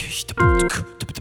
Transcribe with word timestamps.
Okay, 0.00 0.08
ich 0.08 1.19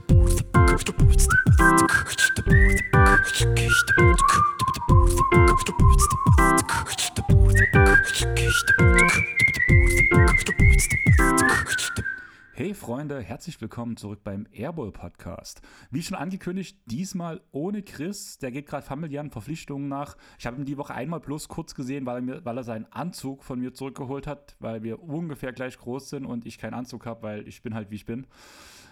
Freunde, 13.00 13.21
herzlich 13.21 13.62
willkommen 13.62 13.96
zurück 13.96 14.26
beim 14.26 14.46
Airball 14.52 14.92
Podcast. 14.92 15.62
Wie 15.90 16.04
schon 16.04 16.18
angekündigt, 16.18 16.78
diesmal 16.84 17.40
ohne 17.54 17.82
Chris. 17.82 18.40
Der 18.40 18.52
geht 18.52 18.66
gerade 18.66 18.86
familiären 18.86 19.32
Verpflichtungen 19.32 19.88
nach. 19.88 20.18
Ich 20.38 20.46
habe 20.46 20.58
ihn 20.58 20.66
die 20.66 20.78
Woche 20.78 20.94
einmal 20.94 21.22
bloß 21.22 21.48
kurz 21.48 21.73
gesehen, 21.76 22.05
weil 22.05 22.18
er, 22.18 22.22
mir, 22.22 22.44
weil 22.44 22.58
er 22.58 22.66
seinen 22.66 22.91
Anzug 22.91 23.46
von 23.46 23.62
mir 23.62 23.73
zurückgeholt 23.73 24.27
hat, 24.27 24.58
weil 24.59 24.84
wir 24.84 25.02
ungefähr 25.02 25.54
gleich 25.54 25.77
groß 25.77 26.09
sind 26.09 26.26
und 26.26 26.46
ich 26.46 26.58
keinen 26.58 26.73
Anzug 26.73 27.05
habe, 27.05 27.23
weil 27.23 27.48
ich 27.48 27.62
bin 27.62 27.73
halt 27.73 27.90
wie 27.90 27.96
ich 27.96 28.05
bin. 28.05 28.27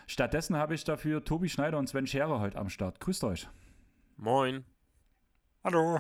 Stattdessen 0.06 0.56
habe 0.56 0.74
ich 0.74 0.86
dafür 0.86 1.26
Tobi 1.26 1.50
Schneider 1.50 1.78
und 1.78 1.90
Sven 1.90 2.08
Scherer 2.08 2.40
heute 2.40 2.58
am 2.58 2.70
Start. 2.70 3.02
Grüßt 3.02 3.26
euch. 3.26 3.50
Moin. 4.16 4.64
Hallo. 5.66 6.00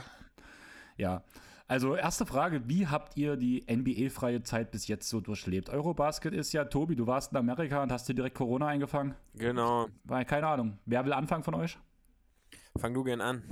Ja, 0.95 1.25
also 1.67 1.95
erste 1.95 2.25
Frage, 2.25 2.67
wie 2.69 2.87
habt 2.87 3.17
ihr 3.17 3.35
die 3.35 3.65
NBA-freie 3.69 4.41
Zeit 4.43 4.71
bis 4.71 4.87
jetzt 4.87 5.09
so 5.09 5.19
durchlebt? 5.19 5.69
Eurobasket 5.69 6.33
ist 6.33 6.53
ja, 6.53 6.65
Tobi, 6.65 6.95
du 6.95 7.07
warst 7.07 7.31
in 7.31 7.37
Amerika 7.37 7.83
und 7.83 7.91
hast 7.91 8.07
dir 8.07 8.13
direkt 8.13 8.35
Corona 8.35 8.67
eingefangen. 8.67 9.15
Genau. 9.35 9.87
War 10.05 10.23
keine 10.23 10.47
Ahnung. 10.47 10.79
Wer 10.85 11.03
will 11.05 11.13
anfangen 11.13 11.43
von 11.43 11.55
euch? 11.55 11.77
Fang 12.77 12.93
du 12.93 13.03
gern 13.03 13.21
an. 13.21 13.43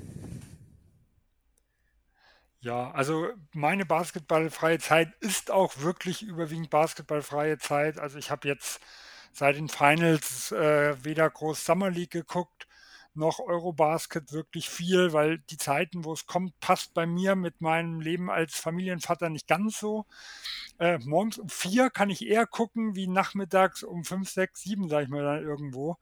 Ja, 2.62 2.90
also 2.92 3.30
meine 3.54 3.86
basketballfreie 3.86 4.80
Zeit 4.80 5.14
ist 5.20 5.52
auch 5.52 5.80
wirklich 5.82 6.24
überwiegend 6.24 6.70
basketballfreie 6.70 7.58
Zeit. 7.60 8.00
Also 8.00 8.18
ich 8.18 8.32
habe 8.32 8.48
jetzt 8.48 8.82
seit 9.34 9.58
den 9.58 9.70
Finals 9.70 10.52
äh, 10.52 10.96
weder 11.04 11.30
groß 11.30 11.64
Summer 11.64 11.92
League 11.92 12.12
geguckt, 12.12 12.65
noch 13.16 13.40
Eurobasket 13.40 14.32
wirklich 14.32 14.70
viel, 14.70 15.14
weil 15.14 15.40
die 15.40 15.58
Zeiten, 15.58 16.06
wo 16.06 16.14
es 16.14 16.26
kommt, 16.26 16.60
passt 16.60 16.94
bei 16.94 17.06
mir 17.06 17.36
mit 17.36 17.62
meinem 17.62 18.02
Leben 18.02 18.30
als 18.30 18.56
Familienvater 18.56 19.30
nicht 19.30 19.48
ganz 19.48 19.80
so. 19.80 20.06
Äh, 20.80 21.00
morgens 21.00 21.38
um 21.38 21.50
vier 21.50 21.90
kann 21.90 22.10
ich 22.10 22.26
eher 22.28 22.46
gucken, 22.48 22.96
wie 22.96 23.08
nachmittags 23.08 23.84
um 23.84 24.04
fünf, 24.04 24.30
sechs, 24.30 24.62
sieben, 24.62 24.90
sage 24.90 25.06
ich 25.06 25.10
mal 25.10 25.24
dann 25.24 25.44
irgendwo. 25.44 25.98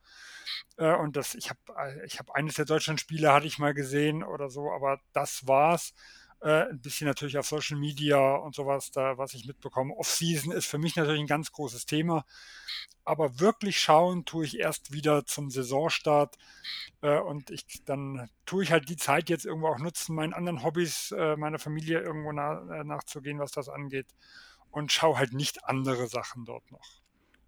Äh, 0.77 0.95
und 0.95 1.15
das, 1.15 1.35
ich 1.35 1.49
habe 1.49 1.59
äh, 1.77 2.05
ich 2.05 2.19
hab 2.19 2.31
eines 2.31 2.55
der 2.55 2.65
Deutschlandspiele 2.65 3.31
hatte 3.31 3.47
ich 3.47 3.59
mal 3.59 3.73
gesehen 3.73 4.23
oder 4.23 4.49
so, 4.49 4.71
aber 4.71 4.99
das 5.13 5.47
war's. 5.47 5.93
Äh, 6.43 6.69
ein 6.71 6.81
bisschen 6.81 7.07
natürlich 7.07 7.37
auf 7.37 7.47
Social 7.47 7.77
Media 7.77 8.35
und 8.35 8.53
sowas, 8.53 8.91
da 8.91 9.17
was 9.17 9.33
ich 9.33 9.45
mitbekomme. 9.45 9.95
Off-Season 9.95 10.51
ist 10.51 10.65
für 10.65 10.77
mich 10.77 10.97
natürlich 10.97 11.21
ein 11.21 11.27
ganz 11.27 11.53
großes 11.53 11.85
Thema. 11.85 12.25
Aber 13.05 13.39
wirklich 13.39 13.79
schauen 13.79 14.25
tue 14.25 14.45
ich 14.45 14.59
erst 14.59 14.91
wieder 14.91 15.25
zum 15.25 15.49
Saisonstart. 15.49 16.37
Äh, 17.01 17.19
und 17.19 17.49
ich 17.49 17.65
dann 17.85 18.29
tue 18.45 18.63
ich 18.63 18.71
halt 18.73 18.89
die 18.89 18.97
Zeit 18.97 19.29
jetzt 19.29 19.45
irgendwo 19.45 19.69
auch 19.69 19.79
nutzen, 19.79 20.15
meinen 20.15 20.33
anderen 20.33 20.63
Hobbys, 20.63 21.11
äh, 21.11 21.37
meiner 21.37 21.59
Familie 21.59 22.01
irgendwo 22.01 22.33
na, 22.33 22.81
äh, 22.81 22.83
nachzugehen, 22.83 23.39
was 23.39 23.51
das 23.51 23.69
angeht. 23.69 24.07
Und 24.69 24.91
schaue 24.91 25.17
halt 25.17 25.33
nicht 25.33 25.65
andere 25.65 26.07
Sachen 26.07 26.45
dort 26.45 26.69
noch. 26.71 27.02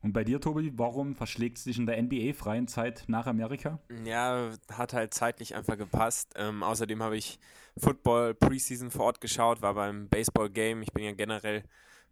Und 0.05 0.13
bei 0.13 0.23
dir, 0.23 0.39
Tobi, 0.39 0.71
warum 0.75 1.15
verschlägt 1.15 1.57
es 1.57 1.63
dich 1.63 1.79
in 1.79 1.87
der 1.87 1.99
NBA-freien 1.99 2.67
Zeit 2.67 3.05
nach 3.07 3.25
Amerika? 3.25 3.79
Ja, 4.03 4.51
hat 4.71 4.93
halt 4.93 5.15
zeitlich 5.15 5.55
einfach 5.55 5.79
gepasst. 5.79 6.33
Ähm, 6.35 6.61
außerdem 6.61 7.01
habe 7.01 7.17
ich 7.17 7.39
Football 7.75 8.35
Preseason 8.35 8.91
vor 8.91 9.05
Ort 9.05 9.19
geschaut, 9.19 9.63
war 9.63 9.73
beim 9.73 10.07
Baseball-Game. 10.07 10.83
Ich 10.83 10.93
bin 10.93 11.05
ja 11.05 11.13
generell 11.13 11.63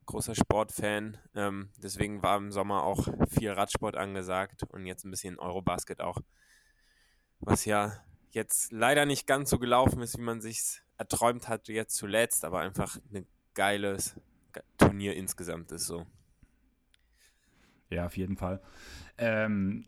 großer 0.07 0.33
Sportfan. 0.33 1.19
Ähm, 1.35 1.69
deswegen 1.83 2.23
war 2.23 2.37
im 2.37 2.51
Sommer 2.51 2.81
auch 2.81 3.07
viel 3.29 3.51
Radsport 3.51 3.95
angesagt 3.95 4.63
und 4.69 4.87
jetzt 4.87 5.05
ein 5.05 5.11
bisschen 5.11 5.37
Eurobasket 5.37 6.01
auch. 6.01 6.17
Was 7.41 7.65
ja 7.65 8.03
jetzt 8.31 8.71
leider 8.71 9.05
nicht 9.05 9.27
ganz 9.27 9.51
so 9.51 9.59
gelaufen 9.59 10.01
ist, 10.01 10.17
wie 10.17 10.23
man 10.23 10.41
sich 10.41 10.81
erträumt 10.97 11.47
hat 11.47 11.67
jetzt 11.67 11.95
zuletzt, 11.95 12.43
aber 12.43 12.57
einfach 12.57 12.97
ein 13.13 13.27
geiles 13.53 14.15
Turnier 14.79 15.15
insgesamt 15.15 15.71
ist 15.71 15.85
so. 15.85 16.07
Ja, 17.93 18.05
auf 18.05 18.17
jeden 18.17 18.37
Fall. 18.37 18.59
Ähm, 19.17 19.85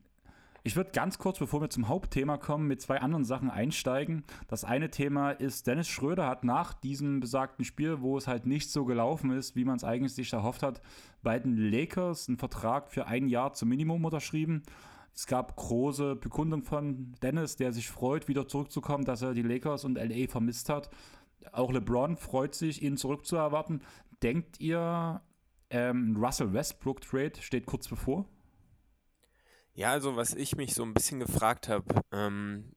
ich 0.67 0.75
würde 0.75 0.89
ganz 0.91 1.19
kurz, 1.19 1.37
bevor 1.37 1.61
wir 1.61 1.69
zum 1.69 1.87
Hauptthema 1.87 2.37
kommen, 2.37 2.67
mit 2.67 2.81
zwei 2.81 2.99
anderen 2.99 3.23
Sachen 3.23 3.51
einsteigen. 3.51 4.23
Das 4.47 4.63
eine 4.63 4.89
Thema 4.89 5.29
ist, 5.29 5.67
Dennis 5.67 5.87
Schröder 5.87 6.25
hat 6.25 6.43
nach 6.43 6.73
diesem 6.73 7.19
besagten 7.19 7.63
Spiel, 7.63 8.01
wo 8.01 8.17
es 8.17 8.27
halt 8.27 8.47
nicht 8.47 8.71
so 8.71 8.83
gelaufen 8.83 9.29
ist, 9.29 9.55
wie 9.55 9.63
man 9.63 9.75
es 9.75 9.83
eigentlich 9.83 10.15
sich 10.15 10.33
erhofft 10.33 10.63
hat, 10.63 10.81
bei 11.21 11.37
den 11.37 11.55
Lakers 11.55 12.27
einen 12.27 12.37
Vertrag 12.37 12.89
für 12.89 13.05
ein 13.05 13.27
Jahr 13.27 13.53
zum 13.53 13.69
Minimum 13.69 14.05
unterschrieben. 14.05 14.63
Es 15.13 15.27
gab 15.27 15.55
große 15.55 16.15
Bekundung 16.15 16.63
von 16.63 17.13
Dennis, 17.21 17.57
der 17.57 17.71
sich 17.71 17.87
freut, 17.87 18.27
wieder 18.27 18.47
zurückzukommen, 18.47 19.05
dass 19.05 19.21
er 19.21 19.35
die 19.35 19.43
Lakers 19.43 19.85
und 19.85 19.99
LA 19.99 20.27
vermisst 20.27 20.69
hat. 20.69 20.89
Auch 21.51 21.71
LeBron 21.71 22.17
freut 22.17 22.55
sich, 22.55 22.81
ihn 22.81 22.97
zurückzuerwarten. 22.97 23.83
Denkt 24.23 24.59
ihr, 24.59 25.21
ähm, 25.75 26.15
Russell 26.17 26.53
Westbrook 26.53 27.01
Trade 27.01 27.33
steht 27.41 27.65
kurz 27.65 27.87
bevor. 27.89 28.25
Ja, 29.73 29.91
also 29.91 30.15
was 30.15 30.33
ich 30.33 30.55
mich 30.55 30.73
so 30.73 30.83
ein 30.83 30.93
bisschen 30.93 31.19
gefragt 31.19 31.67
habe, 31.67 32.01
ähm, 32.13 32.71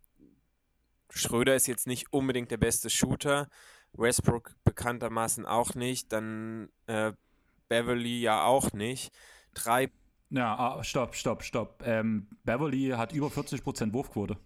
Schröder 1.10 1.54
ist 1.54 1.68
jetzt 1.68 1.86
nicht 1.86 2.12
unbedingt 2.12 2.50
der 2.50 2.56
beste 2.56 2.90
Shooter, 2.90 3.48
Westbrook 3.92 4.56
bekanntermaßen 4.64 5.46
auch 5.46 5.74
nicht, 5.76 6.12
dann 6.12 6.70
äh, 6.86 7.12
Beverly 7.68 8.20
ja 8.20 8.42
auch 8.44 8.72
nicht. 8.72 9.12
Drei. 9.54 9.90
Ja, 10.30 10.58
ah, 10.58 10.82
stopp, 10.82 11.14
stopp, 11.14 11.44
stopp. 11.44 11.82
Ähm, 11.86 12.26
Beverly 12.42 12.88
hat 12.96 13.12
über 13.12 13.28
40% 13.28 13.92
Wurfquote. 13.92 14.36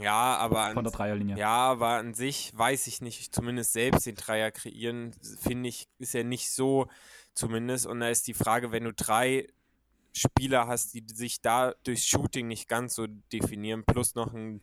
Ja, 0.00 0.36
aber 0.36 0.72
von 0.72 0.84
der 0.84 0.92
Dreierlinie. 0.92 1.38
Ja, 1.38 1.70
aber 1.70 1.92
an 1.96 2.12
sich 2.12 2.52
weiß 2.54 2.86
ich 2.88 3.00
nicht, 3.00 3.34
zumindest 3.34 3.72
selbst 3.72 4.04
den 4.04 4.16
Dreier 4.16 4.50
kreieren, 4.50 5.14
finde 5.40 5.70
ich, 5.70 5.88
ist 5.98 6.12
ja 6.12 6.24
nicht 6.24 6.50
so 6.50 6.88
zumindest. 7.36 7.86
Und 7.86 8.00
da 8.00 8.08
ist 8.08 8.26
die 8.26 8.34
Frage, 8.34 8.72
wenn 8.72 8.84
du 8.84 8.92
drei 8.92 9.46
Spieler 10.12 10.66
hast, 10.66 10.94
die 10.94 11.04
sich 11.12 11.40
da 11.40 11.74
durchs 11.84 12.06
Shooting 12.06 12.48
nicht 12.48 12.68
ganz 12.68 12.94
so 12.94 13.06
definieren, 13.32 13.84
plus 13.84 14.14
noch 14.14 14.32
ein 14.32 14.62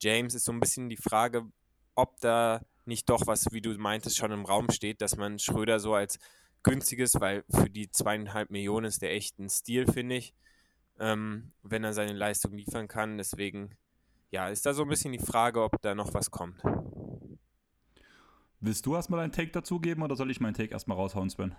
James, 0.00 0.34
ist 0.34 0.44
so 0.44 0.52
ein 0.52 0.60
bisschen 0.60 0.88
die 0.88 0.96
Frage, 0.96 1.46
ob 1.94 2.20
da 2.20 2.60
nicht 2.84 3.08
doch 3.08 3.26
was, 3.26 3.46
wie 3.52 3.60
du 3.60 3.70
meintest, 3.78 4.16
schon 4.16 4.32
im 4.32 4.44
Raum 4.44 4.70
steht, 4.70 5.00
dass 5.00 5.16
man 5.16 5.38
Schröder 5.38 5.78
so 5.78 5.94
als 5.94 6.18
günstiges, 6.62 7.20
weil 7.20 7.44
für 7.48 7.70
die 7.70 7.90
zweieinhalb 7.90 8.50
Millionen 8.50 8.86
ist 8.86 9.02
der 9.02 9.12
echt 9.12 9.38
ein 9.38 9.48
Stil, 9.48 9.86
finde 9.86 10.16
ich, 10.16 10.34
ähm, 10.98 11.52
wenn 11.62 11.84
er 11.84 11.92
seine 11.92 12.12
Leistung 12.12 12.52
liefern 12.52 12.88
kann. 12.88 13.18
Deswegen, 13.18 13.76
ja, 14.30 14.48
ist 14.48 14.66
da 14.66 14.74
so 14.74 14.82
ein 14.82 14.88
bisschen 14.88 15.12
die 15.12 15.18
Frage, 15.18 15.62
ob 15.62 15.80
da 15.82 15.94
noch 15.94 16.14
was 16.14 16.30
kommt. 16.30 16.60
Willst 18.60 18.86
du 18.86 18.96
erstmal 18.96 19.20
einen 19.20 19.32
Take 19.32 19.52
dazugeben 19.52 20.02
oder 20.02 20.16
soll 20.16 20.30
ich 20.30 20.40
meinen 20.40 20.54
Take 20.54 20.72
erstmal 20.72 20.96
raushauen, 20.96 21.30
Sven? 21.30 21.54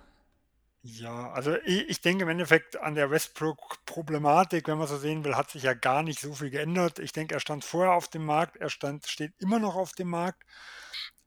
Ja, 0.81 1.31
also 1.31 1.55
ich, 1.65 1.89
ich 1.89 2.01
denke 2.01 2.23
im 2.23 2.29
Endeffekt 2.29 2.77
an 2.77 2.95
der 2.95 3.11
Westbrook-Problematik, 3.11 4.67
wenn 4.67 4.77
man 4.77 4.87
so 4.87 4.97
sehen 4.97 5.25
will, 5.25 5.35
hat 5.35 5.51
sich 5.51 5.63
ja 5.63 5.73
gar 5.73 6.03
nicht 6.03 6.19
so 6.21 6.33
viel 6.33 6.49
geändert. 6.49 6.99
Ich 6.99 7.11
denke, 7.11 7.33
er 7.35 7.41
stand 7.41 7.65
vorher 7.65 7.93
auf 7.93 8.07
dem 8.07 8.25
Markt, 8.25 8.55
er 8.57 8.69
stand, 8.69 9.05
steht 9.07 9.33
immer 9.39 9.59
noch 9.59 9.75
auf 9.75 9.91
dem 9.91 10.09
Markt. 10.09 10.41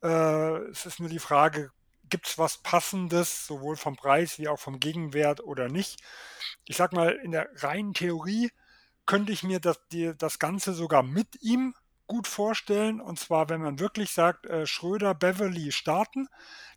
Äh, 0.02 0.56
es 0.70 0.86
ist 0.86 1.00
nur 1.00 1.10
die 1.10 1.18
Frage, 1.18 1.70
gibt 2.08 2.28
es 2.28 2.38
was 2.38 2.58
Passendes, 2.58 3.46
sowohl 3.46 3.76
vom 3.76 3.96
Preis 3.96 4.38
wie 4.38 4.48
auch 4.48 4.58
vom 4.58 4.80
Gegenwert 4.80 5.42
oder 5.42 5.68
nicht? 5.68 6.02
Ich 6.64 6.76
sag 6.76 6.92
mal, 6.92 7.12
in 7.22 7.32
der 7.32 7.48
reinen 7.56 7.94
Theorie 7.94 8.50
könnte 9.06 9.32
ich 9.32 9.42
mir 9.42 9.60
das, 9.60 9.80
die, 9.92 10.14
das 10.16 10.38
Ganze 10.38 10.72
sogar 10.74 11.02
mit 11.02 11.42
ihm 11.42 11.74
gut 12.12 12.28
vorstellen. 12.28 13.00
Und 13.00 13.18
zwar, 13.18 13.48
wenn 13.48 13.62
man 13.62 13.78
wirklich 13.78 14.10
sagt, 14.10 14.44
äh, 14.44 14.66
Schröder, 14.66 15.14
Beverly 15.14 15.72
starten. 15.72 16.28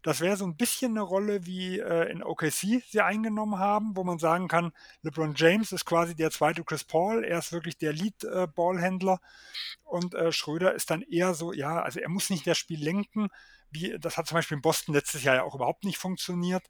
Das 0.01 0.21
wäre 0.21 0.37
so 0.37 0.45
ein 0.45 0.55
bisschen 0.55 0.91
eine 0.91 1.01
Rolle, 1.01 1.45
wie 1.45 1.79
äh, 1.79 2.09
in 2.09 2.23
OKC 2.23 2.81
sie 2.87 3.01
eingenommen 3.01 3.59
haben, 3.59 3.97
wo 3.97 4.05
man 4.05 4.17
sagen 4.17 4.47
kann, 4.47 4.71
LeBron 5.01 5.33
James 5.35 5.73
ist 5.73 5.83
quasi 5.83 6.15
der 6.15 6.31
zweite 6.31 6.63
Chris 6.63 6.85
Paul. 6.85 7.25
Er 7.25 7.39
ist 7.39 7.51
wirklich 7.51 7.77
der 7.77 7.91
Lead-Ballhändler. 7.91 9.15
Äh, 9.15 9.87
und 9.89 10.15
äh, 10.15 10.31
Schröder 10.31 10.73
ist 10.73 10.89
dann 10.89 11.01
eher 11.01 11.33
so, 11.33 11.51
ja, 11.51 11.81
also 11.81 11.99
er 11.99 12.09
muss 12.09 12.29
nicht 12.29 12.47
das 12.47 12.57
Spiel 12.57 12.81
lenken. 12.81 13.27
Das 13.99 14.17
hat 14.17 14.27
zum 14.27 14.35
Beispiel 14.35 14.55
in 14.55 14.61
Boston 14.61 14.93
letztes 14.93 15.23
Jahr 15.23 15.35
ja 15.35 15.43
auch 15.43 15.55
überhaupt 15.55 15.83
nicht 15.83 15.97
funktioniert, 15.97 16.63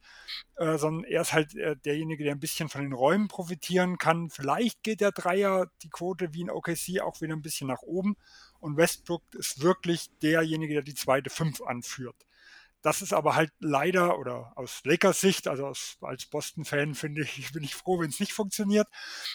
äh, 0.57 0.78
sondern 0.78 1.04
er 1.04 1.22
ist 1.22 1.34
halt 1.34 1.56
äh, 1.56 1.75
derjenige, 1.78 2.24
der 2.24 2.34
ein 2.34 2.40
bisschen 2.40 2.69
von 2.69 2.81
den 2.81 2.94
Räumen 2.94 3.28
profitieren 3.28 3.98
kann. 3.98 4.30
Vielleicht 4.30 4.84
geht 4.84 5.02
der 5.02 5.12
Dreier, 5.12 5.68
die 5.84 5.90
Quote 5.90 6.34
wie 6.34 6.42
in 6.42 6.50
OKC 6.50 7.02
auch 7.02 7.22
wieder 7.22 7.34
ein 7.34 7.42
bisschen 7.42 7.68
nach 7.68 7.81
oben 7.81 8.16
und 8.60 8.78
Westbrook 8.78 9.22
ist 9.34 9.62
wirklich 9.62 10.10
derjenige, 10.22 10.74
der 10.74 10.84
die 10.84 10.96
zweite 10.96 11.30
Fünf 11.30 11.62
anführt. 11.62 12.25
Das 12.86 13.02
ist 13.02 13.14
aber 13.14 13.34
halt 13.34 13.52
leider, 13.58 14.20
oder 14.20 14.54
aus 14.56 14.82
Lakers 14.84 15.20
Sicht, 15.20 15.48
also 15.48 15.66
aus, 15.66 15.98
als 16.02 16.28
Boston-Fan 16.28 16.94
finde 16.94 17.24
ich, 17.24 17.52
bin 17.52 17.64
ich 17.64 17.74
froh, 17.74 18.00
wenn 18.00 18.12
es 18.12 18.20
nicht 18.20 18.32
funktioniert, 18.32 18.88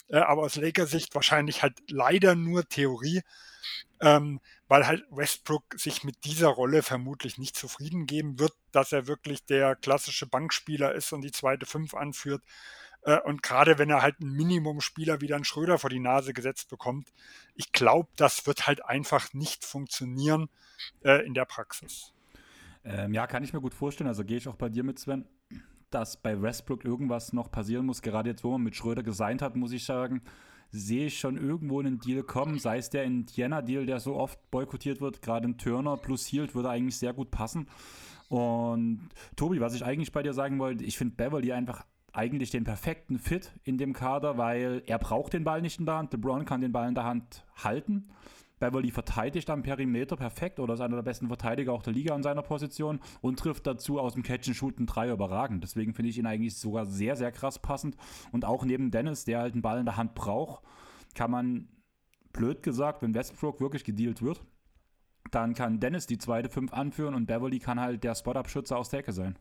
äh, 0.07 0.19
aber 0.19 0.43
aus 0.43 0.55
Lakers 0.55 0.93
Sicht 0.93 1.17
wahrscheinlich 1.17 1.61
halt 1.61 1.77
leider 1.89 2.37
nur 2.37 2.69
Theorie, 2.69 3.23
ähm, 4.01 4.41
weil 4.69 4.87
halt 4.87 5.05
Westbrook 5.11 5.65
sich 5.75 6.05
mit 6.05 6.23
dieser 6.23 6.47
Rolle 6.47 6.85
vermutlich 6.85 7.39
nicht 7.39 7.57
zufrieden 7.57 8.07
geben 8.07 8.39
wird, 8.39 8.53
dass 8.71 8.93
er 8.93 9.09
wirklich 9.09 9.45
der 9.47 9.75
klassische 9.75 10.29
Bankspieler 10.29 10.95
ist 10.95 11.13
und 11.13 11.23
die 11.23 11.33
zweite 11.33 11.67
Fünf 11.67 11.95
anführt. 11.95 12.45
Äh, 13.03 13.19
und 13.19 13.43
gerade 13.43 13.79
wenn 13.79 13.91
er 13.91 14.01
halt 14.01 14.21
einen 14.21 14.31
Minimumspieler 14.31 15.21
wie 15.23 15.27
dann 15.27 15.43
Schröder 15.43 15.77
vor 15.81 15.91
die 15.91 15.99
Nase 15.99 16.35
gesetzt 16.35 16.69
bekommt, 16.71 17.09
ich 17.57 17.73
glaube, 17.73 18.11
das 18.15 18.47
wird 18.47 18.69
halt 18.69 18.85
einfach 18.85 19.33
nicht 19.33 19.65
funktionieren 19.65 20.51
äh, 21.03 21.27
in 21.27 21.35
der 21.35 21.47
Praxis. 21.47 22.13
Ähm, 22.85 23.15
ja, 23.15 23.27
kann 23.27 23.45
ich 23.45 23.53
mir 23.53 23.61
gut 23.61 23.75
vorstellen. 23.75 24.09
Also 24.09 24.25
gehe 24.25 24.39
ich 24.39 24.49
auch 24.49 24.57
bei 24.57 24.69
dir 24.69 24.85
mit, 24.85 24.99
Sven, 24.99 25.25
dass 25.91 26.17
bei 26.17 26.41
Westbrook 26.41 26.85
irgendwas 26.85 27.33
noch 27.33 27.51
passieren 27.51 27.87
muss. 27.87 28.03
Gerade 28.03 28.31
jetzt, 28.31 28.45
wo 28.45 28.53
man 28.53 28.63
mit 28.63 28.77
Schröder 28.77 29.03
gesigned 29.03 29.43
hat, 29.43 29.57
muss 29.57 29.73
ich 29.73 29.85
sagen, 29.85 30.23
sehe 30.71 31.07
ich 31.07 31.19
schon 31.19 31.37
irgendwo 31.37 31.81
einen 31.81 31.99
Deal 31.99 32.23
kommen. 32.23 32.59
Sei 32.59 32.79
es 32.79 32.91
der 32.91 33.05
Indiana-Deal, 33.05 33.87
der 33.87 34.01
so 34.01 34.17
oft 34.17 34.51
boykottiert 34.51 35.01
wird. 35.01 35.23
Gerade 35.23 35.49
ein 35.49 35.59
Turner 35.59 35.97
plus 35.97 36.27
Hield 36.27 36.55
würde 36.55 36.71
eigentlich 36.71 36.97
sehr 36.97 37.13
gut 37.13 37.31
passen. 37.31 37.67
Und 38.29 39.09
Tobi, 39.35 39.61
was 39.61 39.75
ich 39.75 39.85
eigentlich 39.85 40.13
bei 40.13 40.23
dir 40.23 40.33
sagen 40.33 40.59
wollte, 40.61 40.85
ich 40.85 40.97
finde 40.97 41.17
Beverly 41.17 41.53
einfach 41.53 41.85
eigentlich 42.13 42.51
den 42.51 42.65
perfekten 42.65 43.19
Fit 43.19 43.53
in 43.65 43.79
dem 43.79 43.93
Kader, 43.93 44.39
weil 44.39 44.83
er 44.87 44.99
braucht 44.99 45.33
den 45.33 45.45
Ball 45.45 45.63
nicht 45.63 45.79
in 45.79 45.87
der 45.87 45.97
Hand. 45.97 46.13
LeBron 46.13 46.45
kann 46.45 46.61
den 46.61 46.73
Ball 46.73 46.89
in 46.89 46.95
der 46.95 47.05
Hand 47.05 47.45
halten. 47.57 48.09
Beverly 48.61 48.91
verteidigt 48.91 49.51
am 49.51 49.63
Perimeter 49.63 50.17
perfekt 50.17 50.61
oder 50.61 50.75
ist 50.75 50.81
einer 50.81 50.97
der 50.97 51.03
besten 51.03 51.27
Verteidiger 51.27 51.73
auch 51.73 51.83
der 51.83 51.95
Liga 51.95 52.15
an 52.15 52.23
seiner 52.23 52.43
Position 52.43 53.01
und 53.21 53.39
trifft 53.39 53.67
dazu 53.67 53.99
aus 53.99 54.15
dem 54.15 54.23
Catch 54.23 54.49
and 54.49 54.57
Shoot 54.57 54.77
einen 54.77 54.87
Dreier 54.87 55.15
überragend. 55.15 55.65
Deswegen 55.65 55.95
finde 55.95 56.11
ich 56.11 56.19
ihn 56.19 56.27
eigentlich 56.27 56.57
sogar 56.57 56.87
sehr, 56.87 57.17
sehr 57.17 57.33
krass 57.33 57.59
passend. 57.59 57.97
Und 58.31 58.45
auch 58.45 58.65
neben 58.65 58.91
Dennis, 58.91 59.25
der 59.25 59.41
halt 59.41 59.55
einen 59.55 59.63
Ball 59.63 59.81
in 59.81 59.87
der 59.87 59.97
Hand 59.97 60.15
braucht, 60.15 60.63
kann 61.15 61.31
man, 61.31 61.69
blöd 62.33 62.63
gesagt, 62.63 63.03
wenn 63.03 63.15
Westbrook 63.15 63.61
wirklich 63.61 63.83
gedealt 63.83 64.23
wird, 64.23 64.41
dann 65.31 65.55
kann 65.55 65.81
Dennis 65.81 66.07
die 66.07 66.19
zweite 66.19 66.49
Fünf 66.49 66.73
anführen 66.73 67.15
und 67.15 67.27
Beverly 67.27 67.59
kann 67.59 67.81
halt 67.81 68.05
der 68.05 68.15
Spot-Up-Schütze 68.15 68.77
aus 68.77 68.91
der 68.91 69.01
Ecke 69.01 69.13
sein. 69.13 69.39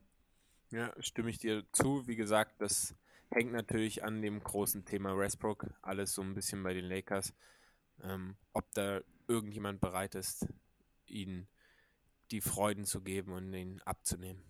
Ja, 0.71 0.92
stimme 1.00 1.30
ich 1.30 1.39
dir 1.39 1.63
zu. 1.71 2.07
Wie 2.07 2.16
gesagt, 2.16 2.62
das 2.62 2.95
hängt 3.31 3.51
natürlich 3.51 4.04
an 4.04 4.21
dem 4.21 4.39
großen 4.39 4.86
Thema 4.86 5.18
Westbrook. 5.18 5.68
Alles 5.81 6.13
so 6.13 6.21
ein 6.21 6.33
bisschen 6.33 6.63
bei 6.63 6.74
den 6.74 6.86
Lakers 6.86 7.33
ähm, 8.03 8.35
ob 8.53 8.71
da 8.73 9.01
irgendjemand 9.27 9.81
bereit 9.81 10.15
ist, 10.15 10.47
ihnen 11.05 11.47
die 12.31 12.41
Freuden 12.41 12.85
zu 12.85 13.01
geben 13.01 13.33
und 13.33 13.53
ihn 13.53 13.81
abzunehmen. 13.85 14.43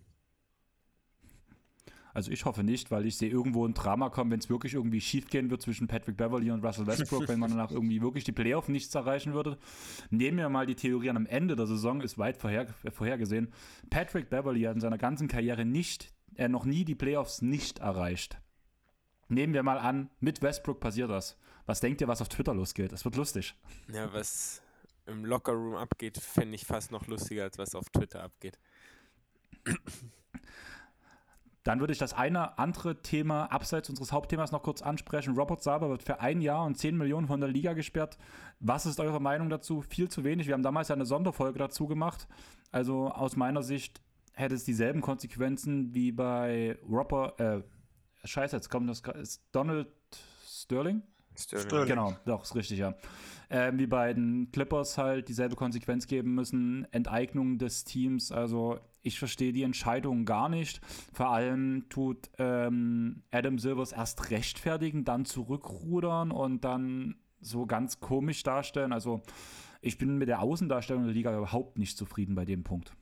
Also 2.12 2.32
ich 2.32 2.44
hoffe 2.44 2.64
nicht, 2.64 2.90
weil 2.90 3.06
ich 3.06 3.16
sehe 3.16 3.30
irgendwo 3.30 3.64
ein 3.64 3.74
Drama 3.74 4.10
kommen, 4.10 4.32
wenn 4.32 4.40
es 4.40 4.50
wirklich 4.50 4.74
irgendwie 4.74 5.00
schief 5.00 5.28
gehen 5.28 5.50
wird 5.50 5.62
zwischen 5.62 5.86
Patrick 5.86 6.16
Beverly 6.16 6.50
und 6.50 6.64
Russell 6.64 6.86
Westbrook, 6.86 7.28
wenn 7.28 7.38
man 7.38 7.50
danach 7.50 7.70
irgendwie 7.70 8.02
wirklich 8.02 8.24
die 8.24 8.32
Playoff 8.32 8.68
nichts 8.68 8.94
erreichen 8.94 9.32
würde. 9.32 9.58
Nehmen 10.10 10.38
wir 10.38 10.48
mal 10.48 10.66
die 10.66 10.74
Theorie 10.74 11.10
an, 11.10 11.16
am 11.16 11.26
Ende 11.26 11.54
der 11.54 11.66
Saison 11.66 12.00
ist 12.00 12.18
weit 12.18 12.36
vorher, 12.36 12.66
vorhergesehen. 12.90 13.52
Patrick 13.90 14.28
Beverly 14.28 14.62
hat 14.62 14.74
in 14.74 14.80
seiner 14.80 14.98
ganzen 14.98 15.28
Karriere 15.28 15.64
nicht, 15.64 16.12
er 16.34 16.48
noch 16.48 16.64
nie 16.64 16.84
die 16.84 16.96
Playoffs 16.96 17.42
nicht 17.42 17.78
erreicht. 17.78 18.40
Nehmen 19.28 19.54
wir 19.54 19.62
mal 19.62 19.78
an, 19.78 20.10
mit 20.18 20.42
Westbrook 20.42 20.80
passiert 20.80 21.10
das. 21.10 21.38
Was 21.70 21.78
denkt 21.78 22.00
ihr, 22.00 22.08
was 22.08 22.20
auf 22.20 22.28
Twitter 22.28 22.52
losgeht? 22.52 22.92
Es 22.92 23.04
wird 23.04 23.14
lustig. 23.14 23.54
Ja, 23.92 24.12
was 24.12 24.60
im 25.06 25.24
Lockerroom 25.24 25.76
abgeht, 25.76 26.18
fände 26.18 26.56
ich 26.56 26.66
fast 26.66 26.90
noch 26.90 27.06
lustiger, 27.06 27.44
als 27.44 27.58
was 27.58 27.76
auf 27.76 27.88
Twitter 27.90 28.24
abgeht. 28.24 28.58
Dann 31.62 31.78
würde 31.78 31.92
ich 31.92 32.00
das 32.00 32.12
eine 32.12 32.58
andere 32.58 33.02
Thema 33.02 33.44
abseits 33.52 33.88
unseres 33.88 34.10
Hauptthemas 34.10 34.50
noch 34.50 34.64
kurz 34.64 34.82
ansprechen. 34.82 35.36
Robert 35.36 35.62
Saba 35.62 35.88
wird 35.88 36.02
für 36.02 36.18
ein 36.18 36.40
Jahr 36.40 36.64
und 36.64 36.76
10 36.76 36.96
Millionen 36.96 37.28
von 37.28 37.38
der 37.38 37.48
Liga 37.48 37.74
gesperrt. 37.74 38.18
Was 38.58 38.84
ist 38.84 38.98
eure 38.98 39.20
Meinung 39.20 39.48
dazu? 39.48 39.80
Viel 39.80 40.08
zu 40.08 40.24
wenig. 40.24 40.48
Wir 40.48 40.54
haben 40.54 40.64
damals 40.64 40.88
ja 40.88 40.96
eine 40.96 41.06
Sonderfolge 41.06 41.60
dazu 41.60 41.86
gemacht. 41.86 42.26
Also 42.72 43.10
aus 43.10 43.36
meiner 43.36 43.62
Sicht 43.62 44.02
hätte 44.32 44.56
es 44.56 44.64
dieselben 44.64 45.02
Konsequenzen 45.02 45.94
wie 45.94 46.10
bei 46.10 46.76
Robert, 46.82 47.38
äh, 47.38 47.62
scheiße, 48.24 48.56
jetzt 48.56 48.70
kommt 48.70 48.90
das, 48.90 49.02
ist 49.14 49.44
Donald 49.52 49.86
Sterling? 50.44 51.04
Sterling. 51.40 51.66
Sterling. 51.66 51.88
Genau, 51.88 52.16
doch, 52.24 52.42
ist 52.44 52.54
richtig, 52.54 52.78
ja. 52.78 52.94
Ähm, 53.52 53.78
wie 53.78 53.86
bei 53.86 54.12
den 54.14 54.52
Clippers 54.52 54.96
halt 54.96 55.28
dieselbe 55.28 55.56
Konsequenz 55.56 56.06
geben 56.06 56.34
müssen, 56.34 56.86
Enteignung 56.92 57.58
des 57.58 57.82
Teams. 57.82 58.30
Also 58.30 58.78
ich 59.02 59.18
verstehe 59.18 59.52
die 59.52 59.64
Entscheidung 59.64 60.24
gar 60.24 60.48
nicht. 60.48 60.80
Vor 61.12 61.30
allem 61.30 61.88
tut 61.88 62.30
ähm, 62.38 63.24
Adam 63.32 63.58
Silvers 63.58 63.90
erst 63.90 64.30
rechtfertigen, 64.30 65.04
dann 65.04 65.24
zurückrudern 65.24 66.30
und 66.30 66.64
dann 66.64 67.16
so 67.40 67.66
ganz 67.66 67.98
komisch 67.98 68.44
darstellen. 68.44 68.92
Also 68.92 69.22
ich 69.80 69.98
bin 69.98 70.18
mit 70.18 70.28
der 70.28 70.42
Außendarstellung 70.42 71.04
der 71.04 71.14
Liga 71.14 71.36
überhaupt 71.36 71.78
nicht 71.78 71.96
zufrieden 71.96 72.36
bei 72.36 72.44
dem 72.44 72.62
Punkt. 72.62 72.92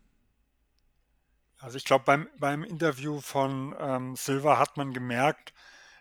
Also 1.59 1.77
ich 1.77 1.85
glaube, 1.85 2.05
beim, 2.07 2.29
beim 2.39 2.63
Interview 2.63 3.21
von 3.21 3.75
ähm, 3.81 4.15
Silver 4.17 4.59
hat 4.59 4.77
man 4.77 4.93
gemerkt, 4.93 5.53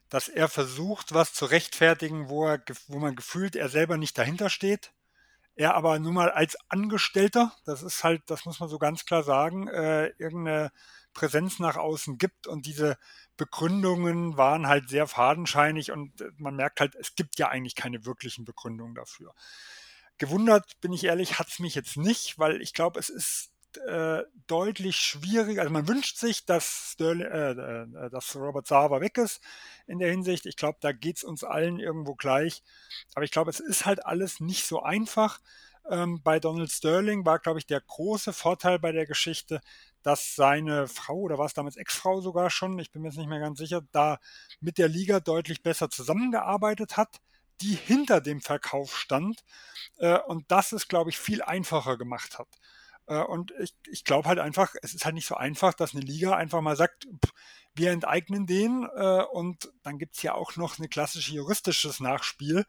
dass 0.09 0.29
er 0.29 0.47
versucht, 0.47 1.13
was 1.13 1.33
zu 1.33 1.45
rechtfertigen, 1.45 2.29
wo, 2.29 2.45
er, 2.45 2.61
wo 2.87 2.99
man 2.99 3.15
gefühlt 3.15 3.55
er 3.55 3.69
selber 3.69 3.97
nicht 3.97 4.17
dahinter 4.17 4.49
steht. 4.49 4.93
Er 5.55 5.73
aber 5.73 5.97
nun 5.97 6.13
mal 6.13 6.29
als 6.29 6.55
Angestellter, 6.69 7.51
das 7.65 7.81
ist 7.81 8.03
halt, 8.03 8.21
das 8.27 8.45
muss 8.45 8.59
man 8.59 8.69
so 8.69 8.77
ganz 8.77 9.05
klar 9.05 9.23
sagen, 9.23 9.67
äh, 9.67 10.07
irgendeine 10.19 10.71
Präsenz 11.13 11.57
nach 11.57 11.77
außen 11.77 12.19
gibt 12.19 12.45
und 12.45 12.67
diese 12.67 12.95
Begründungen 13.37 14.37
waren 14.37 14.67
halt 14.67 14.87
sehr 14.87 15.07
fadenscheinig 15.07 15.91
und 15.91 16.21
äh, 16.21 16.29
man 16.37 16.55
merkt 16.55 16.79
halt, 16.79 16.93
es 16.95 17.15
gibt 17.15 17.39
ja 17.39 17.49
eigentlich 17.49 17.75
keine 17.75 18.05
wirklichen 18.05 18.45
Begründungen 18.45 18.93
dafür. 18.93 19.33
Gewundert, 20.19 20.79
bin 20.79 20.93
ich 20.93 21.03
ehrlich, 21.03 21.39
hat 21.39 21.47
es 21.47 21.57
mich 21.57 21.73
jetzt 21.73 21.97
nicht, 21.97 22.37
weil 22.37 22.61
ich 22.61 22.73
glaube, 22.73 22.99
es 22.99 23.09
ist 23.09 23.51
äh, 23.77 24.23
deutlich 24.47 24.97
schwieriger. 24.97 25.61
Also 25.61 25.73
man 25.73 25.87
wünscht 25.87 26.17
sich, 26.17 26.45
dass, 26.45 26.91
Sterling, 26.93 27.25
äh, 27.25 27.51
äh, 27.51 28.09
dass 28.09 28.35
Robert 28.35 28.67
Sava 28.67 29.01
weg 29.01 29.17
ist 29.17 29.41
in 29.87 29.99
der 29.99 30.09
Hinsicht. 30.09 30.45
Ich 30.45 30.55
glaube, 30.55 30.77
da 30.81 30.91
geht 30.91 31.17
es 31.17 31.23
uns 31.23 31.43
allen 31.43 31.79
irgendwo 31.79 32.15
gleich. 32.15 32.63
Aber 33.15 33.25
ich 33.25 33.31
glaube, 33.31 33.49
es 33.49 33.59
ist 33.59 33.85
halt 33.85 34.05
alles 34.05 34.39
nicht 34.39 34.65
so 34.65 34.81
einfach. 34.81 35.39
Ähm, 35.89 36.21
bei 36.23 36.39
Donald 36.39 36.71
Sterling 36.71 37.25
war, 37.25 37.39
glaube 37.39 37.59
ich, 37.59 37.65
der 37.67 37.81
große 37.81 38.33
Vorteil 38.33 38.79
bei 38.79 38.91
der 38.91 39.05
Geschichte, 39.05 39.61
dass 40.03 40.35
seine 40.35 40.87
Frau 40.87 41.17
oder 41.17 41.37
war 41.37 41.45
es 41.45 41.53
damals 41.53 41.77
Ex-Frau 41.77 42.21
sogar 42.21 42.49
schon, 42.49 42.79
ich 42.79 42.91
bin 42.91 43.01
mir 43.01 43.09
jetzt 43.09 43.17
nicht 43.17 43.29
mehr 43.29 43.39
ganz 43.39 43.57
sicher, 43.59 43.81
da 43.91 44.19
mit 44.59 44.77
der 44.77 44.87
Liga 44.87 45.19
deutlich 45.19 45.63
besser 45.63 45.89
zusammengearbeitet 45.89 46.97
hat, 46.97 47.17
die 47.61 47.75
hinter 47.75 48.21
dem 48.21 48.41
Verkauf 48.41 48.97
stand 48.97 49.43
äh, 49.97 50.19
und 50.19 50.51
das 50.51 50.71
es, 50.71 50.87
glaube 50.87 51.09
ich, 51.09 51.17
viel 51.17 51.41
einfacher 51.41 51.97
gemacht 51.97 52.37
hat. 52.37 52.47
Äh, 53.07 53.21
und 53.21 53.53
ich, 53.59 53.73
ich 53.89 54.03
glaube 54.03 54.27
halt 54.27 54.39
einfach, 54.39 54.75
es 54.81 54.93
ist 54.93 55.05
halt 55.05 55.15
nicht 55.15 55.27
so 55.27 55.35
einfach, 55.35 55.73
dass 55.73 55.95
eine 55.95 56.03
Liga 56.03 56.35
einfach 56.35 56.61
mal 56.61 56.75
sagt, 56.75 57.07
wir 57.77 57.91
enteignen 57.91 58.47
den 58.47 58.87
äh, 58.95 59.23
und 59.31 59.71
dann 59.83 59.97
gibt 59.99 60.15
es 60.15 60.23
ja 60.23 60.33
auch 60.33 60.55
noch 60.55 60.79
ein 60.79 60.89
klassisches 60.89 61.33
juristisches 61.33 61.99
Nachspiel. 61.99 62.65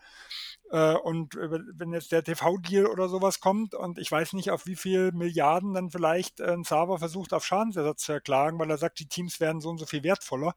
Äh, 0.70 0.94
und 0.94 1.34
wenn 1.34 1.92
jetzt 1.92 2.12
der 2.12 2.22
TV-Deal 2.22 2.86
oder 2.86 3.08
sowas 3.08 3.40
kommt 3.40 3.74
und 3.74 3.98
ich 3.98 4.10
weiß 4.10 4.34
nicht, 4.34 4.50
auf 4.50 4.66
wie 4.66 4.76
viel 4.76 5.12
Milliarden 5.12 5.74
dann 5.74 5.90
vielleicht 5.90 6.40
ein 6.40 6.64
Server 6.64 6.98
versucht, 6.98 7.32
auf 7.32 7.44
Schadensersatz 7.44 8.02
zu 8.02 8.12
erklagen, 8.12 8.58
weil 8.58 8.70
er 8.70 8.78
sagt, 8.78 8.98
die 9.00 9.08
Teams 9.08 9.40
werden 9.40 9.60
so 9.60 9.70
und 9.70 9.78
so 9.78 9.86
viel 9.86 10.02
wertvoller. 10.02 10.54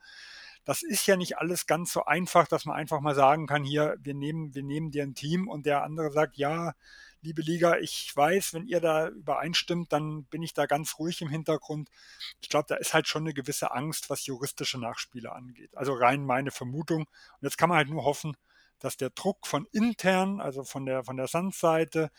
Das 0.64 0.84
ist 0.84 1.08
ja 1.08 1.16
nicht 1.18 1.40
alles 1.40 1.66
ganz 1.66 1.92
so 1.92 2.06
einfach, 2.06 2.48
dass 2.48 2.66
man 2.66 2.76
einfach 2.76 3.00
mal 3.00 3.16
sagen 3.16 3.48
kann, 3.48 3.64
hier, 3.64 3.96
wir 4.02 4.14
nehmen, 4.14 4.54
wir 4.54 4.64
nehmen 4.64 4.92
dir 4.92 5.04
ein 5.04 5.16
Team 5.16 5.48
und 5.48 5.66
der 5.66 5.84
andere 5.84 6.12
sagt, 6.12 6.38
ja, 6.38 6.74
liebe 7.22 7.42
Liga, 7.42 7.78
ich 7.78 8.12
weiß, 8.16 8.54
wenn 8.54 8.66
ihr 8.66 8.80
da 8.80 9.08
übereinstimmt, 9.08 9.92
dann 9.94 10.26
bin 10.26 10.42
ich 10.42 10.54
da 10.54 10.66
ganz 10.66 10.98
ruhig 11.00 11.22
im 11.22 11.30
Hintergrund. 11.30 11.90
Ich 12.42 12.50
glaube, 12.50 12.66
da 12.68 12.76
ist 12.76 12.94
halt 12.94 13.08
schon 13.08 13.24
eine 13.24 13.34
gewisse 13.34 13.72
Angst, 13.72 14.10
was 14.10 14.26
juristische 14.26 14.80
Nachspiele 14.80 15.32
angeht. 15.32 15.76
Also 15.76 15.94
rein 15.94 16.26
meine 16.26 16.52
Vermutung. 16.52 17.02
Und 17.02 17.42
jetzt 17.42 17.58
kann 17.58 17.70
man 17.70 17.78
halt 17.78 17.90
nur 17.90 18.04
hoffen, 18.04 18.36
dass 18.80 18.98
der 18.98 19.12
Druck 19.12 19.46
von 19.46 19.68
intern, 19.72 20.42
also 20.42 20.64
von 20.64 20.86
der, 20.86 21.04
von 21.04 21.16
der 21.16 21.28
Sandseite, 21.28 22.10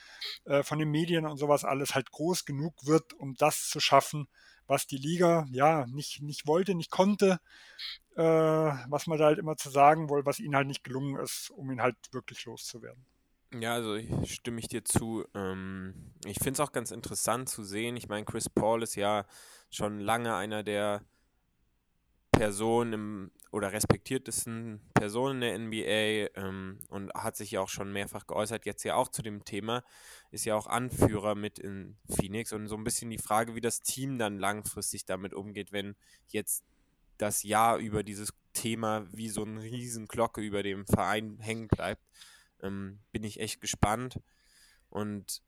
äh, 0.44 0.62
von 0.62 0.78
den 0.78 0.90
Medien 0.90 1.26
und 1.26 1.36
sowas 1.36 1.64
alles 1.64 1.94
halt 1.94 2.10
groß 2.12 2.44
genug 2.44 2.86
wird, 2.86 3.12
um 3.14 3.34
das 3.34 3.68
zu 3.68 3.80
schaffen, 3.80 4.28
was 4.68 4.86
die 4.86 4.96
Liga 4.96 5.44
ja 5.50 5.86
nicht, 5.86 6.22
nicht 6.22 6.46
wollte, 6.46 6.76
nicht 6.76 6.92
konnte, 6.92 7.40
äh, 8.16 8.22
was 8.22 9.08
man 9.08 9.18
da 9.18 9.26
halt 9.26 9.40
immer 9.40 9.56
zu 9.56 9.70
sagen 9.70 10.08
wollte, 10.08 10.26
was 10.26 10.38
ihnen 10.38 10.54
halt 10.54 10.68
nicht 10.68 10.84
gelungen 10.84 11.16
ist, 11.20 11.50
um 11.50 11.70
ihn 11.70 11.82
halt 11.82 11.96
wirklich 12.12 12.44
loszuwerden. 12.44 13.04
Ja, 13.60 13.74
also 13.74 13.96
ich 13.96 14.34
stimme 14.34 14.60
ich 14.60 14.68
dir 14.68 14.84
zu. 14.84 15.24
Ähm, 15.34 15.94
ich 16.24 16.38
finde 16.38 16.52
es 16.52 16.60
auch 16.60 16.72
ganz 16.72 16.90
interessant 16.90 17.48
zu 17.48 17.64
sehen. 17.64 17.96
Ich 17.96 18.08
meine, 18.08 18.24
Chris 18.24 18.48
Paul 18.48 18.82
ist 18.82 18.94
ja 18.94 19.26
schon 19.70 20.00
lange 20.00 20.34
einer 20.34 20.62
der 20.62 21.02
Personen 22.30 22.92
im, 22.94 23.30
oder 23.50 23.72
respektiertesten 23.72 24.80
Personen 24.94 25.42
in 25.42 25.70
der 25.70 26.28
NBA 26.28 26.40
ähm, 26.40 26.78
und 26.88 27.12
hat 27.12 27.36
sich 27.36 27.50
ja 27.50 27.60
auch 27.60 27.68
schon 27.68 27.92
mehrfach 27.92 28.26
geäußert, 28.26 28.64
jetzt 28.64 28.84
ja 28.84 28.94
auch 28.94 29.08
zu 29.08 29.20
dem 29.20 29.44
Thema, 29.44 29.84
ist 30.30 30.46
ja 30.46 30.56
auch 30.56 30.66
Anführer 30.66 31.34
mit 31.34 31.58
in 31.58 31.96
Phoenix 32.08 32.54
und 32.54 32.68
so 32.68 32.76
ein 32.76 32.84
bisschen 32.84 33.10
die 33.10 33.18
Frage, 33.18 33.54
wie 33.54 33.60
das 33.60 33.82
Team 33.82 34.18
dann 34.18 34.38
langfristig 34.38 35.04
damit 35.04 35.34
umgeht, 35.34 35.72
wenn 35.72 35.94
jetzt 36.28 36.64
das 37.18 37.42
Jahr 37.42 37.76
über 37.76 38.02
dieses 38.02 38.32
Thema 38.54 39.06
wie 39.12 39.28
so 39.28 39.44
eine 39.44 39.62
Riesenglocke 39.62 40.40
über 40.40 40.62
dem 40.62 40.86
Verein 40.86 41.38
hängen 41.38 41.68
bleibt 41.68 42.02
ähm, 42.62 43.00
bin 43.10 43.24
ich 43.24 43.40
echt 43.40 43.60
gespannt. 43.60 44.20
Und 44.88 45.42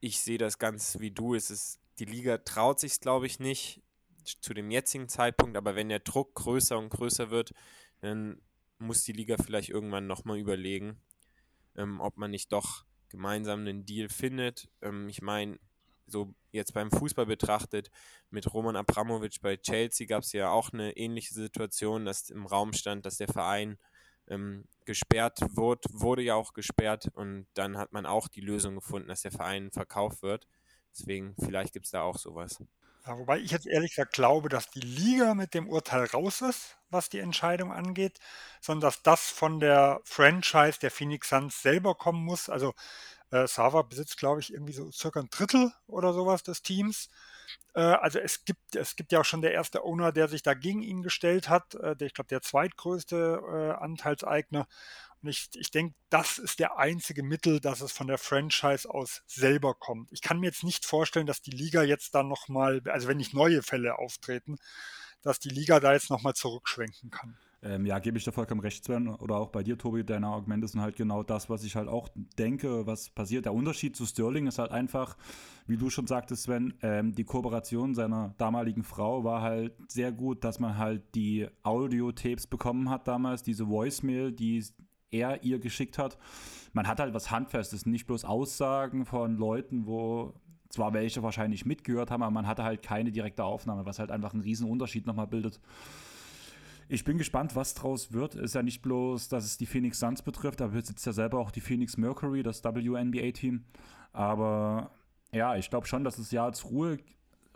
ich 0.00 0.20
sehe 0.20 0.38
das 0.38 0.58
ganz 0.58 0.98
wie 0.98 1.10
du. 1.10 1.34
Es 1.34 1.50
ist, 1.50 1.80
die 1.98 2.04
Liga 2.04 2.38
traut 2.38 2.80
sich, 2.80 3.00
glaube 3.00 3.26
ich, 3.26 3.38
nicht 3.38 3.82
zu 4.24 4.54
dem 4.54 4.70
jetzigen 4.70 5.08
Zeitpunkt, 5.08 5.56
aber 5.56 5.74
wenn 5.74 5.88
der 5.88 6.00
Druck 6.00 6.34
größer 6.34 6.78
und 6.78 6.90
größer 6.90 7.30
wird, 7.30 7.52
dann 8.00 8.40
muss 8.78 9.04
die 9.04 9.12
Liga 9.12 9.36
vielleicht 9.36 9.68
irgendwann 9.70 10.06
nochmal 10.06 10.38
überlegen, 10.38 11.00
ähm, 11.76 12.00
ob 12.00 12.16
man 12.16 12.30
nicht 12.30 12.52
doch 12.52 12.84
gemeinsam 13.08 13.60
einen 13.60 13.84
Deal 13.84 14.08
findet. 14.08 14.68
Ähm, 14.80 15.08
ich 15.08 15.22
meine, 15.22 15.58
so 16.06 16.34
jetzt 16.50 16.74
beim 16.74 16.90
Fußball 16.90 17.26
betrachtet, 17.26 17.90
mit 18.30 18.52
Roman 18.52 18.76
Abramovic 18.76 19.40
bei 19.40 19.56
Chelsea 19.56 20.06
gab 20.06 20.22
es 20.22 20.32
ja 20.32 20.50
auch 20.50 20.72
eine 20.72 20.96
ähnliche 20.96 21.34
Situation, 21.34 22.04
dass 22.04 22.30
im 22.30 22.46
Raum 22.46 22.72
stand, 22.72 23.06
dass 23.06 23.18
der 23.18 23.28
Verein 23.28 23.78
ähm, 24.32 24.64
gesperrt 24.84 25.38
wird, 25.54 25.84
wurde 25.92 26.22
ja 26.22 26.34
auch 26.34 26.54
gesperrt 26.54 27.08
und 27.14 27.46
dann 27.54 27.78
hat 27.78 27.92
man 27.92 28.06
auch 28.06 28.28
die 28.28 28.40
Lösung 28.40 28.74
gefunden, 28.74 29.08
dass 29.08 29.22
der 29.22 29.32
Verein 29.32 29.70
verkauft 29.70 30.22
wird. 30.22 30.46
Deswegen, 30.92 31.34
vielleicht 31.38 31.72
gibt 31.72 31.86
es 31.86 31.92
da 31.92 32.02
auch 32.02 32.18
sowas. 32.18 32.58
Ja, 33.06 33.18
wobei 33.18 33.38
ich 33.38 33.50
jetzt 33.50 33.66
ehrlich 33.66 33.92
gesagt 33.92 34.12
glaube, 34.12 34.48
dass 34.48 34.70
die 34.70 34.80
Liga 34.80 35.34
mit 35.34 35.54
dem 35.54 35.68
Urteil 35.68 36.04
raus 36.04 36.40
ist, 36.40 36.76
was 36.90 37.08
die 37.08 37.18
Entscheidung 37.18 37.72
angeht, 37.72 38.20
sondern 38.60 38.88
dass 38.88 39.02
das 39.02 39.28
von 39.28 39.58
der 39.58 40.00
Franchise 40.04 40.78
der 40.80 40.90
Phoenix 40.92 41.30
Suns 41.30 41.62
selber 41.62 41.96
kommen 41.96 42.24
muss. 42.24 42.48
Also 42.48 42.74
äh, 43.30 43.48
Sava 43.48 43.82
besitzt, 43.82 44.18
glaube 44.18 44.40
ich, 44.40 44.52
irgendwie 44.52 44.72
so 44.72 44.90
circa 44.92 45.20
ein 45.20 45.30
Drittel 45.30 45.72
oder 45.88 46.12
sowas 46.12 46.44
des 46.44 46.62
Teams. 46.62 47.08
Äh, 47.74 47.80
also 47.80 48.18
es 48.18 48.44
gibt, 48.44 48.76
es 48.76 48.96
gibt 48.96 49.12
ja 49.12 49.20
auch 49.20 49.24
schon 49.24 49.42
der 49.42 49.52
erste 49.52 49.84
Owner, 49.84 50.12
der 50.12 50.28
sich 50.28 50.42
dagegen 50.42 50.82
ihn 50.82 51.02
gestellt 51.02 51.48
hat, 51.48 51.74
äh, 51.74 51.96
der, 51.96 52.06
ich 52.06 52.14
glaube, 52.14 52.28
der 52.28 52.42
zweitgrößte 52.42 53.42
äh, 53.76 53.82
Anteilseigner. 53.82 54.66
Und 55.22 55.28
ich, 55.28 55.50
ich 55.54 55.70
denke, 55.70 55.94
das 56.10 56.38
ist 56.38 56.58
der 56.58 56.78
einzige 56.78 57.22
Mittel, 57.22 57.60
dass 57.60 57.80
es 57.80 57.92
von 57.92 58.08
der 58.08 58.18
Franchise 58.18 58.88
aus 58.88 59.22
selber 59.26 59.74
kommt. 59.74 60.10
Ich 60.10 60.20
kann 60.20 60.40
mir 60.40 60.46
jetzt 60.46 60.64
nicht 60.64 60.84
vorstellen, 60.84 61.26
dass 61.26 61.42
die 61.42 61.52
Liga 61.52 61.82
jetzt 61.82 62.14
dann 62.14 62.28
nochmal, 62.28 62.82
also 62.86 63.06
wenn 63.06 63.18
nicht 63.18 63.32
neue 63.32 63.62
Fälle 63.62 63.98
auftreten, 63.98 64.58
dass 65.22 65.38
die 65.38 65.50
Liga 65.50 65.78
da 65.78 65.92
jetzt 65.92 66.10
nochmal 66.10 66.34
zurückschwenken 66.34 67.10
kann. 67.10 67.38
Ähm, 67.64 67.86
ja, 67.86 68.00
gebe 68.00 68.18
ich 68.18 68.24
dir 68.24 68.32
vollkommen 68.32 68.60
recht, 68.60 68.84
Sven. 68.84 69.08
Oder 69.08 69.36
auch 69.36 69.50
bei 69.50 69.62
dir, 69.62 69.78
Tobi, 69.78 70.04
deine 70.04 70.26
Argumente 70.26 70.66
sind 70.66 70.80
halt 70.80 70.96
genau 70.96 71.22
das, 71.22 71.48
was 71.48 71.62
ich 71.62 71.76
halt 71.76 71.88
auch 71.88 72.08
denke, 72.36 72.86
was 72.86 73.10
passiert. 73.10 73.44
Der 73.44 73.54
Unterschied 73.54 73.94
zu 73.94 74.04
Sterling 74.04 74.48
ist 74.48 74.58
halt 74.58 74.72
einfach, 74.72 75.16
wie 75.66 75.76
du 75.76 75.88
schon 75.88 76.08
sagtest, 76.08 76.44
Sven, 76.44 76.74
ähm, 76.82 77.14
die 77.14 77.24
Kooperation 77.24 77.94
seiner 77.94 78.34
damaligen 78.36 78.82
Frau 78.82 79.22
war 79.22 79.42
halt 79.42 79.74
sehr 79.88 80.10
gut, 80.10 80.42
dass 80.42 80.58
man 80.58 80.76
halt 80.76 81.14
die 81.14 81.46
Audiotapes 81.62 82.48
bekommen 82.48 82.90
hat 82.90 83.06
damals, 83.06 83.44
diese 83.44 83.68
Voicemail, 83.68 84.32
die 84.32 84.64
er 85.12 85.44
ihr 85.44 85.60
geschickt 85.60 85.98
hat. 85.98 86.18
Man 86.72 86.88
hat 86.88 86.98
halt 86.98 87.14
was 87.14 87.30
Handfestes, 87.30 87.86
nicht 87.86 88.06
bloß 88.06 88.24
Aussagen 88.24 89.06
von 89.06 89.36
Leuten, 89.36 89.86
wo 89.86 90.34
zwar 90.68 90.94
welche 90.94 91.22
wahrscheinlich 91.22 91.64
mitgehört 91.64 92.10
haben, 92.10 92.22
aber 92.22 92.32
man 92.32 92.46
hatte 92.46 92.64
halt 92.64 92.82
keine 92.82 93.12
direkte 93.12 93.44
Aufnahme, 93.44 93.84
was 93.84 93.98
halt 93.98 94.10
einfach 94.10 94.32
einen 94.32 94.42
riesen 94.42 94.68
Unterschied 94.68 95.06
nochmal 95.06 95.26
bildet. 95.26 95.60
Ich 96.92 97.04
bin 97.04 97.16
gespannt, 97.16 97.56
was 97.56 97.72
draus 97.72 98.12
wird. 98.12 98.34
Ist 98.34 98.54
ja 98.54 98.62
nicht 98.62 98.82
bloß, 98.82 99.30
dass 99.30 99.46
es 99.46 99.56
die 99.56 99.64
Phoenix 99.64 99.98
Suns 99.98 100.20
betrifft, 100.20 100.60
da 100.60 100.66
besitzt 100.66 101.06
ja 101.06 101.14
selber 101.14 101.38
auch 101.38 101.50
die 101.50 101.62
Phoenix 101.62 101.96
Mercury, 101.96 102.42
das 102.42 102.62
WNBA-Team. 102.62 103.64
Aber 104.12 104.90
ja, 105.32 105.56
ich 105.56 105.70
glaube 105.70 105.86
schon, 105.86 106.04
dass 106.04 106.18
es 106.18 106.30
ja 106.32 106.44
als 106.44 106.66
Ruhe, 106.70 106.98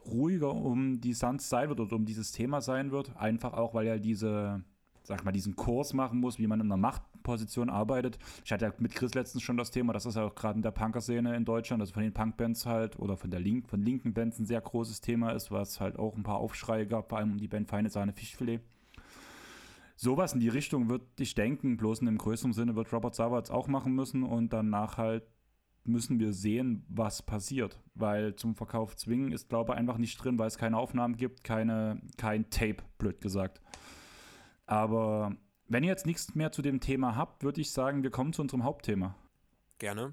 ruhiger 0.06 0.54
um 0.54 1.02
die 1.02 1.12
Suns 1.12 1.50
sein 1.50 1.68
wird 1.68 1.80
oder 1.80 1.96
um 1.96 2.06
dieses 2.06 2.32
Thema 2.32 2.62
sein 2.62 2.92
wird. 2.92 3.14
Einfach 3.18 3.52
auch, 3.52 3.74
weil 3.74 3.86
ja 3.86 3.98
diese, 3.98 4.64
sag 5.02 5.22
mal, 5.22 5.32
diesen 5.32 5.54
Kurs 5.54 5.92
machen 5.92 6.18
muss, 6.18 6.38
wie 6.38 6.46
man 6.46 6.60
in 6.60 6.68
einer 6.68 6.78
Machtposition 6.78 7.68
arbeitet. 7.68 8.18
Ich 8.42 8.52
hatte 8.52 8.64
ja 8.64 8.72
mit 8.78 8.94
Chris 8.94 9.12
letztens 9.12 9.42
schon 9.42 9.58
das 9.58 9.70
Thema, 9.70 9.92
das 9.92 10.06
ist 10.06 10.14
ja 10.14 10.24
auch 10.24 10.34
gerade 10.34 10.56
in 10.56 10.62
der 10.62 10.70
Punker-Szene 10.70 11.36
in 11.36 11.44
Deutschland, 11.44 11.82
also 11.82 11.92
von 11.92 12.02
den 12.02 12.14
Punk-Bands 12.14 12.64
halt 12.64 12.98
oder 12.98 13.18
von 13.18 13.30
der 13.30 13.40
Link, 13.40 13.68
von 13.68 13.82
linken 13.82 14.14
Bands 14.14 14.38
ein 14.38 14.46
sehr 14.46 14.62
großes 14.62 15.02
Thema 15.02 15.32
ist, 15.32 15.50
was 15.50 15.78
halt 15.78 15.98
auch 15.98 16.16
ein 16.16 16.22
paar 16.22 16.38
Aufschreie 16.38 16.86
gab, 16.86 17.10
vor 17.10 17.18
allem 17.18 17.32
um 17.32 17.38
die 17.38 17.48
Band 17.48 17.68
Feine 17.68 17.90
Sahne 17.90 18.14
Fischfilet 18.14 18.62
sowas 19.96 20.32
in 20.32 20.40
die 20.40 20.48
Richtung 20.48 20.88
wird 20.88 21.02
ich 21.18 21.34
denken, 21.34 21.76
bloß 21.76 22.00
in 22.00 22.08
einem 22.08 22.18
größeren 22.18 22.52
Sinne 22.52 22.76
wird 22.76 22.92
Robert 22.92 23.14
Savard 23.14 23.50
auch 23.50 23.66
machen 23.66 23.94
müssen 23.94 24.22
und 24.22 24.52
danach 24.52 24.98
halt 24.98 25.24
müssen 25.84 26.18
wir 26.18 26.32
sehen, 26.32 26.84
was 26.88 27.22
passiert. 27.22 27.80
Weil 27.94 28.36
zum 28.36 28.54
Verkauf 28.54 28.96
zwingen 28.96 29.32
ist, 29.32 29.48
glaube 29.48 29.72
ich, 29.72 29.78
einfach 29.78 29.98
nicht 29.98 30.22
drin, 30.22 30.38
weil 30.38 30.48
es 30.48 30.58
keine 30.58 30.76
Aufnahmen 30.76 31.16
gibt, 31.16 31.44
keine, 31.44 32.00
kein 32.16 32.50
Tape, 32.50 32.82
blöd 32.98 33.20
gesagt. 33.20 33.60
Aber 34.66 35.36
wenn 35.68 35.84
ihr 35.84 35.90
jetzt 35.90 36.06
nichts 36.06 36.34
mehr 36.34 36.52
zu 36.52 36.62
dem 36.62 36.80
Thema 36.80 37.16
habt, 37.16 37.42
würde 37.42 37.60
ich 37.60 37.70
sagen, 37.70 38.02
wir 38.02 38.10
kommen 38.10 38.32
zu 38.32 38.42
unserem 38.42 38.64
Hauptthema. 38.64 39.14
Gerne. 39.78 40.12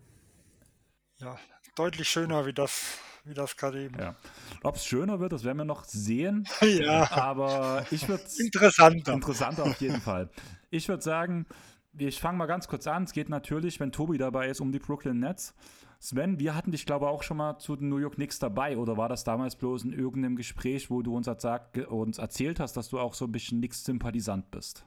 Ja, 1.18 1.38
deutlich 1.76 2.08
schöner 2.08 2.46
wie 2.46 2.54
das, 2.54 3.00
wie 3.26 3.34
das 3.34 3.56
gerade 3.56 3.84
eben. 3.84 3.98
Ja. 4.00 4.16
Ob 4.64 4.76
es 4.76 4.86
schöner 4.86 5.20
wird, 5.20 5.32
das 5.32 5.44
werden 5.44 5.58
wir 5.58 5.66
noch 5.66 5.86
sehen. 5.86 6.48
ja. 6.62 7.12
Aber 7.12 7.86
ich 7.92 8.08
würde 8.08 8.24
Interessanter. 8.40 9.14
Interessanter 9.14 9.64
auf 9.64 9.80
jeden 9.82 10.02
Fall. 10.02 10.30
Ich 10.70 10.88
würde 10.90 11.04
sagen, 11.04 11.46
ich 11.98 12.20
fange 12.20 12.38
mal 12.38 12.48
ganz 12.48 12.68
kurz 12.68 12.88
an. 12.88 13.04
Es 13.04 13.14
geht 13.14 13.30
natürlich, 13.30 13.80
wenn 13.80 13.92
Tobi 13.92 14.18
dabei 14.18 14.50
ist, 14.50 14.62
um 14.62 14.72
die 14.72 14.80
Brooklyn 14.80 15.20
Nets. 15.20 15.54
Sven, 16.00 16.38
wir 16.38 16.54
hatten 16.54 16.72
dich, 16.72 16.86
glaube 16.86 17.06
ich, 17.06 17.12
auch 17.12 17.24
schon 17.24 17.38
mal 17.38 17.60
zu 17.60 17.78
den 17.78 17.88
New 17.88 17.98
York 17.98 18.16
Knicks 18.16 18.38
dabei. 18.40 18.78
Oder 18.78 18.98
war 18.98 19.08
das 19.08 19.24
damals 19.24 19.56
bloß 19.56 19.86
in 19.86 19.94
irgendeinem 19.94 20.36
Gespräch, 20.36 20.90
wo 20.90 21.02
du 21.02 21.16
uns, 21.16 21.28
erzählt, 21.28 21.88
uns 21.88 22.18
erzählt 22.18 22.60
hast, 22.60 22.76
dass 22.76 22.90
du 22.90 23.00
auch 23.00 23.14
so 23.14 23.26
ein 23.26 23.32
bisschen 23.32 23.60
Knicks-Sympathisant 23.60 24.52
bist? 24.52 24.86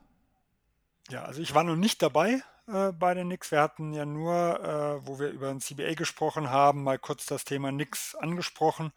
Ja, 1.09 1.23
also 1.23 1.41
ich 1.41 1.55
war 1.55 1.65
noch 1.65 1.77
nicht 1.77 2.03
dabei 2.03 2.43
äh, 2.69 2.93
bei 2.93 3.15
den 3.15 3.29
Knicks. 3.29 3.51
Wir 3.51 3.61
hatten 3.61 3.93
ja 3.93 4.05
nur, 4.05 4.33
äh, 4.33 5.07
wo 5.07 5.19
wir 5.19 5.31
über 5.31 5.49
den 5.49 5.61
CBA 5.61 5.95
gesprochen 5.95 6.51
haben, 6.51 6.83
mal 6.83 6.99
kurz 6.99 7.27
das 7.27 7.45
Thema 7.45 7.71
Knicks 7.71 8.15
angesprochen. 8.15 8.93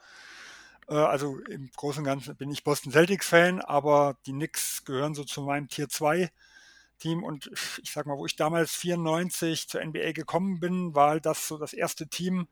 Äh, 0.87 0.95
also 0.95 1.37
im 1.49 1.69
Großen 1.75 2.01
und 2.01 2.05
Ganzen 2.05 2.35
bin 2.35 2.51
ich 2.51 2.63
Boston 2.63 2.91
Celtics-Fan, 2.91 3.61
aber 3.61 4.17
die 4.25 4.33
Knicks 4.33 4.85
gehören 4.85 5.15
so 5.15 5.23
zu 5.23 5.41
meinem 5.41 5.67
Tier 5.67 5.89
2 5.89 6.31
Team 6.99 7.23
und 7.23 7.49
ich 7.81 7.91
sag 7.91 8.05
mal, 8.05 8.17
wo 8.17 8.25
ich 8.25 8.35
damals 8.35 8.75
94 8.75 9.69
zur 9.69 9.83
NBA 9.83 10.11
gekommen 10.11 10.59
bin, 10.59 10.95
war 10.95 11.11
halt 11.11 11.25
das 11.25 11.47
so 11.47 11.57
das 11.57 11.73
erste 11.73 12.07
Team, 12.07 12.47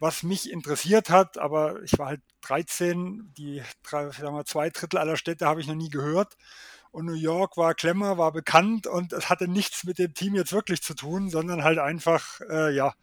was 0.00 0.22
mich 0.22 0.50
interessiert 0.50 1.10
hat, 1.10 1.38
aber 1.38 1.82
ich 1.82 1.98
war 1.98 2.06
halt 2.08 2.22
13, 2.42 3.32
die 3.36 3.62
drei, 3.82 4.10
mal, 4.30 4.44
zwei 4.44 4.70
Drittel 4.70 4.98
aller 4.98 5.16
Städte 5.16 5.46
habe 5.46 5.60
ich 5.60 5.66
noch 5.66 5.74
nie 5.74 5.90
gehört 5.90 6.36
und 6.90 7.06
New 7.06 7.14
York 7.14 7.56
war 7.56 7.74
Klemmer, 7.74 8.18
war 8.18 8.32
bekannt 8.32 8.86
und 8.86 9.12
es 9.12 9.28
hatte 9.28 9.48
nichts 9.48 9.84
mit 9.84 9.98
dem 9.98 10.14
Team 10.14 10.34
jetzt 10.34 10.52
wirklich 10.52 10.82
zu 10.82 10.94
tun, 10.94 11.30
sondern 11.30 11.64
halt 11.64 11.78
einfach, 11.78 12.40
äh, 12.48 12.74
ja, 12.74 12.94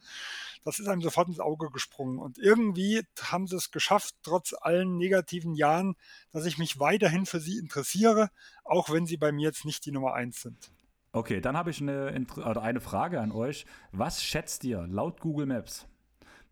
das 0.64 0.80
ist 0.80 0.88
einem 0.88 1.00
sofort 1.00 1.28
ins 1.28 1.38
Auge 1.38 1.70
gesprungen. 1.70 2.18
Und 2.18 2.38
irgendwie 2.38 3.02
haben 3.22 3.46
sie 3.46 3.54
es 3.54 3.70
geschafft, 3.70 4.16
trotz 4.22 4.52
allen 4.60 4.96
negativen 4.96 5.54
Jahren, 5.54 5.94
dass 6.32 6.44
ich 6.44 6.58
mich 6.58 6.80
weiterhin 6.80 7.24
für 7.24 7.38
sie 7.38 7.58
interessiere, 7.58 8.30
auch 8.64 8.90
wenn 8.90 9.06
sie 9.06 9.16
bei 9.16 9.30
mir 9.30 9.44
jetzt 9.44 9.64
nicht 9.64 9.86
die 9.86 9.92
Nummer 9.92 10.14
eins 10.14 10.42
sind. 10.42 10.72
Okay, 11.12 11.40
dann 11.40 11.56
habe 11.56 11.70
ich 11.70 11.80
eine, 11.80 12.08
eine 12.08 12.80
Frage 12.80 13.20
an 13.20 13.30
euch. 13.30 13.64
Was 13.92 14.22
schätzt 14.22 14.64
ihr 14.64 14.86
laut 14.88 15.20
Google 15.20 15.46
Maps? 15.46 15.86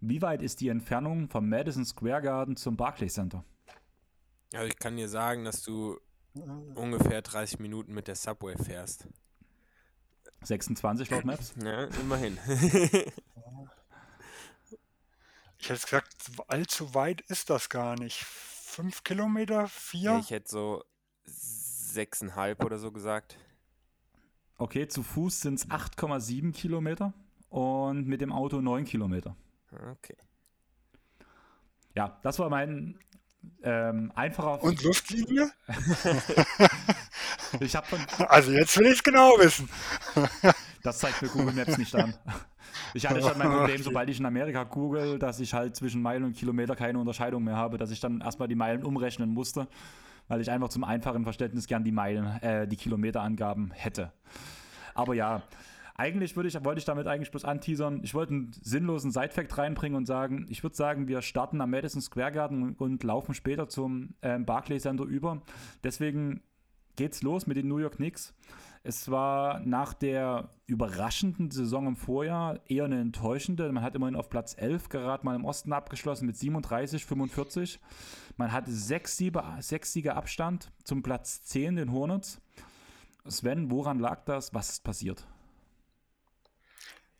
Wie 0.00 0.23
weit 0.23 0.43
ist 0.43 0.61
die 0.61 0.69
Entfernung 0.69 1.29
vom 1.29 1.49
Madison 1.49 1.85
Square 1.85 2.23
Garden 2.23 2.57
zum 2.57 2.76
Barclays 2.76 3.14
Center? 3.14 3.45
Also 4.53 4.67
ich 4.67 4.79
kann 4.79 4.97
dir 4.97 5.09
sagen, 5.09 5.45
dass 5.45 5.62
du 5.62 5.99
ungefähr 6.75 7.23
30 7.23 7.61
Minuten 7.61 7.95
mit 7.95 8.09
der 8.09 8.17
Subway 8.17 8.57
fährst. 8.57 9.07
26 10.43 11.11
laut 11.11 11.25
Maps? 11.25 11.55
Ja, 11.62 11.85
immerhin. 11.85 12.38
ich 15.59 15.71
hätte 15.71 15.81
gesagt, 15.81 16.14
allzu 16.49 16.95
weit 16.95 17.23
ist 17.23 17.50
das 17.50 17.69
gar 17.69 17.99
nicht. 17.99 18.25
Fünf 18.25 19.05
Kilometer? 19.05 19.69
Vier? 19.69 20.12
Ja, 20.12 20.19
ich 20.19 20.31
hätte 20.31 20.50
so 20.50 20.85
sechseinhalb 21.25 22.62
oder 22.64 22.79
so 22.79 22.93
gesagt. 22.93 23.38
Okay, 24.59 24.87
zu 24.87 25.03
Fuß 25.03 25.41
sind 25.41 25.55
es 25.61 25.69
8,7 25.69 26.53
Kilometer 26.53 27.12
und 27.49 28.07
mit 28.07 28.21
dem 28.21 28.33
Auto 28.33 28.61
9 28.61 28.85
Kilometer. 28.85 29.37
Okay. 29.73 30.17
Ja, 31.95 32.19
das 32.23 32.38
war 32.38 32.50
mein 32.50 32.99
ähm, 33.62 34.12
einfacher. 34.14 34.62
Und 34.62 34.82
Luftlinie? 34.82 35.50
ich 37.60 37.74
habe. 37.76 37.86
Also 38.28 38.52
jetzt 38.52 38.78
will 38.78 38.86
ich 38.86 38.94
es 38.94 39.02
genau 39.02 39.32
wissen. 39.38 39.68
das 40.82 40.98
zeigt 40.98 41.22
mir 41.22 41.28
Google 41.28 41.54
Maps 41.54 41.78
nicht 41.78 41.94
an. 41.94 42.14
Ich 42.92 43.08
hatte 43.08 43.22
schon 43.22 43.38
mein 43.38 43.50
Problem, 43.50 43.82
sobald 43.82 44.08
ich 44.08 44.20
in 44.20 44.26
Amerika 44.26 44.64
google, 44.64 45.18
dass 45.18 45.40
ich 45.40 45.54
halt 45.54 45.76
zwischen 45.76 46.02
Meilen 46.02 46.24
und 46.24 46.36
Kilometer 46.36 46.76
keine 46.76 46.98
Unterscheidung 46.98 47.44
mehr 47.44 47.56
habe, 47.56 47.78
dass 47.78 47.90
ich 47.90 48.00
dann 48.00 48.20
erstmal 48.20 48.48
die 48.48 48.54
Meilen 48.54 48.84
umrechnen 48.84 49.30
musste, 49.30 49.68
weil 50.28 50.40
ich 50.40 50.50
einfach 50.50 50.68
zum 50.68 50.84
einfachen 50.84 51.24
Verständnis 51.24 51.66
gern 51.66 51.84
die 51.84 51.92
Meilen, 51.92 52.40
äh, 52.42 52.68
die 52.68 52.76
Kilometerangaben 52.76 53.72
hätte. 53.72 54.12
Aber 54.94 55.14
ja, 55.14 55.42
eigentlich 55.96 56.34
würde 56.34 56.48
ich, 56.48 56.64
wollte 56.64 56.80
ich 56.80 56.84
damit 56.84 57.06
eigentlich 57.06 57.30
bloß 57.30 57.44
anteasern. 57.44 58.00
Ich 58.02 58.14
wollte 58.14 58.34
einen 58.34 58.52
sinnlosen 58.60 59.12
Side-Fact 59.12 59.56
reinbringen 59.56 59.96
und 59.96 60.06
sagen, 60.06 60.46
ich 60.48 60.62
würde 60.62 60.74
sagen, 60.74 61.06
wir 61.06 61.22
starten 61.22 61.60
am 61.60 61.70
Madison 61.70 62.02
Square 62.02 62.32
Garden 62.32 62.74
und, 62.74 63.04
laufen 63.04 63.34
später 63.34 63.68
zum 63.68 64.14
ähm, 64.22 64.44
Barclays 64.44 64.82
Center 64.82 65.04
über. 65.04 65.42
Deswegen 65.84 66.42
geht's 66.96 67.22
los 67.22 67.46
mit 67.46 67.56
den 67.56 67.68
New 67.68 67.78
York 67.78 67.96
Knicks. 67.96 68.34
Es 68.82 69.10
war 69.10 69.60
nach 69.60 69.94
der 69.94 70.50
überraschenden 70.66 71.50
Saison 71.50 71.86
im 71.86 71.96
Vorjahr 71.96 72.60
eher 72.68 72.84
eine 72.84 73.00
enttäuschende. 73.00 73.70
Man 73.72 73.82
hat 73.82 73.94
immerhin 73.94 74.16
auf 74.16 74.28
Platz 74.28 74.54
11 74.58 74.88
gerade 74.88 75.24
mal 75.24 75.36
im 75.36 75.44
Osten 75.44 75.72
abgeschlossen 75.72 76.26
mit 76.26 76.36
37, 76.36 77.04
45. 77.04 77.80
Man 78.36 78.52
hatte 78.52 78.70
sechs 78.72 79.16
Siege, 79.16 79.42
sechs 79.60 79.92
Siege 79.92 80.14
Abstand 80.14 80.70
zum 80.82 81.02
Platz 81.02 81.44
10, 81.44 81.76
den 81.76 81.92
Hornets. 81.92 82.42
Sven, 83.26 83.70
woran 83.70 84.00
lag 84.00 84.24
das? 84.24 84.52
Was 84.52 84.70
ist 84.70 84.84
passiert? 84.84 85.26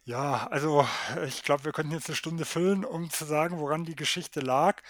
Ja, 0.05 0.47
also 0.49 0.87
ich 1.27 1.43
glaube, 1.43 1.65
wir 1.65 1.73
könnten 1.73 1.93
jetzt 1.93 2.09
eine 2.09 2.17
Stunde 2.17 2.45
füllen, 2.45 2.85
um 2.85 3.09
zu 3.11 3.25
sagen, 3.25 3.59
woran 3.59 3.85
die 3.85 3.97
Geschichte 3.97 4.41
lag. 4.41 4.83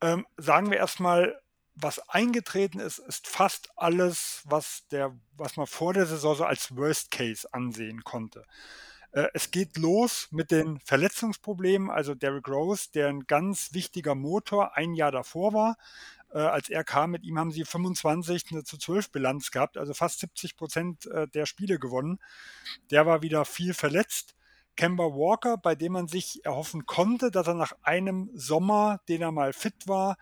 Ähm, 0.00 0.26
sagen 0.36 0.70
wir 0.70 0.78
erstmal, 0.78 1.40
was 1.74 2.00
eingetreten 2.08 2.80
ist, 2.80 2.98
ist 2.98 3.28
fast 3.28 3.70
alles, 3.76 4.42
was, 4.44 4.86
der, 4.88 5.16
was 5.36 5.56
man 5.56 5.66
vor 5.66 5.94
der 5.94 6.06
Saison 6.06 6.34
so 6.34 6.44
als 6.44 6.76
Worst 6.76 7.12
Case 7.12 7.46
ansehen 7.52 8.02
konnte. 8.02 8.44
Äh, 9.12 9.28
es 9.34 9.52
geht 9.52 9.78
los 9.78 10.28
mit 10.32 10.50
den 10.50 10.80
Verletzungsproblemen, 10.80 11.90
also 11.90 12.14
Derrick 12.16 12.48
Rose, 12.48 12.88
der 12.92 13.08
ein 13.08 13.26
ganz 13.26 13.72
wichtiger 13.72 14.16
Motor 14.16 14.76
ein 14.76 14.94
Jahr 14.94 15.12
davor 15.12 15.52
war. 15.52 15.76
Äh, 16.32 16.38
als 16.38 16.68
er 16.68 16.82
kam, 16.84 17.12
mit 17.12 17.24
ihm 17.24 17.38
haben 17.38 17.52
sie 17.52 17.64
25 17.64 18.46
eine 18.50 18.64
zu 18.64 18.78
12 18.78 19.10
Bilanz 19.12 19.50
gehabt, 19.52 19.78
also 19.78 19.94
fast 19.94 20.20
70 20.20 20.56
Prozent 20.56 21.06
äh, 21.06 21.28
der 21.28 21.46
Spiele 21.46 21.78
gewonnen. 21.78 22.18
Der 22.90 23.06
war 23.06 23.22
wieder 23.22 23.44
viel 23.44 23.74
verletzt. 23.74 24.34
Kemba 24.80 25.04
Walker, 25.04 25.58
bei 25.58 25.74
dem 25.74 25.92
man 25.92 26.08
sich 26.08 26.42
erhoffen 26.42 26.86
konnte, 26.86 27.30
dass 27.30 27.46
er 27.46 27.52
nach 27.52 27.74
einem 27.82 28.30
Sommer, 28.32 29.02
den 29.10 29.20
er 29.20 29.30
mal 29.30 29.52
fit 29.52 29.86
war, 29.86 30.16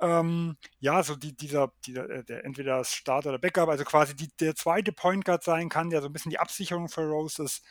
ähm, 0.00 0.56
ja, 0.80 1.04
so 1.04 1.14
die, 1.14 1.36
dieser, 1.36 1.72
dieser 1.86 2.10
äh, 2.10 2.24
der, 2.24 2.44
entweder 2.44 2.82
Start 2.82 3.26
oder 3.26 3.38
Backup, 3.38 3.68
also 3.68 3.84
quasi 3.84 4.16
die, 4.16 4.28
der 4.40 4.56
zweite 4.56 4.90
Point 4.90 5.24
Guard 5.24 5.44
sein 5.44 5.68
kann, 5.68 5.88
der 5.88 6.00
so 6.02 6.08
ein 6.08 6.12
bisschen 6.12 6.30
die 6.30 6.40
Absicherung 6.40 6.88
für 6.88 7.02
Rose 7.02 7.44
ist. 7.44 7.62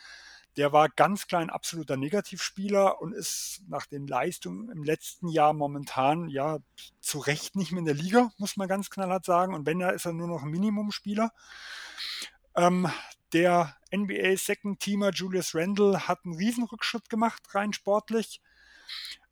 Der 0.55 0.71
war 0.71 0.87
ganz 0.87 1.27
klein 1.27 1.49
absoluter 1.49 1.97
Negativspieler 1.97 3.01
und 3.01 3.11
ist 3.11 3.63
nach 3.67 3.85
den 3.85 4.07
Leistungen 4.07 4.69
im 4.69 4.85
letzten 4.85 5.27
Jahr 5.27 5.51
momentan 5.51 6.29
ja 6.29 6.59
zu 7.01 7.19
Recht 7.19 7.57
nicht 7.57 7.73
mehr 7.73 7.79
in 7.79 7.85
der 7.85 7.95
Liga, 7.95 8.31
muss 8.37 8.55
man 8.55 8.69
ganz 8.69 8.89
knallhart 8.89 9.25
sagen. 9.25 9.53
Und 9.53 9.65
wenn 9.65 9.81
er 9.81 9.91
ist 9.91 10.05
er 10.05 10.13
nur 10.13 10.29
noch 10.29 10.43
ein 10.43 10.49
Minimumspieler. 10.49 11.33
Ähm, 12.55 12.89
der 13.33 13.75
NBA 13.93 14.37
Second 14.37 14.79
Teamer 14.79 15.11
Julius 15.11 15.55
Randle 15.55 16.07
hat 16.07 16.19
einen 16.25 16.35
Riesenrückschritt 16.35 17.09
gemacht, 17.09 17.41
rein 17.53 17.73
sportlich. 17.73 18.41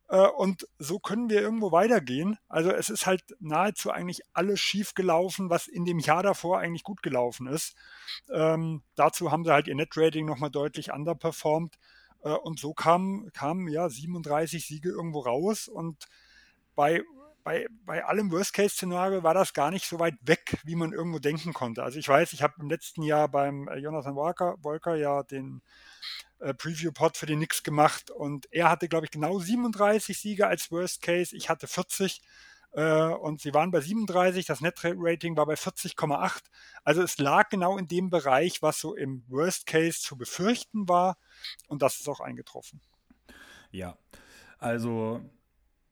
Äh, 0.08 0.26
und 0.26 0.66
so 0.78 0.98
können 0.98 1.30
wir 1.30 1.40
irgendwo 1.40 1.72
weitergehen. 1.72 2.36
Also 2.48 2.70
es 2.70 2.90
ist 2.90 3.06
halt 3.06 3.22
nahezu 3.38 3.90
eigentlich 3.90 4.22
alles 4.32 4.60
schief 4.60 4.94
gelaufen, 4.94 5.50
was 5.50 5.68
in 5.68 5.84
dem 5.84 6.00
Jahr 6.00 6.22
davor 6.22 6.58
eigentlich 6.58 6.82
gut 6.82 7.02
gelaufen 7.02 7.46
ist. 7.46 7.74
Ähm, 8.30 8.82
dazu 8.96 9.30
haben 9.30 9.44
sie 9.44 9.52
halt 9.52 9.68
ihr 9.68 9.76
Net-Rating 9.76 10.26
nochmal 10.26 10.50
deutlich 10.50 10.92
underperformed. 10.92 11.78
Äh, 12.22 12.30
und 12.30 12.58
so 12.58 12.74
kamen 12.74 13.32
kam, 13.32 13.68
ja 13.68 13.88
37 13.88 14.66
Siege 14.66 14.90
irgendwo 14.90 15.20
raus. 15.20 15.68
Und 15.68 16.06
bei 16.74 17.02
bei, 17.42 17.66
bei 17.84 18.04
allem 18.04 18.30
Worst-Case-Szenario 18.30 19.22
war 19.22 19.34
das 19.34 19.52
gar 19.52 19.70
nicht 19.70 19.86
so 19.86 19.98
weit 19.98 20.14
weg, 20.22 20.58
wie 20.64 20.74
man 20.74 20.92
irgendwo 20.92 21.18
denken 21.18 21.52
konnte. 21.52 21.82
Also 21.82 21.98
ich 21.98 22.08
weiß, 22.08 22.32
ich 22.32 22.42
habe 22.42 22.54
im 22.60 22.68
letzten 22.68 23.02
Jahr 23.02 23.28
beim 23.28 23.68
äh, 23.68 23.78
Jonathan 23.78 24.16
Walker, 24.16 24.56
Walker 24.62 24.94
ja 24.96 25.22
den 25.22 25.62
äh, 26.40 26.54
Preview-Pod 26.54 27.16
für 27.16 27.26
den 27.26 27.38
Knicks 27.38 27.62
gemacht 27.62 28.10
und 28.10 28.52
er 28.52 28.68
hatte, 28.68 28.88
glaube 28.88 29.06
ich, 29.06 29.10
genau 29.10 29.38
37 29.38 30.18
Siege 30.18 30.46
als 30.46 30.70
Worst-Case. 30.70 31.34
Ich 31.36 31.48
hatte 31.48 31.66
40 31.66 32.22
äh, 32.72 33.04
und 33.08 33.40
sie 33.40 33.54
waren 33.54 33.70
bei 33.70 33.80
37, 33.80 34.46
das 34.46 34.60
Net-Rating 34.60 35.36
war 35.36 35.46
bei 35.46 35.54
40,8. 35.54 36.42
Also 36.84 37.02
es 37.02 37.18
lag 37.18 37.48
genau 37.48 37.78
in 37.78 37.88
dem 37.88 38.10
Bereich, 38.10 38.62
was 38.62 38.80
so 38.80 38.94
im 38.94 39.24
Worst-Case 39.28 40.00
zu 40.00 40.16
befürchten 40.16 40.88
war 40.88 41.16
und 41.68 41.82
das 41.82 42.00
ist 42.00 42.08
auch 42.08 42.20
eingetroffen. 42.20 42.80
Ja, 43.70 43.96
also 44.58 45.20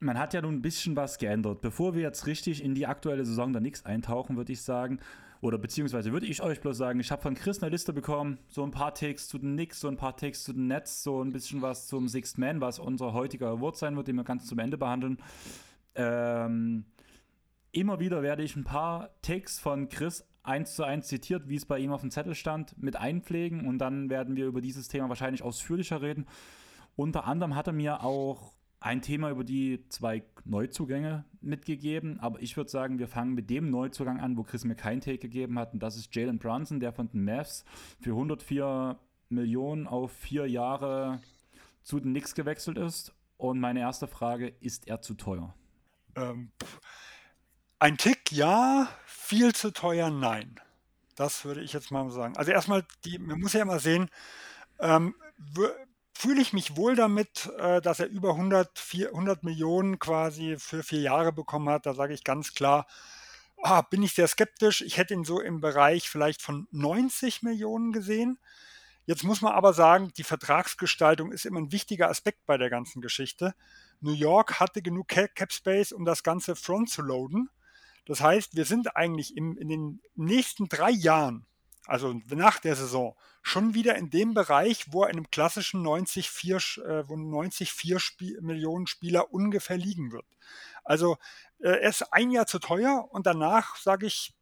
man 0.00 0.18
hat 0.18 0.34
ja 0.34 0.42
nun 0.42 0.56
ein 0.56 0.62
bisschen 0.62 0.96
was 0.96 1.18
geändert. 1.18 1.60
Bevor 1.60 1.94
wir 1.94 2.02
jetzt 2.02 2.26
richtig 2.26 2.62
in 2.62 2.74
die 2.74 2.86
aktuelle 2.86 3.24
Saison 3.24 3.52
der 3.52 3.60
Knicks 3.60 3.84
eintauchen, 3.84 4.36
würde 4.36 4.52
ich 4.52 4.62
sagen, 4.62 5.00
oder 5.40 5.58
beziehungsweise 5.58 6.12
würde 6.12 6.26
ich 6.26 6.42
euch 6.42 6.60
bloß 6.60 6.76
sagen, 6.76 6.98
ich 7.00 7.10
habe 7.10 7.22
von 7.22 7.34
Chris 7.34 7.62
eine 7.62 7.70
Liste 7.70 7.92
bekommen, 7.92 8.38
so 8.48 8.64
ein 8.64 8.70
paar 8.70 8.94
Takes 8.94 9.28
zu 9.28 9.38
den 9.38 9.54
Knicks, 9.54 9.80
so 9.80 9.88
ein 9.88 9.96
paar 9.96 10.16
Takes 10.16 10.44
zu 10.44 10.52
den 10.52 10.66
Nets, 10.66 11.02
so 11.02 11.22
ein 11.22 11.32
bisschen 11.32 11.62
was 11.62 11.86
zum 11.86 12.08
Sixth 12.08 12.38
Man, 12.38 12.60
was 12.60 12.78
unser 12.78 13.12
heutiger 13.12 13.48
Award 13.48 13.76
sein 13.76 13.96
wird, 13.96 14.08
den 14.08 14.16
wir 14.16 14.24
ganz 14.24 14.46
zum 14.46 14.58
Ende 14.58 14.78
behandeln. 14.78 15.18
Ähm, 15.94 16.86
immer 17.72 18.00
wieder 18.00 18.22
werde 18.22 18.42
ich 18.42 18.56
ein 18.56 18.64
paar 18.64 19.10
Takes 19.22 19.60
von 19.60 19.88
Chris 19.88 20.24
eins 20.42 20.74
zu 20.74 20.82
eins 20.82 21.06
zitiert, 21.06 21.48
wie 21.48 21.56
es 21.56 21.66
bei 21.66 21.78
ihm 21.78 21.92
auf 21.92 22.00
dem 22.00 22.10
Zettel 22.10 22.34
stand, 22.34 22.80
mit 22.82 22.96
einpflegen 22.96 23.66
und 23.66 23.78
dann 23.78 24.10
werden 24.10 24.34
wir 24.34 24.46
über 24.46 24.60
dieses 24.60 24.88
Thema 24.88 25.08
wahrscheinlich 25.08 25.42
ausführlicher 25.42 26.02
reden. 26.02 26.26
Unter 26.96 27.26
anderem 27.26 27.54
hat 27.54 27.68
er 27.68 27.72
mir 27.72 28.02
auch 28.02 28.57
ein 28.80 29.02
Thema 29.02 29.30
über 29.30 29.44
die 29.44 29.84
zwei 29.88 30.22
Neuzugänge 30.44 31.24
mitgegeben, 31.40 32.20
aber 32.20 32.40
ich 32.40 32.56
würde 32.56 32.70
sagen, 32.70 32.98
wir 32.98 33.08
fangen 33.08 33.34
mit 33.34 33.50
dem 33.50 33.70
Neuzugang 33.70 34.20
an, 34.20 34.36
wo 34.36 34.44
Chris 34.44 34.64
mir 34.64 34.76
kein 34.76 35.00
Take 35.00 35.18
gegeben 35.18 35.58
hat, 35.58 35.72
und 35.72 35.82
das 35.82 35.96
ist 35.96 36.14
Jalen 36.14 36.38
Brunson, 36.38 36.80
der 36.80 36.92
von 36.92 37.08
den 37.08 37.24
Mavs 37.24 37.64
für 38.00 38.10
104 38.10 38.98
Millionen 39.30 39.86
auf 39.86 40.12
vier 40.12 40.46
Jahre 40.46 41.20
zu 41.82 42.00
den 42.00 42.12
Knicks 42.12 42.34
gewechselt 42.34 42.78
ist. 42.78 43.14
Und 43.36 43.60
meine 43.60 43.80
erste 43.80 44.06
Frage, 44.06 44.48
ist 44.60 44.88
er 44.88 45.00
zu 45.00 45.14
teuer? 45.14 45.54
Ähm, 46.16 46.50
ein 47.78 47.96
Tick 47.96 48.32
ja, 48.32 48.88
viel 49.06 49.54
zu 49.54 49.72
teuer 49.72 50.10
nein. 50.10 50.60
Das 51.14 51.44
würde 51.44 51.62
ich 51.62 51.72
jetzt 51.72 51.90
mal 51.90 52.10
sagen. 52.10 52.36
Also 52.36 52.52
erstmal, 52.52 52.84
die, 53.04 53.18
man 53.18 53.40
muss 53.40 53.52
ja 53.52 53.62
immer 53.62 53.78
sehen, 53.80 54.08
ähm, 54.80 55.14
fühle 56.18 56.42
ich 56.42 56.52
mich 56.52 56.76
wohl 56.76 56.96
damit, 56.96 57.48
äh, 57.58 57.80
dass 57.80 58.00
er 58.00 58.08
über 58.08 58.30
100, 58.30 58.76
400 58.76 59.44
Millionen 59.44 60.00
quasi 60.00 60.56
für 60.58 60.82
vier 60.82 61.00
Jahre 61.00 61.32
bekommen 61.32 61.68
hat. 61.68 61.86
Da 61.86 61.94
sage 61.94 62.12
ich 62.12 62.24
ganz 62.24 62.54
klar, 62.54 62.88
ah, 63.62 63.82
bin 63.82 64.02
ich 64.02 64.14
sehr 64.14 64.26
skeptisch. 64.26 64.80
Ich 64.80 64.96
hätte 64.96 65.14
ihn 65.14 65.24
so 65.24 65.40
im 65.40 65.60
Bereich 65.60 66.10
vielleicht 66.10 66.42
von 66.42 66.66
90 66.72 67.42
Millionen 67.42 67.92
gesehen. 67.92 68.40
Jetzt 69.06 69.22
muss 69.22 69.42
man 69.42 69.52
aber 69.52 69.72
sagen, 69.74 70.10
die 70.16 70.24
Vertragsgestaltung 70.24 71.30
ist 71.30 71.46
immer 71.46 71.60
ein 71.60 71.70
wichtiger 71.70 72.10
Aspekt 72.10 72.44
bei 72.46 72.58
der 72.58 72.68
ganzen 72.68 73.00
Geschichte. 73.00 73.54
New 74.00 74.12
York 74.12 74.58
hatte 74.58 74.82
genug 74.82 75.06
Cap 75.06 75.52
Space, 75.52 75.92
um 75.92 76.04
das 76.04 76.24
Ganze 76.24 76.56
front 76.56 76.90
zu 76.90 77.00
loaden. 77.00 77.48
Das 78.06 78.20
heißt, 78.20 78.56
wir 78.56 78.64
sind 78.64 78.96
eigentlich 78.96 79.36
im, 79.36 79.56
in 79.56 79.68
den 79.68 80.02
nächsten 80.16 80.68
drei 80.68 80.90
Jahren 80.90 81.46
also 81.88 82.20
nach 82.28 82.58
der 82.58 82.76
Saison, 82.76 83.16
schon 83.42 83.72
wieder 83.72 83.96
in 83.96 84.10
dem 84.10 84.34
Bereich, 84.34 84.92
wo 84.92 85.04
er 85.04 85.08
in 85.08 85.16
einem 85.16 85.30
klassischen 85.30 85.82
90-4 85.84 86.82
äh, 86.84 87.08
wo 87.08 87.16
90 87.16 87.70
Spiel 87.98 88.38
Millionen 88.42 88.86
Spieler 88.86 89.32
ungefähr 89.32 89.78
liegen 89.78 90.12
wird. 90.12 90.26
Also 90.84 91.16
äh, 91.58 91.70
er 91.70 91.88
ist 91.88 92.12
ein 92.12 92.30
Jahr 92.30 92.46
zu 92.46 92.58
teuer 92.58 93.08
und 93.10 93.26
danach 93.26 93.76
sage 93.76 94.06
ich, 94.06 94.34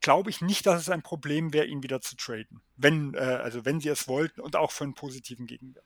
glaube 0.00 0.30
ich 0.30 0.40
nicht, 0.40 0.66
dass 0.66 0.80
es 0.80 0.88
ein 0.88 1.02
Problem 1.02 1.52
wäre, 1.52 1.66
ihn 1.66 1.82
wieder 1.82 2.00
zu 2.00 2.16
traden. 2.16 2.60
Wenn, 2.76 3.14
äh, 3.14 3.18
also 3.18 3.64
wenn 3.64 3.80
sie 3.80 3.88
es 3.88 4.06
wollten 4.06 4.40
und 4.40 4.54
auch 4.54 4.70
für 4.70 4.84
einen 4.84 4.94
positiven 4.94 5.46
Gegenwert. 5.46 5.84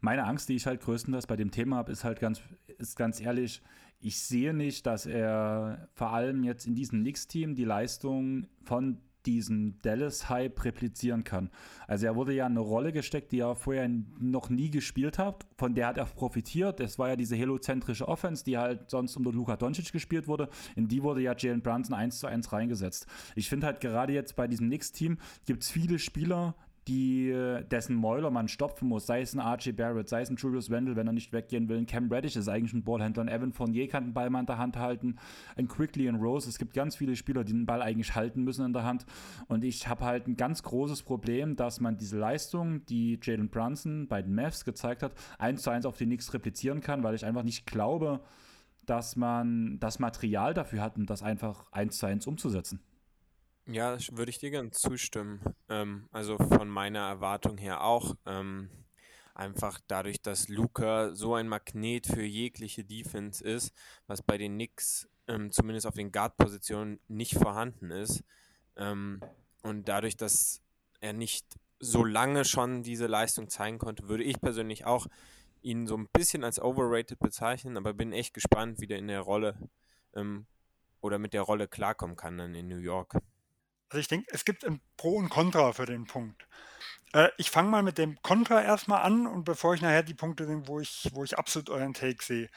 Meine 0.00 0.24
Angst, 0.24 0.48
die 0.48 0.56
ich 0.56 0.66
halt 0.66 0.80
größtenteils 0.80 1.26
bei 1.26 1.36
dem 1.36 1.50
Thema 1.50 1.76
habe, 1.76 1.92
ist 1.92 2.04
halt 2.04 2.18
ganz, 2.18 2.40
ist 2.78 2.96
ganz 2.96 3.20
ehrlich, 3.20 3.60
ich 3.98 4.22
sehe 4.22 4.54
nicht, 4.54 4.86
dass 4.86 5.04
er 5.04 5.90
vor 5.92 6.14
allem 6.14 6.44
jetzt 6.44 6.66
in 6.66 6.74
diesem 6.74 7.00
Knicks-Team 7.00 7.54
die 7.54 7.66
Leistung 7.66 8.48
von 8.64 9.02
diesen 9.26 9.80
Dallas-Hype 9.82 10.64
replizieren 10.64 11.24
kann. 11.24 11.50
Also 11.86 12.06
er 12.06 12.16
wurde 12.16 12.32
ja 12.32 12.46
in 12.46 12.52
eine 12.52 12.60
Rolle 12.60 12.92
gesteckt, 12.92 13.32
die 13.32 13.40
er 13.40 13.54
vorher 13.54 13.88
noch 14.18 14.50
nie 14.50 14.70
gespielt 14.70 15.18
hat, 15.18 15.46
von 15.56 15.74
der 15.74 15.88
hat 15.88 15.98
er 15.98 16.06
profitiert. 16.06 16.80
Das 16.80 16.98
war 16.98 17.08
ja 17.08 17.16
diese 17.16 17.36
helozentrische 17.36 18.08
Offense, 18.08 18.44
die 18.44 18.58
halt 18.58 18.90
sonst 18.90 19.16
unter 19.16 19.32
Luka 19.32 19.56
Doncic 19.56 19.92
gespielt 19.92 20.28
wurde. 20.28 20.48
In 20.76 20.88
die 20.88 21.02
wurde 21.02 21.22
ja 21.22 21.34
Jalen 21.36 21.62
Brunson 21.62 21.94
1 21.94 22.18
zu 22.18 22.26
1 22.26 22.52
reingesetzt. 22.52 23.06
Ich 23.34 23.48
finde 23.48 23.66
halt 23.66 23.80
gerade 23.80 24.12
jetzt 24.12 24.36
bei 24.36 24.46
diesem 24.46 24.68
Knicks-Team 24.68 25.18
gibt 25.46 25.62
es 25.62 25.70
viele 25.70 25.98
Spieler, 25.98 26.54
die, 26.90 27.32
dessen 27.70 27.94
Mäuler 27.94 28.30
man 28.30 28.48
stopfen 28.48 28.88
muss, 28.88 29.06
sei 29.06 29.20
es 29.20 29.34
ein 29.34 29.40
RJ 29.40 29.72
Barrett, 29.72 30.08
sei 30.08 30.22
es 30.22 30.30
ein 30.30 30.36
Julius 30.36 30.70
Wendell, 30.70 30.96
wenn 30.96 31.06
er 31.06 31.12
nicht 31.12 31.32
weggehen 31.32 31.68
will. 31.68 31.78
Ein 31.78 31.86
Cam 31.86 32.10
Reddish 32.10 32.34
ist 32.34 32.48
eigentlich 32.48 32.72
ein 32.72 32.82
Ballhändler. 32.82 33.22
Ein 33.22 33.28
Evan 33.28 33.52
Fournier 33.52 33.88
kann 33.88 34.06
den 34.06 34.12
Ball 34.12 34.28
mal 34.28 34.40
in 34.40 34.46
der 34.46 34.58
Hand 34.58 34.76
halten. 34.76 35.16
Ein 35.56 35.68
Quickly 35.68 36.08
und 36.08 36.16
Rose. 36.16 36.48
Es 36.48 36.58
gibt 36.58 36.74
ganz 36.74 36.96
viele 36.96 37.14
Spieler, 37.14 37.44
die 37.44 37.52
den 37.52 37.64
Ball 37.64 37.80
eigentlich 37.80 38.16
halten 38.16 38.42
müssen 38.42 38.66
in 38.66 38.72
der 38.72 38.82
Hand. 38.82 39.06
Und 39.46 39.64
ich 39.64 39.86
habe 39.86 40.04
halt 40.04 40.26
ein 40.26 40.36
ganz 40.36 40.64
großes 40.64 41.04
Problem, 41.04 41.54
dass 41.54 41.80
man 41.80 41.96
diese 41.96 42.18
Leistung, 42.18 42.84
die 42.86 43.20
Jalen 43.22 43.48
Brunson 43.48 44.08
bei 44.08 44.20
den 44.20 44.34
Mavs 44.34 44.64
gezeigt 44.64 45.04
hat, 45.04 45.14
eins 45.38 45.62
zu 45.62 45.70
eins 45.70 45.86
auf 45.86 45.96
die 45.96 46.06
Knicks 46.06 46.34
replizieren 46.34 46.80
kann, 46.80 47.04
weil 47.04 47.14
ich 47.14 47.24
einfach 47.24 47.44
nicht 47.44 47.66
glaube, 47.66 48.20
dass 48.86 49.14
man 49.14 49.78
das 49.78 50.00
Material 50.00 50.54
dafür 50.54 50.82
hat, 50.82 50.96
um 50.96 51.06
das 51.06 51.22
einfach 51.22 51.70
eins 51.70 51.98
zu 51.98 52.06
eins 52.06 52.26
umzusetzen. 52.26 52.80
Ja, 53.66 53.96
würde 54.12 54.30
ich 54.30 54.38
dir 54.38 54.50
ganz 54.50 54.80
zustimmen. 54.80 55.40
Ähm, 55.68 56.08
also 56.10 56.36
von 56.38 56.68
meiner 56.68 57.00
Erwartung 57.00 57.58
her 57.58 57.84
auch. 57.84 58.16
Ähm, 58.26 58.68
einfach 59.34 59.80
dadurch, 59.86 60.20
dass 60.20 60.48
Luca 60.48 61.14
so 61.14 61.34
ein 61.34 61.48
Magnet 61.48 62.06
für 62.06 62.24
jegliche 62.24 62.84
Defense 62.84 63.42
ist, 63.42 63.72
was 64.06 64.22
bei 64.22 64.38
den 64.38 64.54
Knicks 64.54 65.08
ähm, 65.28 65.50
zumindest 65.52 65.86
auf 65.86 65.94
den 65.94 66.12
Guard-Positionen 66.12 67.00
nicht 67.08 67.34
vorhanden 67.34 67.90
ist. 67.90 68.24
Ähm, 68.76 69.20
und 69.62 69.88
dadurch, 69.88 70.16
dass 70.16 70.62
er 71.00 71.12
nicht 71.12 71.46
so 71.78 72.04
lange 72.04 72.44
schon 72.44 72.82
diese 72.82 73.06
Leistung 73.06 73.48
zeigen 73.48 73.78
konnte, 73.78 74.08
würde 74.08 74.24
ich 74.24 74.40
persönlich 74.40 74.84
auch 74.84 75.06
ihn 75.62 75.86
so 75.86 75.96
ein 75.96 76.08
bisschen 76.12 76.44
als 76.44 76.60
overrated 76.60 77.18
bezeichnen, 77.18 77.76
aber 77.76 77.92
bin 77.92 78.12
echt 78.12 78.34
gespannt, 78.34 78.80
wie 78.80 78.86
der 78.86 78.98
in 78.98 79.08
der 79.08 79.20
Rolle 79.20 79.56
ähm, 80.14 80.46
oder 81.00 81.18
mit 81.18 81.32
der 81.32 81.42
Rolle 81.42 81.68
klarkommen 81.68 82.16
kann 82.16 82.38
dann 82.38 82.54
in 82.54 82.68
New 82.68 82.78
York. 82.78 83.16
Also 83.90 84.00
ich 84.00 84.08
denke, 84.08 84.26
es 84.30 84.44
gibt 84.44 84.64
ein 84.64 84.80
Pro 84.96 85.16
und 85.16 85.28
Contra 85.28 85.72
für 85.72 85.84
den 85.84 86.06
Punkt. 86.06 86.46
Äh, 87.12 87.28
ich 87.38 87.50
fange 87.50 87.70
mal 87.70 87.82
mit 87.82 87.98
dem 87.98 88.20
Contra 88.22 88.62
erstmal 88.62 89.02
an 89.02 89.26
und 89.26 89.44
bevor 89.44 89.74
ich 89.74 89.82
nachher 89.82 90.04
die 90.04 90.14
Punkte 90.14 90.46
sind, 90.46 90.68
wo 90.68 90.78
ich, 90.80 91.08
wo 91.12 91.24
ich 91.24 91.36
absolut 91.36 91.70
euren 91.70 91.92
Take 91.92 92.22
sehe. 92.22 92.48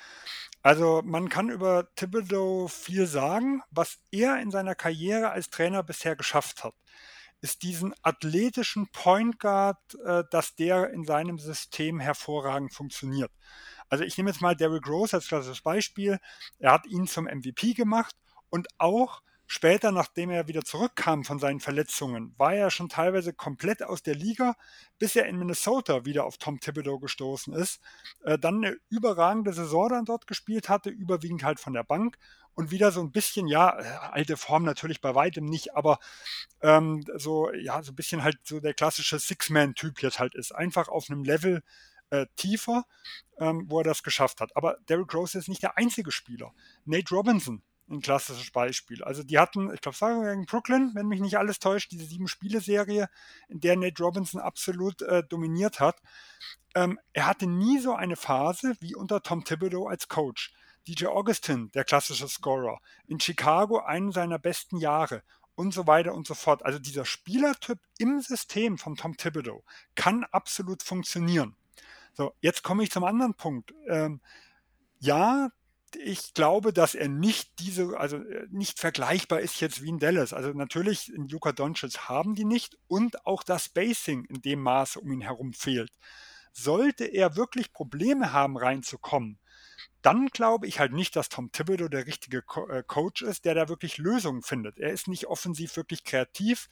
Also 0.61 1.01
man 1.03 1.29
kann 1.29 1.49
über 1.49 1.93
Thibodeau 1.95 2.67
viel 2.67 3.07
sagen. 3.07 3.63
Was 3.71 3.99
er 4.11 4.39
in 4.41 4.51
seiner 4.51 4.75
Karriere 4.75 5.31
als 5.31 5.49
Trainer 5.49 5.81
bisher 5.81 6.15
geschafft 6.15 6.63
hat, 6.63 6.75
ist 7.41 7.63
diesen 7.63 7.95
athletischen 8.03 8.87
Point 8.91 9.39
Guard, 9.39 9.79
äh, 10.05 10.23
dass 10.29 10.55
der 10.55 10.91
in 10.91 11.03
seinem 11.03 11.39
System 11.39 11.99
hervorragend 11.99 12.73
funktioniert. 12.73 13.31
Also 13.89 14.03
ich 14.03 14.17
nehme 14.17 14.29
jetzt 14.29 14.41
mal 14.41 14.55
Derrick 14.55 14.87
Rose 14.87 15.15
als 15.15 15.27
klassisches 15.27 15.61
Beispiel. 15.61 16.19
Er 16.59 16.73
hat 16.73 16.85
ihn 16.85 17.07
zum 17.07 17.25
MVP 17.25 17.73
gemacht 17.73 18.15
und 18.49 18.67
auch 18.77 19.21
Später, 19.45 19.91
nachdem 19.91 20.29
er 20.29 20.47
wieder 20.47 20.63
zurückkam 20.63 21.23
von 21.25 21.37
seinen 21.37 21.59
Verletzungen, 21.59 22.33
war 22.37 22.55
er 22.55 22.71
schon 22.71 22.89
teilweise 22.89 23.33
komplett 23.33 23.83
aus 23.83 24.01
der 24.01 24.15
Liga, 24.15 24.55
bis 24.99 25.15
er 25.15 25.25
in 25.25 25.37
Minnesota 25.37 26.05
wieder 26.05 26.25
auf 26.25 26.37
Tom 26.37 26.59
Thibodeau 26.59 26.97
gestoßen 26.99 27.53
ist. 27.53 27.81
Äh, 28.23 28.39
dann 28.39 28.63
eine 28.63 28.77
überragende 28.89 29.53
Saison 29.53 29.89
dann 29.89 30.05
dort 30.05 30.27
gespielt 30.27 30.69
hatte, 30.69 30.89
überwiegend 30.89 31.43
halt 31.43 31.59
von 31.59 31.73
der 31.73 31.83
Bank 31.83 32.17
und 32.55 32.71
wieder 32.71 32.91
so 32.91 33.01
ein 33.01 33.11
bisschen, 33.11 33.47
ja, 33.47 33.77
äh, 33.79 33.83
alte 34.11 34.37
Form 34.37 34.63
natürlich 34.63 35.01
bei 35.01 35.13
weitem 35.13 35.45
nicht, 35.45 35.75
aber 35.75 35.99
ähm, 36.61 37.03
so, 37.15 37.51
ja, 37.51 37.83
so 37.83 37.91
ein 37.91 37.95
bisschen 37.95 38.23
halt 38.23 38.37
so 38.43 38.59
der 38.59 38.73
klassische 38.73 39.19
Six-Man-Typ 39.19 40.01
jetzt 40.01 40.19
halt 40.19 40.35
ist. 40.35 40.53
Einfach 40.53 40.87
auf 40.87 41.09
einem 41.09 41.23
Level 41.23 41.63
äh, 42.11 42.27
tiefer, 42.35 42.85
ähm, 43.39 43.65
wo 43.67 43.79
er 43.79 43.83
das 43.83 44.03
geschafft 44.03 44.39
hat. 44.39 44.55
Aber 44.55 44.77
Derrick 44.87 45.13
Rose 45.13 45.37
ist 45.37 45.49
nicht 45.49 45.63
der 45.63 45.77
einzige 45.77 46.11
Spieler. 46.11 46.53
Nate 46.85 47.13
Robinson 47.13 47.61
ein 47.93 48.01
klassisches 48.01 48.51
Beispiel. 48.51 49.03
Also 49.03 49.23
die 49.23 49.39
hatten, 49.39 49.73
ich 49.73 49.81
glaube, 49.81 49.95
es 49.95 50.01
war 50.01 50.23
gegen 50.23 50.45
Brooklyn, 50.45 50.91
wenn 50.93 51.07
mich 51.07 51.21
nicht 51.21 51.37
alles 51.37 51.59
täuscht, 51.59 51.91
diese 51.91 52.05
sieben-Spiele-Serie, 52.05 53.09
in 53.47 53.59
der 53.59 53.77
Nate 53.77 54.03
Robinson 54.03 54.41
absolut 54.41 55.01
äh, 55.03 55.23
dominiert 55.23 55.79
hat. 55.79 56.01
Ähm, 56.75 56.99
er 57.13 57.27
hatte 57.27 57.47
nie 57.47 57.79
so 57.79 57.93
eine 57.93 58.15
Phase 58.15 58.75
wie 58.79 58.95
unter 58.95 59.21
Tom 59.21 59.43
Thibodeau 59.43 59.87
als 59.87 60.07
Coach. 60.07 60.53
DJ 60.87 61.05
Augustin, 61.05 61.71
der 61.71 61.85
klassische 61.85 62.27
Scorer, 62.27 62.81
in 63.07 63.19
Chicago 63.19 63.79
einen 63.79 64.11
seiner 64.11 64.37
besten 64.37 64.77
Jahre 64.77 65.23
und 65.55 65.73
so 65.73 65.87
weiter 65.87 66.13
und 66.13 66.27
so 66.27 66.33
fort. 66.33 66.65
Also 66.65 66.79
dieser 66.79 67.05
Spielertyp 67.05 67.79
im 67.97 68.21
System 68.21 68.77
von 68.77 68.95
Tom 68.95 69.15
Thibodeau 69.15 69.63
kann 69.95 70.25
absolut 70.25 70.83
funktionieren. 70.83 71.55
So, 72.13 72.33
jetzt 72.41 72.63
komme 72.63 72.83
ich 72.83 72.91
zum 72.91 73.03
anderen 73.03 73.33
Punkt. 73.33 73.73
Ähm, 73.87 74.21
ja, 74.99 75.49
ich 75.95 76.33
glaube, 76.33 76.73
dass 76.73 76.95
er 76.95 77.07
nicht 77.07 77.59
diese, 77.59 77.97
also 77.97 78.17
äh, 78.17 78.47
nicht 78.49 78.79
vergleichbar 78.79 79.41
ist 79.41 79.59
jetzt 79.61 79.81
wie 79.81 79.89
in 79.89 79.99
Dallas. 79.99 80.33
Also 80.33 80.49
natürlich, 80.51 81.11
in 81.13 81.27
Luka 81.27 81.51
Doncic 81.51 81.97
haben 82.09 82.35
die 82.35 82.45
nicht 82.45 82.77
und 82.87 83.25
auch 83.25 83.43
das 83.43 83.65
Spacing 83.65 84.25
in 84.25 84.41
dem 84.41 84.61
Maße 84.61 84.99
um 84.99 85.11
ihn 85.11 85.21
herum 85.21 85.53
fehlt. 85.53 85.91
Sollte 86.51 87.05
er 87.05 87.35
wirklich 87.35 87.73
Probleme 87.73 88.31
haben, 88.31 88.57
reinzukommen, 88.57 89.39
dann 90.03 90.27
glaube 90.27 90.67
ich 90.67 90.79
halt 90.79 90.91
nicht, 90.91 91.15
dass 91.15 91.29
Tom 91.29 91.51
Thibodeau 91.51 91.87
der 91.87 92.05
richtige 92.05 92.41
Co 92.41 92.67
äh, 92.67 92.83
Coach 92.85 93.21
ist, 93.21 93.45
der 93.45 93.55
da 93.55 93.69
wirklich 93.69 93.97
Lösungen 93.97 94.43
findet. 94.43 94.77
Er 94.77 94.91
ist 94.91 95.07
nicht 95.07 95.27
offensiv 95.27 95.75
wirklich 95.77 96.03
kreativ. 96.03 96.69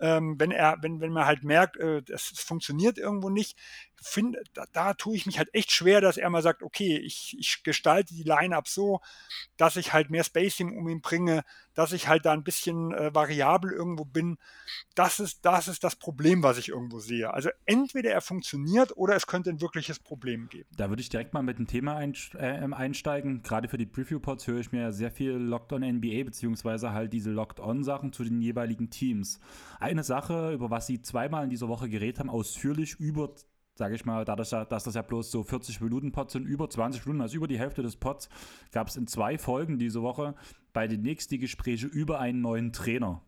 Ähm, 0.00 0.36
wenn 0.38 0.52
er, 0.52 0.76
wenn, 0.80 1.00
wenn 1.00 1.12
man 1.12 1.26
halt 1.26 1.42
merkt, 1.42 1.76
äh, 1.76 2.02
das 2.02 2.22
funktioniert 2.22 2.96
irgendwo 2.96 3.30
nicht, 3.30 3.58
find, 4.00 4.36
da, 4.54 4.64
da 4.72 4.94
tue 4.94 5.16
ich 5.16 5.26
mich 5.26 5.38
halt 5.38 5.52
echt 5.54 5.72
schwer, 5.72 6.00
dass 6.00 6.16
er 6.16 6.30
mal 6.30 6.42
sagt, 6.42 6.62
okay, 6.62 6.96
ich, 6.98 7.36
ich 7.38 7.62
gestalte 7.64 8.14
die 8.14 8.22
Line-Up 8.22 8.68
so, 8.68 9.00
dass 9.56 9.76
ich 9.76 9.92
halt 9.92 10.10
mehr 10.10 10.22
Spacing 10.24 10.76
um 10.76 10.88
ihn 10.88 11.00
bringe, 11.00 11.44
dass 11.74 11.92
ich 11.92 12.08
halt 12.08 12.26
da 12.26 12.32
ein 12.32 12.44
bisschen 12.44 12.92
äh, 12.92 13.14
variabel 13.14 13.72
irgendwo 13.72 14.04
bin. 14.04 14.38
Das 14.94 15.20
ist, 15.20 15.44
das 15.44 15.68
ist 15.68 15.84
das 15.84 15.96
Problem, 15.96 16.42
was 16.42 16.58
ich 16.58 16.68
irgendwo 16.68 17.00
sehe. 17.00 17.32
Also 17.32 17.50
entweder 17.66 18.10
er 18.12 18.20
funktioniert 18.20 18.96
oder 18.96 19.16
es 19.16 19.26
könnte 19.26 19.50
ein 19.50 19.60
wirkliches 19.60 19.98
Problem 19.98 20.48
geben. 20.48 20.68
Da 20.76 20.88
würde 20.88 21.02
ich 21.02 21.08
direkt 21.08 21.34
mal 21.34 21.42
mit 21.42 21.58
dem 21.58 21.66
Thema 21.66 22.00
äh, 22.00 22.67
ähm, 22.68 22.74
einsteigen. 22.74 23.42
Gerade 23.42 23.68
für 23.68 23.78
die 23.78 23.86
Preview-Pods 23.86 24.46
höre 24.46 24.60
ich 24.60 24.72
mir 24.72 24.92
sehr 24.92 25.10
viel 25.10 25.32
Locked 25.32 25.72
on 25.72 25.82
NBA, 25.82 26.24
beziehungsweise 26.24 26.92
halt 26.92 27.12
diese 27.12 27.30
Locked 27.30 27.60
on-Sachen 27.60 28.12
zu 28.12 28.24
den 28.24 28.40
jeweiligen 28.40 28.90
Teams. 28.90 29.40
Eine 29.80 30.04
Sache, 30.04 30.52
über 30.52 30.70
was 30.70 30.86
sie 30.86 31.02
zweimal 31.02 31.44
in 31.44 31.50
dieser 31.50 31.68
Woche 31.68 31.88
geredet 31.88 32.20
haben, 32.20 32.30
ausführlich 32.30 32.96
über 32.98 33.34
sage 33.74 33.94
ich 33.94 34.04
mal, 34.04 34.24
dadurch, 34.24 34.50
dass 34.50 34.82
das 34.82 34.94
ja 34.94 35.02
bloß 35.02 35.30
so 35.30 35.44
40 35.44 35.80
Minuten 35.80 36.10
Pots 36.10 36.32
sind, 36.32 36.46
über 36.46 36.68
20 36.68 37.06
Minuten, 37.06 37.22
also 37.22 37.36
über 37.36 37.46
die 37.46 37.60
Hälfte 37.60 37.80
des 37.80 37.94
Pots, 37.94 38.28
gab 38.72 38.88
es 38.88 38.96
in 38.96 39.06
zwei 39.06 39.38
Folgen 39.38 39.78
diese 39.78 40.02
Woche 40.02 40.34
bei 40.72 40.88
den 40.88 41.02
nächsten 41.02 41.34
die 41.34 41.38
Gespräche 41.38 41.86
über 41.86 42.18
einen 42.18 42.40
neuen 42.40 42.72
Trainer. 42.72 43.22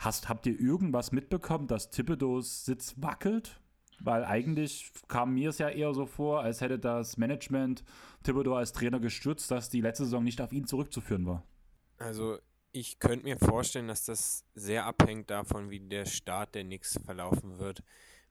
Hast, 0.00 0.28
habt 0.28 0.46
ihr 0.46 0.58
irgendwas 0.58 1.12
mitbekommen, 1.12 1.68
dass 1.68 1.90
Thibodeaus 1.90 2.64
Sitz 2.64 2.94
wackelt? 3.00 3.60
Weil 3.98 4.24
eigentlich 4.24 4.92
kam 5.08 5.34
mir 5.34 5.50
es 5.50 5.58
ja 5.58 5.68
eher 5.68 5.94
so 5.94 6.06
vor, 6.06 6.42
als 6.42 6.60
hätte 6.60 6.78
das 6.78 7.16
Management 7.16 7.82
Thibodeau 8.22 8.54
als 8.54 8.72
Trainer 8.72 9.00
gestürzt, 9.00 9.50
dass 9.50 9.70
die 9.70 9.80
letzte 9.80 10.04
Saison 10.04 10.22
nicht 10.22 10.40
auf 10.40 10.52
ihn 10.52 10.66
zurückzuführen 10.66 11.26
war. 11.26 11.42
Also 11.98 12.38
ich 12.72 12.98
könnte 12.98 13.24
mir 13.24 13.38
vorstellen, 13.38 13.88
dass 13.88 14.04
das 14.04 14.44
sehr 14.54 14.84
abhängt 14.84 15.30
davon, 15.30 15.70
wie 15.70 15.80
der 15.80 16.04
Start 16.04 16.54
der 16.54 16.64
Knicks 16.64 17.00
verlaufen 17.04 17.58
wird. 17.58 17.82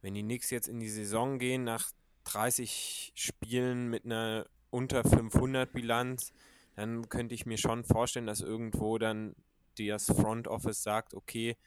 Wenn 0.02 0.14
die 0.14 0.22
Knicks 0.22 0.52
jetzt 0.52 0.68
in 0.68 0.80
die 0.80 0.90
Saison 0.90 1.40
gehen 1.40 1.64
nach 1.64 1.92
30 2.26 3.14
Spielen 3.16 3.90
mit 3.90 4.06
einer 4.06 4.46
unter 4.70 5.04
500 5.04 5.72
Bilanz, 5.72 6.32
dann 6.76 7.10
könnte 7.10 7.34
ich 7.34 7.46
mir 7.46 7.58
schon 7.58 7.84
vorstellen, 7.84 8.28
dass 8.28 8.42
irgendwo 8.42 8.98
dann 8.98 9.36
das 9.78 10.06
Front 10.06 10.48
Office 10.48 10.84
sagt, 10.84 11.14
okay, 11.14 11.58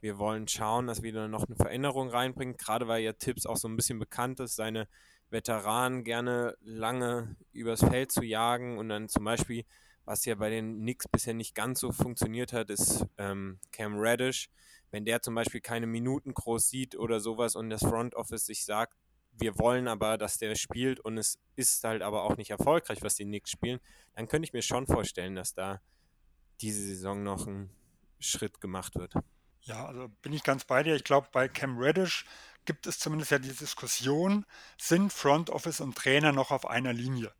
wir 0.00 0.18
wollen 0.18 0.48
schauen, 0.48 0.86
dass 0.86 1.02
wir 1.02 1.12
da 1.12 1.28
noch 1.28 1.46
eine 1.46 1.56
Veränderung 1.56 2.08
reinbringen, 2.08 2.56
gerade 2.56 2.88
weil 2.88 3.02
ja 3.02 3.12
Tipps 3.12 3.46
auch 3.46 3.56
so 3.56 3.68
ein 3.68 3.76
bisschen 3.76 3.98
bekannt 3.98 4.40
ist, 4.40 4.56
seine 4.56 4.88
Veteranen 5.30 6.04
gerne 6.04 6.56
lange 6.60 7.36
übers 7.52 7.80
Feld 7.80 8.10
zu 8.10 8.22
jagen 8.22 8.78
und 8.78 8.88
dann 8.88 9.08
zum 9.08 9.24
Beispiel, 9.24 9.64
was 10.04 10.24
ja 10.24 10.34
bei 10.34 10.50
den 10.50 10.80
Knicks 10.80 11.06
bisher 11.08 11.34
nicht 11.34 11.54
ganz 11.54 11.80
so 11.80 11.92
funktioniert 11.92 12.52
hat, 12.52 12.70
ist 12.70 13.06
ähm, 13.18 13.60
Cam 13.70 13.98
Reddish, 13.98 14.48
wenn 14.90 15.04
der 15.04 15.22
zum 15.22 15.34
Beispiel 15.34 15.60
keine 15.60 15.86
Minuten 15.86 16.34
groß 16.34 16.68
sieht 16.68 16.96
oder 16.96 17.20
sowas 17.20 17.54
und 17.54 17.70
das 17.70 17.82
Front 17.82 18.14
Office 18.14 18.46
sich 18.46 18.64
sagt, 18.64 18.96
wir 19.32 19.58
wollen 19.58 19.86
aber, 19.86 20.18
dass 20.18 20.38
der 20.38 20.54
spielt 20.56 20.98
und 21.00 21.16
es 21.16 21.38
ist 21.54 21.84
halt 21.84 22.02
aber 22.02 22.24
auch 22.24 22.36
nicht 22.36 22.50
erfolgreich, 22.50 22.98
was 23.02 23.14
die 23.14 23.24
Knicks 23.24 23.50
spielen, 23.50 23.80
dann 24.14 24.26
könnte 24.26 24.46
ich 24.46 24.52
mir 24.52 24.62
schon 24.62 24.86
vorstellen, 24.86 25.36
dass 25.36 25.54
da 25.54 25.80
diese 26.60 26.82
Saison 26.82 27.22
noch 27.22 27.46
ein 27.46 27.70
Schritt 28.18 28.60
gemacht 28.60 28.96
wird. 28.96 29.14
Ja, 29.62 29.86
also 29.86 30.08
bin 30.22 30.32
ich 30.32 30.42
ganz 30.42 30.64
bei 30.64 30.82
dir. 30.82 30.94
Ich 30.96 31.04
glaube, 31.04 31.28
bei 31.32 31.48
Cam 31.48 31.78
Reddish 31.78 32.24
gibt 32.64 32.86
es 32.86 32.98
zumindest 32.98 33.30
ja 33.30 33.38
die 33.38 33.52
Diskussion, 33.54 34.46
sind 34.78 35.12
Front 35.12 35.50
Office 35.50 35.80
und 35.80 35.96
Trainer 35.96 36.32
noch 36.32 36.50
auf 36.50 36.66
einer 36.66 36.92
Linie? 36.92 37.32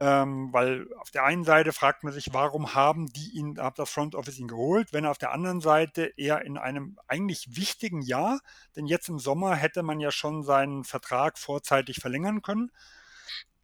Ähm, 0.00 0.52
weil 0.52 0.88
auf 0.98 1.10
der 1.10 1.24
einen 1.24 1.44
Seite 1.44 1.72
fragt 1.72 2.04
man 2.04 2.12
sich, 2.12 2.28
warum 2.32 2.74
haben 2.74 3.06
die 3.08 3.30
ihn, 3.32 3.58
hat 3.60 3.78
das 3.78 3.90
Front 3.90 4.14
Office 4.14 4.38
ihn 4.38 4.48
geholt, 4.48 4.92
wenn 4.92 5.06
auf 5.06 5.18
der 5.18 5.32
anderen 5.32 5.60
Seite 5.60 6.12
er 6.16 6.42
in 6.44 6.58
einem 6.58 6.98
eigentlich 7.08 7.56
wichtigen 7.56 8.02
Jahr, 8.02 8.40
denn 8.76 8.86
jetzt 8.86 9.08
im 9.08 9.18
Sommer 9.18 9.56
hätte 9.56 9.82
man 9.82 10.00
ja 10.00 10.12
schon 10.12 10.44
seinen 10.44 10.84
Vertrag 10.84 11.38
vorzeitig 11.38 11.98
verlängern 12.00 12.42
können, 12.42 12.70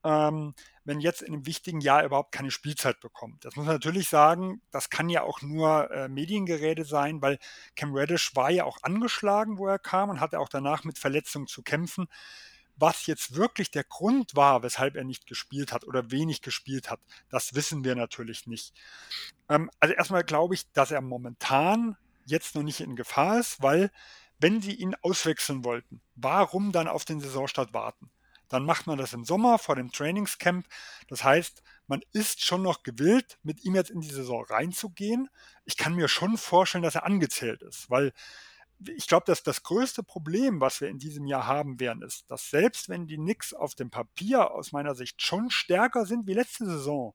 ähm, 0.05 0.55
wenn 0.85 1.01
jetzt 1.01 1.23
in 1.23 1.33
einem 1.33 1.47
wichtigen 1.47 1.81
Jahr 1.81 2.05
überhaupt 2.05 2.33
keine 2.33 2.51
Spielzeit 2.51 3.01
bekommt. 3.01 3.45
Das 3.45 3.57
muss 3.57 3.67
man 3.67 3.75
natürlich 3.75 4.09
sagen, 4.09 4.61
das 4.71 4.91
kann 4.91 5.09
ja 5.09 5.23
auch 5.23 5.43
nur 5.43 5.91
äh, 5.91 6.09
Mediengeräte 6.09 6.85
sein, 6.85 7.23
weil 7.23 7.39
Cam 7.75 7.95
Reddish 7.95 8.37
war 8.37 8.51
ja 8.51 8.65
auch 8.65 8.79
angeschlagen, 8.83 9.59
wo 9.59 9.67
er 9.67 9.79
kam 9.79 10.11
und 10.11 10.21
hatte 10.21 10.39
auch 10.39 10.49
danach 10.49 10.85
mit 10.85 10.99
Verletzungen 10.99 11.47
zu 11.47 11.63
kämpfen. 11.63 12.07
Was 12.77 13.07
jetzt 13.07 13.37
wirklich 13.37 13.71
der 13.71 13.85
Grund 13.85 14.35
war, 14.35 14.63
weshalb 14.63 14.97
er 14.97 15.05
nicht 15.05 15.27
gespielt 15.27 15.73
hat 15.73 15.85
oder 15.85 16.11
wenig 16.11 16.43
gespielt 16.43 16.91
hat, 16.91 17.01
das 17.29 17.55
wissen 17.55 17.85
wir 17.85 17.95
natürlich 17.95 18.47
nicht. 18.47 18.75
Ähm, 19.49 19.71
also 19.81 19.95
erstmal 19.95 20.25
glaube 20.25 20.55
ich, 20.55 20.71
dass 20.73 20.91
er 20.91 21.01
momentan 21.01 21.97
jetzt 22.27 22.55
noch 22.55 22.63
nicht 22.63 22.81
in 22.81 22.97
Gefahr 22.97 23.39
ist, 23.39 23.63
weil 23.63 23.91
wenn 24.39 24.61
sie 24.61 24.75
ihn 24.75 24.95
auswechseln 25.01 25.65
wollten, 25.65 26.01
warum 26.17 26.73
dann 26.73 26.89
auf 26.89 27.05
den 27.05 27.21
Saisonstart 27.21 27.73
warten? 27.73 28.11
Dann 28.55 28.65
macht 28.65 28.87
man 28.87 28.99
das 28.99 29.13
im 29.13 29.25
Sommer 29.25 29.59
vor 29.59 29.75
dem 29.75 29.91
Trainingscamp. 29.91 30.67
Das 31.09 31.25
heißt, 31.25 31.63
man 31.89 32.03
ist 32.13 32.45
schon 32.45 32.63
noch 32.63 32.85
gewillt, 32.85 33.39
mit 33.43 33.65
ihm 33.65 33.75
jetzt 33.75 33.91
in 33.91 34.01
die 34.01 34.11
Saison 34.11 34.45
reinzugehen. 34.45 35.29
Ich 35.65 35.77
kann 35.77 35.95
mir 35.95 36.09
schon 36.09 36.39
vorstellen, 36.39 36.85
dass 36.85 36.95
er 36.95 37.05
angezählt 37.05 37.63
ist, 37.63 37.91
weil 37.91 38.13
ich 38.97 39.07
glaube, 39.07 39.25
dass 39.27 39.43
das 39.43 39.63
größte 39.63 40.03
Problem, 40.03 40.61
was 40.61 40.81
wir 40.81 40.89
in 40.89 40.99
diesem 40.99 41.27
Jahr 41.27 41.47
haben 41.47 41.81
werden, 41.81 42.03
ist, 42.03 42.31
dass 42.31 42.51
selbst 42.51 42.89
wenn 42.89 43.07
die 43.07 43.17
Knicks 43.17 43.53
auf 43.53 43.75
dem 43.75 43.91
Papier 43.91 44.53
aus 44.53 44.73
meiner 44.73 44.95
Sicht 44.95 45.21
schon 45.21 45.51
stärker 45.51 46.07
sind 46.07 46.27
wie 46.27 46.35
letzte 46.35 46.67
Saison, 46.67 47.15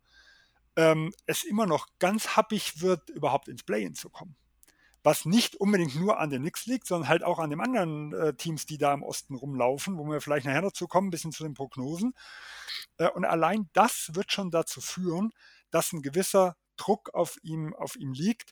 ähm, 0.75 1.13
es 1.25 1.43
immer 1.43 1.65
noch 1.65 1.87
ganz 1.99 2.35
happig 2.35 2.81
wird, 2.81 3.09
überhaupt 3.09 3.47
ins 3.47 3.63
Play-In 3.63 3.95
zu 3.95 4.09
kommen. 4.09 4.35
Was 5.03 5.25
nicht 5.25 5.55
unbedingt 5.55 5.95
nur 5.95 6.19
an 6.19 6.29
den 6.29 6.41
Knicks 6.41 6.65
liegt, 6.65 6.87
sondern 6.87 7.09
halt 7.09 7.23
auch 7.23 7.39
an 7.39 7.49
den 7.49 7.61
anderen 7.61 8.13
äh, 8.13 8.33
Teams, 8.33 8.65
die 8.65 8.77
da 8.77 8.93
im 8.93 9.03
Osten 9.03 9.35
rumlaufen, 9.35 9.97
wo 9.97 10.05
wir 10.05 10.21
vielleicht 10.21 10.45
nachher 10.45 10.61
dazu 10.61 10.87
kommen, 10.87 11.07
ein 11.07 11.11
bisschen 11.11 11.31
zu 11.31 11.43
den 11.43 11.53
Prognosen. 11.53 12.13
Äh, 12.97 13.09
und 13.09 13.25
allein 13.25 13.69
das 13.73 14.11
wird 14.13 14.31
schon 14.31 14.51
dazu 14.51 14.81
führen, 14.81 15.31
dass 15.71 15.93
ein 15.93 16.01
gewisser 16.01 16.55
Druck 16.75 17.13
auf 17.13 17.37
ihm, 17.43 17.73
auf 17.75 17.95
ihm 17.95 18.13
liegt, 18.13 18.51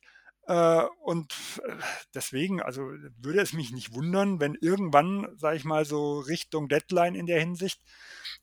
und 1.03 1.33
äh, 1.65 1.75
deswegen, 2.13 2.61
also 2.61 2.81
würde 2.81 3.41
es 3.41 3.51
mich 3.51 3.71
nicht 3.71 3.93
wundern, 3.93 4.39
wenn 4.39 4.55
irgendwann, 4.55 5.27
sage 5.37 5.57
ich 5.57 5.65
mal, 5.65 5.83
so 5.83 6.19
Richtung 6.19 6.69
Deadline 6.69 7.15
in 7.15 7.25
der 7.25 7.39
Hinsicht 7.39 7.81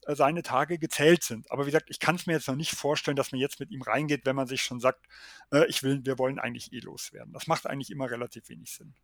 äh, 0.02 0.14
seine 0.14 0.42
Tage 0.42 0.78
gezählt 0.78 1.22
sind. 1.22 1.50
Aber 1.50 1.62
wie 1.62 1.70
gesagt, 1.70 1.88
ich 1.88 2.00
kann 2.00 2.16
es 2.16 2.26
mir 2.26 2.34
jetzt 2.34 2.48
noch 2.48 2.56
nicht 2.56 2.72
vorstellen, 2.72 3.16
dass 3.16 3.32
man 3.32 3.40
jetzt 3.40 3.58
mit 3.58 3.70
ihm 3.70 3.80
reingeht, 3.80 4.26
wenn 4.26 4.36
man 4.36 4.46
sich 4.46 4.62
schon 4.62 4.80
sagt, 4.80 5.06
äh, 5.50 5.66
ich 5.66 5.82
will, 5.82 6.04
wir 6.04 6.18
wollen 6.18 6.38
eigentlich 6.38 6.72
eh 6.74 6.80
loswerden. 6.80 7.32
Das 7.32 7.46
macht 7.46 7.66
eigentlich 7.66 7.90
immer 7.90 8.10
relativ 8.10 8.50
wenig 8.50 8.70
Sinn. 8.72 8.94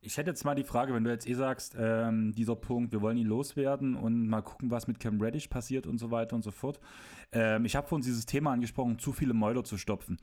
Ich 0.00 0.16
hätte 0.16 0.30
jetzt 0.30 0.44
mal 0.44 0.54
die 0.54 0.64
Frage, 0.64 0.94
wenn 0.94 1.02
du 1.02 1.10
jetzt 1.10 1.28
eh 1.28 1.34
sagst, 1.34 1.74
ähm, 1.76 2.32
dieser 2.32 2.54
Punkt, 2.54 2.92
wir 2.92 3.00
wollen 3.00 3.16
ihn 3.16 3.26
loswerden 3.26 3.96
und 3.96 4.28
mal 4.28 4.42
gucken, 4.42 4.70
was 4.70 4.86
mit 4.86 5.00
Cam 5.00 5.20
Reddish 5.20 5.48
passiert 5.48 5.88
und 5.88 5.98
so 5.98 6.12
weiter 6.12 6.36
und 6.36 6.42
so 6.42 6.52
fort. 6.52 6.78
Ähm, 7.32 7.64
ich 7.64 7.74
habe 7.74 7.88
vorhin 7.88 8.04
dieses 8.04 8.24
Thema 8.24 8.52
angesprochen, 8.52 9.00
zu 9.00 9.12
viele 9.12 9.34
Mäuler 9.34 9.64
zu 9.64 9.76
stopfen. 9.76 10.18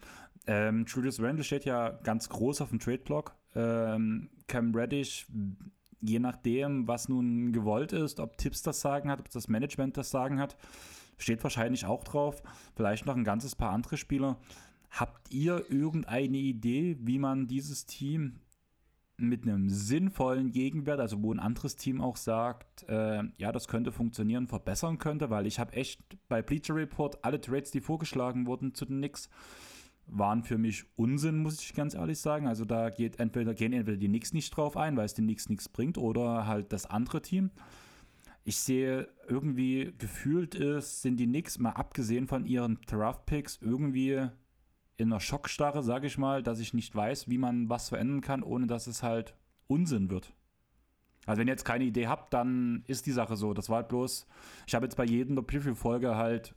Ähm, 0.48 0.86
Julius 0.88 1.22
Randle 1.22 1.44
steht 1.44 1.66
ja 1.66 1.90
ganz 2.04 2.30
groß 2.30 2.62
auf 2.62 2.70
dem 2.70 2.80
Trade-Block. 2.80 3.36
Ähm, 3.54 4.30
Cam 4.48 4.74
Reddish, 4.74 5.28
je 6.00 6.20
nachdem, 6.20 6.88
was 6.88 7.10
nun 7.10 7.52
gewollt 7.52 7.92
ist, 7.92 8.22
ob 8.22 8.38
Tipps 8.38 8.62
das 8.62 8.80
Sagen 8.80 9.10
hat, 9.10 9.20
ob 9.20 9.30
das 9.30 9.50
Management 9.50 9.98
das 9.98 10.10
Sagen 10.10 10.40
hat, 10.40 10.56
steht 11.18 11.44
wahrscheinlich 11.44 11.86
auch 11.86 12.06
drauf. 12.06 12.42
Vielleicht 12.76 13.06
noch 13.06 13.16
ein 13.16 13.26
ganzes 13.26 13.56
paar 13.56 13.72
andere 13.72 13.98
Spieler. 13.98 14.38
Habt 14.90 15.34
ihr 15.34 15.70
irgendeine 15.70 16.38
Idee, 16.38 16.98
wie 17.02 17.20
man 17.20 17.48
dieses 17.48 17.86
Team 17.86 18.40
mit 19.18 19.44
einem 19.44 19.70
sinnvollen 19.70 20.52
Gegenwert, 20.52 21.00
also 21.00 21.22
wo 21.22 21.34
ein 21.34 21.40
anderes 21.40 21.76
Team 21.76 22.02
auch 22.02 22.18
sagt, 22.18 22.84
äh, 22.90 23.24
ja, 23.38 23.52
das 23.52 23.68
könnte 23.68 23.92
funktionieren, 23.92 24.48
verbessern 24.48 24.98
könnte, 24.98 25.30
weil 25.30 25.48
ich 25.48 25.60
habe 25.60 25.74
echt 25.74 26.02
bei 26.28 26.42
Bleacher 26.42 26.76
Report 26.76 27.24
alle 27.24 27.40
Trades, 27.40 27.72
die 27.72 27.82
vorgeschlagen 27.82 28.46
wurden 28.46 28.74
zu 28.74 28.86
den 28.86 28.98
Knicks, 28.98 29.30
waren 30.08 30.44
für 30.44 30.58
mich 30.58 30.86
Unsinn, 30.96 31.40
muss 31.40 31.62
ich 31.62 31.74
ganz 31.74 31.96
ehrlich 31.96 32.20
sagen. 32.20 32.48
Also 32.48 32.66
da 32.66 32.90
geht 32.90 33.20
entweder 33.20 33.54
gehen 33.54 33.74
entweder 33.74 33.98
die 33.98 34.08
Knicks 34.08 34.34
nicht 34.34 34.56
drauf 34.56 34.78
ein, 34.78 34.98
weil 34.98 35.06
es 35.06 35.14
den 35.14 35.26
Knicks 35.26 35.50
nichts 35.50 35.70
bringt, 35.70 35.98
oder 35.98 36.46
halt 36.46 36.72
das 36.74 36.86
andere 36.86 37.22
Team. 37.22 37.52
Ich 38.44 38.58
sehe 38.58 39.08
irgendwie 39.28 39.94
gefühlt 39.98 40.54
ist, 40.54 41.02
sind 41.02 41.18
die 41.18 41.26
Knicks 41.26 41.58
mal 41.58 41.72
abgesehen 41.72 42.28
von 42.28 42.46
ihren 42.46 42.80
Draft 42.86 43.26
Picks 43.26 43.58
irgendwie 43.62 44.28
in 44.98 45.12
einer 45.12 45.20
Schockstarre, 45.20 45.84
sage 45.84 46.08
ich 46.08 46.18
mal, 46.18 46.42
dass 46.44 46.60
ich 46.60 46.74
nicht 46.74 46.96
weiß, 46.96 47.30
wie 47.30 47.38
man 47.38 47.70
was 47.70 47.90
verändern 47.90 48.22
kann, 48.22 48.44
ohne 48.44 48.68
dass 48.68 48.88
es 48.88 49.04
halt 49.04 49.36
Unsinn 49.68 50.10
wird. 50.10 50.34
Also 51.26 51.40
wenn 51.40 51.48
ihr 51.48 51.54
jetzt 51.54 51.66
keine 51.66 51.84
Idee 51.84 52.08
habt, 52.08 52.34
dann 52.34 52.84
ist 52.88 53.06
die 53.06 53.12
Sache 53.12 53.36
so. 53.36 53.54
Das 53.54 53.70
war 53.70 53.78
halt 53.78 53.90
bloß, 53.90 54.28
ich 54.68 54.76
habe 54.76 54.86
jetzt 54.86 54.96
bei 54.96 55.06
jedem 55.06 55.36
der 55.36 55.44
Preview-Folge 55.44 56.16
halt 56.16 56.56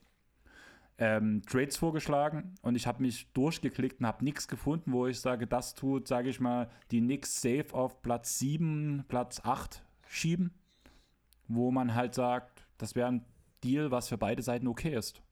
ähm, 0.98 1.42
Trades 1.46 1.76
vorgeschlagen 1.76 2.54
und 2.62 2.74
ich 2.74 2.86
habe 2.86 3.02
mich 3.02 3.32
durchgeklickt 3.32 4.00
und 4.00 4.06
habe 4.06 4.24
nichts 4.24 4.48
gefunden, 4.48 4.92
wo 4.92 5.06
ich 5.06 5.20
sage, 5.20 5.46
das 5.46 5.74
tut, 5.74 6.08
sage 6.08 6.28
ich 6.28 6.40
mal, 6.40 6.68
die 6.90 7.00
Knicks 7.00 7.40
safe 7.40 7.72
auf 7.72 8.02
Platz 8.02 8.38
7, 8.40 9.04
Platz 9.08 9.40
8 9.44 9.82
schieben, 10.06 10.52
wo 11.46 11.70
man 11.70 11.94
halt 11.94 12.14
sagt, 12.14 12.66
das 12.78 12.94
wäre 12.94 13.08
ein 13.08 13.24
Deal, 13.64 13.90
was 13.90 14.08
für 14.08 14.18
beide 14.18 14.42
Seiten 14.42 14.66
okay 14.66 14.94
ist. 14.94 15.22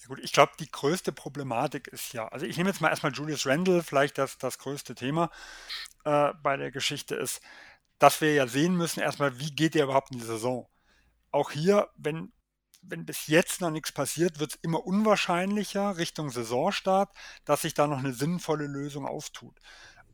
Ja 0.00 0.06
gut, 0.06 0.20
ich 0.22 0.32
glaube, 0.32 0.52
die 0.60 0.70
größte 0.70 1.12
Problematik 1.12 1.88
ist 1.88 2.12
ja, 2.12 2.28
also 2.28 2.46
ich 2.46 2.56
nehme 2.56 2.70
jetzt 2.70 2.80
mal 2.80 2.88
erstmal 2.88 3.12
Julius 3.12 3.46
Randle, 3.46 3.82
vielleicht 3.82 4.16
das, 4.18 4.38
das 4.38 4.58
größte 4.58 4.94
Thema 4.94 5.30
äh, 6.04 6.32
bei 6.42 6.56
der 6.56 6.70
Geschichte 6.70 7.16
ist, 7.16 7.40
dass 7.98 8.20
wir 8.20 8.32
ja 8.34 8.46
sehen 8.46 8.76
müssen, 8.76 9.00
erstmal, 9.00 9.38
wie 9.40 9.50
geht 9.54 9.74
der 9.74 9.84
überhaupt 9.84 10.12
in 10.12 10.18
die 10.18 10.24
Saison? 10.24 10.68
Auch 11.32 11.50
hier, 11.50 11.88
wenn, 11.96 12.32
wenn 12.82 13.06
bis 13.06 13.26
jetzt 13.26 13.60
noch 13.60 13.70
nichts 13.70 13.92
passiert, 13.92 14.38
wird 14.38 14.52
es 14.52 14.58
immer 14.62 14.86
unwahrscheinlicher 14.86 15.96
Richtung 15.98 16.30
Saisonstart, 16.30 17.10
dass 17.44 17.62
sich 17.62 17.74
da 17.74 17.86
noch 17.88 17.98
eine 17.98 18.14
sinnvolle 18.14 18.66
Lösung 18.66 19.06
auftut. 19.06 19.58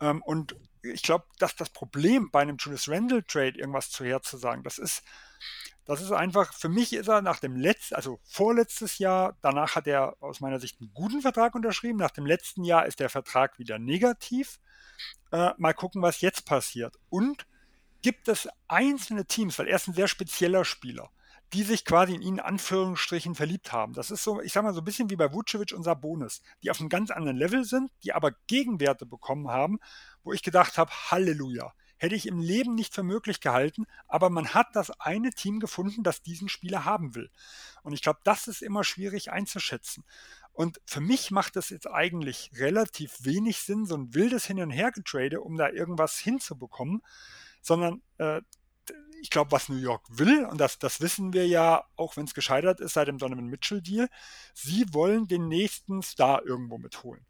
Ähm, 0.01 0.23
und 0.23 0.57
ich 0.83 1.03
glaube, 1.03 1.27
dass 1.39 1.57
das 1.57 1.71
Problem 1.71 2.31
bei 2.31 2.43
einem 2.43 2.57
Julius 2.59 2.89
Randle 2.89 3.25
Trade 3.27 3.59
irgendwas 3.59 3.91
zuherzusagen, 3.91 4.65
das 4.65 4.79
ist, 4.79 5.03
das 5.85 6.01
ist 6.01 6.13
einfach, 6.13 6.55
für 6.55 6.69
mich 6.69 6.93
ist 6.95 7.09
er 7.09 7.21
nach 7.21 7.41
dem 7.41 7.57
letzten, 7.57 7.95
also 7.95 8.19
vorletztes 8.25 8.99
Jahr, 8.99 9.37
danach 9.43 9.75
hat 9.75 9.87
er 9.87 10.17
aus 10.21 10.41
meiner 10.41 10.59
Sicht 10.59 10.81
einen 10.81 10.93
guten 10.95 11.21
Vertrag 11.21 11.55
unterschrieben. 11.55 11.99
Nach 11.99 12.11
dem 12.11 12.25
letzten 12.25 12.65
Jahr 12.65 12.87
ist 12.87 13.01
der 13.01 13.11
Vertrag 13.11 13.59
wieder 13.59 13.79
negativ. 13.79 14.61
Äh, 15.31 15.51
mal 15.59 15.75
gucken, 15.75 16.01
was 16.01 16.23
jetzt 16.23 16.47
passiert. 16.47 16.97
Und 17.11 17.47
gibt 18.01 18.29
es 18.29 18.49
einzelne 18.67 19.27
Teams, 19.27 19.59
weil 19.59 19.69
er 19.69 19.77
ist 19.77 19.89
ein 19.89 19.95
sehr 19.95 20.09
spezieller 20.09 20.65
Spieler, 20.65 21.11
die 21.53 21.63
sich 21.63 21.85
quasi 21.85 22.15
in 22.15 22.23
ihn 22.23 22.41
Anführungsstrichen 22.41 23.35
verliebt 23.35 23.73
haben. 23.73 23.93
Das 23.93 24.11
ist 24.11 24.25
so, 24.25 24.41
ich 24.41 24.55
sag 24.55 24.63
mal, 24.65 24.73
so 24.73 24.81
ein 24.81 24.85
bisschen 24.85 25.11
wie 25.11 25.17
bei 25.17 25.33
Vucevic 25.33 25.73
und 25.73 25.83
Sabonis, 25.83 26.41
die 26.63 26.71
auf 26.71 26.81
einem 26.81 26.89
ganz 26.89 27.11
anderen 27.11 27.37
Level 27.37 27.65
sind, 27.65 27.91
die 28.03 28.15
aber 28.15 28.33
Gegenwerte 28.47 29.05
bekommen 29.05 29.49
haben, 29.49 29.81
wo 30.23 30.33
ich 30.33 30.43
gedacht 30.43 30.79
habe, 30.79 30.91
Halleluja 31.11 31.75
hätte 32.05 32.15
ich 32.15 32.27
im 32.27 32.39
Leben 32.39 32.75
nicht 32.75 32.95
für 32.95 33.03
möglich 33.03 33.41
gehalten, 33.41 33.87
aber 34.07 34.31
man 34.31 34.55
hat 34.55 34.69
das 34.75 34.91
eine 35.01 35.31
Team 35.31 35.59
gefunden, 35.59 36.03
das 36.03 36.23
diesen 36.23 36.49
Spieler 36.49 36.85
haben 36.85 37.15
will. 37.15 37.31
Und 37.83 37.93
ich 37.93 38.03
glaube, 38.03 38.21
das 38.25 38.47
ist 38.47 38.63
immer 38.63 38.85
schwierig 38.85 39.33
einzuschätzen. 39.33 40.05
Und 40.53 40.81
für 40.87 41.01
mich 41.01 41.31
macht 41.31 41.57
es 41.57 41.71
jetzt 41.71 41.89
eigentlich 41.89 42.53
relativ 42.55 43.25
wenig 43.25 43.59
Sinn, 43.59 43.87
so 43.87 43.97
ein 43.97 44.15
wildes 44.15 44.47
Hin- 44.47 44.61
und 44.61 44.71
Hergetrade, 44.71 45.41
um 45.41 45.57
da 45.57 45.69
irgendwas 45.69 46.17
hinzubekommen, 46.19 47.03
sondern 47.61 48.03
äh, 48.19 48.41
ich 49.21 49.31
glaube, 49.31 49.53
was 49.53 49.71
New 49.71 49.79
York 49.79 50.05
will, 50.11 50.45
und 50.45 50.61
das, 50.61 50.79
das 50.79 51.01
wissen 51.01 51.33
wir 51.33 51.47
ja, 51.47 51.85
auch 51.97 52.17
wenn 52.17 52.27
es 52.27 52.35
gescheitert 52.35 52.81
ist 52.81 52.93
seit 52.93 53.09
dem 53.09 53.19
Donovan 53.19 53.47
Mitchell-Deal, 53.47 54.09
sie 54.53 54.85
wollen 54.93 55.27
den 55.27 55.49
nächsten 55.49 56.03
Star 56.03 56.45
irgendwo 56.45 56.77
mitholen. 56.77 57.25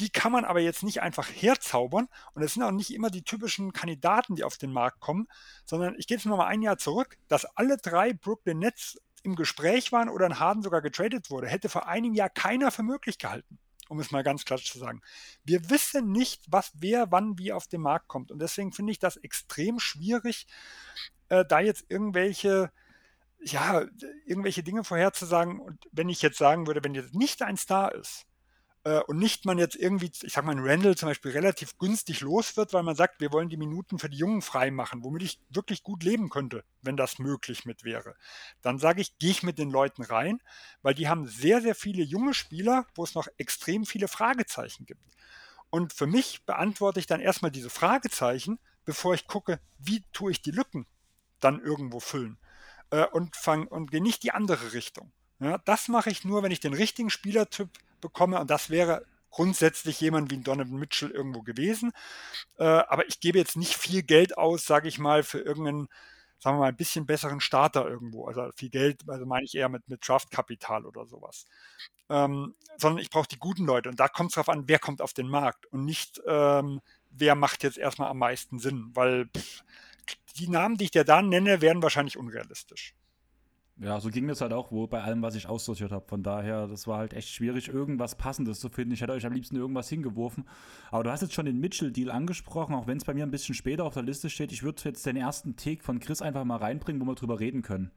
Die 0.00 0.08
kann 0.08 0.32
man 0.32 0.46
aber 0.46 0.60
jetzt 0.60 0.82
nicht 0.82 1.02
einfach 1.02 1.28
herzaubern 1.28 2.08
und 2.32 2.42
es 2.42 2.54
sind 2.54 2.62
auch 2.62 2.70
nicht 2.70 2.94
immer 2.94 3.10
die 3.10 3.22
typischen 3.22 3.74
Kandidaten, 3.74 4.34
die 4.34 4.44
auf 4.44 4.56
den 4.56 4.72
Markt 4.72 4.98
kommen, 5.00 5.28
sondern 5.66 5.94
ich 5.98 6.06
gehe 6.06 6.16
jetzt 6.16 6.24
nochmal 6.24 6.46
ein 6.46 6.62
Jahr 6.62 6.78
zurück, 6.78 7.18
dass 7.28 7.44
alle 7.44 7.76
drei 7.76 8.14
Brooklyn 8.14 8.58
Nets 8.58 8.98
im 9.22 9.36
Gespräch 9.36 9.92
waren 9.92 10.08
oder 10.08 10.24
in 10.24 10.40
Harden 10.40 10.62
sogar 10.62 10.80
getradet 10.80 11.30
wurde, 11.30 11.48
hätte 11.48 11.68
vor 11.68 11.86
einem 11.86 12.14
Jahr 12.14 12.30
keiner 12.30 12.70
für 12.70 12.82
möglich 12.82 13.18
gehalten, 13.18 13.58
um 13.90 14.00
es 14.00 14.10
mal 14.10 14.22
ganz 14.22 14.46
klar 14.46 14.58
zu 14.58 14.78
sagen. 14.78 15.02
Wir 15.44 15.68
wissen 15.68 16.10
nicht, 16.10 16.44
was 16.48 16.72
wer 16.76 17.12
wann 17.12 17.38
wie 17.38 17.52
auf 17.52 17.66
den 17.66 17.82
Markt 17.82 18.08
kommt 18.08 18.32
und 18.32 18.40
deswegen 18.40 18.72
finde 18.72 18.92
ich 18.92 18.98
das 18.98 19.18
extrem 19.18 19.78
schwierig, 19.78 20.46
äh, 21.28 21.44
da 21.44 21.60
jetzt 21.60 21.84
irgendwelche 21.90 22.72
ja, 23.42 23.86
irgendwelche 24.26 24.62
Dinge 24.62 24.84
vorherzusagen. 24.84 25.60
Und 25.60 25.78
wenn 25.92 26.10
ich 26.10 26.20
jetzt 26.20 26.36
sagen 26.36 26.66
würde, 26.66 26.84
wenn 26.84 26.94
jetzt 26.94 27.14
nicht 27.14 27.40
ein 27.42 27.56
Star 27.56 27.94
ist, 27.94 28.26
äh, 28.84 29.00
und 29.00 29.18
nicht 29.18 29.44
man 29.44 29.58
jetzt 29.58 29.76
irgendwie, 29.76 30.10
ich 30.22 30.32
sag 30.32 30.44
mal, 30.44 30.52
ein 30.52 30.66
Randall 30.66 30.96
zum 30.96 31.08
Beispiel 31.08 31.32
relativ 31.32 31.76
günstig 31.78 32.20
los 32.20 32.56
wird, 32.56 32.72
weil 32.72 32.82
man 32.82 32.96
sagt, 32.96 33.20
wir 33.20 33.32
wollen 33.32 33.48
die 33.48 33.56
Minuten 33.56 33.98
für 33.98 34.08
die 34.08 34.16
Jungen 34.16 34.42
frei 34.42 34.70
machen, 34.70 35.04
womit 35.04 35.22
ich 35.22 35.40
wirklich 35.50 35.82
gut 35.82 36.02
leben 36.02 36.30
könnte, 36.30 36.64
wenn 36.82 36.96
das 36.96 37.18
möglich 37.18 37.64
mit 37.66 37.84
wäre. 37.84 38.14
Dann 38.62 38.78
sage 38.78 39.02
ich, 39.02 39.18
gehe 39.18 39.30
ich 39.30 39.42
mit 39.42 39.58
den 39.58 39.70
Leuten 39.70 40.02
rein, 40.02 40.40
weil 40.82 40.94
die 40.94 41.08
haben 41.08 41.26
sehr, 41.26 41.60
sehr 41.60 41.74
viele 41.74 42.02
junge 42.02 42.34
Spieler, 42.34 42.86
wo 42.94 43.04
es 43.04 43.14
noch 43.14 43.28
extrem 43.36 43.84
viele 43.84 44.08
Fragezeichen 44.08 44.86
gibt. 44.86 45.02
Und 45.68 45.92
für 45.92 46.06
mich 46.06 46.44
beantworte 46.46 47.00
ich 47.00 47.06
dann 47.06 47.20
erstmal 47.20 47.50
diese 47.50 47.70
Fragezeichen, 47.70 48.58
bevor 48.84 49.14
ich 49.14 49.26
gucke, 49.26 49.60
wie 49.78 50.04
tue 50.12 50.32
ich 50.32 50.42
die 50.42 50.50
Lücken 50.50 50.86
dann 51.38 51.60
irgendwo 51.60 52.00
füllen. 52.00 52.38
Äh, 52.90 53.06
und, 53.06 53.36
fang, 53.36 53.66
und 53.66 53.90
gehe 53.90 54.02
nicht 54.02 54.22
die 54.22 54.32
andere 54.32 54.72
Richtung. 54.72 55.12
Ja, 55.38 55.58
das 55.58 55.88
mache 55.88 56.10
ich 56.10 56.24
nur, 56.24 56.42
wenn 56.42 56.52
ich 56.52 56.60
den 56.60 56.74
richtigen 56.74 57.08
Spielertyp 57.08 57.70
bekomme. 58.00 58.40
Und 58.40 58.50
das 58.50 58.70
wäre 58.70 59.04
grundsätzlich 59.30 60.00
jemand 60.00 60.30
wie 60.30 60.36
ein 60.36 60.44
Donovan 60.44 60.78
Mitchell 60.78 61.10
irgendwo 61.10 61.42
gewesen. 61.42 61.92
Äh, 62.58 62.64
aber 62.64 63.06
ich 63.08 63.20
gebe 63.20 63.38
jetzt 63.38 63.56
nicht 63.56 63.74
viel 63.76 64.02
Geld 64.02 64.36
aus, 64.36 64.66
sage 64.66 64.88
ich 64.88 64.98
mal, 64.98 65.22
für 65.22 65.38
irgendeinen, 65.40 65.88
sagen 66.38 66.56
wir 66.56 66.60
mal, 66.60 66.68
ein 66.68 66.76
bisschen 66.76 67.06
besseren 67.06 67.40
Starter 67.40 67.88
irgendwo. 67.88 68.26
Also 68.26 68.50
viel 68.56 68.70
Geld, 68.70 69.02
also 69.08 69.26
meine 69.26 69.44
ich 69.44 69.54
eher 69.54 69.68
mit, 69.68 69.88
mit 69.88 70.06
Draftkapital 70.06 70.84
oder 70.84 71.06
sowas. 71.06 71.46
Ähm, 72.08 72.54
sondern 72.76 73.02
ich 73.02 73.10
brauche 73.10 73.28
die 73.28 73.38
guten 73.38 73.66
Leute. 73.66 73.88
Und 73.88 74.00
da 74.00 74.08
kommt 74.08 74.30
es 74.30 74.34
darauf 74.34 74.48
an, 74.48 74.64
wer 74.66 74.78
kommt 74.78 75.00
auf 75.00 75.12
den 75.12 75.28
Markt 75.28 75.66
und 75.66 75.84
nicht, 75.84 76.20
ähm, 76.26 76.80
wer 77.10 77.34
macht 77.34 77.62
jetzt 77.62 77.78
erstmal 77.78 78.10
am 78.10 78.18
meisten 78.18 78.58
Sinn. 78.58 78.90
Weil 78.94 79.26
pff, 79.26 79.62
die 80.36 80.48
Namen, 80.48 80.76
die 80.76 80.84
ich 80.84 80.90
dir 80.90 81.04
da 81.04 81.22
nenne, 81.22 81.60
werden 81.60 81.82
wahrscheinlich 81.82 82.16
unrealistisch. 82.16 82.94
Ja, 83.82 83.98
so 83.98 84.10
ging 84.10 84.28
das 84.28 84.42
halt 84.42 84.52
auch 84.52 84.70
wo 84.70 84.86
bei 84.86 85.02
allem, 85.02 85.22
was 85.22 85.34
ich 85.34 85.48
aussortiert 85.48 85.90
habe. 85.90 86.04
Von 86.06 86.22
daher, 86.22 86.66
das 86.66 86.86
war 86.86 86.98
halt 86.98 87.14
echt 87.14 87.30
schwierig, 87.30 87.68
irgendwas 87.68 88.14
Passendes 88.14 88.60
zu 88.60 88.68
finden. 88.68 88.92
Ich 88.92 89.00
hätte 89.00 89.12
euch 89.12 89.24
am 89.24 89.32
liebsten 89.32 89.56
irgendwas 89.56 89.88
hingeworfen. 89.88 90.44
Aber 90.90 91.02
du 91.02 91.10
hast 91.10 91.22
jetzt 91.22 91.32
schon 91.32 91.46
den 91.46 91.60
Mitchell-Deal 91.60 92.10
angesprochen, 92.10 92.74
auch 92.74 92.86
wenn 92.86 92.98
es 92.98 93.06
bei 93.06 93.14
mir 93.14 93.24
ein 93.24 93.30
bisschen 93.30 93.54
später 93.54 93.84
auf 93.84 93.94
der 93.94 94.02
Liste 94.02 94.28
steht. 94.28 94.52
Ich 94.52 94.62
würde 94.62 94.82
jetzt 94.84 95.06
den 95.06 95.16
ersten 95.16 95.56
Take 95.56 95.82
von 95.82 95.98
Chris 95.98 96.20
einfach 96.20 96.44
mal 96.44 96.56
reinbringen, 96.56 97.00
wo 97.00 97.06
wir 97.06 97.14
drüber 97.14 97.40
reden 97.40 97.62
können. 97.62 97.90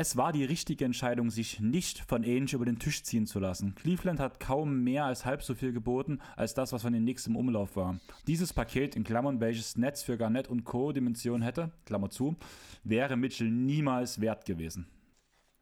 Es 0.00 0.16
war 0.16 0.32
die 0.32 0.44
richtige 0.44 0.84
Entscheidung, 0.84 1.28
sich 1.28 1.58
nicht 1.58 2.04
von 2.06 2.22
Ainge 2.22 2.52
über 2.52 2.64
den 2.64 2.78
Tisch 2.78 3.02
ziehen 3.02 3.26
zu 3.26 3.40
lassen. 3.40 3.74
Cleveland 3.74 4.20
hat 4.20 4.38
kaum 4.38 4.84
mehr 4.84 5.04
als 5.04 5.24
halb 5.24 5.42
so 5.42 5.56
viel 5.56 5.72
geboten, 5.72 6.20
als 6.36 6.54
das, 6.54 6.72
was 6.72 6.82
von 6.82 6.92
den 6.92 7.02
Knicks 7.02 7.26
im 7.26 7.34
Umlauf 7.34 7.74
war. 7.74 7.98
Dieses 8.28 8.52
Paket, 8.52 8.94
in 8.94 9.02
Klammern, 9.02 9.40
welches 9.40 9.76
Netz 9.76 10.04
für 10.04 10.16
Garnett 10.16 10.46
und 10.46 10.62
Co. 10.62 10.92
Dimension 10.92 11.42
hätte, 11.42 11.72
Klammer 11.84 12.10
zu, 12.10 12.36
wäre 12.84 13.16
Mitchell 13.16 13.50
niemals 13.50 14.20
wert 14.20 14.44
gewesen. 14.44 14.86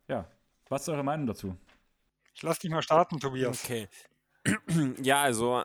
Ja, 0.06 0.28
was 0.68 0.82
ist 0.82 0.90
eure 0.90 1.02
Meinung 1.02 1.26
dazu? 1.26 1.56
Ich 2.34 2.42
lasse 2.42 2.60
dich 2.60 2.70
mal 2.70 2.82
starten, 2.82 3.18
Tobias. 3.18 3.64
Okay. 3.64 3.88
Ja, 5.02 5.22
also 5.22 5.64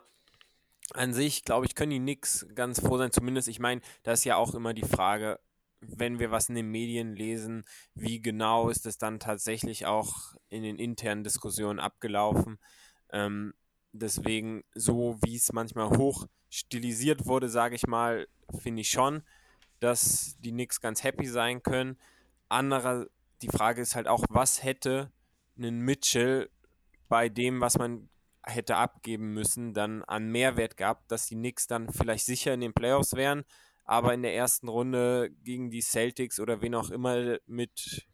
an 0.94 1.12
sich, 1.12 1.44
glaube 1.44 1.66
ich, 1.66 1.74
können 1.74 1.90
die 1.90 1.98
nix 1.98 2.46
ganz 2.54 2.80
froh 2.80 2.96
sein. 2.96 3.12
Zumindest, 3.12 3.48
ich 3.48 3.60
meine, 3.60 3.82
da 4.02 4.12
ist 4.12 4.24
ja 4.24 4.36
auch 4.36 4.54
immer 4.54 4.72
die 4.72 4.80
Frage, 4.80 5.38
wenn 5.82 6.18
wir 6.18 6.30
was 6.30 6.48
in 6.48 6.54
den 6.54 6.70
Medien 6.70 7.14
lesen, 7.16 7.64
wie 7.94 8.20
genau 8.20 8.68
ist 8.68 8.86
es 8.86 8.98
dann 8.98 9.18
tatsächlich 9.18 9.86
auch 9.86 10.34
in 10.48 10.62
den 10.62 10.78
internen 10.78 11.24
Diskussionen 11.24 11.80
abgelaufen. 11.80 12.58
Ähm, 13.10 13.52
deswegen, 13.92 14.62
so 14.74 15.18
wie 15.22 15.36
es 15.36 15.52
manchmal 15.52 15.90
hoch 15.90 16.26
stilisiert 16.50 17.26
wurde, 17.26 17.48
sage 17.48 17.74
ich 17.74 17.86
mal, 17.86 18.28
finde 18.60 18.82
ich 18.82 18.90
schon, 18.90 19.22
dass 19.80 20.36
die 20.38 20.52
Knicks 20.52 20.80
ganz 20.80 21.02
happy 21.02 21.26
sein 21.26 21.62
können. 21.62 21.98
Anderer, 22.48 23.06
die 23.42 23.48
Frage 23.48 23.82
ist 23.82 23.96
halt 23.96 24.06
auch, 24.06 24.24
was 24.28 24.62
hätte 24.62 25.10
ein 25.58 25.80
Mitchell 25.80 26.48
bei 27.08 27.28
dem, 27.28 27.60
was 27.60 27.76
man 27.76 28.08
hätte 28.44 28.76
abgeben 28.76 29.34
müssen, 29.34 29.74
dann 29.74 30.02
an 30.04 30.30
Mehrwert 30.30 30.76
gehabt, 30.76 31.10
dass 31.10 31.26
die 31.26 31.34
Knicks 31.34 31.66
dann 31.66 31.92
vielleicht 31.92 32.26
sicher 32.26 32.54
in 32.54 32.60
den 32.60 32.72
Playoffs 32.72 33.14
wären, 33.14 33.44
aber 33.84 34.14
in 34.14 34.22
der 34.22 34.34
ersten 34.34 34.68
Runde 34.68 35.30
gegen 35.42 35.70
die 35.70 35.82
Celtics 35.82 36.40
oder 36.40 36.62
wen 36.62 36.74
auch 36.74 36.90
immer 36.90 37.38
mit 37.46 38.06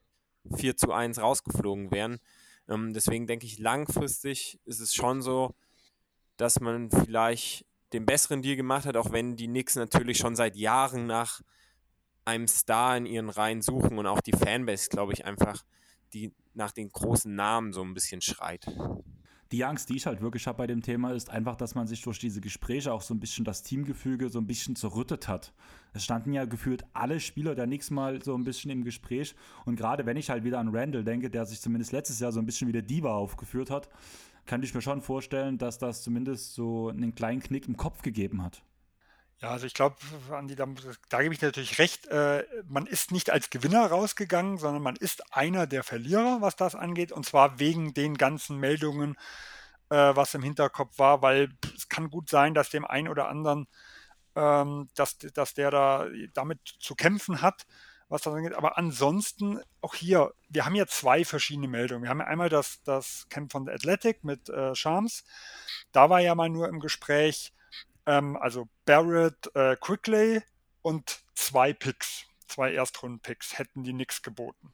4 0.56 0.76
zu 0.76 0.92
1 0.92 1.20
rausgeflogen 1.20 1.90
wären. 1.90 2.18
Ähm, 2.68 2.92
deswegen 2.94 3.26
denke 3.26 3.46
ich, 3.46 3.58
langfristig 3.58 4.60
ist 4.64 4.80
es 4.80 4.94
schon 4.94 5.22
so, 5.22 5.54
dass 6.36 6.60
man 6.60 6.90
vielleicht 6.90 7.66
den 7.92 8.06
besseren 8.06 8.42
Deal 8.42 8.56
gemacht 8.56 8.86
hat, 8.86 8.96
auch 8.96 9.12
wenn 9.12 9.36
die 9.36 9.46
Knicks 9.46 9.74
natürlich 9.76 10.18
schon 10.18 10.36
seit 10.36 10.56
Jahren 10.56 11.06
nach 11.06 11.40
einem 12.24 12.46
Star 12.46 12.96
in 12.96 13.06
ihren 13.06 13.30
Reihen 13.30 13.62
suchen 13.62 13.98
und 13.98 14.06
auch 14.06 14.20
die 14.20 14.32
Fanbase, 14.32 14.90
glaube 14.90 15.14
ich, 15.14 15.24
einfach 15.24 15.64
die 16.12 16.34
nach 16.54 16.72
den 16.72 16.90
großen 16.90 17.34
Namen 17.34 17.72
so 17.72 17.82
ein 17.82 17.94
bisschen 17.94 18.20
schreit 18.20 18.66
die 19.52 19.64
Angst, 19.64 19.88
die 19.88 19.96
ich 19.96 20.06
halt 20.06 20.20
wirklich 20.20 20.46
habe 20.46 20.58
bei 20.58 20.66
dem 20.66 20.82
Thema, 20.82 21.12
ist 21.12 21.30
einfach, 21.30 21.56
dass 21.56 21.74
man 21.74 21.86
sich 21.86 22.02
durch 22.02 22.18
diese 22.18 22.40
Gespräche 22.40 22.92
auch 22.92 23.00
so 23.00 23.14
ein 23.14 23.20
bisschen 23.20 23.44
das 23.44 23.62
Teamgefüge 23.62 24.28
so 24.28 24.38
ein 24.38 24.46
bisschen 24.46 24.76
zerrüttet 24.76 25.26
hat. 25.26 25.54
Es 25.94 26.04
standen 26.04 26.34
ja 26.34 26.44
gefühlt 26.44 26.84
alle 26.92 27.18
Spieler 27.18 27.54
der 27.54 27.66
Nix 27.66 27.90
mal 27.90 28.22
so 28.22 28.34
ein 28.34 28.44
bisschen 28.44 28.70
im 28.70 28.84
Gespräch. 28.84 29.34
Und 29.64 29.76
gerade 29.76 30.04
wenn 30.04 30.18
ich 30.18 30.28
halt 30.28 30.44
wieder 30.44 30.58
an 30.58 30.74
Randall 30.74 31.04
denke, 31.04 31.30
der 31.30 31.46
sich 31.46 31.60
zumindest 31.60 31.92
letztes 31.92 32.20
Jahr 32.20 32.32
so 32.32 32.40
ein 32.40 32.46
bisschen 32.46 32.68
wie 32.68 32.72
der 32.72 32.82
Diva 32.82 33.14
aufgeführt 33.14 33.70
hat, 33.70 33.88
kann 34.44 34.62
ich 34.62 34.74
mir 34.74 34.82
schon 34.82 35.00
vorstellen, 35.00 35.56
dass 35.56 35.78
das 35.78 36.02
zumindest 36.02 36.54
so 36.54 36.88
einen 36.88 37.14
kleinen 37.14 37.40
Knick 37.40 37.68
im 37.68 37.76
Kopf 37.76 38.02
gegeben 38.02 38.42
hat. 38.42 38.62
Ja, 39.40 39.50
also 39.50 39.66
ich 39.66 39.74
glaube, 39.74 39.96
Andi, 40.32 40.56
da, 40.56 40.66
da 41.10 41.22
gebe 41.22 41.32
ich 41.32 41.40
natürlich 41.40 41.78
recht. 41.78 42.06
Äh, 42.08 42.44
man 42.66 42.86
ist 42.86 43.12
nicht 43.12 43.30
als 43.30 43.50
Gewinner 43.50 43.86
rausgegangen, 43.86 44.58
sondern 44.58 44.82
man 44.82 44.96
ist 44.96 45.32
einer 45.32 45.68
der 45.68 45.84
Verlierer, 45.84 46.38
was 46.40 46.56
das 46.56 46.74
angeht, 46.74 47.12
und 47.12 47.24
zwar 47.24 47.60
wegen 47.60 47.94
den 47.94 48.16
ganzen 48.16 48.58
Meldungen, 48.58 49.16
äh, 49.90 49.96
was 50.16 50.34
im 50.34 50.42
Hinterkopf 50.42 50.98
war, 50.98 51.22
weil 51.22 51.50
es 51.76 51.88
kann 51.88 52.10
gut 52.10 52.28
sein, 52.28 52.52
dass 52.52 52.70
dem 52.70 52.84
einen 52.84 53.06
oder 53.06 53.28
anderen, 53.28 53.68
ähm, 54.34 54.88
dass, 54.96 55.18
dass 55.18 55.54
der 55.54 55.70
da 55.70 56.06
damit 56.34 56.60
zu 56.80 56.96
kämpfen 56.96 57.40
hat, 57.40 57.64
was 58.08 58.22
das 58.22 58.34
angeht. 58.34 58.54
Aber 58.54 58.76
ansonsten, 58.76 59.60
auch 59.82 59.94
hier, 59.94 60.32
wir 60.48 60.64
haben 60.64 60.74
ja 60.74 60.86
zwei 60.88 61.24
verschiedene 61.24 61.68
Meldungen. 61.68 62.02
Wir 62.02 62.10
haben 62.10 62.20
ja 62.20 62.26
einmal 62.26 62.48
das, 62.48 62.82
das 62.82 63.26
Camp 63.28 63.52
von 63.52 63.66
The 63.66 63.72
Athletic 63.72 64.24
mit 64.24 64.48
äh, 64.48 64.74
Shams. 64.74 65.22
Da 65.92 66.10
war 66.10 66.20
ja 66.20 66.34
mal 66.34 66.48
nur 66.48 66.68
im 66.68 66.80
Gespräch, 66.80 67.52
ähm, 68.08 68.36
also 68.38 68.68
Barrett, 68.86 69.54
äh, 69.54 69.76
Quigley 69.76 70.42
und 70.82 71.20
zwei 71.34 71.74
Picks, 71.74 72.24
zwei 72.46 72.72
Erstrunden-Picks 72.72 73.58
hätten 73.58 73.84
die 73.84 73.92
nichts 73.92 74.22
geboten. 74.22 74.72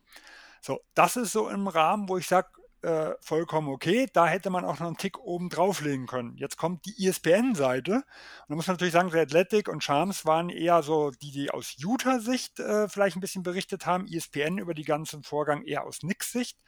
So, 0.61 0.81
das 0.94 1.16
ist 1.16 1.33
so 1.33 1.49
im 1.49 1.66
Rahmen, 1.66 2.09
wo 2.09 2.16
ich 2.16 2.29
sage, 2.29 2.49
äh, 2.83 3.14
vollkommen 3.20 3.68
okay. 3.68 4.09
Da 4.12 4.27
hätte 4.27 4.51
man 4.51 4.64
auch 4.64 4.79
noch 4.79 4.87
einen 4.87 4.97
Tick 4.97 5.18
oben 5.18 5.49
drauflegen 5.49 6.07
können. 6.07 6.37
Jetzt 6.37 6.57
kommt 6.57 6.87
die 6.87 7.07
ESPN-Seite. 7.07 7.94
Und 7.94 8.05
da 8.49 8.55
muss 8.55 8.66
man 8.66 8.75
natürlich 8.75 8.92
sagen, 8.92 9.11
The 9.11 9.18
Athletic 9.18 9.68
und 9.68 9.83
Charms 9.83 10.25
waren 10.27 10.49
eher 10.49 10.83
so 10.83 11.11
die, 11.11 11.33
die 11.33 11.51
aus 11.51 11.75
Utah-Sicht 11.79 12.61
äh, 12.61 12.88
vielleicht 12.88 13.16
ein 13.16 13.20
bisschen 13.20 13.42
berichtet 13.42 13.85
haben. 13.87 14.07
ESPN 14.07 14.59
über 14.59 14.75
die 14.75 14.85
ganzen 14.85 15.23
Vorgang 15.25 15.64
eher 15.64 15.85
aus 15.85 16.01
Knicks-Sicht. 16.01 16.59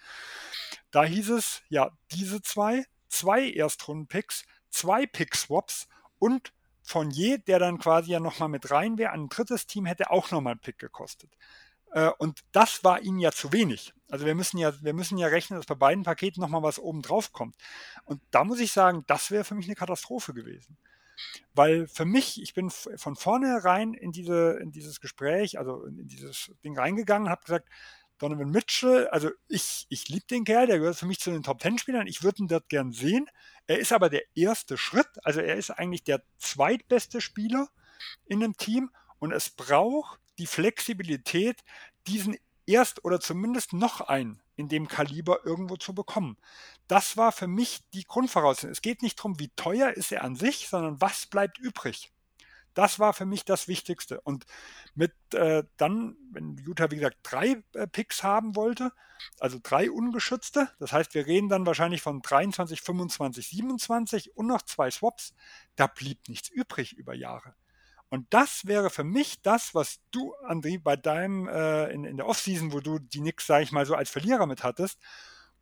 Da 0.90 1.04
hieß 1.04 1.30
es, 1.30 1.62
ja, 1.68 1.90
diese 2.10 2.42
zwei, 2.42 2.84
zwei 3.08 3.50
Erstrunden-Picks, 3.50 4.44
zwei 4.70 5.06
Pick-Swaps 5.06 5.86
und 6.18 6.52
Fournier, 6.86 7.38
der 7.38 7.58
dann 7.58 7.78
quasi 7.78 8.12
ja 8.12 8.20
nochmal 8.20 8.48
mit 8.48 8.70
rein 8.70 8.96
wäre, 8.96 9.10
ein 9.10 9.28
drittes 9.28 9.66
Team 9.66 9.86
hätte 9.86 10.10
auch 10.10 10.30
nochmal 10.30 10.52
einen 10.52 10.60
Pick 10.60 10.78
gekostet. 10.78 11.30
Äh, 11.90 12.10
und 12.18 12.40
das 12.52 12.84
war 12.84 13.00
ihnen 13.02 13.18
ja 13.18 13.32
zu 13.32 13.52
wenig. 13.52 13.92
Also 14.08 14.24
wir 14.24 14.36
müssen 14.36 14.56
ja, 14.58 14.72
wir 14.82 14.94
müssen 14.94 15.18
ja 15.18 15.26
rechnen, 15.26 15.58
dass 15.58 15.66
bei 15.66 15.74
beiden 15.74 16.04
Paketen 16.04 16.40
nochmal 16.40 16.62
was 16.62 16.78
oben 16.78 17.02
drauf 17.02 17.32
kommt. 17.32 17.56
Und 18.04 18.22
da 18.30 18.44
muss 18.44 18.60
ich 18.60 18.70
sagen, 18.70 19.02
das 19.08 19.32
wäre 19.32 19.42
für 19.42 19.56
mich 19.56 19.66
eine 19.66 19.74
Katastrophe 19.74 20.32
gewesen. 20.32 20.76
Weil 21.54 21.88
für 21.88 22.04
mich, 22.04 22.40
ich 22.40 22.54
bin 22.54 22.70
von 22.70 23.16
vornherein 23.16 23.94
in, 23.94 24.12
diese, 24.12 24.58
in 24.62 24.70
dieses 24.70 25.00
Gespräch, 25.00 25.58
also 25.58 25.84
in 25.86 26.06
dieses 26.06 26.52
Ding 26.62 26.78
reingegangen, 26.78 27.30
habe 27.30 27.42
gesagt, 27.42 27.68
Donovan 28.18 28.50
Mitchell, 28.50 29.08
also 29.08 29.30
ich, 29.48 29.86
ich 29.88 30.08
liebe 30.08 30.26
den 30.26 30.44
Kerl, 30.44 30.66
der 30.66 30.78
gehört 30.78 30.96
für 30.96 31.06
mich 31.06 31.20
zu 31.20 31.30
den 31.30 31.42
Top 31.42 31.58
Ten 31.58 31.78
Spielern. 31.78 32.06
Ich 32.06 32.22
würde 32.22 32.42
ihn 32.42 32.48
dort 32.48 32.68
gern 32.68 32.92
sehen. 32.92 33.28
Er 33.66 33.78
ist 33.78 33.92
aber 33.92 34.08
der 34.08 34.22
erste 34.34 34.78
Schritt, 34.78 35.08
also 35.22 35.40
er 35.40 35.56
ist 35.56 35.70
eigentlich 35.70 36.04
der 36.04 36.22
zweitbeste 36.38 37.20
Spieler 37.20 37.68
in 38.26 38.42
einem 38.42 38.56
Team 38.56 38.90
und 39.18 39.32
es 39.32 39.50
braucht 39.50 40.20
die 40.38 40.46
Flexibilität, 40.46 41.62
diesen 42.06 42.36
erst 42.66 43.04
oder 43.04 43.20
zumindest 43.20 43.72
noch 43.72 44.00
einen 44.00 44.40
in 44.56 44.68
dem 44.68 44.88
Kaliber 44.88 45.44
irgendwo 45.44 45.76
zu 45.76 45.94
bekommen. 45.94 46.36
Das 46.88 47.16
war 47.16 47.32
für 47.32 47.46
mich 47.46 47.80
die 47.92 48.04
Grundvoraussetzung. 48.04 48.70
Es 48.70 48.82
geht 48.82 49.02
nicht 49.02 49.18
darum, 49.18 49.38
wie 49.38 49.50
teuer 49.56 49.90
ist 49.90 50.12
er 50.12 50.24
an 50.24 50.36
sich, 50.36 50.68
sondern 50.68 51.00
was 51.00 51.26
bleibt 51.26 51.58
übrig. 51.58 52.12
Das 52.76 52.98
war 52.98 53.14
für 53.14 53.24
mich 53.24 53.46
das 53.46 53.68
Wichtigste. 53.68 54.20
Und 54.20 54.44
mit 54.94 55.14
äh, 55.32 55.64
dann, 55.78 56.14
wenn 56.30 56.58
Utah, 56.58 56.90
wie 56.90 56.96
gesagt, 56.96 57.16
drei 57.22 57.62
äh, 57.72 57.86
Picks 57.86 58.22
haben 58.22 58.54
wollte, 58.54 58.92
also 59.40 59.58
drei 59.62 59.90
ungeschützte, 59.90 60.68
das 60.78 60.92
heißt, 60.92 61.14
wir 61.14 61.26
reden 61.26 61.48
dann 61.48 61.64
wahrscheinlich 61.64 62.02
von 62.02 62.20
23, 62.20 62.82
25, 62.82 63.48
27 63.48 64.36
und 64.36 64.46
noch 64.46 64.60
zwei 64.60 64.90
Swaps, 64.90 65.32
da 65.74 65.86
blieb 65.86 66.28
nichts 66.28 66.50
übrig 66.50 66.92
über 66.92 67.14
Jahre. 67.14 67.54
Und 68.10 68.26
das 68.34 68.66
wäre 68.66 68.90
für 68.90 69.04
mich 69.04 69.40
das, 69.40 69.74
was 69.74 70.00
du, 70.10 70.34
André, 70.46 70.78
bei 70.78 70.96
deinem, 70.96 71.48
äh, 71.48 71.90
in, 71.92 72.04
in 72.04 72.18
der 72.18 72.26
Offseason, 72.26 72.72
wo 72.72 72.80
du 72.80 72.98
die 72.98 73.20
Knicks, 73.20 73.46
sage 73.46 73.64
ich 73.64 73.72
mal, 73.72 73.86
so 73.86 73.94
als 73.94 74.10
Verlierer 74.10 74.46
mit 74.46 74.62
hattest, 74.62 75.00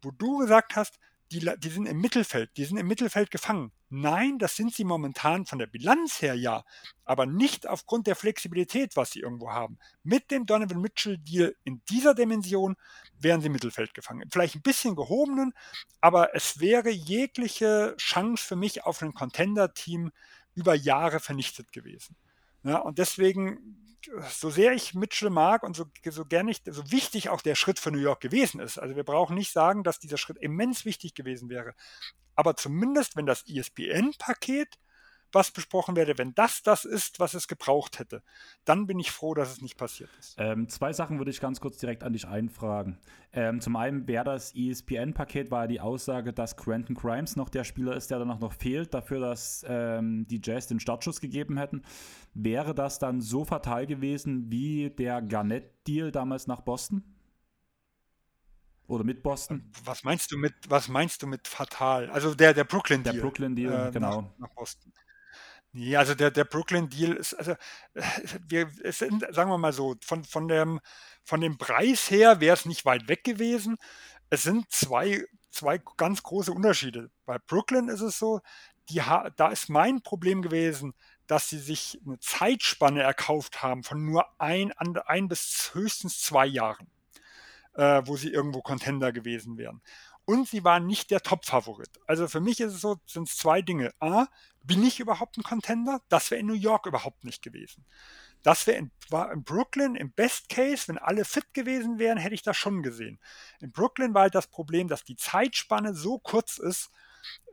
wo 0.03 0.11
du 0.11 0.38
gesagt 0.38 0.74
hast, 0.74 0.98
die, 1.31 1.48
die 1.59 1.70
sind 1.70 1.87
im 1.87 2.00
Mittelfeld, 2.00 2.50
die 2.57 2.64
sind 2.64 2.77
im 2.77 2.88
Mittelfeld 2.88 3.31
gefangen. 3.31 3.72
Nein, 3.97 4.41
das 4.41 4.57
sind 4.57 4.75
sie 4.75 4.83
momentan 4.83 5.47
von 5.47 5.61
der 5.61 5.69
Bilanz 5.69 6.21
her 6.21 6.35
ja, 6.35 6.65
aber 7.05 7.27
nicht 7.27 7.69
aufgrund 7.69 8.09
der 8.09 8.17
Flexibilität, 8.17 8.97
was 8.97 9.13
sie 9.13 9.21
irgendwo 9.21 9.53
haben. 9.53 9.79
Mit 10.03 10.33
dem 10.33 10.47
Donovan 10.47 10.81
Mitchell 10.81 11.17
Deal 11.17 11.55
in 11.63 11.81
dieser 11.89 12.13
Dimension 12.13 12.75
wären 13.21 13.41
sie 13.41 13.47
im 13.47 13.53
Mittelfeld 13.53 13.95
gefangen. 13.95 14.29
Vielleicht 14.33 14.57
ein 14.57 14.63
bisschen 14.63 14.97
gehobenen, 14.97 15.55
aber 16.01 16.35
es 16.35 16.59
wäre 16.59 16.91
jegliche 16.91 17.95
Chance 17.97 18.45
für 18.45 18.57
mich 18.57 18.83
auf 18.83 19.01
ein 19.01 19.15
Contender-Team 19.15 20.11
über 20.57 20.75
Jahre 20.75 21.21
vernichtet 21.21 21.71
gewesen. 21.71 22.17
Ja, 22.65 22.79
und 22.79 22.99
deswegen 22.99 23.77
so 24.29 24.51
sehr 24.51 24.73
ich 24.73 24.95
Mitchell 24.95 25.31
mag 25.31 25.63
und 25.63 25.77
so, 25.77 25.85
so 26.11 26.25
gerne 26.25 26.51
ich, 26.51 26.63
so 26.67 26.91
wichtig 26.91 27.29
auch 27.29 27.43
der 27.43 27.55
Schritt 27.55 27.79
für 27.79 27.93
New 27.93 27.99
York 27.99 28.21
gewesen 28.21 28.61
ist. 28.61 28.77
Also 28.77 28.97
wir 28.97 29.05
brauchen 29.05 29.37
nicht 29.37 29.53
sagen, 29.53 29.85
dass 29.85 30.01
dieser 30.01 30.19
Schritt 30.19 30.39
immens 30.39 30.85
wichtig 30.85 31.15
gewesen 31.15 31.49
wäre. 31.49 31.75
Aber 32.35 32.57
zumindest, 32.57 33.16
wenn 33.16 33.27
das 33.27 33.44
ESPN-Paket 33.49 34.79
was 35.35 35.51
besprochen 35.51 35.97
werde, 35.97 36.16
wenn 36.16 36.35
das 36.35 36.62
das 36.62 36.85
ist, 36.85 37.20
was 37.20 37.35
es 37.35 37.49
gebraucht 37.49 37.99
hätte, 37.99 38.23
dann 38.64 38.87
bin 38.87 38.99
ich 38.99 39.11
froh, 39.11 39.35
dass 39.35 39.51
es 39.51 39.61
nicht 39.61 39.77
passiert 39.77 40.11
ist. 40.18 40.37
Ähm, 40.38 40.68
zwei 40.68 40.92
Sachen 40.92 41.18
würde 41.18 41.31
ich 41.31 41.40
ganz 41.40 41.61
kurz 41.61 41.79
direkt 41.79 42.05
an 42.05 42.12
dich 42.12 42.27
einfragen. 42.27 42.99
Ähm, 43.33 43.61
zum 43.61 43.77
einen 43.77 44.07
wäre 44.07 44.25
das 44.25 44.55
ESPN-Paket, 44.55 45.51
war 45.51 45.66
die 45.66 45.81
Aussage, 45.81 46.33
dass 46.33 46.57
Quentin 46.57 46.94
Grimes 46.94 47.37
noch 47.37 47.49
der 47.49 47.64
Spieler 47.64 47.97
ist, 47.97 48.11
der 48.11 48.20
danach 48.20 48.38
noch 48.38 48.53
fehlt, 48.53 48.94
dafür, 48.94 49.21
dass 49.21 49.65
ähm, 49.69 50.27
die 50.29 50.40
Jazz 50.42 50.69
den 50.69 50.81
Startschuss 50.81 51.21
gegeben 51.21 51.56
hätten. 51.56 51.83
Wäre 52.35 52.75
das 52.75 52.98
dann 52.98 53.21
so 53.21 53.44
fatal 53.44 53.87
gewesen 53.87 54.50
wie 54.50 54.90
der 54.90 55.21
Garnett-Deal 55.21 56.13
damals 56.13 56.46
nach 56.46 56.61
Boston? 56.61 57.13
Oder 58.87 59.05
mit 59.05 59.23
Boston? 59.23 59.73
Was 59.85 60.05
meinst 60.05 60.31
du 60.31 60.37
mit, 60.37 60.55
was 60.69 60.89
meinst 60.89 61.23
du 61.23 61.27
mit 61.27 61.49
fatal? 61.49 62.11
Also 62.11 62.35
der, 62.35 62.53
der 62.53 62.65
Brooklyn 62.65 63.03
Deal. 63.03 63.15
Der 63.15 63.23
Brooklyn 63.23 63.57
Deal, 63.57 63.89
äh, 63.89 63.91
genau. 63.91 64.23
Nach, 64.23 64.39
nach 64.39 64.55
Boston. 64.55 64.93
Nee, 65.77 65.97
also 65.97 66.15
der, 66.15 66.31
der 66.31 66.45
Brooklyn-Deal 66.45 67.17
ist, 67.17 67.35
also 67.35 67.57
wir 68.49 68.71
es 68.85 69.01
sind, 69.01 69.27
sagen 69.31 69.51
wir 69.51 69.59
mal 69.59 69.73
so, 69.73 69.97
von, 70.03 70.23
von, 70.23 70.47
dem, 70.47 70.81
von 71.25 71.41
dem 71.41 71.59
Preis 71.59 72.13
her 72.13 72.41
wäre 72.41 72.55
es 72.55 72.65
nicht 72.65 72.85
weit 72.85 73.09
weg 73.09 73.25
gewesen. 73.25 73.77
Es 74.31 74.45
sind 74.45 74.71
zwei, 74.71 75.25
zwei 75.51 75.81
ganz 75.97 76.23
große 76.23 76.53
Unterschiede. 76.53 77.11
Bei 77.27 77.39
Brooklyn 77.39 77.89
ist 77.89 78.03
es 78.03 78.21
so, 78.21 78.41
die, 78.89 79.03
da 79.35 79.49
ist 79.49 79.69
mein 79.69 80.01
Problem 80.01 80.43
gewesen, 80.43 80.95
dass 81.27 81.49
sie 81.49 81.59
sich 81.59 82.01
eine 82.07 82.21
Zeitspanne 82.21 83.03
erkauft 83.03 83.63
haben 83.65 83.83
von 83.83 84.05
nur 84.05 84.27
ein, 84.41 84.71
ein 84.73 85.27
bis 85.27 85.71
höchstens 85.73 86.21
zwei 86.21 86.47
Jahren, 86.47 86.87
äh, 87.75 88.02
wo 88.04 88.16
sie 88.16 88.31
irgendwo 88.31 88.62
Contender 88.62 89.12
gewesen 89.12 89.58
wären. 89.58 89.83
und 90.27 90.48
sie 90.48 90.64
waren 90.64 90.87
nicht 90.87 91.10
der 91.10 91.20
Top-Favorit. 91.20 92.00
Also 92.06 92.29
für 92.29 92.40
mich 92.40 92.60
ist 92.60 92.75
es 92.75 92.81
so, 92.81 92.96
sind 93.06 93.29
es 93.29 93.37
zwei 93.37 93.60
Dinge. 93.60 93.92
A, 94.00 94.27
bin 94.62 94.83
ich 94.83 95.00
überhaupt 95.00 95.37
ein 95.37 95.42
Contender? 95.42 96.00
Das 96.08 96.31
wäre 96.31 96.40
in 96.40 96.46
New 96.46 96.54
York 96.54 96.87
überhaupt 96.87 97.25
nicht 97.25 97.42
gewesen. 97.42 97.85
Das 98.42 98.66
wäre 98.66 98.79
in, 98.79 98.90
in 99.33 99.44
Brooklyn 99.44 99.96
im 99.96 100.12
Best 100.12 100.48
Case, 100.48 100.88
wenn 100.88 100.98
alle 100.98 101.25
fit 101.25 101.52
gewesen 101.52 101.98
wären, 101.98 102.18
hätte 102.18 102.35
ich 102.35 102.42
das 102.42 102.56
schon 102.56 102.83
gesehen. 102.83 103.18
In 103.60 103.72
Brooklyn 103.72 104.14
war 104.14 104.22
halt 104.22 104.35
das 104.35 104.46
Problem, 104.46 104.88
dass 104.88 105.04
die 105.04 105.16
Zeitspanne 105.16 105.94
so 105.94 106.18
kurz 106.18 106.58
ist, 106.58 106.90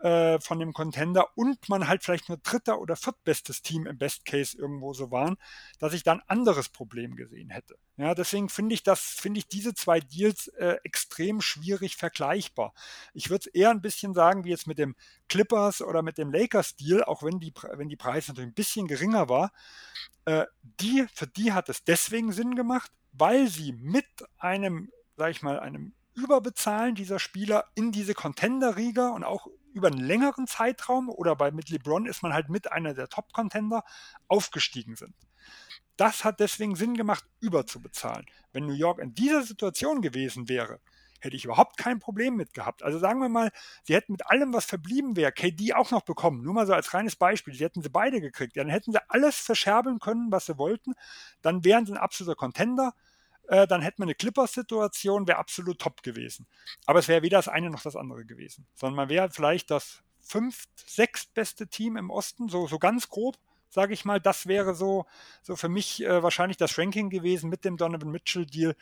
äh, 0.02 0.40
von 0.40 0.60
dem 0.60 0.74
Contender 0.74 1.28
und 1.36 1.70
man 1.70 1.88
halt 1.88 2.04
vielleicht 2.04 2.30
nur 2.30 2.38
dritter 2.38 2.80
oder 2.80 2.96
viertbestes 2.96 3.62
Team 3.62 3.86
im 3.86 3.98
Best 3.98 4.26
Case 4.26 4.58
irgendwo 4.58 4.94
so 4.94 5.12
waren, 5.12 5.38
dass 5.80 5.94
ich 5.94 6.04
dann 6.04 6.22
anderes 6.28 6.70
Problem 6.70 7.16
gesehen 7.16 7.50
hätte. 7.50 7.78
Ja, 7.98 8.16
deswegen 8.16 8.50
finde 8.50 8.74
ich 8.74 8.84
das, 8.84 9.02
finde 9.02 9.40
ich 9.40 9.48
diese 9.48 9.74
zwei 9.74 10.00
Deals 10.00 10.48
äh, 10.48 10.78
extrem 10.84 11.42
schwierig 11.42 11.98
vergleichbar. 11.98 12.74
Ich 13.14 13.30
würde 13.30 13.48
es 13.48 13.54
eher 13.54 13.70
ein 13.70 13.82
bisschen 13.82 14.14
sagen, 14.14 14.44
wie 14.44 14.50
jetzt 14.50 14.68
mit 14.68 14.80
dem 14.80 14.96
Clippers 15.30 15.82
oder 15.82 16.02
mit 16.02 16.18
dem 16.18 16.32
Lakers 16.32 16.76
Deal, 16.76 17.04
auch 17.04 17.22
wenn 17.24 17.40
die, 17.40 17.54
wenn 17.74 17.90
die 17.90 17.96
Preise 17.96 18.32
natürlich 18.32 18.50
ein 18.50 18.56
bisschen 18.56 18.88
geringer 18.88 19.30
war, 19.30 19.52
äh, 20.26 20.46
die, 20.62 21.06
für 21.14 21.28
die 21.28 21.54
hat 21.54 21.70
es 21.70 21.84
deswegen 21.84 22.32
Sinn 22.32 22.56
gemacht, 22.56 22.92
weil 23.12 23.48
sie 23.48 23.74
mit 23.74 24.06
einem, 24.38 24.92
sag 25.18 25.32
ich 25.32 25.42
mal, 25.42 25.60
einem 25.60 25.94
Überbezahlen 26.14 26.96
dieser 26.96 27.20
Spieler 27.20 27.66
in 27.76 27.92
diese 27.92 28.14
Contender-Riga 28.14 29.10
und 29.10 29.24
auch 29.24 29.48
über 29.74 29.88
einen 29.88 30.00
längeren 30.00 30.48
Zeitraum 30.48 31.10
oder 31.10 31.36
bei 31.36 31.52
mit 31.52 31.70
LeBron 31.70 32.06
ist 32.06 32.24
man 32.24 32.34
halt 32.34 32.50
mit 32.50 32.72
einer 32.72 32.94
der 32.94 33.10
Top-Contender 33.10 33.84
aufgestiegen 34.28 34.96
sind. 34.96 35.16
Das 35.98 36.24
hat 36.24 36.40
deswegen 36.40 36.76
Sinn 36.76 36.96
gemacht, 36.96 37.26
überzubezahlen. 37.40 38.26
Wenn 38.54 38.66
New 38.66 38.74
York 38.74 39.00
in 39.00 39.14
dieser 39.14 39.44
Situation 39.44 40.02
gewesen 40.02 40.50
wäre, 40.50 40.80
hätte 41.20 41.36
ich 41.36 41.46
überhaupt 41.46 41.78
kein 41.78 42.00
Problem 42.00 42.36
mit 42.36 42.54
gehabt. 42.54 42.84
Also 42.84 43.00
sagen 43.00 43.20
wir 43.20 43.30
mal, 43.30 43.52
sie 43.84 43.94
hätten 43.94 44.14
mit 44.14 44.26
allem, 44.26 44.54
was 44.54 44.66
verblieben 44.66 45.16
wäre, 45.16 45.32
KD 45.32 45.74
auch 45.74 45.92
noch 45.92 46.02
bekommen. 46.02 46.42
Nur 46.42 46.54
mal 46.54 46.66
so 46.66 46.74
als 46.74 46.94
reines 46.94 47.16
Beispiel. 47.16 47.54
Sie 47.54 47.64
hätten 47.64 47.84
sie 47.84 47.90
beide 47.90 48.20
gekriegt. 48.20 48.58
Dann 48.58 48.70
hätten 48.70 48.92
sie 48.92 49.00
alles 49.10 49.38
verscherbeln 49.38 50.00
können, 50.00 50.32
was 50.32 50.48
sie 50.48 50.58
wollten. 50.58 50.94
Dann 51.42 51.64
wären 51.64 51.86
sie 51.86 51.94
ein 51.94 51.98
absoluter 51.98 52.36
Contender. 52.36 52.94
Äh, 53.48 53.68
dann 53.68 53.82
hätten 53.82 54.00
wir 54.00 54.06
eine 54.06 54.16
Clippers-Situation, 54.16 55.28
wäre 55.28 55.38
absolut 55.38 55.80
top 55.80 56.04
gewesen. 56.04 56.48
Aber 56.86 57.00
es 57.00 57.08
wäre 57.08 57.22
weder 57.22 57.38
das 57.38 57.48
eine 57.48 57.70
noch 57.70 57.82
das 57.82 57.96
andere 57.96 58.26
gewesen, 58.26 58.68
sondern 58.76 58.96
man 58.96 59.10
wäre 59.10 59.30
vielleicht 59.30 59.72
das 59.72 60.04
fünft, 60.20 60.70
sechstbeste 60.76 61.68
Team 61.68 61.98
im 61.98 62.10
Osten, 62.10 62.50
so, 62.50 62.68
so 62.68 62.80
ganz 62.80 63.10
grob, 63.10 63.38
sage 63.70 63.94
ich 63.94 64.06
mal. 64.06 64.22
Das 64.22 64.48
wäre 64.48 64.76
so, 64.76 65.06
so 65.42 65.56
für 65.56 65.70
mich 65.70 66.04
äh, 66.04 66.24
wahrscheinlich 66.24 66.58
das 66.58 66.78
Ranking 66.78 67.10
gewesen 67.10 67.50
mit 67.50 67.66
dem 67.66 67.78
Donovan 67.78 68.12
Mitchell-Deal, 68.12 68.76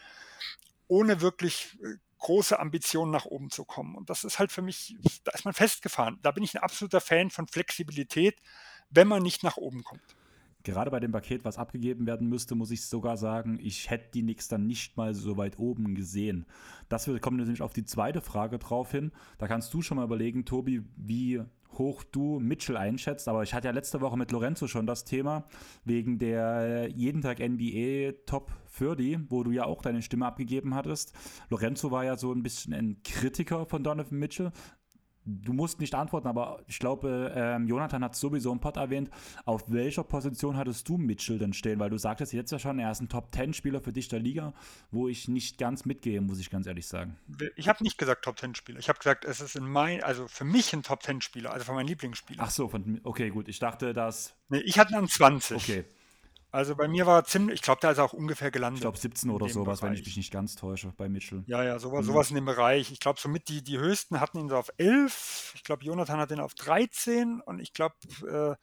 ohne 0.88 1.22
wirklich 1.22 1.78
äh, 1.84 1.96
große 2.20 2.60
Ambitionen 2.60 3.12
nach 3.12 3.26
oben 3.26 3.50
zu 3.50 3.64
kommen. 3.64 3.96
Und 3.96 4.10
das 4.10 4.24
ist 4.24 4.40
halt 4.40 4.52
für 4.52 4.62
mich, 4.62 4.98
da 5.24 5.32
ist 5.32 5.46
man 5.46 5.54
festgefahren. 5.54 6.20
Da 6.22 6.32
bin 6.32 6.44
ich 6.44 6.54
ein 6.54 6.62
absoluter 6.62 7.00
Fan 7.00 7.30
von 7.30 7.48
Flexibilität, 7.48 8.40
wenn 8.90 9.08
man 9.08 9.24
nicht 9.24 9.44
nach 9.44 9.58
oben 9.58 9.84
kommt 9.84 10.19
gerade 10.64 10.92
bei 10.92 11.00
dem 11.00 11.12
Paket, 11.12 11.46
was 11.46 11.58
abgegeben 11.58 12.06
werden 12.06 12.28
müsste, 12.28 12.56
muss 12.56 12.72
ich 12.72 12.86
sogar 12.86 13.18
sagen, 13.18 13.60
ich 13.62 13.90
hätte 13.90 14.12
die 14.14 14.22
Knicks 14.22 14.48
dann 14.48 14.68
nicht 14.68 14.98
mal 14.98 15.14
so 15.14 15.38
weit 15.38 15.60
oben 15.60 15.96
gesehen. 15.96 16.46
Das 16.90 17.10
kommt 17.22 17.38
nämlich 17.38 17.62
auf 17.62 17.74
die 17.74 17.86
zweite 17.86 18.22
Frage 18.22 18.60
drauf 18.60 18.92
hin. 18.92 19.12
Da 19.38 19.48
kannst 19.48 19.74
du 19.74 19.82
schon 19.82 19.98
mal 19.98 20.04
überlegen, 20.04 20.46
Tobi, 20.46 20.84
wie 20.96 21.42
hoch 21.78 22.04
du 22.04 22.40
Mitchell 22.40 22.78
einschätzt. 22.78 23.28
Aber 23.28 23.44
ich 23.44 23.54
hatte 23.54 23.68
ja 23.68 23.74
letzte 23.74 24.02
Woche 24.02 24.18
mit 24.18 24.32
Lorenzo 24.32 24.68
schon 24.68 24.86
das 24.86 25.06
Thema 25.06 25.46
wegen 25.86 26.20
der 26.20 26.90
jeden 26.90 27.22
Tag 27.22 27.40
NBA 27.40 28.14
Top 28.26 28.52
30, 28.78 29.20
wo 29.30 29.44
du 29.44 29.52
ja 29.52 29.66
auch 29.66 29.82
deine 29.82 30.02
Stimme 30.02 30.26
abgegeben 30.26 30.76
hattest. 30.76 31.14
Lorenzo 31.50 31.92
war 31.92 32.06
ja 32.06 32.18
so 32.18 32.32
ein 32.32 32.44
bisschen 32.44 32.74
ein 32.74 33.02
Kritiker 33.04 33.66
von 33.66 33.84
Donovan 33.84 34.20
Mitchell, 34.20 34.52
du 35.26 35.54
musst 35.54 35.80
nicht 35.80 35.96
antworten, 35.96 36.28
aber 36.28 36.64
ich 36.68 36.80
glaube, 36.80 37.32
ähm, 37.36 37.68
Jonathan 37.68 38.04
hat 38.04 38.16
sowieso 38.16 38.52
im 38.52 38.60
Pod 38.60 38.78
erwähnt. 38.78 39.10
Auf 39.46 39.64
welcher 39.68 40.04
Position 40.04 40.58
hattest 40.58 40.88
du 40.90 40.98
Mitchell 40.98 41.40
denn 41.40 41.54
stehen? 41.54 41.80
Weil 41.80 41.90
du 41.90 41.98
sagtest 41.98 42.34
jetzt 42.34 42.52
ja 42.52 42.60
schon, 42.60 42.80
er 42.80 42.92
ist 42.92 43.02
ein 43.02 43.10
Top-10-Spieler 43.10 43.82
für 43.82 43.94
dich 43.94 44.08
der 44.08 44.20
Liga, 44.20 44.54
wo 44.92 45.08
ich 45.08 45.28
nicht 45.28 45.58
ganz 45.58 45.86
mitgehe, 45.86 46.22
muss 46.22 46.40
ich 46.40 46.50
ganz 46.50 46.68
ehrlich 46.68 46.88
sagen. 46.88 47.18
Ich 47.56 47.68
habe 47.68 47.84
nicht 47.84 47.98
gesagt 47.98 48.26
Top-10-Spieler. 48.26 48.80
Ich 48.80 48.90
habe 48.90 49.00
gesagt, 49.00 49.26
es 49.26 49.42
ist 49.42 49.56
in 49.56 49.66
mein, 49.66 50.04
also 50.04 50.28
für 50.28 50.46
mich 50.46 50.74
ein 50.74 50.84
Top-10-Spieler, 50.84 51.52
also 51.52 51.66
für 51.66 51.74
meinen 51.74 51.88
Lieblingsspieler. 51.88 52.44
Ach 52.44 52.52
so, 52.52 52.68
von, 52.70 53.02
okay, 53.04 53.30
gut. 53.30 53.48
Ich 53.48 53.60
dachte, 53.60 53.94
dass. 53.94 54.36
Nee, 54.50 54.60
ich 54.60 54.80
hatte 54.80 54.98
einen 54.98 55.08
20. 55.08 55.58
Okay. 55.58 55.86
Also 56.52 56.76
bei 56.76 56.88
mir 56.88 57.06
war 57.06 57.24
ziemlich, 57.26 57.56
ich 57.56 57.62
glaube, 57.62 57.80
da 57.82 57.92
ist 57.92 58.00
er 58.00 58.06
auch 58.06 58.14
ungefähr 58.14 58.50
gelandet. 58.50 58.80
Ich 58.80 58.82
glaube 58.82 58.98
17 58.98 59.30
oder 59.30 59.48
sowas, 59.50 59.82
Bereich. 59.82 59.92
wenn 59.92 60.00
ich 60.00 60.06
mich 60.06 60.18
nicht 60.18 60.34
ganz 60.34 60.56
täusche, 60.56 60.92
bei 60.98 61.08
Mitchell. 61.08 61.44
Ja, 61.46 61.64
ja, 61.64 61.78
sowas, 61.78 62.06
mhm. 62.06 62.08
sowas 62.08 62.30
in 62.30 62.36
dem 62.36 62.46
Bereich. 62.46 62.92
Ich 62.92 63.00
glaube, 63.00 63.20
somit 63.20 63.50
die, 63.50 63.64
die 63.64 63.78
höchsten 63.78 64.20
hatten 64.20 64.40
ihn 64.40 64.50
so 64.50 64.58
auf 64.58 64.72
11. 64.78 65.54
Ich 65.56 65.64
glaube, 65.64 65.84
Jonathan 65.84 66.20
hat 66.20 66.32
ihn 66.32 66.40
auf 66.40 66.56
13 66.56 67.42
und 67.42 67.60
ich 67.60 67.74
glaube, 67.74 67.96
äh, 68.28 68.56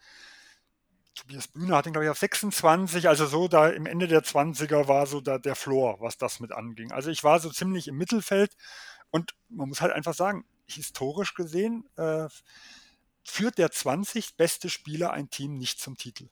Tobias 1.14 1.46
Bühne 1.48 1.76
hat 1.76 1.86
ihn, 1.86 1.92
glaube 1.92 2.06
ich, 2.06 2.10
auf 2.10 2.18
26. 2.18 3.08
Also 3.08 3.26
so 3.26 3.46
da 3.46 3.68
im 3.68 3.86
Ende 3.86 4.08
der 4.08 4.24
20er 4.24 4.88
war 4.88 5.06
so 5.06 5.20
da 5.20 5.38
der 5.38 5.54
Floor, 5.54 6.00
was 6.00 6.18
das 6.18 6.40
mit 6.40 6.50
anging. 6.50 6.90
Also 6.90 7.10
ich 7.10 7.22
war 7.22 7.38
so 7.38 7.50
ziemlich 7.50 7.86
im 7.86 7.96
Mittelfeld 7.96 8.56
und 9.10 9.36
man 9.48 9.68
muss 9.68 9.80
halt 9.80 9.92
einfach 9.92 10.14
sagen, 10.14 10.44
historisch 10.66 11.34
gesehen 11.34 11.88
äh, 11.96 12.26
führt 13.22 13.58
der 13.58 13.70
20 13.70 14.36
beste 14.36 14.68
Spieler 14.68 15.12
ein 15.12 15.30
Team 15.30 15.54
nicht 15.56 15.80
zum 15.80 15.96
Titel 15.96 16.28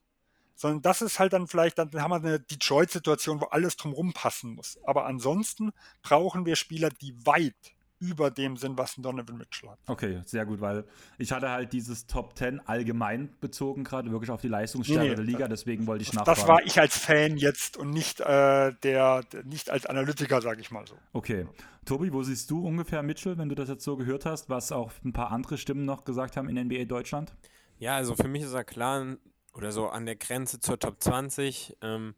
sondern 0.55 0.83
das 0.83 1.03
ist 1.03 1.19
halt 1.19 1.33
dann 1.33 1.47
vielleicht, 1.47 1.79
dann 1.79 1.91
haben 1.95 2.11
wir 2.11 2.17
eine 2.17 2.41
Detroit-Situation, 2.41 3.41
wo 3.41 3.47
alles 3.47 3.77
drumherum 3.77 4.13
passen 4.13 4.55
muss. 4.55 4.79
Aber 4.85 5.07
ansonsten 5.07 5.73
brauchen 6.03 6.47
wir 6.47 6.57
Spieler, 6.57 6.91
die 6.91 7.15
weit 7.27 7.55
über 8.01 8.31
dem 8.31 8.57
sind, 8.57 8.77
was 8.77 8.99
ein 8.99 9.03
Donovan 9.03 9.39
Mitchell 9.39 9.71
hat. 9.71 9.79
Okay, 9.87 10.21
sehr 10.27 10.45
gut, 10.45 10.61
weil 10.61 10.85
ich 11.19 11.33
hatte 11.33 11.49
halt 11.49 11.73
dieses 11.73 12.07
Top 12.07 12.37
10 12.37 12.61
allgemein 12.67 13.31
bezogen 13.41 13.85
gerade, 13.85 14.11
wirklich 14.11 14.31
auf 14.31 14.41
die 14.41 14.49
Leistungsstärke 14.49 15.03
nee, 15.03 15.09
nee, 15.11 15.15
der 15.15 15.25
Liga, 15.25 15.49
deswegen 15.49 15.87
wollte 15.87 16.03
ich 16.03 16.13
nachfragen. 16.13 16.39
Das 16.39 16.49
war 16.49 16.63
ich 16.65 16.79
als 16.79 16.99
Fan 16.99 17.37
jetzt 17.37 17.77
und 17.77 17.91
nicht, 17.91 18.21
äh, 18.21 18.73
der, 18.83 19.23
nicht 19.45 19.71
als 19.71 19.87
Analytiker, 19.87 20.43
sage 20.43 20.61
ich 20.61 20.71
mal 20.71 20.87
so. 20.87 20.97
Okay. 21.13 21.47
Tobi, 21.85 22.13
wo 22.13 22.23
siehst 22.23 22.51
du 22.51 22.67
ungefähr 22.67 23.03
Mitchell, 23.03 23.39
wenn 23.39 23.49
du 23.49 23.55
das 23.55 23.69
jetzt 23.69 23.85
so 23.85 23.97
gehört 23.97 24.27
hast, 24.27 24.49
was 24.49 24.73
auch 24.73 24.93
ein 25.05 25.13
paar 25.13 25.31
andere 25.31 25.59
Stimmen 25.59 25.85
noch 25.85 26.05
gesagt 26.05 26.37
haben 26.37 26.49
in 26.49 26.67
NBA 26.67 26.85
Deutschland? 26.85 27.33
Ja, 27.79 27.97
also 27.97 28.15
für 28.15 28.29
mich 28.29 28.43
ist 28.43 28.55
er 28.55 28.65
klar 28.65 29.17
oder 29.55 29.73
so 29.73 29.89
an 29.89 30.07
der 30.07 30.17
Grenze 30.17 30.61
zur 30.61 30.79
Top 30.79 31.03
20. 31.03 31.77
Ähm, 31.81 32.15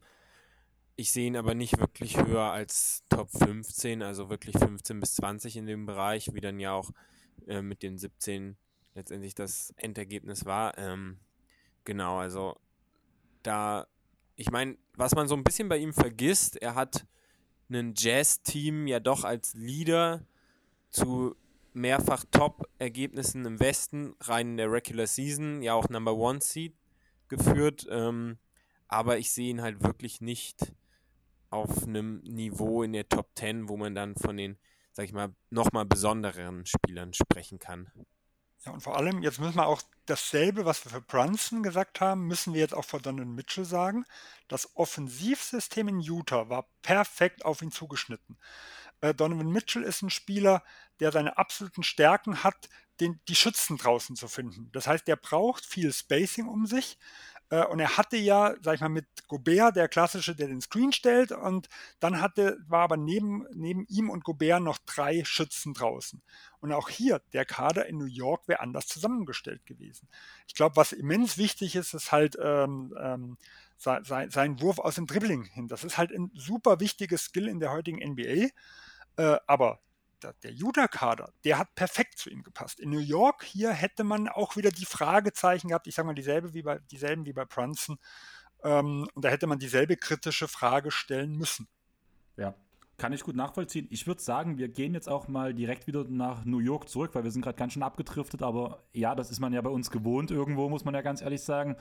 ich 0.97 1.13
sehe 1.13 1.27
ihn 1.27 1.37
aber 1.37 1.55
nicht 1.55 1.79
wirklich 1.79 2.17
höher 2.17 2.51
als 2.51 3.05
Top 3.11 3.31
15, 3.31 4.03
also 4.03 4.31
wirklich 4.31 4.59
15 4.59 4.99
bis 4.99 5.15
20 5.17 5.59
in 5.59 5.67
dem 5.67 5.85
Bereich, 5.85 6.33
wie 6.33 6.41
dann 6.41 6.59
ja 6.59 6.73
auch 6.73 6.91
äh, 7.47 7.61
mit 7.61 7.83
den 7.83 7.99
17 7.99 8.57
letztendlich 8.95 9.35
das 9.35 9.75
Endergebnis 9.77 10.47
war. 10.47 10.77
Ähm, 10.79 11.19
genau, 11.85 12.19
also 12.19 12.57
da, 13.43 13.87
ich 14.37 14.51
meine, 14.51 14.79
was 14.95 15.15
man 15.15 15.29
so 15.29 15.37
ein 15.37 15.45
bisschen 15.45 15.69
bei 15.69 15.77
ihm 15.77 15.93
vergisst, 15.93 16.57
er 16.57 16.75
hat 16.75 17.07
ein 17.69 17.93
Jazz-Team 17.95 18.87
ja 18.87 18.99
doch 18.99 19.25
als 19.25 19.53
Leader 19.55 20.25
zu 20.89 21.37
mehrfach 21.75 22.25
Top-Ergebnissen 22.31 23.45
im 23.45 23.61
Westen, 23.61 24.15
rein 24.21 24.53
in 24.53 24.57
der 24.57 24.73
Regular 24.73 25.07
Season, 25.07 25.61
ja 25.61 25.75
auch 25.75 25.91
Number 25.91 26.15
One 26.15 26.41
Seed 26.41 26.73
geführt. 27.29 27.87
Ähm, 27.91 28.39
aber 28.89 29.19
ich 29.19 29.33
sehe 29.33 29.51
ihn 29.51 29.63
halt 29.63 29.83
wirklich 29.83 30.21
nicht 30.21 30.73
auf 31.51 31.85
einem 31.85 32.21
Niveau 32.21 32.83
in 32.83 32.93
der 32.93 33.09
Top 33.09 33.31
10, 33.37 33.69
wo 33.69 33.77
man 33.77 33.95
dann 33.95 34.17
von 34.17 34.37
den, 34.37 34.59
sag 34.93 35.05
ich 35.07 35.13
mal, 35.13 35.35
nochmal 35.51 35.87
besonderen 35.87 36.67
Spielern 36.67 37.13
sprechen 37.13 37.59
kann. 37.59 37.91
Ja, 38.65 38.73
und 38.73 38.81
vor 38.81 38.97
allem, 38.97 39.23
jetzt 39.23 39.39
müssen 39.39 39.57
wir 39.57 39.67
auch 39.67 39.83
dasselbe, 40.07 40.65
was 40.65 40.85
wir 40.85 40.91
für 40.91 41.01
Brunson 41.01 41.63
gesagt 41.63 42.01
haben, 42.01 42.27
müssen 42.27 42.53
wir 42.53 42.61
jetzt 42.61 42.75
auch 42.75 42.85
für 42.85 42.99
Donovan 42.99 43.35
Mitchell 43.35 43.65
sagen. 43.65 44.05
Das 44.49 44.77
Offensivsystem 44.77 45.87
in 45.89 46.01
Utah 46.01 46.49
war 46.49 46.69
perfekt 46.83 47.45
auf 47.45 47.63
ihn 47.63 47.71
zugeschnitten. 47.71 48.37
Äh, 49.07 49.15
Donovan 49.15 49.51
Mitchell 49.51 49.83
ist 49.83 50.03
ein 50.03 50.11
Spieler, 50.11 50.63
der 51.01 51.13
seine 51.13 51.39
absoluten 51.39 51.83
Stärken 51.83 52.43
hat, 52.43 52.69
den, 53.01 53.21
die 53.29 53.35
Schützen 53.35 53.77
draußen 53.77 54.17
zu 54.17 54.27
finden. 54.29 54.71
Das 54.73 54.87
heißt, 54.87 55.07
der 55.07 55.17
braucht 55.17 55.65
viel 55.65 55.93
Spacing 55.93 56.49
um 56.49 56.67
sich. 56.67 56.99
Äh, 57.51 57.65
und 57.67 57.79
er 57.79 57.97
hatte 57.97 58.17
ja, 58.17 58.55
sag 58.63 58.77
ich 58.77 58.81
mal, 58.81 58.89
mit 58.89 59.07
Gobert 59.29 59.77
der 59.77 59.89
klassische, 59.89 60.35
der 60.35 60.49
den 60.49 60.61
Screen 60.61 60.93
stellt. 60.93 61.31
Und 61.31 61.69
dann 62.01 62.21
hatte, 62.21 62.59
war 62.67 62.83
aber 62.83 62.97
neben, 62.97 63.47
neben 63.55 63.85
ihm 63.89 64.11
und 64.11 64.25
Gobert 64.25 64.63
noch 64.63 64.79
drei 64.79 65.25
Schützen 65.25 65.75
draußen. 65.75 66.23
Und 66.61 66.73
auch 66.73 66.89
hier, 66.89 67.21
der 67.33 67.45
Kader 67.45 67.87
in 67.87 67.99
New 67.99 68.07
York 68.07 68.49
wäre 68.49 68.61
anders 68.61 68.87
zusammengestellt 68.87 69.65
gewesen. 69.67 70.09
Ich 70.49 70.55
glaube, 70.55 70.77
was 70.77 70.93
immens 70.93 71.39
wichtig 71.39 71.77
ist, 71.77 71.95
ist 71.95 72.13
halt 72.13 72.37
ähm, 72.43 72.95
ähm, 72.99 73.37
sein, 73.77 74.31
sein 74.31 74.61
Wurf 74.61 74.79
aus 74.79 74.95
dem 74.95 75.07
Dribbling 75.07 75.45
hin. 75.45 75.69
Das 75.69 75.85
ist 75.85 75.99
halt 75.99 76.13
ein 76.13 76.31
super 76.35 76.81
wichtiges 76.81 77.25
Skill 77.25 77.47
in 77.47 77.61
der 77.61 77.71
heutigen 77.71 77.99
NBA. 77.99 78.49
Äh, 79.17 79.37
aber 79.47 79.81
der, 80.23 80.35
der 80.43 80.53
Utah-Kader, 80.53 81.33
der 81.45 81.59
hat 81.59 81.75
perfekt 81.75 82.19
zu 82.19 82.31
ihm 82.31 82.43
gepasst. 82.43 82.81
In 82.81 82.91
New 82.91 82.99
York 82.99 83.45
hier 83.45 83.71
hätte 83.71 84.05
man 84.05 84.29
auch 84.29 84.57
wieder 84.57 84.71
die 84.71 84.87
Fragezeichen 84.87 85.69
gehabt, 85.69 85.87
ich 85.87 85.95
sage 85.95 86.07
mal 86.07 86.15
dieselbe 86.15 86.55
wie 86.55 86.63
bei, 86.63 86.79
dieselben 86.91 87.27
wie 87.27 87.33
bei 87.33 87.45
Brunson. 87.45 87.99
Ähm, 88.63 89.09
und 89.15 89.25
da 89.25 89.29
hätte 89.29 89.47
man 89.47 89.59
dieselbe 89.59 89.97
kritische 89.97 90.49
Frage 90.49 90.91
stellen 90.91 91.37
müssen. 91.37 91.69
Ja, 92.37 92.55
kann 92.99 93.13
ich 93.13 93.23
gut 93.23 93.37
nachvollziehen. 93.37 93.87
Ich 93.91 94.07
würde 94.07 94.23
sagen, 94.23 94.59
wir 94.59 94.69
gehen 94.69 94.95
jetzt 94.95 95.09
auch 95.09 95.29
mal 95.29 95.53
direkt 95.53 95.87
wieder 95.87 96.05
nach 96.05 96.45
New 96.45 96.61
York 96.61 96.89
zurück, 96.89 97.15
weil 97.15 97.25
wir 97.25 97.31
sind 97.31 97.43
gerade 97.43 97.59
ganz 97.59 97.75
schön 97.75 97.83
abgedriftet, 97.83 98.43
aber 98.43 98.83
ja, 98.93 99.15
das 99.15 99.31
ist 99.31 99.41
man 99.41 99.53
ja 99.53 99.61
bei 99.61 99.71
uns 99.71 99.91
gewohnt 99.91 100.31
irgendwo, 100.31 100.69
muss 100.69 100.85
man 100.85 100.95
ja 100.95 101.03
ganz 101.03 101.21
ehrlich 101.21 101.43
sagen. 101.43 101.77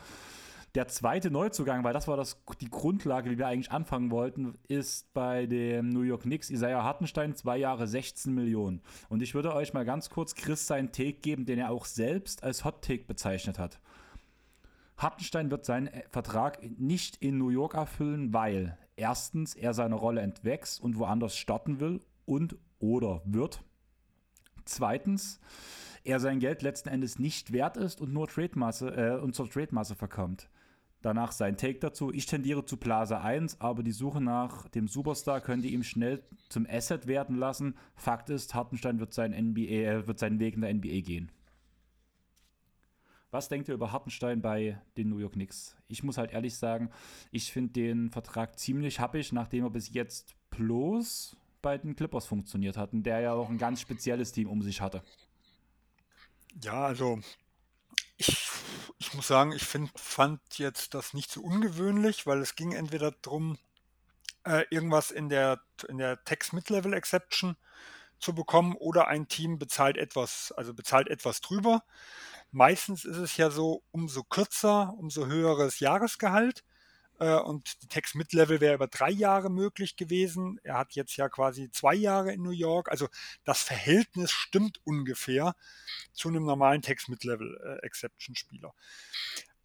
Der 0.75 0.89
zweite 0.89 1.31
Neuzugang, 1.31 1.85
weil 1.85 1.93
das 1.93 2.05
war 2.09 2.17
das, 2.17 2.43
die 2.59 2.69
Grundlage, 2.69 3.31
wie 3.31 3.37
wir 3.37 3.47
eigentlich 3.47 3.71
anfangen 3.71 4.11
wollten, 4.11 4.55
ist 4.67 5.13
bei 5.13 5.45
dem 5.45 5.87
New 5.87 6.01
York 6.01 6.23
Knicks 6.23 6.49
Isaiah 6.49 6.83
Hartenstein, 6.83 7.33
zwei 7.33 7.55
Jahre 7.55 7.87
16 7.87 8.33
Millionen. 8.35 8.81
Und 9.07 9.21
ich 9.21 9.33
würde 9.33 9.55
euch 9.55 9.73
mal 9.73 9.85
ganz 9.85 10.09
kurz 10.09 10.35
Chris 10.35 10.67
seinen 10.67 10.91
Take 10.91 11.13
geben, 11.13 11.45
den 11.45 11.59
er 11.59 11.71
auch 11.71 11.85
selbst 11.85 12.43
als 12.43 12.65
Hot 12.65 12.81
Take 12.81 13.05
bezeichnet 13.05 13.57
hat. 13.57 13.79
Hartenstein 14.97 15.49
wird 15.49 15.63
seinen 15.63 15.89
Vertrag 16.09 16.59
nicht 16.77 17.21
in 17.21 17.37
New 17.37 17.49
York 17.49 17.73
erfüllen, 17.73 18.33
weil 18.33 18.77
erstens 18.97 19.55
er 19.55 19.73
seine 19.73 19.95
Rolle 19.95 20.19
entwächst 20.19 20.81
und 20.81 20.99
woanders 20.99 21.37
starten 21.37 21.79
will 21.79 22.01
und 22.25 22.57
oder 22.79 23.21
wird. 23.23 23.63
Zweitens, 24.65 25.39
er 26.03 26.19
sein 26.19 26.39
Geld 26.39 26.63
letzten 26.63 26.89
Endes 26.89 27.17
nicht 27.17 27.53
wert 27.53 27.77
ist 27.77 28.01
und 28.01 28.11
nur 28.11 28.27
Trademasse 28.27 28.89
äh, 28.89 29.21
und 29.21 29.35
zur 29.35 29.49
Trademasse 29.49 29.95
verkommt. 29.95 30.49
Danach 31.05 31.33
sein 31.33 31.55
Take 31.55 31.77
dazu. 31.77 32.11
Ich 32.11 32.25
tendiere 32.25 32.65
zu 32.65 32.77
Plaza 32.77 33.21
1, 33.21 33.61
aber 33.61 33.83
die 33.83 33.91
Suche 33.91 34.21
nach 34.21 34.67
dem 34.69 34.87
Superstar 34.87 35.39
könnte 35.39 35.67
ihm 35.67 35.83
schnell 35.83 36.23
zum 36.49 36.65
Asset 36.67 37.05
werden 37.05 37.35
lassen. 37.35 37.75
Fakt 37.93 38.31
ist, 38.31 38.55
Hartenstein 38.55 38.99
wird, 38.99 39.13
sein 39.13 39.31
NBA, 39.31 39.61
äh, 39.61 40.07
wird 40.07 40.17
seinen 40.17 40.39
Weg 40.39 40.55
in 40.55 40.61
der 40.61 40.73
NBA 40.73 41.01
gehen. 41.01 41.31
Was 43.29 43.49
denkt 43.49 43.67
ihr 43.67 43.75
über 43.75 43.91
Hartenstein 43.91 44.41
bei 44.41 44.81
den 44.97 45.09
New 45.09 45.19
York 45.19 45.33
Knicks? 45.33 45.77
Ich 45.87 46.01
muss 46.01 46.17
halt 46.17 46.31
ehrlich 46.31 46.55
sagen, 46.55 46.89
ich 47.29 47.53
finde 47.53 47.73
den 47.73 48.09
Vertrag 48.09 48.57
ziemlich 48.57 48.99
happig, 48.99 49.31
nachdem 49.31 49.65
er 49.65 49.69
bis 49.69 49.93
jetzt 49.93 50.33
bloß 50.49 51.37
bei 51.61 51.77
den 51.77 51.95
Clippers 51.95 52.25
funktioniert 52.25 52.77
hat, 52.77 52.93
und 52.93 53.03
der 53.03 53.19
ja 53.19 53.33
auch 53.33 53.51
ein 53.51 53.59
ganz 53.59 53.79
spezielles 53.79 54.31
Team 54.31 54.49
um 54.49 54.63
sich 54.63 54.81
hatte. 54.81 55.03
Ja, 56.63 56.85
also 56.85 57.19
ich, 58.17 58.49
ich 58.97 59.13
muss 59.13 59.27
sagen, 59.27 59.51
ich 59.51 59.63
find, 59.63 59.91
fand 59.99 60.41
jetzt 60.57 60.93
das 60.93 61.13
nicht 61.13 61.31
so 61.31 61.41
ungewöhnlich, 61.41 62.25
weil 62.25 62.39
es 62.39 62.55
ging 62.55 62.71
entweder 62.71 63.11
darum, 63.11 63.57
äh, 64.45 64.65
irgendwas 64.69 65.11
in 65.11 65.29
der, 65.29 65.61
in 65.87 65.97
der 65.97 66.23
Text-Mid-Level-Exception 66.23 67.57
zu 68.19 68.33
bekommen 68.33 68.75
oder 68.75 69.07
ein 69.07 69.27
Team 69.27 69.59
bezahlt 69.59 69.97
etwas, 69.97 70.51
also 70.53 70.73
bezahlt 70.73 71.09
etwas 71.09 71.41
drüber. 71.41 71.83
Meistens 72.51 73.03
ist 73.05 73.17
es 73.17 73.37
ja 73.37 73.49
so, 73.49 73.83
umso 73.91 74.23
kürzer, 74.23 74.93
umso 74.97 75.25
höheres 75.25 75.79
Jahresgehalt. 75.79 76.63
Äh, 77.19 77.35
und 77.35 77.81
die 77.81 77.87
Text-Mid-Level 77.87 78.61
wäre 78.61 78.75
über 78.75 78.87
drei 78.87 79.09
Jahre 79.09 79.49
möglich 79.49 79.95
gewesen. 79.95 80.59
Er 80.63 80.77
hat 80.77 80.93
jetzt 80.93 81.15
ja 81.15 81.29
quasi 81.29 81.71
zwei 81.71 81.95
Jahre 81.95 82.33
in 82.33 82.41
New 82.41 82.51
York. 82.51 82.89
Also 82.89 83.07
das 83.43 83.61
Verhältnis 83.61 84.31
stimmt 84.31 84.79
ungefähr 84.83 85.55
zu 86.13 86.29
einem 86.29 86.45
normalen 86.45 86.81
Text-Mid-Level-Exception-Spieler. 86.81 88.73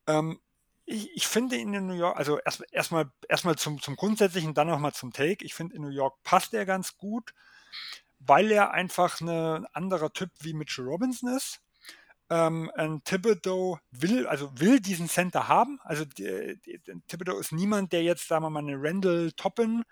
Äh, 0.07 0.13
ähm, 0.13 0.41
ich, 0.87 1.11
ich, 1.15 1.27
finde 1.27 1.57
ihn 1.57 1.73
in 1.73 1.87
New 1.87 1.95
York, 1.95 2.17
also 2.17 2.39
erstmal 2.41 2.69
erst 2.73 2.95
erstmal 3.29 3.57
zum, 3.57 3.81
zum 3.81 3.97
Grundsätzlichen, 3.97 4.55
dann 4.55 4.67
nochmal 4.67 4.93
zum 4.93 5.13
Take. 5.13 5.45
Ich 5.45 5.55
finde 5.55 5.77
in 5.77 5.83
New 5.83 5.89
York 5.89 6.21
passt 6.25 6.53
er 6.53 6.67
ganz 6.67 6.97
gut, 6.97 7.33
weil 8.19 8.51
er 8.51 8.73
einfach 8.73 9.21
ein 9.21 9.67
anderer 9.67 10.13
Typ 10.13 10.31
wie 10.41 10.53
Mitchell 10.53 10.85
Robinson 10.85 11.37
ist. 11.37 11.61
Ähm, 12.31 12.71
Thibodeau 13.05 13.79
will, 13.91 14.27
also 14.27 14.51
will 14.59 14.81
diesen 14.81 15.09
Center 15.09 15.49
haben. 15.49 15.81
Also 15.83 16.05
die, 16.05 16.59
die, 16.65 16.81
Thibodeau 17.09 17.39
ist 17.39 17.53
niemand, 17.53 17.93
der 17.93 18.03
jetzt, 18.05 18.29
sagen 18.29 18.45
wir 18.45 18.51
mal, 18.51 18.61
eine 18.61 18.77
Randall 18.77 19.33
Toppen 19.33 19.83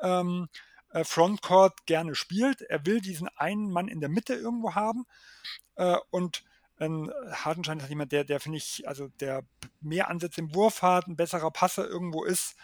ähm, 0.00 0.48
äh, 0.92 1.04
Frontcourt 1.04 1.86
gerne 1.86 2.14
spielt. 2.14 2.62
Er 2.62 2.86
will 2.86 3.00
diesen 3.00 3.28
einen 3.36 3.70
Mann 3.70 3.88
in 3.88 4.00
der 4.00 4.08
Mitte 4.08 4.34
irgendwo 4.34 4.74
haben. 4.74 5.04
Äh, 5.76 5.96
und 6.10 6.44
ähm, 6.78 7.12
Hartenstein 7.32 7.78
ist 7.78 7.88
jemand, 7.88 8.12
der, 8.12 8.24
der 8.24 8.40
finde 8.40 8.58
ich, 8.58 8.88
also 8.88 9.08
der 9.20 9.42
mehr 9.80 10.08
Ansätze 10.08 10.40
im 10.40 10.54
Wurf 10.54 10.82
hat, 10.82 11.06
ein 11.06 11.16
besserer 11.16 11.50
Passer 11.50 11.86
irgendwo 11.86 12.24
ist 12.24 12.56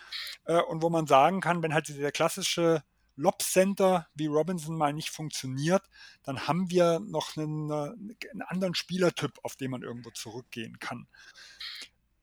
äh, 0.45 0.61
und 0.61 0.83
wo 0.83 0.89
man 0.89 1.07
sagen 1.07 1.41
kann, 1.41 1.63
wenn 1.63 1.75
halt 1.75 1.89
dieser 1.89 2.13
klassische 2.13 2.83
Lob-Center 3.17 4.07
wie 4.15 4.27
Robinson 4.27 4.77
mal 4.77 4.93
nicht 4.93 5.11
funktioniert, 5.11 5.83
dann 6.23 6.47
haben 6.47 6.71
wir 6.71 7.01
noch 7.01 7.37
einen, 7.37 7.71
äh, 7.71 8.29
einen 8.31 8.43
anderen 8.43 8.75
Spielertyp, 8.75 9.39
auf 9.43 9.57
den 9.57 9.71
man 9.71 9.83
irgendwo 9.83 10.11
zurückgehen 10.11 10.79
kann. 10.79 11.09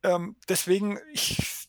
Ähm, 0.03 0.35
deswegen, 0.47 0.99
ich, 1.11 1.67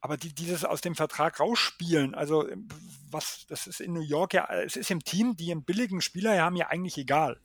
aber 0.00 0.18
die, 0.18 0.34
dieses 0.34 0.64
aus 0.64 0.82
dem 0.82 0.94
Vertrag 0.94 1.40
rausspielen, 1.40 2.14
also 2.14 2.46
ähm, 2.48 2.68
was, 3.10 3.46
das 3.48 3.66
ist 3.66 3.80
in 3.80 3.94
New 3.94 4.02
York 4.02 4.34
ja, 4.34 4.46
es 4.52 4.76
ist 4.76 4.90
im 4.90 5.02
Team, 5.02 5.36
die 5.36 5.50
einen 5.50 5.64
billigen 5.64 6.00
Spieler 6.00 6.38
haben, 6.42 6.56
ja 6.56 6.68
eigentlich 6.68 6.98
egal. 6.98 7.40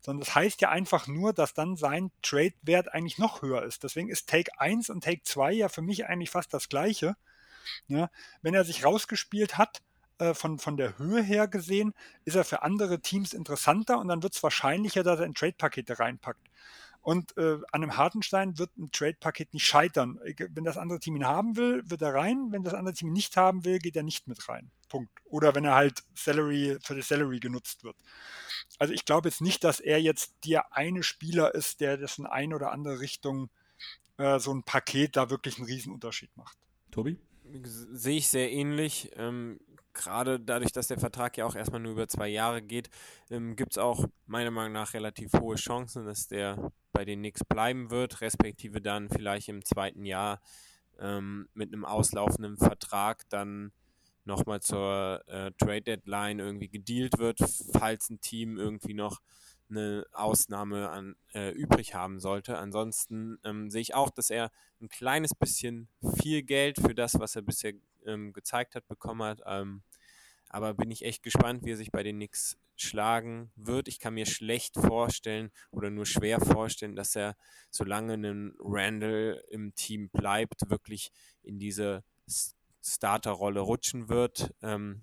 Sondern 0.00 0.20
das 0.20 0.34
heißt 0.34 0.60
ja 0.60 0.68
einfach 0.68 1.06
nur, 1.06 1.32
dass 1.32 1.54
dann 1.54 1.76
sein 1.76 2.12
Trade-Wert 2.22 2.92
eigentlich 2.92 3.16
noch 3.18 3.40
höher 3.40 3.62
ist. 3.62 3.82
Deswegen 3.82 4.10
ist 4.10 4.28
Take 4.28 4.60
1 4.60 4.90
und 4.90 5.02
Take 5.02 5.22
2 5.24 5.52
ja 5.54 5.68
für 5.70 5.80
mich 5.80 6.06
eigentlich 6.06 6.30
fast 6.30 6.52
das 6.52 6.68
gleiche. 6.68 7.16
Ja, 7.88 8.10
wenn 8.42 8.54
er 8.54 8.64
sich 8.64 8.84
rausgespielt 8.84 9.56
hat, 9.56 9.78
äh, 9.78 9.93
von, 10.34 10.58
von 10.58 10.76
der 10.76 10.98
Höhe 10.98 11.22
her 11.22 11.48
gesehen, 11.48 11.94
ist 12.24 12.36
er 12.36 12.44
für 12.44 12.62
andere 12.62 13.00
Teams 13.00 13.32
interessanter 13.32 13.98
und 13.98 14.08
dann 14.08 14.22
wird 14.22 14.34
es 14.34 14.42
wahrscheinlicher, 14.42 15.02
dass 15.02 15.20
er 15.20 15.26
in 15.26 15.34
Trade-Pakete 15.34 15.98
reinpackt. 15.98 16.48
Und 17.04 17.36
äh, 17.36 17.58
an 17.70 17.82
einem 17.82 17.98
Hartenstein 17.98 18.58
wird 18.58 18.74
ein 18.78 18.90
Trade-Paket 18.90 19.52
nicht 19.52 19.66
scheitern. 19.66 20.18
Wenn 20.38 20.64
das 20.64 20.78
andere 20.78 21.00
Team 21.00 21.16
ihn 21.16 21.26
haben 21.26 21.54
will, 21.54 21.82
wird 21.84 22.00
er 22.00 22.14
rein. 22.14 22.46
Wenn 22.50 22.64
das 22.64 22.72
andere 22.72 22.94
Team 22.94 23.08
ihn 23.08 23.12
nicht 23.12 23.36
haben 23.36 23.66
will, 23.66 23.78
geht 23.78 23.94
er 23.94 24.02
nicht 24.02 24.26
mit 24.26 24.48
rein. 24.48 24.70
Punkt. 24.88 25.12
Oder 25.26 25.54
wenn 25.54 25.66
er 25.66 25.74
halt 25.74 26.02
Salary 26.14 26.78
für 26.82 26.94
das 26.94 27.08
Salary 27.08 27.40
genutzt 27.40 27.84
wird. 27.84 27.96
Also 28.78 28.94
ich 28.94 29.04
glaube 29.04 29.28
jetzt 29.28 29.42
nicht, 29.42 29.64
dass 29.64 29.80
er 29.80 30.00
jetzt 30.00 30.32
der 30.46 30.74
eine 30.74 31.02
Spieler 31.02 31.54
ist, 31.54 31.80
der 31.80 31.98
das 31.98 32.16
in 32.16 32.24
eine 32.24 32.54
oder 32.54 32.72
andere 32.72 33.00
Richtung 33.00 33.50
äh, 34.16 34.38
so 34.38 34.54
ein 34.54 34.62
Paket 34.62 35.16
da 35.16 35.28
wirklich 35.28 35.58
einen 35.58 35.66
Riesenunterschied 35.66 36.34
macht. 36.38 36.56
Tobi? 36.90 37.18
Sehe 37.62 38.16
ich 38.16 38.28
sehr 38.28 38.50
ähnlich. 38.50 39.10
Ähm, 39.16 39.60
gerade 39.94 40.40
dadurch, 40.40 40.72
dass 40.72 40.88
der 40.88 40.98
Vertrag 40.98 41.36
ja 41.36 41.46
auch 41.46 41.54
erstmal 41.54 41.80
nur 41.80 41.92
über 41.92 42.08
zwei 42.08 42.28
Jahre 42.28 42.62
geht, 42.62 42.90
ähm, 43.30 43.56
gibt 43.56 43.72
es 43.72 43.78
auch 43.78 44.06
meiner 44.26 44.50
Meinung 44.50 44.72
nach 44.72 44.94
relativ 44.94 45.32
hohe 45.40 45.56
Chancen, 45.56 46.04
dass 46.04 46.28
der 46.28 46.72
bei 46.92 47.04
den 47.04 47.20
Knicks 47.20 47.44
bleiben 47.44 47.90
wird, 47.90 48.20
respektive 48.20 48.80
dann 48.80 49.08
vielleicht 49.08 49.48
im 49.48 49.64
zweiten 49.64 50.04
Jahr 50.04 50.40
ähm, 50.98 51.48
mit 51.54 51.72
einem 51.72 51.84
auslaufenden 51.84 52.56
Vertrag 52.56 53.28
dann 53.28 53.72
nochmal 54.24 54.60
zur 54.60 55.22
äh, 55.26 55.52
Trade 55.58 55.82
Deadline 55.82 56.38
irgendwie 56.38 56.68
gedealt 56.68 57.18
wird, 57.18 57.38
falls 57.72 58.10
ein 58.10 58.20
Team 58.20 58.56
irgendwie 58.56 58.94
noch 58.94 59.20
eine 59.76 60.06
Ausnahme 60.12 60.90
an, 60.90 61.16
äh, 61.34 61.50
übrig 61.50 61.94
haben 61.94 62.18
sollte. 62.20 62.58
Ansonsten 62.58 63.38
ähm, 63.44 63.70
sehe 63.70 63.80
ich 63.80 63.94
auch, 63.94 64.10
dass 64.10 64.30
er 64.30 64.50
ein 64.80 64.88
kleines 64.88 65.34
bisschen 65.34 65.88
viel 66.18 66.42
Geld 66.42 66.78
für 66.78 66.94
das, 66.94 67.18
was 67.18 67.36
er 67.36 67.42
bisher 67.42 67.72
ähm, 68.06 68.32
gezeigt 68.32 68.74
hat, 68.74 68.86
bekommen 68.88 69.22
hat. 69.22 69.40
Ähm, 69.46 69.82
aber 70.48 70.74
bin 70.74 70.90
ich 70.90 71.04
echt 71.04 71.22
gespannt, 71.22 71.64
wie 71.64 71.72
er 71.72 71.76
sich 71.76 71.90
bei 71.90 72.02
den 72.02 72.16
Knicks 72.16 72.56
schlagen 72.76 73.50
wird. 73.56 73.88
Ich 73.88 73.98
kann 73.98 74.14
mir 74.14 74.26
schlecht 74.26 74.76
vorstellen 74.76 75.50
oder 75.70 75.90
nur 75.90 76.06
schwer 76.06 76.40
vorstellen, 76.40 76.96
dass 76.96 77.16
er, 77.16 77.36
solange 77.70 78.14
ein 78.14 78.54
Randall 78.58 79.42
im 79.50 79.74
Team 79.74 80.10
bleibt, 80.10 80.70
wirklich 80.70 81.10
in 81.42 81.58
diese 81.58 82.04
Starterrolle 82.82 83.60
rutschen 83.60 84.08
wird. 84.08 84.54
Ähm, 84.62 85.02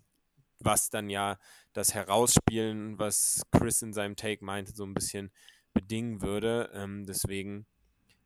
was 0.64 0.90
dann 0.90 1.10
ja 1.10 1.40
das 1.74 1.94
Herausspielen, 1.94 3.00
was 3.00 3.42
Chris 3.52 3.82
in 3.82 3.94
seinem 3.94 4.16
Take 4.16 4.44
meinte, 4.44 4.74
so 4.74 4.84
ein 4.84 4.94
bisschen 4.94 5.32
bedingen 5.74 6.22
würde. 6.22 6.70
Ähm, 6.74 7.06
deswegen 7.06 7.66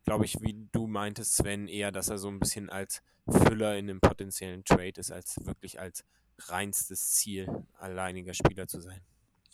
glaube 0.04 0.24
ich, 0.24 0.40
wie 0.40 0.68
du 0.72 0.86
meintest, 0.86 1.36
Sven, 1.36 1.68
eher, 1.68 1.92
dass 1.92 2.08
er 2.08 2.18
so 2.18 2.28
ein 2.28 2.38
bisschen 2.38 2.70
als 2.70 3.02
Füller 3.28 3.76
in 3.76 3.90
einem 3.90 4.00
potenziellen 4.00 4.64
Trade 4.64 5.00
ist, 5.00 5.10
als 5.10 5.36
wirklich 5.44 5.80
als 5.80 6.04
reinstes 6.38 7.12
Ziel, 7.12 7.48
alleiniger 7.78 8.34
Spieler 8.34 8.68
zu 8.68 8.80
sein. 8.80 9.00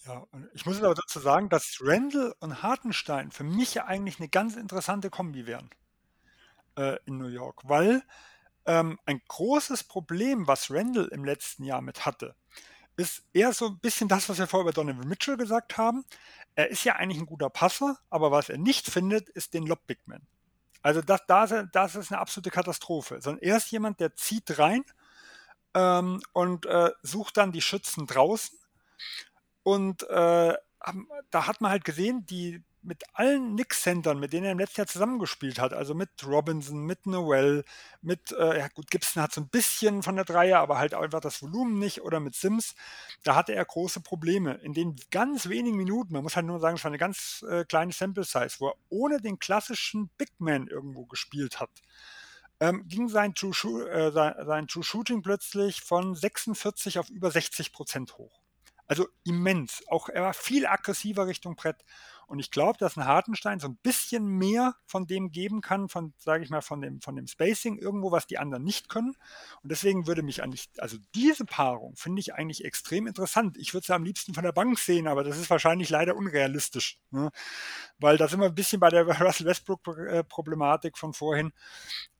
Ja, 0.04 0.26
ich 0.52 0.66
muss 0.66 0.82
aber 0.82 0.94
dazu 0.94 1.20
sagen, 1.20 1.48
dass 1.48 1.78
Randall 1.80 2.34
und 2.40 2.62
Hartenstein 2.62 3.30
für 3.30 3.44
mich 3.44 3.74
ja 3.74 3.86
eigentlich 3.86 4.18
eine 4.18 4.28
ganz 4.28 4.56
interessante 4.56 5.10
Kombi 5.10 5.46
wären 5.46 5.70
äh, 6.76 6.98
in 7.06 7.18
New 7.18 7.28
York, 7.28 7.60
weil 7.64 8.02
ähm, 8.66 8.98
ein 9.06 9.22
großes 9.28 9.84
Problem, 9.84 10.46
was 10.46 10.70
Randall 10.70 11.08
im 11.12 11.24
letzten 11.24 11.64
Jahr 11.64 11.82
mit 11.82 12.04
hatte, 12.04 12.34
ist 12.96 13.22
eher 13.32 13.52
so 13.52 13.68
ein 13.68 13.78
bisschen 13.78 14.08
das, 14.08 14.28
was 14.28 14.38
wir 14.38 14.46
vorher 14.46 14.64
über 14.68 14.72
Donovan 14.72 15.08
Mitchell 15.08 15.36
gesagt 15.36 15.78
haben. 15.78 16.04
Er 16.54 16.68
ist 16.68 16.84
ja 16.84 16.96
eigentlich 16.96 17.18
ein 17.18 17.26
guter 17.26 17.50
Passer, 17.50 17.98
aber 18.10 18.30
was 18.30 18.48
er 18.48 18.58
nicht 18.58 18.88
findet, 18.88 19.28
ist 19.30 19.54
den 19.54 19.66
Lob 19.66 19.86
Big 19.86 20.06
Man. 20.06 20.26
Also 20.82 21.00
das, 21.00 21.22
das, 21.26 21.54
das 21.72 21.94
ist 21.94 22.12
eine 22.12 22.20
absolute 22.20 22.50
Katastrophe. 22.50 23.20
Sondern 23.20 23.42
er 23.42 23.56
ist 23.56 23.70
jemand, 23.70 24.00
der 24.00 24.14
zieht 24.14 24.58
rein 24.58 24.84
ähm, 25.74 26.20
und 26.32 26.66
äh, 26.66 26.90
sucht 27.02 27.36
dann 27.36 27.52
die 27.52 27.62
Schützen 27.62 28.06
draußen. 28.06 28.58
Und 29.62 30.02
äh, 30.10 30.54
da 31.30 31.46
hat 31.46 31.60
man 31.60 31.70
halt 31.70 31.84
gesehen, 31.84 32.26
die, 32.26 32.62
mit 32.82 33.04
allen 33.14 33.52
Knicks-Centern, 33.52 34.18
mit 34.18 34.32
denen 34.32 34.46
er 34.46 34.52
im 34.52 34.58
letzten 34.58 34.80
Jahr 34.80 34.86
zusammengespielt 34.86 35.58
hat, 35.58 35.72
also 35.72 35.94
mit 35.94 36.10
Robinson, 36.26 36.84
mit 36.84 37.06
Noel, 37.06 37.64
mit, 38.00 38.32
äh, 38.32 38.58
ja 38.58 38.68
gut, 38.68 38.90
Gibson 38.90 39.22
hat 39.22 39.32
so 39.32 39.40
ein 39.40 39.48
bisschen 39.48 40.02
von 40.02 40.16
der 40.16 40.24
Dreier, 40.24 40.60
aber 40.60 40.78
halt 40.78 40.94
einfach 40.94 41.20
das 41.20 41.42
Volumen 41.42 41.78
nicht, 41.78 42.02
oder 42.02 42.20
mit 42.20 42.34
Sims, 42.34 42.74
da 43.22 43.34
hatte 43.34 43.54
er 43.54 43.64
große 43.64 44.00
Probleme. 44.00 44.54
In 44.62 44.74
den 44.74 44.96
ganz 45.10 45.48
wenigen 45.48 45.76
Minuten, 45.76 46.12
man 46.12 46.22
muss 46.22 46.36
halt 46.36 46.46
nur 46.46 46.60
sagen, 46.60 46.76
es 46.76 46.84
war 46.84 46.90
eine 46.90 46.98
ganz 46.98 47.44
äh, 47.48 47.64
kleine 47.64 47.92
Sample-Size, 47.92 48.56
wo 48.58 48.68
er 48.68 48.74
ohne 48.88 49.20
den 49.20 49.38
klassischen 49.38 50.10
Big 50.18 50.30
Man 50.38 50.66
irgendwo 50.66 51.06
gespielt 51.06 51.60
hat, 51.60 51.70
ähm, 52.60 52.86
ging 52.88 53.08
sein 53.08 53.34
True, 53.34 53.88
äh, 53.90 54.12
sein, 54.12 54.34
sein 54.44 54.68
True 54.68 54.84
Shooting 54.84 55.22
plötzlich 55.22 55.80
von 55.82 56.14
46 56.14 56.98
auf 56.98 57.10
über 57.10 57.30
60 57.30 57.72
Prozent 57.72 58.18
hoch. 58.18 58.41
Also 58.86 59.08
immens. 59.24 59.82
Auch 59.88 60.08
er 60.08 60.22
war 60.22 60.34
viel 60.34 60.66
aggressiver 60.66 61.26
Richtung 61.26 61.56
Brett. 61.56 61.84
Und 62.32 62.38
ich 62.38 62.50
glaube, 62.50 62.78
dass 62.78 62.96
ein 62.96 63.04
Hartenstein 63.04 63.60
so 63.60 63.68
ein 63.68 63.76
bisschen 63.82 64.26
mehr 64.26 64.74
von 64.86 65.06
dem 65.06 65.32
geben 65.32 65.60
kann, 65.60 65.90
von, 65.90 66.14
sage 66.16 66.42
ich 66.42 66.48
mal, 66.48 66.62
von 66.62 66.80
dem, 66.80 67.00
von 67.02 67.14
dem 67.14 67.26
Spacing 67.26 67.76
irgendwo, 67.76 68.10
was 68.10 68.26
die 68.26 68.38
anderen 68.38 68.64
nicht 68.64 68.88
können. 68.88 69.14
Und 69.62 69.70
deswegen 69.70 70.06
würde 70.06 70.22
mich 70.22 70.42
eigentlich, 70.42 70.70
also 70.78 70.96
diese 71.14 71.44
Paarung 71.44 71.94
finde 71.94 72.20
ich 72.20 72.32
eigentlich 72.32 72.64
extrem 72.64 73.06
interessant. 73.06 73.58
Ich 73.58 73.74
würde 73.74 73.86
sie 73.86 73.94
am 73.94 74.04
liebsten 74.04 74.32
von 74.32 74.44
der 74.44 74.52
Bank 74.52 74.78
sehen, 74.78 75.08
aber 75.08 75.24
das 75.24 75.36
ist 75.36 75.50
wahrscheinlich 75.50 75.90
leider 75.90 76.16
unrealistisch. 76.16 76.98
Ne? 77.10 77.30
Weil 77.98 78.16
da 78.16 78.28
sind 78.28 78.40
wir 78.40 78.46
ein 78.46 78.54
bisschen 78.54 78.80
bei 78.80 78.88
der 78.88 79.04
Russell 79.20 79.46
Westbrook-Problematik 79.46 80.96
von 80.96 81.12
vorhin, 81.12 81.52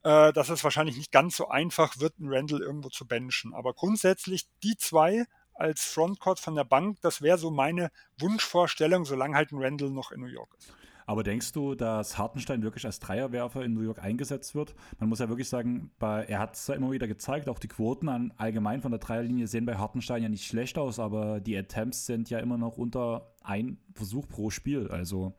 äh, 0.03 0.33
dass 0.35 0.51
es 0.51 0.63
wahrscheinlich 0.63 0.99
nicht 0.99 1.13
ganz 1.13 1.37
so 1.37 1.49
einfach 1.49 1.99
wird, 2.01 2.15
einen 2.19 2.33
Randall 2.33 2.61
irgendwo 2.61 2.91
zu 2.91 3.07
benchen. 3.07 3.55
Aber 3.55 3.73
grundsätzlich 3.73 4.47
die 4.63 4.77
zwei 4.77 5.25
als 5.55 5.85
Frontcourt 5.85 6.41
von 6.41 6.55
der 6.55 6.65
Bank, 6.65 6.99
das 7.03 7.23
wäre 7.23 7.39
so 7.39 7.51
meine 7.51 7.91
Wunschvorstellung, 8.19 9.05
solange 9.05 9.37
halt 9.37 9.53
ein 9.53 9.63
Randall 9.63 9.91
noch 9.91 10.13
in 10.13 10.21
New 10.21 10.27
York 10.27 10.55
ist. 10.59 10.73
Aber 11.07 11.23
denkst 11.23 11.53
du, 11.53 11.75
dass 11.75 12.17
Hartenstein 12.17 12.63
wirklich 12.63 12.87
als 12.87 13.01
Dreierwerfer 13.01 13.65
in 13.65 13.75
New 13.75 13.83
York 13.83 14.03
eingesetzt 14.03 14.55
wird? 14.55 14.75
Man 14.99 15.09
muss 15.09 15.19
ja 15.19 15.29
wirklich 15.29 15.49
sagen, 15.49 15.91
bei, 15.99 16.25
er 16.25 16.39
hat 16.39 16.55
es 16.55 16.67
ja 16.67 16.75
immer 16.75 16.93
wieder 16.93 17.09
gezeigt, 17.09 17.49
auch 17.49 17.59
die 17.59 17.69
Quoten 17.69 18.09
an, 18.09 18.33
allgemein 18.37 18.81
von 18.81 18.93
der 18.93 19.01
Dreierlinie 19.01 19.47
sehen 19.47 19.67
bei 19.67 19.77
Hartenstein 19.77 20.23
ja 20.23 20.29
nicht 20.29 20.47
schlecht 20.47 20.79
aus, 20.79 20.99
aber 20.99 21.41
die 21.41 21.57
Attempts 21.57 22.07
sind 22.07 22.31
ja 22.31 22.39
immer 22.39 22.57
noch 22.57 22.79
unter 22.79 23.35
ein 23.43 23.79
Versuch 23.95 24.29
pro 24.29 24.51
Spiel. 24.51 24.89
Also 24.89 25.35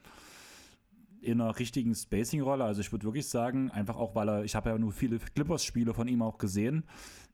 in 1.24 1.40
einer 1.40 1.58
richtigen 1.58 1.96
Spacing-Rolle. 1.96 2.66
Also 2.66 2.82
ich 2.82 2.92
würde 2.92 3.06
wirklich 3.06 3.28
sagen, 3.28 3.72
einfach 3.72 3.96
auch, 3.96 4.14
weil 4.14 4.28
er, 4.28 4.44
ich 4.44 4.56
habe 4.56 4.70
ja 4.70 4.78
nur 4.78 4.92
viele 4.92 5.20
Clippers-Spiele 5.20 5.94
von 5.94 6.08
ihm 6.08 6.22
auch 6.22 6.38
gesehen, 6.38 6.84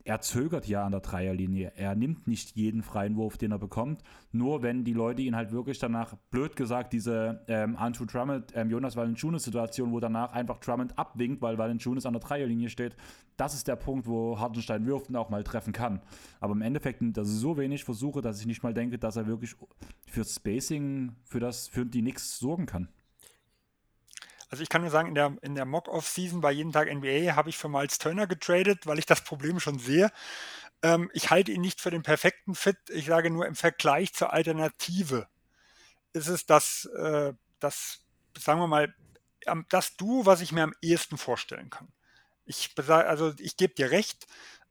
er 0.06 0.22
zögert 0.22 0.68
ja 0.68 0.86
an 0.86 0.92
der 0.92 1.02
Dreierlinie. 1.02 1.74
Er 1.76 1.94
nimmt 1.96 2.28
nicht 2.28 2.56
jeden 2.56 2.84
freien 2.84 3.16
Wurf, 3.16 3.38
den 3.38 3.52
er 3.52 3.60
bekommt. 3.60 4.02
Nur 4.32 4.64
wenn 4.64 4.84
die 4.84 4.94
Leute 4.94 5.22
ihn 5.22 5.36
halt 5.36 5.52
wirklich 5.52 5.78
danach, 5.78 6.16
blöd 6.32 6.56
gesagt, 6.56 6.94
diese 6.94 7.44
ähm, 7.48 7.76
Andrew 7.76 8.06
Drummond, 8.06 8.52
ähm, 8.56 8.70
Jonas 8.70 8.96
Valanciunas-Situation, 8.96 9.92
wo 9.92 10.00
danach 10.00 10.32
einfach 10.32 10.58
Drummond 10.60 10.98
abwinkt, 10.98 11.42
weil 11.42 11.58
Valanciunas 11.58 12.06
an 12.06 12.14
der 12.14 12.22
Dreierlinie 12.22 12.70
steht, 12.70 12.96
das 13.38 13.54
ist 13.54 13.68
der 13.68 13.76
Punkt, 13.76 14.08
wo 14.08 14.40
Hartenstein 14.40 14.86
wirft 14.86 15.10
und 15.10 15.16
auch 15.16 15.30
mal 15.30 15.44
treffen 15.44 15.74
kann. 15.74 16.02
Aber 16.40 16.54
im 16.54 16.62
Endeffekt 16.62 17.02
nimmt 17.02 17.18
er 17.18 17.26
so 17.26 17.58
wenig 17.58 17.84
Versuche, 17.84 18.22
dass 18.22 18.40
ich 18.40 18.48
nicht 18.48 18.64
mal 18.64 18.74
denke, 18.74 18.98
dass 18.98 19.16
er 19.16 19.28
wirklich 19.28 19.56
für 20.08 20.24
Spacing, 20.24 21.14
für 21.24 21.40
das, 21.40 21.68
für 21.68 21.86
die 21.86 22.02
Nix 22.02 22.40
sorgen 22.40 22.66
kann. 22.66 22.90
Also 24.50 24.64
ich 24.64 24.70
kann 24.70 24.82
nur 24.82 24.92
sagen, 24.92 25.10
in 25.10 25.16
der, 25.16 25.36
in 25.42 25.56
der 25.56 25.66
Mock-Off-Season 25.66 26.42
bei 26.42 26.52
jeden 26.52 26.72
Tag 26.72 26.90
NBA 26.94 27.36
habe 27.36 27.50
ich 27.50 27.58
für 27.58 27.70
Miles 27.70 28.00
Turner 28.00 28.28
getradet, 28.28 28.88
weil 28.88 29.00
ich 29.00 29.06
das 29.06 29.24
Problem 29.24 29.60
schon 29.60 29.80
sehe. 29.80 30.12
Ähm, 30.82 31.10
ich 31.14 31.30
halte 31.30 31.52
ihn 31.52 31.62
nicht 31.62 31.82
für 31.82 31.92
den 31.92 32.04
perfekten 32.04 32.56
Fit. 32.56 32.78
Ich 32.90 33.06
sage 33.06 33.30
nur 33.30 33.46
im 33.46 33.56
Vergleich 33.56 34.14
zur 34.14 34.34
Alternative 34.34 35.28
ist 36.14 36.28
es 36.28 36.46
das, 36.46 36.86
äh, 36.98 37.34
das 37.60 38.06
sagen 38.38 38.60
wir 38.60 38.68
mal, 38.68 38.94
das 39.70 39.96
Du, 39.98 40.26
was 40.26 40.42
ich 40.42 40.52
mir 40.52 40.64
am 40.64 40.74
ehesten 40.82 41.18
vorstellen 41.18 41.70
kann. 41.70 41.92
Ich, 42.46 42.72
also 42.78 43.34
ich 43.40 43.58
gebe 43.58 43.74
dir 43.74 43.92
recht, 43.92 44.28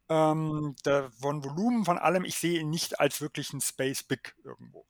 ähm, 0.08 0.76
der, 0.84 1.10
von 1.12 1.44
Volumen, 1.44 1.84
von 1.84 1.98
allem, 1.98 2.24
ich 2.24 2.36
sehe 2.38 2.60
ihn 2.60 2.70
nicht 2.70 3.00
als 3.00 3.20
wirklichen 3.20 3.60
Space 3.60 4.02
Big 4.02 4.34
irgendwo. 4.44 4.86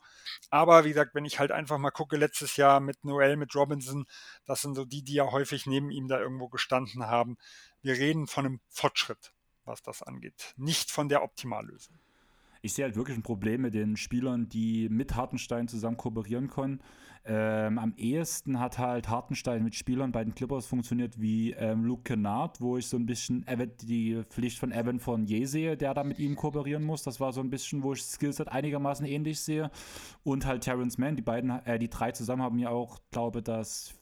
Aber 0.51 0.85
wie 0.85 0.91
gesagt, 0.91 1.15
wenn 1.15 1.25
ich 1.25 1.39
halt 1.39 1.53
einfach 1.53 1.79
mal 1.79 1.91
gucke, 1.91 2.17
letztes 2.17 2.57
Jahr 2.57 2.81
mit 2.81 3.05
Noel, 3.05 3.37
mit 3.37 3.55
Robinson, 3.55 4.07
das 4.45 4.63
sind 4.63 4.75
so 4.75 4.85
die, 4.85 5.03
die 5.03 5.15
ja 5.15 5.31
häufig 5.31 5.67
neben 5.67 5.91
ihm 5.91 6.09
da 6.09 6.19
irgendwo 6.19 6.49
gestanden 6.49 7.07
haben. 7.07 7.37
Wir 7.83 7.95
reden 7.95 8.27
von 8.27 8.47
einem 8.47 8.61
Fortschritt, 8.69 9.33
was 9.65 9.83
das 9.83 10.03
angeht, 10.03 10.55
nicht 10.57 10.91
von 10.91 11.09
der 11.09 11.23
Optimallösung 11.23 11.99
ich 12.63 12.73
sehe 12.73 12.85
halt 12.85 12.97
wirklich 12.97 13.17
ein 13.17 13.23
Problem 13.23 13.63
mit 13.63 13.75
den 13.75 13.97
Spielern, 13.97 14.49
die 14.49 14.89
mit 14.89 15.15
Hartenstein 15.15 15.69
zusammen 15.69 15.97
kooperieren 15.97 16.49
können. 16.49 16.81
Ähm, 17.25 17.79
am 17.79 17.95
ehesten 17.97 18.59
hat 18.59 18.79
halt 18.79 19.09
Hartenstein 19.11 19.63
mit 19.63 19.75
Spielern 19.75 20.13
bei 20.13 20.25
den 20.25 20.35
Clippers 20.35 20.67
funktioniert 20.67 21.21
wie 21.21 21.53
ähm, 21.53 21.85
Luke 21.85 22.03
Kennard, 22.05 22.61
wo 22.61 22.79
ich 22.79 22.87
so 22.87 22.97
ein 22.97 23.05
bisschen 23.05 23.45
die 23.83 24.23
Pflicht 24.31 24.59
von 24.59 24.73
Evan 24.73 24.99
von 24.99 25.27
Je 25.27 25.45
sehe, 25.45 25.77
der 25.77 25.93
da 25.93 26.05
mit 26.05 26.19
ihm 26.19 26.37
kooperieren 26.37 26.85
muss. 26.85 27.03
Das 27.03 27.21
war 27.21 27.33
so 27.33 27.41
ein 27.41 27.51
bisschen, 27.51 27.83
wo 27.83 27.93
ich 27.93 28.03
Skillset 28.03 28.49
einigermaßen 28.49 29.05
ähnlich 29.05 29.41
sehe. 29.41 29.71
Und 30.25 30.47
halt 30.47 30.63
Terrence 30.63 30.97
Mann, 30.97 31.17
die 31.17 31.23
beiden, 31.23 31.51
äh, 31.51 31.79
die 31.79 31.91
drei 31.91 32.13
zusammen 32.13 32.43
haben 32.43 32.59
ja 32.59 32.71
auch, 32.71 32.99
glaube 33.11 33.41
ich, 33.41 33.45
das 33.45 33.95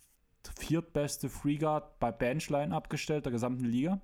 viertbeste 0.57 1.29
Freeguard 1.29 1.99
bei 1.99 2.13
Benchline 2.13 2.73
abgestellt 2.73 3.25
der 3.25 3.33
gesamten 3.33 3.65
Liga. 3.65 4.01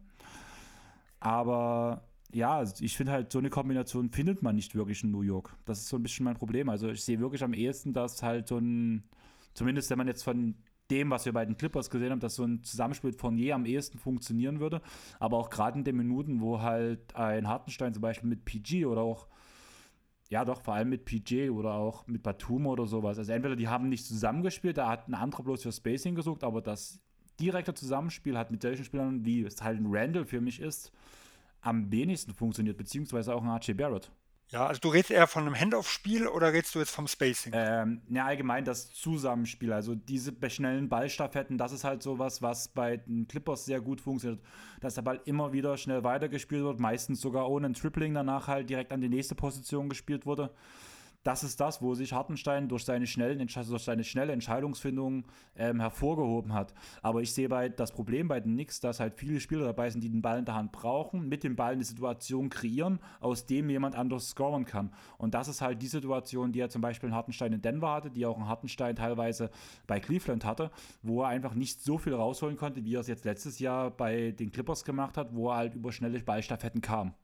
Aber 1.20 2.09
ja, 2.32 2.64
ich 2.80 2.96
finde 2.96 3.12
halt, 3.12 3.32
so 3.32 3.38
eine 3.38 3.50
Kombination 3.50 4.10
findet 4.10 4.42
man 4.42 4.56
nicht 4.56 4.74
wirklich 4.74 5.04
in 5.04 5.10
New 5.10 5.22
York. 5.22 5.54
Das 5.66 5.80
ist 5.80 5.88
so 5.88 5.96
ein 5.96 6.02
bisschen 6.02 6.24
mein 6.24 6.36
Problem. 6.36 6.68
Also 6.68 6.88
ich 6.88 7.04
sehe 7.04 7.20
wirklich 7.20 7.44
am 7.44 7.52
ehesten, 7.52 7.92
dass 7.92 8.22
halt 8.22 8.48
so 8.48 8.58
ein, 8.58 9.04
zumindest 9.54 9.90
wenn 9.90 9.98
man 9.98 10.06
jetzt 10.06 10.22
von 10.22 10.54
dem, 10.90 11.10
was 11.10 11.24
wir 11.24 11.32
bei 11.32 11.44
den 11.44 11.56
Clippers 11.56 11.90
gesehen 11.90 12.10
haben, 12.10 12.20
dass 12.20 12.34
so 12.34 12.44
ein 12.44 12.62
Zusammenspiel 12.64 13.12
von 13.12 13.36
je 13.36 13.52
am 13.52 13.66
ehesten 13.66 13.98
funktionieren 13.98 14.60
würde. 14.60 14.80
Aber 15.18 15.38
auch 15.38 15.50
gerade 15.50 15.78
in 15.78 15.84
den 15.84 15.96
Minuten, 15.96 16.40
wo 16.40 16.60
halt 16.60 17.14
ein 17.14 17.48
Hartenstein 17.48 17.92
zum 17.92 18.02
Beispiel 18.02 18.28
mit 18.28 18.44
PG 18.44 18.86
oder 18.86 19.02
auch, 19.02 19.28
ja 20.30 20.44
doch, 20.44 20.62
vor 20.62 20.74
allem 20.74 20.88
mit 20.88 21.04
PG 21.04 21.50
oder 21.50 21.74
auch 21.74 22.06
mit 22.06 22.22
Batum 22.22 22.66
oder 22.66 22.86
sowas. 22.86 23.18
Also 23.18 23.32
entweder 23.32 23.56
die 23.56 23.68
haben 23.68 23.88
nicht 23.88 24.06
zusammengespielt, 24.06 24.78
da 24.78 24.88
hat 24.88 25.08
ein 25.08 25.14
anderer 25.14 25.42
bloß 25.42 25.62
für 25.62 25.72
Spacing 25.72 26.14
gesucht, 26.14 26.44
aber 26.44 26.62
das 26.62 27.00
direkte 27.40 27.74
Zusammenspiel 27.74 28.38
hat 28.38 28.50
mit 28.50 28.62
solchen 28.62 28.84
Spielern, 28.84 29.24
wie 29.24 29.42
es 29.42 29.62
halt 29.62 29.78
ein 29.78 29.86
Randall 29.88 30.24
für 30.24 30.40
mich 30.40 30.60
ist, 30.60 30.92
am 31.62 31.90
wenigsten 31.90 32.34
funktioniert, 32.34 32.76
beziehungsweise 32.76 33.34
auch 33.34 33.42
ein 33.42 33.48
Archie 33.48 33.74
Barrett. 33.74 34.10
Ja, 34.50 34.66
also 34.66 34.80
du 34.80 34.88
redest 34.90 35.10
eher 35.10 35.26
von 35.26 35.46
einem 35.46 35.58
Handoff-Spiel 35.58 36.26
oder 36.26 36.52
redest 36.52 36.74
du 36.74 36.80
jetzt 36.80 36.90
vom 36.90 37.08
Spacing? 37.08 37.52
Ähm, 37.56 38.02
ja, 38.10 38.26
allgemein 38.26 38.66
das 38.66 38.92
Zusammenspiel. 38.92 39.72
Also 39.72 39.94
diese 39.94 40.34
schnellen 40.50 40.90
Ballstaffetten, 40.90 41.56
das 41.56 41.72
ist 41.72 41.84
halt 41.84 42.02
sowas, 42.02 42.42
was 42.42 42.68
bei 42.68 42.98
den 42.98 43.26
Clippers 43.26 43.64
sehr 43.64 43.80
gut 43.80 44.02
funktioniert. 44.02 44.42
Dass 44.80 44.94
der 44.94 45.02
Ball 45.02 45.22
immer 45.24 45.54
wieder 45.54 45.78
schnell 45.78 46.04
weitergespielt 46.04 46.64
wird, 46.64 46.80
meistens 46.80 47.22
sogar 47.22 47.48
ohne 47.48 47.68
ein 47.68 47.74
Tripling 47.74 48.12
danach 48.12 48.46
halt 48.46 48.68
direkt 48.68 48.92
an 48.92 49.00
die 49.00 49.08
nächste 49.08 49.34
Position 49.34 49.88
gespielt 49.88 50.26
wurde 50.26 50.50
das 51.22 51.44
ist 51.44 51.60
das, 51.60 51.80
wo 51.80 51.94
sich 51.94 52.12
Hartenstein 52.12 52.68
durch 52.68 52.84
seine, 52.84 53.06
schnellen, 53.06 53.38
durch 53.38 53.82
seine 53.84 54.04
schnelle 54.04 54.32
Entscheidungsfindung 54.32 55.24
ähm, 55.56 55.80
hervorgehoben 55.80 56.52
hat. 56.52 56.74
Aber 57.00 57.22
ich 57.22 57.32
sehe 57.32 57.48
bei, 57.48 57.68
das 57.68 57.92
Problem 57.92 58.28
bei 58.28 58.40
den 58.40 58.54
Knicks, 58.54 58.80
dass 58.80 59.00
halt 59.00 59.14
viele 59.14 59.40
Spieler 59.40 59.64
dabei 59.64 59.90
sind, 59.90 60.02
die 60.02 60.10
den 60.10 60.22
Ball 60.22 60.38
in 60.38 60.44
der 60.44 60.54
Hand 60.54 60.72
brauchen, 60.72 61.28
mit 61.28 61.44
dem 61.44 61.54
Ball 61.54 61.74
eine 61.74 61.84
Situation 61.84 62.48
kreieren, 62.48 62.98
aus 63.20 63.46
dem 63.46 63.70
jemand 63.70 63.94
anders 63.94 64.30
scoren 64.30 64.64
kann. 64.64 64.92
Und 65.18 65.34
das 65.34 65.48
ist 65.48 65.60
halt 65.60 65.80
die 65.80 65.86
Situation, 65.86 66.52
die 66.52 66.60
er 66.60 66.70
zum 66.70 66.82
Beispiel 66.82 67.08
in 67.08 67.14
Hartenstein 67.14 67.52
in 67.52 67.62
Denver 67.62 67.92
hatte, 67.92 68.10
die 68.10 68.26
auch 68.26 68.38
in 68.38 68.48
Hartenstein 68.48 68.96
teilweise 68.96 69.50
bei 69.86 70.00
Cleveland 70.00 70.44
hatte, 70.44 70.70
wo 71.02 71.22
er 71.22 71.28
einfach 71.28 71.54
nicht 71.54 71.82
so 71.82 71.98
viel 71.98 72.14
rausholen 72.14 72.56
konnte, 72.56 72.84
wie 72.84 72.96
er 72.96 73.00
es 73.00 73.06
jetzt 73.06 73.24
letztes 73.24 73.58
Jahr 73.58 73.90
bei 73.90 74.32
den 74.32 74.50
Clippers 74.50 74.84
gemacht 74.84 75.16
hat, 75.16 75.34
wo 75.34 75.50
er 75.50 75.56
halt 75.56 75.74
über 75.74 75.92
schnelle 75.92 76.18
Ballstaffetten 76.20 76.80
kam 76.80 77.14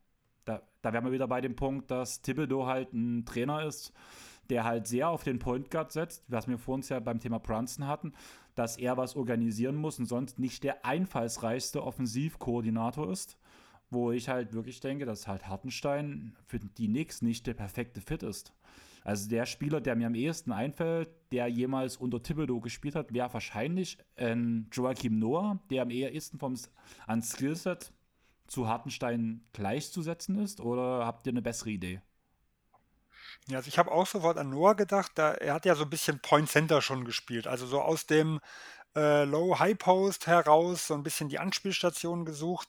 da, 0.48 0.62
da 0.82 0.92
wären 0.92 1.04
wir 1.04 1.12
wieder 1.12 1.28
bei 1.28 1.40
dem 1.40 1.56
Punkt, 1.56 1.90
dass 1.90 2.22
Thibodeau 2.22 2.66
halt 2.66 2.92
ein 2.92 3.24
Trainer 3.26 3.64
ist, 3.64 3.92
der 4.48 4.64
halt 4.64 4.86
sehr 4.86 5.08
auf 5.08 5.24
den 5.24 5.38
Point 5.38 5.70
Guard 5.70 5.92
setzt, 5.92 6.24
was 6.28 6.48
wir 6.48 6.58
vor 6.58 6.74
uns 6.74 6.88
ja 6.88 7.00
beim 7.00 7.20
Thema 7.20 7.38
Brunson 7.38 7.86
hatten, 7.86 8.14
dass 8.54 8.78
er 8.78 8.96
was 8.96 9.14
organisieren 9.14 9.76
muss 9.76 9.98
und 9.98 10.06
sonst 10.06 10.38
nicht 10.38 10.64
der 10.64 10.84
einfallsreichste 10.84 11.84
Offensivkoordinator 11.84 13.10
ist, 13.10 13.36
wo 13.90 14.10
ich 14.10 14.28
halt 14.28 14.54
wirklich 14.54 14.80
denke, 14.80 15.04
dass 15.04 15.28
halt 15.28 15.46
Hartenstein 15.46 16.34
für 16.46 16.58
die 16.58 16.88
Knicks 16.88 17.22
nicht 17.22 17.46
der 17.46 17.54
perfekte 17.54 18.00
Fit 18.00 18.22
ist. 18.22 18.52
Also 19.04 19.28
der 19.28 19.46
Spieler, 19.46 19.80
der 19.80 19.96
mir 19.96 20.06
am 20.06 20.14
ehesten 20.14 20.52
einfällt, 20.52 21.10
der 21.30 21.46
jemals 21.48 21.96
unter 21.96 22.22
Thibodeau 22.22 22.60
gespielt 22.60 22.94
hat, 22.94 23.14
wäre 23.14 23.32
wahrscheinlich 23.32 23.98
ein 24.16 24.68
Joachim 24.72 25.18
Noah, 25.18 25.58
der 25.70 25.82
am 25.82 25.90
ehesten 25.90 26.38
vom, 26.38 26.54
an 27.06 27.22
Skillset 27.22 27.92
zu 28.48 28.68
Hartenstein 28.68 29.46
gleichzusetzen 29.52 30.38
ist 30.42 30.60
oder 30.60 31.06
habt 31.06 31.26
ihr 31.26 31.32
eine 31.32 31.42
bessere 31.42 31.70
Idee? 31.70 32.00
Ja, 33.46 33.58
also 33.58 33.68
ich 33.68 33.78
habe 33.78 33.90
auch 33.92 34.06
sofort 34.06 34.36
an 34.38 34.50
Noah 34.50 34.74
gedacht, 34.74 35.12
da, 35.14 35.32
er 35.32 35.54
hat 35.54 35.64
ja 35.64 35.74
so 35.74 35.84
ein 35.84 35.90
bisschen 35.90 36.20
Point 36.20 36.48
Center 36.48 36.82
schon 36.82 37.04
gespielt, 37.04 37.46
also 37.46 37.66
so 37.66 37.80
aus 37.80 38.06
dem 38.06 38.40
äh, 38.96 39.24
Low-High-Post 39.24 40.26
heraus 40.26 40.86
so 40.86 40.94
ein 40.94 41.02
bisschen 41.02 41.28
die 41.28 41.38
Anspielstation 41.38 42.24
gesucht, 42.24 42.68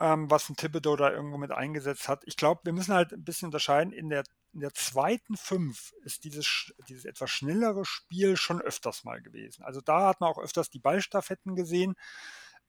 ähm, 0.00 0.30
was 0.30 0.48
ein 0.48 0.56
Thibodeau 0.56 0.96
da 0.96 1.10
irgendwo 1.10 1.38
mit 1.38 1.50
eingesetzt 1.52 2.08
hat. 2.08 2.22
Ich 2.24 2.36
glaube, 2.36 2.62
wir 2.64 2.72
müssen 2.72 2.94
halt 2.94 3.12
ein 3.12 3.24
bisschen 3.24 3.46
unterscheiden 3.46 3.92
in 3.92 4.08
der 4.08 4.24
in 4.54 4.60
der 4.60 4.74
zweiten 4.74 5.36
Fünf 5.36 5.92
ist 6.02 6.24
dieses, 6.24 6.72
dieses 6.88 7.04
etwas 7.04 7.30
schnellere 7.30 7.84
Spiel 7.84 8.36
schon 8.36 8.60
öfters 8.60 9.04
mal 9.04 9.20
gewesen. 9.20 9.62
Also 9.62 9.80
da 9.80 10.08
hat 10.08 10.20
man 10.20 10.30
auch 10.30 10.38
öfters 10.38 10.70
die 10.70 10.78
Ballstaffetten 10.78 11.54
gesehen. 11.54 11.94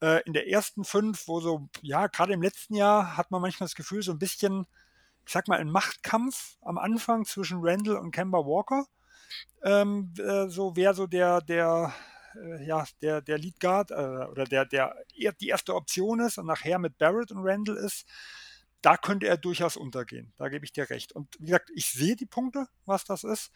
Äh, 0.01 0.21
in 0.25 0.33
der 0.33 0.47
ersten 0.47 0.83
Fünf, 0.83 1.27
wo 1.27 1.41
so, 1.41 1.69
ja, 1.81 2.07
gerade 2.07 2.33
im 2.33 2.41
letzten 2.41 2.75
Jahr 2.75 3.17
hat 3.17 3.31
man 3.31 3.41
manchmal 3.41 3.65
das 3.65 3.75
Gefühl, 3.75 4.01
so 4.01 4.11
ein 4.11 4.19
bisschen, 4.19 4.65
ich 5.25 5.33
sag 5.33 5.47
mal, 5.47 5.59
ein 5.59 5.69
Machtkampf 5.69 6.57
am 6.61 6.77
Anfang 6.77 7.25
zwischen 7.25 7.59
Randall 7.61 7.97
und 7.97 8.11
Kemba 8.11 8.39
Walker. 8.39 8.85
Ähm, 9.63 10.13
äh, 10.17 10.47
so 10.47 10.75
wer 10.75 10.93
so 10.93 11.05
der, 11.05 11.41
der, 11.41 11.93
äh, 12.35 12.65
ja, 12.65 12.85
der, 13.01 13.21
der 13.21 13.37
Lead 13.37 13.59
Guard 13.59 13.91
äh, 13.91 14.25
oder 14.31 14.45
der, 14.45 14.65
der 14.65 14.95
die 15.39 15.47
erste 15.49 15.75
Option 15.75 16.21
ist 16.21 16.37
und 16.37 16.45
nachher 16.45 16.79
mit 16.79 16.97
Barrett 16.97 17.31
und 17.31 17.45
Randall 17.45 17.77
ist, 17.77 18.07
da 18.81 18.95
könnte 18.95 19.27
er 19.27 19.37
durchaus 19.37 19.75
untergehen. 19.75 20.33
Da 20.37 20.47
gebe 20.47 20.63
ich 20.65 20.71
dir 20.71 20.89
recht. 20.89 21.11
Und 21.11 21.35
wie 21.39 21.47
gesagt, 21.47 21.69
ich 21.75 21.91
sehe 21.91 22.15
die 22.15 22.25
Punkte, 22.25 22.67
was 22.85 23.03
das 23.03 23.23
ist. 23.23 23.51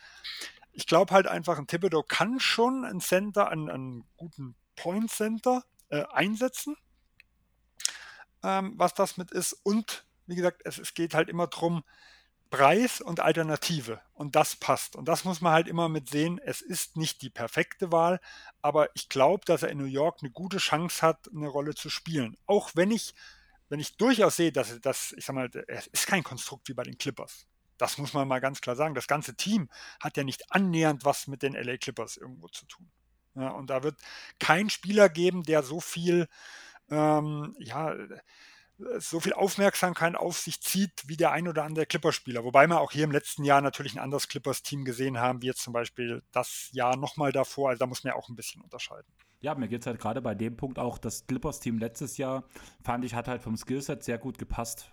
Ich 0.74 0.86
glaube 0.86 1.14
halt 1.14 1.28
einfach, 1.28 1.58
ein 1.58 1.68
Thibodeau 1.68 2.04
kann 2.04 2.40
schon 2.40 2.84
ein 2.84 3.00
Center, 3.00 3.50
einen, 3.50 3.70
einen 3.70 4.04
guten 4.18 4.56
Point 4.76 5.10
Center 5.12 5.64
äh, 5.94 6.06
einsetzen, 6.12 6.76
ähm, 8.44 8.74
was 8.78 8.96
das 8.96 9.18
mit 9.18 9.30
ist. 9.30 9.54
Und 9.64 10.06
wie 10.26 10.36
gesagt, 10.36 10.62
es, 10.66 10.80
es 10.80 10.96
geht 10.96 11.14
halt 11.14 11.30
immer 11.30 11.46
darum, 11.46 11.84
Preis 12.50 13.00
und 13.00 13.20
Alternative. 13.20 14.02
Und 14.14 14.36
das 14.36 14.56
passt. 14.56 14.96
Und 14.96 15.08
das 15.08 15.24
muss 15.24 15.40
man 15.42 15.54
halt 15.54 15.68
immer 15.68 15.90
mit 15.90 16.10
sehen. 16.10 16.40
Es 16.44 16.62
ist 16.62 16.98
nicht 16.98 17.22
die 17.22 17.30
perfekte 17.30 17.92
Wahl, 17.92 18.20
aber 18.64 18.90
ich 18.96 19.08
glaube, 19.08 19.46
dass 19.46 19.62
er 19.62 19.70
in 19.70 19.78
New 19.78 19.86
York 19.86 20.20
eine 20.22 20.32
gute 20.32 20.58
Chance 20.58 21.02
hat, 21.04 21.30
eine 21.32 21.48
Rolle 21.48 21.76
zu 21.76 21.92
spielen. 21.92 22.38
Auch 22.48 22.72
wenn 22.74 22.90
ich, 22.90 23.14
wenn 23.70 23.80
ich 23.80 23.96
durchaus 23.98 24.36
sehe, 24.36 24.52
dass 24.52 24.80
das, 24.82 25.14
ich 25.16 25.26
sag 25.26 25.36
mal, 25.36 25.50
es 25.68 25.88
ist 25.88 26.08
kein 26.08 26.24
Konstrukt 26.24 26.68
wie 26.70 26.74
bei 26.74 26.84
den 26.84 26.98
Clippers. 26.98 27.46
Das 27.78 28.00
muss 28.00 28.14
man 28.14 28.28
mal 28.28 28.40
ganz 28.40 28.62
klar 28.62 28.76
sagen. 28.76 28.96
Das 28.96 29.08
ganze 29.08 29.36
Team 29.36 29.70
hat 30.00 30.18
ja 30.18 30.24
nicht 30.24 30.52
annähernd 30.52 31.06
was 31.06 31.28
mit 31.28 31.44
den 31.44 31.54
LA 31.54 31.78
Clippers 31.78 32.18
irgendwo 32.18 32.48
zu 32.48 32.66
tun. 32.66 32.90
Ja, 33.36 33.50
und 33.50 33.70
da 33.70 33.84
wird 33.84 33.96
kein 34.40 34.70
Spieler 34.70 35.10
geben, 35.10 35.44
der 35.44 35.64
so 35.64 35.80
viel, 35.80 36.28
ähm, 36.90 37.56
ja, 37.60 37.96
so 38.98 39.20
viel 39.20 39.34
Aufmerksamkeit 39.34 40.16
auf 40.16 40.40
sich 40.40 40.62
zieht 40.62 40.92
wie 41.06 41.18
der 41.18 41.32
ein 41.32 41.48
oder 41.48 41.64
andere 41.64 41.86
Clippers-Spieler. 41.86 42.44
Wobei 42.44 42.68
wir 42.68 42.82
auch 42.82 42.92
hier 42.92 43.04
im 43.04 43.12
letzten 43.12 43.44
Jahr 43.44 43.62
natürlich 43.62 43.94
ein 43.94 44.00
anderes 44.00 44.28
Clippers-Team 44.28 44.84
gesehen 44.84 45.20
haben, 45.20 45.42
wie 45.42 45.48
jetzt 45.48 45.62
zum 45.62 45.74
Beispiel 45.74 46.24
das 46.32 46.70
Jahr 46.74 46.98
nochmal 46.98 47.32
davor. 47.32 47.70
Also 47.70 47.80
da 47.80 47.88
muss 47.88 48.04
man 48.04 48.12
ja 48.12 48.18
auch 48.18 48.30
ein 48.30 48.36
bisschen 48.36 48.62
unterscheiden. 48.62 49.12
Ja, 49.42 49.56
mir 49.56 49.68
geht 49.68 49.82
es 49.82 49.88
halt 49.88 50.00
gerade 50.00 50.22
bei 50.22 50.36
dem 50.36 50.56
Punkt 50.56 50.80
auch, 50.80 50.98
das 50.98 51.28
Clippers-Team 51.28 51.78
letztes 51.78 52.18
Jahr, 52.18 52.46
fand 52.84 53.04
ich, 53.04 53.14
hat 53.14 53.28
halt 53.28 53.42
vom 53.42 53.58
Skillset 53.58 54.04
sehr 54.04 54.18
gut 54.18 54.38
gepasst, 54.38 54.93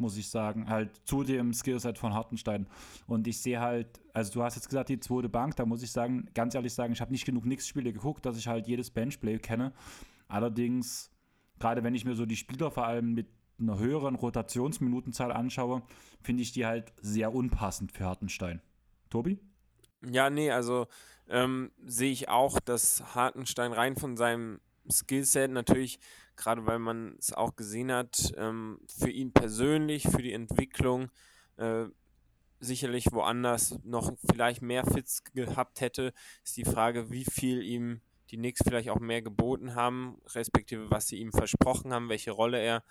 muss 0.00 0.16
ich 0.16 0.28
sagen. 0.28 0.68
Halt 0.68 0.90
zu 1.04 1.22
dem 1.22 1.52
Skillset 1.52 1.98
von 1.98 2.14
Hartenstein. 2.14 2.66
Und 3.06 3.26
ich 3.26 3.40
sehe 3.40 3.60
halt, 3.60 4.00
also 4.12 4.32
du 4.32 4.42
hast 4.42 4.56
jetzt 4.56 4.68
gesagt, 4.68 4.88
die 4.88 4.98
zweite 4.98 5.28
Bank, 5.28 5.56
da 5.56 5.66
muss 5.66 5.82
ich 5.82 5.92
sagen, 5.92 6.28
ganz 6.34 6.54
ehrlich 6.54 6.74
sagen, 6.74 6.92
ich 6.92 7.00
habe 7.00 7.12
nicht 7.12 7.24
genug 7.24 7.44
Nix-Spiele 7.44 7.92
geguckt, 7.92 8.26
dass 8.26 8.36
ich 8.36 8.48
halt 8.48 8.66
jedes 8.66 8.90
Benchplay 8.90 9.38
kenne. 9.38 9.72
Allerdings 10.28 11.10
gerade 11.60 11.84
wenn 11.84 11.94
ich 11.94 12.04
mir 12.04 12.16
so 12.16 12.26
die 12.26 12.36
Spieler 12.36 12.72
vor 12.72 12.86
allem 12.86 13.14
mit 13.14 13.28
einer 13.60 13.78
höheren 13.78 14.16
Rotationsminutenzahl 14.16 15.30
anschaue, 15.30 15.82
finde 16.22 16.42
ich 16.42 16.50
die 16.50 16.66
halt 16.66 16.92
sehr 17.00 17.32
unpassend 17.32 17.92
für 17.92 18.06
Hartenstein. 18.06 18.60
Tobi? 19.10 19.38
Ja, 20.10 20.30
nee, 20.30 20.50
also 20.50 20.88
ähm, 21.28 21.70
sehe 21.84 22.10
ich 22.10 22.28
auch, 22.28 22.58
dass 22.58 23.14
Hartenstein 23.14 23.72
rein 23.72 23.96
von 23.96 24.16
seinem 24.16 24.60
Skillset 24.90 25.50
natürlich, 25.50 26.00
gerade 26.40 26.66
weil 26.66 26.78
man 26.78 27.16
es 27.18 27.32
auch 27.32 27.54
gesehen 27.54 27.92
hat, 27.92 28.32
ähm, 28.36 28.80
für 28.88 29.10
ihn 29.10 29.32
persönlich, 29.32 30.08
für 30.08 30.22
die 30.22 30.32
Entwicklung, 30.32 31.10
äh, 31.58 31.84
sicherlich 32.60 33.12
woanders 33.12 33.78
noch 33.84 34.12
vielleicht 34.30 34.62
mehr 34.62 34.84
Fits 34.84 35.22
gehabt 35.24 35.80
hätte, 35.80 36.12
ist 36.42 36.56
die 36.56 36.64
Frage, 36.64 37.10
wie 37.10 37.24
viel 37.24 37.62
ihm 37.62 38.00
die 38.30 38.36
Knicks 38.36 38.62
vielleicht 38.64 38.90
auch 38.90 39.00
mehr 39.00 39.22
geboten 39.22 39.74
haben, 39.74 40.20
respektive 40.34 40.90
was 40.90 41.08
sie 41.08 41.18
ihm 41.18 41.32
versprochen 41.32 41.92
haben, 41.92 42.08
welche 42.08 42.30
Rolle 42.30 42.58
er 42.58 42.84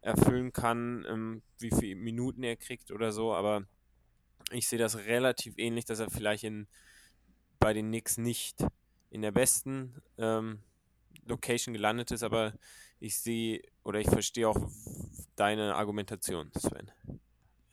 erfüllen 0.00 0.52
kann, 0.52 1.04
ähm, 1.08 1.42
wie 1.58 1.70
viele 1.70 1.96
Minuten 1.96 2.42
er 2.42 2.56
kriegt 2.56 2.90
oder 2.90 3.10
so. 3.10 3.34
Aber 3.34 3.64
ich 4.52 4.68
sehe 4.68 4.78
das 4.78 4.98
relativ 4.98 5.54
ähnlich, 5.56 5.84
dass 5.84 6.00
er 6.00 6.10
vielleicht 6.10 6.44
in, 6.44 6.68
bei 7.58 7.72
den 7.72 7.88
Knicks 7.88 8.18
nicht 8.18 8.64
in 9.10 9.22
der 9.22 9.32
besten 9.32 10.02
ähm, 10.18 10.60
Location 11.26 11.72
gelandet 11.72 12.10
ist, 12.10 12.22
aber 12.22 12.52
ich 13.00 13.18
sehe 13.18 13.62
oder 13.82 14.00
ich 14.00 14.08
verstehe 14.08 14.48
auch 14.48 14.58
deine 15.36 15.74
Argumentation, 15.74 16.50
Sven. 16.56 16.90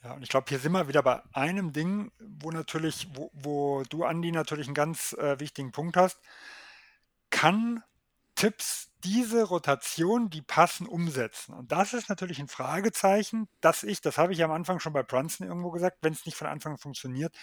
Ja, 0.04 0.14
und 0.14 0.24
ich 0.24 0.30
glaube, 0.30 0.48
hier 0.50 0.60
sind 0.60 0.72
wir 0.72 0.88
wieder 0.88 1.04
bei 1.04 1.22
einem 1.34 1.74
Ding, 1.74 2.12
wo 2.20 2.50
natürlich, 2.52 3.08
wo, 3.14 3.30
wo 3.34 3.84
du, 3.84 4.04
Andi, 4.04 4.32
natürlich 4.32 4.68
einen 4.68 4.74
ganz 4.74 5.14
äh, 5.14 5.40
wichtigen 5.40 5.72
Punkt 5.72 5.96
hast 5.96 6.20
kann 7.32 7.84
Tipps 8.36 8.92
diese 9.04 9.44
Rotation, 9.44 10.30
die 10.30 10.44
passen, 10.44 10.86
umsetzen? 10.86 11.54
Und 11.54 11.72
das 11.72 11.94
ist 11.94 12.08
natürlich 12.08 12.40
ein 12.40 12.48
Fragezeichen, 12.48 13.48
dass 13.62 13.84
ich, 13.84 14.02
das 14.02 14.20
habe 14.20 14.34
ich 14.34 14.44
am 14.44 14.52
Anfang 14.52 14.80
schon 14.80 14.94
bei 14.94 15.02
Brunson 15.02 15.48
irgendwo 15.48 15.72
gesagt, 15.72 15.98
wenn 16.02 16.14
es 16.14 16.26
nicht 16.26 16.36
von 16.36 16.48
Anfang 16.48 16.74
an 16.74 16.78
funktioniert, 16.78 17.36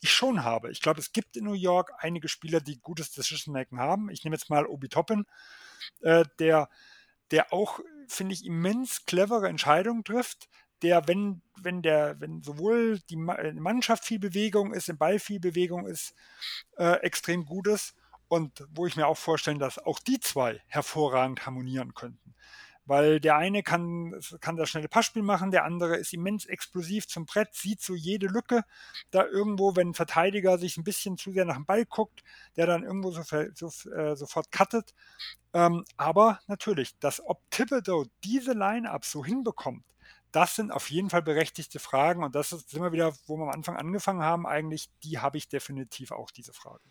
ich 0.00 0.12
schon 0.12 0.42
habe. 0.42 0.72
Ich 0.72 0.80
glaube, 0.80 1.00
es 1.00 1.12
gibt 1.12 1.36
in 1.36 1.44
New 1.44 1.54
York 1.54 1.92
einige 1.98 2.28
Spieler, 2.28 2.60
die 2.60 2.80
gutes 2.80 3.12
Decision-Making 3.12 3.78
haben. 3.78 4.10
Ich 4.10 4.24
nehme 4.24 4.34
jetzt 4.34 4.50
mal 4.50 4.66
Obi 4.66 4.88
Toppin, 4.88 5.24
äh, 6.00 6.24
der, 6.40 6.68
der 7.30 7.52
auch, 7.52 7.80
finde 8.08 8.34
ich, 8.34 8.44
immens 8.44 9.06
clevere 9.06 9.48
Entscheidungen 9.48 10.04
trifft, 10.04 10.48
der, 10.82 11.08
wenn, 11.08 11.42
wenn 11.60 11.82
der, 11.82 12.20
wenn 12.20 12.42
sowohl 12.42 12.98
die 13.08 13.16
Mannschaft 13.16 14.04
viel 14.04 14.18
Bewegung 14.18 14.74
ist, 14.74 14.88
im 14.88 14.98
Ball 14.98 15.18
viel 15.18 15.40
Bewegung 15.40 15.86
ist, 15.86 16.14
äh, 16.76 17.00
extrem 17.00 17.46
gut 17.46 17.68
ist 17.68 17.94
und 18.28 18.66
wo 18.70 18.86
ich 18.86 18.96
mir 18.96 19.06
auch 19.06 19.16
vorstellen, 19.16 19.58
dass 19.58 19.78
auch 19.78 19.98
die 19.98 20.20
zwei 20.20 20.62
hervorragend 20.66 21.46
harmonieren 21.46 21.94
könnten. 21.94 22.34
Weil 22.86 23.18
der 23.18 23.36
eine 23.36 23.62
kann, 23.62 24.14
kann 24.40 24.56
das 24.56 24.68
schnelle 24.68 24.88
Passspiel 24.88 25.22
machen, 25.22 25.50
der 25.50 25.64
andere 25.64 25.96
ist 25.96 26.12
immens 26.12 26.44
explosiv 26.44 27.08
zum 27.08 27.24
Brett, 27.24 27.54
sieht 27.54 27.80
so 27.80 27.94
jede 27.94 28.26
Lücke 28.26 28.64
da 29.10 29.24
irgendwo, 29.24 29.74
wenn 29.74 29.90
ein 29.90 29.94
Verteidiger 29.94 30.58
sich 30.58 30.76
ein 30.76 30.84
bisschen 30.84 31.16
zu 31.16 31.32
sehr 31.32 31.46
nach 31.46 31.56
dem 31.56 31.64
Ball 31.64 31.86
guckt, 31.86 32.22
der 32.56 32.66
dann 32.66 32.82
irgendwo 32.82 33.10
so, 33.10 33.22
so, 33.54 33.90
äh, 33.90 34.16
sofort 34.16 34.52
cuttet. 34.52 34.94
Ähm, 35.54 35.84
aber 35.96 36.40
natürlich, 36.46 36.98
dass 36.98 37.24
ob 37.24 37.40
Thibodeau 37.50 38.04
diese 38.22 38.52
Line-Up 38.52 39.04
so 39.04 39.24
hinbekommt, 39.24 39.84
das 40.34 40.56
sind 40.56 40.72
auf 40.72 40.90
jeden 40.90 41.10
Fall 41.10 41.22
berechtigte 41.22 41.78
Fragen 41.78 42.24
und 42.24 42.34
das 42.34 42.52
ist 42.52 42.74
immer 42.74 42.90
wieder, 42.90 43.14
wo 43.26 43.36
wir 43.36 43.44
am 43.44 43.50
Anfang 43.50 43.76
angefangen 43.76 44.22
haben, 44.22 44.46
eigentlich, 44.46 44.90
die 45.04 45.20
habe 45.20 45.38
ich 45.38 45.48
definitiv 45.48 46.10
auch, 46.10 46.32
diese 46.32 46.52
Fragen. 46.52 46.82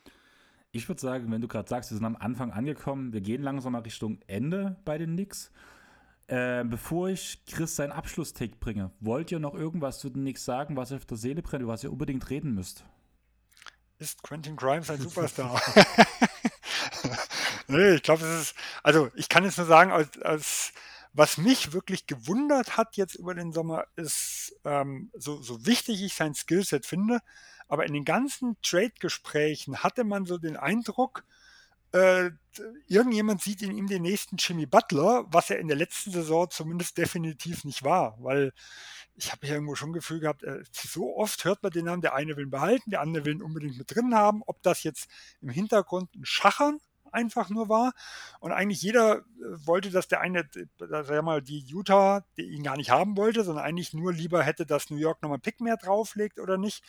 Ich 0.71 0.87
würde 0.87 1.01
sagen, 1.01 1.29
wenn 1.29 1.41
du 1.41 1.47
gerade 1.47 1.69
sagst, 1.69 1.91
wir 1.91 1.97
sind 1.97 2.05
am 2.05 2.15
Anfang 2.15 2.51
angekommen, 2.51 3.11
wir 3.11 3.21
gehen 3.21 3.43
langsam 3.43 3.73
mal 3.73 3.83
Richtung 3.83 4.19
Ende 4.27 4.77
bei 4.85 4.97
den 4.97 5.11
Knicks. 5.11 5.51
Äh, 6.33 6.63
bevor 6.65 7.09
ich 7.09 7.45
Chris 7.45 7.75
seinen 7.75 7.91
Abschlusstick 7.91 8.59
bringe, 8.59 8.89
wollt 8.99 9.31
ihr 9.31 9.37
noch 9.37 9.53
irgendwas 9.53 9.99
zu 9.99 10.09
den 10.09 10.23
Knicks 10.23 10.43
sagen, 10.43 10.75
was 10.75 10.89
ihr 10.89 10.97
auf 10.97 11.05
der 11.05 11.17
Seele 11.17 11.43
brennt, 11.43 11.61
über 11.61 11.73
was 11.73 11.83
ihr 11.83 11.91
unbedingt 11.91 12.27
reden 12.31 12.55
müsst? 12.55 12.83
Ist 13.99 14.23
Quentin 14.23 14.55
Grimes 14.55 14.89
ein 14.89 14.99
Superstar? 14.99 15.61
nee, 17.67 17.93
ich 17.93 18.01
glaube, 18.01 18.25
es 18.25 18.41
ist, 18.41 18.55
also 18.81 19.11
ich 19.13 19.29
kann 19.29 19.43
jetzt 19.43 19.59
nur 19.59 19.67
sagen, 19.67 19.91
als, 19.91 20.19
als 20.23 20.73
was 21.13 21.37
mich 21.37 21.71
wirklich 21.71 22.07
gewundert 22.07 22.77
hat 22.77 22.97
jetzt 22.97 23.13
über 23.13 23.35
den 23.35 23.53
Sommer, 23.53 23.85
ist, 23.95 24.59
ähm, 24.65 25.11
so, 25.13 25.39
so 25.39 25.67
wichtig 25.67 26.01
ich 26.01 26.15
sein 26.15 26.33
Skillset 26.33 26.87
finde, 26.87 27.19
aber 27.67 27.85
in 27.85 27.93
den 27.93 28.05
ganzen 28.05 28.57
Trade-Gesprächen 28.63 29.83
hatte 29.83 30.03
man 30.03 30.25
so 30.25 30.39
den 30.39 30.57
Eindruck, 30.57 31.25
äh, 31.93 32.31
irgendjemand 32.87 33.41
sieht 33.41 33.61
in 33.61 33.71
ihm 33.71 33.87
den 33.87 34.01
nächsten 34.01 34.37
Jimmy 34.37 34.65
Butler, 34.65 35.25
was 35.27 35.49
er 35.49 35.59
in 35.59 35.67
der 35.67 35.77
letzten 35.77 36.11
Saison 36.11 36.49
zumindest 36.49 36.97
definitiv 36.97 37.63
nicht 37.63 37.83
war, 37.83 38.17
weil 38.19 38.51
ich 39.15 39.31
habe 39.31 39.45
hier 39.45 39.55
irgendwo 39.55 39.75
schon 39.75 39.93
Gefühl 39.93 40.19
gehabt, 40.19 40.43
äh, 40.43 40.63
so 40.71 41.15
oft 41.15 41.45
hört 41.45 41.61
man 41.61 41.71
den 41.71 41.85
Namen, 41.85 42.01
der 42.01 42.15
eine 42.15 42.35
will 42.35 42.45
ihn 42.45 42.51
behalten, 42.51 42.89
der 42.89 43.01
andere 43.01 43.25
will 43.25 43.35
ihn 43.35 43.43
unbedingt 43.43 43.77
mit 43.77 43.93
drin 43.93 44.15
haben, 44.15 44.41
ob 44.45 44.61
das 44.63 44.83
jetzt 44.83 45.07
im 45.41 45.49
Hintergrund 45.49 46.15
ein 46.15 46.25
Schachern 46.25 46.79
einfach 47.11 47.49
nur 47.49 47.69
war. 47.69 47.93
Und 48.39 48.51
eigentlich 48.51 48.81
jeder 48.81 49.17
äh, 49.17 49.21
wollte, 49.65 49.91
dass 49.91 50.07
der 50.07 50.21
eine, 50.21 50.49
er 50.79 51.21
mal 51.21 51.43
die 51.43 51.59
Utah, 51.59 52.25
die 52.37 52.43
ihn 52.43 52.63
gar 52.63 52.77
nicht 52.77 52.89
haben 52.89 53.17
wollte, 53.17 53.43
sondern 53.43 53.65
eigentlich 53.65 53.93
nur 53.93 54.11
lieber 54.13 54.43
hätte, 54.43 54.65
dass 54.65 54.89
New 54.89 54.97
York 54.97 55.21
nochmal 55.21 55.35
einen 55.35 55.43
Pick 55.43 55.61
mehr 55.61 55.77
drauflegt 55.77 56.39
oder 56.39 56.57
nicht. 56.57 56.83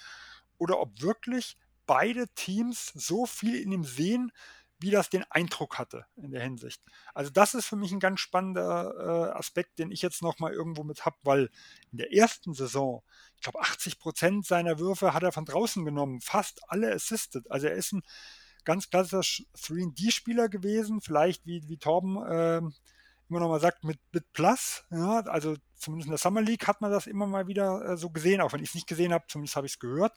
Oder 0.57 0.81
ob 0.81 1.03
wirklich 1.03 1.59
beide 1.87 2.29
Teams 2.29 2.93
so 2.95 3.27
viel 3.27 3.61
in 3.61 3.73
ihm 3.73 3.85
sehen, 3.85 4.33
wie 4.81 4.91
das 4.91 5.11
den 5.11 5.25
Eindruck 5.31 5.79
hatte 5.79 6.07
in 6.17 6.31
der 6.31 6.43
Hinsicht. 6.43 6.83
Also 7.15 7.31
das 7.31 7.55
ist 7.55 7.67
für 7.67 7.77
mich 7.77 7.93
ein 7.93 8.01
ganz 8.01 8.21
spannender 8.21 9.31
äh, 9.33 9.39
Aspekt, 9.39 9.79
den 9.79 9.91
ich 9.91 10.03
jetzt 10.03 10.23
noch 10.23 10.39
mal 10.39 10.53
irgendwo 10.53 10.83
mit 10.83 11.07
habe, 11.07 11.17
weil 11.23 11.51
in 11.93 11.99
der 11.99 12.13
ersten 12.13 12.55
Saison, 12.55 13.03
ich 13.37 13.43
glaube 13.43 13.61
80 13.61 13.99
Prozent 13.99 14.47
seiner 14.47 14.79
Würfe 14.79 15.15
hat 15.15 15.23
er 15.23 15.33
von 15.33 15.45
draußen 15.45 15.85
genommen, 15.85 16.21
fast 16.21 16.61
alle 16.69 16.93
assisted. 16.93 17.51
Also 17.51 17.69
er 17.69 17.75
ist 17.75 17.93
ein 17.93 18.03
ganz 18.65 18.91
klassischer 18.91 19.45
3D-Spieler 19.57 20.49
gewesen, 20.49 21.01
vielleicht 21.01 21.47
wie, 21.47 21.69
wie 21.69 21.79
Torben 21.79 22.17
äh, 22.25 22.61
immer 23.29 23.41
noch 23.41 23.49
mal 23.49 23.61
sagt, 23.61 23.85
mit, 23.85 23.99
mit 24.13 24.33
Plus, 24.33 24.85
ja, 24.91 25.21
also 25.21 25.57
zumindest 25.77 26.07
in 26.07 26.13
der 26.13 26.19
Summer 26.19 26.43
League 26.43 26.67
hat 26.67 26.81
man 26.81 26.91
das 26.91 27.07
immer 27.07 27.27
mal 27.27 27.47
wieder 27.47 27.85
äh, 27.85 27.97
so 27.97 28.11
gesehen, 28.11 28.41
auch 28.41 28.53
wenn 28.53 28.63
ich 28.63 28.71
es 28.71 28.75
nicht 28.75 28.87
gesehen 28.87 29.13
habe, 29.13 29.25
zumindest 29.29 29.57
habe 29.57 29.67
ich 29.67 29.75
es 29.75 29.79
gehört. 29.79 30.13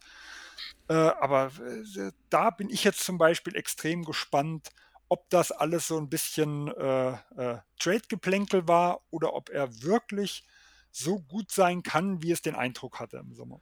Äh, 0.88 0.93
aber 0.93 1.51
äh, 1.60 2.12
da 2.30 2.49
bin 2.49 2.70
ich 2.70 2.84
jetzt 2.84 3.03
zum 3.03 3.18
Beispiel 3.18 3.55
extrem 3.55 4.03
gespannt, 4.03 4.70
ob 5.10 5.30
das 5.30 5.51
alles 5.51 5.88
so 5.88 5.97
ein 5.97 6.10
bisschen 6.10 6.68
äh, 6.68 7.12
äh, 7.12 7.60
Trade-Geplänkel 7.80 8.68
war 8.68 9.01
oder 9.10 9.34
ob 9.34 9.49
er 9.49 9.82
wirklich 9.82 10.45
so 10.91 11.20
gut 11.20 11.51
sein 11.51 11.84
kann, 11.84 12.22
wie 12.22 12.32
es 12.32 12.41
den 12.41 12.55
Eindruck 12.55 12.99
hatte 12.99 13.18
im 13.18 13.34
Sommer. 13.34 13.62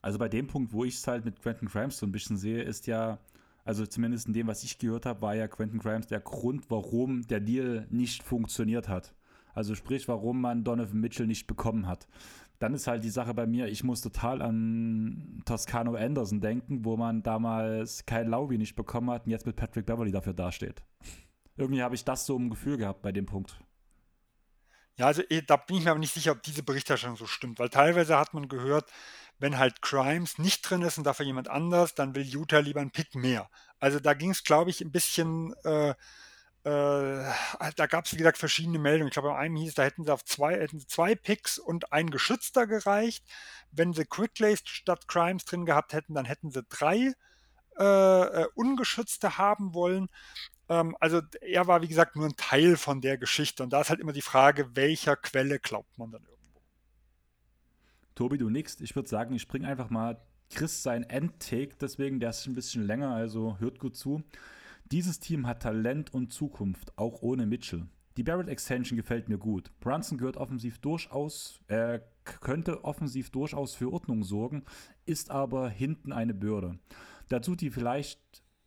Also 0.00 0.18
bei 0.18 0.28
dem 0.28 0.46
Punkt, 0.46 0.72
wo 0.72 0.84
ich 0.84 0.96
es 0.96 1.06
halt 1.06 1.24
mit 1.24 1.40
Quentin 1.40 1.68
Grimes 1.68 1.98
so 1.98 2.06
ein 2.06 2.12
bisschen 2.12 2.36
sehe, 2.36 2.62
ist 2.62 2.86
ja, 2.86 3.18
also 3.64 3.86
zumindest 3.86 4.26
in 4.26 4.32
dem, 4.32 4.46
was 4.48 4.64
ich 4.64 4.78
gehört 4.78 5.06
habe, 5.06 5.22
war 5.22 5.34
ja 5.34 5.48
Quentin 5.48 5.78
Grimes 5.78 6.08
der 6.08 6.20
Grund, 6.20 6.70
warum 6.70 7.26
der 7.26 7.40
Deal 7.40 7.86
nicht 7.90 8.22
funktioniert 8.22 8.88
hat. 8.88 9.14
Also 9.54 9.74
sprich, 9.74 10.08
warum 10.08 10.40
man 10.40 10.64
Donovan 10.64 11.00
Mitchell 11.00 11.26
nicht 11.26 11.46
bekommen 11.46 11.86
hat. 11.86 12.08
Dann 12.58 12.74
ist 12.74 12.86
halt 12.86 13.02
die 13.02 13.10
Sache 13.10 13.34
bei 13.34 13.46
mir, 13.46 13.66
ich 13.66 13.82
muss 13.82 14.02
total 14.02 14.40
an 14.40 15.42
Toscano 15.44 15.94
Anderson 15.94 16.40
denken, 16.40 16.84
wo 16.84 16.96
man 16.96 17.22
damals 17.22 18.06
Kyle 18.06 18.24
Lowry 18.28 18.58
nicht 18.58 18.76
bekommen 18.76 19.10
hat 19.10 19.26
und 19.26 19.32
jetzt 19.32 19.46
mit 19.46 19.56
Patrick 19.56 19.86
Beverly 19.86 20.12
dafür 20.12 20.32
dasteht. 20.32 20.82
Irgendwie 21.56 21.82
habe 21.82 21.94
ich 21.94 22.04
das 22.04 22.24
so 22.24 22.36
im 22.36 22.50
Gefühl 22.50 22.76
gehabt 22.76 23.02
bei 23.02 23.12
dem 23.12 23.26
Punkt. 23.26 23.58
Ja, 24.96 25.06
also 25.06 25.22
eh, 25.30 25.42
da 25.42 25.56
bin 25.56 25.78
ich 25.78 25.84
mir 25.84 25.90
aber 25.90 26.00
nicht 26.00 26.14
sicher, 26.14 26.32
ob 26.32 26.42
diese 26.42 26.62
Berichterstattung 26.62 27.16
so 27.16 27.26
stimmt, 27.26 27.58
weil 27.58 27.70
teilweise 27.70 28.18
hat 28.18 28.34
man 28.34 28.48
gehört, 28.48 28.90
wenn 29.38 29.58
halt 29.58 29.82
Crimes 29.82 30.38
nicht 30.38 30.62
drin 30.62 30.82
ist 30.82 30.98
und 30.98 31.04
dafür 31.04 31.26
jemand 31.26 31.48
anders, 31.48 31.94
dann 31.94 32.14
will 32.14 32.22
Utah 32.22 32.58
lieber 32.58 32.80
einen 32.80 32.90
Pick 32.90 33.14
mehr. 33.14 33.50
Also 33.80 33.98
da 33.98 34.14
ging 34.14 34.30
es, 34.30 34.44
glaube 34.44 34.70
ich, 34.70 34.80
ein 34.80 34.92
bisschen, 34.92 35.54
äh, 35.64 35.94
da 36.64 37.86
gab 37.88 38.04
es, 38.04 38.12
wie 38.12 38.18
gesagt, 38.18 38.38
verschiedene 38.38 38.78
Meldungen. 38.78 39.08
Ich 39.08 39.14
glaube, 39.14 39.30
bei 39.30 39.36
einem 39.36 39.56
hieß, 39.56 39.74
da 39.74 39.82
hätten 39.82 40.04
sie 40.04 40.12
auf 40.12 40.24
zwei, 40.24 40.54
hätten 40.58 40.78
sie 40.78 40.86
zwei 40.86 41.14
Picks 41.14 41.58
und 41.58 41.92
ein 41.92 42.10
Geschützter 42.10 42.66
gereicht. 42.66 43.24
Wenn 43.72 43.92
sie 43.92 44.04
Quickley 44.04 44.56
statt 44.64 45.08
Crimes 45.08 45.44
drin 45.44 45.66
gehabt 45.66 45.92
hätten, 45.92 46.14
dann 46.14 46.24
hätten 46.24 46.52
sie 46.52 46.62
drei 46.68 47.14
äh, 47.78 48.42
äh 48.42 48.46
Ungeschützte 48.54 49.38
haben 49.38 49.74
wollen. 49.74 50.08
Ähm, 50.68 50.96
also 51.00 51.20
er 51.40 51.66
war, 51.66 51.82
wie 51.82 51.88
gesagt, 51.88 52.16
nur 52.16 52.26
ein 52.26 52.36
Teil 52.36 52.76
von 52.76 53.00
der 53.00 53.18
Geschichte. 53.18 53.62
Und 53.62 53.72
da 53.72 53.80
ist 53.80 53.90
halt 53.90 54.00
immer 54.00 54.12
die 54.12 54.22
Frage, 54.22 54.76
welcher 54.76 55.16
Quelle 55.16 55.58
glaubt 55.58 55.98
man 55.98 56.12
dann 56.12 56.22
irgendwo. 56.22 56.60
Tobi, 58.14 58.38
du 58.38 58.50
nix. 58.50 58.80
Ich 58.80 58.94
würde 58.94 59.08
sagen, 59.08 59.34
ich 59.34 59.48
bringe 59.48 59.66
einfach 59.66 59.90
mal 59.90 60.20
Chris 60.50 60.82
sein 60.82 61.02
Endtake, 61.04 61.76
deswegen 61.80 62.20
der 62.20 62.30
ist 62.30 62.46
ein 62.46 62.54
bisschen 62.54 62.86
länger, 62.86 63.14
also 63.14 63.56
hört 63.58 63.78
gut 63.78 63.96
zu. 63.96 64.22
Dieses 64.92 65.18
Team 65.18 65.46
hat 65.46 65.62
Talent 65.62 66.12
und 66.12 66.34
Zukunft, 66.34 66.98
auch 66.98 67.22
ohne 67.22 67.46
Mitchell. 67.46 67.86
Die 68.18 68.22
Barrett 68.22 68.50
Extension 68.50 68.98
gefällt 68.98 69.30
mir 69.30 69.38
gut. 69.38 69.72
Brunson 69.80 70.18
gehört 70.18 70.36
offensiv 70.36 70.80
durchaus, 70.80 71.62
äh, 71.68 72.00
könnte 72.24 72.84
offensiv 72.84 73.30
durchaus 73.30 73.74
für 73.74 73.90
Ordnung 73.90 74.22
sorgen, 74.22 74.64
ist 75.06 75.30
aber 75.30 75.70
hinten 75.70 76.12
eine 76.12 76.34
Bürde. 76.34 76.78
Dazu 77.30 77.56
die 77.56 77.70
vielleicht 77.70 78.20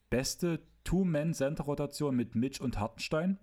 beste 0.09 0.61
Two-Man-Center-Rotation 0.84 2.15
mit 2.15 2.34
Mitch 2.34 2.63
und 2.63 2.80
Hartenstein 2.80 3.38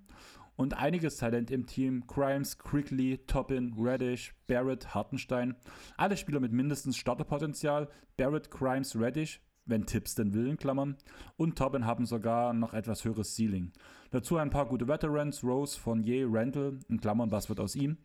und 0.56 0.74
einiges 0.74 1.18
Talent 1.18 1.52
im 1.52 1.66
Team. 1.66 2.04
Grimes, 2.08 2.58
Quickly, 2.58 3.18
Toppin, 3.28 3.76
Reddish, 3.78 4.34
Barrett, 4.48 4.92
Hartenstein. 4.92 5.54
Alle 5.96 6.16
Spieler 6.16 6.40
mit 6.40 6.50
mindestens 6.50 6.96
Starterpotenzial. 6.96 7.88
Barrett, 8.16 8.50
Grimes, 8.50 8.98
Reddish, 8.98 9.40
wenn 9.66 9.86
Tipps 9.86 10.14
denn 10.14 10.32
will, 10.34 10.48
in 10.48 10.56
Klammern. 10.56 10.96
Und 11.36 11.56
Toppin 11.56 11.86
haben 11.86 12.06
sogar 12.06 12.52
noch 12.52 12.74
etwas 12.74 13.04
höheres 13.04 13.36
Ceiling. 13.36 13.72
Dazu 14.10 14.36
ein 14.36 14.50
paar 14.50 14.66
gute 14.66 14.88
Veterans, 14.88 15.42
Rose, 15.42 15.78
Fournier, 15.78 16.26
Randall, 16.30 16.78
in 16.88 17.00
Klammern, 17.00 17.30
was 17.30 17.48
wird 17.48 17.60
aus 17.60 17.76
ihm. 17.76 17.96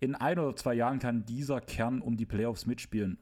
In 0.00 0.14
ein 0.14 0.38
oder 0.38 0.56
zwei 0.56 0.74
Jahren 0.74 0.98
kann 0.98 1.26
dieser 1.26 1.60
Kern 1.60 2.00
um 2.00 2.16
die 2.16 2.26
Playoffs 2.26 2.66
mitspielen. 2.66 3.18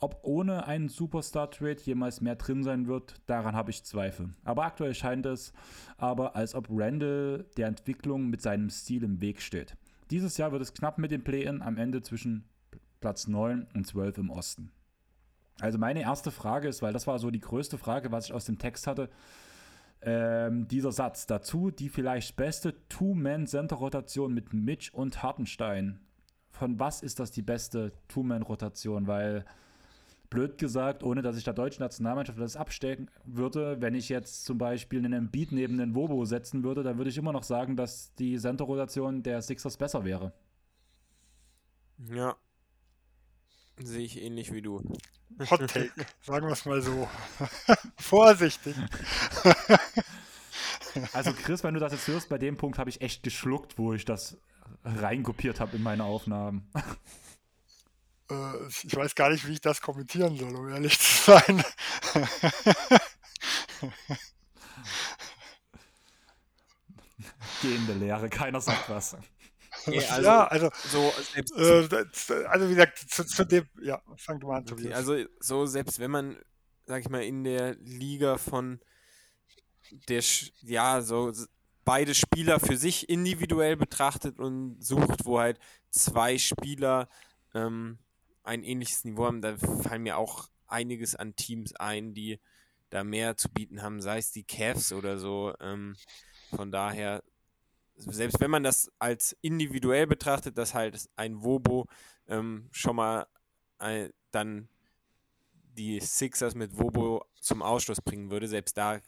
Ob 0.00 0.18
ohne 0.22 0.66
einen 0.66 0.88
Superstar-Trade 0.88 1.82
jemals 1.84 2.20
mehr 2.20 2.34
drin 2.34 2.64
sein 2.64 2.88
wird, 2.88 3.14
daran 3.26 3.54
habe 3.54 3.70
ich 3.70 3.84
Zweifel. 3.84 4.30
Aber 4.42 4.64
aktuell 4.64 4.94
scheint 4.94 5.26
es 5.26 5.52
aber, 5.96 6.34
als 6.34 6.56
ob 6.56 6.66
Randall 6.70 7.46
der 7.56 7.68
Entwicklung 7.68 8.28
mit 8.28 8.42
seinem 8.42 8.68
Stil 8.68 9.04
im 9.04 9.20
Weg 9.20 9.40
steht. 9.40 9.76
Dieses 10.10 10.38
Jahr 10.38 10.50
wird 10.50 10.62
es 10.62 10.74
knapp 10.74 10.98
mit 10.98 11.12
dem 11.12 11.22
Play-In 11.22 11.62
am 11.62 11.76
Ende 11.76 12.02
zwischen 12.02 12.48
Platz 13.00 13.28
9 13.28 13.68
und 13.74 13.86
12 13.86 14.18
im 14.18 14.30
Osten. 14.30 14.72
Also 15.60 15.78
meine 15.78 16.02
erste 16.02 16.30
Frage 16.30 16.68
ist, 16.68 16.82
weil 16.82 16.92
das 16.92 17.06
war 17.06 17.18
so 17.18 17.30
die 17.30 17.40
größte 17.40 17.78
Frage, 17.78 18.10
was 18.10 18.26
ich 18.26 18.32
aus 18.32 18.44
dem 18.44 18.58
Text 18.58 18.86
hatte, 18.86 19.08
ähm, 20.00 20.66
dieser 20.66 20.92
Satz 20.92 21.26
dazu, 21.26 21.70
die 21.70 21.88
vielleicht 21.88 22.36
beste 22.36 22.74
Two-Man-Center-Rotation 22.88 24.34
mit 24.34 24.52
Mitch 24.52 24.90
und 24.92 25.22
Hartenstein. 25.22 26.00
Von 26.50 26.80
was 26.80 27.02
ist 27.02 27.20
das 27.20 27.30
die 27.30 27.42
beste 27.42 27.92
Two-Man-Rotation? 28.08 29.06
Weil 29.06 29.44
blöd 30.28 30.58
gesagt, 30.58 31.04
ohne 31.04 31.22
dass 31.22 31.36
ich 31.36 31.44
der 31.44 31.52
deutschen 31.52 31.82
Nationalmannschaft 31.82 32.40
das 32.40 32.56
abstecken 32.56 33.10
würde, 33.24 33.80
wenn 33.80 33.94
ich 33.94 34.08
jetzt 34.08 34.44
zum 34.44 34.58
Beispiel 34.58 35.04
einen 35.04 35.30
Beat 35.30 35.52
neben 35.52 35.78
den 35.78 35.94
Wobo 35.94 36.24
setzen 36.24 36.64
würde, 36.64 36.82
dann 36.82 36.96
würde 36.96 37.10
ich 37.10 37.18
immer 37.18 37.32
noch 37.32 37.42
sagen, 37.42 37.76
dass 37.76 38.14
die 38.14 38.38
Center-Rotation 38.38 39.22
der 39.22 39.42
Sixers 39.42 39.76
besser 39.76 40.04
wäre. 40.04 40.32
Ja. 41.98 42.34
Sehe 43.84 44.04
ich 44.04 44.20
ähnlich 44.20 44.52
wie 44.52 44.62
du. 44.62 44.82
Hot 45.50 45.60
Take, 45.68 45.90
sagen 46.22 46.46
wir 46.46 46.52
es 46.52 46.64
mal 46.64 46.82
so. 46.82 47.08
Vorsichtig. 47.96 48.76
also 51.12 51.32
Chris, 51.32 51.64
wenn 51.64 51.74
du 51.74 51.80
das 51.80 51.92
jetzt 51.92 52.06
hörst, 52.06 52.28
bei 52.28 52.38
dem 52.38 52.56
Punkt 52.56 52.78
habe 52.78 52.90
ich 52.90 53.00
echt 53.00 53.22
geschluckt, 53.22 53.78
wo 53.78 53.92
ich 53.92 54.04
das 54.04 54.36
reinkopiert 54.84 55.60
habe 55.60 55.76
in 55.76 55.82
meine 55.82 56.04
Aufnahmen. 56.04 56.70
Äh, 58.30 58.66
ich 58.68 58.94
weiß 58.94 59.14
gar 59.14 59.30
nicht, 59.30 59.46
wie 59.46 59.52
ich 59.52 59.60
das 59.60 59.80
kommentieren 59.80 60.36
soll, 60.36 60.54
um 60.54 60.68
ehrlich 60.68 60.98
zu 60.98 61.32
sein. 61.32 61.64
Gehende 67.62 67.94
Lehre, 67.94 68.28
keiner 68.28 68.60
sagt 68.60 68.88
was. 68.90 69.16
Okay, 69.86 70.04
also, 70.06 70.22
ja, 70.22 70.46
also, 70.46 70.70
so, 70.90 71.12
selbst, 71.32 72.30
äh, 72.30 72.44
also 72.44 72.66
wie 72.68 72.74
gesagt, 72.74 72.98
zu, 72.98 73.24
zu, 73.24 73.44
dem, 73.44 73.66
ja, 73.80 74.00
fang 74.16 74.38
du 74.38 74.46
mal 74.46 74.58
an, 74.58 74.66
Tobias. 74.66 74.86
Okay, 74.86 74.94
also 74.94 75.28
so 75.40 75.66
selbst 75.66 75.98
wenn 75.98 76.10
man, 76.10 76.36
sag 76.86 77.00
ich 77.00 77.08
mal, 77.08 77.22
in 77.24 77.42
der 77.42 77.74
Liga 77.76 78.38
von 78.38 78.80
der, 80.08 80.22
ja, 80.62 81.00
so 81.02 81.32
beide 81.84 82.14
Spieler 82.14 82.60
für 82.60 82.76
sich 82.76 83.08
individuell 83.08 83.76
betrachtet 83.76 84.38
und 84.38 84.82
sucht, 84.82 85.24
wo 85.24 85.40
halt 85.40 85.58
zwei 85.90 86.38
Spieler 86.38 87.08
ähm, 87.54 87.98
ein 88.44 88.64
ähnliches 88.64 89.04
Niveau 89.04 89.26
haben, 89.26 89.42
da 89.42 89.56
fallen 89.56 90.02
mir 90.02 90.16
auch 90.16 90.48
einiges 90.66 91.14
an 91.14 91.36
Teams 91.36 91.74
ein, 91.76 92.14
die 92.14 92.40
da 92.90 93.04
mehr 93.04 93.36
zu 93.36 93.48
bieten 93.48 93.82
haben, 93.82 94.00
sei 94.00 94.18
es 94.18 94.32
die 94.32 94.44
Cavs 94.44 94.92
oder 94.92 95.18
so. 95.18 95.54
Ähm, 95.60 95.96
von 96.54 96.70
daher, 96.70 97.22
selbst 97.96 98.40
wenn 98.40 98.50
man 98.50 98.62
das 98.62 98.90
als 98.98 99.36
individuell 99.40 100.06
betrachtet, 100.06 100.58
dass 100.58 100.74
halt 100.74 101.08
ein 101.16 101.42
Wobo 101.42 101.86
ähm, 102.26 102.68
schon 102.70 102.96
mal 102.96 103.26
äh, 103.78 104.08
dann 104.30 104.68
die 105.76 106.00
Sixers 106.00 106.54
mit 106.54 106.78
Wobo 106.78 107.24
zum 107.40 107.62
Ausschluss 107.62 108.00
bringen 108.00 108.30
würde, 108.30 108.48
selbst 108.48 108.76
da, 108.76 109.00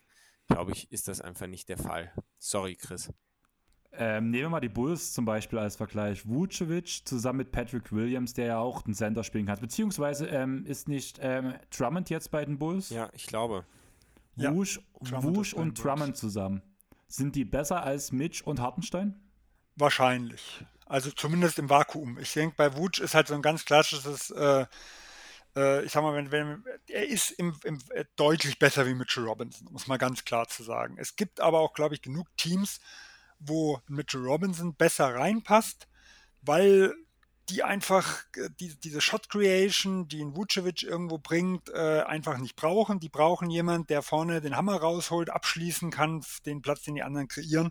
glaube 0.49 0.73
ich, 0.73 0.91
ist 0.91 1.09
das 1.09 1.21
einfach 1.21 1.47
nicht 1.47 1.69
der 1.69 1.79
Fall. 1.79 2.13
Sorry, 2.39 2.77
Chris. 2.77 3.13
Ähm, 3.97 4.31
nehmen 4.31 4.45
wir 4.45 4.51
mal 4.51 4.61
die 4.61 4.69
Bulls 4.69 5.13
zum 5.13 5.25
Beispiel 5.25 5.59
als 5.59 5.77
Vergleich. 5.77 6.27
Vucevic 6.27 7.03
zusammen 7.05 7.39
mit 7.39 7.53
Patrick 7.53 7.93
Williams, 7.93 8.35
der 8.35 8.47
ja 8.47 8.59
auch 8.59 8.83
den 8.83 8.95
Center 8.95 9.23
spielen 9.23 9.47
kann. 9.47 9.61
Beziehungsweise 9.61 10.27
ähm, 10.27 10.67
ist 10.67 10.89
nicht 10.89 11.19
ähm, 11.23 11.55
Drummond 11.71 12.11
jetzt 12.11 12.31
bei 12.31 12.45
den 12.45 12.59
Bulls? 12.59 12.91
Ja, 12.91 13.09
ich 13.13 13.27
glaube. 13.27 13.65
Wusch, 14.37 14.81
ja, 15.05 15.23
Wusch 15.23 15.55
und 15.55 15.83
Drummond 15.83 16.17
zusammen. 16.17 16.61
Sind 17.15 17.37
die 17.37 17.45
besser 17.45 17.85
als 17.85 18.11
Mitch 18.11 18.43
und 18.45 18.59
Hartenstein? 18.59 19.15
Wahrscheinlich. 19.77 20.65
Also 20.87 21.13
zumindest 21.13 21.61
im 21.61 21.71
Vakuum. 21.71 22.19
Ich 22.19 22.33
denke, 22.33 22.57
bei 22.57 22.77
Wusch 22.77 22.99
ist 22.99 23.15
halt 23.15 23.29
so 23.29 23.35
ein 23.35 23.43
ganz 23.43 23.65
klassisches, 23.65 24.31
äh, 24.31 24.67
äh, 25.55 25.85
ich 25.85 25.93
sag 25.93 26.03
mal, 26.03 26.17
wenn, 26.17 26.33
wenn, 26.33 26.65
er 26.89 27.07
ist 27.07 27.31
im, 27.31 27.57
im, 27.63 27.79
äh, 27.91 28.05
deutlich 28.17 28.59
besser 28.59 28.85
wie 28.89 28.95
Mitchell 28.95 29.23
Robinson, 29.23 29.69
um 29.69 29.77
es 29.77 29.87
mal 29.87 29.97
ganz 29.97 30.25
klar 30.25 30.49
zu 30.49 30.65
sagen. 30.65 30.97
Es 30.99 31.15
gibt 31.15 31.39
aber 31.39 31.61
auch, 31.61 31.73
glaube 31.73 31.95
ich, 31.95 32.03
genug 32.03 32.27
Teams, 32.37 32.81
wo 33.39 33.81
Mitchell 33.87 34.27
Robinson 34.27 34.75
besser 34.75 35.15
reinpasst, 35.15 35.87
weil 36.43 36.97
die 37.49 37.63
einfach 37.63 38.25
äh, 38.37 38.49
die, 38.59 38.75
diese 38.81 39.01
Shot 39.01 39.29
Creation, 39.29 40.09
die 40.09 40.23
ein 40.23 40.37
Vucevic 40.37 40.83
irgendwo 40.83 41.19
bringt, 41.19 41.69
äh, 41.71 42.03
einfach 42.03 42.39
nicht 42.39 42.57
brauchen. 42.57 43.01
Die 43.01 43.09
brauchen 43.09 43.51
jemand, 43.51 43.91
der 43.91 44.03
vorne 44.03 44.41
den 44.41 44.57
Hammer 44.57 44.77
rausholt, 44.77 45.31
abschließen 45.31 45.91
kann, 45.91 46.25
den 46.47 46.63
Platz, 46.63 46.83
den 46.83 46.95
die 46.95 47.03
anderen 47.03 47.29
kreieren. 47.29 47.71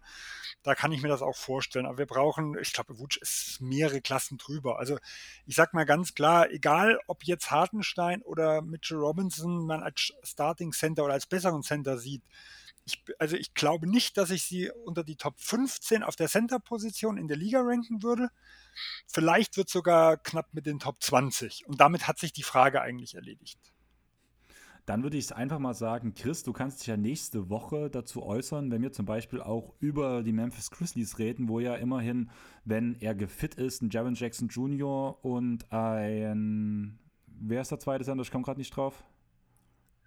Da 0.62 0.76
kann 0.76 0.92
ich 0.92 1.02
mir 1.02 1.10
das 1.10 1.22
auch 1.22 1.36
vorstellen. 1.36 1.86
Aber 1.86 1.98
wir 1.98 2.06
brauchen, 2.06 2.58
ich 2.60 2.74
glaube, 2.74 3.00
Vuce 3.00 3.18
ist 3.18 3.62
mehrere 3.62 4.02
Klassen 4.02 4.38
drüber. 4.38 4.80
Also 4.80 4.98
ich 5.46 5.56
sag 5.56 5.74
mal 5.74 5.86
ganz 5.86 6.14
klar, 6.14 6.52
egal 6.52 7.00
ob 7.08 7.24
jetzt 7.24 7.52
Hartenstein 7.52 8.22
oder 8.22 8.62
Mitchell 8.62 8.98
Robinson 8.98 9.66
man 9.66 9.82
als 9.82 10.14
Starting 10.24 10.72
Center 10.72 11.04
oder 11.04 11.14
als 11.14 11.26
besseren 11.26 11.64
Center 11.64 11.98
sieht, 11.98 12.24
Ich, 12.86 13.04
also 13.20 13.36
ich 13.36 13.54
glaube 13.54 13.88
nicht, 13.88 14.18
dass 14.18 14.30
ich 14.30 14.44
sie 14.44 14.70
unter 14.86 15.04
die 15.04 15.16
Top 15.16 15.40
15 15.40 16.04
auf 16.04 16.16
der 16.16 16.28
Center-Position 16.28 17.18
in 17.18 17.28
der 17.28 17.38
Liga 17.38 17.62
ranken 17.62 18.04
würde. 18.04 18.30
Vielleicht 19.08 19.56
wird 19.58 19.70
sogar 19.70 20.18
knapp 20.18 20.54
mit 20.54 20.66
den 20.66 20.80
Top 20.80 21.02
20. 21.02 21.66
Und 21.68 21.80
damit 21.80 22.08
hat 22.08 22.20
sich 22.20 22.34
die 22.34 22.44
Frage 22.44 22.82
eigentlich 22.82 23.16
erledigt. 23.16 23.74
Dann 24.86 25.04
würde 25.04 25.18
ich 25.18 25.26
es 25.26 25.32
einfach 25.32 25.60
mal 25.60 25.74
sagen, 25.74 26.14
Chris, 26.14 26.44
du 26.44 26.52
kannst 26.52 26.82
dich 26.82 26.88
ja 26.88 26.98
nächste 26.98 27.50
Woche 27.50 27.90
dazu 27.90 28.22
äußern, 28.22 28.70
wenn 28.70 28.82
wir 28.82 28.92
zum 28.92 29.06
Beispiel 29.06 29.42
auch 29.42 29.74
über 29.80 30.24
die 30.24 30.34
Memphis 30.34 30.72
Grizzlies 30.72 31.20
reden, 31.20 31.48
wo 31.48 31.62
ja 31.62 31.76
immerhin, 31.76 32.30
wenn 32.66 32.96
er 33.00 33.16
gefit 33.16 33.56
ist, 33.56 33.82
ein 33.82 33.90
Jaron 33.92 34.16
Jackson 34.16 34.50
Jr. 34.50 35.24
und 35.24 35.72
ein, 35.72 37.00
wer 37.28 37.62
ist 37.62 37.72
der 37.72 37.80
zweite 37.80 38.04
Sender? 38.04 38.24
Ich 38.24 38.32
komme 38.32 38.44
gerade 38.44 38.60
nicht 38.60 38.76
drauf. 38.76 39.06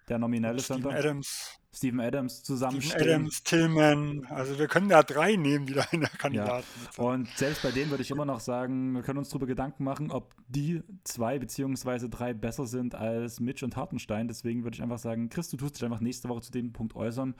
Der 0.09 0.19
nominelle 0.19 0.61
Center. 0.61 0.91
Adams. 0.91 1.59
Steven 1.73 1.99
Adams 1.99 2.43
zusammenstehen. 2.43 2.99
Steven 2.99 3.13
Adams, 3.13 3.43
Tillman. 3.43 4.27
Also 4.29 4.57
wir 4.57 4.67
können 4.67 4.87
da 4.89 5.03
drei 5.03 5.35
nehmen, 5.35 5.67
die 5.67 5.73
da 5.73 5.85
in 5.91 5.99
der 6.01 6.09
Kandidaten 6.09 6.65
ja. 6.97 7.03
Und 7.03 7.29
selbst 7.37 7.61
bei 7.61 7.69
denen 7.71 7.91
würde 7.91 8.01
ich 8.03 8.09
immer 8.09 8.25
noch 8.25 8.39
sagen, 8.39 8.93
wir 8.93 9.03
können 9.03 9.19
uns 9.19 9.29
darüber 9.29 9.45
Gedanken 9.45 9.83
machen, 9.83 10.09
ob 10.11 10.33
die 10.47 10.81
zwei 11.03 11.37
beziehungsweise 11.39 12.09
drei 12.09 12.33
besser 12.33 12.65
sind 12.65 12.95
als 12.95 13.39
Mitch 13.39 13.63
und 13.63 13.75
Hartenstein. 13.75 14.27
Deswegen 14.27 14.63
würde 14.63 14.73
ich 14.75 14.81
einfach 14.81 14.97
sagen, 14.97 15.29
Chris, 15.29 15.49
du 15.49 15.57
tust 15.57 15.75
dich 15.75 15.83
einfach 15.83 15.99
nächste 15.99 16.29
Woche 16.29 16.41
zu 16.41 16.51
dem 16.51 16.73
Punkt 16.73 16.95
äußern. 16.95 17.35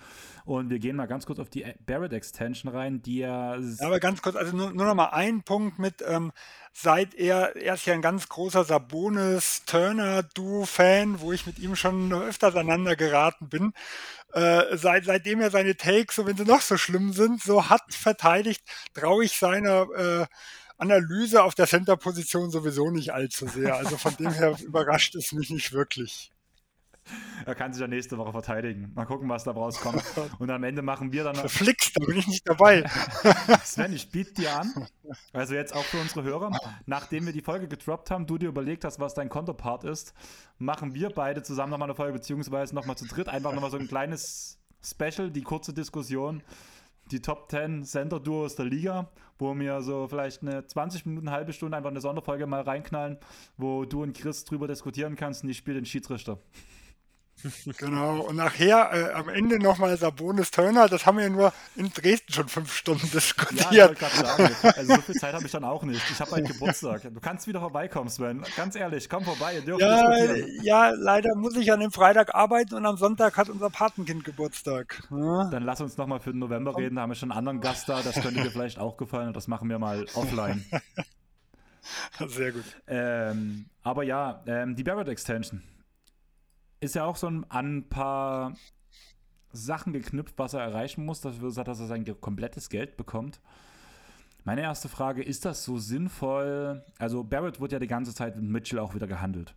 Und 0.45 0.69
wir 0.69 0.77
gehen 0.79 0.97
mal 0.97 1.07
ganz 1.07 1.25
kurz 1.25 1.39
auf 1.39 1.49
die 1.49 1.65
Barrett 1.85 2.13
Extension 2.13 2.71
rein, 2.71 3.01
die 3.01 3.17
ja. 3.19 3.55
ja 3.55 3.87
aber 3.87 3.99
ganz 3.99 4.21
kurz, 4.21 4.35
also 4.35 4.55
nur, 4.55 4.71
nur 4.71 4.85
noch 4.85 4.95
mal 4.95 5.09
ein 5.09 5.41
Punkt 5.41 5.79
mit, 5.79 6.03
ähm, 6.05 6.31
seit 6.73 7.15
er, 7.15 7.55
er 7.55 7.73
ist 7.73 7.85
ja 7.85 7.93
ein 7.93 8.03
ganz 8.03 8.29
großer 8.29 8.63
Sabonis-Turner-Duo-Fan, 8.65 11.21
wo 11.21 11.31
ich 11.31 11.47
mit 11.47 11.59
ihm 11.59 11.75
schon 11.75 12.11
öfters 12.13 12.55
aneinander 12.55 12.95
geraten 12.95 13.49
bin 13.49 13.73
äh, 14.33 14.77
seit, 14.77 15.05
seitdem 15.05 15.41
er 15.41 15.51
seine 15.51 15.75
Takes, 15.77 16.15
so 16.15 16.25
wenn 16.25 16.37
sie 16.37 16.45
noch 16.45 16.61
so 16.61 16.77
schlimm 16.77 17.13
sind, 17.13 17.41
so 17.41 17.69
hat 17.69 17.93
verteidigt, 17.93 18.61
traue 18.93 19.25
ich 19.25 19.37
seiner 19.37 19.87
äh, 19.95 20.25
Analyse 20.77 21.43
auf 21.43 21.55
der 21.55 21.67
Center-Position 21.67 22.51
sowieso 22.51 22.89
nicht 22.91 23.11
allzu 23.11 23.47
sehr. 23.47 23.75
Also 23.75 23.97
von 23.97 24.15
dem 24.17 24.31
her 24.31 24.55
überrascht 24.63 25.15
es 25.15 25.31
mich 25.31 25.49
nicht 25.49 25.73
wirklich. 25.73 26.31
Er 27.45 27.55
kann 27.55 27.73
sich 27.73 27.81
ja 27.81 27.87
nächste 27.87 28.17
Woche 28.17 28.31
verteidigen. 28.31 28.91
Mal 28.95 29.05
gucken, 29.05 29.29
was 29.29 29.43
da 29.43 29.51
rauskommt. 29.51 30.03
Und 30.39 30.49
am 30.49 30.63
Ende 30.63 30.81
machen 30.81 31.11
wir 31.11 31.23
dann. 31.23 31.35
Verflixt, 31.35 31.95
da 31.95 32.05
bin 32.05 32.17
ich 32.17 32.27
nicht 32.27 32.47
dabei. 32.47 32.83
Sven, 33.63 33.93
ich 33.93 34.09
biete 34.09 34.33
dir 34.33 34.59
an. 34.59 34.87
Also 35.33 35.55
jetzt 35.55 35.75
auch 35.75 35.83
für 35.83 35.99
unsere 35.99 36.23
Hörer. 36.23 36.51
Nachdem 36.85 37.25
wir 37.25 37.33
die 37.33 37.41
Folge 37.41 37.67
gedroppt 37.67 38.11
haben, 38.11 38.25
du 38.25 38.37
dir 38.37 38.49
überlegt 38.49 38.83
hast, 38.83 38.99
was 38.99 39.13
dein 39.13 39.29
Kontopart 39.29 39.83
ist, 39.83 40.13
machen 40.57 40.93
wir 40.93 41.09
beide 41.09 41.43
zusammen 41.43 41.71
nochmal 41.71 41.87
eine 41.87 41.95
Folge, 41.95 42.13
beziehungsweise 42.13 42.75
nochmal 42.75 42.97
zu 42.97 43.05
dritt. 43.05 43.29
Einfach 43.29 43.53
nochmal 43.53 43.71
so 43.71 43.77
ein 43.77 43.87
kleines 43.87 44.59
Special, 44.83 45.31
die 45.31 45.41
kurze 45.41 45.73
Diskussion. 45.73 46.43
Die 47.11 47.21
Top 47.21 47.49
10 47.49 47.85
Center-Duos 47.85 48.55
der 48.55 48.65
Liga, 48.65 49.09
wo 49.39 49.57
wir 49.57 49.81
so 49.81 50.09
vielleicht 50.09 50.41
eine 50.41 50.67
20 50.67 51.05
Minuten, 51.05 51.31
halbe 51.31 51.53
Stunde 51.53 51.77
einfach 51.77 51.89
eine 51.89 52.01
Sonderfolge 52.01 52.47
mal 52.47 52.61
reinknallen, 52.61 53.17
wo 53.55 53.85
du 53.85 54.03
und 54.03 54.17
Chris 54.17 54.43
drüber 54.43 54.67
diskutieren 54.67 55.15
kannst 55.15 55.43
und 55.43 55.49
ich 55.49 55.57
spiele 55.57 55.79
den 55.79 55.85
Schiedsrichter. 55.85 56.37
Genau, 57.77 58.21
und 58.21 58.35
nachher 58.35 58.89
äh, 58.91 59.13
am 59.13 59.29
Ende 59.29 59.59
nochmal 59.59 59.95
Sabonis 59.97 60.49
Turner, 60.49 60.87
das 60.87 61.05
haben 61.05 61.17
wir 61.17 61.25
ja 61.25 61.29
nur 61.29 61.53
in 61.75 61.91
Dresden 61.93 62.33
schon 62.33 62.47
fünf 62.47 62.73
Stunden 62.73 63.09
diskutiert. 63.11 63.71
Ja, 63.71 63.91
ich 63.91 63.99
sagen, 63.99 64.55
also 64.75 64.95
so 64.95 65.01
viel 65.01 65.15
Zeit 65.15 65.33
habe 65.33 65.45
ich 65.45 65.51
dann 65.51 65.63
auch 65.63 65.83
nicht. 65.83 66.01
Ich 66.09 66.19
habe 66.19 66.35
einen 66.35 66.47
Geburtstag. 66.47 67.03
Du 67.03 67.19
kannst 67.19 67.47
wieder 67.47 67.59
vorbeikommen, 67.59 68.09
Sven. 68.09 68.43
Ganz 68.55 68.75
ehrlich, 68.75 69.07
komm 69.07 69.23
vorbei. 69.23 69.61
Ja, 69.77 70.35
ja, 70.63 70.89
leider 70.89 71.35
muss 71.35 71.55
ich 71.55 71.71
an 71.71 71.79
dem 71.79 71.91
Freitag 71.91 72.33
arbeiten 72.33 72.73
und 72.73 72.85
am 72.85 72.97
Sonntag 72.97 73.37
hat 73.37 73.49
unser 73.49 73.69
Patenkind 73.69 74.23
Geburtstag. 74.23 75.03
Ja. 75.11 75.49
Dann 75.51 75.63
lass 75.63 75.79
uns 75.79 75.95
nochmal 75.97 76.19
für 76.19 76.31
den 76.31 76.39
November 76.39 76.75
reden. 76.75 76.95
Da 76.95 77.03
haben 77.03 77.11
wir 77.11 77.15
schon 77.15 77.31
einen 77.31 77.37
anderen 77.37 77.61
Gast 77.61 77.87
da. 77.87 78.01
Das 78.01 78.15
könnte 78.15 78.41
dir 78.41 78.51
vielleicht 78.51 78.79
auch 78.79 78.97
gefallen 78.97 79.27
und 79.27 79.35
das 79.35 79.47
machen 79.47 79.69
wir 79.69 79.77
mal 79.77 80.05
offline. 80.15 80.65
Sehr 82.27 82.51
gut. 82.51 82.65
Ähm, 82.87 83.67
aber 83.83 84.03
ja, 84.03 84.43
ähm, 84.47 84.75
die 84.75 84.83
Barrett 84.83 85.07
Extension 85.07 85.61
ist 86.79 86.95
ja 86.95 87.05
auch 87.05 87.15
so 87.15 87.27
ein, 87.27 87.43
an 87.49 87.77
ein 87.77 87.89
paar 87.89 88.55
Sachen 89.51 89.93
geknüpft, 89.93 90.37
was 90.37 90.53
er 90.53 90.61
erreichen 90.61 91.05
muss, 91.05 91.21
dass 91.21 91.39
er 91.41 91.75
sein 91.75 92.05
komplettes 92.21 92.69
Geld 92.69 92.97
bekommt. 92.97 93.39
Meine 94.43 94.61
erste 94.61 94.87
Frage, 94.87 95.23
ist 95.23 95.43
das 95.45 95.63
so 95.65 95.77
sinnvoll? 95.77 96.85
Also 96.99 97.23
Barrett 97.23 97.59
wird 97.59 97.73
ja 97.73 97.79
die 97.79 97.87
ganze 97.87 98.13
Zeit 98.13 98.35
mit 98.35 98.45
Mitchell 98.45 98.79
auch 98.79 98.95
wieder 98.95 99.07
gehandelt. 99.07 99.55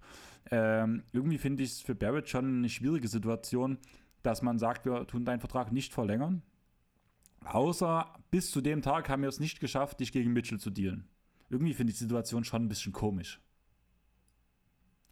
Ähm, 0.51 1.05
irgendwie 1.13 1.39
finde 1.39 1.63
ich 1.63 1.71
es 1.71 1.81
für 1.81 1.95
Barrett 1.95 2.29
schon 2.29 2.59
eine 2.59 2.69
schwierige 2.69 3.07
Situation, 3.07 3.79
dass 4.23 4.43
man 4.43 4.59
sagt, 4.59 4.87
wir 4.87 5.07
tun 5.07 5.25
deinen 5.25 5.41
Vertrag 5.41 5.71
nicht 5.71 5.93
verlängern. 5.93 6.43
Außer 7.45 8.13
bis 8.31 8.51
zu 8.51 8.61
dem 8.61 8.83
Tag 8.83 9.09
haben 9.09 9.23
wir 9.23 9.29
es 9.29 9.41
nicht 9.41 9.61
geschafft, 9.61 10.01
dich 10.01 10.13
gegen 10.13 10.33
Mitchell 10.33 10.59
zu 10.59 10.71
dealen. 10.71 11.09
Irgendwie 11.49 11.75
finde 11.75 11.93
ich 11.93 11.99
die 11.99 12.05
Situation 12.05 12.45
schon 12.45 12.65
ein 12.65 12.69
bisschen 12.69 12.93
komisch. 12.93 13.41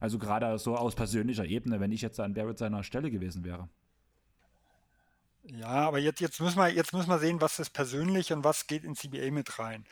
Also 0.00 0.18
gerade 0.18 0.58
so 0.58 0.76
aus 0.76 0.94
persönlicher 0.94 1.44
Ebene, 1.44 1.80
wenn 1.80 1.92
ich 1.92 2.02
jetzt 2.02 2.20
an 2.20 2.34
Barrett 2.34 2.58
seiner 2.58 2.84
Stelle 2.84 3.10
gewesen 3.10 3.44
wäre. 3.44 3.68
Ja, 5.44 5.66
aber 5.66 5.98
jetzt, 5.98 6.20
jetzt, 6.20 6.40
müssen 6.40 6.58
wir, 6.58 6.68
jetzt 6.68 6.92
müssen 6.92 7.08
wir 7.08 7.18
sehen, 7.18 7.40
was 7.40 7.58
ist 7.58 7.70
persönlich 7.70 8.32
und 8.32 8.44
was 8.44 8.66
geht 8.66 8.84
in 8.84 8.94
CBA 8.94 9.30
mit 9.30 9.58
rein. 9.58 9.86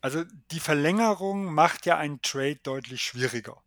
Also 0.00 0.24
die 0.50 0.60
Verlängerung 0.60 1.52
macht 1.52 1.84
ja 1.84 1.98
einen 1.98 2.22
Trade 2.22 2.58
deutlich 2.62 3.02
schwieriger. 3.02 3.62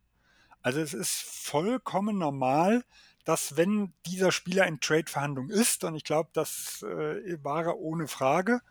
Also 0.61 0.79
es 0.79 0.93
ist 0.93 1.21
vollkommen 1.21 2.17
normal, 2.17 2.83
dass 3.25 3.55
wenn 3.57 3.93
dieser 4.05 4.31
Spieler 4.31 4.65
in 4.65 4.79
Trade-Verhandlung 4.79 5.49
ist, 5.49 5.83
und 5.83 5.95
ich 5.95 6.03
glaube, 6.03 6.29
das 6.33 6.83
äh, 6.83 7.43
war 7.43 7.65
er 7.65 7.77
ohne 7.77 8.07
Frage, 8.07 8.61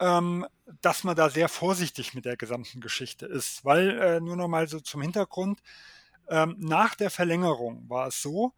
ähm, 0.00 0.46
dass 0.80 1.04
man 1.04 1.14
da 1.14 1.30
sehr 1.30 1.48
vorsichtig 1.48 2.14
mit 2.14 2.24
der 2.24 2.36
gesamten 2.36 2.80
Geschichte 2.80 3.26
ist. 3.26 3.64
Weil, 3.64 4.00
äh, 4.00 4.20
nur 4.20 4.36
noch 4.36 4.48
mal 4.48 4.66
so 4.66 4.80
zum 4.80 5.02
Hintergrund, 5.02 5.60
ähm, 6.28 6.56
nach 6.58 6.94
der 6.94 7.10
Verlängerung 7.10 7.88
war 7.88 8.08
es 8.08 8.22
so, 8.22 8.52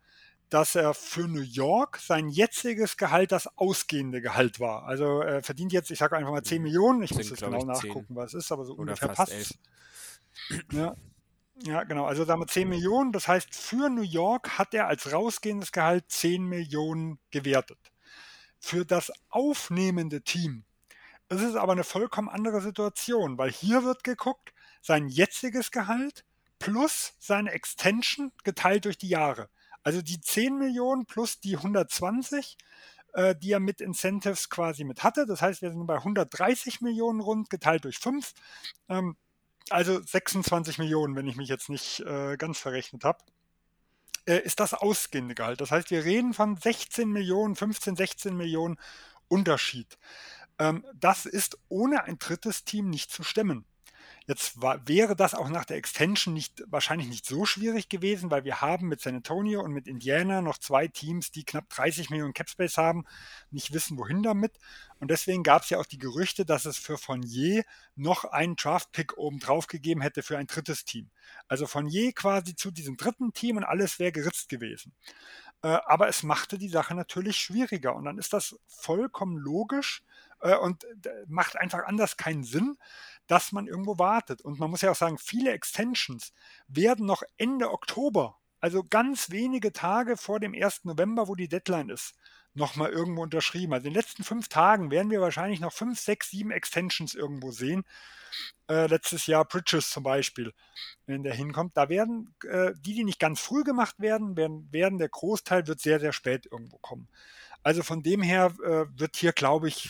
dass 0.49 0.74
er 0.74 0.93
für 0.95 1.26
New 1.28 1.40
York 1.40 1.99
sein 1.99 2.28
jetziges 2.28 2.99
Gehalt 2.99 3.32
das 3.32 3.47
ausgehende 3.57 4.20
Gehalt 4.20 4.61
war. 4.61 4.84
Also 4.84 5.20
er 5.20 5.43
verdient 5.43 5.72
jetzt, 5.72 5.90
ich 5.90 5.99
sage 5.99 6.16
einfach 6.16 6.30
mal 6.30 6.43
10 6.43 6.59
mhm. 6.59 6.64
Millionen, 6.64 7.03
ich 7.03 7.14
muss 7.14 7.30
jetzt 7.30 7.43
genau 7.43 7.64
nachgucken, 7.64 8.09
10. 8.09 8.16
was 8.16 8.34
es 8.34 8.45
ist, 8.45 8.53
aber 8.53 8.64
so 8.66 8.74
Oder 8.74 8.80
ungefähr 8.80 9.09
passt. 9.09 9.59
Ja, 10.70 10.95
ja, 11.64 11.84
genau. 11.84 12.05
Also 12.05 12.24
sagen 12.24 12.40
wir 12.40 12.47
10 12.47 12.68
Millionen. 12.68 13.12
Das 13.12 13.28
heißt, 13.28 13.55
für 13.55 13.88
New 13.88 14.03
York 14.03 14.59
hat 14.59 14.74
er 14.74 14.88
als 14.88 15.12
rausgehendes 15.12 15.72
Gehalt 15.72 16.05
10 16.09 16.45
Millionen 16.45 17.18
gewertet. 17.30 17.78
Für 18.59 18.84
das 18.84 19.12
aufnehmende 19.30 20.22
Team 20.22 20.64
es 21.40 21.42
ist 21.42 21.56
aber 21.56 21.72
eine 21.72 21.84
vollkommen 21.84 22.28
andere 22.28 22.60
Situation, 22.60 23.38
weil 23.38 23.50
hier 23.50 23.84
wird 23.84 24.04
geguckt, 24.04 24.52
sein 24.80 25.08
jetziges 25.08 25.70
Gehalt 25.70 26.24
plus 26.58 27.14
seine 27.18 27.52
Extension 27.52 28.32
geteilt 28.44 28.84
durch 28.84 28.98
die 28.98 29.08
Jahre. 29.08 29.48
Also 29.82 30.02
die 30.02 30.20
10 30.20 30.58
Millionen 30.58 31.06
plus 31.06 31.40
die 31.40 31.56
120, 31.56 32.56
äh, 33.14 33.34
die 33.34 33.52
er 33.52 33.60
mit 33.60 33.80
Incentives 33.80 34.48
quasi 34.48 34.84
mit 34.84 35.02
hatte. 35.02 35.26
Das 35.26 35.42
heißt, 35.42 35.62
wir 35.62 35.70
sind 35.70 35.86
bei 35.86 35.96
130 35.96 36.80
Millionen 36.80 37.20
rund 37.20 37.50
geteilt 37.50 37.84
durch 37.84 37.98
5. 37.98 38.32
Ähm, 38.88 39.16
also 39.70 40.00
26 40.00 40.78
Millionen, 40.78 41.16
wenn 41.16 41.26
ich 41.26 41.36
mich 41.36 41.48
jetzt 41.48 41.68
nicht 41.68 42.00
äh, 42.00 42.36
ganz 42.36 42.58
verrechnet 42.58 43.04
habe 43.04 43.18
äh, 44.26 44.38
ist 44.38 44.60
das 44.60 44.74
ausgehende 44.74 45.34
Gehalt. 45.34 45.60
Das 45.60 45.70
heißt, 45.70 45.90
wir 45.90 46.04
reden 46.04 46.34
von 46.34 46.56
16 46.56 47.08
Millionen, 47.08 47.56
15, 47.56 47.96
16 47.96 48.36
Millionen 48.36 48.78
Unterschied. 49.28 49.98
Ähm, 50.59 50.84
das 50.94 51.26
ist 51.26 51.59
ohne 51.68 52.05
ein 52.05 52.18
drittes 52.18 52.64
Team 52.64 52.90
nicht 52.90 53.11
zu 53.11 53.22
stemmen. 53.22 53.64
Jetzt 54.26 54.62
war, 54.62 54.86
wäre 54.86 55.16
das 55.16 55.34
auch 55.34 55.48
nach 55.48 55.64
der 55.64 55.76
Extension 55.76 56.32
nicht, 56.32 56.62
wahrscheinlich 56.68 57.09
nicht 57.09 57.26
so 57.26 57.44
schwierig 57.44 57.88
gewesen, 57.88 58.30
weil 58.30 58.44
wir 58.44 58.61
haben 58.61 58.86
mit 58.86 59.00
San 59.00 59.16
Antonio 59.16 59.61
und 59.62 59.72
mit 59.72 59.88
Indiana 59.88 60.42
noch 60.42 60.59
zwei 60.59 60.86
Teams, 60.86 61.32
die 61.32 61.44
knapp 61.44 61.68
30 61.70 62.11
Millionen 62.11 62.32
Capspace 62.32 62.76
haben, 62.76 63.05
nicht 63.50 63.72
wissen, 63.72 63.98
wohin 63.98 64.22
damit. 64.22 64.53
Und 65.00 65.11
deswegen 65.11 65.42
gab 65.42 65.62
es 65.62 65.70
ja 65.70 65.78
auch 65.78 65.86
die 65.86 65.98
Gerüchte, 65.98 66.44
dass 66.44 66.66
es 66.66 66.78
für 66.78 66.98
Fournier 66.98 67.64
noch 67.96 68.24
einen 68.24 68.55
Draft-Pick 68.55 69.18
obendrauf 69.18 69.66
gegeben 69.66 70.03
hätte 70.03 70.22
für 70.22 70.38
ein 70.38 70.46
drittes 70.46 70.84
Team. 70.84 71.11
Also 71.48 71.66
Fournier 71.66 72.12
quasi 72.12 72.55
zu 72.55 72.70
diesem 72.70 72.96
dritten 72.96 73.32
Team 73.32 73.57
und 73.57 73.64
alles 73.64 73.98
wäre 73.98 74.12
geritzt 74.12 74.48
gewesen. 74.48 74.92
Äh, 75.62 75.78
aber 75.86 76.09
es 76.09 76.22
machte 76.22 76.59
die 76.59 76.68
Sache 76.68 76.94
natürlich 76.94 77.38
schwieriger. 77.38 77.96
Und 77.96 78.05
dann 78.05 78.18
ist 78.18 78.32
das 78.32 78.57
vollkommen 78.68 79.36
logisch, 79.36 80.05
äh, 80.43 80.57
und 80.57 80.86
macht 81.26 81.57
einfach 81.57 81.84
anders 81.86 82.16
keinen 82.16 82.45
Sinn, 82.45 82.76
dass 83.26 83.53
man 83.53 83.66
irgendwo 83.66 83.99
wartet. 83.99 84.43
Und 84.43 84.59
man 84.59 84.70
muss 84.70 84.82
ja 84.82 84.90
auch 84.90 84.97
sagen, 84.97 85.18
viele 85.18 85.53
Extensions 85.53 86.32
werden 86.68 87.07
noch 87.07 87.22
Ende 87.38 87.70
Oktober, 87.70 88.38
also 88.61 88.84
ganz 88.84 89.30
wenige 89.30 89.72
Tage 89.72 90.16
vor 90.16 90.38
dem 90.38 90.55
1. 90.55 90.84
November, 90.84 91.28
wo 91.28 91.34
die 91.34 91.49
Deadline 91.49 91.88
ist, 91.88 92.14
nochmal 92.55 92.90
irgendwo 92.90 93.22
unterschrieben. 93.22 93.72
Also 93.72 93.86
in 93.86 93.95
den 93.95 94.01
letzten 94.01 94.24
fünf 94.24 94.49
Tagen 94.49 94.90
werden 94.90 95.11
wir 95.11 95.20
wahrscheinlich 95.20 95.61
noch 95.61 95.72
fünf, 95.72 95.99
sechs, 95.99 96.30
sieben 96.30 96.51
Extensions 96.51 97.14
irgendwo 97.14 97.51
sehen. 97.51 97.84
Äh, 98.68 98.86
letztes 98.86 99.26
Jahr 99.26 99.45
Bridges 99.45 99.90
zum 99.90 100.03
Beispiel, 100.03 100.53
wenn 101.07 101.22
der 101.22 101.34
hinkommt. 101.34 101.76
Da 101.76 101.88
werden 101.88 102.34
äh, 102.49 102.72
die, 102.76 102.95
die 102.95 103.05
nicht 103.05 103.20
ganz 103.20 103.40
früh 103.40 103.64
gemacht 103.64 103.99
werden, 103.99 104.36
werden, 104.36 104.68
werden 104.72 104.99
der 104.99 105.09
Großteil 105.09 105.66
wird 105.66 105.80
sehr, 105.80 106.01
sehr 106.01 106.12
spät 106.12 106.47
irgendwo 106.51 106.78
kommen. 106.78 107.09
Also 107.62 107.82
von 107.82 108.02
dem 108.02 108.22
her 108.22 108.54
äh, 108.64 108.86
wird 108.98 109.16
hier, 109.16 109.32
glaube 109.32 109.68
ich, 109.68 109.88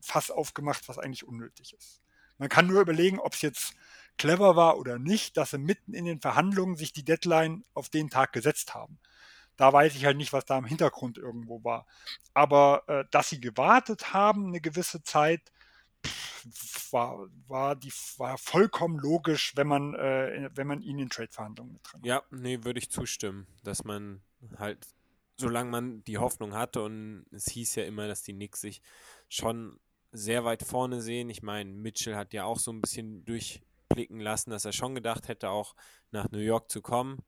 Fass 0.00 0.30
aufgemacht, 0.30 0.88
was 0.88 0.98
eigentlich 0.98 1.26
unnötig 1.26 1.74
ist. 1.74 2.00
Man 2.38 2.48
kann 2.48 2.66
nur 2.66 2.80
überlegen, 2.80 3.18
ob 3.18 3.34
es 3.34 3.42
jetzt 3.42 3.74
clever 4.16 4.56
war 4.56 4.78
oder 4.78 4.98
nicht, 4.98 5.36
dass 5.36 5.50
sie 5.50 5.58
mitten 5.58 5.94
in 5.94 6.04
den 6.04 6.20
Verhandlungen 6.20 6.76
sich 6.76 6.92
die 6.92 7.04
Deadline 7.04 7.64
auf 7.74 7.88
den 7.88 8.10
Tag 8.10 8.32
gesetzt 8.32 8.74
haben. 8.74 8.98
Da 9.56 9.72
weiß 9.72 9.94
ich 9.94 10.06
halt 10.06 10.16
nicht, 10.16 10.32
was 10.32 10.46
da 10.46 10.56
im 10.56 10.64
Hintergrund 10.64 11.18
irgendwo 11.18 11.62
war. 11.64 11.86
Aber 12.32 12.84
äh, 12.86 13.04
dass 13.10 13.28
sie 13.28 13.40
gewartet 13.40 14.14
haben 14.14 14.46
eine 14.46 14.60
gewisse 14.60 15.02
Zeit, 15.02 15.52
pff, 16.06 16.92
war, 16.92 17.26
war, 17.46 17.76
die, 17.76 17.92
war 18.16 18.38
vollkommen 18.38 18.98
logisch, 18.98 19.52
wenn 19.56 19.66
man, 19.66 19.94
äh, 19.94 20.48
wenn 20.54 20.66
man 20.66 20.80
ihn 20.80 20.98
in 20.98 21.10
Trade-Verhandlungen 21.10 21.74
mit 21.74 21.82
drin 21.84 22.00
Ja, 22.04 22.22
nee, 22.30 22.58
würde 22.62 22.78
ich 22.78 22.90
zustimmen, 22.90 23.46
dass 23.62 23.84
man 23.84 24.22
halt, 24.58 24.86
solange 25.40 25.70
man 25.70 26.04
die 26.04 26.18
Hoffnung 26.18 26.54
hatte 26.54 26.82
und 26.82 27.26
es 27.32 27.46
hieß 27.46 27.74
ja 27.76 27.84
immer, 27.84 28.06
dass 28.06 28.22
die 28.22 28.34
Knicks 28.34 28.60
sich 28.60 28.82
schon 29.28 29.78
sehr 30.12 30.44
weit 30.44 30.62
vorne 30.62 31.00
sehen. 31.00 31.30
Ich 31.30 31.42
meine, 31.42 31.70
Mitchell 31.70 32.16
hat 32.16 32.32
ja 32.32 32.44
auch 32.44 32.58
so 32.58 32.72
ein 32.72 32.80
bisschen 32.80 33.24
durchblicken 33.24 34.20
lassen, 34.20 34.50
dass 34.50 34.64
er 34.64 34.72
schon 34.72 34.94
gedacht 34.94 35.28
hätte, 35.28 35.50
auch 35.50 35.74
nach 36.10 36.30
New 36.30 36.38
York 36.38 36.70
zu 36.70 36.82
kommen. 36.82 37.18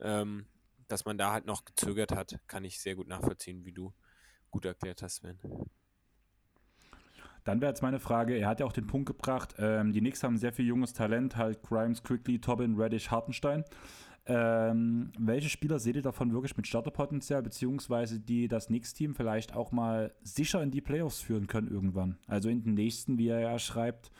Ähm, 0.00 0.46
dass 0.88 1.04
man 1.04 1.18
da 1.18 1.32
halt 1.32 1.46
noch 1.46 1.64
gezögert 1.64 2.12
hat, 2.12 2.40
kann 2.46 2.64
ich 2.64 2.80
sehr 2.80 2.96
gut 2.96 3.06
nachvollziehen, 3.06 3.64
wie 3.64 3.72
du 3.72 3.92
gut 4.50 4.64
erklärt 4.64 5.02
hast, 5.02 5.16
Sven. 5.16 5.38
Dann 7.44 7.60
wäre 7.60 7.70
jetzt 7.70 7.82
meine 7.82 8.00
Frage, 8.00 8.36
er 8.36 8.48
hat 8.48 8.60
ja 8.60 8.66
auch 8.66 8.72
den 8.72 8.86
Punkt 8.86 9.06
gebracht, 9.06 9.54
ähm, 9.58 9.92
die 9.92 10.00
Knicks 10.00 10.22
haben 10.22 10.36
sehr 10.36 10.52
viel 10.52 10.66
junges 10.66 10.92
Talent, 10.92 11.36
halt 11.36 11.62
Grimes, 11.62 12.02
Quickly, 12.02 12.40
Tobin, 12.40 12.74
Reddish, 12.74 13.10
Hartenstein. 13.10 13.64
Ähm, 14.26 15.12
welche 15.18 15.48
Spieler 15.48 15.78
seht 15.78 15.96
ihr 15.96 16.02
davon 16.02 16.32
wirklich 16.32 16.56
mit 16.56 16.66
Starterpotenzial, 16.66 17.42
beziehungsweise 17.42 18.20
die 18.20 18.48
das 18.48 18.66
Knicks-Team 18.66 19.14
vielleicht 19.14 19.54
auch 19.54 19.72
mal 19.72 20.14
sicher 20.22 20.62
in 20.62 20.70
die 20.70 20.80
Playoffs 20.80 21.20
führen 21.20 21.46
können 21.46 21.68
irgendwann? 21.68 22.18
Also 22.26 22.48
in 22.48 22.62
den 22.62 22.74
nächsten, 22.74 23.18
wie 23.18 23.28
er 23.28 23.40
ja 23.40 23.58
schreibt, 23.58 24.10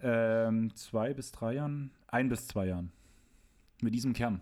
ähm, 0.00 0.74
zwei 0.74 1.14
bis 1.14 1.30
drei 1.32 1.54
Jahren, 1.54 1.90
ein 2.08 2.28
bis 2.28 2.46
zwei 2.46 2.66
Jahren. 2.66 2.92
Mit 3.82 3.94
diesem 3.94 4.12
Kern. 4.12 4.40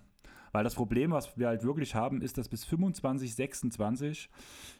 Weil 0.52 0.64
das 0.64 0.74
Problem, 0.74 1.12
was 1.12 1.36
wir 1.38 1.48
halt 1.48 1.64
wirklich 1.64 1.94
haben, 1.94 2.20
ist, 2.20 2.36
dass 2.36 2.48
bis 2.48 2.64
25, 2.64 3.34
26 3.34 4.28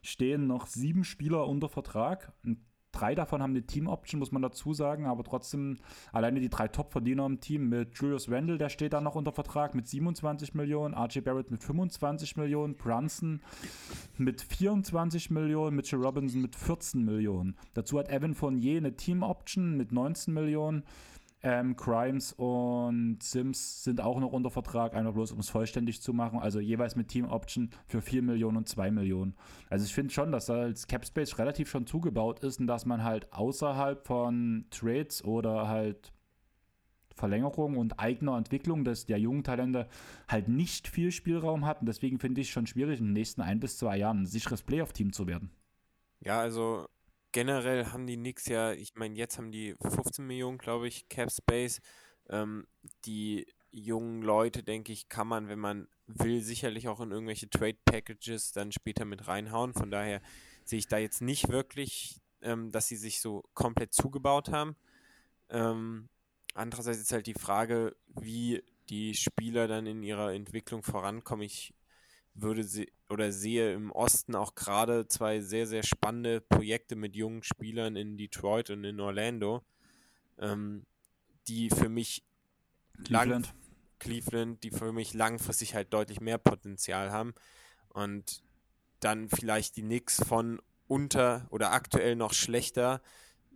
stehen 0.03 0.47
noch 0.47 0.67
sieben 0.67 1.03
Spieler 1.03 1.49
unter 1.49 1.71
Vertrag. 1.71 2.33
Und 2.45 2.59
drei 2.93 3.15
davon 3.15 3.43
haben 3.43 3.51
eine 3.51 3.63
Team-Option, 3.63 4.19
muss 4.19 4.33
man 4.33 4.43
dazu 4.43 4.75
sagen, 4.75 5.07
aber 5.07 5.25
trotzdem 5.25 5.79
alleine 6.13 6.41
die 6.41 6.49
drei 6.49 6.69
Top-Verdiener 6.69 7.27
im 7.27 7.41
Team 7.41 7.69
mit 7.69 7.95
Julius 7.95 8.31
Randle, 8.31 8.59
der 8.59 8.69
steht 8.69 8.93
da 8.93 9.01
noch 9.01 9.15
unter 9.15 9.33
Vertrag 9.33 9.75
mit 9.75 9.89
27 9.89 10.55
Millionen, 10.55 10.95
RJ 10.95 11.21
Barrett 11.21 11.51
mit 11.51 11.65
25 11.65 12.37
Millionen, 12.37 12.77
Brunson 12.77 13.41
mit 14.19 14.43
24 14.43 15.31
Millionen, 15.31 15.77
Mitchell 15.77 16.03
Robinson 16.03 16.43
mit 16.43 16.55
14 16.55 17.05
Millionen. 17.05 17.57
Dazu 17.75 17.99
hat 17.99 18.11
Evan 18.11 18.35
Fournier 18.35 18.77
eine 18.77 18.95
Team-Option 18.95 19.77
mit 19.77 19.93
19 19.93 20.33
Millionen. 20.33 20.85
Ähm, 21.45 21.75
Crimes 21.77 22.33
und 22.33 23.19
Sims 23.21 23.83
sind 23.83 24.01
auch 24.01 24.21
noch 24.21 24.33
unter 24.33 24.51
Vertrag, 24.51 24.95
einfach 24.95 25.13
bloß 25.13 25.33
um 25.33 25.41
es 25.41 25.49
vollständig 25.49 26.01
zu 26.01 26.13
machen. 26.13 26.39
Also 26.39 26.61
jeweils 26.61 26.95
mit 26.95 27.09
Team 27.09 27.25
Option 27.25 27.71
für 27.87 28.01
4 28.01 28.23
Millionen 28.23 28.59
und 28.59 28.69
2 28.69 28.93
Millionen. 28.93 29.35
Also 29.69 29.85
ich 29.85 29.93
finde 29.93 30.15
schon, 30.15 30.31
dass 30.31 30.47
da 30.47 30.55
als 30.55 30.87
Cap 30.87 31.05
Space 31.05 31.39
relativ 31.39 31.69
schon 31.69 31.87
zugebaut 31.87 32.41
ist 32.41 32.61
und 32.61 32.69
dass 32.69 32.87
man 32.87 33.03
halt 33.03 33.33
außerhalb 33.33 34.07
von 34.07 34.67
Trades 34.71 35.25
oder 35.25 35.67
halt 35.67 36.13
Verlängerung 37.17 37.77
und 37.77 37.99
eigener 37.99 38.37
Entwicklung 38.37 38.85
des, 38.85 39.07
der 39.07 39.19
jungen 39.19 39.45
Talente 39.45 39.89
halt 40.29 40.49
nicht 40.49 40.89
viel 40.89 41.11
Spielraum 41.11 41.67
hat. 41.67 41.81
Und 41.81 41.87
deswegen 41.87 42.19
finde 42.19 42.41
ich 42.41 42.49
es 42.49 42.53
schon 42.53 42.67
schwierig, 42.67 43.01
in 43.01 43.07
den 43.07 43.13
nächsten 43.15 43.43
ein 43.43 43.61
bis 43.61 43.79
zwei 43.79 43.97
Jahren 43.99 44.23
ein 44.23 44.27
sicheres 44.27 44.63
Playoff-Team 44.63 45.13
zu 45.13 45.27
werden. 45.27 45.51
Ja, 46.21 46.39
also 46.39 46.87
generell 47.33 47.87
haben 47.87 48.07
die 48.07 48.17
Knicks 48.17 48.47
ja, 48.47 48.73
ich 48.73 48.95
meine, 48.95 49.17
jetzt 49.17 49.39
haben 49.39 49.51
die 49.51 49.75
15 49.81 50.27
Millionen, 50.27 50.59
glaube 50.59 50.89
ich, 50.89 51.09
Cap 51.09 51.31
Space. 51.31 51.81
Ähm, 52.29 52.67
die 53.05 53.47
jungen 53.71 54.23
Leute, 54.23 54.63
denke 54.63 54.93
ich, 54.93 55.09
kann 55.09 55.27
man, 55.27 55.49
wenn 55.49 55.59
man 55.59 55.89
will, 56.07 56.43
sicherlich 56.43 56.89
auch 56.89 57.01
in 57.01 57.11
irgendwelche 57.11 57.49
Trade 57.49 57.79
Packages 57.85 58.53
dann 58.53 58.71
später 58.71 59.05
mit 59.05 59.27
reinhauen. 59.27 59.73
Von 59.73 59.91
daher 59.91 60.21
sehe 60.65 60.79
ich 60.79 60.89
da 60.89 60.99
jetzt 60.99 61.23
nicht 61.23 61.49
wirklich, 61.49 62.21
ähm, 62.43 62.71
dass 62.71 62.89
sie 62.89 62.97
sich 62.97 63.21
so 63.21 63.43
komplett 63.55 63.93
zugebaut 63.93 64.51
haben. 64.51 64.77
Ähm, 65.49 66.09
andererseits 66.55 66.99
ist 66.99 67.13
halt 67.13 67.27
die 67.27 67.35
Frage, 67.35 67.97
wie 68.21 68.63
die 68.89 69.15
Spieler 69.15 69.69
dann 69.69 69.87
in 69.87 70.03
ihrer 70.03 70.33
Entwicklung 70.35 70.83
vorankommen. 70.83 71.47
Ich 71.47 71.75
würde 72.35 72.65
sie 72.65 72.93
oder 73.13 73.31
sehe 73.31 73.75
im 73.75 73.93
Osten 73.93 74.35
auch 74.35 74.55
gerade 74.55 75.07
zwei 75.07 75.41
sehr, 75.41 75.67
sehr 75.67 75.83
spannende 75.83 76.41
Projekte 76.41 76.97
mit 76.97 77.15
jungen 77.15 77.43
Spielern 77.43 77.95
in 77.95 78.17
Detroit 78.17 78.71
und 78.71 78.85
in 78.85 78.99
Orlando, 79.01 79.63
ähm, 80.39 80.87
die 81.47 81.69
für 81.69 81.91
mich 81.91 82.25
Cleveland. 83.05 83.47
Lang, 83.47 83.55
Cleveland, 83.99 84.65
die 84.65 84.71
für 84.71 84.93
mich 84.93 85.13
langfristig 85.13 85.75
halt 85.75 85.93
deutlich 85.93 86.21
mehr 86.21 86.39
Potenzial 86.39 87.13
haben. 87.13 87.35
Und 87.91 88.43
dann 89.01 89.29
vielleicht 89.29 89.77
die 89.77 89.83
Knicks 89.83 90.23
von 90.25 90.61
unter 90.89 91.47
oder 91.51 91.73
aktuell 91.73 92.17
noch 92.17 92.33
schlechter 92.33 93.03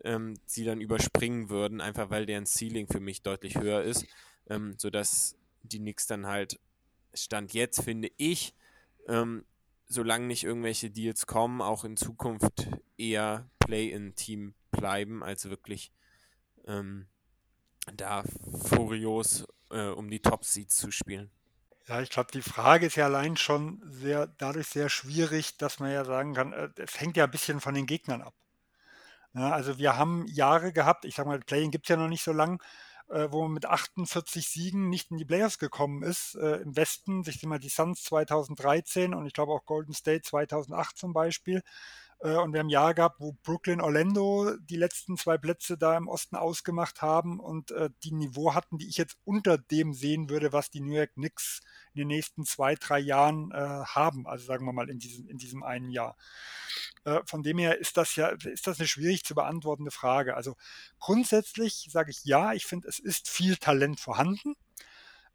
ähm, 0.04 0.34
sie 0.44 0.64
dann 0.64 0.82
überspringen 0.82 1.48
würden, 1.48 1.80
einfach 1.80 2.10
weil 2.10 2.26
deren 2.26 2.44
Ceiling 2.46 2.86
für 2.86 3.00
mich 3.00 3.22
deutlich 3.22 3.56
höher 3.56 3.82
ist, 3.82 4.06
ähm, 4.50 4.74
sodass 4.76 5.36
die 5.62 5.78
Knicks 5.78 6.06
dann 6.06 6.26
halt 6.26 6.60
Stand 7.14 7.54
jetzt, 7.54 7.82
finde 7.82 8.10
ich, 8.18 8.54
ähm, 9.06 9.44
solange 9.86 10.26
nicht 10.26 10.44
irgendwelche 10.44 10.90
Deals 10.90 11.26
kommen, 11.26 11.60
auch 11.60 11.84
in 11.84 11.96
Zukunft 11.96 12.68
eher 12.96 13.48
Play-in-Team 13.58 14.54
bleiben, 14.70 15.22
als 15.22 15.48
wirklich 15.48 15.92
ähm, 16.66 17.06
da 17.94 18.24
furios 18.64 19.46
äh, 19.70 19.88
um 19.88 20.10
die 20.10 20.20
Top-Seeds 20.20 20.76
zu 20.76 20.90
spielen. 20.90 21.30
Ja, 21.86 22.00
ich 22.00 22.10
glaube, 22.10 22.32
die 22.32 22.42
Frage 22.42 22.86
ist 22.86 22.96
ja 22.96 23.04
allein 23.04 23.36
schon 23.36 23.80
sehr, 23.88 24.26
dadurch 24.26 24.66
sehr 24.66 24.88
schwierig, 24.88 25.56
dass 25.56 25.78
man 25.78 25.92
ja 25.92 26.04
sagen 26.04 26.34
kann, 26.34 26.52
äh, 26.52 26.68
es 26.78 27.00
hängt 27.00 27.16
ja 27.16 27.24
ein 27.24 27.30
bisschen 27.30 27.60
von 27.60 27.74
den 27.74 27.86
Gegnern 27.86 28.22
ab. 28.22 28.34
Ja, 29.34 29.52
also 29.52 29.78
wir 29.78 29.96
haben 29.96 30.26
Jahre 30.28 30.72
gehabt, 30.72 31.04
ich 31.04 31.14
sage 31.14 31.28
mal, 31.28 31.38
Playing 31.38 31.70
gibt 31.70 31.86
es 31.86 31.90
ja 31.90 31.96
noch 31.96 32.08
nicht 32.08 32.24
so 32.24 32.32
lang, 32.32 32.60
äh, 33.08 33.28
wo 33.30 33.42
man 33.42 33.52
mit 33.52 33.66
48 33.66 34.48
Siegen 34.48 34.88
nicht 34.88 35.10
in 35.10 35.16
die 35.16 35.24
Playoffs 35.24 35.58
gekommen 35.58 36.02
ist. 36.02 36.34
Äh, 36.36 36.56
Im 36.56 36.76
Westen, 36.76 37.24
sich 37.24 37.42
mal 37.44 37.58
die 37.58 37.68
Suns 37.68 38.02
2013 38.04 39.14
und 39.14 39.26
ich 39.26 39.32
glaube 39.32 39.52
auch 39.52 39.64
Golden 39.64 39.92
State 39.92 40.22
2008 40.22 40.96
zum 40.96 41.12
Beispiel. 41.12 41.62
Äh, 42.20 42.36
und 42.36 42.52
wir 42.52 42.60
haben 42.60 42.68
Jahre 42.68 42.94
gehabt, 42.94 43.20
wo 43.20 43.36
Brooklyn, 43.42 43.80
Orlando 43.80 44.56
die 44.58 44.76
letzten 44.76 45.16
zwei 45.16 45.38
Plätze 45.38 45.76
da 45.76 45.96
im 45.96 46.08
Osten 46.08 46.36
ausgemacht 46.36 47.02
haben 47.02 47.40
und 47.40 47.70
äh, 47.72 47.90
die 48.04 48.12
Niveau 48.12 48.54
hatten, 48.54 48.78
die 48.78 48.88
ich 48.88 48.96
jetzt 48.96 49.18
unter 49.24 49.58
dem 49.58 49.92
sehen 49.92 50.30
würde, 50.30 50.52
was 50.52 50.70
die 50.70 50.80
New 50.80 50.94
York 50.94 51.14
Knicks 51.14 51.60
in 51.96 52.08
den 52.08 52.08
nächsten 52.08 52.44
zwei, 52.44 52.74
drei 52.74 52.98
Jahren 52.98 53.50
äh, 53.52 53.56
haben. 53.56 54.26
Also 54.26 54.44
sagen 54.44 54.66
wir 54.66 54.72
mal 54.74 54.90
in 54.90 54.98
diesem, 54.98 55.26
in 55.28 55.38
diesem 55.38 55.62
einen 55.62 55.90
Jahr. 55.90 56.16
Äh, 57.04 57.20
von 57.24 57.42
dem 57.42 57.56
her 57.56 57.78
ist 57.78 57.96
das 57.96 58.16
ja, 58.16 58.28
ist 58.28 58.66
das 58.66 58.78
eine 58.78 58.86
schwierig 58.86 59.24
zu 59.24 59.34
beantwortende 59.34 59.90
Frage. 59.90 60.36
Also 60.36 60.56
grundsätzlich 61.00 61.88
sage 61.90 62.10
ich 62.10 62.24
ja, 62.24 62.52
ich 62.52 62.66
finde, 62.66 62.88
es 62.88 62.98
ist 62.98 63.30
viel 63.30 63.56
Talent 63.56 63.98
vorhanden. 63.98 64.56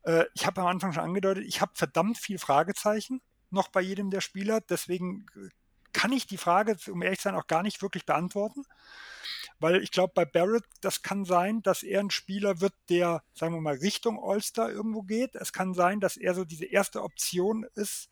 Äh, 0.03 0.25
ich 0.35 0.45
habe 0.45 0.61
am 0.61 0.67
Anfang 0.67 0.93
schon 0.93 1.03
angedeutet, 1.03 1.45
ich 1.45 1.61
habe 1.61 1.71
verdammt 1.73 2.19
viel 2.19 2.37
Fragezeichen 2.37 3.21
noch 3.49 3.69
bei 3.69 3.81
jedem 3.81 4.11
der 4.11 4.21
Spieler. 4.21 4.61
Deswegen 4.61 5.25
äh, 5.35 5.49
kann 5.93 6.11
ich 6.11 6.27
die 6.27 6.37
Frage, 6.37 6.77
um 6.91 7.01
ehrlich 7.01 7.19
zu 7.19 7.23
sein, 7.23 7.35
auch 7.35 7.47
gar 7.47 7.63
nicht 7.63 7.81
wirklich 7.81 8.05
beantworten. 8.05 8.63
Weil 9.61 9.83
ich 9.83 9.91
glaube, 9.91 10.13
bei 10.15 10.25
Barrett, 10.25 10.63
das 10.81 11.03
kann 11.03 11.23
sein, 11.23 11.61
dass 11.61 11.83
er 11.83 11.99
ein 11.99 12.09
Spieler 12.09 12.61
wird, 12.61 12.73
der, 12.89 13.23
sagen 13.33 13.53
wir 13.53 13.61
mal, 13.61 13.75
Richtung 13.75 14.19
All-Star 14.21 14.71
irgendwo 14.71 15.03
geht. 15.03 15.35
Es 15.35 15.53
kann 15.53 15.73
sein, 15.73 15.99
dass 15.99 16.17
er 16.17 16.33
so 16.33 16.45
diese 16.45 16.65
erste 16.65 17.03
Option 17.03 17.65
ist, 17.75 18.09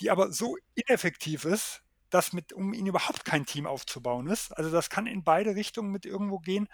die 0.00 0.10
aber 0.10 0.30
so 0.30 0.56
ineffektiv 0.74 1.46
ist, 1.46 1.82
dass 2.10 2.32
mit, 2.32 2.52
um 2.52 2.72
ihn 2.74 2.86
überhaupt 2.86 3.24
kein 3.24 3.46
Team 3.46 3.66
aufzubauen 3.66 4.28
ist. 4.28 4.52
Also 4.52 4.70
das 4.70 4.90
kann 4.90 5.06
in 5.06 5.24
beide 5.24 5.54
Richtungen 5.54 5.90
mit 5.90 6.06
irgendwo 6.06 6.38
gehen. 6.38 6.68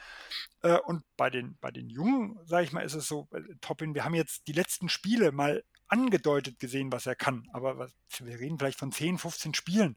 Äh, 0.62 0.78
und 0.78 1.04
bei 1.16 1.30
den, 1.30 1.56
bei 1.60 1.70
den 1.70 1.88
Jungen, 1.88 2.38
sage 2.44 2.64
ich 2.64 2.72
mal, 2.72 2.84
ist 2.84 2.94
es 2.94 3.06
so, 3.06 3.28
äh, 3.32 3.40
Toppin, 3.60 3.94
wir 3.94 4.04
haben 4.04 4.14
jetzt 4.14 4.46
die 4.48 4.52
letzten 4.52 4.88
Spiele 4.88 5.32
mal 5.32 5.64
angedeutet 5.86 6.58
gesehen, 6.58 6.92
was 6.92 7.06
er 7.06 7.14
kann. 7.14 7.48
Aber 7.52 7.78
was, 7.78 7.94
wir 8.20 8.38
reden 8.38 8.58
vielleicht 8.58 8.78
von 8.78 8.92
10, 8.92 9.18
15 9.18 9.54
Spielen, 9.54 9.96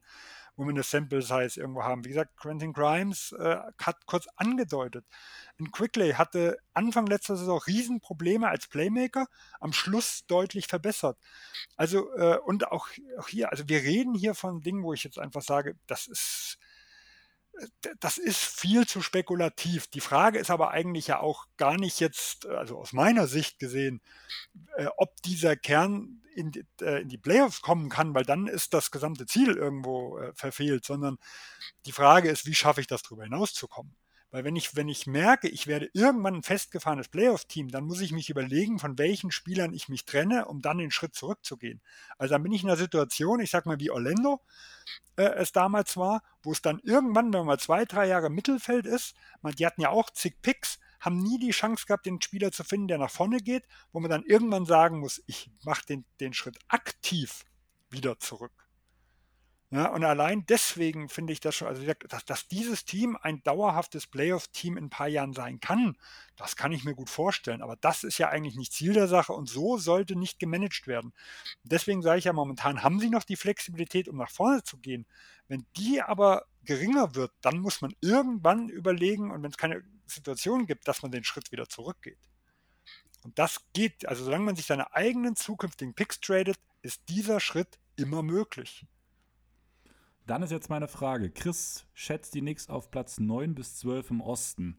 wo 0.58 0.64
wir 0.64 0.72
eine 0.72 0.84
Sample 0.84 1.22
Size 1.22 1.60
irgendwo 1.60 1.84
haben. 1.84 2.04
Wie 2.04 2.10
gesagt, 2.10 2.36
Quentin 2.36 2.74
Grimes 2.74 3.32
äh, 3.32 3.58
hat 3.80 4.06
kurz 4.08 4.28
angedeutet. 4.36 5.06
Ein 5.60 5.72
Quickley 5.72 6.14
hatte 6.14 6.58
Anfang 6.74 7.06
letzter 7.06 7.38
Saison 7.38 7.60
Riesenprobleme 7.60 8.50
als 8.50 8.68
Playmaker, 8.68 9.28
am 9.60 9.72
Schluss 9.72 10.26
deutlich 10.28 10.68
verbessert. 10.68 11.18
Also, 11.78 12.12
äh, 12.16 12.40
und 12.40 12.72
auch, 12.72 12.88
auch 13.20 13.28
hier, 13.28 13.52
also 13.52 13.70
wir 13.70 13.82
reden 13.84 14.16
hier 14.16 14.34
von 14.36 14.62
Dingen, 14.62 14.84
wo 14.84 14.94
ich 14.94 15.04
jetzt 15.04 15.20
einfach 15.20 15.44
sage, 15.44 15.78
das 15.86 16.08
ist 16.08 16.58
das 18.00 18.18
ist 18.18 18.38
viel 18.38 18.88
zu 18.88 19.02
spekulativ. 19.02 19.88
Die 19.88 20.02
Frage 20.02 20.40
ist 20.40 20.52
aber 20.52 20.72
eigentlich 20.72 21.08
ja 21.08 21.20
auch 21.20 21.46
gar 21.58 21.78
nicht 21.78 22.00
jetzt, 22.00 22.46
also 22.46 22.78
aus 22.78 22.94
meiner 22.94 23.28
Sicht 23.28 23.60
gesehen, 23.60 24.02
äh, 24.76 24.88
ob 24.98 25.20
dieser 25.24 25.56
Kern 25.56 26.22
in 26.38 26.52
die, 26.52 26.66
äh, 26.82 27.02
in 27.02 27.10
die 27.10 27.18
Playoffs 27.18 27.62
kommen 27.62 27.90
kann, 27.90 28.14
weil 28.14 28.24
dann 28.24 28.48
ist 28.48 28.74
das 28.74 28.92
gesamte 28.92 29.26
Ziel 29.26 29.58
irgendwo 29.58 30.18
äh, 30.20 30.34
verfehlt, 30.34 30.86
sondern 30.86 31.18
die 31.86 31.92
Frage 31.92 32.30
ist, 32.30 32.46
wie 32.46 32.56
schaffe 32.56 32.82
ich 32.82 32.88
das 32.88 33.02
darüber 33.02 33.24
hinaus 33.24 33.54
zu 33.54 33.68
kommen? 33.68 33.96
Weil 34.30 34.44
wenn 34.44 34.58
ich, 34.58 34.76
wenn 34.76 34.90
ich 34.90 35.08
merke, 35.08 35.48
ich 35.48 35.68
werde 35.68 35.90
irgendwann 35.94 36.36
ein 36.36 36.44
festgefahrenes 36.44 37.08
Playoff-Team, 37.08 37.70
dann 37.70 37.86
muss 37.86 38.02
ich 38.02 38.12
mich 38.12 38.30
überlegen, 38.30 38.78
von 38.78 38.98
welchen 38.98 39.32
Spielern 39.32 39.74
ich 39.74 39.88
mich 39.88 40.06
trenne, 40.06 40.46
um 40.46 40.62
dann 40.62 40.78
den 40.78 40.92
Schritt 40.92 41.16
zurückzugehen. 41.16 41.82
Also 42.18 42.34
dann 42.34 42.44
bin 42.44 42.52
ich 42.52 42.62
in 42.62 42.70
einer 42.70 42.78
Situation, 42.78 43.40
ich 43.40 43.50
sag 43.50 43.66
mal 43.66 43.80
wie 43.80 43.90
Orlando 43.90 44.42
äh, 45.16 45.24
es 45.24 45.54
damals 45.54 45.96
war, 45.96 46.24
wo 46.44 46.52
es 46.52 46.62
dann 46.62 46.80
irgendwann, 46.84 47.34
wenn 47.34 47.46
man 47.46 47.58
zwei, 47.58 47.86
drei 47.86 48.08
Jahre 48.08 48.30
Mittelfeld 48.30 48.86
ist, 48.86 49.16
man, 49.42 49.54
die 49.54 49.66
hatten 49.66 49.82
ja 49.82 49.90
auch 49.90 50.10
zig 50.10 50.42
Picks, 50.42 50.78
haben 51.00 51.18
nie 51.18 51.40
die 51.40 51.52
Chance 51.52 51.86
gehabt, 51.86 52.06
den 52.06 52.22
Spieler 52.22 52.52
zu 52.52 52.64
finden, 52.64 52.88
der 52.88 52.98
nach 52.98 53.12
vorne 53.12 53.38
geht, 53.40 53.68
wo 53.92 54.00
man 54.00 54.10
dann 54.10 54.24
irgendwann 54.24 54.66
sagen 54.66 55.00
muss, 55.00 55.22
ich 55.28 55.52
mache 55.64 55.86
den, 55.86 56.06
den 56.20 56.34
Schritt 56.34 56.58
aktiv 56.68 57.44
wieder 57.90 58.20
zurück. 58.20 58.68
Ja, 59.70 59.88
und 59.88 60.06
allein 60.06 60.46
deswegen 60.46 61.10
finde 61.10 61.34
ich 61.34 61.42
das 61.42 61.56
schon, 61.56 61.68
also 61.68 61.84
dass, 62.08 62.24
dass 62.24 62.48
dieses 62.48 62.86
Team 62.86 63.18
ein 63.22 63.44
dauerhaftes 63.44 64.08
Playoff-Team 64.08 64.78
in 64.78 64.86
ein 64.86 64.90
paar 64.90 65.10
Jahren 65.10 65.34
sein 65.34 65.60
kann, 65.60 65.98
das 66.38 66.56
kann 66.56 66.72
ich 66.72 66.86
mir 66.86 66.96
gut 66.96 67.10
vorstellen. 67.10 67.62
Aber 67.62 67.76
das 67.76 68.06
ist 68.06 68.18
ja 68.18 68.30
eigentlich 68.30 68.56
nicht 68.56 68.72
Ziel 68.72 68.94
der 68.94 69.10
Sache 69.10 69.34
und 69.34 69.50
so 69.50 69.78
sollte 69.78 70.16
nicht 70.16 70.40
gemanagt 70.40 70.88
werden. 70.88 71.14
Deswegen 71.64 72.02
sage 72.02 72.20
ich 72.20 72.26
ja, 72.26 72.34
momentan 72.34 72.82
haben 72.82 73.02
sie 73.02 73.10
noch 73.10 73.26
die 73.26 73.36
Flexibilität, 73.36 74.08
um 74.08 74.16
nach 74.16 74.32
vorne 74.32 74.64
zu 74.64 74.78
gehen. 74.78 75.06
Wenn 75.50 75.66
die 75.76 76.02
aber 76.02 76.46
geringer 76.64 77.16
wird, 77.16 77.34
dann 77.42 77.60
muss 77.60 77.82
man 77.82 77.94
irgendwann 78.00 78.70
überlegen 78.70 79.32
und 79.32 79.44
wenn 79.44 79.52
es 79.52 79.58
keine 79.58 79.84
Situation 80.08 80.66
gibt, 80.66 80.88
dass 80.88 81.02
man 81.02 81.12
den 81.12 81.24
Schritt 81.24 81.52
wieder 81.52 81.68
zurückgeht. 81.68 82.18
Und 83.24 83.38
das 83.40 83.62
geht, 83.74 84.08
also 84.08 84.24
solange 84.24 84.46
man 84.46 84.56
sich 84.56 84.66
seine 84.66 84.94
eigenen 84.94 85.36
zukünftigen 85.36 85.94
Picks 85.94 86.20
tradet, 86.20 86.58
ist 86.82 87.02
dieser 87.10 87.40
Schritt 87.40 87.80
immer 87.96 88.24
möglich. 88.24 88.86
Dann 90.26 90.44
ist 90.44 90.52
jetzt 90.52 90.70
meine 90.70 90.88
Frage. 90.88 91.32
Chris 91.32 91.86
schätzt 91.94 92.34
die 92.34 92.42
Knicks 92.42 92.70
auf 92.70 92.92
Platz 92.92 93.20
9 93.20 93.56
bis 93.56 93.78
12 93.78 94.12
im 94.12 94.22
Osten. 94.22 94.78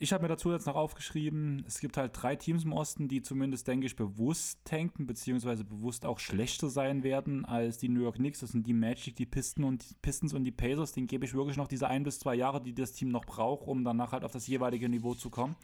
Ich 0.00 0.12
habe 0.12 0.22
mir 0.22 0.28
dazu 0.28 0.52
jetzt 0.52 0.66
noch 0.66 0.76
aufgeschrieben, 0.76 1.64
es 1.66 1.80
gibt 1.80 1.96
halt 1.96 2.12
drei 2.14 2.36
Teams 2.36 2.62
im 2.62 2.72
Osten, 2.72 3.08
die 3.08 3.20
zumindest, 3.20 3.66
denke 3.66 3.84
ich, 3.84 3.96
bewusst 3.96 4.60
tanken, 4.64 5.08
beziehungsweise 5.08 5.64
bewusst 5.64 6.06
auch 6.06 6.20
schlechter 6.20 6.68
sein 6.68 7.02
werden 7.02 7.44
als 7.44 7.78
die 7.78 7.88
New 7.88 8.02
York 8.02 8.14
Knicks. 8.14 8.38
Das 8.38 8.50
sind 8.50 8.64
die 8.64 8.74
Magic, 8.74 9.16
die 9.16 9.26
Pisten 9.26 9.64
und, 9.64 10.00
Pistons 10.00 10.34
und 10.34 10.44
die 10.44 10.52
Pacers. 10.52 10.92
Den 10.92 11.08
gebe 11.08 11.24
ich 11.24 11.34
wirklich 11.34 11.56
noch 11.56 11.66
diese 11.66 11.88
ein 11.88 12.04
bis 12.04 12.20
zwei 12.20 12.36
Jahre, 12.36 12.62
die 12.62 12.74
das 12.74 12.92
Team 12.92 13.08
noch 13.08 13.24
braucht, 13.24 13.66
um 13.66 13.82
danach 13.82 14.12
halt 14.12 14.22
auf 14.22 14.30
das 14.30 14.46
jeweilige 14.46 14.88
Niveau 14.88 15.14
zu 15.14 15.30
kommen. 15.30 15.56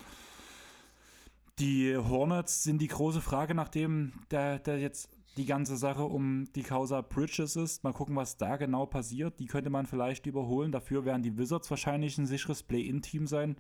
Die 1.61 1.97
Hornets 1.97 2.65
sind 2.65 2.83
die 2.83 2.89
große 2.89 3.21
Frage, 3.21 3.55
nachdem 3.55 4.15
der, 4.33 4.59
der 4.59 4.81
jetzt 4.81 5.11
die 5.37 5.47
ganze 5.47 5.77
Sache 5.77 6.03
um 6.03 6.49
die 6.57 6.65
Causa 6.65 7.03
Bridges 7.03 7.55
ist. 7.55 7.85
Mal 7.85 7.93
gucken, 7.93 8.17
was 8.17 8.37
da 8.37 8.57
genau 8.57 8.87
passiert. 8.87 9.39
Die 9.39 9.47
könnte 9.47 9.71
man 9.71 9.87
vielleicht 9.87 10.27
überholen. 10.27 10.73
Dafür 10.73 11.05
werden 11.05 11.23
die 11.23 11.39
Wizards 11.39 11.71
wahrscheinlich 11.71 12.19
ein 12.19 12.27
sicheres 12.27 12.65
Play-In-Team 12.65 13.29
sein. 13.29 13.57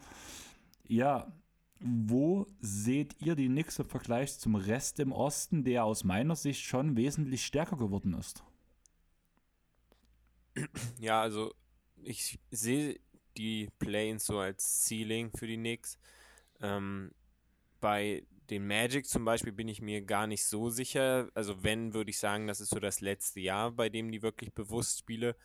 Ja, 0.86 1.32
wo 1.80 2.46
seht 2.60 3.20
ihr 3.20 3.34
die 3.34 3.48
Knicks 3.48 3.78
im 3.78 3.86
Vergleich 3.86 4.38
zum 4.38 4.54
Rest 4.54 5.00
im 5.00 5.12
Osten, 5.12 5.64
der 5.64 5.84
aus 5.84 6.04
meiner 6.04 6.36
Sicht 6.36 6.62
schon 6.64 6.96
wesentlich 6.96 7.44
stärker 7.44 7.76
geworden 7.76 8.14
ist? 8.14 8.44
Ja, 10.98 11.20
also 11.20 11.52
ich 12.02 12.38
sehe 12.50 13.00
die 13.36 13.68
Play-ins 13.78 14.26
so 14.26 14.38
als 14.38 14.84
Ceiling 14.84 15.30
für 15.36 15.46
die 15.46 15.56
Knicks. 15.56 15.98
Ähm, 16.60 17.10
bei 17.80 18.24
den 18.50 18.66
Magic 18.66 19.06
zum 19.06 19.24
Beispiel 19.24 19.52
bin 19.52 19.68
ich 19.68 19.80
mir 19.80 20.02
gar 20.02 20.26
nicht 20.26 20.44
so 20.44 20.70
sicher. 20.70 21.30
Also 21.34 21.62
wenn, 21.62 21.94
würde 21.94 22.10
ich 22.10 22.18
sagen, 22.18 22.46
das 22.46 22.60
ist 22.60 22.70
so 22.70 22.78
das 22.78 23.00
letzte 23.00 23.40
Jahr, 23.40 23.72
bei 23.72 23.88
dem 23.88 24.12
die 24.12 24.22
wirklich 24.22 24.52
bewusst 24.52 24.98
Spiele 25.00 25.36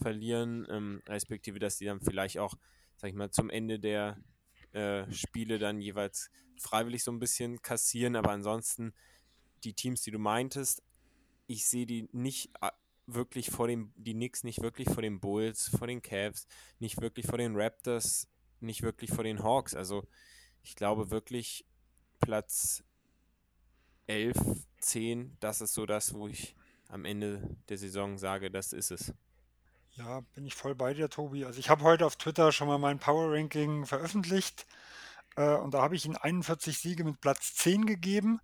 verlieren, 0.00 0.66
ähm, 0.70 1.02
respektive, 1.06 1.58
dass 1.58 1.78
die 1.78 1.84
dann 1.84 2.00
vielleicht 2.00 2.38
auch, 2.38 2.54
sag 2.96 3.10
ich 3.10 3.16
mal, 3.16 3.30
zum 3.30 3.50
Ende 3.50 3.78
der 3.78 4.18
äh, 4.74 5.10
Spiele 5.12 5.58
dann 5.58 5.80
jeweils 5.80 6.30
freiwillig 6.56 7.04
so 7.04 7.12
ein 7.12 7.18
bisschen 7.18 7.62
kassieren. 7.62 8.16
Aber 8.16 8.30
ansonsten, 8.30 8.94
die 9.64 9.74
Teams, 9.74 10.02
die 10.02 10.10
du 10.10 10.18
meintest, 10.18 10.82
ich 11.46 11.66
sehe 11.66 11.86
die 11.86 12.08
nicht 12.12 12.50
äh, 12.60 12.70
wirklich 13.06 13.50
vor 13.50 13.68
dem, 13.68 13.92
die 13.96 14.14
Knicks 14.14 14.44
nicht 14.44 14.62
wirklich 14.62 14.88
vor 14.88 15.02
den 15.02 15.20
Bulls, 15.20 15.68
vor 15.68 15.86
den 15.86 16.02
Cavs, 16.02 16.46
nicht 16.78 17.00
wirklich 17.00 17.26
vor 17.26 17.38
den 17.38 17.56
Raptors, 17.56 18.28
nicht 18.60 18.82
wirklich 18.82 19.10
vor 19.10 19.24
den 19.24 19.42
Hawks. 19.42 19.74
Also 19.74 20.06
ich 20.62 20.74
glaube 20.74 21.10
wirklich, 21.10 21.66
Platz 22.20 22.82
11, 24.06 24.36
10, 24.80 25.36
das 25.40 25.60
ist 25.60 25.74
so 25.74 25.86
das, 25.86 26.14
wo 26.14 26.28
ich 26.28 26.54
am 26.88 27.04
Ende 27.04 27.56
der 27.68 27.78
Saison 27.78 28.18
sage, 28.18 28.50
das 28.50 28.72
ist 28.72 28.90
es. 28.90 29.12
Ja, 29.96 30.20
bin 30.34 30.44
ich 30.44 30.54
voll 30.56 30.74
bei 30.74 30.92
dir, 30.92 31.08
Tobi. 31.08 31.44
Also 31.44 31.60
ich 31.60 31.70
habe 31.70 31.84
heute 31.84 32.04
auf 32.04 32.16
Twitter 32.16 32.50
schon 32.50 32.66
mal 32.66 32.78
mein 32.78 32.98
Power 32.98 33.32
Ranking 33.32 33.86
veröffentlicht 33.86 34.66
äh, 35.36 35.54
und 35.54 35.72
da 35.74 35.82
habe 35.82 35.94
ich 35.94 36.04
ihm 36.04 36.16
41 36.20 36.78
Siege 36.78 37.04
mit 37.04 37.20
Platz 37.20 37.54
10 37.54 37.86
gegeben, 37.86 38.40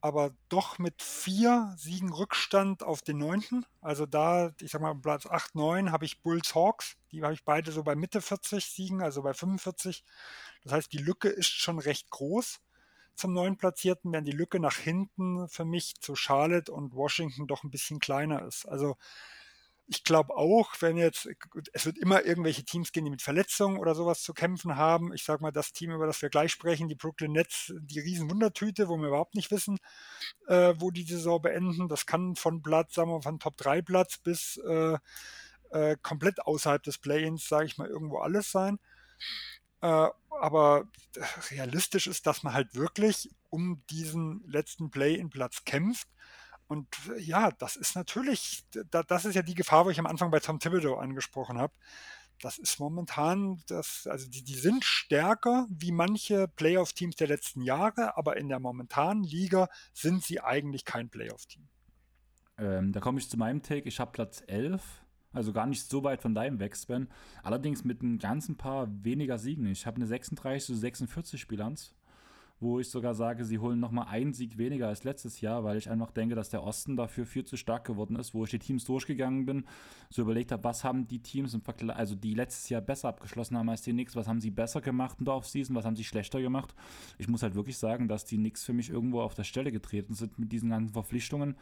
aber 0.00 0.32
doch 0.48 0.78
mit 0.78 1.00
vier 1.02 1.72
Siegen 1.78 2.12
Rückstand 2.12 2.82
auf 2.82 3.02
den 3.02 3.18
neunten. 3.18 3.64
Also 3.80 4.06
da, 4.06 4.52
ich 4.60 4.72
sag 4.72 4.80
mal, 4.80 4.94
Platz 4.96 5.26
8, 5.26 5.54
9 5.54 5.92
habe 5.92 6.04
ich 6.04 6.22
Bulls 6.22 6.54
Hawks. 6.56 6.96
Die 7.12 7.22
habe 7.22 7.34
ich 7.34 7.44
beide 7.44 7.70
so 7.70 7.84
bei 7.84 7.94
Mitte 7.94 8.20
40 8.20 8.66
Siegen, 8.66 9.00
also 9.00 9.22
bei 9.22 9.34
45. 9.34 10.04
Das 10.64 10.72
heißt, 10.72 10.92
die 10.92 10.98
Lücke 10.98 11.28
ist 11.28 11.48
schon 11.48 11.78
recht 11.78 12.10
groß 12.10 12.60
zum 13.14 13.32
neuen 13.32 13.56
Platzierten, 13.56 14.12
während 14.12 14.28
die 14.28 14.32
Lücke 14.32 14.60
nach 14.60 14.76
hinten 14.76 15.48
für 15.48 15.64
mich 15.64 15.94
zu 16.00 16.16
Charlotte 16.16 16.72
und 16.72 16.94
Washington 16.94 17.46
doch 17.46 17.64
ein 17.64 17.70
bisschen 17.70 18.00
kleiner 18.00 18.42
ist. 18.44 18.66
Also 18.66 18.96
ich 19.90 20.04
glaube 20.04 20.36
auch, 20.36 20.74
wenn 20.80 20.98
jetzt, 20.98 21.28
es 21.72 21.86
wird 21.86 21.96
immer 21.96 22.24
irgendwelche 22.24 22.62
Teams 22.64 22.92
gehen, 22.92 23.06
die 23.06 23.10
mit 23.10 23.22
Verletzungen 23.22 23.78
oder 23.78 23.94
sowas 23.94 24.22
zu 24.22 24.34
kämpfen 24.34 24.76
haben. 24.76 25.14
Ich 25.14 25.24
sage 25.24 25.42
mal, 25.42 25.50
das 25.50 25.72
Team, 25.72 25.92
über 25.92 26.06
das 26.06 26.20
wir 26.20 26.28
gleich 26.28 26.52
sprechen, 26.52 26.88
die 26.88 26.94
Brooklyn 26.94 27.32
Nets, 27.32 27.72
die 27.80 28.00
Riesenwundertüte, 28.00 28.88
wo 28.88 28.98
wir 28.98 29.08
überhaupt 29.08 29.34
nicht 29.34 29.50
wissen, 29.50 29.78
äh, 30.46 30.74
wo 30.76 30.90
die 30.90 31.04
Saison 31.04 31.40
beenden. 31.40 31.88
Das 31.88 32.04
kann 32.04 32.36
von 32.36 32.62
Platz, 32.62 32.94
sagen 32.94 33.10
wir, 33.10 33.22
von 33.22 33.38
Top 33.38 33.56
3 33.56 33.80
Platz 33.80 34.18
bis 34.18 34.58
äh, 34.58 34.98
äh, 35.70 35.96
komplett 36.02 36.40
außerhalb 36.40 36.82
des 36.82 36.98
Play-ins, 36.98 37.48
sage 37.48 37.66
ich 37.66 37.78
mal, 37.78 37.88
irgendwo 37.88 38.18
alles 38.18 38.50
sein. 38.50 38.78
Äh, 39.80 40.08
aber 40.40 40.84
realistisch 41.50 42.06
ist, 42.06 42.26
dass 42.26 42.42
man 42.42 42.52
halt 42.52 42.74
wirklich 42.74 43.30
um 43.48 43.82
diesen 43.88 44.44
letzten 44.46 44.90
Play-in-Platz 44.90 45.64
kämpft. 45.64 46.08
Und 46.68 46.86
ja, 47.18 47.50
das 47.50 47.76
ist 47.76 47.96
natürlich, 47.96 48.64
das 48.90 49.24
ist 49.24 49.34
ja 49.34 49.42
die 49.42 49.54
Gefahr, 49.54 49.86
wo 49.86 49.90
ich 49.90 49.98
am 49.98 50.06
Anfang 50.06 50.30
bei 50.30 50.38
Tom 50.38 50.60
Thibodeau 50.60 50.96
angesprochen 50.96 51.58
habe. 51.58 51.72
Das 52.40 52.58
ist 52.58 52.78
momentan, 52.78 53.60
das, 53.66 54.06
also 54.06 54.28
die, 54.28 54.44
die 54.44 54.54
sind 54.54 54.84
stärker 54.84 55.66
wie 55.70 55.90
manche 55.90 56.46
Playoff-Teams 56.46 57.16
der 57.16 57.26
letzten 57.26 57.62
Jahre, 57.62 58.16
aber 58.16 58.36
in 58.36 58.48
der 58.48 58.60
momentanen 58.60 59.24
Liga 59.24 59.68
sind 59.92 60.22
sie 60.22 60.40
eigentlich 60.40 60.84
kein 60.84 61.08
Playoff-Team. 61.08 61.66
Ähm, 62.58 62.92
da 62.92 63.00
komme 63.00 63.18
ich 63.18 63.28
zu 63.28 63.38
meinem 63.38 63.62
Take. 63.62 63.88
Ich 63.88 63.98
habe 63.98 64.12
Platz 64.12 64.42
11 64.46 64.82
also 65.32 65.52
gar 65.52 65.66
nicht 65.66 65.88
so 65.88 66.02
weit 66.04 66.22
von 66.22 66.34
deinem 66.34 66.58
weg, 66.58 66.74
Sven. 66.74 67.08
Allerdings 67.42 67.84
mit 67.84 68.02
ein 68.02 68.18
ganzen 68.18 68.56
paar 68.56 68.88
weniger 69.04 69.38
Siegen. 69.38 69.66
Ich 69.66 69.86
habe 69.86 69.96
eine 69.96 70.06
36 70.06 70.66
zu 70.66 70.74
46 70.74 71.46
Bilanz, 71.48 71.94
wo 72.60 72.80
ich 72.80 72.90
sogar 72.90 73.14
sage, 73.14 73.44
sie 73.44 73.58
holen 73.58 73.78
nochmal 73.78 74.06
einen 74.08 74.32
Sieg 74.32 74.58
weniger 74.58 74.88
als 74.88 75.04
letztes 75.04 75.40
Jahr, 75.40 75.62
weil 75.62 75.78
ich 75.78 75.88
einfach 75.88 76.10
denke, 76.10 76.34
dass 76.34 76.48
der 76.48 76.62
Osten 76.62 76.96
dafür 76.96 77.24
viel 77.24 77.44
zu 77.44 77.56
stark 77.56 77.84
geworden 77.84 78.16
ist, 78.16 78.34
wo 78.34 78.44
ich 78.44 78.50
die 78.50 78.58
Teams 78.58 78.84
durchgegangen 78.84 79.46
bin, 79.46 79.64
so 80.10 80.22
überlegt 80.22 80.50
habe, 80.50 80.64
was 80.64 80.82
haben 80.82 81.06
die 81.06 81.20
Teams 81.20 81.54
im 81.54 81.62
Vergleich, 81.62 81.96
also 81.96 82.14
die 82.14 82.34
letztes 82.34 82.68
Jahr 82.68 82.80
besser 82.80 83.08
abgeschlossen 83.08 83.56
haben 83.56 83.68
als 83.68 83.82
die 83.82 83.92
Knicks, 83.92 84.16
was 84.16 84.26
haben 84.26 84.40
sie 84.40 84.50
besser 84.50 84.80
gemacht 84.80 85.18
in 85.20 85.24
der 85.24 85.34
Offseason, 85.34 85.76
was 85.76 85.84
haben 85.84 85.96
sie 85.96 86.04
schlechter 86.04 86.40
gemacht. 86.40 86.74
Ich 87.18 87.28
muss 87.28 87.42
halt 87.42 87.54
wirklich 87.54 87.78
sagen, 87.78 88.08
dass 88.08 88.24
die 88.24 88.36
Knicks 88.36 88.64
für 88.64 88.72
mich 88.72 88.90
irgendwo 88.90 89.20
auf 89.20 89.34
der 89.34 89.44
Stelle 89.44 89.70
getreten 89.70 90.14
sind 90.14 90.38
mit 90.38 90.50
diesen 90.50 90.70
ganzen 90.70 90.92
Verpflichtungen. 90.92 91.56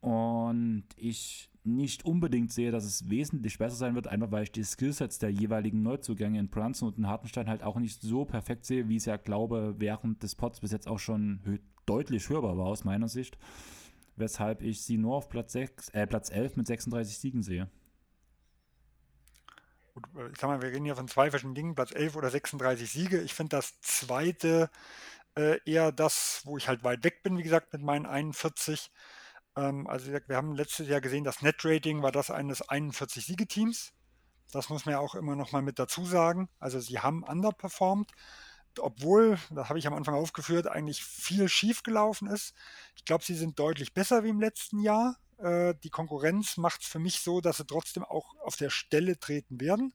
Und 0.00 0.84
ich 0.96 1.50
nicht 1.66 2.04
unbedingt 2.04 2.52
sehe, 2.52 2.70
dass 2.70 2.84
es 2.84 3.10
wesentlich 3.10 3.58
besser 3.58 3.76
sein 3.76 3.94
wird, 3.94 4.06
einfach 4.06 4.30
weil 4.30 4.44
ich 4.44 4.52
die 4.52 4.64
Skillsets 4.64 5.18
der 5.18 5.30
jeweiligen 5.30 5.82
Neuzugänge 5.82 6.38
in 6.38 6.48
Brunson 6.48 6.88
und 6.88 6.98
in 6.98 7.08
Hartenstein 7.08 7.48
halt 7.48 7.62
auch 7.62 7.78
nicht 7.78 8.00
so 8.00 8.24
perfekt 8.24 8.64
sehe, 8.64 8.88
wie 8.88 8.96
es 8.96 9.04
ja, 9.04 9.16
glaube 9.16 9.74
während 9.78 10.22
des 10.22 10.34
Pots 10.34 10.60
bis 10.60 10.72
jetzt 10.72 10.88
auch 10.88 10.98
schon 10.98 11.60
deutlich 11.86 12.28
hörbar 12.28 12.56
war 12.56 12.66
aus 12.66 12.84
meiner 12.84 13.08
Sicht. 13.08 13.38
Weshalb 14.16 14.62
ich 14.62 14.82
sie 14.82 14.96
nur 14.96 15.16
auf 15.16 15.28
Platz, 15.28 15.52
6, 15.52 15.90
äh, 15.90 16.06
Platz 16.06 16.30
11 16.30 16.56
mit 16.56 16.66
36 16.66 17.18
Siegen 17.18 17.42
sehe. 17.42 17.68
Äh, 20.16 20.30
ich 20.32 20.38
sag 20.38 20.48
mal, 20.48 20.62
wir 20.62 20.70
reden 20.70 20.84
hier 20.84 20.96
von 20.96 21.08
zwei 21.08 21.30
verschiedenen 21.30 21.54
Dingen, 21.54 21.74
Platz 21.74 21.92
11 21.94 22.16
oder 22.16 22.30
36 22.30 22.90
Siege. 22.90 23.20
Ich 23.20 23.34
finde 23.34 23.56
das 23.56 23.80
zweite 23.80 24.70
äh, 25.36 25.58
eher 25.64 25.92
das, 25.92 26.42
wo 26.44 26.56
ich 26.56 26.68
halt 26.68 26.82
weit 26.84 27.04
weg 27.04 27.22
bin, 27.22 27.38
wie 27.38 27.42
gesagt, 27.42 27.72
mit 27.72 27.82
meinen 27.82 28.06
41. 28.06 28.90
Ähm, 29.56 29.86
also 29.86 30.12
wir 30.12 30.36
haben 30.36 30.54
letztes 30.54 30.88
Jahr 30.88 31.00
gesehen, 31.00 31.24
das 31.24 31.42
Net-Rating 31.42 32.02
war 32.02 32.12
das 32.12 32.30
eines 32.30 32.62
41-Siegeteams. 32.68 33.92
Das 34.52 34.68
muss 34.68 34.86
man 34.86 34.92
ja 34.92 34.98
auch 35.00 35.14
immer 35.14 35.34
noch 35.34 35.52
mal 35.52 35.62
mit 35.62 35.78
dazu 35.78 36.04
sagen. 36.04 36.48
Also 36.60 36.78
sie 36.80 37.00
haben 37.00 37.24
underperformed. 37.24 38.10
obwohl, 38.80 39.38
das 39.50 39.68
habe 39.70 39.78
ich 39.78 39.86
am 39.86 39.94
Anfang 39.94 40.14
aufgeführt, 40.14 40.66
eigentlich 40.66 41.02
viel 41.02 41.48
schief 41.48 41.82
gelaufen 41.82 42.28
ist. 42.28 42.54
Ich 42.94 43.04
glaube, 43.06 43.24
sie 43.24 43.34
sind 43.34 43.58
deutlich 43.58 43.94
besser 43.94 44.22
wie 44.22 44.28
im 44.28 44.40
letzten 44.40 44.80
Jahr. 44.80 45.16
Äh, 45.38 45.74
die 45.82 45.90
Konkurrenz 45.90 46.58
macht 46.58 46.82
es 46.82 46.88
für 46.88 46.98
mich 46.98 47.20
so, 47.20 47.40
dass 47.40 47.56
sie 47.58 47.66
trotzdem 47.66 48.04
auch 48.04 48.34
auf 48.40 48.56
der 48.56 48.70
Stelle 48.70 49.18
treten 49.18 49.60
werden. 49.60 49.94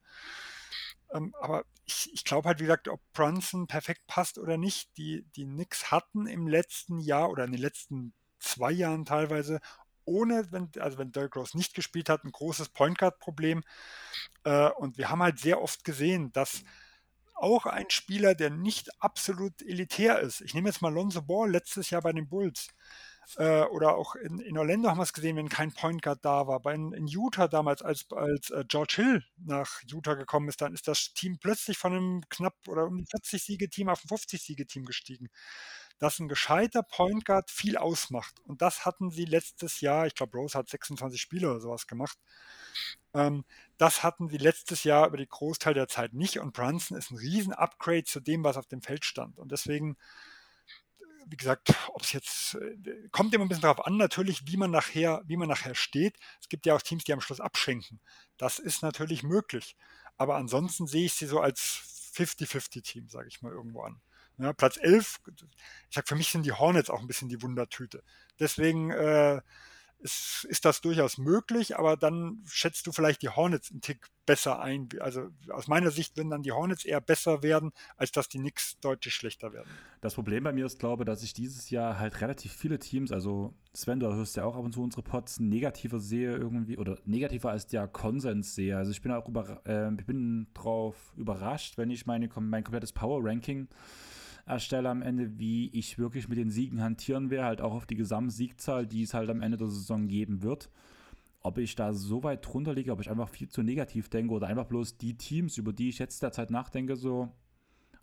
Ähm, 1.13 1.35
aber 1.39 1.65
ich, 1.85 2.11
ich 2.13 2.23
glaube 2.23 2.47
halt, 2.47 2.59
wie 2.59 2.63
gesagt, 2.63 2.87
ob 2.87 3.01
Brunson 3.13 3.67
perfekt 3.67 4.07
passt 4.07 4.37
oder 4.37 4.57
nicht, 4.57 4.97
die, 4.97 5.25
die 5.35 5.45
Knicks 5.45 5.91
hatten 5.91 6.27
im 6.27 6.47
letzten 6.47 6.99
Jahr 6.99 7.29
oder 7.29 7.45
in 7.45 7.51
den 7.51 7.61
letzten 7.61 8.13
zwei 8.41 8.71
Jahren 8.71 9.05
teilweise 9.05 9.59
ohne, 10.05 10.51
wenn, 10.51 10.69
also 10.79 10.97
wenn 10.97 11.11
Derrick 11.11 11.35
Rose 11.35 11.57
nicht 11.57 11.73
gespielt 11.73 12.09
hat, 12.09 12.23
ein 12.23 12.31
großes 12.31 12.69
Point 12.69 12.97
Guard 12.97 13.19
Problem. 13.19 13.63
Äh, 14.43 14.69
und 14.71 14.97
wir 14.97 15.09
haben 15.09 15.21
halt 15.21 15.39
sehr 15.39 15.61
oft 15.61 15.83
gesehen, 15.83 16.31
dass 16.33 16.63
auch 17.35 17.65
ein 17.65 17.89
Spieler, 17.89 18.35
der 18.35 18.49
nicht 18.51 18.89
absolut 19.01 19.61
elitär 19.61 20.19
ist. 20.19 20.41
Ich 20.41 20.53
nehme 20.53 20.69
jetzt 20.69 20.81
mal 20.81 20.93
Lonzo 20.93 21.21
Ball 21.21 21.49
letztes 21.49 21.89
Jahr 21.89 22.01
bei 22.01 22.13
den 22.13 22.29
Bulls. 22.29 22.67
Äh, 23.37 23.63
oder 23.63 23.95
auch 23.95 24.15
in, 24.15 24.39
in, 24.39 24.57
Orlando 24.57 24.89
haben 24.89 24.97
wir 24.97 25.03
es 25.03 25.13
gesehen, 25.13 25.37
wenn 25.37 25.47
kein 25.47 25.71
Point 25.71 26.01
Guard 26.01 26.23
da 26.23 26.47
war. 26.47 26.59
Bei, 26.59 26.73
in, 26.73 27.07
Utah 27.07 27.47
damals, 27.47 27.81
als, 27.81 28.05
als 28.11 28.49
äh, 28.49 28.65
George 28.67 28.93
Hill 28.97 29.23
nach 29.37 29.81
Utah 29.87 30.15
gekommen 30.15 30.49
ist, 30.49 30.61
dann 30.61 30.73
ist 30.73 30.87
das 30.87 31.13
Team 31.13 31.37
plötzlich 31.39 31.77
von 31.77 31.93
einem 31.93 32.29
knapp 32.29 32.55
oder 32.67 32.85
um 32.85 33.05
40 33.05 33.41
Siege-Team 33.41 33.89
auf 33.89 34.03
ein 34.03 34.07
50 34.07 34.41
Siege-Team 34.41 34.85
gestiegen. 34.85 35.29
Dass 36.01 36.17
ein 36.17 36.27
gescheiter 36.27 36.81
Point 36.81 37.25
Guard 37.25 37.51
viel 37.51 37.77
ausmacht. 37.77 38.39
Und 38.45 38.63
das 38.63 38.85
hatten 38.85 39.11
sie 39.11 39.25
letztes 39.25 39.81
Jahr, 39.81 40.07
ich 40.07 40.15
glaube, 40.15 40.35
Rose 40.35 40.57
hat 40.57 40.67
26 40.67 41.21
Spiele 41.21 41.51
oder 41.51 41.59
sowas 41.59 41.85
gemacht. 41.85 42.17
Ähm, 43.13 43.45
das 43.77 44.01
hatten 44.01 44.27
sie 44.27 44.37
letztes 44.37 44.83
Jahr 44.83 45.07
über 45.07 45.17
den 45.17 45.29
Großteil 45.29 45.75
der 45.75 45.87
Zeit 45.87 46.13
nicht 46.13 46.39
und 46.39 46.53
Brunson 46.53 46.97
ist 46.97 47.11
ein 47.11 47.17
Riesen-Upgrade 47.17 48.05
zu 48.05 48.19
dem, 48.19 48.43
was 48.43 48.57
auf 48.57 48.65
dem 48.65 48.81
Feld 48.81 49.05
stand. 49.05 49.37
Und 49.37 49.51
deswegen, 49.51 49.95
wie 51.27 51.37
gesagt, 51.37 51.75
ob 51.89 52.01
es 52.01 52.13
jetzt, 52.13 52.55
äh, 52.55 53.07
kommt 53.11 53.33
immer 53.35 53.45
ein 53.45 53.47
bisschen 53.47 53.61
darauf 53.61 53.85
an, 53.85 53.97
natürlich, 53.97 54.47
wie 54.47 54.57
man 54.57 54.71
nachher, 54.71 55.21
wie 55.27 55.37
man 55.37 55.49
nachher 55.49 55.75
steht. 55.75 56.17
Es 56.41 56.49
gibt 56.49 56.65
ja 56.65 56.75
auch 56.75 56.81
Teams, 56.81 57.03
die 57.03 57.13
am 57.13 57.21
Schluss 57.21 57.39
abschenken. 57.39 57.99
Das 58.37 58.57
ist 58.57 58.81
natürlich 58.81 59.21
möglich. 59.21 59.75
Aber 60.17 60.35
ansonsten 60.35 60.87
sehe 60.87 61.05
ich 61.05 61.13
sie 61.13 61.27
so 61.27 61.39
als 61.39 62.11
50-50-Team, 62.15 63.07
sage 63.09 63.27
ich 63.27 63.41
mal 63.43 63.51
irgendwo 63.51 63.83
an. 63.83 64.01
Ja, 64.41 64.53
Platz 64.53 64.77
11, 64.81 65.19
ich 65.89 65.95
sage, 65.95 66.07
für 66.07 66.15
mich 66.15 66.31
sind 66.31 66.45
die 66.45 66.51
Hornets 66.51 66.89
auch 66.89 66.99
ein 66.99 67.07
bisschen 67.07 67.29
die 67.29 67.41
Wundertüte. 67.43 68.03
Deswegen 68.39 68.89
äh, 68.89 69.41
ist, 70.01 70.45
ist 70.49 70.65
das 70.65 70.81
durchaus 70.81 71.17
möglich, 71.17 71.77
aber 71.77 71.95
dann 71.95 72.43
schätzt 72.47 72.87
du 72.87 72.91
vielleicht 72.91 73.21
die 73.21 73.29
Hornets 73.29 73.71
einen 73.71 73.81
Tick 73.81 74.07
besser 74.25 74.59
ein. 74.59 74.89
Also 74.99 75.29
aus 75.49 75.67
meiner 75.67 75.91
Sicht 75.91 76.17
würden 76.17 76.29
dann 76.29 76.43
die 76.43 76.51
Hornets 76.51 76.85
eher 76.85 77.01
besser 77.01 77.43
werden, 77.43 77.71
als 77.97 78.11
dass 78.11 78.29
die 78.29 78.39
Knicks 78.39 78.79
deutlich 78.79 79.13
schlechter 79.13 79.53
werden. 79.53 79.69
Das 80.01 80.15
Problem 80.15 80.43
bei 80.43 80.53
mir 80.53 80.65
ist, 80.65 80.79
glaube 80.79 81.05
dass 81.05 81.23
ich 81.23 81.33
dieses 81.33 81.69
Jahr 81.69 81.99
halt 81.99 82.21
relativ 82.21 82.53
viele 82.53 82.79
Teams, 82.79 83.11
also 83.11 83.53
Sven, 83.73 83.99
du 83.99 84.13
hörst 84.13 84.35
ja 84.35 84.43
auch 84.43 84.55
ab 84.55 84.63
und 84.63 84.73
zu 84.73 84.81
unsere 84.81 85.03
Pots, 85.03 85.39
negativer 85.39 85.99
sehe 85.99 86.35
irgendwie 86.35 86.77
oder 86.77 86.97
negativer 87.05 87.51
als 87.51 87.67
der 87.67 87.87
Konsens 87.87 88.55
sehe. 88.55 88.77
Also 88.77 88.91
ich 88.91 89.01
bin 89.01 89.11
auch 89.11 89.27
über, 89.27 89.61
äh, 89.65 89.91
bin 89.91 90.47
drauf 90.53 90.95
überrascht, 91.15 91.77
wenn 91.77 91.91
ich 91.91 92.05
meine, 92.05 92.29
mein 92.39 92.63
komplettes 92.63 92.91
Power 92.91 93.23
Ranking 93.23 93.67
erstelle 94.45 94.89
am 94.89 95.01
Ende, 95.01 95.39
wie 95.39 95.69
ich 95.69 95.97
wirklich 95.97 96.27
mit 96.27 96.37
den 96.37 96.49
Siegen 96.49 96.81
hantieren 96.81 97.29
werde, 97.29 97.45
halt 97.45 97.61
auch 97.61 97.73
auf 97.73 97.85
die 97.85 97.95
Gesamtsiegzahl, 97.95 98.87
die 98.87 99.03
es 99.03 99.13
halt 99.13 99.29
am 99.29 99.41
Ende 99.41 99.57
der 99.57 99.67
Saison 99.67 100.07
geben 100.07 100.41
wird. 100.41 100.69
Ob 101.41 101.57
ich 101.57 101.75
da 101.75 101.93
so 101.93 102.23
weit 102.23 102.45
drunter 102.45 102.73
liege, 102.73 102.91
ob 102.91 103.01
ich 103.01 103.09
einfach 103.09 103.29
viel 103.29 103.49
zu 103.49 103.63
negativ 103.63 104.09
denke 104.09 104.33
oder 104.33 104.47
einfach 104.47 104.65
bloß 104.65 104.97
die 104.97 105.15
Teams, 105.15 105.57
über 105.57 105.73
die 105.73 105.89
ich 105.89 105.99
jetzt 105.99 106.21
derzeit 106.21 106.51
nachdenke, 106.51 106.95
so 106.95 107.31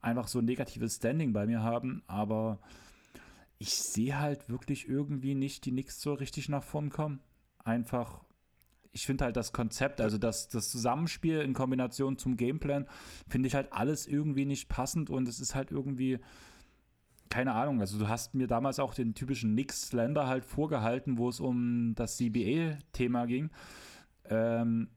einfach 0.00 0.28
so 0.28 0.40
ein 0.40 0.44
negatives 0.44 0.96
Standing 0.96 1.32
bei 1.32 1.46
mir 1.46 1.62
haben. 1.62 2.02
Aber 2.06 2.58
ich 3.58 3.74
sehe 3.74 4.18
halt 4.18 4.48
wirklich 4.48 4.88
irgendwie 4.88 5.34
nicht 5.34 5.64
die 5.64 5.72
Nix 5.72 6.00
so 6.00 6.14
richtig 6.14 6.48
nach 6.48 6.64
vorn 6.64 6.90
kommen. 6.90 7.20
Einfach 7.64 8.24
ich 8.92 9.06
finde 9.06 9.24
halt 9.24 9.36
das 9.36 9.52
Konzept, 9.52 10.00
also 10.00 10.18
das, 10.18 10.48
das 10.48 10.70
Zusammenspiel 10.70 11.40
in 11.40 11.54
Kombination 11.54 12.18
zum 12.18 12.36
Gameplan, 12.36 12.86
finde 13.28 13.48
ich 13.48 13.54
halt 13.54 13.72
alles 13.72 14.06
irgendwie 14.06 14.44
nicht 14.44 14.68
passend 14.68 15.10
und 15.10 15.28
es 15.28 15.40
ist 15.40 15.54
halt 15.54 15.70
irgendwie, 15.70 16.18
keine 17.28 17.52
Ahnung, 17.52 17.80
also 17.80 17.98
du 17.98 18.08
hast 18.08 18.34
mir 18.34 18.46
damals 18.46 18.78
auch 18.78 18.94
den 18.94 19.14
typischen 19.14 19.54
Nix-Slender 19.54 20.26
halt 20.26 20.44
vorgehalten, 20.44 21.18
wo 21.18 21.28
es 21.28 21.40
um 21.40 21.94
das 21.94 22.16
CBA-Thema 22.16 23.26
ging. 23.26 23.50
Ähm, 24.24 24.88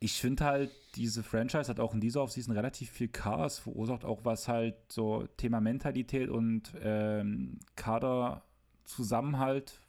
ich 0.00 0.20
finde 0.20 0.44
halt, 0.44 0.70
diese 0.94 1.24
Franchise 1.24 1.68
hat 1.68 1.80
auch 1.80 1.92
in 1.92 2.00
dieser 2.00 2.22
Offseason 2.22 2.54
relativ 2.54 2.90
viel 2.90 3.08
Chaos 3.08 3.58
verursacht, 3.58 4.04
auch 4.04 4.24
was 4.24 4.46
halt 4.46 4.76
so 4.92 5.26
Thema 5.36 5.60
Mentalität 5.60 6.30
und 6.30 6.72
ähm, 6.80 7.58
Kaderzusammenhalt 7.74 9.80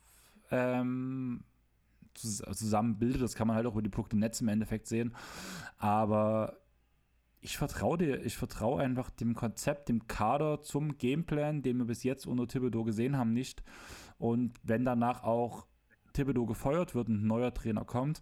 ähm, 0.52 1.44
zusammenbildet. 2.14 3.22
Das 3.22 3.36
kann 3.36 3.48
man 3.48 3.56
halt 3.56 3.65
auch 3.65 3.73
über 3.73 3.81
die 3.81 3.90
Produkte 3.90 4.15
im 4.15 4.19
Netz 4.19 4.41
im 4.41 4.48
Endeffekt 4.48 4.88
sehen. 4.88 5.15
Aber 5.77 6.57
ich 7.41 7.57
vertraue 7.57 7.98
dir, 7.98 8.26
ich 8.26 8.38
vertraue 8.38 8.81
einfach 8.81 9.10
dem 9.10 9.34
Konzept, 9.34 9.90
dem 9.90 10.07
Kader 10.07 10.61
zum 10.61 10.98
Gameplan, 10.98 11.61
den 11.61 11.77
wir 11.77 11.86
bis 11.86 12.03
jetzt 12.03 12.27
unter 12.27 12.48
Thibodeau 12.48 12.84
gesehen 12.84 13.18
haben, 13.18 13.34
nicht. 13.34 13.64
Und 14.18 14.57
wenn 14.64 14.84
danach 14.84 15.23
auch 15.23 15.65
Thibodeau 16.14 16.45
gefeuert 16.45 16.95
wird 16.95 17.07
und 17.07 17.23
ein 17.23 17.27
neuer 17.27 17.53
Trainer 17.53 17.86
kommt, 17.86 18.22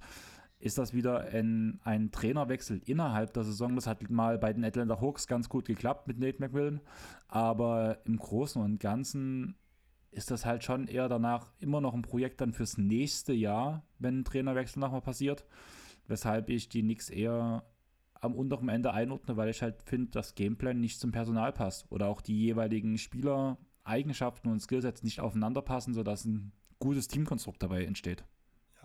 ist 0.60 0.78
das 0.78 0.94
wieder 0.94 1.22
ein, 1.22 1.80
ein 1.84 2.12
Trainerwechsel 2.12 2.82
innerhalb 2.86 3.34
der 3.34 3.44
Saison. 3.44 3.76
Das 3.76 3.88
hat 3.88 4.10
mal 4.10 4.38
bei 4.38 4.54
den 4.54 4.66
Atlanta 4.66 5.00
Hawks 5.00 5.28
ganz 5.28 5.50
gut 5.50 5.66
geklappt 5.66 6.08
mit 6.08 6.20
Nate 6.20 6.40
McMillan. 6.40 6.82
Aber 7.28 8.00
im 8.06 8.18
Großen 8.18 8.62
und 8.62 8.80
Ganzen 8.80 9.56
ist 10.18 10.32
das 10.32 10.46
halt 10.46 10.64
schon 10.64 10.88
eher 10.88 11.08
danach 11.08 11.48
immer 11.60 11.80
noch 11.80 11.94
ein 11.94 12.02
Projekt 12.02 12.42
dann 12.42 12.52
fürs 12.52 12.80
nächste 12.80 13.34
Jahr, 13.34 13.86
wenn 14.00 14.20
ein 14.20 14.26
Trainerwechsel 14.26 14.80
nochmal 14.80 15.02
passiert. 15.02 15.46
Weshalb 16.08 16.50
ich 16.50 16.70
die 16.70 16.82
Knicks 16.82 17.10
eher 17.10 17.64
am 18.20 18.34
unteren 18.34 18.68
Ende 18.68 18.94
einordne, 18.94 19.38
weil 19.38 19.50
ich 19.50 19.62
halt 19.62 19.84
finde, 19.84 20.10
dass 20.10 20.34
Gameplan 20.34 20.80
nicht 20.80 21.00
zum 21.00 21.12
Personal 21.12 21.54
passt 21.54 21.86
oder 21.92 22.08
auch 22.08 22.22
die 22.22 22.36
jeweiligen 22.36 22.98
Spieler-Eigenschaften 22.98 24.50
und 24.50 24.60
Skillsets 24.60 25.04
nicht 25.04 25.20
aufeinander 25.20 25.62
passen, 25.62 25.94
sodass 25.94 26.26
ein 26.26 26.52
gutes 26.80 27.08
Teamkonstrukt 27.08 27.62
dabei 27.62 27.86
entsteht. 27.86 28.26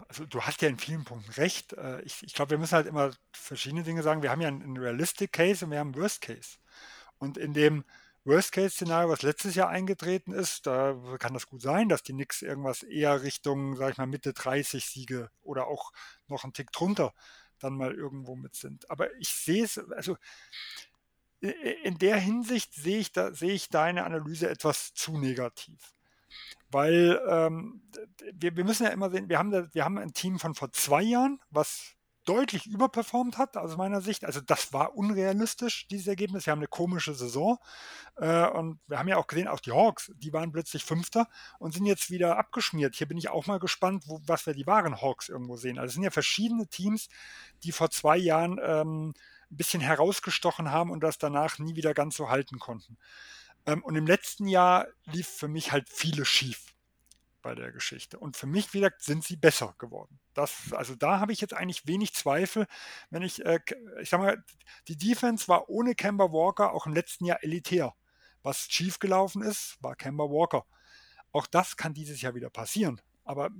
also 0.09 0.27
du 0.27 0.43
hast 0.43 0.61
ja 0.61 0.69
in 0.69 0.79
vielen 0.79 1.05
Punkten 1.05 1.31
recht. 1.33 1.73
Äh, 1.73 2.03
ich, 2.03 2.23
ich 2.25 2.35
glaube, 2.35 2.51
wir 2.51 2.59
müssen 2.59 2.75
halt 2.75 2.87
immer 2.87 3.11
verschiedene 3.33 3.85
Dinge 3.85 4.03
sagen. 4.03 4.23
Wir 4.23 4.31
haben 4.31 4.43
ja 4.43 4.49
einen 4.49 4.77
Realistic 4.77 5.33
Case 5.33 5.65
und 5.65 5.71
wir 5.71 5.79
haben 5.79 5.95
einen 5.95 6.03
Worst 6.03 6.21
Case. 6.21 6.59
Und 7.17 7.39
in 7.39 7.55
dem 7.55 7.85
Worst-Case-Szenario, 8.25 9.09
was 9.09 9.23
letztes 9.23 9.55
Jahr 9.55 9.69
eingetreten 9.69 10.33
ist, 10.33 10.67
da 10.67 10.97
kann 11.19 11.35
das 11.35 11.47
gut 11.47 11.61
sein, 11.61 11.89
dass 11.89 12.03
die 12.03 12.13
Knicks 12.13 12.43
irgendwas 12.43 12.83
eher 12.83 13.23
Richtung, 13.23 13.77
sag 13.77 13.93
ich 13.93 13.99
mal, 13.99 14.07
Mitte 14.07 14.33
30 14.33 14.85
Siege 14.85 15.31
oder 15.43 15.67
auch 15.67 15.93
noch 16.29 16.45
einen 16.45 16.53
Tick 16.53 16.71
drunter 16.71 17.13
dann 17.59 17.75
mal 17.75 17.95
irgendwo 17.95 18.37
mit 18.37 18.55
sind. 18.55 18.89
Aber 18.91 19.15
ich 19.17 19.29
sehe 19.29 19.65
es, 19.65 19.79
also 19.79 20.17
in 21.41 21.99
der 21.99 22.17
Hinsicht 22.17 22.75
sehe 22.75 22.99
ich, 22.99 23.13
da, 23.13 23.35
sehe 23.35 23.53
ich 23.53 23.69
deine 23.69 24.05
Analyse 24.05 24.49
etwas 24.49 24.95
zu 24.95 25.19
negativ. 25.19 25.95
Weil 26.71 27.21
ähm, 27.29 27.83
wir, 28.33 28.57
wir 28.57 28.65
müssen 28.65 28.85
ja 28.85 28.91
immer 28.91 29.11
sehen, 29.11 29.29
wir 29.29 29.39
haben, 29.39 29.75
wir 29.75 29.85
haben 29.85 29.99
ein 29.99 30.15
Team 30.15 30.39
von 30.39 30.55
vor 30.55 30.73
zwei 30.73 31.03
Jahren, 31.03 31.41
was 31.51 31.97
deutlich 32.25 32.67
überperformt 32.67 33.39
hat, 33.39 33.57
aus 33.57 33.77
meiner 33.77 34.01
Sicht. 34.01 34.25
Also 34.25 34.41
das 34.41 34.73
war 34.73 34.95
unrealistisch, 34.95 35.87
dieses 35.89 36.07
Ergebnis. 36.07 36.47
Wir 36.47 36.53
haben 36.53 36.61
eine 36.61 36.69
komische 36.69 37.15
Saison. 37.15 37.59
Äh, 38.17 38.47
und 38.49 38.81
wir 38.87 38.99
haben 38.99 39.09
ja 39.09 39.17
auch 39.17 39.27
gesehen, 39.27 39.49
auch 39.49 39.61
die 39.61 39.73
Hawks, 39.73 40.13
die 40.17 40.33
waren 40.33 40.53
plötzlich 40.53 40.85
Fünfter 40.85 41.29
und 41.59 41.75
sind 41.75 41.87
jetzt 41.87 42.11
wieder 42.11 42.39
abgeschmiert. 42.39 42.95
Hier 42.95 43.09
bin 43.09 43.19
ich 43.19 43.29
auch 43.29 43.47
mal 43.47 43.59
gespannt, 43.59 44.05
wo, 44.07 44.21
was 44.27 44.47
wir 44.47 44.55
die 44.55 44.67
wahren 44.67 45.01
Hawks 45.01 45.29
irgendwo 45.29 45.57
sehen. 45.57 45.79
Also 45.79 45.89
es 45.89 45.95
sind 45.95 46.05
ja 46.05 46.11
verschiedene 46.11 46.69
Teams, 46.69 47.09
die 47.65 47.73
vor 47.73 47.91
zwei 47.91 48.17
Jahren 48.17 48.61
ähm, 48.63 49.15
ein 49.51 49.57
bisschen 49.57 49.81
herausgestochen 49.81 50.71
haben 50.71 50.91
und 50.91 51.01
das 51.01 51.19
danach 51.19 51.59
nie 51.59 51.77
wieder 51.77 51.95
ganz 51.95 52.17
so 52.17 52.29
halten 52.29 52.59
konnten. 52.59 52.97
Ähm, 53.67 53.83
und 53.83 53.97
im 53.97 54.07
letzten 54.07 54.47
Jahr 54.47 54.87
lief 55.07 55.29
für 55.29 55.49
mich 55.49 55.73
halt 55.73 55.89
vieles 55.89 56.29
schief 56.29 56.72
bei 57.43 57.55
der 57.55 57.73
Geschichte. 57.73 58.19
Und 58.19 58.37
für 58.37 58.47
mich, 58.47 58.73
wie 58.73 58.79
gesagt, 58.81 59.03
sind 59.03 59.25
sie 59.25 59.37
besser 59.37 59.75
geworden. 59.79 60.19
Das, 60.35 60.73
also 60.73 60.95
da 60.95 61.21
habe 61.21 61.33
ich 61.33 61.41
jetzt 61.41 61.55
eigentlich 61.55 61.87
wenig 61.87 62.15
Zweifel, 62.15 62.67
wenn 63.11 63.23
ich, 63.23 63.45
äh, 63.45 63.61
ich 64.01 64.11
sag 64.11 64.21
mal, 64.21 64.43
die 64.89 64.97
Defense 64.97 65.49
war 65.49 65.69
ohne 65.69 65.95
Kemba 65.95 66.33
Walker 66.33 66.73
auch 66.73 66.87
im 66.87 66.95
letzten 66.95 67.25
Jahr 67.25 67.43
elitär. 67.43 67.95
Was 68.43 68.67
schief 68.71 68.99
gelaufen 68.99 69.43
ist, 69.43 69.77
war 69.81 69.95
Kemba 69.95 70.25
Walker. 70.25 70.65
Auch 71.33 71.47
das 71.47 71.77
kann 71.77 71.95
dieses 71.95 72.21
Jahr 72.23 72.35
wieder 72.35 72.51
passieren. 72.51 73.01
Aber 73.25 73.51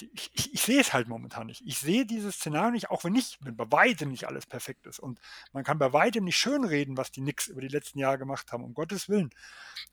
ich, 0.00 0.30
ich, 0.34 0.54
ich, 0.54 0.62
sehe 0.62 0.80
es 0.80 0.92
halt 0.92 1.08
momentan 1.08 1.46
nicht. 1.46 1.62
Ich 1.64 1.78
sehe 1.78 2.04
dieses 2.04 2.36
Szenario 2.36 2.72
nicht, 2.72 2.90
auch 2.90 3.04
wenn 3.04 3.12
nicht, 3.12 3.38
wenn 3.44 3.56
bei 3.56 3.70
weitem 3.70 4.10
nicht 4.10 4.26
alles 4.26 4.46
perfekt 4.46 4.86
ist. 4.86 4.98
Und 4.98 5.20
man 5.52 5.64
kann 5.64 5.78
bei 5.78 5.92
weitem 5.92 6.24
nicht 6.24 6.36
schönreden, 6.36 6.96
was 6.96 7.12
die 7.12 7.20
Knicks 7.20 7.46
über 7.46 7.60
die 7.60 7.68
letzten 7.68 7.98
Jahre 7.98 8.18
gemacht 8.18 8.52
haben, 8.52 8.64
um 8.64 8.74
Gottes 8.74 9.08
Willen. 9.08 9.30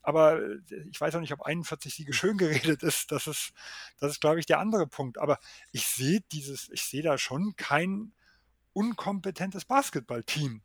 Aber 0.02 0.42
äh, 0.42 0.60
ich 0.90 1.00
weiß 1.00 1.16
auch 1.16 1.20
nicht, 1.20 1.34
ob 1.34 1.44
41 1.44 1.94
Siege 1.94 2.14
schön 2.14 2.38
geredet 2.40 2.84
ist. 2.84 3.12
Das 3.12 3.28
ist, 3.28 3.54
das 4.00 4.12
ist, 4.12 4.22
glaube 4.22 4.40
ich, 4.40 4.46
der 4.46 4.60
andere 4.60 4.88
Punkt. 4.88 5.18
Aber 5.18 5.40
ich 5.72 5.86
sehe 5.86 6.22
dieses, 6.32 6.70
ich 6.70 6.84
sehe 6.84 7.04
da 7.04 7.18
schon 7.18 7.56
kein 7.56 8.14
unkompetentes 8.74 9.66
Basketballteam 9.66 10.62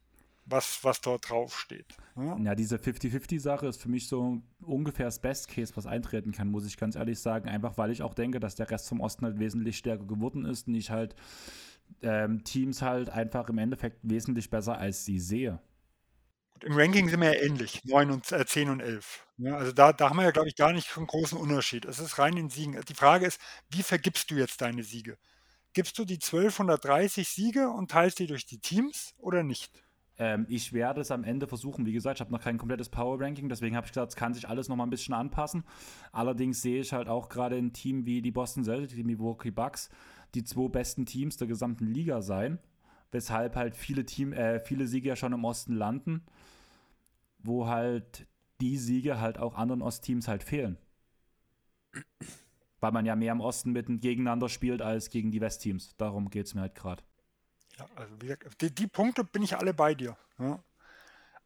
was, 0.48 0.82
was 0.82 1.00
dort 1.00 1.28
draufsteht. 1.28 1.96
Ja, 2.16 2.36
ja 2.38 2.54
diese 2.54 2.76
50-50-Sache 2.76 3.66
ist 3.66 3.80
für 3.80 3.88
mich 3.88 4.08
so 4.08 4.42
ungefähr 4.60 5.06
das 5.06 5.20
Best 5.20 5.48
Case, 5.48 5.76
was 5.76 5.86
eintreten 5.86 6.32
kann, 6.32 6.50
muss 6.50 6.66
ich 6.66 6.76
ganz 6.76 6.96
ehrlich 6.96 7.18
sagen. 7.18 7.48
Einfach 7.48 7.78
weil 7.78 7.90
ich 7.90 8.02
auch 8.02 8.14
denke, 8.14 8.40
dass 8.40 8.54
der 8.54 8.70
Rest 8.70 8.88
vom 8.88 9.00
Osten 9.00 9.24
halt 9.24 9.38
wesentlich 9.38 9.78
stärker 9.78 10.04
geworden 10.04 10.44
ist 10.44 10.68
und 10.68 10.74
ich 10.74 10.90
halt 10.90 11.14
ähm, 12.02 12.44
Teams 12.44 12.82
halt 12.82 13.10
einfach 13.10 13.48
im 13.48 13.58
Endeffekt 13.58 13.98
wesentlich 14.02 14.50
besser 14.50 14.78
als 14.78 15.04
sie 15.04 15.20
sehe. 15.20 15.60
Im 16.62 16.76
Ranking 16.76 17.08
sind 17.08 17.20
wir 17.20 17.34
ja 17.34 17.40
ähnlich, 17.40 17.84
9 17.84 18.10
und, 18.10 18.32
äh, 18.32 18.44
10 18.44 18.68
und 18.68 18.80
11. 18.80 19.24
Ja, 19.38 19.56
also 19.56 19.70
da, 19.70 19.92
da 19.92 20.10
haben 20.10 20.16
wir 20.16 20.24
ja, 20.24 20.32
glaube 20.32 20.48
ich, 20.48 20.56
gar 20.56 20.72
nicht 20.72 20.96
einen 20.96 21.06
großen 21.06 21.38
Unterschied. 21.38 21.84
Es 21.84 22.00
ist 22.00 22.18
rein 22.18 22.36
in 22.36 22.50
Siegen. 22.50 22.80
Die 22.88 22.94
Frage 22.94 23.26
ist, 23.26 23.40
wie 23.70 23.84
vergibst 23.84 24.30
du 24.30 24.34
jetzt 24.34 24.60
deine 24.60 24.82
Siege? 24.82 25.18
Gibst 25.72 25.96
du 25.98 26.04
die 26.04 26.14
1230 26.14 27.28
Siege 27.28 27.68
und 27.68 27.92
teilst 27.92 28.18
die 28.18 28.26
durch 28.26 28.46
die 28.46 28.58
Teams 28.58 29.14
oder 29.18 29.44
nicht? 29.44 29.84
Ähm, 30.19 30.47
ich 30.49 30.73
werde 30.73 31.01
es 31.01 31.11
am 31.11 31.24
Ende 31.24 31.47
versuchen. 31.47 31.86
Wie 31.86 31.93
gesagt, 31.93 32.19
ich 32.19 32.20
habe 32.20 32.32
noch 32.32 32.43
kein 32.43 32.59
komplettes 32.59 32.89
Power 32.89 33.20
Ranking, 33.20 33.49
deswegen 33.49 33.77
habe 33.77 33.86
ich 33.86 33.93
gesagt, 33.93 34.11
es 34.11 34.16
kann 34.16 34.35
sich 34.35 34.49
alles 34.49 34.69
noch 34.69 34.77
mal 34.77 34.85
ein 34.85 34.90
bisschen 34.90 35.15
anpassen. 35.15 35.65
Allerdings 36.12 36.61
sehe 36.61 36.81
ich 36.81 36.93
halt 36.93 37.09
auch 37.09 37.28
gerade 37.28 37.57
ein 37.57 37.73
Team 37.73 38.05
wie 38.05 38.20
die 38.20 38.32
Boston 38.32 38.65
Celtics, 38.65 38.95
die 38.95 39.05
Milwaukee 39.05 39.51
Bucks, 39.53 39.90
die 40.35 40.45
zwei 40.45 40.69
besten 40.69 41.07
Teams 41.07 41.36
der 41.36 41.47
gesamten 41.47 41.86
Liga 41.86 42.20
sein, 42.20 42.59
weshalb 43.12 43.57
halt 43.57 43.77
viele, 43.77 44.05
Team, 44.05 44.32
äh, 44.32 44.61
viele 44.61 44.86
Siege 44.86 45.09
ja 45.09 45.16
schon 45.16 45.32
im 45.32 45.45
Osten 45.45 45.74
landen, 45.74 46.24
wo 47.39 47.69
halt 47.69 48.27
die 48.61 48.77
Siege 48.77 49.20
halt 49.20 49.39
auch 49.39 49.55
anderen 49.57 49.82
Ostteams 49.82 50.27
halt 50.27 50.43
fehlen. 50.43 50.78
Weil 52.81 52.93
man 52.93 53.07
ja 53.07 53.16
mehr 53.16 53.32
im 53.32 53.40
Osten 53.40 53.73
mit 53.73 53.86
gegeneinander 54.01 54.49
spielt 54.49 54.82
als 54.82 55.11
gegen 55.11 55.31
die 55.31 55.40
Westteams. 55.40 55.97
Darum 55.97 56.31
geht 56.31 56.47
es 56.47 56.55
mir 56.55 56.62
halt 56.62 56.74
gerade. 56.74 57.03
Ja, 57.78 57.86
also 57.96 58.14
wie 58.20 58.26
gesagt, 58.26 58.60
die, 58.60 58.74
die, 58.74 58.86
Punkte 58.86 59.24
bin 59.24 59.42
ich 59.42 59.56
alle 59.56 59.72
bei 59.74 59.94
dir. 59.94 60.16
Ja. 60.38 60.59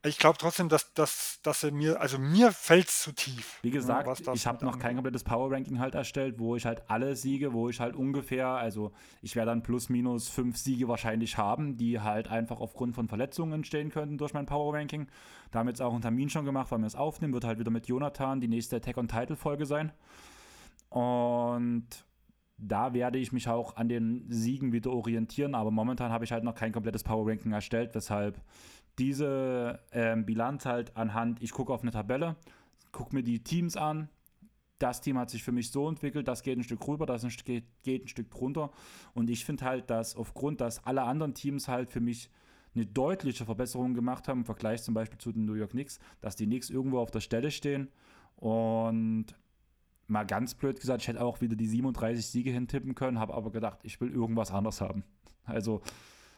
Ich 0.05 0.19
glaube 0.19 0.37
trotzdem, 0.37 0.69
dass, 0.69 0.93
dass, 0.95 1.39
dass 1.43 1.63
er 1.63 1.71
mir, 1.71 2.01
also 2.01 2.19
mir 2.19 2.51
fällt 2.51 2.89
es 2.89 3.03
zu 3.03 3.13
tief. 3.13 3.61
Wie 3.63 3.71
gesagt, 3.71 4.27
ja, 4.27 4.33
ich 4.33 4.49
habe 4.49 4.65
noch 4.65 4.81
kein 4.81 4.97
komplettes 4.97 5.23
Power 5.23 5.53
Ranking 5.53 5.79
halt 5.79 5.95
erstellt, 5.95 6.41
wo 6.41 6.57
ich 6.57 6.67
halt 6.67 6.83
alle 6.91 7.15
Siege, 7.15 7.53
wo 7.53 7.69
ich 7.69 7.79
halt 7.79 7.95
ungefähr, 7.95 8.49
also 8.49 8.93
ich 9.21 9.37
werde 9.37 9.53
dann 9.53 9.63
plus 9.63 9.91
minus 9.91 10.29
fünf 10.29 10.57
Siege 10.57 10.89
wahrscheinlich 10.89 11.39
haben, 11.39 11.77
die 11.77 12.01
halt 12.01 12.27
einfach 12.27 12.59
aufgrund 12.59 12.97
von 12.97 13.07
Verletzungen 13.07 13.53
entstehen 13.53 13.91
könnten 13.91 14.19
durch 14.19 14.35
mein 14.35 14.47
Power 14.47 14.75
Ranking. 14.75 15.07
Da 15.53 15.61
haben 15.61 15.67
wir 15.67 15.71
jetzt 15.71 15.83
auch 15.83 15.93
einen 15.93 16.03
Termin 16.03 16.31
schon 16.31 16.45
gemacht, 16.45 16.73
weil 16.73 16.81
wir 16.81 16.87
es 16.87 16.97
aufnehmen, 16.97 17.33
wird 17.33 17.45
halt 17.45 17.61
wieder 17.61 17.71
mit 17.71 17.87
Jonathan 17.87 18.41
die 18.41 18.49
nächste 18.49 18.77
Attack 18.77 18.97
on 18.97 19.07
Title 19.07 19.37
Folge 19.37 19.67
sein. 19.67 19.93
Und 20.89 21.87
da 22.63 22.95
werde 22.95 23.19
ich 23.19 23.33
mich 23.33 23.49
auch 23.49 23.77
an 23.77 23.89
den 23.89 24.25
Siegen 24.29 24.73
wieder 24.73 24.93
orientieren, 24.93 25.55
aber 25.55 25.71
momentan 25.71 26.13
habe 26.13 26.25
ich 26.25 26.33
halt 26.33 26.45
noch 26.45 26.55
kein 26.55 26.73
komplettes 26.73 27.03
Power 27.03 27.29
Ranking 27.29 27.53
erstellt, 27.53 27.95
weshalb 27.95 28.41
diese 28.99 29.81
ähm, 29.93 30.25
Bilanz 30.25 30.65
halt 30.67 30.97
anhand, 30.97 31.43
ich 31.43 31.51
gucke 31.51 31.73
auf 31.73 31.83
eine 31.83 31.91
Tabelle, 31.91 32.37
gucke 32.93 33.15
mir 33.15 33.23
die 33.23 33.43
Teams 33.43 33.77
an, 33.77 34.09
das 34.79 35.01
Team 35.01 35.19
hat 35.19 35.31
sich 35.31 35.43
für 35.43 35.53
mich 35.53 35.71
so 35.71 35.89
entwickelt, 35.89 36.29
das 36.29 36.43
geht 36.43 36.59
ein 36.59 36.65
Stück 36.65 36.87
rüber, 36.87 37.07
das 37.07 37.27
geht, 37.45 37.65
ein 37.87 38.09
Stück 38.09 38.31
drunter 38.31 38.71
und 39.15 39.31
ich 39.31 39.45
finde 39.45 39.65
halt, 39.65 39.91
dass 39.91 40.17
aufgrund, 40.17 40.61
dass 40.61 40.85
alle 40.87 41.03
anderen 41.03 41.35
Teams 41.35 41.69
halt 41.69 41.91
für 41.91 42.01
mich 42.01 42.31
eine 42.75 42.87
deutliche 42.87 43.45
Verbesserung 43.45 43.95
gemacht 43.95 44.29
haben 44.29 44.41
im 44.41 44.45
Vergleich 44.45 44.83
zum 44.83 44.95
Beispiel 44.95 45.19
zu 45.19 45.33
den 45.33 45.45
New 45.45 45.55
York 45.55 45.73
Knicks, 45.73 45.99
dass 46.21 46.37
die 46.37 46.47
Knicks 46.47 46.71
irgendwo 46.71 46.99
auf 46.99 47.11
der 47.11 47.21
Stelle 47.21 47.51
stehen. 47.51 47.89
Und 48.37 49.27
mal 50.07 50.25
ganz 50.25 50.55
blöd 50.55 50.81
gesagt, 50.81 51.03
ich 51.03 51.09
hätte 51.09 51.23
auch 51.23 51.41
wieder 51.41 51.57
die 51.57 51.67
37 51.67 52.27
Siege 52.27 52.51
hintippen 52.51 52.95
können, 52.95 53.19
habe 53.19 53.35
aber 53.35 53.51
gedacht, 53.51 53.81
ich 53.83 54.01
will 54.01 54.11
irgendwas 54.11 54.51
anderes 54.51 54.81
haben. 54.81 55.05
Also 55.45 55.83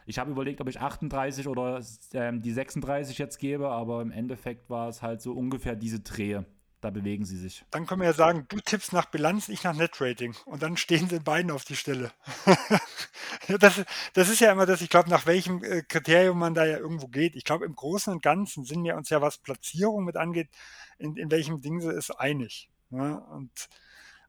ich 0.07 0.19
habe 0.19 0.31
überlegt, 0.31 0.61
ob 0.61 0.69
ich 0.69 0.81
38 0.81 1.49
oder 1.49 1.83
ähm, 2.13 2.43
die 2.43 2.53
36 2.53 3.19
jetzt 3.19 3.39
gebe, 3.39 3.69
aber 3.71 4.03
im 4.03 4.11
Endeffekt 4.11 4.69
war 4.69 4.89
es 4.89 5.03
halt 5.03 5.23
so 5.23 5.33
ungefähr 5.33 5.77
diese 5.77 6.01
Drehe. 6.01 6.45
Da 6.85 6.91
bewegen 6.91 7.25
sie 7.25 7.39
sich. 7.39 7.65
Dann 7.71 7.87
können 7.87 8.03
wir 8.03 8.09
ja 8.09 8.13
sagen, 8.13 8.45
du 8.51 8.59
tippst 8.61 8.93
nach 8.93 9.07
Bilanz, 9.07 9.49
ich 9.49 9.65
nach 9.65 9.75
Netrating. 9.75 10.35
Und 10.45 10.63
dann 10.63 10.77
stehen 10.77 11.09
sie 11.09 11.19
beiden 11.19 11.51
auf 11.51 11.65
die 11.65 11.77
Stelle. 11.77 12.13
das, 13.59 13.83
das, 14.13 14.29
ist 14.29 14.41
ja 14.41 14.53
immer 14.53 14.67
das, 14.67 14.83
ich 14.83 14.91
glaube, 14.91 15.09
nach 15.09 15.25
welchem 15.25 15.65
äh, 15.65 15.81
Kriterium 15.81 16.39
man 16.39 16.53
da 16.53 16.67
ja 16.67 16.77
irgendwo 16.77 17.09
geht. 17.09 17.37
Ich 17.37 17.45
glaube, 17.45 17.65
im 17.65 17.75
Großen 17.75 18.13
und 18.13 18.21
Ganzen 18.21 18.67
sind 18.67 18.85
wir 18.85 18.97
uns 18.97 19.09
ja, 19.09 19.23
was 19.23 19.39
Platzierung 19.39 20.05
mit 20.05 20.19
angeht, 20.19 20.51
in, 20.99 21.17
in 21.17 21.31
welchem 21.31 21.63
Ding 21.63 21.81
sie 21.81 21.91
ist, 21.91 22.11
einig. 22.11 22.69
Ja, 22.97 23.15
und 23.17 23.51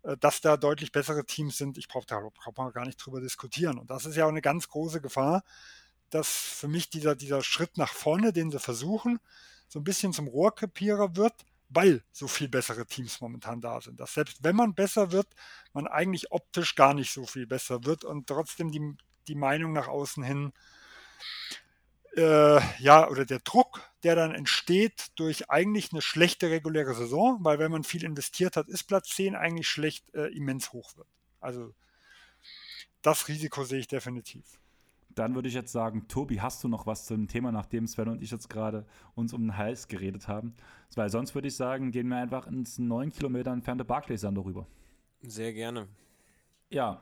äh, 0.04 0.18
dass 0.18 0.42
da 0.42 0.58
deutlich 0.58 0.92
bessere 0.92 1.26
Teams 1.26 1.58
sind, 1.58 1.78
ich 1.78 1.88
brauche 1.88 2.06
da 2.06 2.20
braucht 2.20 2.58
man 2.58 2.72
gar 2.72 2.86
nicht 2.86 2.98
drüber 2.98 3.22
diskutieren. 3.22 3.78
Und 3.78 3.90
das 3.90 4.06
ist 4.06 4.16
ja 4.16 4.26
auch 4.26 4.30
eine 4.30 4.42
ganz 4.42 4.70
große 4.70 5.02
Gefahr, 5.02 5.44
dass 6.10 6.30
für 6.30 6.68
mich 6.68 6.90
dieser, 6.90 7.16
dieser 7.16 7.44
Schritt 7.44 7.78
nach 7.78 7.94
vorne, 7.94 8.32
den 8.32 8.52
sie 8.52 8.60
versuchen, 8.60 9.20
so 9.68 9.80
ein 9.80 9.84
bisschen 9.84 10.14
zum 10.14 10.28
Rohrkrepierer 10.28 11.16
wird, 11.16 11.34
weil 11.70 12.04
so 12.12 12.28
viel 12.28 12.48
bessere 12.48 12.86
Teams 12.86 13.22
momentan 13.22 13.62
da 13.62 13.82
sind. 13.82 14.00
Dass 14.00 14.14
selbst 14.14 14.44
wenn 14.44 14.56
man 14.56 14.76
besser 14.76 15.12
wird, 15.12 15.28
man 15.74 15.88
eigentlich 15.88 16.32
optisch 16.32 16.76
gar 16.76 16.94
nicht 16.94 17.12
so 17.12 17.26
viel 17.26 17.48
besser 17.48 17.84
wird 17.86 18.04
und 18.04 18.28
trotzdem 18.28 18.72
die, 18.72 18.96
die 19.28 19.36
Meinung 19.36 19.74
nach 19.74 19.88
außen 19.88 20.24
hin 20.24 20.54
äh, 22.16 22.60
ja, 22.80 23.10
oder 23.10 23.26
der 23.26 23.40
Druck, 23.40 23.82
der 24.04 24.16
dann 24.16 24.34
entsteht 24.34 25.12
durch 25.16 25.50
eigentlich 25.50 25.92
eine 25.92 26.02
schlechte 26.02 26.50
reguläre 26.50 26.94
Saison, 26.94 27.40
weil 27.42 27.60
wenn 27.60 27.72
man 27.72 27.84
viel 27.84 28.04
investiert 28.04 28.56
hat, 28.56 28.68
ist 28.68 28.84
Platz 28.84 29.10
10 29.10 29.36
eigentlich 29.36 29.68
schlecht, 29.68 30.14
äh, 30.14 30.28
immens 30.28 30.74
hoch 30.74 30.96
wird. 30.96 31.08
Also 31.40 31.74
das 33.02 33.28
Risiko 33.28 33.64
sehe 33.64 33.80
ich 33.80 33.88
definitiv. 33.88 34.60
Dann 35.10 35.34
würde 35.36 35.48
ich 35.48 35.54
jetzt 35.54 35.72
sagen, 35.72 36.08
Tobi, 36.08 36.42
hast 36.42 36.64
du 36.64 36.68
noch 36.68 36.86
was 36.86 37.06
zum 37.06 37.28
Thema, 37.28 37.52
nachdem 37.52 37.88
Sven 37.88 38.10
und 38.10 38.22
ich 38.22 38.32
jetzt 38.32 38.50
gerade 38.50 38.86
uns 39.14 39.32
um 39.32 39.44
den 39.44 39.58
Hals 39.58 39.88
geredet 39.88 40.28
haben? 40.28 40.56
Weil 40.96 41.10
sonst 41.10 41.36
würde 41.36 41.48
ich 41.48 41.56
sagen, 41.56 41.92
gehen 41.92 42.10
wir 42.10 42.18
einfach 42.18 42.48
ins 42.48 42.78
9 42.80 43.12
Kilometer 43.12 43.52
entfernte 43.52 43.86
Barclays-Sand 43.86 44.38
rüber. 44.38 44.68
Sehr 45.22 45.54
gerne. 45.54 45.88
Ja, 46.70 47.02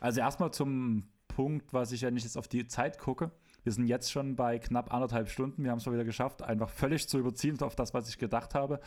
also 0.00 0.20
erstmal 0.20 0.52
zum 0.52 1.08
Punkt, 1.28 1.72
was 1.72 1.92
ich 1.92 2.00
ja 2.00 2.10
nicht 2.10 2.24
jetzt 2.24 2.38
auf 2.38 2.48
die 2.48 2.66
Zeit 2.66 2.98
gucke. 2.98 3.30
Wir 3.64 3.72
sind 3.72 3.86
jetzt 3.86 4.12
schon 4.12 4.36
bei 4.36 4.58
knapp 4.58 4.92
anderthalb 4.92 5.28
Stunden. 5.28 5.64
Wir 5.64 5.70
haben 5.70 5.78
es 5.78 5.86
mal 5.86 5.92
wieder 5.92 6.04
geschafft, 6.04 6.42
einfach 6.42 6.68
völlig 6.68 7.08
zu 7.08 7.18
überziehen 7.18 7.60
auf 7.62 7.74
das, 7.74 7.94
was 7.94 8.08
ich 8.08 8.18
gedacht 8.18 8.54
habe. 8.54 8.78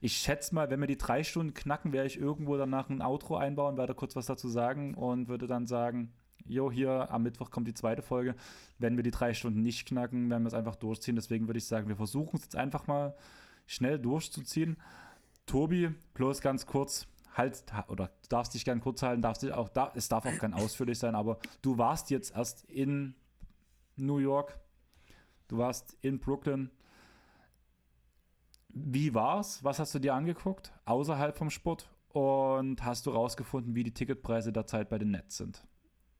Ich 0.00 0.16
schätze 0.16 0.54
mal, 0.54 0.70
wenn 0.70 0.80
wir 0.80 0.86
die 0.86 0.96
drei 0.96 1.22
Stunden 1.22 1.54
knacken, 1.54 1.92
werde 1.92 2.06
ich 2.06 2.18
irgendwo 2.18 2.56
danach 2.56 2.88
ein 2.88 3.02
Outro 3.02 3.36
einbauen, 3.36 3.76
werde 3.76 3.94
kurz 3.94 4.16
was 4.16 4.26
dazu 4.26 4.48
sagen 4.48 4.94
und 4.94 5.28
würde 5.28 5.46
dann 5.46 5.66
sagen, 5.66 6.12
jo, 6.46 6.70
hier 6.70 7.10
am 7.10 7.22
Mittwoch 7.22 7.50
kommt 7.50 7.68
die 7.68 7.74
zweite 7.74 8.02
Folge. 8.02 8.34
Wenn 8.78 8.96
wir 8.96 9.02
die 9.02 9.10
drei 9.10 9.34
Stunden 9.34 9.60
nicht 9.60 9.86
knacken, 9.86 10.30
werden 10.30 10.42
wir 10.42 10.48
es 10.48 10.54
einfach 10.54 10.76
durchziehen. 10.76 11.16
Deswegen 11.16 11.46
würde 11.46 11.58
ich 11.58 11.66
sagen, 11.66 11.88
wir 11.88 11.96
versuchen 11.96 12.36
es 12.36 12.44
jetzt 12.44 12.56
einfach 12.56 12.86
mal 12.86 13.14
schnell 13.66 13.98
durchzuziehen. 13.98 14.76
Tobi, 15.46 15.94
bloß 16.14 16.40
ganz 16.40 16.66
kurz, 16.66 17.06
halt, 17.34 17.64
oder 17.88 18.10
darfst 18.28 18.54
dich 18.54 18.64
gern 18.64 18.80
kurz 18.80 19.02
halten, 19.02 19.22
darfst 19.22 19.42
dich 19.42 19.52
auch, 19.52 19.70
es 19.94 20.08
darf 20.08 20.26
auch 20.26 20.38
gern 20.38 20.54
ausführlich 20.54 20.98
sein, 20.98 21.14
aber 21.14 21.38
du 21.62 21.78
warst 21.78 22.10
jetzt 22.10 22.34
erst 22.36 22.64
in 22.70 23.14
New 23.96 24.18
York, 24.18 24.58
du 25.48 25.58
warst 25.58 25.96
in 26.00 26.18
Brooklyn. 26.18 26.70
Wie 28.68 29.14
war's? 29.14 29.62
Was 29.62 29.78
hast 29.78 29.94
du 29.94 29.98
dir 29.98 30.14
angeguckt 30.14 30.72
außerhalb 30.84 31.36
vom 31.36 31.50
Sport? 31.50 31.90
Und 32.08 32.84
hast 32.84 33.06
du 33.06 33.10
rausgefunden, 33.10 33.74
wie 33.74 33.84
die 33.84 33.94
Ticketpreise 33.94 34.52
derzeit 34.52 34.90
bei 34.90 34.98
den 34.98 35.12
Nets 35.12 35.38
sind? 35.38 35.66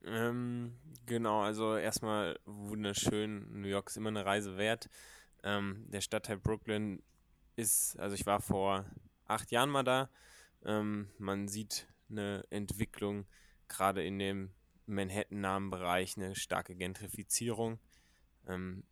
Ähm, 0.05 0.74
genau, 1.07 1.43
also 1.43 1.77
erstmal 1.77 2.39
wunderschön. 2.47 3.61
New 3.61 3.69
York 3.69 3.89
ist 3.89 3.97
immer 3.97 4.09
eine 4.09 4.24
Reise 4.24 4.57
wert. 4.57 4.89
Ähm, 5.43 5.85
der 5.89 6.01
Stadtteil 6.01 6.39
Brooklyn 6.39 7.03
ist, 7.57 7.99
also 7.99 8.15
ich 8.15 8.27
war 8.27 8.40
vor 8.40 8.86
acht 9.27 9.51
Jahren 9.51 9.70
mal 9.70 9.85
da. 9.85 10.09
Ähm, 10.65 11.11
man 11.19 11.49
sieht 11.49 11.89
eine 12.11 12.44
Entwicklung 12.51 13.27
gerade 13.69 14.03
in 14.03 14.19
dem 14.19 14.51
Manhattan-nahen 14.93 15.70
Bereich 15.70 16.16
eine 16.16 16.35
starke 16.35 16.74
Gentrifizierung. 16.74 17.78
Ähm, 18.47 18.85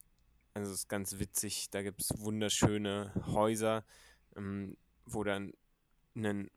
also 0.54 0.72
es 0.72 0.80
ist 0.80 0.88
ganz 0.88 1.18
witzig, 1.18 1.70
da 1.70 1.82
gibt 1.82 2.00
es 2.00 2.10
wunderschöne 2.18 3.12
Häuser, 3.26 3.84
ähm, 4.36 4.76
wo 5.06 5.22
dann 5.22 5.52
ein 6.16 6.50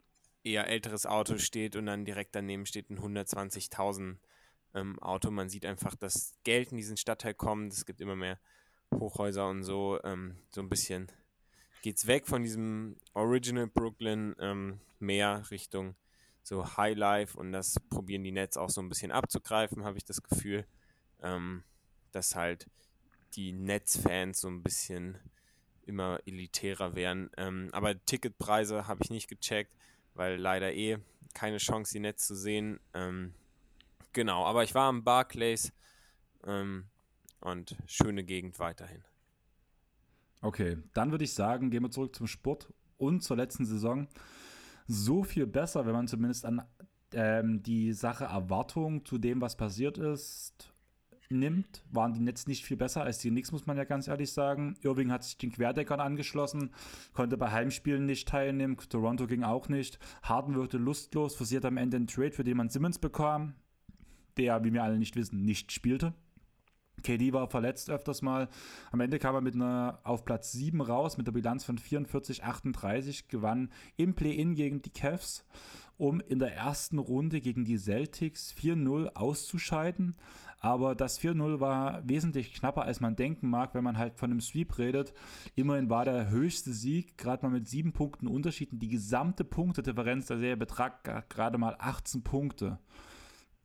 eher 0.44 0.68
älteres 0.68 1.06
Auto 1.06 1.38
steht 1.38 1.76
und 1.76 1.86
dann 1.86 2.06
direkt 2.06 2.36
daneben 2.36 2.65
steht 2.65 2.90
ein 2.90 2.99
120.000 2.99 4.18
ähm, 4.74 4.99
Auto. 4.99 5.32
Man 5.32 5.49
sieht 5.49 5.65
einfach, 5.65 5.95
dass 5.95 6.34
Geld 6.44 6.72
in 6.72 6.78
diesen 6.78 6.98
Stadtteil 6.98 7.34
kommt. 7.34 7.74
Es 7.74 7.86
gibt 7.86 8.02
immer 8.02 8.15
mehr 8.15 8.40
Hochhäuser 8.94 9.48
und 9.48 9.64
so. 9.64 9.99
Ähm, 10.03 10.38
so 10.49 10.61
ein 10.61 10.70
bisschen 10.70 11.11
geht 11.82 11.98
es 11.98 12.07
weg 12.07 12.28
von 12.28 12.44
diesem 12.44 12.98
Original 13.14 13.68
Brooklyn 13.68 14.36
ähm, 14.40 14.80
mehr 14.99 15.44
Richtung 15.52 15.95
so 16.44 16.78
Highlife 16.78 17.38
und 17.38 17.52
das 17.52 17.80
probieren 17.90 18.24
die 18.24 18.32
Nets 18.32 18.57
auch 18.57 18.70
so 18.70 18.82
ein 18.82 18.90
bisschen 18.90 19.11
abzugreifen, 19.11 19.86
habe 19.86 19.98
ich 19.98 20.06
das 20.06 20.22
Gefühl, 20.22 20.65
ähm, 21.22 21.64
dass 22.11 22.36
halt 22.36 22.68
die 23.34 23.53
Nets-Fans 23.53 24.41
so 24.41 24.49
ein 24.49 24.61
bisschen 24.61 25.18
immer 25.86 26.20
elitärer 26.26 26.95
werden. 26.95 27.30
Ähm, 27.38 27.70
aber 27.72 28.03
Ticketpreise 28.06 28.88
habe 28.88 29.02
ich 29.03 29.10
nicht 29.10 29.28
gecheckt, 29.28 29.74
weil 30.14 30.38
leider 30.38 30.74
eh 30.74 30.98
keine 31.34 31.57
Chance, 31.57 31.94
die 31.94 31.99
Nets 31.99 32.28
zu 32.28 32.36
sehen. 32.36 32.80
Ähm, 32.94 33.34
genau, 34.11 34.45
aber 34.45 34.64
ich 34.64 34.76
war 34.76 34.90
am 34.90 35.03
Barclays 35.03 35.74
ähm, 36.45 36.86
und 37.40 37.76
schöne 37.88 38.24
Gegend 38.24 38.60
weiterhin. 38.60 39.03
Okay, 40.41 40.78
dann 40.94 41.11
würde 41.11 41.24
ich 41.24 41.34
sagen, 41.34 41.72
gehen 41.72 41.84
wir 41.84 41.91
zurück 41.91 42.15
zum 42.15 42.28
Sport 42.28 42.72
und 42.98 43.22
zur 43.22 43.38
letzten 43.38 43.65
Saison. 43.65 44.07
So 44.88 45.23
viel 45.23 45.47
besser, 45.47 45.85
wenn 45.85 45.93
man 45.93 46.07
zumindest 46.07 46.45
an 46.45 46.64
ähm, 47.14 47.64
die 47.64 47.93
Sache 47.93 48.26
Erwartung 48.26 49.05
zu 49.05 49.18
dem, 49.18 49.41
was 49.41 49.55
passiert 49.55 49.97
ist, 49.97 50.73
nimmt, 51.30 51.84
waren 51.91 52.14
die 52.14 52.19
Nets 52.19 52.47
nicht 52.47 52.65
viel 52.65 52.77
besser 52.77 53.03
als 53.03 53.19
die 53.19 53.30
Knicks, 53.30 53.51
muss 53.51 53.65
man 53.65 53.77
ja 53.77 53.84
ganz 53.84 54.07
ehrlich 54.07 54.31
sagen. 54.31 54.76
Irving 54.81 55.11
hat 55.11 55.23
sich 55.23 55.38
den 55.38 55.51
Querdeckern 55.51 55.99
angeschlossen, 55.99 56.72
konnte 57.14 57.38
bei 57.38 57.51
Heimspielen 57.51 58.05
nicht 58.05 58.27
teilnehmen, 58.27 58.77
Toronto 58.77 59.27
ging 59.27 59.43
auch 59.43 59.69
nicht. 59.69 59.99
Harden 60.22 60.55
wirkte 60.55 60.77
lustlos, 60.77 61.35
forciert 61.35 61.65
am 61.65 61.77
Ende 61.77 61.97
einen 61.97 62.07
Trade, 62.07 62.31
für 62.31 62.43
den 62.43 62.57
man 62.57 62.69
Simmons 62.69 62.99
bekam, 62.99 63.55
der, 64.38 64.64
wie 64.64 64.73
wir 64.73 64.84
alle 64.84 64.97
nicht 64.97 65.15
wissen, 65.15 65.43
nicht 65.43 65.72
spielte. 65.72 66.14
KD 67.02 67.34
war 67.34 67.49
verletzt 67.49 67.90
öfters 67.90 68.22
mal. 68.22 68.49
Am 68.91 68.99
Ende 68.99 69.20
kam 69.20 69.36
er 69.36 69.41
mit 69.41 69.56
einer 69.56 69.99
auf 70.03 70.26
Platz 70.26 70.52
7 70.52 70.82
raus 70.82 71.18
mit 71.18 71.28
der 71.28 71.32
Bilanz 71.32 71.64
von 71.64 71.78
44, 71.78 72.44
38, 72.44 73.28
gewann 73.28 73.72
im 73.98 74.14
Play-In 74.14 74.56
gegen 74.56 74.82
die 74.82 74.91
Cavs, 74.91 75.45
um 75.98 76.22
in 76.22 76.40
der 76.40 76.56
ersten 76.56 76.99
Runde 76.99 77.41
gegen 77.41 77.65
die 77.65 77.78
Celtics 77.78 78.53
4-0 78.53 79.14
auszuscheiden. 79.15 80.15
Aber 80.60 80.95
das 80.95 81.20
4-0 81.20 81.60
war 81.60 82.07
wesentlich 82.07 82.53
knapper, 82.53 82.84
als 82.84 83.02
man 83.02 83.18
denken 83.18 83.49
mag, 83.49 83.76
wenn 83.76 83.84
man 83.84 83.98
halt 83.98 84.15
von 84.15 84.32
einem 84.32 84.40
Sweep 84.40 84.78
redet. 84.78 85.14
Immerhin 85.56 85.90
war 85.90 86.06
der 86.06 86.30
höchste 86.30 86.72
Sieg, 86.72 87.18
gerade 87.18 87.45
mal 87.45 87.52
mit 87.52 87.68
sieben 87.68 87.91
Punkten 87.91 88.28
Unterschied. 88.28 88.72
Und 88.72 88.80
die 88.80 88.88
gesamte 88.88 89.44
Punktedifferenz 89.44 90.28
der 90.28 90.38
Serie 90.38 90.56
betrag 90.56 91.30
gerade 91.30 91.57
mal 91.57 91.76
18 91.80 92.24
Punkte. 92.24 92.80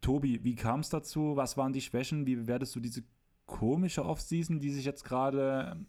Tobi, 0.01 0.43
wie 0.43 0.57
kam 0.57 0.81
es 0.81 0.89
dazu? 0.89 1.37
Was 1.37 1.57
waren 1.57 1.73
die 1.73 1.81
Schwächen? 1.81 2.27
Wie 2.27 2.35
bewertest 2.35 2.75
du 2.75 2.81
diese 2.81 3.05
komische 3.49 4.05
Offseason, 4.05 4.61
die 4.61 4.71
sich 4.71 4.85
jetzt 4.85 5.05
gerade 5.05 5.85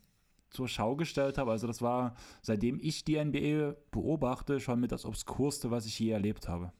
zur 0.49 0.67
Schau 0.67 0.95
gestellt 0.95 1.37
habe. 1.37 1.51
Also 1.51 1.67
das 1.67 1.83
war, 1.83 2.15
seitdem 2.41 2.79
ich 2.81 3.03
die 3.03 3.23
NBA 3.23 3.75
beobachte, 3.91 4.59
schon 4.59 4.79
mit 4.79 4.91
das 4.91 5.05
Obskurste, 5.05 5.69
was 5.69 5.85
ich 5.85 5.99
je 5.99 6.09
erlebt 6.09 6.47
habe. 6.47 6.73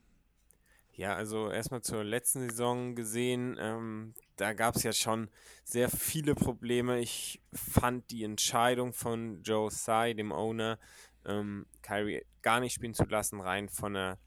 Ja, 0.94 1.16
also 1.16 1.50
erstmal 1.50 1.82
zur 1.82 2.04
letzten 2.04 2.50
Saison 2.50 2.94
gesehen, 2.94 3.56
ähm, 3.60 4.14
da 4.36 4.54
gab 4.54 4.76
es 4.76 4.84
ja 4.84 4.92
schon 4.92 5.30
sehr 5.64 5.90
viele 5.90 6.36
Probleme. 6.36 7.00
Ich 7.00 7.42
fand 7.54 8.10
die 8.12 8.24
Entscheidung 8.24 8.92
von 8.92 9.42
Joe 9.44 9.70
Tsai, 9.70 10.14
dem 10.14 10.34
Owner, 10.34 10.78
ähm, 11.26 11.68
Kyrie 11.84 12.26
gar 12.42 12.60
nicht 12.60 12.74
spielen 12.74 12.94
zu 12.94 13.06
lassen, 13.06 13.40
rein 13.40 13.70
von 13.70 13.94
der 13.94 14.18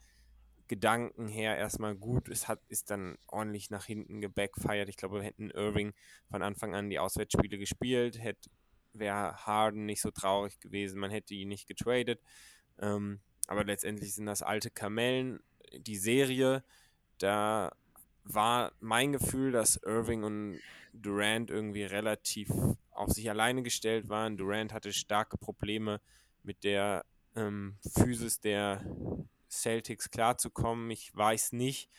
Gedanken 0.72 1.28
her 1.28 1.58
erstmal 1.58 1.94
gut. 1.94 2.30
Es 2.30 2.48
hat, 2.48 2.58
ist 2.68 2.88
dann 2.88 3.18
ordentlich 3.26 3.68
nach 3.68 3.84
hinten 3.84 4.22
gebackfired. 4.22 4.88
Ich 4.88 4.96
glaube, 4.96 5.16
wir 5.16 5.22
hätten 5.22 5.50
Irving 5.50 5.92
von 6.30 6.42
Anfang 6.42 6.74
an 6.74 6.88
die 6.88 6.98
Auswärtsspiele 6.98 7.58
gespielt, 7.58 8.18
hätte 8.18 8.48
wäre 8.94 9.36
Harden 9.44 9.84
nicht 9.84 10.00
so 10.00 10.10
traurig 10.10 10.60
gewesen, 10.60 10.98
man 10.98 11.10
hätte 11.10 11.34
ihn 11.34 11.48
nicht 11.48 11.66
getradet. 11.68 12.22
Ähm, 12.78 13.20
aber 13.48 13.64
letztendlich 13.64 14.14
sind 14.14 14.24
das 14.24 14.40
alte 14.40 14.70
Kamellen. 14.70 15.40
Die 15.76 15.98
Serie, 15.98 16.64
da 17.18 17.76
war 18.24 18.72
mein 18.80 19.12
Gefühl, 19.12 19.52
dass 19.52 19.76
Irving 19.76 20.24
und 20.24 20.58
Durant 20.94 21.50
irgendwie 21.50 21.84
relativ 21.84 22.48
auf 22.92 23.10
sich 23.10 23.28
alleine 23.28 23.62
gestellt 23.62 24.08
waren. 24.08 24.38
Durant 24.38 24.72
hatte 24.72 24.94
starke 24.94 25.36
Probleme 25.36 26.00
mit 26.42 26.64
der 26.64 27.04
ähm, 27.36 27.76
Physis 27.94 28.40
der 28.40 28.82
Celtics 29.52 30.10
klarzukommen. 30.10 30.90
Ich 30.90 31.14
weiß 31.14 31.52
nicht, 31.52 31.90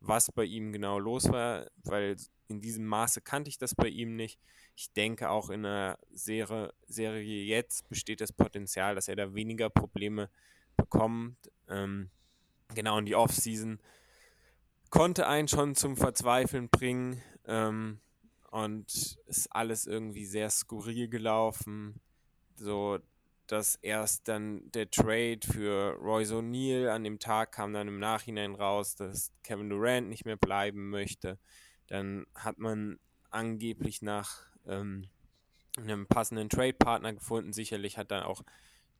was 0.00 0.32
bei 0.32 0.44
ihm 0.44 0.72
genau 0.72 0.98
los 0.98 1.30
war, 1.30 1.66
weil 1.84 2.16
in 2.48 2.60
diesem 2.60 2.86
Maße 2.86 3.20
kannte 3.20 3.48
ich 3.48 3.58
das 3.58 3.74
bei 3.74 3.88
ihm 3.88 4.16
nicht. 4.16 4.40
Ich 4.74 4.92
denke 4.92 5.30
auch 5.30 5.50
in 5.50 5.62
der 5.62 5.98
Serie, 6.10 6.72
Serie 6.86 7.44
jetzt 7.44 7.88
besteht 7.88 8.20
das 8.20 8.32
Potenzial, 8.32 8.94
dass 8.94 9.08
er 9.08 9.16
da 9.16 9.34
weniger 9.34 9.70
Probleme 9.70 10.30
bekommt. 10.76 11.36
Ähm, 11.68 12.10
genau 12.74 12.98
in 12.98 13.06
die 13.06 13.14
Offseason 13.14 13.78
konnte 14.90 15.26
einen 15.26 15.48
schon 15.48 15.74
zum 15.74 15.96
Verzweifeln 15.96 16.68
bringen 16.68 17.22
ähm, 17.46 18.00
und 18.50 19.18
ist 19.26 19.48
alles 19.50 19.86
irgendwie 19.86 20.26
sehr 20.26 20.50
skurril 20.50 21.08
gelaufen. 21.08 22.00
So 22.56 22.98
dass 23.52 23.74
erst 23.82 24.28
dann 24.28 24.62
der 24.72 24.90
Trade 24.90 25.40
für 25.42 25.98
Royce 26.00 26.32
O'Neill 26.32 26.88
an 26.88 27.04
dem 27.04 27.18
Tag 27.18 27.52
kam 27.52 27.74
dann 27.74 27.86
im 27.86 27.98
Nachhinein 27.98 28.54
raus, 28.54 28.94
dass 28.94 29.30
Kevin 29.42 29.68
Durant 29.68 30.08
nicht 30.08 30.24
mehr 30.24 30.38
bleiben 30.38 30.88
möchte. 30.88 31.38
Dann 31.86 32.24
hat 32.34 32.56
man 32.56 32.98
angeblich 33.28 34.00
nach 34.00 34.46
ähm, 34.66 35.06
einem 35.76 36.06
passenden 36.06 36.48
Trade-Partner 36.48 37.12
gefunden. 37.12 37.52
Sicherlich 37.52 37.98
hat 37.98 38.10
dann 38.10 38.22
auch 38.22 38.42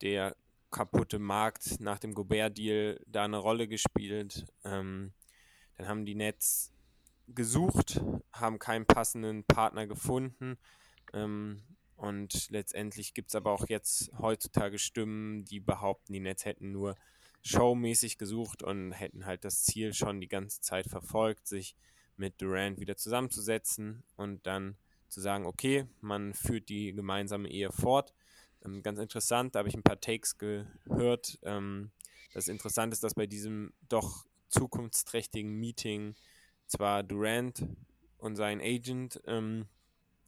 der 0.02 0.36
kaputte 0.70 1.18
Markt 1.18 1.80
nach 1.80 1.98
dem 1.98 2.12
Gobert-Deal 2.12 3.00
da 3.06 3.24
eine 3.24 3.38
Rolle 3.38 3.66
gespielt. 3.66 4.44
Ähm, 4.64 5.14
dann 5.78 5.88
haben 5.88 6.04
die 6.04 6.14
Nets 6.14 6.74
gesucht, 7.26 8.02
haben 8.34 8.58
keinen 8.58 8.84
passenden 8.84 9.44
Partner 9.44 9.86
gefunden. 9.86 10.58
Ähm, 11.14 11.62
und 12.02 12.50
letztendlich 12.50 13.14
gibt 13.14 13.28
es 13.28 13.36
aber 13.36 13.52
auch 13.52 13.68
jetzt 13.68 14.10
heutzutage 14.18 14.80
Stimmen, 14.80 15.44
die 15.44 15.60
behaupten, 15.60 16.12
die 16.12 16.18
Nets 16.18 16.44
hätten 16.44 16.72
nur 16.72 16.96
showmäßig 17.42 18.18
gesucht 18.18 18.64
und 18.64 18.90
hätten 18.90 19.24
halt 19.24 19.44
das 19.44 19.62
Ziel 19.62 19.94
schon 19.94 20.20
die 20.20 20.26
ganze 20.26 20.60
Zeit 20.60 20.88
verfolgt, 20.88 21.46
sich 21.46 21.76
mit 22.16 22.42
Durant 22.42 22.80
wieder 22.80 22.96
zusammenzusetzen 22.96 24.02
und 24.16 24.44
dann 24.48 24.76
zu 25.08 25.20
sagen, 25.20 25.46
okay, 25.46 25.86
man 26.00 26.34
führt 26.34 26.68
die 26.70 26.92
gemeinsame 26.92 27.48
Ehe 27.48 27.70
fort. 27.70 28.12
Ähm, 28.64 28.82
ganz 28.82 28.98
interessant, 28.98 29.54
da 29.54 29.60
habe 29.60 29.68
ich 29.68 29.76
ein 29.76 29.84
paar 29.84 30.00
Takes 30.00 30.38
gehört. 30.38 31.38
Ähm, 31.42 31.92
das 32.34 32.48
Interessante 32.48 32.94
ist, 32.94 33.04
dass 33.04 33.14
bei 33.14 33.28
diesem 33.28 33.74
doch 33.88 34.26
zukunftsträchtigen 34.48 35.52
Meeting 35.52 36.16
zwar 36.66 37.04
Durant 37.04 37.64
und 38.18 38.34
sein 38.34 38.60
Agent 38.60 39.22
ähm, 39.28 39.68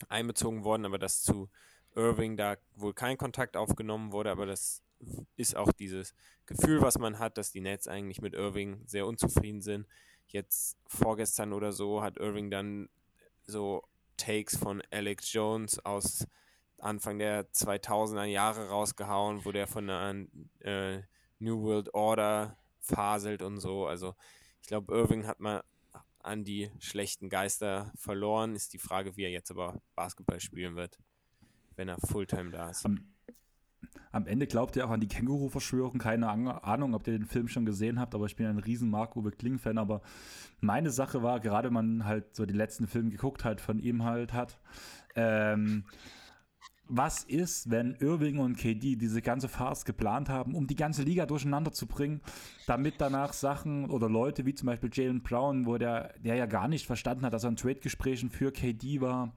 einbezogen 0.09 0.65
worden, 0.65 0.85
aber 0.85 0.99
dass 0.99 1.23
zu 1.23 1.49
Irving 1.95 2.37
da 2.37 2.57
wohl 2.75 2.95
kein 2.95 3.17
Kontakt 3.17 3.57
aufgenommen 3.57 4.13
wurde, 4.13 4.31
aber 4.31 4.47
das 4.47 4.83
ist 5.37 5.57
auch 5.57 5.73
dieses 5.73 6.15
Gefühl, 6.47 6.81
was 6.83 6.99
man 6.99 7.19
hat, 7.19 7.39
dass 7.39 7.53
die 7.53 7.61
Nets 7.61 7.89
eigentlich 7.89 8.21
mit 8.21 8.35
Irving 8.35 8.83
sehr 8.87 9.07
unzufrieden 9.07 9.61
sind. 9.61 9.87
Jetzt 10.29 10.77
vorgestern 10.87 11.53
oder 11.53 11.73
so 11.73 12.03
hat 12.03 12.19
Irving 12.19 12.51
dann 12.51 12.89
so 13.47 13.83
Takes 14.17 14.57
von 14.57 14.83
Alex 14.91 15.33
Jones 15.33 15.85
aus 15.85 16.27
Anfang 16.79 17.19
der 17.19 17.51
2000er 17.51 18.25
Jahre 18.25 18.69
rausgehauen, 18.69 19.45
wo 19.45 19.53
der 19.53 19.67
von 19.67 19.89
einer 19.89 20.27
äh, 20.61 21.03
New 21.39 21.63
World 21.63 21.93
Order 21.95 22.57
faselt 22.81 23.43
und 23.43 23.59
so. 23.59 23.87
Also 23.87 24.15
ich 24.61 24.69
glaube, 24.69 24.95
Irving 24.95 25.27
hat 25.27 25.41
mal 25.41 25.63
an 26.25 26.45
die 26.45 26.71
schlechten 26.79 27.29
Geister 27.29 27.93
verloren. 27.97 28.55
Ist 28.55 28.73
die 28.73 28.79
Frage, 28.79 29.17
wie 29.17 29.25
er 29.25 29.31
jetzt 29.31 29.51
aber 29.51 29.81
Basketball 29.95 30.41
spielen 30.41 30.77
wird, 30.77 30.99
wenn 31.77 31.89
er 31.89 31.99
Fulltime 31.99 32.51
da 32.51 32.71
ist. 32.71 32.85
Am, 32.85 33.07
am 34.11 34.27
Ende 34.27 34.47
glaubt 34.47 34.77
ihr 34.77 34.87
auch 34.87 34.91
an 34.91 35.01
die 35.01 35.09
Känguru-Verschwörung. 35.09 35.99
Keine 35.99 36.29
Ahnung, 36.29 36.95
ob 36.95 37.07
ihr 37.07 37.13
den 37.13 37.27
Film 37.27 37.49
schon 37.49 37.67
gesehen 37.67 38.01
habt, 38.01 38.15
aber 38.15 38.27
ich 38.27 38.37
bin 38.37 38.47
ein 38.47 38.59
riesen 38.59 38.91
Marco 38.91 39.23
Kling-Fan. 39.23 39.79
Aber 39.79 40.03
meine 40.61 40.91
Sache 40.91 41.23
war, 41.23 41.41
gerade 41.41 41.71
man 41.71 42.05
halt 42.05 42.35
so 42.35 42.47
die 42.47 42.55
letzten 42.55 42.87
Filme 42.87 43.11
geguckt 43.11 43.45
hat, 43.45 43.61
von 43.61 43.79
ihm 43.79 44.05
halt 44.05 44.33
hat, 44.33 44.59
ähm, 45.15 45.85
was 46.89 47.25
ist, 47.25 47.71
wenn 47.71 47.95
Irving 47.95 48.39
und 48.39 48.57
KD 48.57 48.97
diese 48.97 49.23
ganze 49.23 49.49
Farce 49.49 49.85
geplant 49.85 50.29
haben, 50.29 50.55
um 50.55 50.67
die 50.67 50.77
ganze 50.77 51.03
Liga 51.03 51.27
durcheinander 51.27 51.73
zu 51.73 51.87
bringen, 51.87 52.21
damit 52.67 52.95
danach 52.99 53.33
Sachen 53.33 53.89
oder 53.91 54.09
Leute 54.09 54.45
wie 54.45 54.55
zum 54.55 54.67
Beispiel 54.67 54.91
Jalen 54.93 55.23
Brown, 55.23 55.67
wo 55.67 55.79
der, 55.79 56.13
der 56.23 56.37
ja 56.37 56.47
gar 56.47 56.69
nicht 56.69 56.87
verstanden 56.87 57.25
hat, 57.25 57.33
dass 57.33 57.45
er 57.45 57.51
in 57.51 57.57
Trade-Gesprächen 57.57 58.31
für 58.31 58.53
KD 58.53 59.01
war 59.01 59.33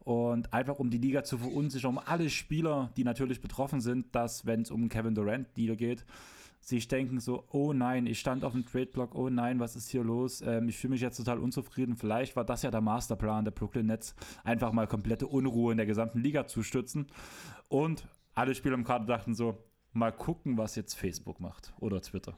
und 0.00 0.52
einfach 0.54 0.78
um 0.78 0.88
die 0.88 0.98
Liga 0.98 1.24
zu 1.24 1.36
verunsichern, 1.36 1.90
um 1.90 1.98
alle 1.98 2.30
Spieler, 2.30 2.90
die 2.96 3.04
natürlich 3.04 3.40
betroffen 3.40 3.80
sind, 3.80 4.14
dass, 4.14 4.46
wenn 4.46 4.62
es 4.62 4.70
um 4.70 4.88
Kevin 4.88 5.14
Durant-Deal 5.14 5.76
geht, 5.76 6.06
sich 6.66 6.88
denken 6.88 7.20
so, 7.20 7.44
oh 7.52 7.72
nein, 7.72 8.06
ich 8.06 8.18
stand 8.18 8.44
auf 8.44 8.52
dem 8.52 8.66
Trade-Block, 8.66 9.14
oh 9.14 9.28
nein, 9.28 9.60
was 9.60 9.76
ist 9.76 9.88
hier 9.88 10.02
los? 10.02 10.40
Ähm, 10.40 10.68
ich 10.68 10.76
fühle 10.76 10.92
mich 10.92 11.00
jetzt 11.00 11.16
total 11.16 11.38
unzufrieden. 11.38 11.96
Vielleicht 11.96 12.34
war 12.34 12.44
das 12.44 12.62
ja 12.62 12.72
der 12.72 12.80
Masterplan 12.80 13.44
der 13.44 13.52
Brooklyn 13.52 13.86
Nets, 13.86 14.16
einfach 14.42 14.72
mal 14.72 14.88
komplette 14.88 15.28
Unruhe 15.28 15.70
in 15.70 15.76
der 15.76 15.86
gesamten 15.86 16.18
Liga 16.18 16.48
zu 16.48 16.64
stützen. 16.64 17.06
Und 17.68 18.08
alle 18.34 18.54
Spieler 18.54 18.74
im 18.74 18.82
Kader 18.82 19.06
dachten 19.06 19.34
so, 19.34 19.56
mal 19.92 20.10
gucken, 20.10 20.58
was 20.58 20.74
jetzt 20.74 20.94
Facebook 20.94 21.38
macht 21.38 21.72
oder 21.78 22.02
Twitter. 22.02 22.36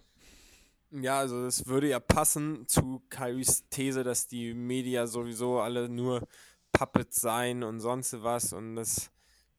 Ja, 0.90 1.18
also 1.20 1.42
das 1.42 1.66
würde 1.66 1.88
ja 1.88 1.98
passen 1.98 2.68
zu 2.68 3.02
Kyries 3.08 3.68
These, 3.70 4.04
dass 4.04 4.26
die 4.26 4.52
Media 4.52 5.06
sowieso 5.06 5.60
alle 5.60 5.88
nur 5.88 6.26
Puppets 6.72 7.16
seien 7.16 7.62
und 7.62 7.80
sonst 7.80 8.22
was 8.22 8.52
und 8.52 8.76
dass 8.76 9.10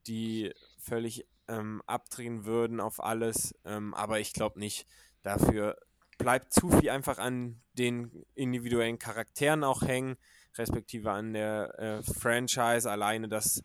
die 0.05 0.51
völlig 0.77 1.25
ähm, 1.49 1.81
abdrehen 1.85 2.45
würden 2.45 2.79
auf 2.79 3.03
alles. 3.03 3.53
Ähm, 3.65 3.93
aber 3.93 4.19
ich 4.19 4.33
glaube 4.33 4.59
nicht. 4.59 4.87
Dafür 5.21 5.77
bleibt 6.17 6.53
zu 6.53 6.69
viel 6.69 6.89
einfach 6.89 7.17
an 7.17 7.61
den 7.73 8.25
individuellen 8.35 8.99
Charakteren 8.99 9.63
auch 9.63 9.81
hängen, 9.81 10.17
respektive 10.57 11.11
an 11.11 11.33
der 11.33 11.79
äh, 11.79 12.03
Franchise. 12.03 12.89
Alleine, 12.89 13.27
dass 13.27 13.63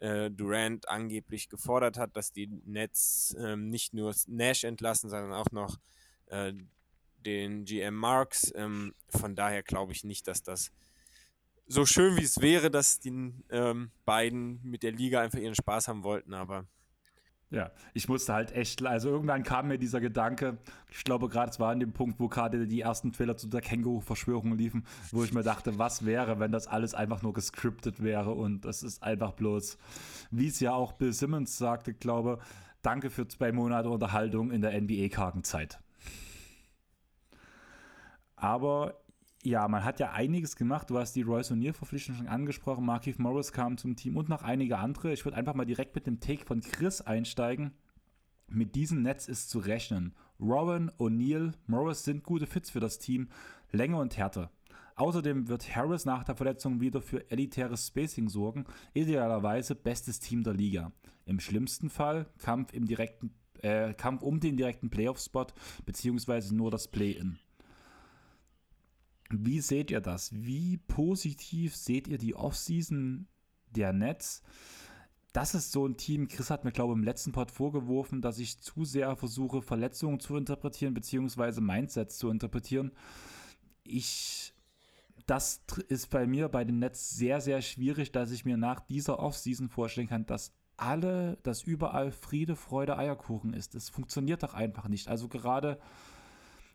äh, 0.00 0.30
Durant 0.30 0.88
angeblich 0.88 1.48
gefordert 1.48 1.98
hat, 1.98 2.16
dass 2.16 2.32
die 2.32 2.46
Nets 2.64 3.36
ähm, 3.38 3.68
nicht 3.68 3.94
nur 3.94 4.14
Nash 4.28 4.64
entlassen, 4.64 5.10
sondern 5.10 5.32
auch 5.32 5.50
noch 5.50 5.78
äh, 6.26 6.52
den 7.24 7.64
GM 7.64 7.94
Marks. 7.94 8.52
Ähm, 8.54 8.94
von 9.08 9.34
daher 9.34 9.62
glaube 9.62 9.92
ich 9.92 10.04
nicht, 10.04 10.28
dass 10.28 10.42
das 10.42 10.70
so 11.66 11.86
schön 11.86 12.16
wie 12.16 12.24
es 12.24 12.40
wäre, 12.40 12.70
dass 12.70 13.00
die 13.00 13.32
ähm, 13.50 13.90
beiden 14.04 14.60
mit 14.62 14.82
der 14.82 14.92
Liga 14.92 15.20
einfach 15.20 15.38
ihren 15.38 15.54
Spaß 15.54 15.88
haben 15.88 16.04
wollten, 16.04 16.34
aber 16.34 16.66
ja, 17.54 17.70
ich 17.92 18.08
musste 18.08 18.32
halt 18.32 18.52
echt, 18.52 18.84
also 18.84 19.08
irgendwann 19.10 19.44
kam 19.44 19.68
mir 19.68 19.78
dieser 19.78 20.00
Gedanke, 20.00 20.58
ich 20.90 21.04
glaube 21.04 21.28
gerade 21.28 21.50
es 21.50 21.60
war 21.60 21.70
an 21.70 21.78
dem 21.78 21.92
Punkt, 21.92 22.18
wo 22.18 22.28
gerade 22.28 22.66
die 22.66 22.80
ersten 22.80 23.12
Trailer 23.12 23.36
zu 23.36 23.46
der 23.46 23.60
Känguru-Verschwörung 23.60 24.56
liefen, 24.56 24.84
wo 25.12 25.22
ich 25.22 25.32
mir 25.32 25.44
dachte, 25.44 25.78
was 25.78 26.04
wäre, 26.04 26.40
wenn 26.40 26.50
das 26.50 26.66
alles 26.66 26.94
einfach 26.94 27.22
nur 27.22 27.32
gescriptet 27.32 28.02
wäre 28.02 28.32
und 28.32 28.64
das 28.64 28.82
ist 28.82 29.02
einfach 29.02 29.32
bloß, 29.32 29.78
wie 30.30 30.48
es 30.48 30.58
ja 30.58 30.72
auch 30.72 30.92
Bill 30.92 31.12
Simmons 31.12 31.56
sagte, 31.56 31.94
glaube, 31.94 32.40
danke 32.82 33.08
für 33.08 33.28
zwei 33.28 33.52
Monate 33.52 33.88
Unterhaltung 33.88 34.50
in 34.50 34.60
der 34.60 34.80
NBA-Kargenzeit. 34.80 35.78
Aber 38.36 39.03
ja, 39.44 39.68
man 39.68 39.84
hat 39.84 40.00
ja 40.00 40.12
einiges 40.12 40.56
gemacht. 40.56 40.88
Du 40.88 40.98
hast 40.98 41.12
die 41.12 41.22
Royce 41.22 41.52
O'Neill-Verpflichtung 41.52 42.14
schon 42.16 42.28
angesprochen. 42.28 42.84
Markeith 42.84 43.18
Morris 43.18 43.52
kam 43.52 43.76
zum 43.76 43.94
Team 43.94 44.16
und 44.16 44.28
noch 44.28 44.42
einige 44.42 44.78
andere. 44.78 45.12
Ich 45.12 45.24
würde 45.24 45.36
einfach 45.36 45.54
mal 45.54 45.66
direkt 45.66 45.94
mit 45.94 46.06
dem 46.06 46.18
Take 46.18 46.46
von 46.46 46.62
Chris 46.62 47.02
einsteigen. 47.02 47.72
Mit 48.48 48.74
diesem 48.74 49.02
Netz 49.02 49.28
ist 49.28 49.50
zu 49.50 49.58
rechnen. 49.58 50.14
Rowan, 50.40 50.90
O'Neill, 50.98 51.52
Morris 51.66 52.04
sind 52.04 52.24
gute 52.24 52.46
Fits 52.46 52.70
für 52.70 52.80
das 52.80 52.98
Team. 52.98 53.28
Länge 53.70 53.98
und 53.98 54.16
Härte. 54.16 54.50
Außerdem 54.96 55.48
wird 55.48 55.74
Harris 55.74 56.04
nach 56.04 56.24
der 56.24 56.36
Verletzung 56.36 56.80
wieder 56.80 57.02
für 57.02 57.30
elitäres 57.30 57.88
Spacing 57.88 58.28
sorgen. 58.28 58.64
Idealerweise 58.94 59.74
bestes 59.74 60.20
Team 60.20 60.42
der 60.42 60.54
Liga. 60.54 60.92
Im 61.26 61.40
schlimmsten 61.40 61.90
Fall 61.90 62.26
Kampf, 62.38 62.72
im 62.72 62.86
direkten, 62.86 63.34
äh, 63.60 63.92
Kampf 63.92 64.22
um 64.22 64.40
den 64.40 64.56
direkten 64.56 64.90
Playoff-Spot 64.90 65.46
beziehungsweise 65.84 66.54
nur 66.54 66.70
das 66.70 66.88
Play-In. 66.88 67.38
Wie 69.30 69.60
seht 69.60 69.90
ihr 69.90 70.00
das? 70.00 70.32
Wie 70.34 70.76
positiv 70.76 71.76
seht 71.76 72.08
ihr 72.08 72.18
die 72.18 72.34
Offseason 72.34 73.26
der 73.70 73.92
Nets? 73.92 74.42
Das 75.32 75.54
ist 75.54 75.72
so 75.72 75.86
ein 75.86 75.96
Team, 75.96 76.28
Chris 76.28 76.50
hat 76.50 76.64
mir, 76.64 76.70
glaube 76.70 76.92
ich, 76.92 76.98
im 76.98 77.04
letzten 77.04 77.32
Part 77.32 77.50
vorgeworfen, 77.50 78.22
dass 78.22 78.38
ich 78.38 78.60
zu 78.60 78.84
sehr 78.84 79.16
versuche, 79.16 79.62
Verletzungen 79.62 80.20
zu 80.20 80.36
interpretieren, 80.36 80.94
beziehungsweise 80.94 81.60
Mindsets 81.60 82.18
zu 82.18 82.30
interpretieren. 82.30 82.92
Ich, 83.82 84.54
das 85.26 85.64
ist 85.88 86.10
bei 86.10 86.28
mir 86.28 86.48
bei 86.48 86.64
den 86.64 86.78
Nets 86.78 87.10
sehr, 87.10 87.40
sehr 87.40 87.62
schwierig, 87.62 88.12
dass 88.12 88.30
ich 88.30 88.44
mir 88.44 88.56
nach 88.56 88.78
dieser 88.78 89.18
Offseason 89.18 89.68
vorstellen 89.68 90.08
kann, 90.08 90.26
dass 90.26 90.54
alle, 90.76 91.38
dass 91.42 91.62
überall 91.62 92.12
Friede, 92.12 92.54
Freude, 92.54 92.96
Eierkuchen 92.96 93.54
ist. 93.54 93.74
Es 93.74 93.88
funktioniert 93.88 94.42
doch 94.42 94.54
einfach 94.54 94.88
nicht. 94.88 95.08
Also 95.08 95.28
gerade 95.28 95.80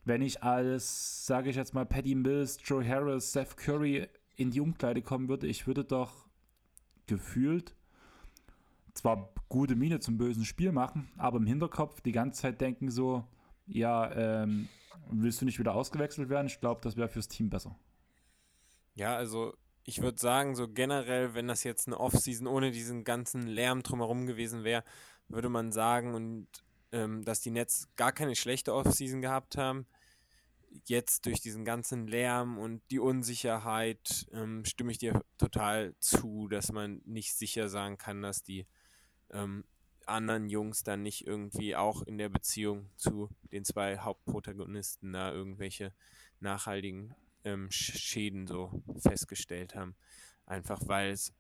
wenn 0.10 0.22
ich 0.24 0.44
als, 0.44 1.26
sage 1.26 1.52
ich 1.52 1.56
jetzt 1.56 1.74
mal, 1.74 1.86
Patty 1.86 2.16
Mills, 2.16 2.58
Joe 2.66 2.86
Harris, 2.86 3.32
Seth 3.32 3.56
Curry 3.56 4.10
in 4.36 4.50
die 4.50 4.60
Umkleide 4.60 5.02
kommen 5.02 5.30
würde, 5.30 5.48
ich 5.48 5.68
würde 5.68 5.86
doch 5.86 6.12
gefühlt 7.06 7.76
zwar 8.96 9.30
gute 9.48 9.76
Miene 9.76 10.00
zum 10.00 10.18
bösen 10.18 10.46
Spiel 10.46 10.72
machen, 10.72 11.12
aber 11.18 11.38
im 11.38 11.46
Hinterkopf 11.46 12.02
die 12.02 12.12
ganze 12.12 12.42
Zeit 12.42 12.60
denken 12.60 12.90
so, 12.90 13.24
ja, 13.68 14.12
ähm, 14.14 14.68
willst 15.12 15.42
du 15.42 15.46
nicht 15.46 15.60
wieder 15.60 15.76
ausgewechselt 15.76 16.28
werden? 16.28 16.48
Ich 16.48 16.60
glaube, 16.60 16.82
das 16.84 16.98
wäre 16.98 17.08
fürs 17.08 17.28
Team 17.28 17.52
besser. 17.52 17.78
Ja, 18.96 19.16
also 19.16 19.54
ich 19.84 20.02
würde 20.02 20.20
sagen, 20.20 20.56
so 20.56 20.68
generell, 20.68 21.36
wenn 21.36 21.48
das 21.48 21.64
jetzt 21.64 21.88
eine 21.88 22.00
Offseason 22.00 22.48
ohne 22.48 22.72
diesen 22.72 23.04
ganzen 23.04 23.48
Lärm 23.48 23.84
drumherum 23.84 24.26
gewesen 24.26 24.64
wäre, 24.64 24.84
würde 25.28 25.50
man 25.50 25.72
sagen, 25.72 26.16
und 26.16 26.48
ähm, 26.92 27.24
dass 27.24 27.42
die 27.42 27.52
Nets 27.52 27.88
gar 27.96 28.12
keine 28.12 28.36
schlechte 28.36 28.74
Offseason 28.74 29.22
gehabt 29.22 29.56
haben. 29.56 29.86
Jetzt 30.86 31.26
durch 31.26 31.42
diesen 31.42 31.66
ganzen 31.66 32.08
Lärm 32.08 32.58
und 32.58 32.82
die 32.92 33.00
Unsicherheit 33.00 34.28
ähm, 34.32 34.66
stimme 34.66 34.92
ich 34.92 34.98
dir 34.98 35.24
total 35.38 35.96
zu, 36.00 36.48
dass 36.48 36.72
man 36.72 37.02
nicht 37.06 37.34
sicher 37.34 37.70
sagen 37.70 37.98
kann, 37.98 38.22
dass 38.22 38.44
die 38.44 38.68
ähm, 39.32 39.64
anderen 40.06 40.50
Jungs 40.50 40.84
dann 40.84 41.04
nicht 41.04 41.26
irgendwie 41.26 41.76
auch 41.76 42.02
in 42.04 42.18
der 42.18 42.30
Beziehung 42.30 42.90
zu 42.96 43.30
den 43.52 43.64
zwei 43.64 43.98
Hauptprotagonisten 43.98 45.14
da 45.14 45.32
irgendwelche 45.32 45.94
nachhaltigen 46.40 47.16
ähm, 47.44 47.70
Schäden 47.72 48.48
so 48.48 48.84
festgestellt 48.98 49.76
haben. 49.76 49.96
Einfach 50.46 50.82
weil 50.88 51.12
es 51.12 51.34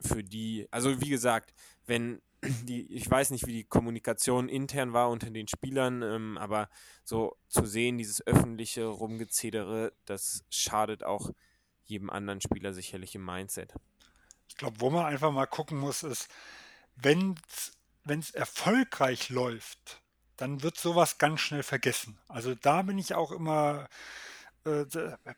für 0.00 0.24
die, 0.24 0.66
also 0.70 1.00
wie 1.00 1.08
gesagt, 1.08 1.54
wenn 1.86 2.20
die, 2.62 2.92
ich 2.92 3.10
weiß 3.10 3.30
nicht, 3.30 3.46
wie 3.46 3.52
die 3.52 3.64
Kommunikation 3.64 4.48
intern 4.48 4.92
war 4.92 5.10
unter 5.10 5.30
den 5.30 5.48
Spielern, 5.48 6.02
ähm, 6.02 6.38
aber 6.38 6.68
so 7.04 7.36
zu 7.48 7.66
sehen, 7.66 7.98
dieses 7.98 8.26
öffentliche 8.26 8.86
Rumgezedere, 8.86 9.92
das 10.04 10.44
schadet 10.50 11.04
auch 11.04 11.30
jedem 11.84 12.10
anderen 12.10 12.40
Spieler 12.40 12.72
sicherlich 12.72 13.14
im 13.14 13.24
Mindset. 13.24 13.74
Ich 14.48 14.56
glaube, 14.56 14.80
wo 14.80 14.90
man 14.90 15.06
einfach 15.06 15.32
mal 15.32 15.46
gucken 15.46 15.78
muss, 15.78 16.02
ist, 16.02 16.28
wenn 16.96 17.36
es 18.06 18.30
erfolgreich 18.30 19.28
läuft, 19.28 20.02
dann 20.36 20.62
wird 20.62 20.76
sowas 20.76 21.18
ganz 21.18 21.40
schnell 21.40 21.62
vergessen. 21.62 22.18
Also 22.28 22.54
da 22.54 22.82
bin 22.82 22.98
ich 22.98 23.14
auch 23.14 23.32
immer 23.32 23.88
äh, 24.64 24.86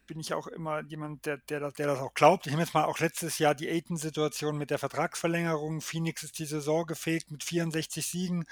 bin 0.06 0.20
ich 0.20 0.34
auch 0.34 0.46
immer 0.46 0.82
jemand, 0.84 1.26
der, 1.26 1.38
der, 1.38 1.70
der 1.72 1.86
das 1.86 1.98
auch 1.98 2.14
glaubt. 2.14 2.46
Ich 2.46 2.52
nehme 2.52 2.62
jetzt 2.62 2.74
mal 2.74 2.84
auch 2.84 2.98
letztes 2.98 3.38
Jahr 3.38 3.54
die 3.54 3.68
Aiton-Situation 3.68 4.56
mit 4.56 4.70
der 4.70 4.78
Vertragsverlängerung. 4.78 5.80
Phoenix 5.80 6.22
ist 6.22 6.38
die 6.38 6.46
Saison 6.46 6.86
gefegt 6.86 7.30
mit 7.30 7.42
64 7.42 8.06
Siegen. 8.06 8.44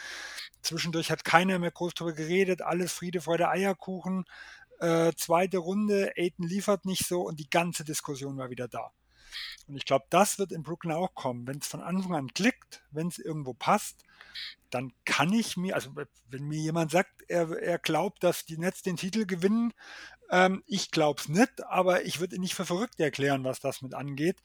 Zwischendurch 0.62 1.10
hat 1.10 1.24
keiner 1.24 1.59
mehr 1.59 1.70
groß 1.70 1.94
darüber 1.94 2.14
geredet. 2.14 2.62
Alles 2.62 2.92
Friede, 2.92 3.20
Freude, 3.20 3.48
Eierkuchen. 3.48 4.24
Äh, 4.80 5.12
zweite 5.16 5.59
Runde, 5.59 6.12
Aiton 6.16 6.46
liefert 6.46 6.84
nicht 6.84 7.06
so 7.06 7.22
und 7.22 7.38
die 7.38 7.48
ganze 7.48 7.84
Diskussion 7.84 8.36
war 8.36 8.51
wieder 8.51 8.68
da. 8.68 8.90
Und 9.66 9.76
ich 9.76 9.84
glaube, 9.84 10.06
das 10.10 10.38
wird 10.38 10.52
in 10.52 10.62
Brooklyn 10.62 10.92
auch 10.92 11.14
kommen. 11.14 11.46
Wenn 11.46 11.59
es 11.59 11.66
von 11.66 11.80
Anfang 11.80 12.14
an 12.14 12.34
klickt, 12.34 12.82
wenn 12.90 13.09
es 13.09 13.18
irgendwo 13.18 13.55
passt, 13.55 14.05
dann 14.70 14.92
kann 15.05 15.32
ich 15.32 15.56
mir, 15.56 15.74
also 15.74 15.94
wenn 16.28 16.44
mir 16.44 16.59
jemand 16.59 16.90
sagt, 16.90 17.22
er, 17.28 17.51
er 17.62 17.78
glaubt, 17.78 18.24
dass 18.24 18.44
die 18.44 18.59
Nets 18.59 18.82
den 18.82 18.96
Titel 18.96 19.24
gewinnen, 19.24 19.72
ähm, 20.30 20.62
ich 20.66 20.90
glaube 20.90 21.20
es 21.20 21.28
nicht, 21.28 21.64
aber 21.64 22.05
ich 22.05 22.20
würde 22.20 22.38
nicht 22.38 22.55
für 22.55 22.66
verrückt 22.66 23.01
erklären, 23.01 23.44
was 23.44 23.60
das 23.60 23.82
mit 23.82 23.94
angeht. 23.94 24.40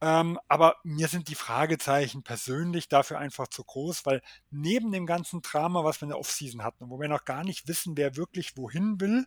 Ähm, 0.00 0.38
aber 0.48 0.76
mir 0.82 1.06
sind 1.06 1.28
die 1.28 1.36
Fragezeichen 1.36 2.24
persönlich 2.24 2.88
dafür 2.88 3.18
einfach 3.18 3.46
zu 3.46 3.62
groß, 3.62 4.04
weil 4.04 4.20
neben 4.50 4.90
dem 4.90 5.06
ganzen 5.06 5.42
Drama, 5.42 5.84
was 5.84 6.00
wir 6.00 6.06
in 6.06 6.10
der 6.10 6.18
Offseason 6.18 6.64
hatten, 6.64 6.90
wo 6.90 6.98
wir 7.00 7.08
noch 7.08 7.24
gar 7.24 7.44
nicht 7.44 7.68
wissen, 7.68 7.96
wer 7.96 8.16
wirklich 8.16 8.56
wohin 8.56 9.00
will, 9.00 9.26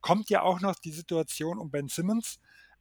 kommt 0.00 0.30
ja 0.30 0.42
auch 0.42 0.60
noch 0.60 0.74
die 0.74 0.90
Situation 0.90 1.58
um 1.58 1.70
Ben 1.70 1.88
Simmons 1.88 2.40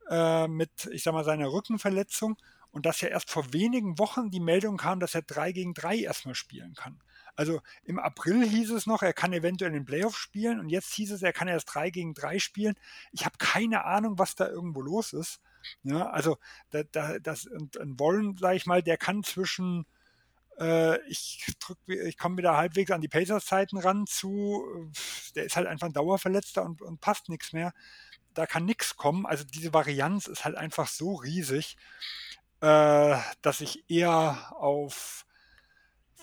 äh, 0.10 0.48
mit, 0.48 0.72
ich 0.92 1.04
sag 1.04 1.14
mal, 1.14 1.24
seiner 1.24 1.52
Rückenverletzung 1.52 2.36
und 2.72 2.88
dass 2.88 3.02
ja 3.02 3.10
erst 3.10 3.30
vor 3.30 3.54
wenigen 3.54 4.00
Wochen 4.00 4.32
die 4.32 4.40
Meldung 4.40 4.78
kam, 4.78 5.00
dass 5.00 5.14
er 5.14 5.22
3 5.22 5.52
gegen 5.52 5.76
3 5.76 6.00
erstmal 6.00 6.36
spielen 6.36 6.74
kann. 6.74 7.00
Also 7.36 7.62
im 7.84 8.00
April 8.00 8.48
hieß 8.48 8.72
es 8.72 8.86
noch, 8.86 9.02
er 9.02 9.14
kann 9.14 9.34
eventuell 9.34 9.70
in 9.72 9.80
den 9.80 9.86
Playoffs 9.86 10.18
spielen 10.18 10.60
und 10.60 10.70
jetzt 10.70 10.94
hieß 10.94 11.12
es, 11.12 11.24
er 11.24 11.34
kann 11.34 11.48
erst 11.48 11.74
3 11.74 11.90
gegen 11.90 12.14
3 12.14 12.40
spielen. 12.40 12.76
Ich 13.12 13.26
habe 13.26 13.38
keine 13.40 13.86
Ahnung, 13.86 14.20
was 14.20 14.36
da 14.36 14.48
irgendwo 14.48 14.82
los 14.82 15.14
ist. 15.14 15.42
Ja, 15.84 16.10
also 16.10 16.38
da, 16.70 16.84
da, 16.84 17.20
das 17.20 17.46
und, 17.46 17.78
und 17.78 18.00
Warren, 18.00 18.38
sage 18.38 18.58
ich 18.58 18.66
mal, 18.66 18.84
der 18.84 18.98
kann 18.98 19.24
zwischen 19.24 19.86
äh, 20.60 21.02
ich 21.08 21.46
ich 21.88 22.18
komme 22.18 22.38
wieder 22.38 22.58
halbwegs 22.58 22.92
an 22.92 23.02
die 23.02 23.08
Pacers-Zeiten 23.08 23.78
ran 23.78 24.06
zu, 24.06 24.92
der 25.36 25.46
ist 25.46 25.56
halt 25.56 25.68
einfach 25.68 25.88
ein 25.88 25.94
Dauerverletzter 25.94 26.64
und, 26.64 26.82
und 26.82 27.02
passt 27.02 27.30
nichts 27.30 27.54
mehr. 27.54 27.74
Da 28.34 28.46
kann 28.46 28.66
nichts 28.66 28.96
kommen. 28.96 29.26
Also 29.26 29.44
diese 29.44 29.74
Varianz 29.74 30.28
ist 30.28 30.46
halt 30.46 30.56
einfach 30.56 30.88
so 30.88 31.16
riesig, 31.16 31.78
äh, 32.62 33.18
dass 33.42 33.62
ich 33.62 33.90
eher 33.90 34.54
auf 34.56 35.26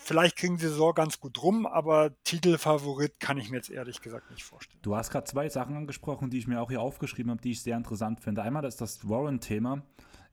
Vielleicht 0.03 0.37
kriegen 0.37 0.57
sie 0.57 0.69
Saison 0.69 0.95
ganz 0.95 1.21
gut 1.21 1.43
rum, 1.43 1.67
aber 1.67 2.11
Titelfavorit 2.25 3.21
kann 3.21 3.39
ich 3.39 3.51
mir 3.51 3.59
jetzt 3.59 3.71
ehrlich 3.71 4.01
gesagt 4.01 4.31
nicht 4.31 4.43
vorstellen. 4.43 4.81
Du 4.83 4.97
hast 4.97 5.11
gerade 5.11 5.25
zwei 5.25 5.49
Sachen 5.49 5.77
angesprochen, 5.77 6.31
die 6.31 6.39
ich 6.39 6.47
mir 6.47 6.61
auch 6.61 6.71
hier 6.71 6.81
aufgeschrieben 6.81 7.31
habe, 7.31 7.43
die 7.43 7.53
ich 7.53 7.63
sehr 7.63 7.77
interessant 7.77 8.21
finde. 8.21 8.43
Einmal 8.43 8.65
ist 8.65 8.81
das 8.81 9.09
Warren-Thema. 9.09 9.83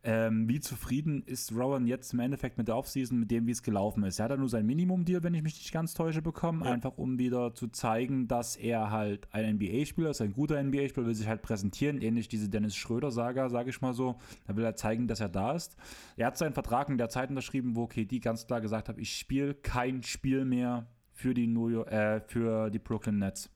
Ähm, 0.09 0.47
wie 0.47 0.61
zufrieden 0.61 1.21
ist 1.25 1.51
Rowan 1.51 1.85
jetzt 1.85 2.13
im 2.13 2.21
Endeffekt 2.21 2.57
mit 2.57 2.69
der 2.69 2.77
Offseason, 2.77 3.19
mit 3.19 3.29
dem, 3.29 3.45
wie 3.45 3.51
es 3.51 3.61
gelaufen 3.61 4.03
ist? 4.03 4.19
Er 4.19 4.23
hat 4.23 4.31
ja 4.31 4.38
nur 4.38 4.47
sein 4.47 4.65
Minimum-Deal, 4.65 5.21
wenn 5.21 5.34
ich 5.34 5.43
mich 5.43 5.57
nicht 5.57 5.73
ganz 5.73 5.93
täusche, 5.93 6.21
bekommen, 6.21 6.63
ja. 6.63 6.71
einfach 6.71 6.97
um 6.97 7.19
wieder 7.19 7.53
zu 7.53 7.67
zeigen, 7.67 8.29
dass 8.29 8.55
er 8.55 8.89
halt 8.89 9.27
ein 9.34 9.55
NBA-Spieler 9.55 10.11
ist, 10.11 10.21
ein 10.21 10.31
guter 10.31 10.63
NBA-Spieler, 10.63 11.07
will 11.07 11.13
sich 11.13 11.27
halt 11.27 11.41
präsentieren, 11.41 12.01
ähnlich 12.01 12.29
diese 12.29 12.47
Dennis 12.47 12.77
Schröder-Saga, 12.77 13.49
sage 13.49 13.69
ich 13.69 13.81
mal 13.81 13.93
so. 13.93 14.17
Da 14.47 14.55
will 14.55 14.63
er 14.63 14.77
zeigen, 14.77 15.09
dass 15.09 15.19
er 15.19 15.27
da 15.27 15.51
ist. 15.51 15.75
Er 16.15 16.27
hat 16.27 16.38
seinen 16.38 16.53
Vertrag 16.53 16.88
in 16.88 16.97
der 16.97 17.09
Zeit 17.09 17.29
unterschrieben, 17.29 17.75
wo 17.75 17.88
KD 17.88 18.19
ganz 18.19 18.47
klar 18.47 18.61
gesagt 18.61 18.88
hat, 18.88 18.97
ich 18.99 19.13
spiele 19.13 19.55
kein 19.55 20.03
Spiel 20.03 20.45
mehr 20.45 20.88
für 21.11 21.34
die, 21.34 21.47
New 21.47 21.67
York, 21.67 21.91
äh, 21.91 22.21
für 22.21 22.69
die 22.69 22.79
Brooklyn 22.79 23.17
Nets 23.17 23.49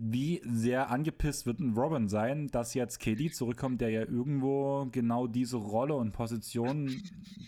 wie 0.00 0.40
sehr 0.44 0.90
angepisst 0.90 1.44
wird 1.44 1.58
ein 1.58 1.74
Robin 1.74 2.08
sein, 2.08 2.46
dass 2.48 2.72
jetzt 2.72 3.00
KD 3.00 3.30
zurückkommt, 3.32 3.80
der 3.80 3.90
ja 3.90 4.02
irgendwo 4.02 4.86
genau 4.92 5.26
diese 5.26 5.56
Rolle 5.56 5.94
und 5.94 6.12
Position 6.12 7.02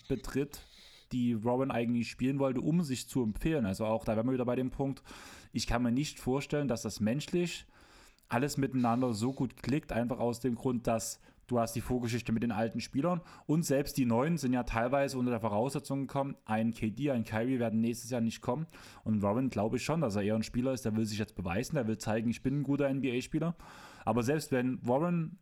betritt, 0.08 0.66
die 1.12 1.32
Robin 1.32 1.70
eigentlich 1.70 2.10
spielen 2.10 2.40
wollte, 2.40 2.60
um 2.60 2.82
sich 2.82 3.08
zu 3.08 3.22
empfehlen. 3.22 3.66
Also 3.66 3.86
auch 3.86 4.04
da 4.04 4.16
wären 4.16 4.26
wir 4.26 4.32
wieder 4.32 4.44
bei 4.44 4.56
dem 4.56 4.70
Punkt, 4.70 5.02
ich 5.52 5.68
kann 5.68 5.82
mir 5.82 5.92
nicht 5.92 6.18
vorstellen, 6.18 6.66
dass 6.66 6.82
das 6.82 6.98
menschlich 6.98 7.66
alles 8.28 8.56
miteinander 8.56 9.14
so 9.14 9.32
gut 9.32 9.56
klickt, 9.62 9.92
einfach 9.92 10.18
aus 10.18 10.40
dem 10.40 10.56
Grund, 10.56 10.88
dass 10.88 11.20
du 11.50 11.58
hast 11.58 11.74
die 11.74 11.80
Vorgeschichte 11.80 12.32
mit 12.32 12.42
den 12.42 12.52
alten 12.52 12.80
Spielern 12.80 13.20
und 13.46 13.64
selbst 13.64 13.96
die 13.96 14.04
neuen 14.04 14.36
sind 14.36 14.52
ja 14.52 14.62
teilweise 14.62 15.18
unter 15.18 15.30
der 15.30 15.40
Voraussetzung 15.40 16.02
gekommen, 16.02 16.36
ein 16.44 16.72
KD, 16.72 17.10
ein 17.10 17.24
Kyrie 17.24 17.58
werden 17.58 17.80
nächstes 17.80 18.10
Jahr 18.10 18.20
nicht 18.20 18.40
kommen 18.40 18.66
und 19.04 19.22
Robin 19.22 19.50
glaube 19.50 19.76
ich 19.76 19.84
schon, 19.84 20.00
dass 20.00 20.16
er 20.16 20.22
eher 20.22 20.36
ein 20.36 20.42
Spieler 20.42 20.72
ist, 20.72 20.84
der 20.84 20.96
will 20.96 21.06
sich 21.06 21.18
jetzt 21.18 21.34
beweisen, 21.34 21.74
der 21.74 21.86
will 21.86 21.98
zeigen, 21.98 22.30
ich 22.30 22.42
bin 22.42 22.60
ein 22.60 22.62
guter 22.62 22.92
NBA-Spieler, 22.92 23.56
aber 24.04 24.22
selbst 24.22 24.52
wenn 24.52 24.84
Warren 24.86 25.38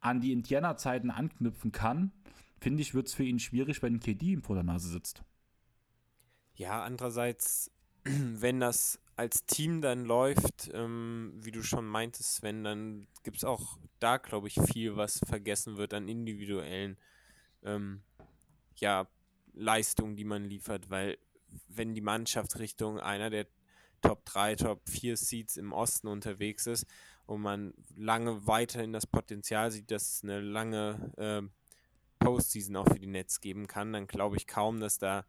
an 0.00 0.20
die 0.20 0.32
Indiana-Zeiten 0.32 1.10
anknüpfen 1.10 1.72
kann, 1.72 2.12
finde 2.60 2.82
ich, 2.82 2.94
wird 2.94 3.08
es 3.08 3.14
für 3.14 3.24
ihn 3.24 3.38
schwierig, 3.38 3.82
wenn 3.82 4.00
KD 4.00 4.32
ihm 4.32 4.42
vor 4.42 4.54
der 4.56 4.64
Nase 4.64 4.88
sitzt. 4.88 5.24
Ja, 6.54 6.82
andererseits, 6.82 7.70
wenn 8.04 8.60
das 8.60 9.00
als 9.22 9.46
Team 9.46 9.80
dann 9.80 10.04
läuft, 10.04 10.68
ähm, 10.74 11.32
wie 11.36 11.52
du 11.52 11.62
schon 11.62 11.86
meintest, 11.86 12.34
Sven, 12.34 12.64
dann 12.64 13.06
gibt 13.22 13.36
es 13.36 13.44
auch 13.44 13.78
da, 14.00 14.16
glaube 14.16 14.48
ich, 14.48 14.60
viel, 14.72 14.96
was 14.96 15.20
vergessen 15.24 15.76
wird 15.76 15.94
an 15.94 16.08
individuellen 16.08 16.96
ähm, 17.62 18.02
ja, 18.74 19.06
Leistungen, 19.52 20.16
die 20.16 20.24
man 20.24 20.44
liefert, 20.44 20.90
weil 20.90 21.18
wenn 21.68 21.94
die 21.94 22.00
Mannschaft 22.00 22.58
Richtung 22.58 22.98
einer 22.98 23.30
der 23.30 23.46
Top 24.00 24.24
3, 24.24 24.56
Top 24.56 24.88
4 24.88 25.16
Seeds 25.16 25.56
im 25.56 25.72
Osten 25.72 26.08
unterwegs 26.08 26.66
ist 26.66 26.84
und 27.26 27.42
man 27.42 27.74
lange 27.94 28.44
weiterhin 28.48 28.92
das 28.92 29.06
Potenzial 29.06 29.70
sieht, 29.70 29.92
dass 29.92 30.16
es 30.16 30.24
eine 30.24 30.40
lange 30.40 31.12
äh, 31.16 31.42
Postseason 32.18 32.74
auch 32.74 32.88
für 32.88 32.98
die 32.98 33.06
Nets 33.06 33.40
geben 33.40 33.68
kann, 33.68 33.92
dann 33.92 34.08
glaube 34.08 34.36
ich 34.36 34.48
kaum, 34.48 34.80
dass 34.80 34.98
da 34.98 35.24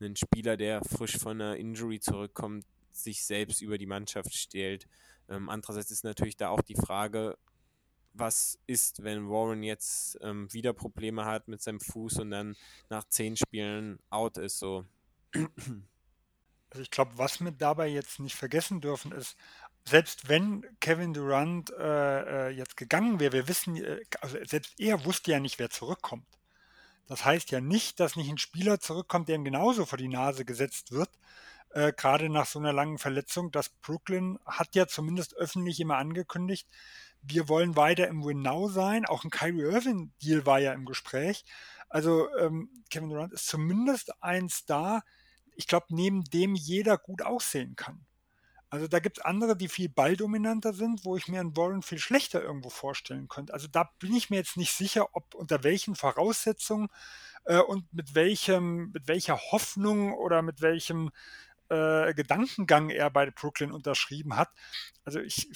ein 0.00 0.14
Spieler, 0.14 0.56
der 0.56 0.84
frisch 0.84 1.18
von 1.18 1.40
einer 1.40 1.56
Injury 1.56 1.98
zurückkommt, 1.98 2.64
sich 2.96 3.24
selbst 3.24 3.62
über 3.62 3.78
die 3.78 3.86
Mannschaft 3.86 4.34
stellt. 4.34 4.88
Ähm, 5.28 5.48
andererseits 5.48 5.90
ist 5.90 6.04
natürlich 6.04 6.36
da 6.36 6.48
auch 6.48 6.62
die 6.62 6.76
Frage, 6.76 7.36
was 8.14 8.58
ist, 8.66 9.02
wenn 9.02 9.28
Warren 9.28 9.62
jetzt 9.62 10.18
ähm, 10.20 10.52
wieder 10.52 10.72
Probleme 10.72 11.24
hat 11.24 11.48
mit 11.48 11.62
seinem 11.62 11.80
Fuß 11.80 12.18
und 12.18 12.30
dann 12.30 12.56
nach 12.90 13.04
zehn 13.04 13.36
Spielen 13.36 13.98
out 14.10 14.36
ist. 14.38 14.58
So. 14.58 14.84
Also 16.70 16.82
ich 16.82 16.90
glaube, 16.90 17.18
was 17.18 17.38
wir 17.40 17.50
dabei 17.52 17.88
jetzt 17.88 18.18
nicht 18.18 18.34
vergessen 18.34 18.80
dürfen, 18.80 19.12
ist, 19.12 19.36
selbst 19.86 20.28
wenn 20.28 20.64
Kevin 20.80 21.12
Durant 21.12 21.70
äh, 21.70 22.48
äh, 22.48 22.50
jetzt 22.50 22.76
gegangen 22.76 23.20
wäre, 23.20 23.32
wir 23.32 23.48
wissen, 23.48 23.76
äh, 23.76 24.00
also 24.20 24.38
selbst 24.44 24.78
er 24.78 25.04
wusste 25.04 25.32
ja 25.32 25.40
nicht, 25.40 25.58
wer 25.58 25.70
zurückkommt. 25.70 26.26
Das 27.06 27.24
heißt 27.24 27.50
ja 27.50 27.60
nicht, 27.60 28.00
dass 28.00 28.16
nicht 28.16 28.30
ein 28.30 28.38
Spieler 28.38 28.80
zurückkommt, 28.80 29.28
der 29.28 29.36
ihm 29.36 29.44
genauso 29.44 29.84
vor 29.84 29.98
die 29.98 30.08
Nase 30.08 30.44
gesetzt 30.44 30.92
wird, 30.92 31.10
äh, 31.72 31.92
gerade 31.92 32.28
nach 32.28 32.46
so 32.46 32.58
einer 32.58 32.72
langen 32.72 32.98
Verletzung. 32.98 33.50
Das 33.50 33.68
Brooklyn 33.68 34.38
hat 34.46 34.74
ja 34.74 34.86
zumindest 34.86 35.34
öffentlich 35.34 35.80
immer 35.80 35.96
angekündigt, 35.96 36.68
wir 37.22 37.48
wollen 37.48 37.76
weiter 37.76 38.08
im 38.08 38.24
Win-Now 38.24 38.68
sein. 38.68 39.06
Auch 39.06 39.24
ein 39.24 39.30
Kyrie 39.30 39.62
Irving-Deal 39.62 40.44
war 40.44 40.58
ja 40.58 40.72
im 40.72 40.84
Gespräch. 40.84 41.44
Also 41.88 42.28
ähm, 42.36 42.68
Kevin 42.90 43.10
Durant 43.10 43.32
ist 43.32 43.46
zumindest 43.46 44.12
ein 44.22 44.48
Star, 44.48 45.04
ich 45.54 45.66
glaube, 45.66 45.86
neben 45.90 46.24
dem 46.24 46.54
jeder 46.54 46.98
gut 46.98 47.22
aussehen 47.22 47.76
kann. 47.76 48.06
Also 48.70 48.88
da 48.88 49.00
gibt 49.00 49.18
es 49.18 49.24
andere, 49.24 49.54
die 49.54 49.68
viel 49.68 49.90
balldominanter 49.90 50.72
sind, 50.72 51.04
wo 51.04 51.14
ich 51.14 51.28
mir 51.28 51.40
einen 51.40 51.54
Warren 51.54 51.82
viel 51.82 51.98
schlechter 51.98 52.42
irgendwo 52.42 52.70
vorstellen 52.70 53.28
könnte. 53.28 53.52
Also 53.52 53.68
da 53.68 53.90
bin 53.98 54.14
ich 54.14 54.30
mir 54.30 54.36
jetzt 54.36 54.56
nicht 54.56 54.72
sicher, 54.72 55.14
ob 55.14 55.34
unter 55.34 55.62
welchen 55.62 55.94
Voraussetzungen 55.94 56.88
äh, 57.44 57.58
und 57.58 57.92
mit 57.92 58.14
welchem, 58.14 58.90
mit 58.92 59.08
welcher 59.08 59.36
Hoffnung 59.36 60.14
oder 60.14 60.40
mit 60.40 60.62
welchem 60.62 61.10
äh, 61.72 62.12
Gedankengang 62.14 62.90
er 62.90 63.10
bei 63.10 63.30
Brooklyn 63.30 63.72
unterschrieben 63.72 64.36
hat. 64.36 64.50
Also 65.04 65.20
ich, 65.20 65.48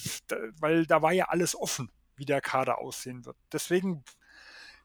weil 0.58 0.86
da 0.86 1.02
war 1.02 1.12
ja 1.12 1.26
alles 1.26 1.54
offen, 1.54 1.92
wie 2.16 2.24
der 2.24 2.40
Kader 2.40 2.78
aussehen 2.78 3.26
wird. 3.26 3.36
Deswegen 3.52 4.02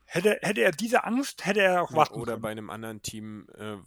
hätte, 0.06 0.38
hätte 0.42 0.62
er 0.62 0.72
diese 0.72 1.06
Angst, 1.06 1.46
hätte 1.46 1.62
er 1.62 1.84
auch 1.84 1.94
warten 1.94 2.16
Oder 2.16 2.34
können. 2.34 2.42
bei 2.42 2.50
einem 2.52 2.70
anderen 2.70 3.02
Team 3.02 3.48
äh, 3.58 3.78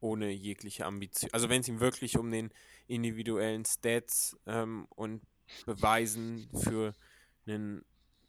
ohne 0.00 0.30
jegliche 0.30 0.86
Ambition. 0.86 1.30
Also 1.32 1.48
wenn 1.48 1.60
es 1.60 1.68
ihm 1.68 1.80
wirklich 1.80 2.18
um 2.18 2.30
den 2.30 2.52
individuellen 2.88 3.64
Stats 3.64 4.36
ähm, 4.46 4.86
und 4.90 5.22
Beweisen 5.66 6.50
für 6.62 6.94
einen 7.46 7.84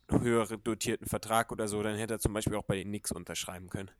höher 0.09 0.45
dotierten 0.57 1.07
Vertrag 1.07 1.51
oder 1.51 1.67
so, 1.67 1.81
dann 1.81 1.97
hätte 1.97 2.15
er 2.15 2.19
zum 2.19 2.33
Beispiel 2.33 2.55
auch 2.55 2.63
bei 2.63 2.75
den 2.75 2.87
Knicks 2.87 3.11
unterschreiben 3.11 3.69
können. 3.69 3.91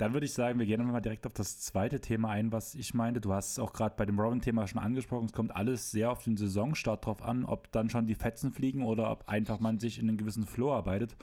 Dann 0.00 0.14
würde 0.14 0.24
ich 0.24 0.32
sagen, 0.32 0.58
wir 0.58 0.64
gehen 0.64 0.82
mal 0.86 1.02
direkt 1.02 1.26
auf 1.26 1.34
das 1.34 1.60
zweite 1.60 2.00
Thema 2.00 2.30
ein, 2.30 2.52
was 2.52 2.74
ich 2.74 2.94
meinte. 2.94 3.20
Du 3.20 3.34
hast 3.34 3.50
es 3.50 3.58
auch 3.58 3.74
gerade 3.74 3.96
bei 3.98 4.06
dem 4.06 4.18
Robin-Thema 4.18 4.66
schon 4.66 4.80
angesprochen. 4.80 5.26
Es 5.26 5.34
kommt 5.34 5.54
alles 5.54 5.90
sehr 5.90 6.10
auf 6.10 6.24
den 6.24 6.38
Saisonstart 6.38 7.04
drauf 7.04 7.22
an, 7.22 7.44
ob 7.44 7.70
dann 7.70 7.90
schon 7.90 8.06
die 8.06 8.14
Fetzen 8.14 8.50
fliegen 8.50 8.82
oder 8.82 9.10
ob 9.10 9.28
einfach 9.28 9.60
man 9.60 9.78
sich 9.78 9.98
in 9.98 10.08
einen 10.08 10.16
gewissen 10.16 10.46
Flow 10.46 10.72
arbeitet. 10.72 11.16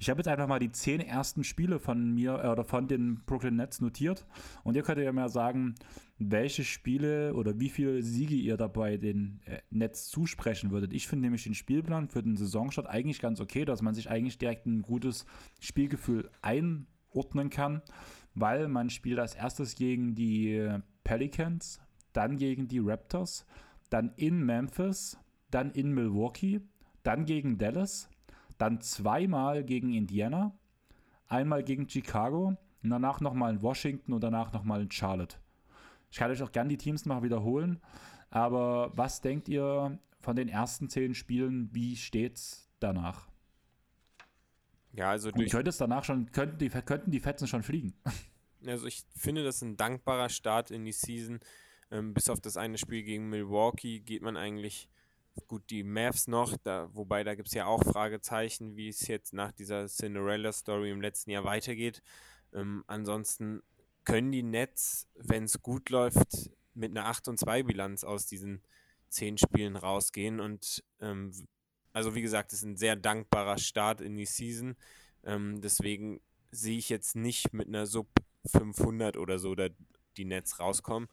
Ich 0.00 0.10
habe 0.10 0.18
jetzt 0.18 0.26
einfach 0.26 0.48
mal 0.48 0.58
die 0.58 0.72
zehn 0.72 1.00
ersten 1.00 1.44
Spiele 1.44 1.78
von 1.78 2.12
mir 2.12 2.42
äh, 2.42 2.48
oder 2.48 2.64
von 2.64 2.88
den 2.88 3.22
Brooklyn 3.24 3.54
Nets 3.54 3.80
notiert. 3.80 4.26
Und 4.64 4.74
ihr 4.74 4.82
könnt 4.82 4.98
ja 4.98 5.12
mal 5.12 5.28
sagen, 5.28 5.76
welche 6.18 6.64
Spiele 6.64 7.34
oder 7.34 7.60
wie 7.60 7.70
viele 7.70 8.02
Siege 8.02 8.34
ihr 8.34 8.56
dabei 8.56 8.96
den 8.96 9.42
äh, 9.44 9.60
Nets 9.70 10.08
zusprechen 10.08 10.72
würdet. 10.72 10.92
Ich 10.92 11.06
finde 11.06 11.26
nämlich 11.26 11.44
den 11.44 11.54
Spielplan 11.54 12.08
für 12.08 12.24
den 12.24 12.36
Saisonstart 12.36 12.88
eigentlich 12.88 13.20
ganz 13.20 13.40
okay, 13.40 13.64
dass 13.64 13.80
man 13.80 13.94
sich 13.94 14.10
eigentlich 14.10 14.38
direkt 14.38 14.66
ein 14.66 14.82
gutes 14.82 15.24
Spielgefühl 15.60 16.28
einordnen 16.42 17.48
kann 17.48 17.80
weil 18.34 18.68
man 18.68 18.90
spielt 18.90 19.18
als 19.18 19.34
erstes 19.34 19.74
gegen 19.74 20.14
die 20.14 20.68
Pelicans, 21.04 21.80
dann 22.12 22.36
gegen 22.36 22.68
die 22.68 22.80
Raptors, 22.80 23.46
dann 23.90 24.12
in 24.16 24.44
Memphis, 24.44 25.18
dann 25.50 25.70
in 25.72 25.92
Milwaukee, 25.92 26.60
dann 27.02 27.24
gegen 27.24 27.58
Dallas, 27.58 28.08
dann 28.58 28.80
zweimal 28.80 29.64
gegen 29.64 29.92
Indiana, 29.92 30.52
einmal 31.28 31.62
gegen 31.62 31.88
Chicago 31.88 32.56
und 32.82 32.90
danach 32.90 33.20
nochmal 33.20 33.54
in 33.54 33.62
Washington 33.62 34.12
und 34.12 34.22
danach 34.22 34.52
nochmal 34.52 34.82
in 34.82 34.90
Charlotte. 34.90 35.36
Ich 36.10 36.18
kann 36.18 36.30
euch 36.30 36.42
auch 36.42 36.52
gerne 36.52 36.68
die 36.68 36.76
Teams 36.76 37.06
noch 37.06 37.22
wiederholen, 37.22 37.80
aber 38.30 38.90
was 38.96 39.20
denkt 39.20 39.48
ihr 39.48 39.98
von 40.20 40.36
den 40.36 40.48
ersten 40.48 40.88
zehn 40.88 41.14
Spielen, 41.14 41.68
wie 41.72 41.96
steht's 41.96 42.70
danach? 42.80 43.28
Ja, 44.96 45.10
also 45.10 45.30
durch. 45.30 45.50
könnte 45.50 45.70
es 45.70 45.76
danach 45.76 46.04
schon, 46.04 46.30
könnten 46.32 46.58
die, 46.58 46.68
könnten 46.68 47.10
die 47.10 47.20
Fetzen 47.20 47.46
schon 47.46 47.62
fliegen. 47.62 47.94
Also 48.66 48.86
ich 48.86 49.04
finde, 49.14 49.44
das 49.44 49.60
ein 49.60 49.76
dankbarer 49.76 50.30
Start 50.30 50.70
in 50.70 50.86
die 50.86 50.92
Season. 50.92 51.38
Ähm, 51.90 52.14
bis 52.14 52.30
auf 52.30 52.40
das 52.40 52.56
eine 52.56 52.78
Spiel 52.78 53.02
gegen 53.02 53.28
Milwaukee 53.28 54.00
geht 54.00 54.22
man 54.22 54.38
eigentlich 54.38 54.88
gut 55.46 55.68
die 55.68 55.82
Mavs 55.82 56.28
noch, 56.28 56.56
da, 56.56 56.88
wobei 56.94 57.24
da 57.24 57.34
gibt 57.34 57.48
es 57.48 57.54
ja 57.54 57.66
auch 57.66 57.82
Fragezeichen, 57.82 58.74
wie 58.76 58.88
es 58.88 59.06
jetzt 59.06 59.34
nach 59.34 59.52
dieser 59.52 59.86
Cinderella-Story 59.86 60.90
im 60.90 61.02
letzten 61.02 61.30
Jahr 61.30 61.44
weitergeht. 61.44 62.02
Ähm, 62.54 62.84
ansonsten 62.86 63.62
können 64.04 64.32
die 64.32 64.42
Nets, 64.42 65.08
wenn 65.14 65.44
es 65.44 65.60
gut 65.60 65.90
läuft, 65.90 66.50
mit 66.74 66.90
einer 66.90 67.06
8 67.06 67.28
und 67.28 67.38
2 67.38 67.64
Bilanz 67.64 68.04
aus 68.04 68.26
diesen 68.26 68.62
zehn 69.08 69.38
Spielen 69.38 69.76
rausgehen 69.76 70.40
und 70.40 70.82
ähm, 71.00 71.32
also 71.94 72.14
wie 72.14 72.22
gesagt, 72.22 72.52
es 72.52 72.58
ist 72.58 72.64
ein 72.64 72.76
sehr 72.76 72.96
dankbarer 72.96 73.56
Start 73.56 74.02
in 74.02 74.16
die 74.16 74.26
Season. 74.26 74.76
Ähm, 75.22 75.60
deswegen 75.62 76.20
sehe 76.50 76.76
ich 76.76 76.88
jetzt 76.88 77.16
nicht 77.16 77.54
mit 77.54 77.68
einer 77.68 77.86
Sub 77.86 78.08
500 78.46 79.16
oder 79.16 79.38
so 79.38 79.54
da 79.54 79.68
die 80.16 80.24
Nets 80.24 80.58
rauskommen. 80.58 81.08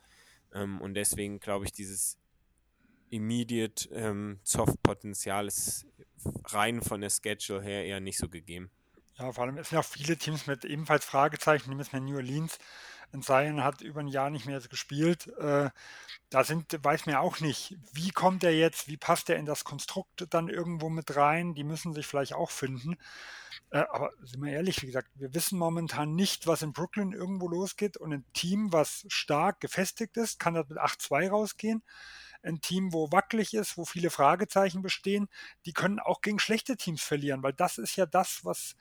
Ähm, 0.53 0.81
und 0.81 0.95
deswegen 0.95 1.39
glaube 1.39 1.65
ich, 1.65 1.71
dieses 1.71 2.17
Immediate 3.11 3.89
ähm, 3.93 4.39
Soft-Potenzial 4.43 5.47
ist 5.47 5.85
rein 6.45 6.81
von 6.81 7.01
der 7.01 7.11
Schedule 7.11 7.61
her 7.61 7.85
eher 7.85 7.99
nicht 7.99 8.17
so 8.17 8.27
gegeben. 8.27 8.71
Ja, 9.17 9.31
vor 9.31 9.43
allem 9.43 9.57
es 9.57 9.69
sind 9.69 9.77
auch 9.77 9.85
viele 9.85 10.17
Teams 10.17 10.47
mit 10.47 10.65
ebenfalls 10.65 11.05
Fragezeichen, 11.05 11.69
nehmen 11.69 11.85
wir 11.91 11.99
New 11.99 12.15
Orleans. 12.15 12.57
Zion 13.21 13.63
hat 13.63 13.81
über 13.81 13.99
ein 13.99 14.07
Jahr 14.07 14.29
nicht 14.29 14.45
mehr 14.45 14.59
gespielt. 14.61 15.27
Äh, 15.37 15.69
da 16.29 16.43
sind, 16.45 16.77
weiß 16.81 17.05
ja 17.05 17.19
auch 17.19 17.41
nicht, 17.41 17.77
wie 17.91 18.11
kommt 18.11 18.43
er 18.43 18.55
jetzt, 18.55 18.87
wie 18.87 18.97
passt 18.97 19.29
er 19.29 19.35
in 19.35 19.45
das 19.45 19.65
Konstrukt 19.65 20.27
dann 20.29 20.47
irgendwo 20.47 20.89
mit 20.89 21.15
rein. 21.15 21.53
Die 21.53 21.65
müssen 21.65 21.93
sich 21.93 22.07
vielleicht 22.07 22.33
auch 22.33 22.51
finden. 22.51 22.95
Äh, 23.71 23.79
aber 23.89 24.11
sind 24.23 24.41
wir 24.43 24.53
ehrlich, 24.53 24.81
wie 24.81 24.87
gesagt, 24.87 25.09
wir 25.15 25.33
wissen 25.33 25.59
momentan 25.59 26.15
nicht, 26.15 26.47
was 26.47 26.61
in 26.61 26.73
Brooklyn 26.73 27.11
irgendwo 27.11 27.47
losgeht. 27.49 27.97
Und 27.97 28.13
ein 28.13 28.25
Team, 28.33 28.71
was 28.71 29.05
stark 29.09 29.59
gefestigt 29.59 30.15
ist, 30.17 30.39
kann 30.39 30.53
das 30.53 30.69
mit 30.69 30.79
8-2 30.79 31.29
rausgehen. 31.29 31.83
ein 32.43 32.61
Team, 32.61 32.93
wo 32.93 33.11
wackelig 33.11 33.53
ist, 33.53 33.77
wo 33.77 33.85
viele 33.85 34.09
Fragezeichen 34.09 34.81
bestehen, 34.81 35.29
die 35.65 35.73
können 35.73 35.99
auch 35.99 36.21
gegen 36.21 36.39
schlechte 36.39 36.75
Teams 36.77 37.03
verlieren, 37.03 37.43
weil 37.43 37.53
das 37.53 37.77
ist 37.77 37.95
ja 37.97 38.05
das, 38.05 38.43
was, 38.43 38.75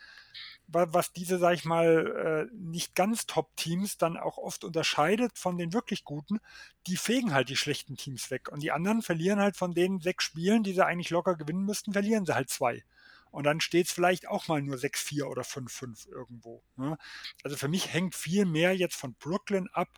was 0.72 1.12
diese, 1.12 1.38
sag 1.38 1.54
ich 1.54 1.64
mal, 1.64 2.48
äh, 2.50 2.54
nicht 2.54 2.94
ganz 2.94 3.26
Top-Teams 3.26 3.98
dann 3.98 4.16
auch 4.16 4.38
oft 4.38 4.64
unterscheidet 4.64 5.38
von 5.38 5.58
den 5.58 5.72
wirklich 5.72 6.04
guten. 6.04 6.40
Die 6.86 6.96
fegen 6.96 7.34
halt 7.34 7.48
die 7.48 7.56
schlechten 7.56 7.96
Teams 7.96 8.30
weg. 8.30 8.48
Und 8.50 8.62
die 8.62 8.72
anderen 8.72 9.02
verlieren 9.02 9.40
halt 9.40 9.56
von 9.56 9.74
den 9.74 10.00
sechs 10.00 10.24
Spielen, 10.24 10.62
die 10.62 10.72
sie 10.72 10.84
eigentlich 10.84 11.10
locker 11.10 11.36
gewinnen 11.36 11.64
müssten, 11.64 11.92
verlieren 11.92 12.26
sie 12.26 12.34
halt 12.34 12.50
zwei. 12.50 12.84
Und 13.30 13.44
dann 13.44 13.60
steht 13.60 13.86
es 13.86 13.92
vielleicht 13.92 14.28
auch 14.28 14.48
mal 14.48 14.60
nur 14.60 14.76
6-4 14.76 15.24
oder 15.24 15.42
5-5 15.42 16.08
irgendwo. 16.08 16.62
Ne? 16.76 16.98
Also 17.44 17.56
für 17.56 17.68
mich 17.68 17.92
hängt 17.92 18.14
viel 18.14 18.44
mehr 18.44 18.76
jetzt 18.76 18.96
von 18.96 19.14
Brooklyn 19.14 19.68
ab, 19.72 19.88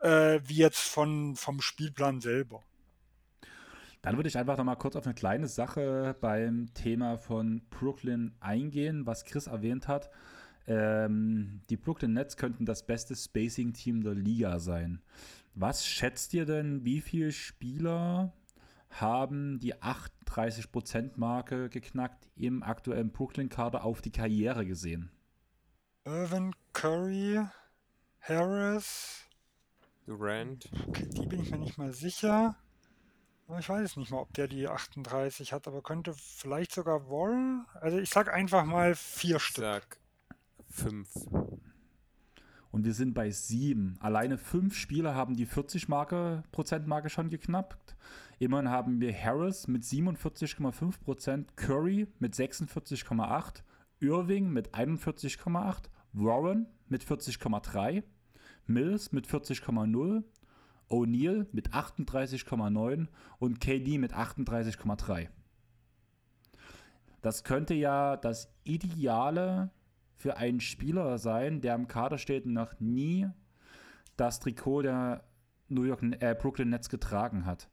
äh, 0.00 0.40
wie 0.44 0.56
jetzt 0.56 0.80
von, 0.80 1.36
vom 1.36 1.60
Spielplan 1.60 2.20
selber. 2.20 2.62
Dann 4.02 4.16
würde 4.16 4.28
ich 4.28 4.38
einfach 4.38 4.56
noch 4.56 4.64
mal 4.64 4.76
kurz 4.76 4.96
auf 4.96 5.04
eine 5.04 5.14
kleine 5.14 5.46
Sache 5.46 6.16
beim 6.20 6.72
Thema 6.72 7.18
von 7.18 7.60
Brooklyn 7.68 8.34
eingehen, 8.40 9.04
was 9.06 9.24
Chris 9.24 9.46
erwähnt 9.46 9.88
hat. 9.88 10.10
Ähm, 10.66 11.60
die 11.68 11.76
Brooklyn 11.76 12.14
Nets 12.14 12.36
könnten 12.36 12.64
das 12.64 12.86
beste 12.86 13.14
Spacing-Team 13.14 14.02
der 14.02 14.14
Liga 14.14 14.58
sein. 14.58 15.02
Was 15.54 15.86
schätzt 15.86 16.32
ihr 16.32 16.46
denn, 16.46 16.84
wie 16.84 17.00
viele 17.00 17.32
Spieler 17.32 18.32
haben 18.88 19.58
die 19.58 19.74
38%-Marke 19.74 21.68
geknackt 21.68 22.28
im 22.36 22.62
aktuellen 22.62 23.10
Brooklyn-Kader 23.10 23.84
auf 23.84 24.00
die 24.00 24.12
Karriere 24.12 24.64
gesehen? 24.64 25.10
Irvin 26.04 26.54
Curry, 26.72 27.40
Harris, 28.20 29.26
Durant. 30.06 30.68
Okay, 30.88 31.08
die 31.08 31.26
bin 31.26 31.42
ich 31.42 31.50
mir 31.50 31.58
nicht 31.58 31.76
mal 31.78 31.92
sicher. 31.92 32.56
Ich 33.58 33.68
weiß 33.68 33.90
es 33.90 33.96
nicht 33.96 34.10
mal, 34.10 34.18
ob 34.20 34.32
der 34.34 34.48
die 34.48 34.68
38 34.68 35.52
hat, 35.52 35.66
aber 35.66 35.82
könnte 35.82 36.14
vielleicht 36.14 36.72
sogar 36.72 37.10
Warren. 37.10 37.66
Also 37.80 37.98
ich 37.98 38.10
sag 38.10 38.32
einfach 38.32 38.64
mal 38.64 38.94
vier 38.94 39.36
ich 39.36 39.42
Stück. 39.42 39.64
Sag 39.64 39.98
fünf. 40.68 41.08
Und 42.70 42.84
wir 42.84 42.94
sind 42.94 43.14
bei 43.14 43.30
sieben. 43.30 43.96
Alleine 44.00 44.38
fünf 44.38 44.76
Spieler 44.76 45.14
haben 45.14 45.34
die 45.34 45.46
40% 45.46 45.86
Marke, 45.88 46.44
Prozentmarke 46.52 47.10
schon 47.10 47.28
geknappt. 47.28 47.96
Immerhin 48.38 48.70
haben 48.70 49.00
wir 49.00 49.12
Harris 49.12 49.66
mit 49.66 49.82
47,5 49.82 51.00
Prozent, 51.00 51.56
Curry 51.56 52.06
mit 52.20 52.34
46,8, 52.34 53.62
Irving 53.98 54.50
mit 54.50 54.72
41,8, 54.74 55.90
Warren 56.12 56.66
mit 56.88 57.04
40,3, 57.04 58.02
Mills 58.66 59.12
mit 59.12 59.26
40,0 59.26 60.22
O'Neill 60.90 61.46
mit 61.52 61.70
38,9 61.70 63.06
und 63.38 63.60
KD 63.60 63.98
mit 63.98 64.12
38,3. 64.12 65.28
Das 67.22 67.44
könnte 67.44 67.74
ja 67.74 68.16
das 68.16 68.52
Ideale 68.64 69.70
für 70.16 70.36
einen 70.36 70.60
Spieler 70.60 71.18
sein, 71.18 71.60
der 71.60 71.74
im 71.74 71.88
Kader 71.88 72.18
steht 72.18 72.44
und 72.44 72.52
noch 72.52 72.78
nie 72.80 73.28
das 74.16 74.40
Trikot 74.40 74.82
der 74.82 75.24
New 75.68 75.84
York, 75.84 76.02
äh, 76.20 76.34
Brooklyn 76.38 76.70
Nets 76.70 76.88
getragen 76.88 77.46
hat. 77.46 77.70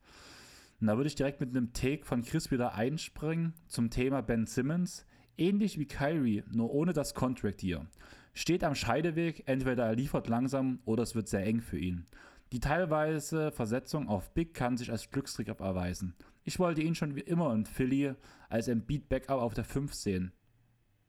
Und 0.80 0.88
da 0.88 0.96
würde 0.96 1.08
ich 1.08 1.16
direkt 1.16 1.40
mit 1.40 1.50
einem 1.50 1.74
Take 1.74 2.06
von 2.06 2.22
Chris 2.22 2.52
wieder 2.52 2.76
einspringen 2.76 3.54
zum 3.68 3.90
Thema 3.90 4.22
Ben 4.22 4.46
Simmons. 4.46 5.06
Ähnlich 5.38 5.80
wie 5.80 5.88
Kyrie, 5.88 6.44
nur 6.52 6.72
ohne 6.72 6.94
das 6.94 7.14
Contract 7.14 7.62
hier. 7.62 7.86
Steht 8.34 8.64
am 8.64 8.76
Scheideweg, 8.76 9.44
entweder 9.48 9.86
er 9.86 9.96
liefert 9.96 10.28
langsam 10.28 10.80
oder 10.86 11.04
es 11.04 11.16
wird 11.16 11.28
sehr 11.28 11.46
eng 11.46 11.62
für 11.62 11.80
ihn. 11.80 12.06
Die 12.52 12.60
teilweise 12.60 13.52
Versetzung 13.52 14.08
auf 14.08 14.34
Big 14.34 14.54
kann 14.54 14.78
sich 14.78 14.90
als 14.90 15.10
Glückstrick 15.10 15.50
erweisen. 15.50 16.16
Ich 16.44 16.60
wollte 16.60 16.82
ihn 16.82 16.96
schon 16.96 17.16
wie 17.16 17.22
immer 17.22 17.54
in 17.54 17.66
Philly 17.66 18.16
als 18.48 18.68
Beat 18.68 19.10
Backup 19.10 19.42
auf 19.42 19.54
der 19.54 19.66
5 19.66 19.94
sehen, 19.94 20.32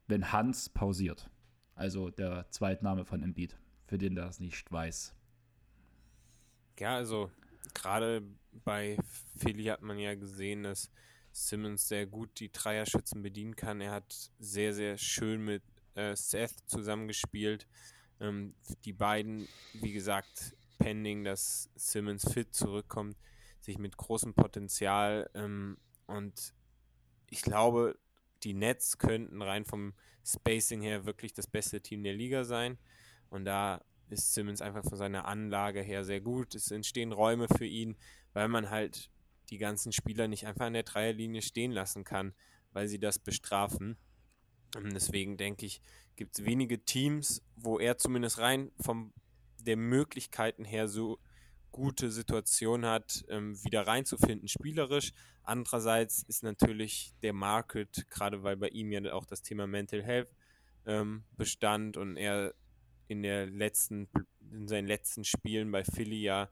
wenn 0.07 0.33
Hans 0.33 0.67
pausiert. 0.67 1.29
Also 1.75 2.09
der 2.09 2.49
Zweitname 2.49 3.05
von 3.05 3.23
Embiid, 3.23 3.57
für 3.85 3.97
den 3.97 4.17
es 4.17 4.41
nicht 4.41 4.69
weiß. 4.69 5.15
Ja, 6.77 6.95
also 6.95 7.31
gerade 7.73 8.21
bei 8.65 8.97
Philly 9.37 9.65
hat 9.65 9.81
man 9.81 9.97
ja 9.97 10.15
gesehen, 10.15 10.63
dass 10.63 10.91
Simmons 11.31 11.87
sehr 11.87 12.05
gut 12.05 12.39
die 12.41 12.51
Dreierschützen 12.51 13.21
bedienen 13.21 13.55
kann. 13.55 13.79
Er 13.79 13.91
hat 13.91 14.31
sehr, 14.39 14.73
sehr 14.73 14.97
schön 14.97 15.45
mit 15.45 15.63
äh, 15.95 16.15
Seth 16.15 16.55
zusammengespielt. 16.65 17.67
Ähm, 18.19 18.55
die 18.83 18.93
beiden, 18.93 19.47
wie 19.73 19.93
gesagt, 19.93 20.55
pending, 20.79 21.23
dass 21.23 21.69
Simmons 21.75 22.31
fit 22.31 22.53
zurückkommt, 22.55 23.17
sich 23.59 23.77
mit 23.77 23.97
großem 23.97 24.33
Potenzial 24.33 25.29
ähm, 25.35 25.77
und 26.07 26.53
ich 27.29 27.43
glaube, 27.43 27.99
die 28.43 28.53
Nets 28.53 28.97
könnten 28.97 29.41
rein 29.41 29.65
vom 29.65 29.93
Spacing 30.25 30.81
her 30.81 31.05
wirklich 31.05 31.33
das 31.33 31.45
beste 31.45 31.81
Team 31.81 32.03
der 32.03 32.13
Liga 32.13 32.43
sein 32.43 32.79
und 33.29 33.45
da 33.45 33.83
ist 34.09 34.33
Simmons 34.33 34.61
einfach 34.61 34.83
von 34.83 34.97
seiner 34.97 35.25
Anlage 35.25 35.81
her 35.81 36.03
sehr 36.03 36.21
gut. 36.21 36.55
Es 36.55 36.71
entstehen 36.71 37.11
Räume 37.11 37.47
für 37.47 37.65
ihn, 37.65 37.95
weil 38.33 38.47
man 38.47 38.69
halt 38.69 39.09
die 39.49 39.57
ganzen 39.57 39.91
Spieler 39.91 40.27
nicht 40.27 40.47
einfach 40.47 40.65
an 40.65 40.73
der 40.73 40.83
Dreierlinie 40.83 41.41
stehen 41.41 41.71
lassen 41.71 42.03
kann, 42.03 42.33
weil 42.71 42.87
sie 42.87 42.99
das 42.99 43.19
bestrafen. 43.19 43.97
Und 44.75 44.93
deswegen 44.93 45.37
denke 45.37 45.65
ich, 45.65 45.81
gibt 46.15 46.37
es 46.37 46.45
wenige 46.45 46.83
Teams, 46.83 47.41
wo 47.55 47.79
er 47.79 47.97
zumindest 47.97 48.39
rein 48.39 48.71
vom 48.79 49.13
der 49.63 49.77
Möglichkeiten 49.77 50.65
her 50.65 50.87
so 50.87 51.19
gute 51.71 52.11
Situation 52.11 52.85
hat, 52.85 53.23
ähm, 53.29 53.63
wieder 53.63 53.85
reinzufinden, 53.85 54.47
spielerisch. 54.47 55.11
Andererseits 55.43 56.23
ist 56.23 56.43
natürlich 56.43 57.13
der 57.21 57.33
Market, 57.33 58.05
gerade 58.09 58.43
weil 58.43 58.57
bei 58.57 58.69
ihm 58.69 58.91
ja 58.91 59.13
auch 59.13 59.25
das 59.25 59.41
Thema 59.41 59.67
Mental 59.67 60.03
Health 60.03 60.29
ähm, 60.85 61.23
bestand 61.37 61.97
und 61.97 62.17
er 62.17 62.53
in 63.07 63.23
der 63.23 63.47
letzten, 63.47 64.07
in 64.51 64.67
seinen 64.67 64.87
letzten 64.87 65.23
Spielen 65.23 65.71
bei 65.71 65.83
Philly 65.83 66.21
ja 66.21 66.49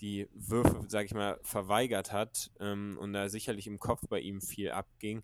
die 0.00 0.28
Würfe, 0.32 0.84
sage 0.88 1.06
ich 1.06 1.14
mal, 1.14 1.38
verweigert 1.42 2.12
hat 2.12 2.50
ähm, 2.60 2.98
und 3.00 3.12
da 3.12 3.28
sicherlich 3.28 3.66
im 3.66 3.78
Kopf 3.78 4.02
bei 4.08 4.20
ihm 4.20 4.40
viel 4.40 4.70
abging, 4.70 5.22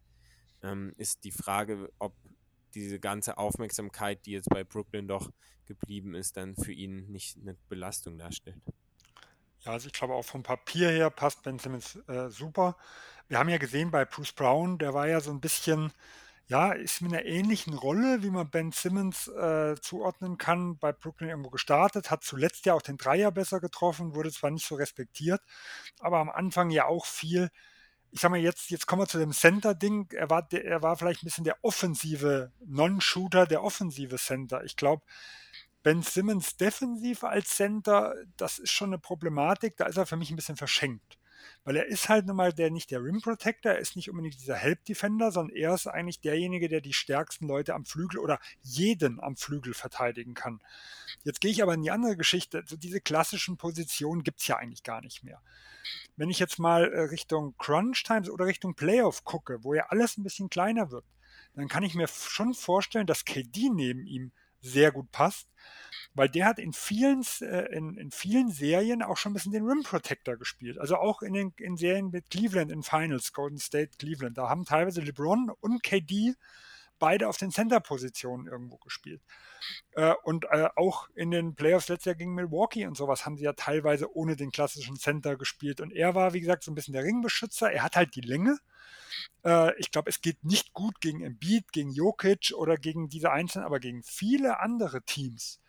ähm, 0.63 0.95
ist 0.97 1.25
die 1.25 1.31
Frage, 1.31 1.93
ob 1.99 2.15
diese 2.75 2.99
ganze 2.99 3.39
Aufmerksamkeit, 3.39 4.27
die 4.27 4.33
jetzt 4.33 4.49
bei 4.49 4.65
Brooklyn 4.65 5.09
doch 5.09 5.31
geblieben 5.67 6.15
ist, 6.15 6.37
dann 6.37 6.57
für 6.57 6.73
ihn 6.73 7.11
nicht 7.11 7.39
eine 7.41 7.55
Belastung 7.69 8.19
darstellt. 8.19 8.61
Ja, 9.61 9.73
also 9.73 9.87
ich 9.87 9.93
glaube 9.93 10.15
auch 10.15 10.25
vom 10.25 10.43
Papier 10.43 10.91
her 10.91 11.11
passt 11.11 11.43
Ben 11.43 11.59
Simmons 11.59 11.97
äh, 12.09 12.29
super. 12.29 12.77
Wir 13.29 13.39
haben 13.39 13.49
ja 13.49 13.59
gesehen 13.59 13.91
bei 13.91 14.05
Bruce 14.05 14.33
Brown, 14.33 14.79
der 14.79 14.93
war 14.93 15.07
ja 15.07 15.21
so 15.21 15.31
ein 15.31 15.41
bisschen, 15.41 15.93
ja, 16.49 16.73
ist 16.73 17.01
mit 17.01 17.13
einer 17.13 17.25
ähnlichen 17.25 17.75
Rolle, 17.75 18.23
wie 18.23 18.31
man 18.31 18.51
Ben 18.51 18.73
Simmons 18.73 19.29
äh, 19.29 19.77
zuordnen 19.81 20.37
kann, 20.37 20.79
bei 20.79 20.93
Brooklyn 20.93 21.31
irgendwo 21.31 21.51
gestartet, 21.51 22.11
hat 22.11 22.25
zuletzt 22.25 22.67
ja 22.67 22.75
auch 22.75 22.83
den 22.83 22.97
Dreier 22.97 23.31
besser 23.31 23.61
getroffen, 23.61 24.17
wurde 24.17 24.33
zwar 24.33 24.51
nicht 24.51 24.67
so 24.67 24.75
respektiert, 24.75 25.41
aber 26.01 26.19
am 26.19 26.29
Anfang 26.29 26.71
ja 26.71 26.87
auch 26.87 27.07
viel 27.07 27.49
ich 28.13 28.21
sag 28.21 28.31
mal, 28.31 28.39
jetzt, 28.39 28.71
jetzt 28.71 28.87
kommen 28.87 29.03
wir 29.03 29.09
zu 29.09 29.19
dem 29.19 29.33
Center-Ding. 29.33 30.13
Er 30.13 30.29
war, 30.29 30.47
er 30.53 30.83
war 30.83 30.97
vielleicht 30.97 31.23
ein 31.23 31.27
bisschen 31.27 31.45
der 31.45 31.57
offensive 31.63 32.53
Non-Shooter, 32.67 33.47
der 33.47 33.65
offensive 33.65 34.17
Center. 34.17 34.63
Ich 34.65 34.77
glaube, 34.77 35.03
Ben 35.83 36.03
Simmons 36.03 36.57
defensiv 36.57 37.25
als 37.25 37.57
Center, 37.57 38.15
das 38.37 38.59
ist 38.59 38.71
schon 38.71 38.91
eine 38.91 38.99
Problematik. 38.99 39.77
Da 39.79 39.87
ist 39.87 39.97
er 39.97 40.07
für 40.07 40.17
mich 40.17 40.31
ein 40.31 40.37
bisschen 40.37 40.57
verschenkt. 40.57 41.19
Weil 41.65 41.77
er 41.77 41.87
ist 41.87 42.09
halt 42.09 42.27
nun 42.27 42.37
mal 42.37 42.53
der, 42.53 42.71
nicht 42.71 42.91
der 42.91 43.03
Rim 43.03 43.21
Protector, 43.21 43.73
er 43.73 43.79
ist 43.79 43.97
nicht 43.97 44.11
unbedingt 44.11 44.35
dieser 44.35 44.57
Help 44.57 44.85
Defender, 44.85 45.31
sondern 45.31 45.57
er 45.57 45.75
ist 45.75 45.87
eigentlich 45.87 46.21
derjenige, 46.21 46.69
der 46.69 46.81
die 46.81 46.93
stärksten 46.93 47.47
Leute 47.47 47.75
am 47.75 47.85
Flügel 47.85 48.19
oder 48.19 48.41
jeden 48.63 49.21
am 49.21 49.37
Flügel 49.37 49.75
verteidigen 49.75 50.35
kann. 50.35 50.61
Jetzt 51.25 51.41
gehe 51.41 51.51
ich 51.51 51.63
aber 51.63 51.75
in 51.75 51.83
die 51.83 51.91
andere 51.91 52.17
Geschichte. 52.17 52.59
Also 52.59 52.77
diese 52.77 53.01
klassischen 53.01 53.57
Positionen 53.57 54.23
gibt 54.25 54.41
es 54.41 54.47
ja 54.47 54.57
eigentlich 54.57 54.83
gar 54.83 55.01
nicht 55.01 55.23
mehr. 55.25 55.41
Wenn 56.17 56.31
ich 56.31 56.39
jetzt 56.39 56.59
mal 56.59 56.93
äh, 56.93 57.01
Richtung 57.03 57.55
Crunch 57.59 58.03
Times 58.05 58.31
oder 58.31 58.47
Richtung 58.47 58.75
Playoff 58.75 59.25
gucke, 59.25 59.65
wo 59.65 59.75
ja 59.75 59.87
alles 59.89 60.17
ein 60.17 60.23
bisschen 60.23 60.51
kleiner 60.51 60.91
wird, 60.91 61.05
dann 61.55 61.69
kann 61.69 61.83
ich 61.83 61.95
mir 61.95 62.09
schon 62.09 62.55
vorstellen, 62.55 63.07
dass 63.07 63.25
KD 63.25 63.71
neben 63.71 64.07
ihm 64.07 64.33
sehr 64.63 64.93
gut 64.93 65.11
passt, 65.13 65.49
weil 66.15 66.29
der 66.29 66.47
hat 66.47 66.59
in 66.59 66.73
vielen, 66.73 67.23
äh, 67.41 67.67
in, 67.77 67.97
in 67.97 68.11
vielen 68.11 68.51
Serien 68.51 69.03
auch 69.03 69.17
schon 69.17 69.33
ein 69.33 69.35
bisschen 69.35 69.53
den 69.53 69.67
Rim 69.67 69.83
Protector 69.83 70.37
gespielt. 70.37 70.79
Also 70.79 70.97
auch 70.97 71.23
in 71.23 71.35
den 71.35 71.53
in 71.59 71.77
Serien 71.77 72.11
mit 72.11 72.31
Cleveland 72.31 72.73
in 72.73 72.83
Finals, 72.83 73.33
Golden 73.33 73.59
State, 73.59 73.99
Cleveland. 73.99 74.39
Da 74.39 74.49
haben 74.49 74.65
teilweise 74.65 75.01
LeBron 75.01 75.51
und 75.61 75.83
KD 75.83 76.35
beide 77.03 77.29
auf 77.29 77.37
den 77.37 77.51
Center-Positionen 77.51 78.47
irgendwo 78.47 78.77
gespielt. 78.77 79.21
Äh, 79.91 80.15
und 80.23 80.45
äh, 80.53 80.69
auch 80.77 81.09
in 81.17 81.33
den 81.33 81.57
Playoffs 81.57 81.89
letztes 81.89 82.05
Jahr 82.05 82.15
gegen 82.15 82.33
Milwaukee 82.33 82.87
und 82.87 82.97
sowas 82.97 83.27
haben 83.27 83.37
sie 83.37 83.43
ja 83.43 83.55
teilweise 83.55 84.15
ohne 84.15 84.37
den 84.37 84.53
klassischen 84.53 84.95
Center 84.95 85.35
gespielt. 85.37 85.81
Und 85.81 85.93
er 85.93 86.15
war, 86.15 86.33
wie 86.33 86.39
gesagt, 86.39 86.63
so 86.63 86.71
ein 86.71 86.77
bisschen 86.77 86.95
der 86.95 87.03
Ringbeschützer. 87.03 87.73
Er 87.73 87.83
hat 87.83 87.97
halt 87.97 88.15
die 88.15 88.21
Länge. 88.21 88.57
Äh, 89.45 89.77
ich 89.81 89.91
glaube, 89.91 90.11
es 90.11 90.21
geht 90.21 90.45
nicht 90.45 90.75
gut 90.75 91.01
gegen 91.01 91.25
Embiid, 91.25 91.73
gegen 91.73 91.91
Jokic 91.91 92.53
oder 92.55 92.77
gegen 92.77 93.09
diese 93.09 93.33
Einzelnen, 93.33 93.67
aber 93.67 93.81
gegen 93.81 94.05
viele 94.05 94.61
andere 94.61 95.03
Teams. 95.03 95.61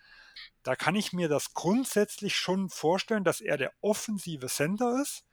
Da 0.61 0.75
kann 0.75 0.95
ich 0.95 1.13
mir 1.13 1.29
das 1.29 1.55
grundsätzlich 1.55 2.35
schon 2.35 2.69
vorstellen, 2.69 3.23
dass 3.23 3.41
er 3.41 3.57
der 3.57 3.73
offensive 3.81 4.49
Center 4.49 5.01
ist 5.01 5.25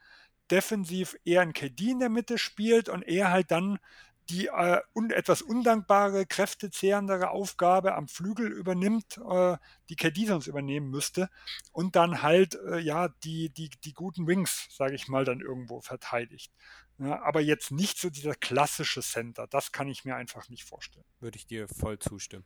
defensiv 0.51 1.17
eher 1.25 1.43
ein 1.43 1.53
KD 1.53 1.91
in 1.91 2.01
der 2.01 2.09
Mitte 2.09 2.39
spielt 2.39 2.89
und 2.89 3.03
er 3.03 3.31
halt 3.31 3.51
dann 3.51 3.79
die 4.31 4.47
äh, 4.47 4.81
un 4.95 5.11
etwas 5.11 5.43
undankbare, 5.43 6.25
kräftezehrentere 6.25 7.31
Aufgabe 7.31 7.95
am 7.95 8.09
Flügel 8.09 8.47
übernimmt, 8.51 9.19
äh, 9.29 9.57
die 9.89 9.97
KD 9.97 10.27
sonst 10.27 10.47
übernehmen 10.47 10.89
müsste 10.89 11.29
und 11.73 11.97
dann 11.97 12.23
halt 12.23 12.55
äh, 12.55 12.79
ja 12.79 13.09
die, 13.25 13.51
die, 13.51 13.71
die 13.85 13.93
guten 13.93 14.27
Wings, 14.27 14.69
sage 14.71 14.95
ich 14.95 15.09
mal, 15.09 15.25
dann 15.25 15.41
irgendwo 15.41 15.81
verteidigt. 15.81 16.53
Ja, 16.99 17.23
aber 17.23 17.41
jetzt 17.41 17.71
nicht 17.71 17.99
so 17.99 18.11
dieser 18.11 18.35
klassische 18.35 19.01
Center, 19.01 19.47
das 19.47 19.73
kann 19.73 19.89
ich 19.89 20.05
mir 20.05 20.17
einfach 20.17 20.49
nicht 20.49 20.65
vorstellen. 20.65 21.07
Würde 21.19 21.39
ich 21.39 21.47
dir 21.47 21.67
voll 21.67 21.99
zustimmen. 21.99 22.45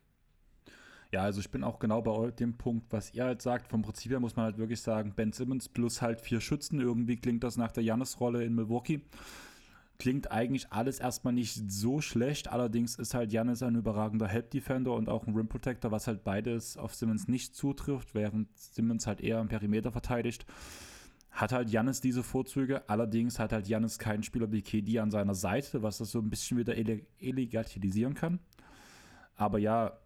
Ja, 1.11 1.21
also 1.21 1.39
ich 1.39 1.51
bin 1.51 1.63
auch 1.63 1.79
genau 1.79 2.01
bei 2.01 2.31
dem 2.31 2.57
Punkt, 2.57 2.91
was 2.91 3.13
ihr 3.13 3.25
halt 3.25 3.41
sagt. 3.41 3.67
Vom 3.67 3.83
Prinzip 3.83 4.11
her 4.11 4.19
muss 4.19 4.35
man 4.35 4.45
halt 4.45 4.57
wirklich 4.57 4.81
sagen, 4.81 5.13
Ben 5.15 5.31
Simmons 5.31 5.69
plus 5.69 6.01
halt 6.01 6.19
vier 6.19 6.41
Schützen. 6.41 6.79
Irgendwie 6.79 7.17
klingt 7.17 7.43
das 7.43 7.57
nach 7.57 7.71
der 7.71 7.83
Jannis-Rolle 7.83 8.43
in 8.43 8.55
Milwaukee. 8.55 9.01
Klingt 9.97 10.31
eigentlich 10.31 10.71
alles 10.71 10.99
erstmal 10.99 11.33
nicht 11.33 11.71
so 11.71 12.01
schlecht. 12.01 12.49
Allerdings 12.49 12.95
ist 12.95 13.13
halt 13.13 13.31
Jannis 13.31 13.63
ein 13.63 13.75
überragender 13.75 14.27
Help-Defender 14.27 14.93
und 14.93 15.07
auch 15.07 15.25
ein 15.25 15.33
Rim-Protector, 15.33 15.91
was 15.91 16.07
halt 16.07 16.23
beides 16.23 16.75
auf 16.77 16.93
Simmons 16.93 17.27
nicht 17.27 17.55
zutrifft, 17.55 18.13
während 18.13 18.49
Simmons 18.57 19.07
halt 19.07 19.21
eher 19.21 19.37
am 19.37 19.47
Perimeter 19.47 19.91
verteidigt. 19.91 20.45
Hat 21.31 21.51
halt 21.51 21.69
Jannis 21.69 22.01
diese 22.01 22.23
Vorzüge. 22.23 22.89
Allerdings 22.89 23.39
hat 23.39 23.53
halt 23.53 23.67
Jannis 23.67 23.99
keinen 23.99 24.23
Spieler 24.23 24.51
wie 24.51 24.61
KD 24.61 24.99
an 24.99 25.11
seiner 25.11 25.35
Seite, 25.35 25.81
was 25.81 25.97
das 25.97 26.11
so 26.11 26.19
ein 26.19 26.29
bisschen 26.29 26.57
wieder 26.57 26.75
illegalisieren 27.19 28.13
kann. 28.13 28.39
Aber 29.35 29.59
ja, 29.59 29.97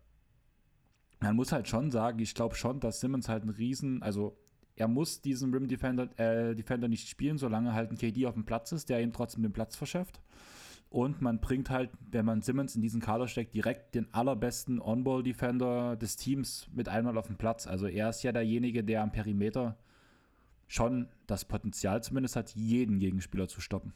man 1.19 1.35
muss 1.35 1.51
halt 1.51 1.67
schon 1.67 1.91
sagen, 1.91 2.19
ich 2.19 2.33
glaube 2.33 2.55
schon, 2.55 2.79
dass 2.79 2.99
Simmons 2.99 3.27
halt 3.27 3.43
ein 3.43 3.49
Riesen, 3.49 4.01
also 4.01 4.37
er 4.80 4.88
muss 4.88 5.22
diesen 5.22 5.53
Rim 5.53 5.68
Defender, 5.68 6.10
äh, 6.18 6.56
Defender 6.56 6.88
nicht 6.88 7.10
spielen, 7.10 7.38
solange 7.38 7.73
halt 7.73 7.91
ein 7.91 7.97
KD 7.97 8.26
auf 8.26 8.34
dem 8.35 8.45
Platz 8.45 8.72
ist, 8.72 8.89
der 8.89 9.01
ihm 9.01 9.11
trotzdem 9.11 9.43
den 9.43 9.51
Platz 9.51 9.76
verschafft. 9.76 10.22
Und 10.89 11.22
man 11.22 11.41
bringt 11.41 11.69
halt, 11.69 11.91
wenn 12.10 12.26
man 12.26 12.41
Simmons 12.41 12.76
in 12.76 12.81
diesen 12.81 13.01
Kader 13.01 13.27
steckt, 13.27 13.53
direkt 13.53 13.93
den 13.93 14.11
allerbesten 14.14 14.81
On-Ball-Defender 14.81 15.97
des 15.97 16.15
Teams 16.15 16.68
mit 16.73 16.88
einmal 16.88 17.18
auf 17.18 17.27
dem 17.27 17.35
Platz. 17.35 17.68
Also 17.68 17.88
er 17.88 18.10
ist 18.10 18.23
ja 18.23 18.31
derjenige, 18.31 18.84
der 18.84 19.03
am 19.03 19.11
Perimeter 19.11 19.77
schon 20.68 21.10
das 21.27 21.43
Potenzial 21.43 22.01
zumindest 22.01 22.38
hat, 22.38 22.56
jeden 22.56 22.99
Gegenspieler 22.99 23.49
zu 23.49 23.60
stoppen. 23.60 23.93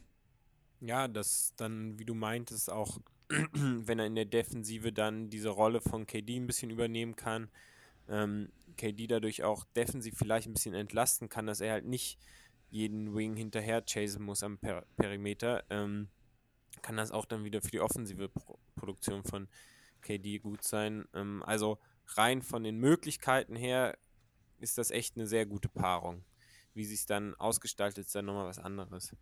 Ja, 0.80 1.08
das 1.08 1.54
dann, 1.56 1.98
wie 1.98 2.04
du 2.04 2.14
meintest, 2.14 2.70
auch 2.70 3.00
wenn 3.52 3.98
er 3.98 4.06
in 4.06 4.16
der 4.16 4.26
Defensive 4.26 4.92
dann 4.92 5.30
diese 5.30 5.48
Rolle 5.48 5.80
von 5.80 6.06
KD 6.06 6.36
ein 6.36 6.46
bisschen 6.46 6.70
übernehmen 6.70 7.16
kann, 7.16 7.48
ähm, 8.08 8.50
KD 8.76 9.06
dadurch 9.06 9.44
auch 9.44 9.64
defensiv 9.76 10.16
vielleicht 10.16 10.48
ein 10.48 10.54
bisschen 10.54 10.74
entlasten 10.74 11.28
kann, 11.28 11.46
dass 11.46 11.60
er 11.60 11.72
halt 11.72 11.86
nicht 11.86 12.18
jeden 12.70 13.14
Wing 13.14 13.36
hinterher 13.36 13.84
chasen 13.84 14.24
muss 14.24 14.42
am 14.42 14.58
per 14.58 14.84
Perimeter, 14.96 15.64
ähm, 15.70 16.08
kann 16.82 16.96
das 16.96 17.12
auch 17.12 17.24
dann 17.24 17.44
wieder 17.44 17.62
für 17.62 17.70
die 17.70 17.80
offensive 17.80 18.28
Pro 18.28 18.58
Produktion 18.74 19.22
von 19.22 19.48
KD 20.02 20.40
gut 20.40 20.64
sein. 20.64 21.06
Ähm, 21.14 21.42
also 21.44 21.78
rein 22.16 22.42
von 22.42 22.64
den 22.64 22.78
Möglichkeiten 22.78 23.56
her 23.56 23.96
ist 24.58 24.76
das 24.78 24.90
echt 24.90 25.16
eine 25.16 25.26
sehr 25.26 25.46
gute 25.46 25.68
Paarung. 25.68 26.24
Wie 26.74 26.84
sich 26.84 27.06
dann 27.06 27.34
ausgestaltet, 27.36 28.06
ist 28.06 28.14
dann 28.14 28.24
nochmal 28.24 28.46
was 28.46 28.58
anderes 28.58 29.14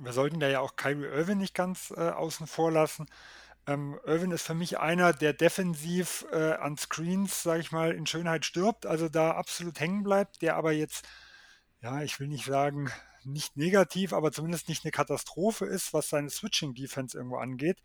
wir 0.00 0.12
sollten 0.12 0.40
da 0.40 0.48
ja 0.48 0.60
auch 0.60 0.76
Kyrie 0.76 1.06
Irving 1.06 1.38
nicht 1.38 1.54
ganz 1.54 1.92
äh, 1.96 2.10
außen 2.10 2.46
vor 2.46 2.70
lassen. 2.70 3.06
Ähm, 3.66 3.98
Irvin 4.04 4.32
ist 4.32 4.42
für 4.42 4.54
mich 4.54 4.78
einer, 4.78 5.12
der 5.12 5.32
defensiv 5.32 6.26
äh, 6.32 6.54
an 6.54 6.76
Screens, 6.76 7.42
sage 7.42 7.60
ich 7.60 7.70
mal, 7.70 7.92
in 7.92 8.06
Schönheit 8.06 8.44
stirbt, 8.44 8.86
also 8.86 9.08
da 9.08 9.32
absolut 9.32 9.78
hängen 9.78 10.02
bleibt, 10.02 10.42
der 10.42 10.56
aber 10.56 10.72
jetzt, 10.72 11.06
ja, 11.80 12.02
ich 12.02 12.18
will 12.18 12.28
nicht 12.28 12.44
sagen, 12.44 12.90
nicht 13.24 13.56
negativ, 13.56 14.12
aber 14.12 14.32
zumindest 14.32 14.68
nicht 14.68 14.84
eine 14.84 14.90
Katastrophe 14.90 15.66
ist, 15.66 15.92
was 15.92 16.08
seine 16.08 16.30
Switching-Defense 16.30 17.16
irgendwo 17.16 17.36
angeht. 17.36 17.78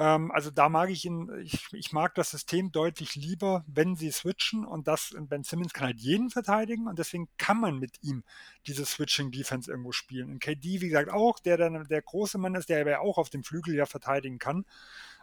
Ähm, 0.00 0.30
also 0.32 0.50
da 0.50 0.70
mag 0.70 0.88
ich 0.88 1.04
ihn, 1.04 1.30
ich, 1.42 1.66
ich, 1.72 1.92
mag 1.92 2.14
das 2.14 2.30
System 2.30 2.72
deutlich 2.72 3.16
lieber, 3.16 3.64
wenn 3.66 3.96
sie 3.96 4.10
switchen 4.10 4.64
und 4.64 4.88
das, 4.88 5.14
Ben 5.28 5.44
Simmons 5.44 5.74
kann 5.74 5.88
halt 5.88 6.00
jeden 6.00 6.30
verteidigen 6.30 6.88
und 6.88 6.98
deswegen 6.98 7.28
kann 7.36 7.60
man 7.60 7.78
mit 7.78 8.02
ihm 8.02 8.24
diese 8.66 8.86
Switching-Defense 8.86 9.70
irgendwo 9.70 9.92
spielen. 9.92 10.30
Und 10.30 10.40
KD, 10.40 10.80
wie 10.80 10.88
gesagt, 10.88 11.12
auch, 11.12 11.38
der 11.38 11.58
dann 11.58 11.86
der 11.86 12.00
große 12.00 12.38
Mann 12.38 12.54
ist, 12.54 12.70
der 12.70 12.80
aber 12.80 13.00
auch 13.00 13.18
auf 13.18 13.28
dem 13.28 13.44
Flügel 13.44 13.74
ja 13.74 13.84
verteidigen 13.84 14.38
kann. 14.38 14.64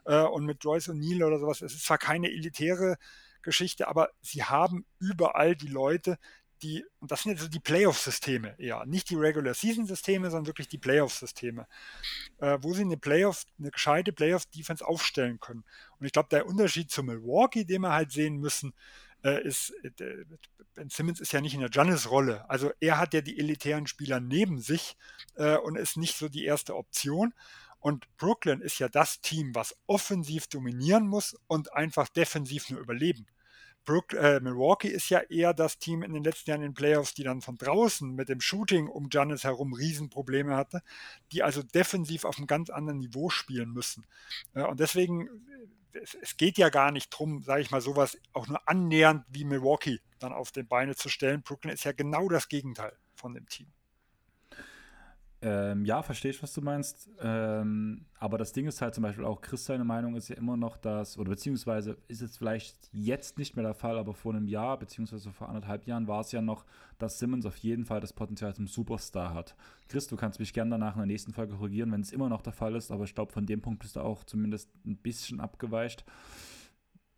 Äh, 0.06 0.22
und 0.22 0.45
mit 0.45 0.64
Joyce 0.64 0.90
O'Neill 0.90 1.26
oder 1.26 1.40
sowas, 1.40 1.64
es 1.64 1.74
ist 1.74 1.86
zwar 1.86 1.98
keine 1.98 2.30
elitäre 2.30 2.98
Geschichte, 3.41 3.88
aber 3.88 4.12
sie 4.22 4.44
haben 4.44 4.86
überall 4.99 5.56
die 5.56 5.70
Leute, 5.70 6.20
die, 6.62 6.86
und 7.00 7.12
das 7.12 7.24
sind 7.24 7.34
jetzt 7.34 7.42
so 7.42 7.48
die 7.48 7.60
Playoff-Systeme 7.60 8.56
eher, 8.60 8.86
nicht 8.86 9.10
die 9.10 9.16
Regular-Season-Systeme, 9.16 10.30
sondern 10.30 10.48
wirklich 10.48 10.68
die 10.68 10.78
Playoff-Systeme, 10.78 11.68
äh, 12.40 12.58
wo 12.62 12.74
sie 12.74 12.82
eine 12.82 12.98
Playoff, 12.98 13.46
eine 13.60 13.72
gescheite 13.72 14.14
Playoff-Defense 14.14 14.86
aufstellen 14.86 15.40
können. 15.40 15.64
Und 16.00 16.06
ich 16.06 16.12
glaube, 16.12 16.30
der 16.30 16.48
Unterschied 16.48 16.92
zu 16.92 17.04
Milwaukee, 17.04 17.66
den 17.66 17.82
wir 17.82 17.94
halt 17.94 18.12
sehen 18.12 18.38
müssen, 18.38 18.74
äh, 19.24 19.44
ist, 19.44 19.74
äh, 19.84 20.26
Ben 20.74 20.90
Simmons 20.90 21.20
ist 21.20 21.32
ja 21.32 21.42
nicht 21.42 21.54
in 21.54 21.62
der 21.62 21.70
Giannis-Rolle. 21.70 22.50
Also 22.50 22.72
er 22.80 23.00
hat 23.00 23.14
ja 23.14 23.22
die 23.22 23.40
elitären 23.40 23.88
Spieler 23.88 24.20
neben 24.20 24.60
sich 24.60 24.96
äh, 25.36 25.58
und 25.58 25.76
ist 25.76 25.98
nicht 25.98 26.18
so 26.18 26.30
die 26.30 26.46
erste 26.46 26.76
Option. 26.76 27.34
Und 27.80 28.06
Brooklyn 28.18 28.62
ist 28.62 28.80
ja 28.80 28.90
das 28.90 29.22
Team, 29.22 29.56
was 29.56 29.76
offensiv 29.88 30.48
dominieren 30.48 31.08
muss 31.08 31.36
und 31.48 31.74
einfach 31.74 32.10
defensiv 32.10 32.70
nur 32.70 32.80
überleben. 32.80 33.28
Brook, 33.88 34.14
äh, 34.14 34.41
Milwaukee 34.41 34.89
ist 34.89 35.09
ja 35.09 35.22
eher 35.22 35.53
das 35.53 35.80
Team 35.80 36.03
in 36.03 36.14
den 36.14 36.23
letzten 36.23 36.49
Jahren 36.49 36.61
in 36.61 36.72
den 36.72 36.73
Playoffs, 36.76 37.14
die 37.14 37.23
dann 37.23 37.41
von 37.41 37.57
draußen 37.57 38.14
mit 38.14 38.27
dem 38.27 38.41
Shooting 38.41 38.88
um 38.88 39.07
Giannis 39.07 39.45
herum 39.45 39.72
Riesenprobleme 39.72 40.57
hatte, 40.57 40.84
die 41.31 41.41
also 41.41 41.64
defensiv 41.64 42.26
auf 42.26 42.38
einem 42.38 42.47
ganz 42.47 42.69
anderen 42.69 42.99
Niveau 42.99 43.30
spielen 43.30 43.72
müssen. 43.72 44.05
Äh, 44.53 44.64
und 44.64 44.81
deswegen, 44.81 45.27
äh, 45.93 45.99
es, 45.99 46.15
es, 46.15 46.35
geht 46.35 46.57
ja 46.57 46.68
gar 46.68 46.91
nicht 46.91 47.09
drum, 47.09 47.41
sage 47.43 47.61
ich 47.61 47.72
mal, 47.72 47.80
sowas 47.80 48.18
auch 48.34 48.47
nur 48.47 48.68
annähernd 48.68 49.23
wie 49.30 49.45
Milwaukee 49.45 50.01
dann 50.19 50.34
auf 50.34 50.51
die 50.51 50.64
Beine 50.64 50.95
zu 50.95 51.07
stellen. 51.07 51.41
Brooklyn 51.41 51.73
ist 51.73 51.85
ja 51.85 51.93
genau 51.93 52.27
das 52.27 52.49
Gegenteil 52.49 52.91
von 53.15 53.34
dem 53.34 53.47
Team. 53.47 53.72
Ähm, 55.39 55.85
ja, 55.85 56.01
verstehe 56.01 56.31
ich, 56.31 56.41
was 56.41 56.51
du 56.53 56.61
meinst. 56.61 57.09
Ähm, 57.22 58.05
aber 58.19 58.39
das 58.39 58.53
Ding 58.53 58.65
ist 58.65 58.81
halt 58.81 58.95
zum 58.95 59.03
Beispiel 59.03 59.23
auch, 59.23 59.41
Chris, 59.41 59.65
seine 59.65 59.84
Meinung 59.84 60.15
ist 60.15 60.30
ja 60.30 60.35
immer 60.35 60.57
noch 60.57 60.77
das, 60.77 61.19
oder 61.19 61.30
beziehungsweise 61.30 61.97
ist 62.07 62.22
es 62.22 62.38
vielleicht 62.38 62.89
jetzt 62.91 63.38
nicht 63.38 63.55
mehr 63.55 63.64
der 63.64 63.76
Fall, 63.76 63.99
aber 63.99 64.15
vor 64.15 64.34
einem 64.34 64.47
Jahr, 64.47 64.80
beziehungsweise 64.80 65.31
vor 65.31 65.49
anderthalb 65.49 65.85
Jahren 65.85 66.07
war 66.07 66.22
es 66.22 66.31
ja 66.31 66.41
noch, 66.41 66.65
dass 66.97 67.19
Simmons 67.19 67.45
auf 67.45 67.57
jeden 67.57 67.85
Fall 67.85 68.01
das 68.01 68.14
Potenzial 68.14 68.55
zum 68.55 68.65
Superstar 68.65 69.35
hat. 69.35 69.55
Chris, 69.89 70.07
du 70.07 70.15
kannst 70.15 70.39
mich 70.39 70.53
gerne 70.53 70.72
danach 70.72 70.95
in 70.95 71.01
der 71.01 71.07
nächsten 71.07 71.34
Folge 71.34 71.55
korrigieren, 71.55 71.91
wenn 71.91 72.01
es 72.01 72.11
immer 72.11 72.30
noch 72.30 72.41
der 72.41 72.53
Fall 72.53 72.76
ist, 72.76 72.91
aber 72.91 73.03
ich 73.03 73.14
glaube, 73.14 73.31
von 73.31 73.45
dem 73.45 73.61
Punkt 73.61 73.80
bist 73.80 73.95
du 73.95 73.99
auch 73.99 74.23
zumindest 74.23 74.72
ein 74.88 74.97
bisschen 74.97 75.39
abgeweicht. 75.39 76.03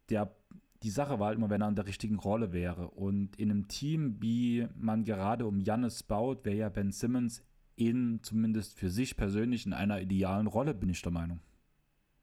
Der 0.09 0.35
die 0.83 0.89
Sache 0.89 1.19
war 1.19 1.27
halt 1.27 1.37
immer, 1.37 1.49
wenn 1.49 1.61
er 1.61 1.67
in 1.67 1.75
der 1.75 1.87
richtigen 1.87 2.15
Rolle 2.15 2.53
wäre. 2.53 2.89
Und 2.91 3.35
in 3.35 3.51
einem 3.51 3.67
Team, 3.67 4.15
wie 4.21 4.65
man 4.75 5.03
gerade 5.03 5.45
um 5.45 5.59
Jannis 5.59 6.03
baut, 6.03 6.45
wäre 6.45 6.55
ja 6.55 6.69
Ben 6.69 6.91
Simmons 6.91 7.43
in 7.80 8.22
zumindest 8.23 8.77
für 8.77 8.89
sich 8.89 9.15
persönlich 9.15 9.65
in 9.65 9.73
einer 9.73 10.01
idealen 10.01 10.47
Rolle, 10.47 10.73
bin 10.73 10.89
ich 10.89 11.01
der 11.01 11.11
Meinung. 11.11 11.39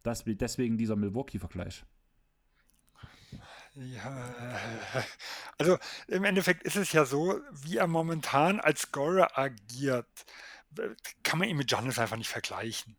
Das, 0.03 0.24
deswegen 0.27 0.78
dieser 0.78 0.97
Milwaukee-Vergleich. 0.97 1.85
Ja, 3.74 4.33
also 5.59 5.78
im 6.09 6.24
Endeffekt 6.24 6.62
ist 6.62 6.77
es 6.77 6.93
ja 6.93 7.05
so, 7.05 7.41
wie 7.53 7.77
er 7.77 7.87
momentan 7.87 8.61
als 8.61 8.83
Scorer 8.83 9.37
agiert, 9.39 10.09
kann 11.23 11.39
man 11.39 11.49
ihn 11.49 11.57
mit 11.57 11.69
Giannis 11.69 11.99
einfach 11.99 12.16
nicht 12.16 12.31
vergleichen. 12.31 12.97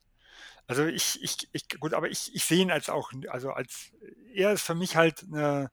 Also 0.68 0.86
ich, 0.86 1.24
ich, 1.24 1.48
ich 1.54 1.70
gut, 1.80 1.94
aber 1.94 2.10
ich, 2.10 2.36
ich 2.36 2.44
sehe 2.44 2.62
ihn 2.62 2.72
als 2.72 2.90
auch, 2.90 3.12
also 3.30 3.52
als, 3.52 3.92
er 4.34 4.52
ist 4.52 4.64
für 4.64 4.76
mich 4.76 4.96
halt 4.96 5.24
eine, 5.24 5.72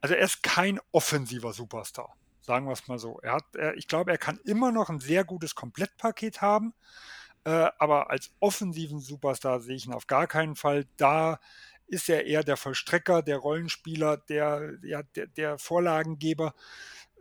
also 0.00 0.14
er 0.14 0.24
ist 0.24 0.42
kein 0.42 0.80
offensiver 0.92 1.52
Superstar. 1.52 2.14
Sagen 2.48 2.64
wir 2.64 2.72
es 2.72 2.88
mal 2.88 2.98
so. 2.98 3.20
Er 3.20 3.34
hat, 3.34 3.56
er, 3.56 3.76
ich 3.76 3.88
glaube, 3.88 4.10
er 4.10 4.16
kann 4.16 4.40
immer 4.46 4.72
noch 4.72 4.88
ein 4.88 5.00
sehr 5.00 5.22
gutes 5.22 5.54
Komplettpaket 5.54 6.40
haben, 6.40 6.72
äh, 7.44 7.68
aber 7.78 8.08
als 8.08 8.30
offensiven 8.40 9.00
Superstar 9.00 9.60
sehe 9.60 9.76
ich 9.76 9.84
ihn 9.84 9.92
auf 9.92 10.06
gar 10.06 10.26
keinen 10.26 10.56
Fall. 10.56 10.86
Da 10.96 11.40
ist 11.88 12.08
er 12.08 12.24
eher 12.24 12.42
der 12.44 12.56
Vollstrecker, 12.56 13.20
der 13.20 13.36
Rollenspieler, 13.36 14.16
der, 14.16 14.78
der, 14.78 15.02
der 15.26 15.58
Vorlagengeber. 15.58 16.54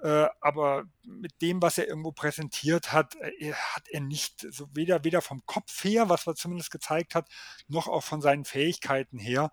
Äh, 0.01 0.27
aber 0.39 0.85
mit 1.03 1.41
dem, 1.41 1.61
was 1.61 1.77
er 1.77 1.89
irgendwo 1.89 2.13
präsentiert 2.13 2.93
hat, 2.93 3.15
äh, 3.15 3.51
hat 3.51 3.89
er 3.89 3.99
nicht, 3.99 4.47
so 4.49 4.69
weder, 4.73 5.03
weder 5.03 5.21
vom 5.21 5.45
Kopf 5.45 5.83
her, 5.83 6.07
was 6.07 6.25
er 6.25 6.35
zumindest 6.35 6.71
gezeigt 6.71 7.15
hat, 7.15 7.27
noch 7.67 7.89
auch 7.89 8.03
von 8.03 8.21
seinen 8.21 8.45
Fähigkeiten 8.45 9.19
her, 9.19 9.51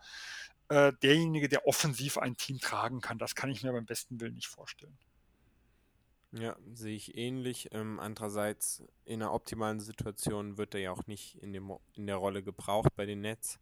äh, 0.69 0.93
derjenige, 1.03 1.49
der 1.49 1.67
offensiv 1.67 2.17
ein 2.17 2.37
Team 2.37 2.61
tragen 2.61 3.01
kann. 3.01 3.19
Das 3.19 3.35
kann 3.35 3.51
ich 3.51 3.65
mir 3.65 3.73
beim 3.73 3.87
besten 3.87 4.21
Willen 4.21 4.35
nicht 4.35 4.47
vorstellen. 4.47 4.97
Ja, 6.37 6.57
sehe 6.73 6.97
ich 6.97 7.17
ähnlich. 7.17 7.69
Ähm, 7.73 8.01
andererseits, 8.01 8.83
in 9.05 9.23
einer 9.23 9.33
optimalen 9.33 9.79
Situation 9.79 10.59
wird 10.59 10.75
er 10.75 10.81
ja 10.81 10.91
auch 10.91 11.07
nicht 11.07 11.37
in, 11.37 11.53
dem, 11.53 11.73
in 11.95 12.07
der 12.09 12.17
Rolle 12.17 12.43
gebraucht 12.43 12.95
bei 12.97 13.07
den 13.07 13.21
Nets 13.21 13.61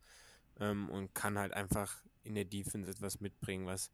ähm, 0.58 0.88
und 0.88 1.14
kann 1.14 1.38
halt 1.38 1.52
einfach 1.52 2.02
in 2.22 2.34
der 2.34 2.46
Defense 2.46 2.90
etwas 2.90 3.20
mitbringen, 3.20 3.66
was 3.66 3.90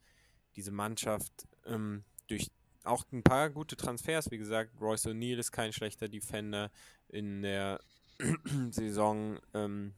diese 0.54 0.70
Mannschaft 0.70 1.48
ähm, 1.66 2.04
durch 2.28 2.50
auch 2.84 3.04
ein 3.12 3.24
paar 3.24 3.50
gute 3.50 3.76
Transfers. 3.76 4.30
Wie 4.30 4.38
gesagt, 4.38 4.80
Royce 4.80 5.06
O'Neill 5.06 5.38
ist 5.38 5.50
kein 5.50 5.72
schlechter 5.72 6.08
Defender 6.08 6.70
in 7.08 7.42
der 7.42 7.80
Saison. 8.70 9.40
Ähm, 9.54 9.94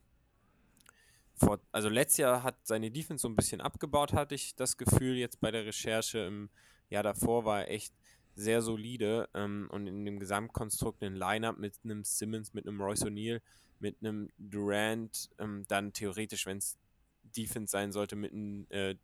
vor, 1.34 1.60
also 1.70 1.90
letztes 1.90 2.18
Jahr 2.18 2.42
hat 2.42 2.66
seine 2.66 2.90
Defense 2.90 3.22
so 3.22 3.28
ein 3.28 3.36
bisschen 3.36 3.60
abgebaut, 3.60 4.14
hatte 4.14 4.34
ich 4.34 4.54
das 4.54 4.78
Gefühl. 4.78 5.16
Jetzt 5.16 5.40
bei 5.40 5.50
der 5.50 5.66
Recherche 5.66 6.20
im 6.20 6.48
Jahr 6.88 7.02
davor 7.02 7.44
war 7.44 7.60
er 7.60 7.70
echt 7.70 7.94
sehr 8.40 8.62
solide 8.62 9.28
ähm, 9.34 9.68
und 9.70 9.86
in 9.86 10.04
dem 10.04 10.18
Gesamtkonstrukt 10.18 11.02
ein 11.02 11.14
Lineup 11.14 11.58
mit 11.58 11.74
einem 11.84 12.04
Simmons, 12.04 12.54
mit 12.54 12.66
einem 12.66 12.80
Royce 12.80 13.04
O'Neill, 13.04 13.40
mit 13.78 13.96
einem 14.00 14.30
Durant, 14.38 15.30
ähm, 15.38 15.64
dann 15.68 15.92
theoretisch, 15.92 16.46
wenn 16.46 16.58
es 16.58 16.78
Defense 17.22 17.70
sein 17.70 17.92
sollte, 17.92 18.16
mit 18.16 18.32
einem 18.32 18.66
äh, 18.70 18.96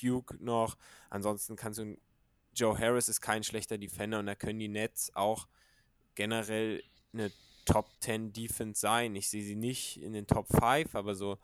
Duke 0.00 0.36
noch. 0.40 0.76
Ansonsten 1.10 1.56
kannst 1.56 1.78
du 1.78 1.96
Joe 2.54 2.78
Harris 2.78 3.08
ist 3.08 3.20
kein 3.20 3.42
schlechter 3.42 3.78
Defender 3.78 4.18
und 4.18 4.26
da 4.26 4.34
können 4.34 4.58
die 4.58 4.68
Nets 4.68 5.10
auch 5.14 5.48
generell 6.14 6.82
eine 7.12 7.32
Top 7.64 7.88
10 8.00 8.32
Defense 8.32 8.80
sein. 8.80 9.16
Ich 9.16 9.30
sehe 9.30 9.42
sie 9.42 9.54
nicht 9.56 10.02
in 10.02 10.12
den 10.12 10.26
Top 10.26 10.48
5, 10.48 10.94
aber 10.94 11.14
so 11.14 11.38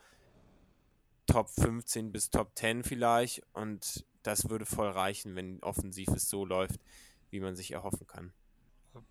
Top 1.26 1.48
15 1.48 2.12
bis 2.12 2.30
Top 2.30 2.50
10 2.56 2.84
vielleicht 2.84 3.42
und 3.54 4.04
das 4.22 4.50
würde 4.50 4.66
voll 4.66 4.90
reichen, 4.90 5.36
wenn 5.36 5.62
offensiv 5.62 6.08
es 6.08 6.28
so 6.28 6.44
läuft, 6.44 6.80
wie 7.30 7.40
man 7.40 7.56
sich 7.56 7.72
erhoffen 7.72 8.06
kann. 8.06 8.32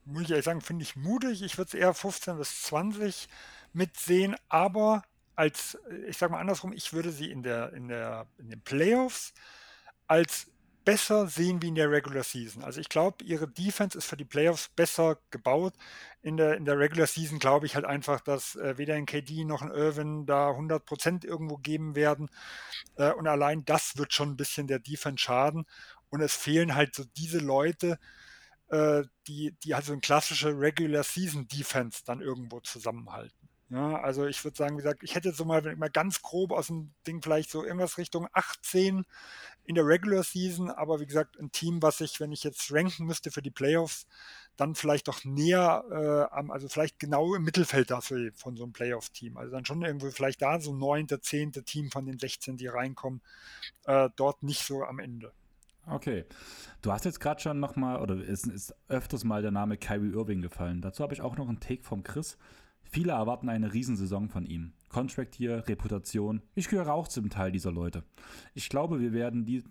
Muss 0.05 0.23
ich 0.23 0.31
ehrlich 0.31 0.45
sagen, 0.45 0.61
finde 0.61 0.83
ich 0.83 0.95
mutig. 0.95 1.41
Ich 1.41 1.57
würde 1.57 1.69
es 1.69 1.73
eher 1.73 1.93
15 1.93 2.37
bis 2.37 2.63
20 2.63 3.27
mitsehen, 3.73 4.35
aber 4.49 5.03
als, 5.35 5.77
ich 6.07 6.17
sage 6.17 6.33
mal 6.33 6.39
andersrum, 6.39 6.73
ich 6.73 6.93
würde 6.93 7.11
sie 7.11 7.31
in, 7.31 7.43
der, 7.43 7.73
in, 7.73 7.87
der, 7.87 8.27
in 8.37 8.49
den 8.49 8.61
Playoffs 8.61 9.33
als 10.07 10.47
besser 10.87 11.27
sehen 11.27 11.61
wie 11.61 11.67
in 11.67 11.75
der 11.75 11.91
Regular 11.91 12.23
Season. 12.23 12.63
Also 12.63 12.79
ich 12.79 12.87
glaube, 12.87 13.21
ihre 13.25 13.45
Defense 13.45 13.97
ist 13.97 14.05
für 14.05 14.15
die 14.15 14.23
Playoffs 14.23 14.69
besser 14.69 15.17
gebaut. 15.31 15.73
In 16.21 16.37
der, 16.37 16.55
in 16.55 16.63
der 16.63 16.79
Regular 16.79 17.07
Season 17.07 17.39
glaube 17.39 17.65
ich 17.65 17.75
halt 17.75 17.83
einfach, 17.83 18.21
dass 18.21 18.55
äh, 18.55 18.77
weder 18.77 18.95
ein 18.95 19.05
KD 19.05 19.43
noch 19.43 19.61
ein 19.61 19.69
Irvin 19.69 20.25
da 20.25 20.49
100% 20.49 21.25
irgendwo 21.25 21.57
geben 21.57 21.95
werden. 21.95 22.29
Äh, 22.95 23.11
und 23.11 23.27
allein 23.27 23.65
das 23.65 23.97
wird 23.97 24.13
schon 24.13 24.29
ein 24.29 24.37
bisschen 24.37 24.67
der 24.67 24.79
Defense 24.79 25.21
schaden. 25.21 25.65
Und 26.09 26.21
es 26.21 26.35
fehlen 26.35 26.75
halt 26.75 26.95
so 26.95 27.03
diese 27.17 27.39
Leute, 27.39 27.99
äh, 28.69 29.03
die, 29.27 29.55
die 29.63 29.75
halt 29.75 29.85
so 29.85 29.93
eine 29.93 30.01
klassische 30.01 30.49
Regular 30.57 31.03
Season 31.03 31.47
Defense 31.47 32.03
dann 32.05 32.21
irgendwo 32.21 32.59
zusammenhalten. 32.59 33.47
Ja, 33.69 33.99
also 33.99 34.25
ich 34.25 34.41
würde 34.45 34.55
sagen, 34.55 34.77
wie 34.77 34.81
gesagt, 34.81 35.03
ich 35.03 35.15
hätte 35.15 35.33
so 35.33 35.43
mal, 35.43 35.75
mal 35.75 35.89
ganz 35.89 36.21
grob 36.21 36.53
aus 36.53 36.67
dem 36.67 36.93
Ding 37.05 37.21
vielleicht 37.21 37.49
so 37.49 37.65
irgendwas 37.65 37.97
Richtung 37.97 38.27
18 38.31 39.05
in 39.65 39.75
der 39.75 39.85
Regular 39.85 40.23
Season, 40.23 40.69
aber 40.71 41.01
wie 41.01 41.05
gesagt, 41.05 41.37
ein 41.37 41.51
Team, 41.51 41.81
was 41.81 41.99
ich, 41.99 42.21
wenn 42.21 42.31
ich 42.31 42.45
jetzt 42.45 42.71
ranken 42.71 43.05
müsste 43.05 43.29
für 43.29 43.41
die 43.41 43.51
Playoffs, 43.51 44.07
dann 44.55 44.73
vielleicht 44.73 45.09
doch 45.09 45.25
näher, 45.25 45.83
äh, 45.91 46.33
am, 46.33 46.49
also 46.49 46.69
vielleicht 46.69 46.97
genau 46.97 47.35
im 47.35 47.43
Mittelfeld 47.43 47.91
dafür 47.91 48.31
von 48.35 48.55
so 48.55 48.63
einem 48.63 48.71
Playoff-Team. 48.71 49.35
Also 49.35 49.51
dann 49.51 49.65
schon 49.65 49.83
irgendwo 49.83 50.09
vielleicht 50.11 50.41
da 50.41 50.61
so 50.61 50.73
neunte, 50.73 51.19
zehnte 51.19 51.63
Team 51.63 51.91
von 51.91 52.05
den 52.05 52.19
16, 52.19 52.55
die 52.55 52.67
reinkommen, 52.67 53.21
äh, 53.83 54.09
dort 54.15 54.43
nicht 54.43 54.63
so 54.65 54.83
am 54.83 54.99
Ende. 54.99 55.33
Okay. 55.89 56.25
Du 56.81 56.91
hast 56.91 57.05
jetzt 57.05 57.19
gerade 57.19 57.41
schon 57.41 57.59
nochmal, 57.59 58.01
oder 58.01 58.15
es 58.15 58.43
ist 58.43 58.75
öfters 58.87 59.23
mal 59.23 59.41
der 59.41 59.51
Name 59.51 59.77
Kyrie 59.77 60.11
Irving 60.11 60.41
gefallen. 60.41 60.81
Dazu 60.81 61.03
habe 61.03 61.13
ich 61.13 61.21
auch 61.21 61.37
noch 61.37 61.47
einen 61.47 61.59
Take 61.59 61.83
vom 61.83 62.03
Chris. 62.03 62.37
Viele 62.83 63.13
erwarten 63.13 63.49
eine 63.49 63.73
Riesensaison 63.73 64.29
von 64.29 64.45
ihm. 64.45 64.73
Contract 64.89 65.35
hier, 65.35 65.67
Reputation. 65.67 66.41
Ich 66.55 66.69
gehöre 66.69 66.93
auch 66.93 67.07
zum 67.07 67.29
Teil 67.29 67.51
dieser 67.51 67.71
Leute. 67.71 68.03
Ich 68.53 68.69
glaube, 68.69 68.99
wir 68.99 69.13
werden 69.13 69.45
die, 69.45 69.63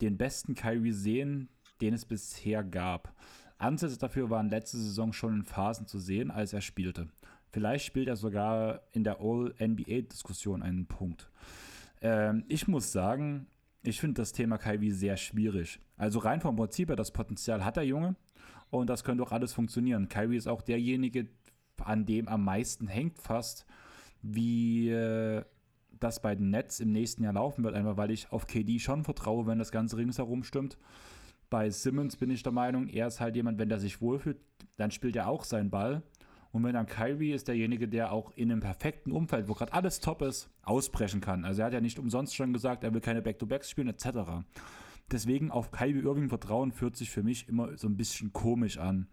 den 0.00 0.16
besten 0.16 0.54
Kyrie 0.54 0.92
sehen, 0.92 1.48
den 1.80 1.94
es 1.94 2.04
bisher 2.04 2.64
gab. 2.64 3.14
Ansätze 3.58 3.98
dafür 3.98 4.30
waren 4.30 4.48
letzte 4.48 4.78
Saison 4.78 5.12
schon 5.12 5.34
in 5.34 5.44
Phasen 5.44 5.86
zu 5.86 5.98
sehen, 5.98 6.30
als 6.30 6.52
er 6.52 6.60
spielte. 6.60 7.08
Vielleicht 7.50 7.86
spielt 7.86 8.08
er 8.08 8.16
sogar 8.16 8.82
in 8.92 9.04
der 9.04 9.20
All-NBA-Diskussion 9.20 10.62
einen 10.62 10.86
Punkt. 10.86 11.30
Ähm, 12.00 12.44
ich 12.48 12.66
muss 12.66 12.90
sagen, 12.90 13.46
ich 13.84 14.00
finde 14.00 14.22
das 14.22 14.32
Thema 14.32 14.58
Kyrie 14.58 14.90
sehr 14.90 15.16
schwierig. 15.16 15.78
Also 15.96 16.18
rein 16.18 16.40
vom 16.40 16.56
Prinzip 16.56 16.88
her, 16.88 16.96
das 16.96 17.12
Potenzial 17.12 17.64
hat 17.64 17.76
der 17.76 17.86
Junge 17.86 18.16
und 18.70 18.88
das 18.88 19.04
könnte 19.04 19.22
auch 19.22 19.32
alles 19.32 19.52
funktionieren. 19.52 20.08
Kyrie 20.08 20.36
ist 20.36 20.48
auch 20.48 20.62
derjenige, 20.62 21.28
an 21.82 22.06
dem 22.06 22.26
am 22.28 22.44
meisten 22.44 22.88
hängt 22.88 23.18
fast, 23.18 23.66
wie 24.22 24.88
äh, 24.88 25.44
das 26.00 26.22
bei 26.22 26.34
den 26.34 26.50
Nets 26.50 26.80
im 26.80 26.92
nächsten 26.92 27.24
Jahr 27.24 27.34
laufen 27.34 27.62
wird, 27.62 27.74
einfach 27.74 27.96
weil 27.96 28.10
ich 28.10 28.32
auf 28.32 28.46
KD 28.46 28.78
schon 28.78 29.04
vertraue, 29.04 29.46
wenn 29.46 29.58
das 29.58 29.70
Ganze 29.70 29.96
ringsherum 29.98 30.44
stimmt. 30.44 30.78
Bei 31.50 31.68
Simmons 31.68 32.16
bin 32.16 32.30
ich 32.30 32.42
der 32.42 32.52
Meinung, 32.52 32.88
er 32.88 33.06
ist 33.06 33.20
halt 33.20 33.36
jemand, 33.36 33.58
wenn 33.58 33.68
der 33.68 33.78
sich 33.78 34.00
wohlfühlt, 34.00 34.38
dann 34.76 34.90
spielt 34.90 35.14
er 35.14 35.28
auch 35.28 35.44
seinen 35.44 35.70
Ball. 35.70 36.02
Und 36.54 36.62
wenn 36.62 36.74
dann 36.74 36.86
Kyrie 36.86 37.32
ist 37.32 37.48
derjenige, 37.48 37.88
der 37.88 38.12
auch 38.12 38.30
in 38.36 38.52
einem 38.52 38.60
perfekten 38.60 39.10
Umfeld, 39.10 39.48
wo 39.48 39.54
gerade 39.54 39.72
alles 39.72 39.98
top 39.98 40.22
ist, 40.22 40.48
ausbrechen 40.62 41.20
kann. 41.20 41.44
Also 41.44 41.62
er 41.62 41.66
hat 41.66 41.72
ja 41.72 41.80
nicht 41.80 41.98
umsonst 41.98 42.36
schon 42.36 42.52
gesagt, 42.52 42.84
er 42.84 42.94
will 42.94 43.00
keine 43.00 43.22
Back-to-Backs 43.22 43.68
spielen, 43.68 43.88
etc. 43.88 44.44
Deswegen 45.10 45.50
auf 45.50 45.72
Kyrie 45.72 46.04
Irving 46.04 46.28
vertrauen 46.28 46.70
fühlt 46.70 46.96
sich 46.96 47.10
für 47.10 47.24
mich 47.24 47.48
immer 47.48 47.76
so 47.76 47.88
ein 47.88 47.96
bisschen 47.96 48.32
komisch 48.32 48.78
an. 48.78 49.08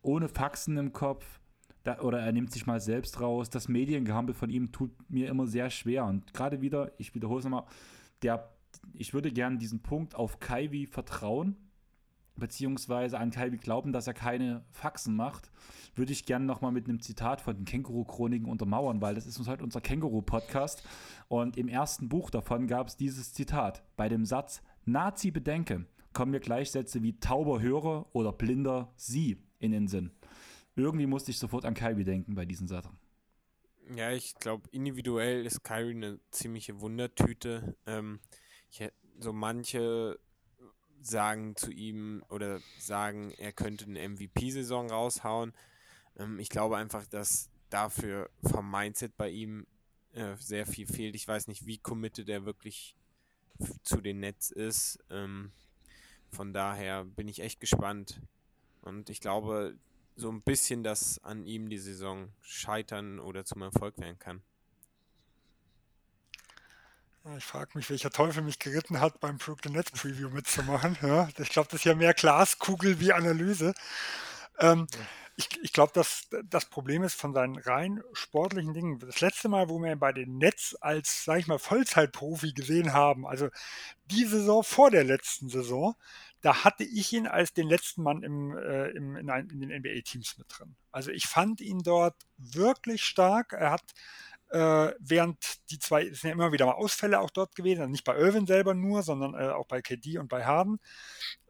Ohne 0.00 0.30
Faxen 0.30 0.78
im 0.78 0.94
Kopf, 0.94 1.38
da, 1.84 2.00
oder 2.00 2.20
er 2.20 2.32
nimmt 2.32 2.50
sich 2.50 2.64
mal 2.64 2.80
selbst 2.80 3.20
raus. 3.20 3.50
Das 3.50 3.68
Mediengehampel 3.68 4.34
von 4.34 4.48
ihm 4.48 4.72
tut 4.72 4.90
mir 5.10 5.28
immer 5.28 5.46
sehr 5.46 5.68
schwer. 5.68 6.06
Und 6.06 6.32
gerade 6.32 6.62
wieder, 6.62 6.92
ich 6.96 7.14
wiederhole 7.14 7.40
es 7.40 7.44
nochmal, 7.44 7.66
der, 8.22 8.48
ich 8.94 9.12
würde 9.12 9.30
gerne 9.32 9.58
diesen 9.58 9.82
Punkt 9.82 10.14
auf 10.14 10.40
Kaiwi 10.40 10.86
vertrauen, 10.86 11.56
beziehungsweise 12.38 13.18
an 13.18 13.30
Kaiwi 13.30 13.58
glauben, 13.58 13.92
dass 13.92 14.06
er 14.06 14.14
keine 14.14 14.64
Faxen 14.70 15.16
macht, 15.16 15.50
würde 15.94 16.12
ich 16.12 16.26
gerne 16.26 16.44
nochmal 16.44 16.72
mit 16.72 16.88
einem 16.88 17.00
Zitat 17.00 17.40
von 17.40 17.56
den 17.56 17.64
Känguru-Chroniken 17.64 18.48
untermauern, 18.48 19.00
weil 19.00 19.14
das 19.14 19.26
ist 19.26 19.38
uns 19.38 19.48
heute 19.48 19.64
unser 19.64 19.80
Känguru-Podcast. 19.80 20.82
Und 21.28 21.56
im 21.56 21.68
ersten 21.68 22.08
Buch 22.08 22.30
davon 22.30 22.66
gab 22.66 22.88
es 22.88 22.96
dieses 22.96 23.32
Zitat. 23.32 23.82
Bei 23.96 24.08
dem 24.08 24.24
Satz 24.24 24.62
Nazi 24.84 25.30
bedenke, 25.30 25.86
kommen 26.12 26.30
mir 26.30 26.40
Gleichsätze 26.40 27.02
wie 27.02 27.18
tauber 27.18 27.60
Hörer 27.60 28.06
oder 28.14 28.32
blinder 28.32 28.92
Sie 28.96 29.42
in 29.58 29.72
den 29.72 29.88
Sinn 29.88 30.12
irgendwie 30.78 31.06
musste 31.06 31.30
ich 31.30 31.38
sofort 31.38 31.64
an 31.64 31.74
Kyrie 31.74 32.04
denken 32.04 32.34
bei 32.34 32.46
diesen 32.46 32.68
Sachen. 32.68 32.98
Ja, 33.96 34.12
ich 34.12 34.34
glaube, 34.36 34.68
individuell 34.70 35.44
ist 35.44 35.64
Kyrie 35.64 35.94
eine 35.94 36.20
ziemliche 36.30 36.80
Wundertüte. 36.80 37.76
Ähm, 37.86 38.20
ich, 38.70 38.86
so 39.18 39.32
manche 39.32 40.18
sagen 41.00 41.56
zu 41.56 41.70
ihm 41.70 42.24
oder 42.28 42.60
sagen, 42.78 43.32
er 43.38 43.52
könnte 43.52 43.86
eine 43.86 44.08
MVP-Saison 44.08 44.90
raushauen. 44.90 45.52
Ähm, 46.16 46.38
ich 46.38 46.48
glaube 46.48 46.76
einfach, 46.76 47.06
dass 47.06 47.50
dafür 47.70 48.30
vom 48.42 48.70
Mindset 48.70 49.16
bei 49.16 49.30
ihm 49.30 49.66
äh, 50.12 50.36
sehr 50.38 50.66
viel 50.66 50.86
fehlt. 50.86 51.14
Ich 51.14 51.28
weiß 51.28 51.48
nicht, 51.48 51.66
wie 51.66 51.78
committed 51.78 52.28
er 52.28 52.44
wirklich 52.44 52.96
zu 53.82 54.00
den 54.00 54.20
Nets 54.20 54.50
ist. 54.50 54.98
Ähm, 55.10 55.52
von 56.30 56.52
daher 56.52 57.04
bin 57.04 57.28
ich 57.28 57.40
echt 57.40 57.60
gespannt. 57.60 58.20
Und 58.82 59.10
ich 59.10 59.20
glaube, 59.20 59.76
so 60.16 60.30
ein 60.30 60.42
bisschen, 60.42 60.82
dass 60.82 61.22
an 61.24 61.44
ihm 61.44 61.68
die 61.68 61.78
Saison 61.78 62.32
scheitern 62.40 63.18
oder 63.20 63.44
zum 63.44 63.62
Erfolg 63.62 63.98
werden 63.98 64.18
kann. 64.18 64.42
Ich 67.36 67.44
frage 67.44 67.72
mich, 67.74 67.90
welcher 67.90 68.10
Teufel 68.10 68.42
mich 68.42 68.58
geritten 68.58 69.00
hat, 69.00 69.20
beim 69.20 69.38
Brooklyn 69.38 69.74
Nets 69.74 69.90
Preview 69.90 70.30
mitzumachen. 70.30 70.96
Ja, 71.02 71.28
ich 71.38 71.50
glaube, 71.50 71.68
das 71.70 71.80
ist 71.80 71.84
ja 71.84 71.94
mehr 71.94 72.14
Glaskugel 72.14 73.00
wie 73.00 73.12
Analyse. 73.12 73.74
Ähm, 74.58 74.86
ich, 75.36 75.48
ich 75.62 75.72
glaube, 75.72 75.92
dass 75.94 76.28
das 76.44 76.64
Problem 76.64 77.02
ist 77.02 77.14
von 77.14 77.34
seinen 77.34 77.56
rein 77.56 78.02
sportlichen 78.12 78.72
Dingen. 78.72 78.98
Das 78.98 79.20
letzte 79.20 79.48
Mal, 79.48 79.68
wo 79.68 79.78
wir 79.78 79.92
ihn 79.92 79.98
bei 79.98 80.12
den 80.12 80.38
Nets 80.38 80.74
als, 80.76 81.24
sag 81.24 81.38
ich 81.38 81.46
mal, 81.46 81.58
Vollzeitprofi 81.58 82.52
gesehen 82.52 82.92
haben, 82.92 83.26
also 83.26 83.48
die 84.06 84.24
Saison 84.24 84.64
vor 84.64 84.90
der 84.90 85.04
letzten 85.04 85.48
Saison, 85.48 85.96
da 86.40 86.64
hatte 86.64 86.84
ich 86.84 87.12
ihn 87.12 87.26
als 87.26 87.52
den 87.52 87.68
letzten 87.68 88.02
Mann 88.02 88.22
im, 88.22 88.56
äh, 88.56 88.88
im, 88.90 89.16
in, 89.16 89.28
ein, 89.28 89.48
in, 89.50 89.60
den 89.60 89.78
NBA-Teams 89.78 90.38
mit 90.38 90.46
drin. 90.48 90.74
Also 90.92 91.10
ich 91.10 91.26
fand 91.26 91.60
ihn 91.60 91.82
dort 91.82 92.16
wirklich 92.36 93.04
stark. 93.04 93.52
Er 93.52 93.70
hat 93.72 93.84
äh, 94.50 94.92
während 94.98 95.38
die 95.70 95.78
zwei, 95.78 96.06
es 96.06 96.20
sind 96.20 96.28
ja 96.28 96.34
immer 96.34 96.52
wieder 96.52 96.66
mal 96.66 96.72
Ausfälle 96.72 97.20
auch 97.20 97.30
dort 97.30 97.54
gewesen, 97.54 97.80
also 97.80 97.90
nicht 97.90 98.04
bei 98.04 98.16
Irvin 98.16 98.46
selber 98.46 98.74
nur, 98.74 99.02
sondern 99.02 99.34
äh, 99.34 99.48
auch 99.48 99.66
bei 99.66 99.82
KD 99.82 100.18
und 100.18 100.28
bei 100.28 100.44
Harden. 100.44 100.80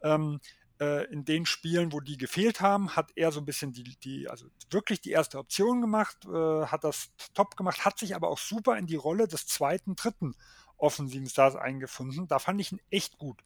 Ähm, 0.02 0.40
äh, 0.80 1.04
in 1.12 1.24
den 1.24 1.46
Spielen, 1.46 1.92
wo 1.92 2.00
die 2.00 2.16
gefehlt 2.16 2.60
haben, 2.60 2.94
hat 2.94 3.10
er 3.16 3.32
so 3.32 3.40
ein 3.40 3.44
bisschen 3.44 3.72
die, 3.72 3.82
die 3.82 4.28
also 4.28 4.46
wirklich 4.70 5.00
die 5.00 5.10
erste 5.10 5.38
Option 5.38 5.80
gemacht, 5.80 6.18
äh, 6.26 6.66
hat 6.66 6.84
das 6.84 7.10
top 7.34 7.56
gemacht, 7.56 7.84
hat 7.84 7.98
sich 7.98 8.14
aber 8.14 8.28
auch 8.28 8.38
super 8.38 8.76
in 8.76 8.86
die 8.86 8.96
Rolle 8.96 9.26
des 9.28 9.46
zweiten, 9.46 9.96
dritten 9.96 10.34
offensiven 10.76 11.28
Stars 11.28 11.56
eingefunden. 11.56 12.28
Da 12.28 12.38
fand 12.38 12.60
ich 12.60 12.72
ihn 12.72 12.80
echt 12.90 13.18
gut. 13.18 13.42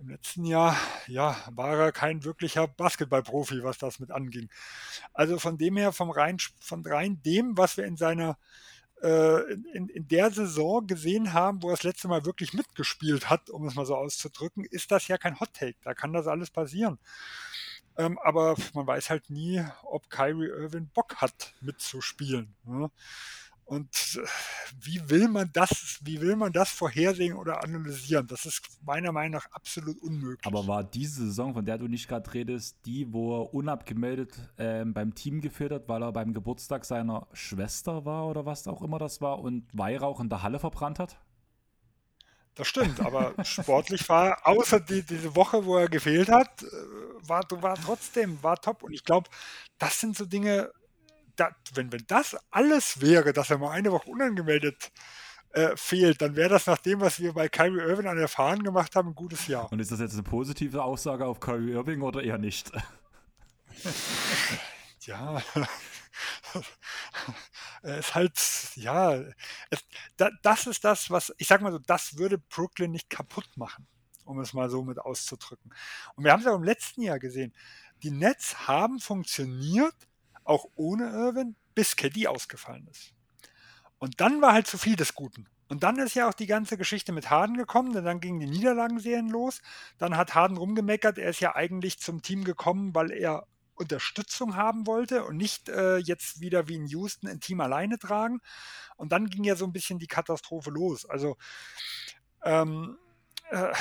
Im 0.00 0.08
letzten 0.10 0.44
Jahr, 0.44 0.76
ja, 1.08 1.36
war 1.50 1.76
er 1.76 1.92
kein 1.92 2.24
wirklicher 2.24 2.68
Basketballprofi, 2.68 3.64
was 3.64 3.78
das 3.78 3.98
mit 3.98 4.10
anging. 4.10 4.48
Also 5.12 5.38
von 5.38 5.58
dem 5.58 5.76
her, 5.76 5.92
vom 5.92 6.10
rein, 6.10 6.38
von 6.60 6.86
rein 6.86 7.20
dem, 7.22 7.56
was 7.56 7.76
wir 7.76 7.84
in 7.84 7.96
seiner 7.96 8.38
äh, 9.02 9.52
in, 9.52 9.88
in 9.88 10.08
der 10.08 10.30
Saison 10.30 10.86
gesehen 10.86 11.32
haben, 11.32 11.62
wo 11.62 11.68
er 11.68 11.76
das 11.76 11.82
letzte 11.82 12.08
Mal 12.08 12.24
wirklich 12.24 12.52
mitgespielt 12.52 13.30
hat, 13.30 13.50
um 13.50 13.66
es 13.66 13.74
mal 13.74 13.86
so 13.86 13.96
auszudrücken, 13.96 14.64
ist 14.64 14.90
das 14.90 15.08
ja 15.08 15.18
kein 15.18 15.38
Hot 15.40 15.52
Take. 15.52 15.78
Da 15.82 15.94
kann 15.94 16.12
das 16.12 16.26
alles 16.26 16.50
passieren. 16.50 16.98
Ähm, 17.96 18.18
aber 18.18 18.54
man 18.74 18.86
weiß 18.86 19.10
halt 19.10 19.30
nie, 19.30 19.64
ob 19.82 20.08
Kyrie 20.10 20.48
Irving 20.48 20.88
Bock 20.94 21.16
hat, 21.16 21.54
mitzuspielen. 21.60 22.54
Ne? 22.64 22.90
Und 23.68 24.18
äh, 24.18 24.26
wie 24.80 25.10
will 25.10 25.28
man 25.28 25.50
das, 25.52 25.98
wie 26.02 26.22
will 26.22 26.36
man 26.36 26.52
das 26.52 26.70
vorhersehen 26.70 27.36
oder 27.36 27.62
analysieren? 27.62 28.26
Das 28.26 28.46
ist 28.46 28.62
meiner 28.82 29.12
Meinung 29.12 29.32
nach 29.32 29.46
absolut 29.52 30.00
unmöglich. 30.00 30.46
Aber 30.46 30.66
war 30.66 30.82
diese 30.82 31.26
Saison, 31.26 31.52
von 31.52 31.66
der 31.66 31.76
du 31.76 31.86
nicht 31.86 32.08
gerade 32.08 32.32
redest, 32.32 32.78
die, 32.86 33.12
wo 33.12 33.42
er 33.42 33.52
unabgemeldet 33.52 34.38
äh, 34.56 34.86
beim 34.86 35.14
Team 35.14 35.42
geführt 35.42 35.72
hat, 35.72 35.88
weil 35.88 36.02
er 36.02 36.12
beim 36.12 36.32
Geburtstag 36.32 36.86
seiner 36.86 37.26
Schwester 37.34 38.06
war 38.06 38.26
oder 38.26 38.46
was 38.46 38.66
auch 38.66 38.80
immer 38.80 38.98
das 38.98 39.20
war 39.20 39.38
und 39.38 39.66
Weihrauch 39.74 40.20
in 40.20 40.30
der 40.30 40.42
Halle 40.42 40.58
verbrannt 40.58 40.98
hat? 40.98 41.18
Das 42.54 42.66
stimmt, 42.66 43.00
aber 43.00 43.34
sportlich 43.44 44.08
war, 44.08 44.46
außer 44.46 44.80
die, 44.80 45.02
diese 45.02 45.36
Woche, 45.36 45.66
wo 45.66 45.76
er 45.76 45.88
gefehlt 45.88 46.30
hat, 46.30 46.62
äh, 46.62 46.66
war, 47.28 47.44
war 47.50 47.74
trotzdem, 47.76 48.42
war 48.42 48.58
top. 48.60 48.82
Und 48.82 48.94
ich 48.94 49.04
glaube, 49.04 49.28
das 49.78 50.00
sind 50.00 50.16
so 50.16 50.24
Dinge, 50.24 50.72
da, 51.38 51.50
wenn, 51.74 51.92
wenn 51.92 52.04
das 52.06 52.36
alles 52.50 53.00
wäre, 53.00 53.32
dass 53.32 53.50
er 53.50 53.58
mal 53.58 53.70
eine 53.70 53.92
Woche 53.92 54.10
unangemeldet 54.10 54.90
äh, 55.52 55.76
fehlt, 55.76 56.20
dann 56.20 56.36
wäre 56.36 56.50
das 56.50 56.66
nach 56.66 56.78
dem, 56.78 57.00
was 57.00 57.20
wir 57.20 57.32
bei 57.32 57.48
Kyrie 57.48 57.80
Irving 57.80 58.06
an 58.06 58.16
der 58.16 58.28
Fahnen 58.28 58.62
gemacht 58.62 58.94
haben, 58.96 59.08
ein 59.08 59.14
gutes 59.14 59.46
Jahr. 59.46 59.70
Und 59.72 59.80
ist 59.80 59.90
das 59.90 60.00
jetzt 60.00 60.14
eine 60.14 60.22
positive 60.22 60.82
Aussage 60.82 61.26
auf 61.26 61.40
Kyrie 61.40 61.72
Irving 61.72 62.02
oder 62.02 62.22
eher 62.22 62.38
nicht? 62.38 62.70
ja. 65.00 65.42
es 67.82 67.98
ist 67.98 68.14
halt, 68.14 68.38
ja, 68.74 69.14
es, 69.70 69.84
da, 70.16 70.30
das 70.42 70.66
ist 70.66 70.84
das, 70.84 71.10
was, 71.10 71.32
ich 71.38 71.46
sag 71.46 71.60
mal 71.60 71.72
so, 71.72 71.78
das 71.78 72.18
würde 72.18 72.38
Brooklyn 72.38 72.90
nicht 72.90 73.08
kaputt 73.08 73.48
machen, 73.56 73.86
um 74.24 74.40
es 74.40 74.52
mal 74.52 74.68
so 74.68 74.82
mit 74.82 74.98
auszudrücken. 74.98 75.72
Und 76.14 76.24
wir 76.24 76.32
haben 76.32 76.40
es 76.40 76.46
ja 76.46 76.54
im 76.54 76.64
letzten 76.64 77.02
Jahr 77.02 77.18
gesehen. 77.18 77.54
Die 78.02 78.10
Nets 78.10 78.68
haben 78.68 79.00
funktioniert, 79.00 79.94
auch 80.48 80.66
ohne 80.74 81.10
Irvin, 81.10 81.56
bis 81.74 81.96
KD 81.96 82.26
ausgefallen 82.26 82.88
ist. 82.88 83.12
Und 83.98 84.20
dann 84.20 84.40
war 84.40 84.52
halt 84.52 84.66
zu 84.66 84.78
viel 84.78 84.96
des 84.96 85.14
Guten. 85.14 85.46
Und 85.68 85.82
dann 85.82 85.98
ist 85.98 86.14
ja 86.14 86.28
auch 86.28 86.34
die 86.34 86.46
ganze 86.46 86.78
Geschichte 86.78 87.12
mit 87.12 87.28
Harden 87.28 87.56
gekommen, 87.56 87.92
denn 87.92 88.04
dann 88.04 88.20
gingen 88.20 88.40
die 88.40 88.46
Niederlagenserien 88.46 89.28
los. 89.28 89.60
Dann 89.98 90.16
hat 90.16 90.34
Harden 90.34 90.56
rumgemeckert, 90.56 91.18
er 91.18 91.30
ist 91.30 91.40
ja 91.40 91.54
eigentlich 91.54 92.00
zum 92.00 92.22
Team 92.22 92.44
gekommen, 92.44 92.94
weil 92.94 93.10
er 93.10 93.46
Unterstützung 93.74 94.56
haben 94.56 94.86
wollte 94.86 95.24
und 95.24 95.36
nicht 95.36 95.68
äh, 95.68 95.98
jetzt 95.98 96.40
wieder 96.40 96.68
wie 96.68 96.76
in 96.76 96.86
Houston 96.86 97.28
ein 97.28 97.40
Team 97.40 97.60
alleine 97.60 97.98
tragen. 97.98 98.40
Und 98.96 99.12
dann 99.12 99.28
ging 99.28 99.44
ja 99.44 99.56
so 99.56 99.66
ein 99.66 99.72
bisschen 99.72 99.98
die 99.98 100.06
Katastrophe 100.06 100.70
los. 100.70 101.04
Also 101.04 101.36
ähm, 102.42 102.96
äh, 103.50 103.72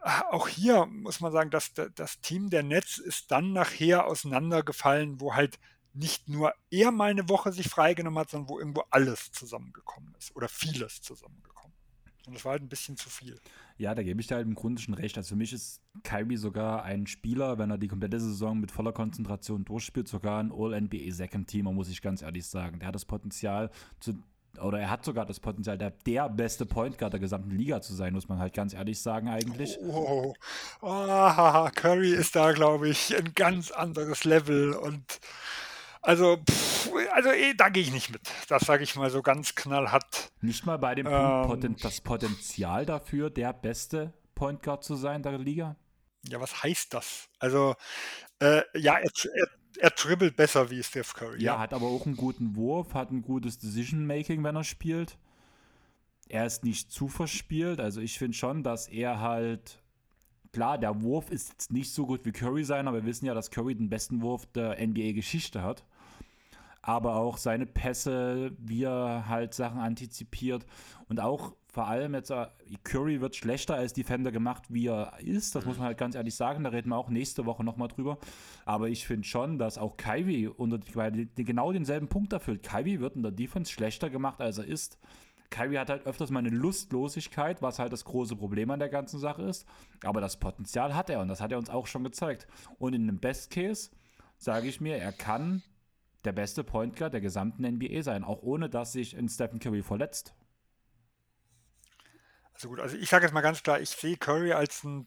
auch 0.00 0.48
hier 0.48 0.86
muss 0.86 1.20
man 1.20 1.32
sagen, 1.32 1.50
dass 1.50 1.72
das 1.94 2.20
Team 2.20 2.50
der 2.50 2.62
Netz 2.62 2.98
ist 2.98 3.30
dann 3.30 3.52
nachher 3.52 4.06
auseinandergefallen, 4.06 5.20
wo 5.20 5.34
halt 5.34 5.58
nicht 5.92 6.28
nur 6.28 6.52
er 6.70 6.92
mal 6.92 7.10
eine 7.10 7.28
Woche 7.28 7.52
sich 7.52 7.68
freigenommen 7.68 8.18
hat, 8.18 8.30
sondern 8.30 8.48
wo 8.48 8.58
irgendwo 8.58 8.84
alles 8.90 9.32
zusammengekommen 9.32 10.14
ist 10.18 10.34
oder 10.36 10.48
vieles 10.48 11.00
zusammengekommen. 11.00 11.74
Und 12.26 12.34
das 12.34 12.44
war 12.44 12.52
halt 12.52 12.62
ein 12.62 12.68
bisschen 12.68 12.96
zu 12.96 13.08
viel. 13.08 13.40
Ja, 13.78 13.94
da 13.94 14.02
gebe 14.02 14.20
ich 14.20 14.26
dir 14.26 14.36
halt 14.36 14.46
im 14.46 14.54
Grunde 14.54 14.82
schon 14.82 14.94
recht. 14.94 15.16
Also 15.16 15.30
für 15.30 15.36
mich 15.36 15.52
ist 15.52 15.80
Kyrie 16.02 16.36
sogar 16.36 16.82
ein 16.82 17.06
Spieler, 17.06 17.58
wenn 17.58 17.70
er 17.70 17.78
die 17.78 17.88
komplette 17.88 18.20
Saison 18.20 18.60
mit 18.60 18.70
voller 18.70 18.92
Konzentration 18.92 19.64
durchspielt, 19.64 20.08
sogar 20.08 20.40
ein 20.40 20.52
All-NBA 20.52 21.10
Second 21.10 21.48
Teamer, 21.48 21.72
muss 21.72 21.88
ich 21.88 22.02
ganz 22.02 22.20
ehrlich 22.20 22.46
sagen. 22.46 22.80
Der 22.80 22.88
hat 22.88 22.94
das 22.94 23.06
Potenzial 23.06 23.70
zu 23.98 24.22
oder 24.60 24.80
er 24.80 24.90
hat 24.90 25.04
sogar 25.04 25.26
das 25.26 25.40
Potenzial, 25.40 25.78
der, 25.78 25.90
der 25.90 26.28
beste 26.28 26.66
Point 26.66 26.98
Guard 26.98 27.12
der 27.12 27.20
gesamten 27.20 27.50
Liga 27.50 27.80
zu 27.80 27.94
sein, 27.94 28.12
muss 28.12 28.28
man 28.28 28.38
halt 28.38 28.54
ganz 28.54 28.74
ehrlich 28.74 29.00
sagen 29.00 29.28
eigentlich. 29.28 29.78
Oh, 29.80 30.34
oh, 30.80 31.68
Curry 31.74 32.12
ist 32.12 32.36
da, 32.36 32.52
glaube 32.52 32.88
ich, 32.88 33.16
ein 33.16 33.32
ganz 33.34 33.70
anderes 33.70 34.24
Level 34.24 34.74
und 34.74 35.20
also, 36.00 36.38
pff, 36.38 36.90
also 37.12 37.30
eh, 37.30 37.54
da 37.54 37.68
gehe 37.68 37.82
ich 37.82 37.92
nicht 37.92 38.10
mit. 38.10 38.22
Das 38.48 38.62
sage 38.62 38.84
ich 38.84 38.96
mal 38.96 39.10
so 39.10 39.20
ganz 39.22 39.54
knallhart. 39.54 40.30
Nicht 40.40 40.64
mal 40.64 40.78
bei 40.78 40.94
dem 40.94 41.06
ähm, 41.06 41.42
Punkt 41.46 41.84
das 41.84 42.00
Potenzial 42.00 42.86
dafür, 42.86 43.30
der 43.30 43.52
beste 43.52 44.12
Point 44.34 44.62
Guard 44.62 44.84
zu 44.84 44.94
sein 44.94 45.22
der 45.22 45.36
Liga? 45.38 45.76
Ja, 46.28 46.40
was 46.40 46.62
heißt 46.62 46.94
das? 46.94 47.28
Also, 47.38 47.74
äh, 48.40 48.62
ja, 48.74 48.98
er, 48.98 49.10
er, 49.34 49.48
er 49.76 49.90
dribbelt 49.90 50.36
besser 50.36 50.70
wie 50.70 50.82
Steph 50.82 51.14
Curry. 51.14 51.42
Ja, 51.42 51.54
ja, 51.54 51.58
hat 51.58 51.72
aber 51.72 51.86
auch 51.86 52.06
einen 52.06 52.16
guten 52.16 52.56
Wurf, 52.56 52.94
hat 52.94 53.10
ein 53.10 53.22
gutes 53.22 53.58
Decision-Making, 53.58 54.42
wenn 54.42 54.56
er 54.56 54.64
spielt. 54.64 55.18
Er 56.28 56.46
ist 56.46 56.64
nicht 56.64 56.92
zu 56.92 57.08
verspielt. 57.08 57.80
Also 57.80 58.00
ich 58.00 58.18
finde 58.18 58.36
schon, 58.36 58.62
dass 58.62 58.88
er 58.88 59.20
halt. 59.20 59.82
Klar, 60.50 60.78
der 60.78 61.02
Wurf 61.02 61.30
ist 61.30 61.50
jetzt 61.50 61.72
nicht 61.72 61.92
so 61.92 62.06
gut 62.06 62.24
wie 62.24 62.32
Curry 62.32 62.64
sein, 62.64 62.88
aber 62.88 63.02
wir 63.02 63.06
wissen 63.06 63.26
ja, 63.26 63.34
dass 63.34 63.50
Curry 63.50 63.74
den 63.74 63.90
besten 63.90 64.22
Wurf 64.22 64.46
der 64.46 64.78
NBA-Geschichte 64.84 65.62
hat. 65.62 65.84
Aber 66.80 67.16
auch 67.16 67.36
seine 67.36 67.66
Pässe, 67.66 68.52
wie 68.58 68.84
er 68.84 69.28
halt 69.28 69.52
Sachen 69.52 69.78
antizipiert 69.78 70.64
und 71.08 71.20
auch 71.20 71.54
vor 71.78 71.86
allem 71.86 72.12
jetzt, 72.14 72.30
äh, 72.30 72.48
Curry 72.82 73.20
wird 73.20 73.36
schlechter 73.36 73.76
als 73.76 73.92
Defender 73.92 74.32
gemacht, 74.32 74.64
wie 74.68 74.88
er 74.88 75.12
ist. 75.20 75.54
Das 75.54 75.64
muss 75.64 75.78
man 75.78 75.86
halt 75.86 75.96
ganz 75.96 76.16
ehrlich 76.16 76.34
sagen. 76.34 76.64
Da 76.64 76.70
reden 76.70 76.88
wir 76.88 76.96
auch 76.96 77.08
nächste 77.08 77.46
Woche 77.46 77.62
nochmal 77.62 77.86
drüber. 77.86 78.18
Aber 78.64 78.88
ich 78.88 79.06
finde 79.06 79.28
schon, 79.28 79.60
dass 79.60 79.78
auch 79.78 79.96
Kyrie 79.96 80.48
unter 80.48 80.80
genau 81.36 81.70
denselben 81.70 82.08
Punkt 82.08 82.32
erfüllt. 82.32 82.64
Kyrie 82.64 82.98
wird 82.98 83.14
in 83.14 83.22
der 83.22 83.30
Defense 83.30 83.70
schlechter 83.70 84.10
gemacht, 84.10 84.40
als 84.40 84.58
er 84.58 84.64
ist. 84.64 84.98
Kyrie 85.50 85.78
hat 85.78 85.88
halt 85.88 86.04
öfters 86.04 86.32
mal 86.32 86.40
eine 86.40 86.48
Lustlosigkeit, 86.48 87.62
was 87.62 87.78
halt 87.78 87.92
das 87.92 88.04
große 88.04 88.34
Problem 88.34 88.72
an 88.72 88.80
der 88.80 88.88
ganzen 88.88 89.20
Sache 89.20 89.42
ist. 89.42 89.64
Aber 90.02 90.20
das 90.20 90.36
Potenzial 90.36 90.96
hat 90.96 91.08
er 91.10 91.20
und 91.20 91.28
das 91.28 91.40
hat 91.40 91.52
er 91.52 91.58
uns 91.58 91.70
auch 91.70 91.86
schon 91.86 92.02
gezeigt. 92.02 92.48
Und 92.80 92.92
in 92.92 93.06
dem 93.06 93.20
Best 93.20 93.52
Case 93.52 93.92
sage 94.36 94.66
ich 94.66 94.80
mir, 94.80 94.96
er 94.96 95.12
kann 95.12 95.62
der 96.24 96.32
beste 96.32 96.64
Point 96.64 96.96
Guard 96.96 97.12
der 97.12 97.20
gesamten 97.20 97.64
NBA 97.64 98.02
sein, 98.02 98.24
auch 98.24 98.42
ohne 98.42 98.68
dass 98.68 98.90
sich 98.90 99.16
ein 99.16 99.28
Stephen 99.28 99.60
Curry 99.60 99.84
verletzt. 99.84 100.34
Also 102.58 102.70
gut, 102.70 102.80
also 102.80 102.96
ich 102.96 103.08
sage 103.08 103.24
jetzt 103.24 103.32
mal 103.32 103.40
ganz 103.40 103.62
klar, 103.62 103.80
ich 103.80 103.90
sehe 103.90 104.16
Curry 104.16 104.52
als, 104.52 104.82
ein, 104.82 105.06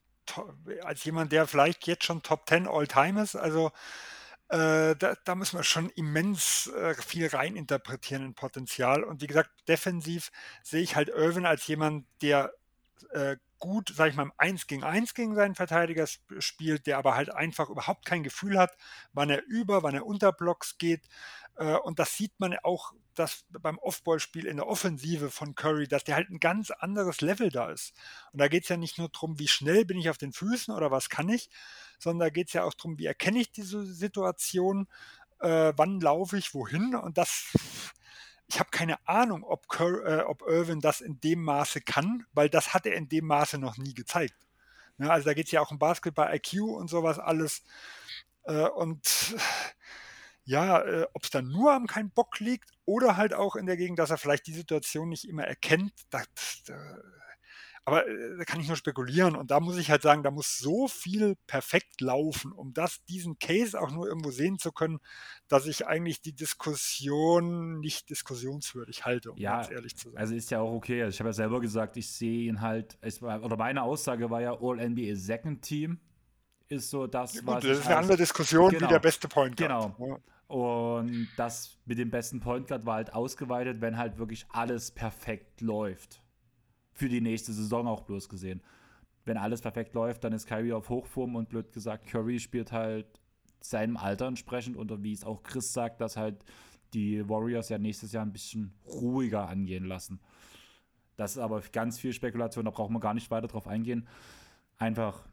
als 0.84 1.04
jemand, 1.04 1.34
der 1.34 1.48
vielleicht 1.48 1.86
jetzt 1.86 2.06
schon 2.06 2.24
Top 2.24 2.48
10 2.48 2.66
All-Time 2.66 3.22
ist. 3.22 3.36
Also 3.36 3.72
äh, 4.48 4.96
da, 4.96 5.16
da 5.26 5.36
müssen 5.36 5.60
wir 5.60 5.64
schon 5.66 5.90
immens 5.90 6.68
äh, 6.68 6.94
viel 6.96 7.28
reininterpretieren 7.28 8.26
in 8.26 8.36
Potenzial. 8.36 9.04
Und 9.04 9.22
wie 9.22 9.28
gesagt, 9.28 9.50
defensiv 9.68 10.32
sehe 10.64 10.82
ich 10.82 10.96
halt 10.96 11.10
Irvin 11.10 11.46
als 11.46 11.68
jemand, 11.68 12.06
der 12.22 12.54
äh, 13.12 13.36
gut, 13.60 13.94
sage 13.94 14.12
ich 14.12 14.16
mal, 14.16 14.24
im 14.24 14.34
1 14.38 14.68
gegen 14.68 14.86
1 14.86 15.14
gegen 15.14 15.36
seinen 15.36 15.56
Verteidiger 15.56 16.08
spielt, 16.40 16.88
der 16.88 16.98
aber 16.98 17.16
halt 17.16 17.34
einfach 17.34 17.70
überhaupt 17.70 18.06
kein 18.06 18.24
Gefühl 18.24 18.58
hat, 18.58 18.78
wann 19.12 19.30
er 19.30 19.44
über, 19.46 19.84
wann 19.84 19.96
er 19.96 20.06
unter 20.06 20.32
Blocks 20.32 20.78
geht. 20.78 21.06
Äh, 21.58 21.76
und 21.76 22.00
das 22.00 22.16
sieht 22.16 22.40
man 22.40 22.58
auch 22.64 22.94
dass 23.16 23.46
beim 23.50 23.78
Offball-Spiel 23.78 24.46
in 24.46 24.58
der 24.58 24.68
Offensive 24.68 25.30
von 25.30 25.56
Curry, 25.56 25.88
dass 25.88 26.04
der 26.04 26.16
halt 26.16 26.30
ein 26.30 26.40
ganz 26.40 26.72
anderes 26.72 27.22
Level 27.22 27.50
da 27.50 27.70
ist. 27.70 27.94
Und 28.32 28.40
da 28.40 28.48
geht 28.48 28.64
es 28.64 28.70
ja 28.70 28.78
nicht 28.78 28.98
nur 28.98 29.10
darum, 29.10 29.40
wie 29.40 29.48
schnell 29.48 29.86
bin 29.86 29.98
ich 29.98 30.10
auf 30.10 30.18
den 30.18 30.34
Füßen 30.34 30.74
oder 30.74 30.92
was 30.92 31.10
kann 31.10 31.30
ich, 31.30 31.50
sondern 32.00 32.28
da 32.28 32.30
geht 32.30 32.48
es 32.48 32.54
ja 32.54 32.64
auch 32.64 32.74
darum, 32.74 32.98
wie 32.98 33.06
erkenne 33.06 33.40
ich 33.40 33.52
diese 33.52 33.86
Situation, 33.86 34.88
äh, 35.40 35.74
wann 35.76 36.00
laufe 36.00 36.38
ich 36.38 36.54
wohin 36.54 36.96
und 36.96 37.18
das 37.18 37.52
ich 38.48 38.60
habe 38.60 38.70
keine 38.70 38.98
Ahnung, 39.08 39.44
ob, 39.46 39.70
Cur 39.70 40.06
äh, 40.06 40.24
ob 40.24 40.42
Irvin 40.42 40.82
das 40.82 41.00
in 41.00 41.22
dem 41.22 41.42
Maße 41.42 41.80
kann, 41.80 42.26
weil 42.34 42.50
das 42.50 42.74
hat 42.74 42.86
er 42.86 42.96
in 42.96 43.08
dem 43.08 43.26
Maße 43.26 43.58
noch 43.58 43.78
nie 43.78 43.94
gezeigt. 43.94 44.36
Ja, 44.98 45.10
also 45.10 45.26
da 45.26 45.34
geht 45.34 45.46
es 45.46 45.52
ja 45.52 45.62
auch 45.62 45.72
um 45.72 45.80
Basketball-IQ 45.80 46.62
und 46.62 46.90
sowas 46.90 47.18
alles. 47.18 47.64
Äh, 48.44 48.68
und 48.68 49.36
ja, 50.44 50.82
äh, 50.82 51.08
ob 51.14 51.24
es 51.24 51.30
dann 51.30 51.48
nur 51.48 51.74
am 51.74 51.88
keinen 51.88 52.12
Bock 52.12 52.40
liegt 52.40 52.72
oder 52.86 53.18
halt 53.18 53.34
auch 53.34 53.56
in 53.56 53.66
der 53.66 53.78
Gegend, 53.78 54.00
dass 54.00 54.10
er 54.10 54.18
vielleicht 54.18 54.48
die 54.48 54.54
Situation 54.54 55.10
nicht 55.10 55.28
immer 55.28 55.44
erkennt. 55.44 55.94
Das, 56.10 56.28
das, 56.66 56.76
aber 57.84 58.08
äh, 58.08 58.38
da 58.38 58.44
kann 58.46 58.60
ich 58.60 58.68
nur 58.68 58.78
spekulieren 58.78 59.36
und 59.36 59.50
da 59.50 59.60
muss 59.60 59.78
ich 59.78 59.90
halt 59.90 60.02
sagen, 60.04 60.24
da 60.24 60.32
muss 60.32 60.58
so 60.58 60.88
viel 60.88 61.36
perfekt 61.48 62.00
laufen, 62.02 62.52
um 62.52 62.74
das, 62.74 63.04
diesen 63.06 63.40
Case 63.40 63.80
auch 63.80 63.92
nur 63.92 64.08
irgendwo 64.08 64.32
sehen 64.32 64.60
zu 64.60 64.72
können, 64.72 65.00
dass 65.48 65.66
ich 65.66 65.88
eigentlich 65.88 66.22
die 66.22 66.34
Diskussion 66.34 67.80
nicht 67.80 68.10
diskussionswürdig 68.10 69.06
halte, 69.06 69.32
um 69.32 69.38
ja, 69.38 69.58
ganz 69.58 69.72
ehrlich 69.72 69.98
zu 69.98 70.12
sein. 70.12 70.20
Also 70.20 70.36
ist 70.36 70.52
ja 70.52 70.60
auch 70.60 70.74
okay. 70.74 71.02
Also 71.02 71.16
ich 71.16 71.20
habe 71.20 71.30
ja 71.30 71.34
selber 71.34 71.60
gesagt, 71.60 71.98
ich 71.98 72.12
sehe 72.12 72.48
ihn 72.48 72.62
halt, 72.62 72.98
war, 73.22 73.44
oder 73.44 73.58
meine 73.58 73.82
Aussage 73.84 74.30
war 74.30 74.42
ja 74.42 74.54
All-NBA 74.60 75.16
Second 75.16 75.64
Team 75.64 76.00
ist 76.72 76.90
so 76.90 77.08
das, 77.08 77.36
ja, 77.36 77.42
gut, 77.42 77.50
was. 77.50 77.64
Das 77.64 77.80
ist 77.80 77.88
eine 77.88 77.98
andere 77.98 78.18
Diskussion 78.18 78.72
genau, 78.72 78.88
wie 78.88 78.90
der 78.90 79.00
beste 79.00 79.28
Point 79.28 79.58
Guard. 79.58 79.96
Genau. 79.98 80.20
Und 80.48 81.30
das 81.38 81.78
mit 81.86 81.98
dem 81.98 82.10
besten 82.10 82.40
Point 82.40 82.68
Guard 82.68 82.86
war 82.86 82.96
halt 82.96 83.14
ausgeweitet, 83.14 83.80
wenn 83.82 83.98
halt 83.98 84.18
wirklich 84.18 84.46
alles 84.50 84.92
perfekt 84.92 85.62
läuft. 85.62 86.22
Für 86.94 87.08
die 87.08 87.22
nächste 87.22 87.54
Saison 87.54 87.88
auch 87.88 88.02
bloß 88.02 88.28
gesehen. 88.28 88.62
Wenn 89.24 89.38
alles 89.38 89.62
perfekt 89.62 89.94
läuft, 89.94 90.24
dann 90.24 90.34
ist 90.34 90.48
Kyrie 90.48 90.74
auf 90.74 90.90
Hochform 90.90 91.36
und 91.36 91.50
blöd 91.50 91.72
gesagt, 91.72 92.08
Curry 92.08 92.40
spielt 92.40 92.72
halt 92.72 93.06
seinem 93.62 93.96
Alter 93.96 94.28
entsprechend 94.28 94.76
oder 94.78 95.04
wie 95.04 95.14
es 95.14 95.24
auch 95.24 95.44
Chris 95.44 95.72
sagt, 95.72 96.02
dass 96.02 96.18
halt 96.18 96.44
die 96.94 97.28
Warriors 97.30 97.70
ja 97.70 97.78
nächstes 97.78 98.12
Jahr 98.12 98.26
ein 98.26 98.34
bisschen 98.34 98.74
ruhiger 98.86 99.48
angehen 99.48 99.86
lassen. 99.86 100.20
Das 101.16 101.32
ist 101.32 101.38
aber 101.38 101.62
ganz 101.72 102.00
viel 102.00 102.14
Spekulation, 102.14 102.66
da 102.66 102.72
brauchen 102.72 102.94
wir 102.94 103.00
gar 103.00 103.14
nicht 103.14 103.30
weiter 103.32 103.48
drauf 103.48 103.68
eingehen. 103.68 104.08
Einfach 104.78 105.24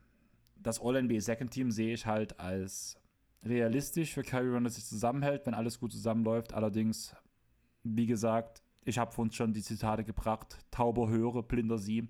das 0.69 0.81
All-NBA 0.81 1.21
Second 1.21 1.51
Team 1.51 1.71
sehe 1.71 1.95
ich 1.95 2.07
halt 2.07 2.39
als 2.39 2.97
realistisch 3.43 4.13
für 4.13 4.23
Kyrie, 4.23 4.53
wenn 4.53 4.67
es 4.67 4.75
sich 4.75 4.85
zusammenhält, 4.85 5.47
wenn 5.47 5.55
alles 5.55 5.81
gut 5.81 5.93
zusammenläuft. 5.93 6.53
Allerdings, 6.53 7.17
wie 7.83 8.07
gesagt, 8.07 8.63
ich 8.85 8.99
habe 8.99 9.17
uns 9.21 9.35
schon 9.35 9.55
die 9.55 9.63
Zitate 9.63 10.05
gebracht: 10.05 10.59
Tauber 10.71 11.09
höre, 11.09 11.43
blinder 11.43 11.79
sie. 11.79 12.09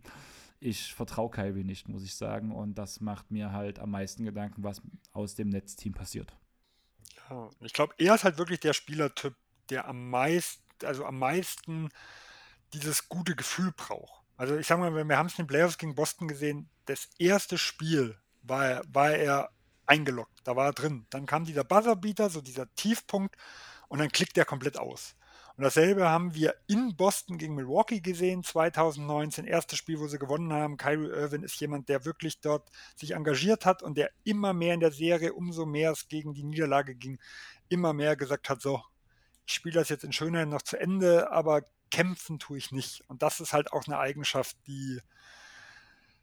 Ich 0.61 0.93
vertraue 0.93 1.31
Kyrie 1.31 1.63
nicht, 1.63 1.89
muss 1.89 2.03
ich 2.03 2.17
sagen. 2.17 2.51
Und 2.51 2.75
das 2.75 3.01
macht 3.01 3.31
mir 3.31 3.53
halt 3.53 3.79
am 3.79 3.93
meisten 3.93 4.25
Gedanken, 4.25 4.65
was 4.65 4.83
aus 5.13 5.37
dem 5.37 5.51
Netzteam 5.51 5.93
passiert. 5.93 6.37
Ja, 7.31 7.49
ich 7.61 7.73
glaube, 7.73 7.95
er 7.99 8.17
ist 8.17 8.25
halt 8.25 8.39
wirklich 8.39 8.59
der 8.59 8.73
Spielertyp, 8.73 9.37
der 9.71 9.87
am 9.87 10.11
meisten, 10.11 10.65
also 10.85 11.05
am 11.05 11.19
meisten 11.19 11.91
dieses 12.73 13.09
gute 13.09 13.37
Gefühl 13.37 13.73
braucht. 13.77 14.25
Also 14.37 14.57
ich 14.57 14.67
sage 14.67 14.81
mal, 14.81 15.09
wir 15.09 15.17
haben 15.17 15.27
es 15.27 15.39
in 15.39 15.45
den 15.45 15.49
Playoffs 15.49 15.79
gegen 15.79 15.95
Boston 15.95 16.27
gesehen, 16.27 16.69
das 16.87 17.09
erste 17.19 17.57
Spiel 17.57 18.17
war 18.49 18.67
er, 18.67 18.83
war 18.93 19.13
er 19.13 19.51
eingeloggt, 19.87 20.41
da 20.45 20.57
war 20.57 20.67
er 20.67 20.73
drin. 20.73 21.07
Dann 21.11 21.27
kam 21.27 21.45
dieser 21.45 21.65
Buzzerbeater, 21.65 22.31
so 22.31 22.41
dieser 22.41 22.73
Tiefpunkt 22.75 23.37
und 23.89 23.99
dann 23.99 24.11
klickt 24.11 24.37
er 24.39 24.45
komplett 24.45 24.79
aus. 24.79 25.15
Und 25.57 25.65
dasselbe 25.65 26.09
haben 26.09 26.35
wir 26.35 26.55
in 26.69 26.95
Boston 26.95 27.37
gegen 27.37 27.57
Milwaukee 27.57 28.01
gesehen, 28.01 28.45
2019, 28.45 29.45
erstes 29.45 29.77
Spiel, 29.77 29.99
wo 29.99 30.07
sie 30.07 30.21
gewonnen 30.21 30.53
haben. 30.53 30.77
Kyrie 30.77 31.09
Irvin 31.09 31.43
ist 31.43 31.61
jemand, 31.61 31.89
der 31.89 32.05
wirklich 32.05 32.41
dort 32.41 32.71
sich 32.95 33.11
engagiert 33.11 33.67
hat 33.67 33.83
und 33.83 33.99
der 33.99 34.11
immer 34.23 34.53
mehr 34.53 34.75
in 34.75 34.81
der 34.81 34.93
Serie, 34.93 35.33
umso 35.33 35.67
mehr 35.67 35.91
es 35.91 36.07
gegen 36.07 36.33
die 36.33 36.45
Niederlage 36.45 36.95
ging, 36.95 37.19
immer 37.69 37.93
mehr 37.93 38.15
gesagt 38.15 38.49
hat, 38.49 38.63
so, 38.63 38.85
ich 39.47 39.55
spiele 39.55 39.75
das 39.75 39.89
jetzt 39.89 40.05
in 40.05 40.13
Schönheit 40.13 40.47
noch 40.47 40.63
zu 40.63 40.79
Ende, 40.79 41.33
aber 41.33 41.63
kämpfen 41.91 42.39
tue 42.39 42.59
ich 42.59 42.71
nicht. 42.71 43.03
Und 43.09 43.23
das 43.23 43.41
ist 43.41 43.53
halt 43.53 43.73
auch 43.73 43.85
eine 43.89 43.99
Eigenschaft, 43.99 44.57
die, 44.69 45.01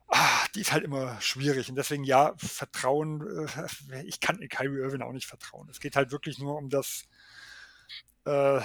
ah, 0.08 0.46
die 0.54 0.62
ist 0.62 0.72
halt 0.72 0.84
immer 0.84 1.20
schwierig. 1.22 1.70
Und 1.70 1.76
deswegen, 1.76 2.04
ja, 2.04 2.34
Vertrauen, 2.38 3.48
äh, 3.92 4.04
ich 4.04 4.20
kann 4.20 4.40
Kyrie 4.48 4.80
Irvin 4.80 5.02
auch 5.02 5.12
nicht 5.12 5.28
vertrauen. 5.28 5.68
Es 5.70 5.80
geht 5.80 5.96
halt 5.96 6.12
wirklich 6.12 6.40
nur 6.40 6.58
um 6.58 6.70
das, 6.70 7.08
äh, 8.26 8.62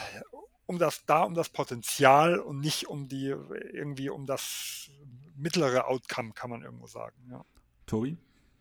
um 0.67 0.79
das 0.79 1.05
da, 1.05 1.23
um 1.23 1.35
das 1.35 1.49
Potenzial 1.49 2.39
und 2.39 2.61
nicht 2.61 2.89
um 2.89 3.09
die, 3.09 3.29
irgendwie 3.29 4.11
um 4.11 4.27
das 4.27 4.91
mittlere 5.37 5.87
Outcome, 5.87 6.33
kann 6.33 6.51
man 6.51 6.63
irgendwo 6.63 6.87
sagen. 6.87 7.17
Ja. 7.31 7.45
Tobi? 7.87 8.17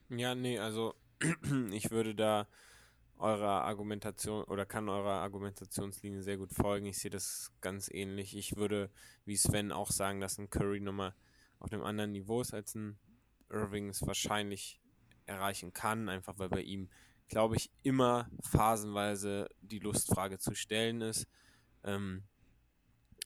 Ja, 0.09 0.33
nee, 0.33 0.57
also 0.57 0.95
ich 1.71 1.91
würde 1.91 2.15
da 2.15 2.47
eurer 3.19 3.63
Argumentation 3.65 4.45
oder 4.45 4.65
kann 4.65 4.87
eurer 4.87 5.21
Argumentationslinie 5.21 6.21
sehr 6.21 6.37
gut 6.37 6.53
folgen. 6.53 6.85
Ich 6.85 6.99
sehe 6.99 7.11
das 7.11 7.51
ganz 7.59 7.89
ähnlich. 7.91 8.35
Ich 8.35 8.55
würde, 8.55 8.89
wie 9.25 9.35
Sven 9.35 9.73
auch 9.73 9.91
sagen, 9.91 10.21
dass 10.21 10.37
ein 10.37 10.49
Curry 10.49 10.79
nochmal 10.79 11.13
auf 11.59 11.71
einem 11.71 11.83
anderen 11.83 12.11
Niveau 12.11 12.41
ist 12.41 12.53
als 12.53 12.75
ein 12.75 12.97
Irving 13.49 13.89
es 13.89 14.05
wahrscheinlich 14.05 14.79
erreichen 15.25 15.73
kann, 15.73 16.09
einfach 16.09 16.37
weil 16.39 16.49
bei 16.49 16.61
ihm, 16.61 16.89
glaube 17.27 17.55
ich, 17.55 17.71
immer 17.83 18.29
phasenweise 18.41 19.47
die 19.61 19.79
Lustfrage 19.79 20.39
zu 20.39 20.55
stellen 20.55 21.01
ist. 21.01 21.27
Ähm, 21.83 22.23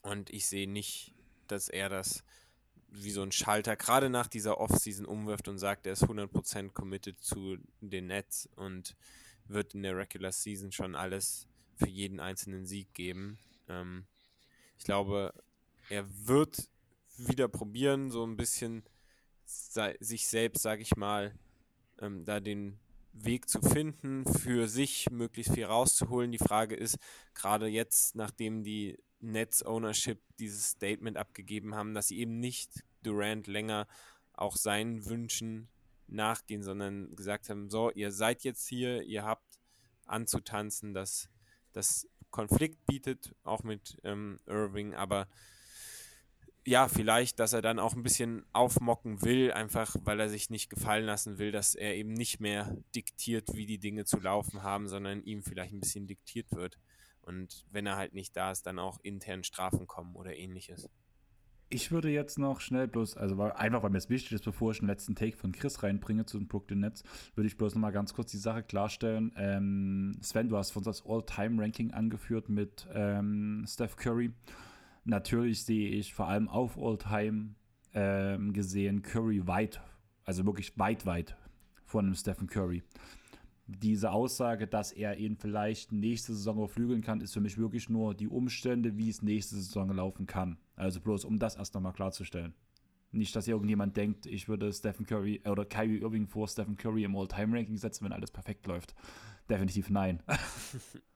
und 0.02 0.30
ich 0.30 0.48
sehe 0.48 0.70
nicht, 0.70 1.14
dass 1.48 1.70
er 1.70 1.90
das 1.90 2.24
wie 2.90 3.12
so 3.12 3.24
ein 3.24 3.32
Schalter 3.32 3.76
gerade 3.76 4.10
nach 4.10 4.28
dieser 4.28 4.60
Offseason 4.60 5.06
umwirft 5.06 5.48
und 5.48 5.58
sagt, 5.58 5.88
er 5.88 5.94
ist 5.94 6.04
100% 6.04 6.72
committed 6.74 7.20
zu 7.20 7.58
den 7.82 8.08
Nets 8.08 8.48
und 8.56 8.96
wird 9.46 9.74
in 9.74 9.84
der 9.84 9.98
Regular 9.98 10.32
Season 10.32 10.72
schon 10.72 10.96
alles 10.96 11.48
für 11.76 11.90
jeden 11.90 12.20
einzelnen 12.20 12.66
Sieg 12.66 12.94
geben. 12.94 13.40
Ähm, 13.68 14.06
ich 14.78 14.86
glaube, 14.86 15.34
er 15.90 16.06
wird 16.28 16.70
wieder 17.18 17.48
probieren, 17.48 18.12
so 18.12 18.26
ein 18.26 18.38
bisschen 18.38 18.84
sich 19.46 20.28
selbst, 20.28 20.62
sage 20.62 20.82
ich 20.82 20.96
mal, 20.96 21.34
ähm, 22.00 22.26
da 22.26 22.40
den 22.40 22.80
Weg 23.12 23.48
zu 23.48 23.62
finden, 23.62 24.26
für 24.26 24.68
sich 24.68 25.10
möglichst 25.12 25.54
viel 25.54 25.66
rauszuholen. 25.66 26.32
Die 26.32 26.40
Frage 26.40 26.76
ist, 26.76 26.98
gerade 27.36 27.68
jetzt, 27.68 28.16
nachdem 28.16 28.64
die 28.64 28.98
Nets 29.20 29.64
Ownership 29.64 30.20
dieses 30.40 30.72
Statement 30.72 31.18
abgegeben 31.18 31.76
haben, 31.76 31.94
dass 31.94 32.08
sie 32.08 32.20
eben 32.20 32.40
nicht 32.40 32.84
Durant 33.04 33.48
länger 33.48 33.88
auch 34.34 34.56
seinen 34.56 35.06
Wünschen 35.06 35.70
nachgehen, 36.08 36.64
sondern 36.64 37.16
gesagt 37.16 37.50
haben, 37.50 37.70
so, 37.70 37.92
ihr 37.92 38.12
seid 38.12 38.44
jetzt 38.44 38.68
hier, 38.68 39.04
ihr 39.04 39.24
habt 39.24 39.60
anzutanzen, 40.06 40.94
dass 40.94 41.30
das 41.72 42.08
Konflikt 42.32 42.86
bietet, 42.86 43.36
auch 43.44 43.64
mit 43.64 44.00
ähm, 44.04 44.40
Irving, 44.48 44.96
aber 44.96 45.28
ja, 46.66 46.88
vielleicht, 46.88 47.40
dass 47.40 47.54
er 47.54 47.62
dann 47.62 47.80
auch 47.80 47.96
ein 47.96 48.04
bisschen 48.04 48.46
aufmocken 48.54 49.22
will, 49.22 49.52
einfach 49.52 49.96
weil 50.04 50.20
er 50.20 50.30
sich 50.30 50.50
nicht 50.50 50.70
gefallen 50.70 51.06
lassen 51.06 51.38
will, 51.38 51.52
dass 51.52 51.76
er 51.76 51.96
eben 51.96 52.14
nicht 52.14 52.40
mehr 52.40 52.78
diktiert, 52.96 53.54
wie 53.54 53.66
die 53.66 53.80
Dinge 53.80 54.06
zu 54.06 54.20
laufen 54.20 54.64
haben, 54.64 54.88
sondern 54.88 55.24
ihm 55.24 55.44
vielleicht 55.44 55.74
ein 55.74 55.82
bisschen 55.82 56.08
diktiert 56.08 56.52
wird. 56.52 56.80
Und 57.22 57.66
wenn 57.72 57.86
er 57.86 57.98
halt 57.98 58.14
nicht 58.14 58.36
da 58.36 58.52
ist, 58.52 58.66
dann 58.66 58.80
auch 58.80 59.00
intern 59.02 59.44
Strafen 59.44 59.88
kommen 59.88 60.16
oder 60.16 60.36
ähnliches. 60.36 60.90
Ich 61.70 61.92
würde 61.92 62.10
jetzt 62.10 62.38
noch 62.38 62.62
schnell 62.62 62.88
bloß, 62.88 63.18
also 63.18 63.42
einfach 63.42 63.82
weil 63.82 63.90
mir 63.90 63.98
es 63.98 64.10
wichtig 64.10 64.34
ist, 64.34 64.46
bevor 64.46 64.72
ich 64.72 64.80
den 64.80 64.88
letzten 64.88 65.16
Take 65.16 65.36
von 65.36 65.54
Chris 65.54 65.82
reinbringe 65.82 66.26
zu 66.26 66.38
den 66.38 66.48
Brooklyn 66.48 66.82
Nets, 66.82 67.04
würde 67.34 67.48
ich 67.48 67.58
bloß 67.58 67.74
noch 67.74 67.82
mal 67.82 67.92
ganz 67.92 68.14
kurz 68.14 68.32
die 68.32 68.38
Sache 68.38 68.62
klarstellen. 68.62 69.34
Ähm, 69.38 70.16
Sven, 70.22 70.50
du 70.50 70.58
hast 70.58 70.72
von 70.72 70.84
das 70.84 71.04
All-Time-Ranking 71.06 71.92
angeführt 71.92 72.48
mit 72.48 72.88
ähm, 72.94 73.66
Steph 73.68 73.96
Curry. 73.96 74.34
Natürlich 75.06 75.64
sehe 75.66 75.90
ich 75.90 76.14
vor 76.14 76.28
allem 76.28 76.48
auf 76.48 76.78
All-Time 76.78 77.56
ähm, 77.94 78.54
gesehen 78.54 79.02
Curry 79.02 79.46
weit, 79.48 79.82
also 80.24 80.46
wirklich 80.46 80.78
weit, 80.80 81.06
weit 81.06 81.36
von 81.86 82.06
einem 82.06 82.16
Stephen 82.16 82.48
Curry. 82.48 82.84
Diese 83.68 84.12
Aussage, 84.12 84.68
dass 84.68 84.92
er 84.92 85.18
ihn 85.18 85.38
vielleicht 85.38 85.92
nächste 85.92 86.34
Saison 86.34 86.58
überflügeln 86.58 87.02
kann, 87.02 87.22
ist 87.22 87.34
für 87.34 87.42
mich 87.42 87.58
wirklich 87.58 87.90
nur 87.90 88.14
die 88.14 88.28
Umstände, 88.28 88.98
wie 88.98 89.10
es 89.10 89.22
nächste 89.22 89.56
Saison 89.56 89.90
laufen 89.94 90.26
kann. 90.26 90.58
Also 90.76 91.00
bloß, 91.00 91.26
um 91.26 91.40
das 91.40 91.56
erst 91.56 91.74
nochmal 91.74 91.94
klarzustellen. 91.94 92.54
Nicht, 93.12 93.36
dass 93.36 93.48
irgendjemand 93.48 93.96
denkt, 93.96 94.26
ich 94.26 94.50
würde 94.50 94.74
Stephen 94.74 95.06
Curry 95.06 95.42
oder 95.46 95.66
Kyrie 95.66 96.00
Irving 96.00 96.28
vor 96.28 96.48
Stephen 96.48 96.76
Curry 96.76 97.04
im 97.04 97.16
All-Time-Ranking 97.16 97.78
setzen, 97.78 98.06
wenn 98.06 98.12
alles 98.12 98.32
perfekt 98.32 98.66
läuft. 98.68 98.96
Definitiv 99.50 99.90
nein. 99.90 100.24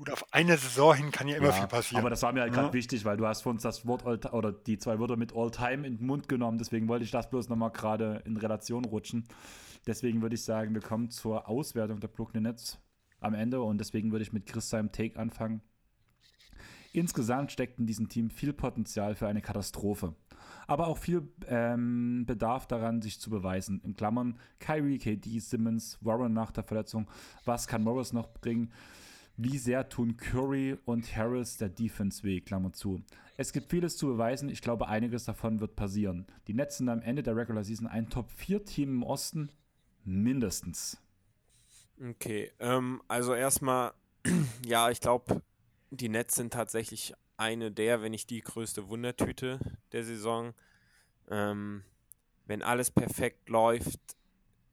Gut, 0.00 0.08
auf 0.08 0.24
eine 0.32 0.56
Saison 0.56 0.94
hin 0.94 1.10
kann 1.10 1.28
ja 1.28 1.36
immer 1.36 1.48
ja, 1.48 1.52
viel 1.52 1.66
passieren. 1.66 2.00
Aber 2.00 2.08
das 2.08 2.22
war 2.22 2.32
mir 2.32 2.40
halt 2.40 2.54
gerade 2.54 2.68
ja. 2.68 2.72
wichtig, 2.72 3.04
weil 3.04 3.18
du 3.18 3.26
hast 3.26 3.42
von 3.42 3.56
uns 3.56 3.62
das 3.62 3.86
Wort 3.86 4.06
oder 4.32 4.50
die 4.50 4.78
zwei 4.78 4.98
Wörter 4.98 5.18
mit 5.18 5.36
All-Time 5.36 5.86
in 5.86 5.98
den 5.98 6.06
Mund 6.06 6.26
genommen. 6.26 6.56
Deswegen 6.56 6.88
wollte 6.88 7.04
ich 7.04 7.10
das 7.10 7.28
bloß 7.28 7.50
nochmal 7.50 7.70
gerade 7.70 8.22
in 8.24 8.38
Relation 8.38 8.86
rutschen. 8.86 9.28
Deswegen 9.86 10.22
würde 10.22 10.36
ich 10.36 10.42
sagen, 10.42 10.72
wir 10.72 10.80
kommen 10.80 11.10
zur 11.10 11.50
Auswertung 11.50 12.00
der 12.00 12.08
Brooklyn 12.08 12.44
Nets 12.44 12.78
am 13.20 13.34
Ende 13.34 13.60
und 13.60 13.76
deswegen 13.76 14.10
würde 14.10 14.22
ich 14.22 14.32
mit 14.32 14.46
Chris 14.46 14.70
seinem 14.70 14.90
Take 14.90 15.18
anfangen. 15.18 15.60
Insgesamt 16.94 17.52
steckt 17.52 17.78
in 17.78 17.84
diesem 17.84 18.08
Team 18.08 18.30
viel 18.30 18.54
Potenzial 18.54 19.14
für 19.14 19.28
eine 19.28 19.42
Katastrophe. 19.42 20.14
Aber 20.66 20.86
auch 20.86 20.96
viel 20.96 21.28
ähm, 21.46 22.24
Bedarf 22.26 22.66
daran, 22.66 23.02
sich 23.02 23.20
zu 23.20 23.28
beweisen. 23.28 23.82
In 23.84 23.96
Klammern 23.96 24.38
Kyrie, 24.60 24.96
KD, 24.96 25.40
Simmons, 25.40 25.98
Warren 26.00 26.32
nach 26.32 26.52
der 26.52 26.64
Verletzung. 26.64 27.06
Was 27.44 27.68
kann 27.68 27.82
Morris 27.82 28.14
noch 28.14 28.32
bringen? 28.32 28.72
Wie 29.42 29.56
sehr 29.56 29.88
tun 29.88 30.18
Curry 30.18 30.76
und 30.84 31.16
Harris 31.16 31.56
der 31.56 31.70
Defense 31.70 32.22
weh? 32.24 32.42
Klammer 32.42 32.74
zu. 32.74 33.02
Es 33.38 33.54
gibt 33.54 33.70
vieles 33.70 33.96
zu 33.96 34.08
beweisen. 34.08 34.50
Ich 34.50 34.60
glaube, 34.60 34.86
einiges 34.86 35.24
davon 35.24 35.60
wird 35.60 35.76
passieren. 35.76 36.26
Die 36.46 36.52
Nets 36.52 36.76
sind 36.76 36.90
am 36.90 37.00
Ende 37.00 37.22
der 37.22 37.36
Regular 37.36 37.64
Season 37.64 37.86
ein 37.86 38.10
Top-4-Team 38.10 38.96
im 38.96 39.02
Osten. 39.02 39.50
Mindestens. 40.04 41.00
Okay, 41.98 42.52
ähm, 42.58 43.00
also 43.08 43.32
erstmal, 43.32 43.94
ja, 44.66 44.90
ich 44.90 45.00
glaube, 45.00 45.40
die 45.88 46.10
Nets 46.10 46.34
sind 46.34 46.52
tatsächlich 46.52 47.14
eine 47.38 47.72
der, 47.72 48.02
wenn 48.02 48.10
nicht 48.10 48.28
die 48.28 48.42
größte 48.42 48.90
Wundertüte 48.90 49.58
der 49.92 50.04
Saison. 50.04 50.52
Ähm, 51.30 51.82
wenn 52.44 52.62
alles 52.62 52.90
perfekt 52.90 53.48
läuft, 53.48 54.00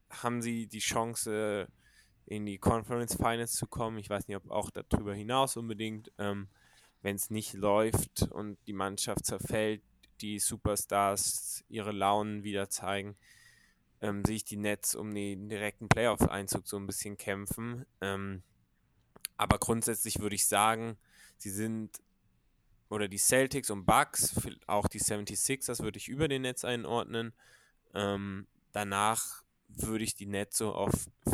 haben 0.10 0.42
sie 0.42 0.68
die 0.68 0.80
Chance, 0.80 1.70
in 2.28 2.46
die 2.46 2.58
Conference 2.58 3.16
Finals 3.16 3.54
zu 3.54 3.68
kommen. 3.68 3.98
Ich 3.98 4.10
weiß 4.10 4.28
nicht, 4.28 4.38
ob 4.38 4.52
auch 4.52 4.70
darüber 4.70 5.14
hinaus 5.14 5.56
unbedingt. 5.58 6.12
Ähm, 6.18 6.50
Wenn 7.02 7.16
es 7.16 7.30
nicht 7.30 7.54
läuft 7.54 8.24
und 8.32 8.58
die 8.68 8.74
Mannschaft 8.74 9.26
zerfällt, 9.26 9.82
die 10.20 10.40
Superstars 10.40 11.64
ihre 11.70 11.92
Launen 11.92 12.44
wieder 12.44 12.70
zeigen, 12.70 13.16
ähm, 14.02 14.26
sehe 14.26 14.36
ich 14.36 14.46
die 14.46 14.58
Nets 14.58 14.94
um 14.94 15.14
den 15.14 15.48
direkten 15.48 15.88
Playoff-Einzug 15.88 16.68
so 16.68 16.78
ein 16.78 16.86
bisschen 16.86 17.18
kämpfen. 17.18 17.86
Ähm, 18.02 18.44
aber 19.38 19.58
grundsätzlich 19.58 20.20
würde 20.20 20.36
ich 20.36 20.48
sagen, 20.48 20.98
sie 21.38 21.52
sind 21.52 22.02
oder 22.90 23.08
die 23.08 23.18
Celtics 23.18 23.70
und 23.70 23.86
Bucks, 23.86 24.36
auch 24.66 24.88
die 24.88 25.02
76ers 25.02 25.82
würde 25.82 25.98
ich 25.98 26.08
über 26.08 26.28
den 26.28 26.44
Netz 26.44 26.66
einordnen. 26.66 27.34
Ähm, 27.94 28.48
danach 28.72 29.44
würde 29.68 30.04
ich 30.04 30.16
die 30.16 30.26
Nets 30.26 30.58
so 30.58 30.74
auf 30.74 30.94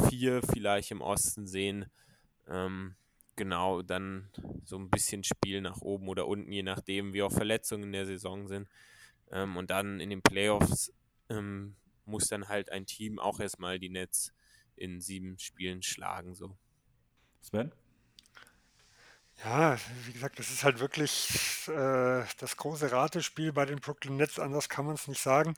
vier 0.10 0.42
vielleicht 0.42 0.92
im 0.92 1.02
Osten 1.02 1.48
sehen. 1.48 1.86
Ähm, 2.48 2.96
genau, 3.36 3.82
dann 3.82 4.30
so 4.66 4.78
ein 4.78 4.90
bisschen 4.90 5.24
Spiel 5.24 5.62
nach 5.62 5.78
oben 5.82 6.08
oder 6.08 6.28
unten, 6.28 6.52
je 6.52 6.64
nachdem, 6.64 7.14
wie 7.14 7.24
auch 7.24 7.32
Verletzungen 7.32 7.84
in 7.84 7.92
der 7.94 8.06
Saison 8.06 8.48
sind. 8.48 8.68
Ähm, 9.32 9.58
und 9.58 9.70
dann 9.70 10.00
in 10.00 10.10
den 10.10 10.22
Playoffs 10.22 10.92
ähm, 11.30 11.76
muss 12.06 12.28
dann 12.28 12.48
halt 12.48 12.72
ein 12.72 12.86
Team 12.86 13.20
auch 13.20 13.40
erstmal 13.40 13.80
die 13.80 13.90
Nets 13.90 14.34
in 14.76 15.02
sieben 15.02 15.38
Spielen 15.40 15.82
schlagen. 15.82 16.36
So. 16.36 16.58
Sven? 17.42 17.72
Ja, 19.44 19.78
wie 20.06 20.14
gesagt, 20.14 20.40
das 20.40 20.52
ist 20.52 20.64
halt 20.64 20.80
wirklich 20.80 21.68
äh, 21.68 22.24
das 22.38 22.56
große 22.56 22.92
Ratespiel 22.92 23.52
bei 23.52 23.66
den 23.66 23.80
Brooklyn 23.80 24.18
Nets, 24.18 24.40
anders 24.40 24.70
kann 24.70 24.86
man 24.86 24.96
es 24.96 25.08
nicht 25.08 25.22
sagen. 25.22 25.56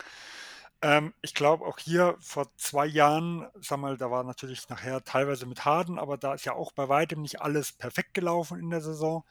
Ähm, 0.82 1.14
ich 1.22 1.34
glaube 1.34 1.66
auch 1.66 1.80
hier 1.80 2.18
vor 2.20 2.48
zwei 2.58 2.86
Jahren, 2.86 3.48
sag 3.62 3.80
mal, 3.80 3.98
da 3.98 4.12
war 4.12 4.24
natürlich 4.24 4.68
nachher 4.70 5.04
teilweise 5.04 5.46
mit 5.46 5.66
Harden, 5.66 5.98
aber 6.00 6.18
da 6.18 6.34
ist 6.34 6.46
ja 6.46 6.54
auch 6.54 6.72
bei 6.72 6.90
weitem 6.90 7.22
nicht 7.22 7.42
alles 7.42 7.72
perfekt 7.72 8.14
gelaufen 8.14 8.60
in 8.60 8.70
der 8.70 8.82
Saison. 8.82 9.24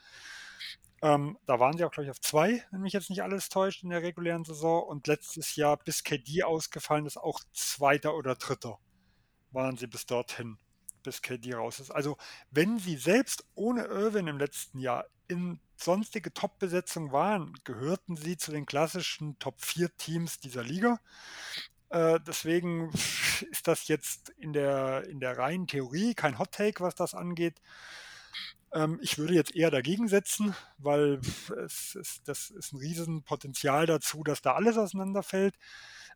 Ähm, 1.03 1.39
da 1.45 1.61
waren 1.61 1.77
sie 1.77 1.85
auch, 1.85 1.91
glaube 1.91 2.07
ich, 2.07 2.11
auf 2.11 2.21
zwei, 2.21 2.65
wenn 2.71 2.81
mich 2.81 2.95
jetzt 2.95 3.11
nicht 3.11 3.23
alles 3.23 3.51
täuscht, 3.51 3.83
in 3.83 3.91
der 3.91 4.03
regulären 4.03 4.45
Saison. 4.45 4.83
Und 4.85 5.07
letztes 5.07 5.55
Jahr, 5.55 5.77
bis 5.77 6.03
KD 6.03 6.45
ausgefallen 6.45 7.05
ist, 7.05 7.19
auch 7.19 7.41
Zweiter 7.53 8.15
oder 8.15 8.37
Dritter 8.37 8.79
waren 9.53 9.77
sie 9.77 9.87
bis 9.87 10.07
dorthin, 10.07 10.57
bis 11.03 11.21
KD 11.21 11.55
raus 11.55 11.79
ist. 11.79 11.91
Also, 11.91 12.17
wenn 12.51 12.79
sie 12.79 12.97
selbst 12.97 13.45
ohne 13.55 13.85
Irwin 13.85 14.29
im 14.29 14.39
letzten 14.39 14.79
Jahr 14.79 15.05
in 15.29 15.61
sonstige 15.77 16.33
Top-Besetzung 16.33 17.13
waren, 17.13 17.55
gehörten 17.65 18.17
sie 18.17 18.37
zu 18.37 18.53
den 18.53 18.67
klassischen 18.67 19.39
Top-4-Teams 19.39 20.41
dieser 20.41 20.63
Liga. 20.63 21.01
Äh, 21.91 22.21
deswegen 22.27 22.91
ist 23.51 23.67
das 23.67 23.89
jetzt 23.89 24.31
in 24.31 24.53
der, 24.53 25.07
in 25.09 25.21
der 25.21 25.37
reinen 25.39 25.67
Theorie 25.67 26.15
kein 26.15 26.39
Hot-Take, 26.39 26.83
was 26.83 26.95
das 26.95 27.15
angeht. 27.15 27.61
Ähm, 28.73 28.99
ich 29.03 29.19
würde 29.19 29.35
jetzt 29.35 29.55
eher 29.55 29.71
dagegen 29.71 30.09
setzen, 30.09 30.55
weil 30.79 31.21
es 31.65 31.95
ist, 31.95 32.23
das 32.27 32.51
ist 32.51 32.73
ein 32.73 32.79
Riesenpotenzial 32.79 33.87
dazu, 33.87 34.25
dass 34.25 34.43
da 34.43 34.55
alles 34.55 34.77
auseinanderfällt. 34.77 35.55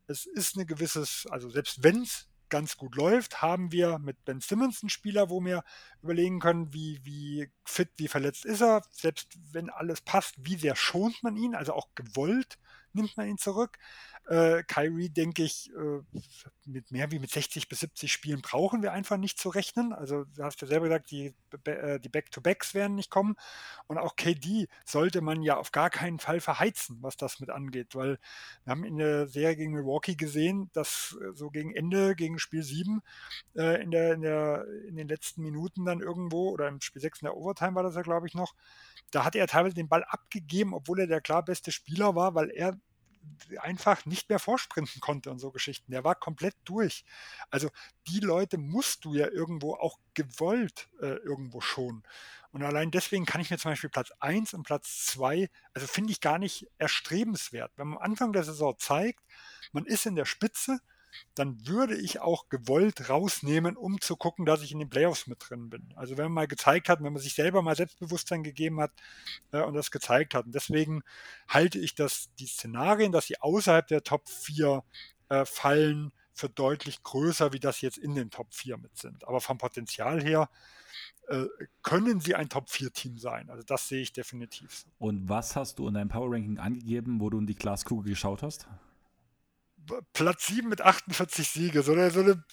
Es 0.06 0.26
ist 0.26 0.56
eine 0.56 0.66
gewisses, 0.66 1.26
also 1.30 1.50
selbst 1.50 1.82
wenn 1.82 2.02
es 2.02 2.28
ganz 2.50 2.76
gut 2.76 2.96
läuft, 2.96 3.42
haben 3.42 3.72
wir 3.72 3.98
mit 3.98 4.24
Ben 4.24 4.40
Simmons 4.40 4.82
einen 4.82 4.90
Spieler, 4.90 5.30
wo 5.30 5.44
wir 5.44 5.62
überlegen 6.02 6.40
können, 6.40 6.72
wie, 6.72 7.00
wie 7.04 7.50
fit, 7.64 7.90
wie 7.96 8.08
verletzt 8.08 8.44
ist 8.44 8.62
er. 8.62 8.82
Selbst 8.90 9.38
wenn 9.52 9.70
alles 9.70 10.00
passt, 10.00 10.34
wie 10.38 10.56
sehr 10.56 10.76
schont 10.76 11.22
man 11.22 11.36
ihn, 11.36 11.54
also 11.54 11.72
auch 11.72 11.88
gewollt 11.94 12.58
nimmt 12.94 13.16
man 13.16 13.28
ihn 13.28 13.38
zurück. 13.38 13.78
Äh, 14.28 14.62
Kyrie, 14.64 15.08
denke 15.08 15.42
ich, 15.42 15.70
äh, 15.74 16.02
mit 16.66 16.90
mehr 16.90 17.10
wie 17.10 17.18
mit 17.18 17.30
60 17.30 17.68
bis 17.68 17.80
70 17.80 18.12
Spielen 18.12 18.42
brauchen 18.42 18.82
wir 18.82 18.92
einfach 18.92 19.16
nicht 19.16 19.38
zu 19.38 19.48
rechnen. 19.48 19.94
Also, 19.94 20.24
du 20.24 20.42
hast 20.42 20.60
ja 20.60 20.68
selber 20.68 20.86
gesagt, 20.86 21.10
die, 21.10 21.34
äh, 21.64 21.98
die 21.98 22.10
Back-to-Backs 22.10 22.74
werden 22.74 22.94
nicht 22.94 23.10
kommen. 23.10 23.36
Und 23.86 23.96
auch 23.96 24.16
KD 24.16 24.68
sollte 24.84 25.22
man 25.22 25.42
ja 25.42 25.56
auf 25.56 25.72
gar 25.72 25.88
keinen 25.88 26.18
Fall 26.18 26.40
verheizen, 26.40 26.98
was 27.00 27.16
das 27.16 27.40
mit 27.40 27.48
angeht, 27.48 27.94
weil 27.94 28.18
wir 28.64 28.70
haben 28.70 28.84
in 28.84 28.98
der 28.98 29.28
Serie 29.28 29.56
gegen 29.56 29.72
Milwaukee 29.72 30.14
gesehen, 30.14 30.70
dass 30.74 31.16
äh, 31.22 31.32
so 31.34 31.50
gegen 31.50 31.74
Ende, 31.74 32.14
gegen 32.14 32.38
Spiel 32.38 32.62
7, 32.62 33.00
äh, 33.56 33.82
in, 33.82 33.90
der, 33.90 34.12
in, 34.12 34.20
der, 34.20 34.66
in 34.88 34.96
den 34.96 35.08
letzten 35.08 35.42
Minuten 35.42 35.86
dann 35.86 36.00
irgendwo, 36.00 36.50
oder 36.50 36.68
im 36.68 36.82
Spiel 36.82 37.00
6 37.00 37.22
in 37.22 37.26
der 37.26 37.36
Overtime 37.36 37.74
war 37.74 37.82
das 37.82 37.94
ja, 37.94 38.02
glaube 38.02 38.26
ich, 38.26 38.34
noch, 38.34 38.54
da 39.10 39.24
hat 39.24 39.34
er 39.34 39.46
teilweise 39.46 39.74
den 39.74 39.88
Ball 39.88 40.04
abgegeben, 40.04 40.74
obwohl 40.74 41.00
er 41.00 41.06
der 41.06 41.20
klar 41.20 41.44
beste 41.44 41.72
Spieler 41.72 42.14
war, 42.14 42.34
weil 42.34 42.50
er 42.50 42.78
einfach 43.58 44.06
nicht 44.06 44.28
mehr 44.28 44.38
vorsprinten 44.38 45.00
konnte 45.00 45.30
und 45.30 45.38
so 45.38 45.50
Geschichten. 45.50 45.92
Der 45.92 46.04
war 46.04 46.14
komplett 46.14 46.54
durch. 46.64 47.04
Also 47.50 47.70
die 48.06 48.20
Leute 48.20 48.58
musst 48.58 49.04
du 49.04 49.14
ja 49.14 49.28
irgendwo 49.28 49.74
auch 49.74 49.98
gewollt 50.14 50.88
äh, 51.00 51.16
irgendwo 51.16 51.60
schon. 51.60 52.02
Und 52.52 52.62
allein 52.62 52.90
deswegen 52.90 53.26
kann 53.26 53.40
ich 53.40 53.50
mir 53.50 53.58
zum 53.58 53.72
Beispiel 53.72 53.90
Platz 53.90 54.10
1 54.20 54.54
und 54.54 54.62
Platz 54.62 55.06
2, 55.06 55.50
also 55.74 55.86
finde 55.86 56.12
ich 56.12 56.20
gar 56.20 56.38
nicht 56.38 56.66
erstrebenswert. 56.78 57.72
Wenn 57.76 57.88
man 57.88 57.98
am 57.98 58.04
Anfang 58.04 58.32
der 58.32 58.44
Saison 58.44 58.74
zeigt, 58.78 59.22
man 59.72 59.84
ist 59.84 60.06
in 60.06 60.16
der 60.16 60.24
Spitze, 60.24 60.80
dann 61.34 61.66
würde 61.66 61.96
ich 61.96 62.20
auch 62.20 62.48
gewollt 62.48 63.08
rausnehmen, 63.08 63.76
um 63.76 64.00
zu 64.00 64.16
gucken, 64.16 64.46
dass 64.46 64.62
ich 64.62 64.72
in 64.72 64.78
den 64.78 64.90
Playoffs 64.90 65.26
mit 65.26 65.38
drin 65.48 65.70
bin. 65.70 65.92
Also 65.96 66.16
wenn 66.16 66.26
man 66.26 66.32
mal 66.32 66.48
gezeigt 66.48 66.88
hat, 66.88 67.02
wenn 67.02 67.12
man 67.12 67.22
sich 67.22 67.34
selber 67.34 67.62
mal 67.62 67.76
Selbstbewusstsein 67.76 68.42
gegeben 68.42 68.80
hat 68.80 68.92
äh, 69.52 69.62
und 69.62 69.74
das 69.74 69.90
gezeigt 69.90 70.34
hat. 70.34 70.46
Und 70.46 70.54
deswegen 70.54 71.02
halte 71.48 71.78
ich 71.78 71.94
das, 71.94 72.30
die 72.38 72.46
Szenarien, 72.46 73.12
dass 73.12 73.26
sie 73.26 73.40
außerhalb 73.40 73.86
der 73.86 74.02
Top 74.02 74.28
4 74.28 74.82
äh, 75.28 75.44
fallen, 75.44 76.12
für 76.38 76.48
deutlich 76.48 77.02
größer, 77.02 77.52
wie 77.52 77.58
das 77.58 77.80
jetzt 77.80 77.98
in 77.98 78.14
den 78.14 78.30
Top 78.30 78.54
4 78.54 78.78
mit 78.78 78.96
sind. 78.96 79.26
Aber 79.26 79.40
vom 79.40 79.58
Potenzial 79.58 80.22
her 80.22 80.48
äh, 81.26 81.46
können 81.82 82.20
sie 82.20 82.36
ein 82.36 82.48
Top 82.48 82.70
4 82.70 82.92
Team 82.92 83.18
sein. 83.18 83.50
Also 83.50 83.64
das 83.64 83.88
sehe 83.88 84.00
ich 84.00 84.12
definitiv. 84.12 84.86
Und 84.98 85.28
was 85.28 85.56
hast 85.56 85.78
du 85.78 85.88
in 85.88 85.94
deinem 85.94 86.08
Power 86.08 86.32
Ranking 86.32 86.58
angegeben, 86.58 87.20
wo 87.20 87.28
du 87.28 87.38
in 87.38 87.46
die 87.46 87.56
Glaskugel 87.56 88.10
geschaut 88.10 88.42
hast? 88.42 88.68
Platz 90.12 90.46
7 90.46 90.68
mit 90.68 90.80
48 90.80 91.48
Siege. 91.48 91.82
So 91.82 91.92
eine, 91.92 92.10
so 92.10 92.20
eine 92.20 92.44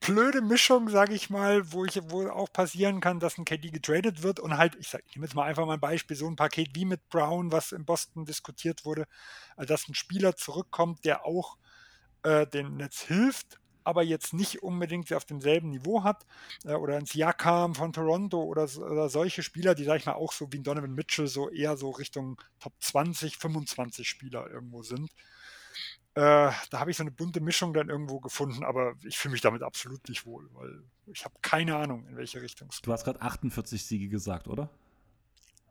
blöde 0.00 0.40
Mischung, 0.40 0.88
sage 0.88 1.14
ich 1.14 1.30
mal, 1.30 1.72
wo 1.72 1.84
ich 1.84 1.98
wo 2.10 2.28
auch 2.28 2.52
passieren 2.52 3.00
kann, 3.00 3.18
dass 3.18 3.38
ein 3.38 3.44
KD 3.44 3.70
getradet 3.70 4.22
wird 4.22 4.38
und 4.40 4.56
halt, 4.56 4.76
ich, 4.76 4.88
sag, 4.88 5.02
ich 5.06 5.16
nehme 5.16 5.26
jetzt 5.26 5.34
mal 5.34 5.44
einfach 5.44 5.66
mal 5.66 5.74
ein 5.74 5.80
Beispiel, 5.80 6.16
so 6.16 6.28
ein 6.28 6.36
Paket 6.36 6.70
wie 6.74 6.84
mit 6.84 7.08
Brown, 7.08 7.50
was 7.50 7.72
in 7.72 7.84
Boston 7.84 8.24
diskutiert 8.24 8.84
wurde, 8.84 9.06
also 9.56 9.72
dass 9.72 9.88
ein 9.88 9.94
Spieler 9.94 10.36
zurückkommt, 10.36 11.04
der 11.04 11.24
auch 11.24 11.56
äh, 12.22 12.46
dem 12.46 12.76
Netz 12.76 13.00
hilft, 13.02 13.58
aber 13.84 14.02
jetzt 14.02 14.32
nicht 14.34 14.62
unbedingt 14.62 15.12
auf 15.12 15.24
demselben 15.24 15.70
Niveau 15.70 16.04
hat, 16.04 16.26
äh, 16.64 16.74
oder 16.74 16.96
ein 16.96 17.06
Siakam 17.06 17.74
von 17.74 17.92
Toronto 17.92 18.42
oder, 18.42 18.68
oder 18.78 19.08
solche 19.08 19.42
Spieler, 19.42 19.74
die, 19.74 19.84
sag 19.84 19.98
ich 19.98 20.06
mal, 20.06 20.14
auch 20.14 20.32
so 20.32 20.52
wie 20.52 20.60
Donovan 20.60 20.94
Mitchell 20.94 21.26
so 21.26 21.48
eher 21.50 21.76
so 21.76 21.90
Richtung 21.90 22.40
Top 22.60 22.74
20, 22.80 23.38
25 23.38 24.08
Spieler 24.08 24.48
irgendwo 24.50 24.82
sind. 24.82 25.10
Äh, 26.16 26.50
da 26.70 26.80
habe 26.80 26.90
ich 26.90 26.96
so 26.96 27.02
eine 27.02 27.10
bunte 27.10 27.42
Mischung 27.42 27.74
dann 27.74 27.90
irgendwo 27.90 28.20
gefunden, 28.20 28.64
aber 28.64 28.94
ich 29.04 29.18
fühle 29.18 29.32
mich 29.32 29.42
damit 29.42 29.62
absolut 29.62 30.08
nicht 30.08 30.24
wohl, 30.24 30.48
weil 30.54 30.82
ich 31.12 31.26
habe 31.26 31.34
keine 31.42 31.76
Ahnung, 31.76 32.06
in 32.06 32.16
welche 32.16 32.40
Richtung 32.40 32.68
es 32.70 32.76
geht. 32.76 32.86
Du 32.86 32.92
hast 32.94 33.04
gerade 33.04 33.20
48 33.20 33.84
Siege 33.84 34.08
gesagt, 34.08 34.48
oder? 34.48 34.70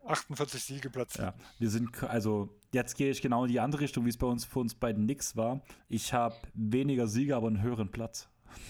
48 0.05 0.63
Siege 0.63 0.91
Platz. 0.91 1.17
Ja, 1.17 1.33
wir 1.57 1.71
sind, 1.71 2.03
also 2.03 2.55
jetzt 2.71 2.95
gehe 2.95 3.09
ich 3.09 3.23
genau 3.23 3.45
in 3.45 3.51
die 3.51 3.59
andere 3.59 3.81
Richtung, 3.81 4.05
wie 4.05 4.09
es 4.09 4.17
bei 4.17 4.27
uns 4.27 4.45
für 4.45 4.59
uns 4.59 4.75
beiden 4.75 5.07
nix 5.07 5.35
war. 5.35 5.61
Ich 5.89 6.13
habe 6.13 6.35
weniger 6.53 7.07
Siege, 7.07 7.35
aber 7.35 7.47
einen 7.47 7.63
höheren 7.63 7.91
Platz. 7.91 8.29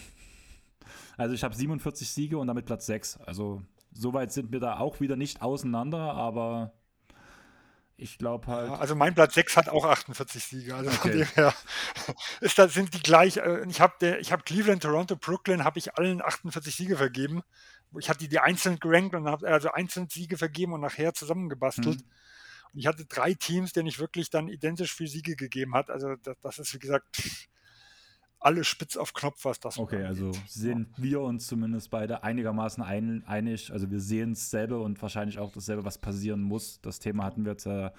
Also 1.18 1.34
ich 1.34 1.46
habe 1.46 1.56
47 1.56 2.10
Siege 2.10 2.38
und 2.38 2.48
damit 2.48 2.66
Platz 2.66 2.88
6. 2.88 3.22
Also 3.22 3.62
soweit 3.94 4.34
sind 4.34 4.52
wir 4.52 4.60
da 4.60 4.80
auch 4.80 5.00
wieder 5.00 5.16
nicht 5.16 5.42
auseinander, 5.42 6.14
aber 6.14 6.74
ich 7.98 8.18
glaube 8.18 8.48
halt. 8.48 8.70
Ja, 8.70 8.78
also 8.78 8.96
mein 8.96 9.16
Platz 9.16 9.36
6 9.36 9.56
hat 9.58 9.70
auch 9.70 9.86
48 9.86 10.44
Siege. 10.44 10.76
Also 10.76 10.90
okay. 10.90 10.98
von 10.98 11.12
dem 11.12 11.28
her 11.36 11.54
ist 12.42 12.58
das, 12.60 12.74
sind 12.74 12.94
die 12.94 13.02
gleich. 13.02 13.38
Äh, 13.38 13.66
ich 13.70 13.80
habe 13.80 14.20
hab 14.22 14.46
Cleveland, 14.46 14.84
Toronto, 14.84 15.16
Brooklyn, 15.16 15.64
habe 15.64 15.80
ich 15.80 15.96
allen 15.96 16.22
48 16.22 16.76
Siege 16.76 16.98
vergeben. 16.98 17.42
Ich 17.98 18.10
hatte 18.10 18.28
die 18.28 18.40
einzeln 18.40 18.80
gerankt 18.80 19.16
und 19.16 19.28
habe 19.28 19.48
also 19.48 19.72
einzeln 19.72 20.10
Siege 20.10 20.38
vergeben 20.38 20.74
und 20.74 20.82
nachher 20.82 21.14
zusammengebastelt. 21.14 22.00
Mhm. 22.00 22.12
Und 22.74 22.80
ich 22.80 22.88
hatte 22.88 23.06
drei 23.06 23.34
Teams, 23.34 23.72
denen 23.72 23.88
ich 23.88 24.00
wirklich 24.00 24.30
dann 24.30 24.50
identisch 24.50 24.94
viele 24.94 25.10
Siege 25.10 25.38
gegeben 25.38 25.74
hat. 25.74 25.90
Also 25.90 26.16
das, 26.16 26.38
das 26.42 26.60
ist 26.60 26.74
wie 26.74 26.80
gesagt 26.80 27.06
alle 28.46 28.64
spitz 28.64 28.96
auf 28.96 29.14
Knopf, 29.14 29.44
was 29.44 29.60
das 29.60 29.80
Okay, 29.80 30.04
also 30.04 30.32
sehen 30.48 30.94
ja. 30.98 31.04
wir 31.04 31.22
uns 31.22 31.48
zumindest 31.48 31.90
beide 31.90 32.24
einigermaßen 32.24 32.84
ein, 32.84 33.24
einig. 33.26 33.72
Also 33.72 33.90
wir 33.90 34.00
sehen 34.00 34.36
dasselbe 34.36 34.80
und 34.80 35.02
wahrscheinlich 35.02 35.40
auch 35.40 35.52
dasselbe, 35.52 35.84
was 35.84 35.98
passieren 35.98 36.42
muss. 36.42 36.80
Das 36.82 37.00
Thema 37.00 37.24
hatten 37.24 37.44
wir 37.44 37.54
jetzt 37.54 37.66
äh, 37.66 37.90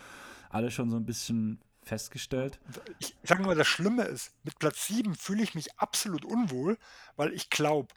alle 0.48 0.70
schon 0.70 0.88
so 0.88 0.96
ein 0.96 1.04
bisschen 1.04 1.60
festgestellt. 1.82 2.60
Ich 3.00 3.16
sage 3.24 3.42
nur, 3.42 3.56
das 3.56 3.66
Schlimme 3.66 4.04
ist, 4.04 4.32
mit 4.44 4.58
Platz 4.60 4.86
7 4.86 5.16
fühle 5.16 5.42
ich 5.42 5.56
mich 5.56 5.76
absolut 5.78 6.24
unwohl, 6.24 6.78
weil 7.16 7.32
ich 7.32 7.50
glaube, 7.50 7.88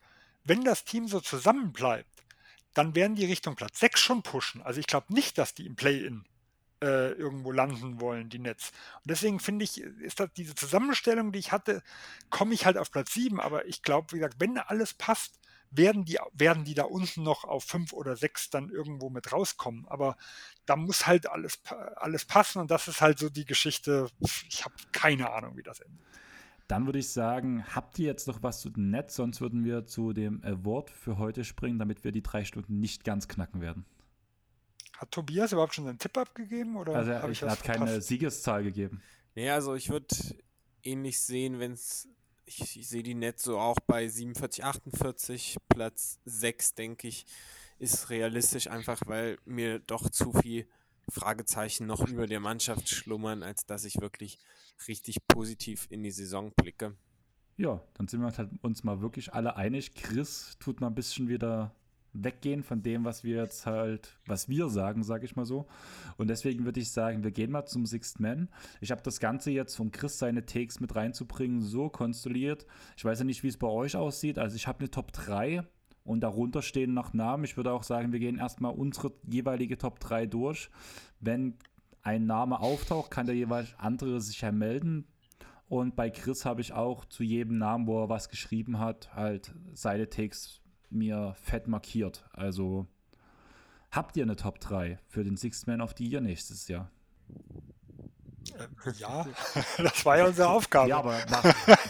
wenn 0.43 0.63
das 0.63 0.85
Team 0.85 1.07
so 1.07 1.19
zusammenbleibt, 1.19 2.09
dann 2.73 2.95
werden 2.95 3.15
die 3.15 3.25
Richtung 3.25 3.55
Platz 3.55 3.79
6 3.79 3.99
schon 3.99 4.23
pushen. 4.23 4.63
Also 4.63 4.79
ich 4.79 4.87
glaube 4.87 5.13
nicht, 5.13 5.37
dass 5.37 5.53
die 5.53 5.67
im 5.67 5.75
Play-In 5.75 6.25
äh, 6.81 7.11
irgendwo 7.11 7.51
landen 7.51 7.99
wollen, 7.99 8.29
die 8.29 8.39
Netz. 8.39 8.71
Und 8.97 9.09
deswegen 9.11 9.39
finde 9.39 9.65
ich, 9.65 9.81
ist 9.81 10.19
das 10.19 10.29
diese 10.35 10.55
Zusammenstellung, 10.55 11.31
die 11.31 11.39
ich 11.39 11.51
hatte, 11.51 11.83
komme 12.29 12.53
ich 12.53 12.65
halt 12.65 12.77
auf 12.77 12.91
Platz 12.91 13.13
7, 13.13 13.39
aber 13.39 13.65
ich 13.65 13.81
glaube, 13.81 14.11
wie 14.11 14.17
gesagt, 14.17 14.37
wenn 14.39 14.57
alles 14.57 14.93
passt, 14.93 15.39
werden 15.71 16.05
die, 16.05 16.17
werden 16.33 16.63
die 16.63 16.73
da 16.73 16.83
unten 16.83 17.23
noch 17.23 17.43
auf 17.43 17.63
5 17.63 17.93
oder 17.93 18.15
6 18.15 18.49
dann 18.49 18.69
irgendwo 18.69 19.09
mit 19.09 19.31
rauskommen. 19.31 19.87
Aber 19.87 20.17
da 20.65 20.75
muss 20.75 21.05
halt 21.05 21.29
alles, 21.29 21.59
alles 21.95 22.25
passen 22.25 22.59
und 22.59 22.71
das 22.71 22.87
ist 22.87 23.01
halt 23.01 23.19
so 23.19 23.29
die 23.29 23.45
Geschichte. 23.45 24.09
Ich 24.49 24.65
habe 24.65 24.75
keine 24.91 25.31
Ahnung, 25.31 25.57
wie 25.57 25.63
das 25.63 25.79
endet. 25.79 25.99
Dann 26.67 26.85
würde 26.85 26.99
ich 26.99 27.09
sagen, 27.09 27.65
habt 27.73 27.97
ihr 27.97 28.05
jetzt 28.05 28.27
noch 28.27 28.43
was 28.43 28.61
zu 28.61 28.69
dem 28.69 28.91
Netz? 28.91 29.15
Sonst 29.15 29.41
würden 29.41 29.65
wir 29.65 29.85
zu 29.85 30.13
dem 30.13 30.43
Award 30.43 30.91
für 30.91 31.17
heute 31.17 31.43
springen, 31.43 31.79
damit 31.79 32.03
wir 32.03 32.11
die 32.11 32.21
drei 32.21 32.45
Stunden 32.45 32.79
nicht 32.79 33.03
ganz 33.03 33.27
knacken 33.27 33.59
werden. 33.59 33.85
Hat 34.99 35.11
Tobias 35.11 35.53
überhaupt 35.53 35.73
schon 35.73 35.85
seinen 35.85 35.97
Tipp 35.97 36.17
abgegeben? 36.17 36.75
Oder 36.75 36.93
also 36.93 37.11
er, 37.11 37.29
ich 37.29 37.41
hat 37.41 37.63
keine 37.63 38.01
Siegeszahl 38.01 38.63
gegeben. 38.63 39.01
Nee, 39.33 39.49
also 39.49 39.73
ich 39.73 39.89
würde 39.89 40.13
ähnlich 40.83 41.21
sehen, 41.21 41.59
wenn 41.59 41.71
es. 41.71 42.09
Ich, 42.43 42.77
ich 42.77 42.89
sehe 42.89 43.03
die 43.03 43.13
Netz 43.13 43.43
so 43.43 43.59
auch 43.59 43.77
bei 43.87 44.09
47, 44.09 44.65
48, 44.65 45.57
Platz 45.69 46.19
6, 46.25 46.73
denke 46.73 47.07
ich, 47.07 47.25
ist 47.77 48.09
realistisch 48.09 48.67
einfach, 48.67 48.99
weil 49.05 49.37
mir 49.45 49.79
doch 49.79 50.09
zu 50.09 50.33
viel 50.33 50.67
Fragezeichen 51.07 51.85
noch 51.85 52.05
über 52.05 52.27
der 52.27 52.41
Mannschaft 52.41 52.89
schlummern, 52.89 53.41
als 53.41 53.65
dass 53.65 53.85
ich 53.85 54.01
wirklich 54.01 54.37
richtig 54.87 55.25
positiv 55.27 55.87
in 55.91 56.03
die 56.03 56.11
Saison 56.11 56.51
blicke. 56.55 56.97
Ja, 57.55 57.81
dann 57.93 58.09
sind 58.09 58.19
wir 58.19 58.35
halt 58.35 58.49
uns 58.63 58.83
mal 58.83 58.99
wirklich 58.99 59.33
alle 59.33 59.55
einig. 59.55 59.93
Chris 59.93 60.57
tut 60.59 60.81
mal 60.81 60.87
ein 60.87 60.95
bisschen 60.95 61.29
wieder 61.29 61.73
weggehen 62.13 62.63
von 62.63 62.81
dem, 62.81 63.05
was 63.05 63.23
wir 63.23 63.37
jetzt 63.43 63.65
halt, 63.65 64.17
was 64.25 64.49
wir 64.49 64.69
sagen, 64.69 65.03
sage 65.03 65.25
ich 65.25 65.35
mal 65.35 65.45
so. 65.45 65.67
Und 66.17 66.29
deswegen 66.29 66.65
würde 66.65 66.79
ich 66.79 66.91
sagen, 66.91 67.23
wir 67.23 67.31
gehen 67.31 67.51
mal 67.51 67.65
zum 67.65 67.85
Sixth 67.85 68.19
Man. 68.19 68.49
Ich 68.81 68.91
habe 68.91 69.01
das 69.01 69.19
Ganze 69.19 69.51
jetzt 69.51 69.75
von 69.75 69.91
Chris 69.91 70.19
seine 70.19 70.45
Takes 70.45 70.79
mit 70.79 70.95
reinzubringen 70.95 71.61
so 71.61 71.89
konstruiert. 71.89 72.65
Ich 72.97 73.05
weiß 73.05 73.19
ja 73.19 73.25
nicht, 73.25 73.43
wie 73.43 73.47
es 73.47 73.57
bei 73.57 73.67
euch 73.67 73.95
aussieht. 73.95 74.39
Also 74.39 74.55
ich 74.55 74.67
habe 74.67 74.79
eine 74.79 74.91
Top 74.91 75.11
3 75.11 75.63
und 76.03 76.21
darunter 76.21 76.61
stehen 76.61 76.93
noch 76.93 77.13
Namen. 77.13 77.43
Ich 77.43 77.57
würde 77.57 77.71
auch 77.71 77.83
sagen, 77.83 78.11
wir 78.11 78.19
gehen 78.19 78.37
erstmal 78.37 78.73
unsere 78.73 79.13
jeweilige 79.27 79.77
Top 79.77 79.99
3 79.99 80.25
durch. 80.25 80.69
Wenn 81.19 81.55
ein 82.01 82.25
Name 82.25 82.59
auftaucht, 82.59 83.11
kann 83.11 83.27
der 83.27 83.35
jeweils 83.35 83.75
andere 83.77 84.21
sich 84.21 84.41
ja 84.41 84.51
melden. 84.51 85.05
Und 85.67 85.95
bei 85.95 86.09
Chris 86.09 86.45
habe 86.45 86.61
ich 86.61 86.73
auch 86.73 87.05
zu 87.05 87.23
jedem 87.23 87.59
Namen, 87.59 87.85
wo 87.85 88.01
er 88.01 88.09
was 88.09 88.29
geschrieben 88.29 88.79
hat, 88.79 89.13
halt 89.15 89.53
seine 89.73 90.09
Takes 90.09 90.61
mir 90.91 91.35
fett 91.41 91.67
markiert. 91.67 92.27
Also 92.33 92.87
habt 93.91 94.17
ihr 94.17 94.23
eine 94.23 94.35
Top 94.35 94.59
3 94.59 94.99
für 95.07 95.23
den 95.23 95.37
Sixth 95.37 95.67
Man 95.67 95.81
of 95.81 95.93
the 95.97 96.07
Year 96.07 96.21
nächstes 96.21 96.67
Jahr? 96.67 96.91
Äh, 98.57 98.91
ja, 98.97 99.25
das 99.77 100.05
war 100.05 100.17
ja 100.17 100.25
unsere 100.25 100.49
Aufgabe. 100.49 100.89
Ja, 100.89 100.97
aber 100.97 101.17
nach, 101.29 101.43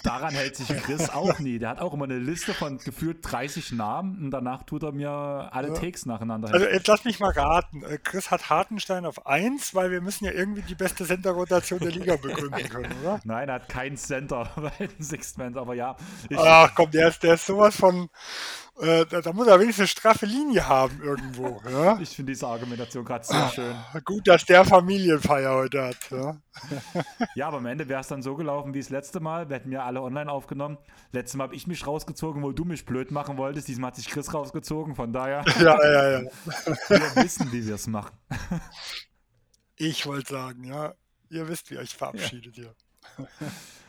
daran 0.04 0.34
hält 0.34 0.56
sich 0.56 0.68
Chris 0.68 1.10
auch 1.10 1.40
nie. 1.40 1.60
Der 1.60 1.70
hat 1.70 1.80
auch 1.80 1.94
immer 1.94 2.06
eine 2.06 2.18
Liste 2.18 2.54
von 2.54 2.78
gefühlt 2.78 3.20
30 3.22 3.74
Namen 3.74 4.24
und 4.24 4.32
danach 4.32 4.64
tut 4.64 4.84
er 4.84 4.92
mir 4.92 5.10
alle 5.10 5.70
ja. 5.70 5.74
Takes 5.74 6.06
nacheinander. 6.06 6.54
Also 6.54 6.68
jetzt 6.68 6.88
lass 6.88 7.06
mich 7.06 7.20
mal 7.20 7.32
raten. 7.32 7.84
Äh, 7.84 7.98
Chris 7.98 8.32
hat 8.32 8.50
Hartenstein 8.50 9.06
auf 9.06 9.26
1, 9.26 9.76
weil 9.76 9.92
wir 9.92 10.02
müssen 10.02 10.26
ja 10.26 10.32
irgendwie 10.32 10.62
die 10.62 10.76
beste 10.76 11.06
Center-Rotation 11.06 11.80
der 11.80 11.92
Liga 11.92 12.16
begründen 12.16 12.70
können, 12.70 12.94
oder? 13.02 13.20
Nein, 13.24 13.50
er 13.50 13.56
hat 13.56 13.70
keinen 13.70 13.98
Center 13.98 14.50
bei 14.56 14.88
den 14.88 15.04
Sixth 15.04 15.38
Man, 15.38 15.58
aber 15.58 15.76
ja. 15.76 15.96
Ach 16.36 16.74
komm, 16.76 16.92
der 16.92 17.10
ist, 17.10 17.24
der 17.24 17.36
ist 17.36 17.46
sowas 17.46 17.76
von 17.76 18.10
äh, 18.80 19.06
da, 19.06 19.19
da, 19.22 19.34
muss 19.34 19.47
er 19.47 19.60
wenigstens 19.60 19.81
eine 19.81 19.88
straffe 19.88 20.26
Linie 20.26 20.68
haben 20.68 21.01
irgendwo. 21.01 21.61
Ja? 21.69 21.99
Ich 21.99 22.10
finde 22.10 22.31
diese 22.31 22.47
Argumentation 22.47 23.06
gerade 23.06 23.26
sehr 23.26 23.38
ah, 23.38 23.49
schön. 23.49 23.76
Gut, 24.06 24.27
dass 24.27 24.45
der 24.45 24.65
Familienfeier 24.65 25.53
heute 25.53 25.84
hat. 25.84 26.10
Ja, 26.10 26.38
ja 27.35 27.47
aber 27.47 27.57
am 27.57 27.65
Ende 27.65 27.88
wäre 27.88 28.01
es 28.01 28.07
dann 28.07 28.22
so 28.22 28.35
gelaufen 28.35 28.73
wie 28.73 28.80
das 28.80 28.89
letzte 28.89 29.19
Mal. 29.19 29.49
Wir 29.49 29.57
hätten 29.57 29.72
ja 29.72 29.84
alle 29.84 30.01
online 30.01 30.31
aufgenommen. 30.31 30.77
Letztes 31.11 31.35
Mal 31.35 31.45
habe 31.45 31.56
ich 31.56 31.68
mich 31.68 31.85
rausgezogen, 31.85 32.41
wo 32.41 32.51
du 32.51 32.65
mich 32.65 32.85
blöd 32.85 33.11
machen 33.11 33.38
wolltest. 33.38 33.68
Diesmal 33.68 33.89
hat 33.89 33.97
sich 33.97 34.07
Chris 34.07 34.34
rausgezogen. 34.34 34.95
Von 34.95 35.14
daher. 35.14 35.43
Ja, 35.60 35.77
ja, 35.84 36.10
ja. 36.11 36.30
Wir 36.88 37.23
wissen, 37.23 37.51
wie 37.51 37.65
wir 37.65 37.76
es 37.76 37.88
machen. 37.88 38.15
Ich 39.76 40.06
wollte 40.06 40.31
sagen, 40.34 40.64
ja. 40.64 40.93
Ihr 41.30 41.47
wisst, 41.47 41.69
wie 41.69 41.77
euch 41.77 41.93
verabschiedet 41.93 42.57
ja. 42.57 42.64
hier. 43.18 43.27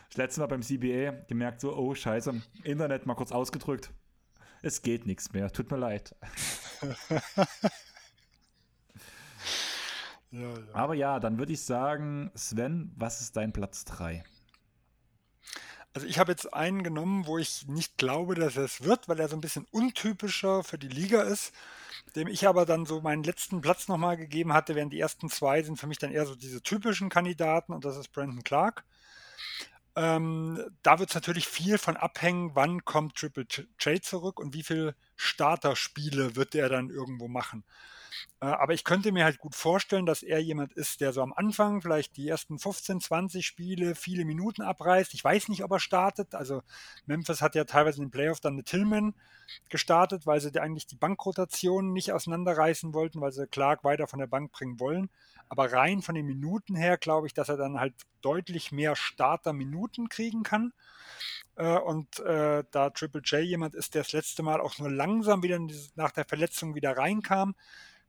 Das 0.08 0.16
letzte 0.16 0.40
Mal 0.40 0.46
beim 0.48 0.62
CBA 0.62 1.12
gemerkt, 1.28 1.60
so, 1.60 1.76
oh 1.76 1.94
Scheiße, 1.94 2.42
Internet 2.64 3.06
mal 3.06 3.14
kurz 3.14 3.30
ausgedrückt 3.30 3.92
es 4.62 4.82
geht 4.82 5.06
nichts 5.06 5.32
mehr. 5.32 5.50
Tut 5.52 5.70
mir 5.70 5.78
leid. 5.78 6.14
ja, 10.30 10.40
ja. 10.40 10.54
Aber 10.72 10.94
ja, 10.94 11.20
dann 11.20 11.38
würde 11.38 11.52
ich 11.52 11.62
sagen, 11.62 12.30
Sven, 12.34 12.92
was 12.96 13.20
ist 13.20 13.36
dein 13.36 13.52
Platz 13.52 13.84
3? 13.84 14.24
Also 15.92 16.06
ich 16.06 16.20
habe 16.20 16.30
jetzt 16.30 16.54
einen 16.54 16.84
genommen, 16.84 17.26
wo 17.26 17.38
ich 17.38 17.66
nicht 17.66 17.98
glaube, 17.98 18.36
dass 18.36 18.56
er 18.56 18.64
es 18.64 18.84
wird, 18.84 19.08
weil 19.08 19.18
er 19.18 19.28
so 19.28 19.36
ein 19.36 19.40
bisschen 19.40 19.66
untypischer 19.72 20.62
für 20.62 20.78
die 20.78 20.88
Liga 20.88 21.22
ist, 21.22 21.52
dem 22.14 22.28
ich 22.28 22.46
aber 22.46 22.64
dann 22.64 22.86
so 22.86 23.00
meinen 23.00 23.24
letzten 23.24 23.60
Platz 23.60 23.88
nochmal 23.88 24.16
gegeben 24.16 24.52
hatte, 24.52 24.76
während 24.76 24.92
die 24.92 25.00
ersten 25.00 25.28
zwei 25.28 25.62
sind 25.62 25.78
für 25.78 25.88
mich 25.88 25.98
dann 25.98 26.12
eher 26.12 26.26
so 26.26 26.36
diese 26.36 26.62
typischen 26.62 27.08
Kandidaten 27.08 27.72
und 27.72 27.84
das 27.84 27.96
ist 27.96 28.12
Brandon 28.12 28.44
Clark. 28.44 28.84
Ähm, 29.96 30.64
da 30.82 30.98
wird 30.98 31.10
es 31.10 31.14
natürlich 31.14 31.48
viel 31.48 31.78
von 31.78 31.96
abhängen, 31.96 32.52
wann 32.54 32.84
kommt 32.84 33.16
Triple 33.16 33.46
J 33.80 34.04
zurück 34.04 34.38
und 34.38 34.54
wie 34.54 34.62
viele 34.62 34.94
Starterspiele 35.16 36.36
wird 36.36 36.54
er 36.54 36.68
dann 36.68 36.90
irgendwo 36.90 37.28
machen. 37.28 37.64
Äh, 38.40 38.46
aber 38.46 38.74
ich 38.74 38.84
könnte 38.84 39.12
mir 39.12 39.24
halt 39.24 39.38
gut 39.38 39.54
vorstellen, 39.54 40.06
dass 40.06 40.22
er 40.22 40.40
jemand 40.40 40.72
ist, 40.74 41.00
der 41.00 41.12
so 41.12 41.22
am 41.22 41.32
Anfang 41.32 41.82
vielleicht 41.82 42.16
die 42.16 42.28
ersten 42.28 42.58
15, 42.58 43.00
20 43.00 43.46
Spiele 43.46 43.94
viele 43.94 44.24
Minuten 44.24 44.62
abreißt. 44.62 45.14
Ich 45.14 45.22
weiß 45.24 45.48
nicht, 45.48 45.64
ob 45.64 45.72
er 45.72 45.80
startet. 45.80 46.34
Also 46.34 46.62
Memphis 47.06 47.42
hat 47.42 47.54
ja 47.54 47.64
teilweise 47.64 47.98
in 47.98 48.06
den 48.06 48.10
Playoffs 48.10 48.40
dann 48.40 48.56
mit 48.56 48.66
Tillman 48.66 49.14
gestartet, 49.68 50.26
weil 50.26 50.40
sie 50.40 50.58
eigentlich 50.58 50.86
die 50.86 50.96
Bankrotation 50.96 51.92
nicht 51.92 52.12
auseinanderreißen 52.12 52.94
wollten, 52.94 53.20
weil 53.20 53.32
sie 53.32 53.46
Clark 53.46 53.84
weiter 53.84 54.06
von 54.06 54.18
der 54.18 54.26
Bank 54.26 54.52
bringen 54.52 54.80
wollen. 54.80 55.10
Aber 55.48 55.72
rein 55.72 56.00
von 56.00 56.14
den 56.14 56.26
Minuten 56.26 56.76
her 56.76 56.96
glaube 56.96 57.26
ich, 57.26 57.34
dass 57.34 57.48
er 57.48 57.56
dann 57.56 57.80
halt 57.80 57.94
deutlich 58.20 58.70
mehr 58.70 58.94
Starter-Minuten 58.94 60.08
kriegen 60.08 60.42
kann. 60.42 60.72
Äh, 61.56 61.78
und 61.78 62.20
äh, 62.20 62.64
da 62.70 62.90
Triple 62.90 63.22
J 63.22 63.42
jemand 63.42 63.74
ist, 63.74 63.94
der 63.94 64.02
das 64.02 64.12
letzte 64.12 64.42
Mal 64.42 64.60
auch 64.60 64.78
nur 64.78 64.90
langsam 64.90 65.42
wieder 65.42 65.58
nach 65.94 66.12
der 66.12 66.24
Verletzung 66.24 66.74
wieder 66.74 66.96
reinkam, 66.96 67.54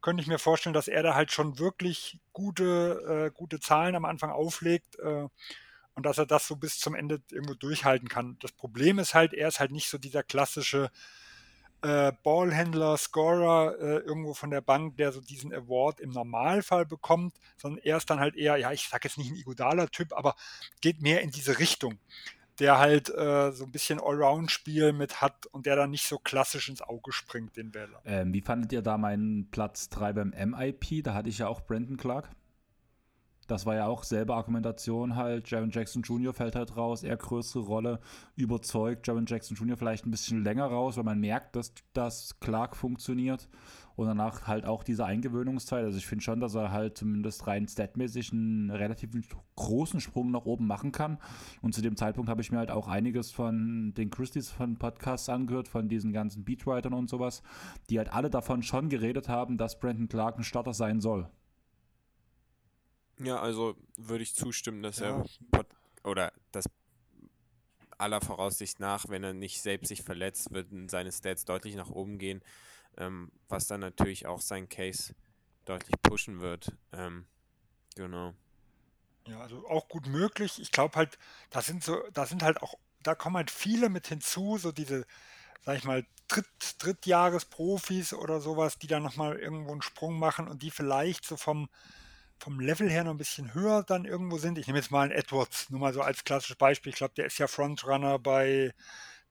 könnte 0.01 0.21
ich 0.21 0.27
mir 0.27 0.39
vorstellen, 0.39 0.73
dass 0.73 0.87
er 0.87 1.03
da 1.03 1.15
halt 1.15 1.31
schon 1.31 1.59
wirklich 1.59 2.19
gute, 2.33 3.29
äh, 3.29 3.31
gute 3.31 3.59
Zahlen 3.59 3.95
am 3.95 4.05
Anfang 4.05 4.31
auflegt 4.31 4.97
äh, 4.99 5.27
und 5.93 6.05
dass 6.05 6.17
er 6.17 6.25
das 6.25 6.47
so 6.47 6.55
bis 6.55 6.79
zum 6.79 6.95
Ende 6.95 7.21
irgendwo 7.31 7.53
durchhalten 7.53 8.07
kann. 8.07 8.37
Das 8.39 8.51
Problem 8.51 8.99
ist 8.99 9.13
halt, 9.13 9.33
er 9.33 9.47
ist 9.47 9.59
halt 9.59 9.71
nicht 9.71 9.89
so 9.89 9.97
dieser 9.97 10.23
klassische 10.23 10.89
äh, 11.81 12.11
Ballhändler, 12.23 12.97
Scorer 12.97 13.75
äh, 13.79 13.97
irgendwo 13.97 14.33
von 14.33 14.51
der 14.51 14.61
Bank, 14.61 14.97
der 14.97 15.11
so 15.11 15.21
diesen 15.21 15.53
Award 15.53 15.99
im 15.99 16.11
Normalfall 16.11 16.85
bekommt, 16.85 17.35
sondern 17.57 17.83
er 17.83 17.97
ist 17.97 18.09
dann 18.09 18.19
halt 18.19 18.35
eher, 18.35 18.57
ja, 18.57 18.71
ich 18.71 18.87
sage 18.87 19.07
jetzt 19.07 19.17
nicht 19.17 19.31
ein 19.31 19.35
Iguodala-Typ, 19.35 20.13
aber 20.13 20.35
geht 20.81 21.01
mehr 21.01 21.21
in 21.21 21.31
diese 21.31 21.59
Richtung, 21.59 21.97
der 22.59 22.79
halt 22.79 23.09
äh, 23.09 23.51
so 23.51 23.65
ein 23.65 23.71
bisschen 23.71 23.99
Allround-Spiel 23.99 24.93
mit 24.93 25.21
hat 25.21 25.45
und 25.47 25.65
der 25.65 25.75
dann 25.75 25.91
nicht 25.91 26.05
so 26.05 26.17
klassisch 26.17 26.69
ins 26.69 26.81
Auge 26.81 27.11
springt, 27.11 27.57
den 27.57 27.73
Wähler. 27.73 28.01
Ähm, 28.05 28.33
wie 28.33 28.41
fandet 28.41 28.71
ihr 28.71 28.81
da 28.81 28.97
meinen 28.97 29.49
Platz 29.51 29.89
3 29.89 30.13
beim 30.13 30.29
MIP? 30.29 31.03
Da 31.03 31.13
hatte 31.13 31.29
ich 31.29 31.39
ja 31.39 31.47
auch 31.47 31.61
Brandon 31.61 31.97
Clark. 31.97 32.29
Das 33.51 33.65
war 33.65 33.75
ja 33.75 33.85
auch 33.85 34.05
selbe 34.05 34.33
Argumentation 34.33 35.17
halt. 35.17 35.49
Jaron 35.49 35.71
Jackson 35.71 36.03
Jr. 36.03 36.33
fällt 36.33 36.55
halt 36.55 36.77
raus, 36.77 37.03
eher 37.03 37.17
größere 37.17 37.63
Rolle, 37.63 37.99
überzeugt 38.37 39.05
Jaron 39.05 39.25
Jackson 39.25 39.57
Jr. 39.57 39.75
vielleicht 39.75 40.05
ein 40.05 40.11
bisschen 40.11 40.41
länger 40.41 40.67
raus, 40.67 40.95
weil 40.95 41.03
man 41.03 41.19
merkt, 41.19 41.57
dass 41.57 41.73
das 41.91 42.39
Clark 42.39 42.77
funktioniert. 42.77 43.49
Und 43.97 44.07
danach 44.07 44.47
halt 44.47 44.63
auch 44.63 44.83
diese 44.83 45.05
Eingewöhnungszeit. 45.05 45.83
Also 45.83 45.97
ich 45.97 46.07
finde 46.07 46.23
schon, 46.23 46.39
dass 46.39 46.55
er 46.55 46.71
halt 46.71 46.97
zumindest 46.97 47.45
rein 47.45 47.67
statmäßig 47.67 48.31
einen 48.31 48.71
relativ 48.71 49.11
großen 49.57 49.99
Sprung 49.99 50.31
nach 50.31 50.45
oben 50.45 50.65
machen 50.65 50.93
kann. 50.93 51.17
Und 51.61 51.75
zu 51.75 51.81
dem 51.81 51.97
Zeitpunkt 51.97 52.29
habe 52.29 52.41
ich 52.41 52.53
mir 52.53 52.59
halt 52.59 52.71
auch 52.71 52.87
einiges 52.87 53.31
von 53.31 53.93
den 53.97 54.09
Christies 54.11 54.49
von 54.49 54.77
Podcasts 54.77 55.27
angehört, 55.27 55.67
von 55.67 55.89
diesen 55.89 56.13
ganzen 56.13 56.45
Beatwritern 56.45 56.93
und 56.93 57.09
sowas, 57.09 57.43
die 57.89 57.97
halt 57.97 58.13
alle 58.13 58.29
davon 58.29 58.63
schon 58.63 58.87
geredet 58.87 59.27
haben, 59.27 59.57
dass 59.57 59.77
Brandon 59.77 60.07
Clark 60.07 60.37
ein 60.37 60.45
Starter 60.45 60.73
sein 60.73 61.01
soll. 61.01 61.29
Ja, 63.23 63.39
also 63.39 63.75
würde 63.97 64.23
ich 64.23 64.35
zustimmen, 64.35 64.81
dass 64.81 64.99
ja. 64.99 65.23
er 65.51 65.65
oder 66.03 66.33
dass 66.51 66.65
aller 67.97 68.21
Voraussicht 68.21 68.79
nach, 68.79 69.05
wenn 69.09 69.23
er 69.23 69.33
nicht 69.33 69.61
selbst 69.61 69.89
sich 69.89 70.01
verletzt, 70.01 70.51
würden 70.51 70.89
seine 70.89 71.11
Stats 71.11 71.45
deutlich 71.45 71.75
nach 71.75 71.89
oben 71.89 72.17
gehen, 72.17 72.41
ähm, 72.97 73.31
was 73.47 73.67
dann 73.67 73.79
natürlich 73.79 74.25
auch 74.25 74.41
sein 74.41 74.67
Case 74.69 75.13
deutlich 75.65 75.95
pushen 76.01 76.41
wird. 76.41 76.75
Ähm, 76.91 77.25
genau. 77.95 78.33
Ja, 79.27 79.39
also 79.39 79.67
auch 79.67 79.87
gut 79.87 80.07
möglich. 80.07 80.59
Ich 80.59 80.71
glaube 80.71 80.95
halt, 80.95 81.19
da 81.51 81.61
sind 81.61 81.83
so, 81.83 82.01
da 82.11 82.25
sind 82.25 82.41
halt 82.41 82.61
auch, 82.63 82.73
da 83.03 83.13
kommen 83.13 83.37
halt 83.37 83.51
viele 83.51 83.89
mit 83.89 84.07
hinzu, 84.07 84.57
so 84.57 84.71
diese, 84.71 85.05
sag 85.63 85.77
ich 85.77 85.83
mal, 85.83 86.05
Dritt, 86.27 86.47
Drittjahresprofis 86.79 88.13
oder 88.13 88.41
sowas, 88.41 88.79
die 88.79 88.87
dann 88.87 89.03
nochmal 89.03 89.37
irgendwo 89.37 89.73
einen 89.73 89.81
Sprung 89.81 90.17
machen 90.17 90.47
und 90.47 90.63
die 90.63 90.71
vielleicht 90.71 91.25
so 91.25 91.37
vom, 91.37 91.69
vom 92.41 92.59
Level 92.59 92.89
her 92.89 93.03
noch 93.03 93.11
ein 93.11 93.19
bisschen 93.19 93.53
höher 93.53 93.83
dann 93.83 94.03
irgendwo 94.03 94.39
sind. 94.39 94.57
Ich 94.57 94.65
nehme 94.65 94.79
jetzt 94.79 94.89
mal 94.89 95.03
einen 95.03 95.11
Edwards, 95.11 95.69
nur 95.69 95.79
mal 95.79 95.93
so 95.93 96.01
als 96.01 96.23
klassisches 96.23 96.55
Beispiel. 96.55 96.89
Ich 96.89 96.97
glaube, 96.97 97.13
der 97.15 97.27
ist 97.27 97.37
ja 97.37 97.45
Frontrunner 97.45 98.17
bei, 98.17 98.73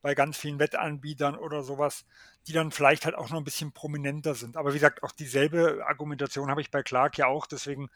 bei 0.01 0.15
ganz 0.15 0.37
vielen 0.37 0.61
Wettanbietern 0.61 1.35
oder 1.35 1.65
sowas, 1.65 2.05
die 2.47 2.53
dann 2.53 2.71
vielleicht 2.71 3.05
halt 3.05 3.17
auch 3.17 3.31
noch 3.31 3.39
ein 3.39 3.45
bisschen 3.45 3.73
prominenter 3.73 4.37
sind. 4.37 4.57
Aber 4.57 4.71
wie 4.71 4.75
gesagt, 4.75 5.03
auch 5.03 5.11
dieselbe 5.11 5.85
Argumentation 5.89 6.51
habe 6.51 6.61
ich 6.61 6.71
bei 6.71 6.85
Clark 6.85 7.19
ja 7.19 7.27
auch. 7.27 7.47
Deswegen 7.47 7.91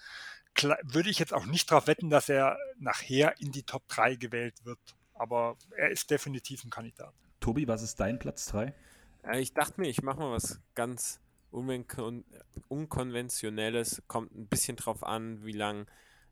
würde 0.82 1.10
ich 1.10 1.20
jetzt 1.20 1.32
auch 1.32 1.46
nicht 1.46 1.70
darauf 1.70 1.86
wetten, 1.86 2.10
dass 2.10 2.28
er 2.28 2.58
nachher 2.78 3.40
in 3.40 3.52
die 3.52 3.62
Top 3.62 3.86
3 3.86 4.16
gewählt 4.16 4.64
wird. 4.64 4.80
Aber 5.14 5.56
er 5.76 5.90
ist 5.90 6.10
definitiv 6.10 6.64
ein 6.64 6.70
Kandidat. 6.70 7.14
Tobi, 7.38 7.68
was 7.68 7.82
ist 7.82 8.00
dein 8.00 8.18
Platz 8.18 8.46
3? 8.46 8.74
Ich 9.34 9.54
dachte 9.54 9.80
mir, 9.80 9.88
ich 9.88 10.02
mache 10.02 10.18
mal 10.18 10.32
was 10.32 10.60
ganz 10.74 11.20
Unkonventionelles. 11.54 14.02
Kommt 14.08 14.34
ein 14.34 14.48
bisschen 14.48 14.76
drauf 14.76 15.04
an, 15.04 15.44
wie 15.44 15.52
lang 15.52 15.86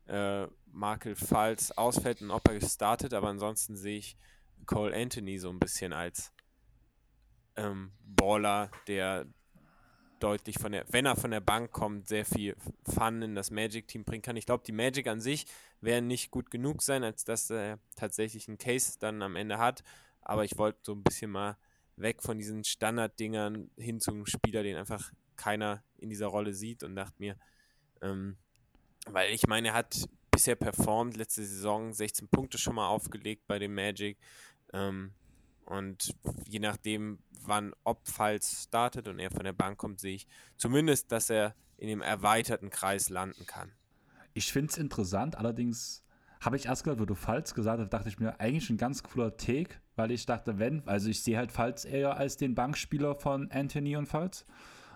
äh, 0.07 0.47
Markel 0.71 1.15
Falls 1.15 1.77
ausfällt 1.77 2.21
und 2.21 2.31
ob 2.31 2.47
er 2.47 2.59
gestartet, 2.59 3.13
aber 3.13 3.29
ansonsten 3.29 3.75
sehe 3.75 3.97
ich 3.97 4.17
Cole 4.65 4.95
Anthony 4.95 5.39
so 5.39 5.49
ein 5.49 5.59
bisschen 5.59 5.93
als 5.93 6.31
ähm, 7.55 7.91
Baller, 8.01 8.71
der 8.87 9.25
deutlich 10.19 10.57
von 10.57 10.71
der, 10.71 10.85
wenn 10.89 11.05
er 11.05 11.17
von 11.17 11.31
der 11.31 11.41
Bank 11.41 11.71
kommt, 11.71 12.07
sehr 12.07 12.25
viel 12.25 12.55
Fun 12.85 13.21
in 13.21 13.35
das 13.35 13.51
Magic-Team 13.51 14.05
bringen 14.05 14.21
kann. 14.21 14.37
Ich 14.37 14.45
glaube, 14.45 14.63
die 14.65 14.71
Magic 14.71 15.07
an 15.07 15.19
sich 15.19 15.45
werden 15.81 16.07
nicht 16.07 16.31
gut 16.31 16.49
genug 16.49 16.81
sein, 16.81 17.03
als 17.03 17.25
dass 17.25 17.49
er 17.49 17.79
tatsächlich 17.95 18.47
einen 18.47 18.57
Case 18.57 18.97
dann 18.99 19.21
am 19.21 19.35
Ende 19.35 19.57
hat. 19.57 19.83
Aber 20.21 20.45
ich 20.45 20.57
wollte 20.57 20.79
so 20.83 20.93
ein 20.93 21.03
bisschen 21.03 21.29
mal 21.29 21.57
weg 21.95 22.21
von 22.21 22.37
diesen 22.37 22.63
Standarddingern 22.63 23.69
hin 23.77 23.99
zum 23.99 24.25
Spieler, 24.25 24.63
den 24.63 24.77
einfach 24.77 25.11
keiner 25.35 25.83
in 25.97 26.09
dieser 26.09 26.27
Rolle 26.27 26.53
sieht 26.53 26.83
und 26.83 26.95
dachte 26.95 27.15
mir, 27.19 27.37
ähm, 28.01 28.37
weil 29.05 29.33
ich 29.33 29.47
meine, 29.47 29.69
er 29.69 29.73
hat 29.73 30.07
bisher 30.31 30.55
performt, 30.55 31.17
letzte 31.17 31.43
Saison 31.43 31.93
16 31.93 32.27
Punkte 32.27 32.57
schon 32.57 32.75
mal 32.75 32.87
aufgelegt 32.87 33.43
bei 33.47 33.59
dem 33.59 33.73
Magic. 33.73 34.17
Ähm, 34.73 35.13
und 35.65 36.15
je 36.47 36.59
nachdem, 36.59 37.19
wann, 37.41 37.73
ob 37.83 38.07
Falls 38.07 38.63
startet 38.63 39.07
und 39.07 39.19
er 39.19 39.31
von 39.31 39.43
der 39.43 39.53
Bank 39.53 39.77
kommt, 39.77 39.99
sehe 39.99 40.15
ich 40.15 40.27
zumindest, 40.57 41.11
dass 41.11 41.29
er 41.29 41.55
in 41.77 41.87
dem 41.87 42.01
erweiterten 42.01 42.69
Kreis 42.69 43.09
landen 43.09 43.45
kann. 43.45 43.71
Ich 44.33 44.51
finde 44.51 44.71
es 44.71 44.77
interessant, 44.77 45.35
allerdings 45.37 46.02
habe 46.43 46.57
ich 46.57 46.65
erst 46.65 46.83
gehört, 46.83 46.99
wo 46.99 47.05
du 47.05 47.15
Falls 47.15 47.53
gesagt 47.53 47.79
hast, 47.79 47.93
dachte 47.93 48.09
ich 48.09 48.19
mir, 48.19 48.39
eigentlich 48.39 48.69
ein 48.69 48.77
ganz 48.77 49.03
cooler 49.03 49.37
Take, 49.37 49.75
weil 49.95 50.11
ich 50.11 50.25
dachte, 50.25 50.59
wenn, 50.59 50.87
also 50.87 51.09
ich 51.09 51.21
sehe 51.21 51.37
halt 51.37 51.51
Falls 51.51 51.85
eher 51.85 52.17
als 52.17 52.37
den 52.37 52.55
Bankspieler 52.55 53.15
von 53.15 53.49
Anthony 53.51 53.95
und 53.95 54.07
Falls. 54.07 54.45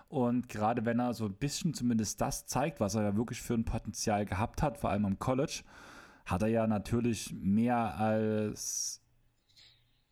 Und 0.08 0.48
gerade 0.48 0.84
wenn 0.84 1.00
er 1.00 1.14
so 1.14 1.26
ein 1.26 1.34
bisschen 1.34 1.74
zumindest 1.74 2.20
das 2.20 2.46
zeigt, 2.46 2.80
was 2.80 2.94
er 2.94 3.02
ja 3.02 3.16
wirklich 3.16 3.42
für 3.42 3.54
ein 3.54 3.64
Potenzial 3.64 4.24
gehabt 4.24 4.62
hat, 4.62 4.78
vor 4.78 4.90
allem 4.90 5.04
am 5.04 5.18
College, 5.18 5.62
hat 6.24 6.42
er 6.42 6.48
ja 6.48 6.66
natürlich 6.66 7.34
mehr 7.34 7.98
als 7.98 9.02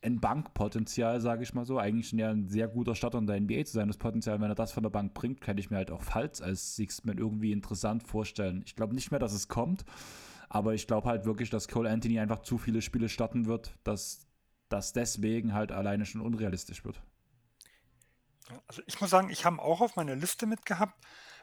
ein 0.03 0.21
Bankpotenzial, 0.21 1.21
sage 1.21 1.43
ich 1.43 1.55
mal 1.55 1.65
so. 1.65 1.79
Eigentlich 1.79 2.13
ja 2.13 2.31
ein 2.31 2.49
sehr 2.49 2.69
guter 2.69 2.95
Starter 2.95 3.19
in 3.19 3.27
der 3.27 3.41
NBA 3.41 3.65
zu 3.65 3.73
sein. 3.73 3.89
Das 3.89 3.97
Potenzial, 3.97 4.41
wenn 4.41 4.51
er 4.51 4.55
das 4.55 4.73
von 4.73 4.83
der 4.83 4.91
Bank 4.91 5.15
bringt, 5.15 5.41
kann 5.41 5.59
ich 5.59 5.71
mir 5.71 5.77
halt 5.77 5.91
auch 5.91 6.03
falls 6.03 6.41
als 6.41 6.77
Sixman 6.77 7.19
irgendwie 7.19 7.53
interessant 7.53 8.03
vorstellen. 8.03 8.63
Ich 8.65 8.77
glaube 8.77 8.95
nicht 8.95 9.11
mehr, 9.11 9.21
dass 9.21 9.33
es 9.33 9.49
kommt, 9.49 9.85
aber 10.49 10.75
ich 10.75 10.87
glaube 10.87 11.09
halt 11.09 11.25
wirklich, 11.25 11.51
dass 11.51 11.69
Cole 11.69 11.91
Anthony 11.91 12.21
einfach 12.21 12.41
zu 12.41 12.59
viele 12.59 12.83
Spiele 12.83 13.09
starten 13.09 13.47
wird, 13.47 13.75
dass 13.85 14.27
das 14.69 14.93
deswegen 14.93 15.55
halt 15.55 15.73
alleine 15.73 16.07
schon 16.07 16.21
unrealistisch 16.21 16.85
wird. 16.85 17.01
Also 18.67 18.83
ich 18.87 19.01
muss 19.01 19.11
sagen, 19.11 19.31
ich 19.31 19.45
habe 19.45 19.61
auch 19.61 19.81
auf 19.81 19.97
meiner 19.97 20.15
Liste 20.15 20.47
mitgehabt. 20.47 20.95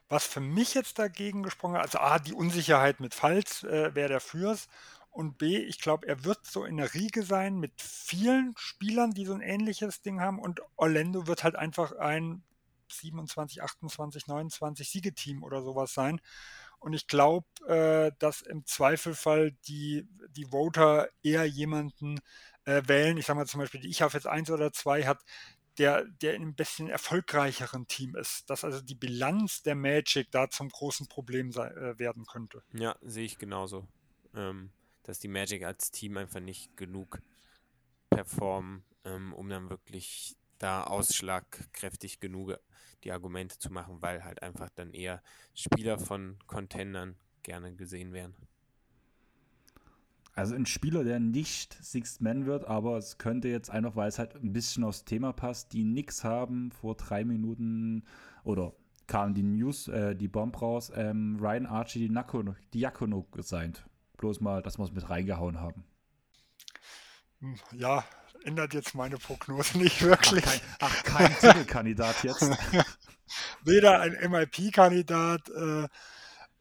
Was 0.10 0.26
für 0.26 0.42
mich 0.42 0.74
jetzt 0.74 1.00
dagegen 1.00 1.44
gesprochen 1.44 1.76
hat, 1.76 1.84
also 1.84 2.00
A, 2.00 2.20
die 2.20 2.34
Unsicherheit 2.34 3.00
mit 3.00 3.14
Falls, 3.14 3.64
äh, 3.64 3.92
wer 3.94 4.10
der 4.10 4.20
fürs 4.20 4.68
und 5.14 5.38
B, 5.38 5.58
ich 5.58 5.80
glaube, 5.80 6.08
er 6.08 6.24
wird 6.26 6.46
so 6.46 6.66
in 6.66 6.78
der 6.78 6.94
Riege 6.94 7.24
sein 7.24 7.60
mit 7.60 7.72
vielen 7.80 8.54
Spielern, 8.58 9.12
die 9.12 9.26
so 9.26 9.34
ein 9.34 9.42
ähnliches 9.42 10.02
Ding 10.02 10.20
haben. 10.20 10.40
Und 10.40 10.62
Orlando 10.76 11.28
wird 11.28 11.44
halt 11.44 11.56
einfach 11.56 11.94
ein 11.94 12.44
27, 12.92 13.62
28, 13.62 14.28
29 14.28 14.90
Siegeteam 14.90 15.44
oder 15.44 15.62
sowas 15.62 15.94
sein. 15.94 16.20
Und 16.84 16.92
ich 16.92 17.08
glaube, 17.08 17.48
äh, 17.66 18.12
dass 18.20 18.42
im 18.42 18.66
Zweifelfall 18.66 19.54
die, 19.68 20.06
die 20.32 20.48
Voter 20.52 21.08
eher 21.24 21.46
jemanden 21.46 22.20
äh, 22.66 22.82
wählen, 22.86 23.18
ich 23.18 23.26
sage 23.26 23.40
mal 23.40 23.48
zum 23.48 23.62
Beispiel, 23.62 23.80
die 23.80 23.90
ich 23.90 24.04
auf 24.04 24.14
jetzt 24.14 24.28
eins 24.28 24.52
oder 24.52 24.74
zwei 24.74 25.06
hat, 25.06 25.24
der, 25.78 26.04
der 26.22 26.34
in 26.34 26.42
einem 26.42 26.56
bisschen 26.56 26.90
erfolgreicheren 26.90 27.88
Team 27.88 28.16
ist. 28.16 28.50
Dass 28.50 28.66
also 28.66 28.82
die 28.82 28.96
Bilanz 28.96 29.64
der 29.64 29.76
Magic 29.76 30.30
da 30.32 30.50
zum 30.50 30.68
großen 30.68 31.08
Problem 31.08 31.54
sei, 31.54 31.68
äh, 31.70 31.98
werden 31.98 32.26
könnte. 32.26 32.64
Ja, 32.74 32.98
sehe 33.02 33.24
ich 33.24 33.38
genauso. 33.38 33.88
Ähm, 34.36 34.72
dass 35.04 35.20
die 35.20 35.30
Magic 35.30 35.64
als 35.64 35.90
Team 35.90 36.18
einfach 36.18 36.42
nicht 36.42 36.76
genug 36.76 37.22
performen, 38.10 38.84
ähm, 39.06 39.34
um 39.34 39.48
dann 39.48 39.70
wirklich 39.70 40.36
da 40.64 40.84
ausschlagkräftig 40.84 42.20
genug 42.20 42.58
die 43.04 43.12
Argumente 43.12 43.60
zu 43.60 43.72
machen, 43.72 44.02
weil 44.02 44.24
halt 44.24 44.42
einfach 44.42 44.70
dann 44.70 44.94
eher 44.94 45.22
Spieler 45.54 46.00
von 46.00 46.38
Contendern 46.48 47.16
gerne 47.44 47.76
gesehen 47.76 48.14
werden. 48.14 48.34
Also 50.36 50.56
ein 50.56 50.66
Spieler, 50.66 51.04
der 51.04 51.20
nicht 51.20 51.74
Sixth 51.84 52.22
Man 52.22 52.46
wird, 52.46 52.66
aber 52.66 52.98
es 52.98 53.20
könnte 53.20 53.50
jetzt 53.50 53.70
einfach, 53.70 53.96
weil 53.96 54.10
es 54.10 54.18
halt 54.18 54.36
ein 54.36 54.52
bisschen 54.52 54.84
aufs 54.84 55.06
Thema 55.06 55.32
passt, 55.32 55.74
die 55.74 55.84
nix 55.84 56.24
haben 56.24 56.72
vor 56.72 56.96
drei 56.96 57.24
Minuten 57.24 58.04
oder 58.44 58.74
kam 59.06 59.36
die 59.36 59.44
News, 59.44 59.90
äh, 59.90 60.16
die 60.16 60.28
Bomb 60.28 60.60
raus, 60.60 60.92
ähm, 60.96 61.38
Ryan 61.40 61.68
Archie 61.68 62.08
die 62.08 62.14
Diakono 62.74 63.24
gesigned. 63.32 63.86
Bloß 64.18 64.40
mal, 64.40 64.64
dass 64.64 64.80
wir 64.80 64.86
es 64.86 64.92
mit 64.92 65.10
reingehauen 65.10 65.60
haben. 65.60 65.84
Ja, 67.74 68.06
ändert 68.46 68.74
jetzt 68.74 68.96
meine 68.96 69.18
Prognose 69.18 69.78
nicht 69.78 70.02
wirklich. 70.02 70.44
Ach, 70.46 70.52
kein, 70.52 70.62
ach, 70.80 71.04
kein 71.04 71.34
Titelkandidat 71.40 72.24
jetzt. 72.24 72.44
Weder 73.64 74.00
ein 74.00 74.18
MIP-Kandidat, 74.30 75.50
äh, 75.50 75.88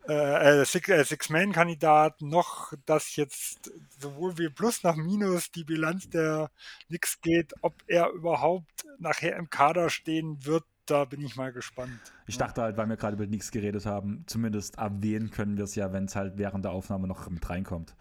äh, 0.09 0.61
äh 0.61 0.65
Six-Man-Kandidat, 0.65 2.23
noch 2.23 2.73
dass 2.87 3.17
jetzt 3.17 3.71
sowohl 3.99 4.39
wie 4.39 4.49
Plus 4.49 4.83
nach 4.83 4.97
Minus 4.97 5.51
die 5.51 5.65
Bilanz 5.65 6.09
der 6.09 6.51
Nix 6.89 7.21
geht, 7.21 7.53
ob 7.61 7.75
er 7.87 8.11
überhaupt 8.11 8.85
nachher 8.99 9.37
im 9.37 9.51
Kader 9.51 9.91
stehen 9.91 10.45
wird, 10.45 10.65
da 10.87 11.05
bin 11.05 11.21
ich 11.21 11.37
mal 11.37 11.53
gespannt. 11.53 12.01
Ich 12.27 12.39
dachte 12.39 12.63
halt, 12.63 12.77
weil 12.77 12.89
wir 12.89 12.97
gerade 12.97 13.17
über 13.17 13.27
nichts 13.27 13.51
geredet 13.51 13.87
haben, 13.87 14.25
zumindest 14.27 14.79
erwähnen 14.79 15.31
können 15.31 15.57
wir 15.57 15.65
es 15.65 15.75
ja, 15.75 15.93
wenn 15.93 16.07
es 16.07 16.17
halt 16.17 16.39
während 16.39 16.65
der 16.65 16.73
Aufnahme 16.73 17.07
noch 17.07 17.29
mit 17.29 17.49
reinkommt. 17.49 17.95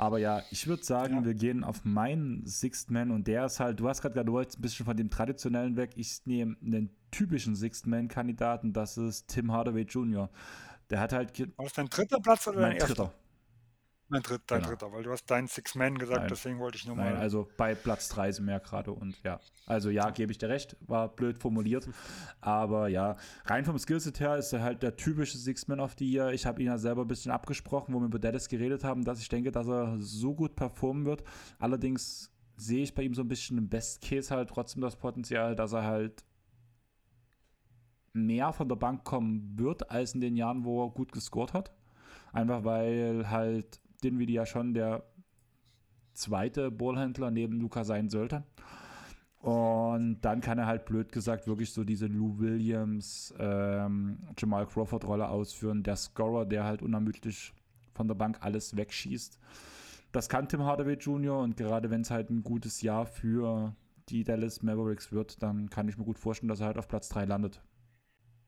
Aber 0.00 0.18
ja, 0.18 0.42
ich 0.50 0.66
würde 0.66 0.82
sagen, 0.82 1.16
ja. 1.16 1.24
wir 1.24 1.34
gehen 1.34 1.62
auf 1.62 1.84
meinen 1.84 2.46
Sixth 2.46 2.90
Man 2.90 3.10
und 3.10 3.26
der 3.26 3.44
ist 3.44 3.60
halt, 3.60 3.80
du 3.80 3.88
hast 3.88 4.00
gerade 4.00 4.14
gesagt, 4.14 4.28
du 4.28 4.32
wolltest 4.32 4.58
ein 4.58 4.62
bisschen 4.62 4.86
von 4.86 4.96
dem 4.96 5.10
traditionellen 5.10 5.76
weg. 5.76 5.90
Ich 5.96 6.22
nehme 6.24 6.56
einen 6.64 6.90
typischen 7.10 7.54
Sixth 7.54 7.86
Man-Kandidaten, 7.86 8.72
das 8.72 8.96
ist 8.96 9.28
Tim 9.28 9.52
Hardaway 9.52 9.82
Jr. 9.82 10.30
Der 10.88 11.00
hat 11.00 11.12
halt. 11.12 11.38
War 11.38 11.64
das 11.64 11.74
dein 11.74 11.86
dritter 11.86 12.18
Platz 12.18 12.48
oder 12.48 12.60
dein 12.62 12.72
erster? 12.72 12.94
Dritter. 12.94 13.14
Mein 14.10 14.22
dritter, 14.22 14.42
dein 14.48 14.58
genau. 14.58 14.70
dritter, 14.70 14.92
weil 14.92 15.04
du 15.04 15.12
hast 15.12 15.30
deinen 15.30 15.46
Six 15.46 15.76
Man 15.76 15.96
gesagt, 15.96 16.20
Nein. 16.20 16.28
deswegen 16.28 16.58
wollte 16.58 16.76
ich 16.76 16.84
nur 16.84 16.96
mal. 16.96 17.12
Nein, 17.12 17.20
also 17.20 17.48
bei 17.56 17.76
Platz 17.76 18.08
3 18.08 18.32
sind 18.32 18.46
wir 18.46 18.58
gerade 18.58 18.90
und 18.92 19.16
ja. 19.22 19.38
Also 19.66 19.88
ja, 19.88 20.10
gebe 20.10 20.32
ich 20.32 20.38
dir 20.38 20.48
recht, 20.48 20.76
war 20.80 21.08
blöd 21.08 21.38
formuliert. 21.38 21.88
Aber 22.40 22.88
ja, 22.88 23.16
rein 23.44 23.64
vom 23.64 23.78
Skillset 23.78 24.18
her 24.18 24.36
ist 24.36 24.52
er 24.52 24.62
halt 24.62 24.82
der 24.82 24.96
typische 24.96 25.38
Six-Man 25.38 25.78
of 25.78 25.94
the 25.96 26.10
Year. 26.10 26.32
Ich 26.32 26.44
habe 26.44 26.60
ihn 26.60 26.66
ja 26.66 26.76
selber 26.76 27.02
ein 27.02 27.06
bisschen 27.08 27.30
abgesprochen, 27.30 27.94
wo 27.94 28.00
wir 28.00 28.06
über 28.06 28.18
Dallas 28.18 28.48
geredet 28.48 28.82
haben, 28.82 29.04
dass 29.04 29.20
ich 29.20 29.28
denke, 29.28 29.52
dass 29.52 29.68
er 29.68 29.96
so 30.00 30.34
gut 30.34 30.56
performen 30.56 31.04
wird. 31.04 31.22
Allerdings 31.60 32.32
sehe 32.56 32.82
ich 32.82 32.92
bei 32.92 33.02
ihm 33.02 33.14
so 33.14 33.22
ein 33.22 33.28
bisschen 33.28 33.58
im 33.58 33.68
Best 33.68 34.02
Case 34.02 34.34
halt 34.34 34.48
trotzdem 34.48 34.82
das 34.82 34.96
Potenzial, 34.96 35.54
dass 35.54 35.72
er 35.72 35.84
halt 35.84 36.24
mehr 38.12 38.52
von 38.52 38.68
der 38.68 38.76
Bank 38.76 39.04
kommen 39.04 39.56
wird 39.56 39.88
als 39.88 40.14
in 40.14 40.20
den 40.20 40.34
Jahren, 40.34 40.64
wo 40.64 40.84
er 40.84 40.90
gut 40.90 41.12
gescored 41.12 41.52
hat. 41.52 41.72
Einfach 42.32 42.64
weil 42.64 43.30
halt 43.30 43.80
Dinwiddie 44.00 44.34
ja 44.34 44.46
schon 44.46 44.74
der 44.74 45.04
zweite 46.12 46.70
Ballhändler 46.70 47.30
neben 47.30 47.60
Luca 47.60 47.84
sein 47.84 48.08
sollte. 48.08 48.44
Und 49.38 50.20
dann 50.20 50.42
kann 50.42 50.58
er 50.58 50.66
halt 50.66 50.84
blöd 50.84 51.12
gesagt 51.12 51.46
wirklich 51.46 51.72
so 51.72 51.82
diese 51.82 52.06
Lou 52.06 52.38
Williams, 52.38 53.34
ähm, 53.38 54.18
Jamal 54.36 54.66
Crawford 54.66 55.06
Rolle 55.06 55.28
ausführen. 55.28 55.82
Der 55.82 55.96
Scorer, 55.96 56.44
der 56.44 56.64
halt 56.64 56.82
unermüdlich 56.82 57.54
von 57.94 58.06
der 58.06 58.14
Bank 58.14 58.38
alles 58.40 58.76
wegschießt. 58.76 59.38
Das 60.12 60.28
kann 60.28 60.48
Tim 60.48 60.64
Hardaway 60.64 60.94
Jr. 60.94 61.38
und 61.38 61.56
gerade 61.56 61.90
wenn 61.90 62.02
es 62.02 62.10
halt 62.10 62.30
ein 62.30 62.42
gutes 62.42 62.82
Jahr 62.82 63.06
für 63.06 63.74
die 64.08 64.24
Dallas 64.24 64.62
Mavericks 64.62 65.12
wird, 65.12 65.42
dann 65.42 65.70
kann 65.70 65.88
ich 65.88 65.96
mir 65.96 66.04
gut 66.04 66.18
vorstellen, 66.18 66.48
dass 66.48 66.60
er 66.60 66.66
halt 66.66 66.78
auf 66.78 66.88
Platz 66.88 67.08
3 67.08 67.24
landet. 67.24 67.62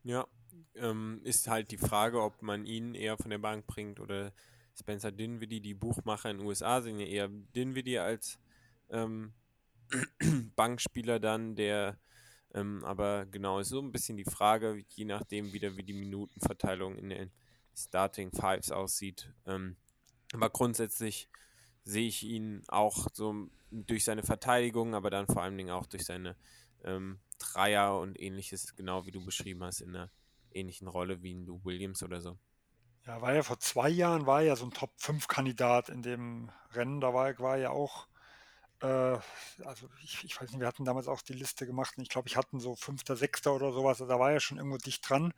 Ja, 0.02 0.26
ähm, 0.74 1.20
ist 1.22 1.48
halt 1.48 1.70
die 1.70 1.78
Frage, 1.78 2.20
ob 2.20 2.42
man 2.42 2.66
ihn 2.66 2.94
eher 2.94 3.16
von 3.16 3.30
der 3.30 3.38
Bank 3.38 3.66
bringt 3.66 4.00
oder 4.00 4.32
Spencer 4.78 5.12
Dinwiddie, 5.12 5.60
die 5.60 5.74
Buchmacher 5.74 6.30
in 6.30 6.38
den 6.38 6.46
USA 6.46 6.80
sind 6.80 6.98
ja 6.98 7.06
eher 7.06 7.28
Dinwiddie 7.28 7.98
als 7.98 8.38
ähm, 8.90 9.32
Bankspieler 10.56 11.20
dann, 11.20 11.54
der 11.54 11.98
ähm, 12.54 12.84
aber 12.84 13.26
genau 13.26 13.60
ist 13.60 13.70
so 13.70 13.80
ein 13.80 13.92
bisschen 13.92 14.16
die 14.16 14.24
Frage, 14.24 14.84
je 14.90 15.04
nachdem 15.04 15.52
wieder 15.52 15.76
wie 15.76 15.82
die 15.82 15.94
Minutenverteilung 15.94 16.96
in 16.96 17.08
den 17.08 17.30
Starting 17.74 18.30
Fives 18.30 18.70
aussieht. 18.70 19.32
Ähm, 19.46 19.76
aber 20.34 20.50
grundsätzlich 20.50 21.28
sehe 21.84 22.08
ich 22.08 22.22
ihn 22.22 22.62
auch 22.68 23.08
so 23.12 23.48
durch 23.70 24.04
seine 24.04 24.22
Verteidigung, 24.22 24.94
aber 24.94 25.10
dann 25.10 25.26
vor 25.26 25.42
allen 25.42 25.56
Dingen 25.56 25.70
auch 25.70 25.86
durch 25.86 26.04
seine 26.04 26.36
ähm, 26.84 27.20
Dreier 27.38 27.98
und 27.98 28.20
ähnliches, 28.20 28.76
genau 28.76 29.06
wie 29.06 29.12
du 29.12 29.24
beschrieben 29.24 29.64
hast, 29.64 29.80
in 29.80 29.96
einer 29.96 30.10
ähnlichen 30.52 30.88
Rolle 30.88 31.22
wie 31.22 31.32
in 31.32 31.46
Lou 31.46 31.64
Williams 31.64 32.02
oder 32.02 32.20
so. 32.20 32.38
Ja, 33.06 33.20
war 33.20 33.34
ja 33.34 33.42
vor 33.42 33.58
zwei 33.58 33.88
Jahren, 33.88 34.26
war 34.26 34.42
ja 34.42 34.54
so 34.54 34.64
ein 34.64 34.70
Top-5-Kandidat 34.72 35.88
in 35.88 36.02
dem 36.02 36.50
Rennen. 36.72 37.00
Da 37.00 37.12
war, 37.12 37.36
war 37.40 37.56
ja 37.58 37.70
auch, 37.70 38.06
äh, 38.80 38.86
also 38.86 39.88
ich, 40.04 40.24
ich, 40.24 40.40
weiß 40.40 40.50
nicht, 40.50 40.60
wir 40.60 40.68
hatten 40.68 40.84
damals 40.84 41.08
auch 41.08 41.20
die 41.22 41.32
Liste 41.32 41.66
gemacht 41.66 41.94
und 41.96 42.04
ich 42.04 42.08
glaube, 42.10 42.28
ich 42.28 42.36
hatten 42.36 42.60
so 42.60 42.76
Fünfter, 42.76 43.16
Sechster 43.16 43.54
oder 43.54 43.72
sowas. 43.72 44.00
Also 44.00 44.12
da 44.12 44.20
war 44.20 44.32
ja 44.32 44.38
schon 44.40 44.58
irgendwo 44.58 44.78
dicht 44.78 45.08
dran. 45.08 45.34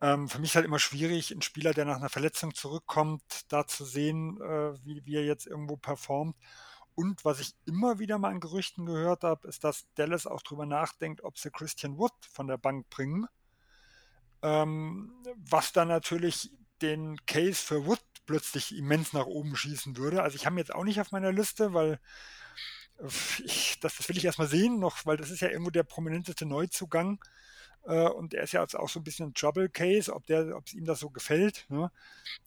Ähm, 0.00 0.28
für 0.28 0.38
mich 0.38 0.50
ist 0.50 0.56
halt 0.56 0.66
immer 0.66 0.78
schwierig, 0.78 1.32
einen 1.32 1.42
Spieler, 1.42 1.74
der 1.74 1.84
nach 1.84 1.96
einer 1.96 2.08
Verletzung 2.08 2.54
zurückkommt, 2.54 3.22
da 3.48 3.66
zu 3.66 3.84
sehen, 3.84 4.40
äh, 4.40 4.74
wie, 4.84 5.04
wie 5.04 5.16
er 5.16 5.24
jetzt 5.24 5.46
irgendwo 5.46 5.76
performt. 5.76 6.36
Und 6.94 7.24
was 7.24 7.40
ich 7.40 7.54
immer 7.66 7.98
wieder 7.98 8.18
mal 8.18 8.30
an 8.30 8.40
Gerüchten 8.40 8.86
gehört 8.86 9.24
habe, 9.24 9.48
ist, 9.48 9.64
dass 9.64 9.86
Dallas 9.96 10.26
auch 10.26 10.42
drüber 10.42 10.66
nachdenkt, 10.66 11.24
ob 11.24 11.38
sie 11.38 11.50
Christian 11.50 11.98
Wood 11.98 12.12
von 12.32 12.46
der 12.46 12.58
Bank 12.58 12.88
bringen 12.88 13.28
ähm, 14.44 15.10
was 15.36 15.72
dann 15.72 15.88
natürlich 15.88 16.50
den 16.82 17.16
Case 17.24 17.64
für 17.64 17.86
Wood 17.86 18.00
plötzlich 18.26 18.76
immens 18.76 19.14
nach 19.14 19.26
oben 19.26 19.56
schießen 19.56 19.96
würde. 19.96 20.22
Also 20.22 20.36
ich 20.36 20.44
habe 20.44 20.54
ihn 20.54 20.58
jetzt 20.58 20.74
auch 20.74 20.84
nicht 20.84 21.00
auf 21.00 21.12
meiner 21.12 21.32
Liste, 21.32 21.72
weil 21.72 21.98
ich, 23.44 23.80
das, 23.80 23.96
das 23.96 24.08
will 24.08 24.18
ich 24.18 24.24
erstmal 24.24 24.48
sehen, 24.48 24.78
noch, 24.78 25.06
weil 25.06 25.16
das 25.16 25.30
ist 25.30 25.40
ja 25.40 25.48
irgendwo 25.48 25.70
der 25.70 25.82
prominenteste 25.82 26.44
Neuzugang. 26.44 27.24
Äh, 27.86 28.08
und 28.08 28.34
er 28.34 28.44
ist 28.44 28.52
ja 28.52 28.62
auch 28.62 28.88
so 28.88 29.00
ein 29.00 29.04
bisschen 29.04 29.28
ein 29.28 29.34
Trouble 29.34 29.70
Case, 29.70 30.12
ob 30.12 30.28
es 30.28 30.74
ihm 30.74 30.84
das 30.84 31.00
so 31.00 31.08
gefällt. 31.08 31.64
Ne? 31.70 31.90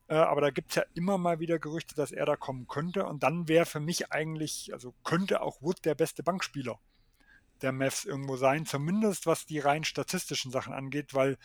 Äh, 0.08 0.16
aber 0.16 0.42
da 0.42 0.52
gibt 0.52 0.70
es 0.70 0.76
ja 0.76 0.84
immer 0.94 1.18
mal 1.18 1.40
wieder 1.40 1.58
Gerüchte, 1.58 1.96
dass 1.96 2.12
er 2.12 2.28
da 2.28 2.36
kommen 2.36 2.68
könnte. 2.68 3.06
Und 3.08 3.24
dann 3.24 3.48
wäre 3.48 3.66
für 3.66 3.80
mich 3.80 4.12
eigentlich, 4.12 4.72
also 4.72 4.94
könnte 5.04 5.42
auch 5.42 5.64
Wood 5.64 5.84
der 5.84 5.96
beste 5.96 6.22
Bankspieler 6.22 6.80
der 7.62 7.72
Mavs 7.72 8.06
irgendwo 8.06 8.38
sein, 8.38 8.66
zumindest 8.66 9.26
was 9.26 9.46
die 9.46 9.60
rein 9.60 9.84
statistischen 9.84 10.52
Sachen 10.52 10.74
angeht, 10.74 11.14
weil 11.14 11.38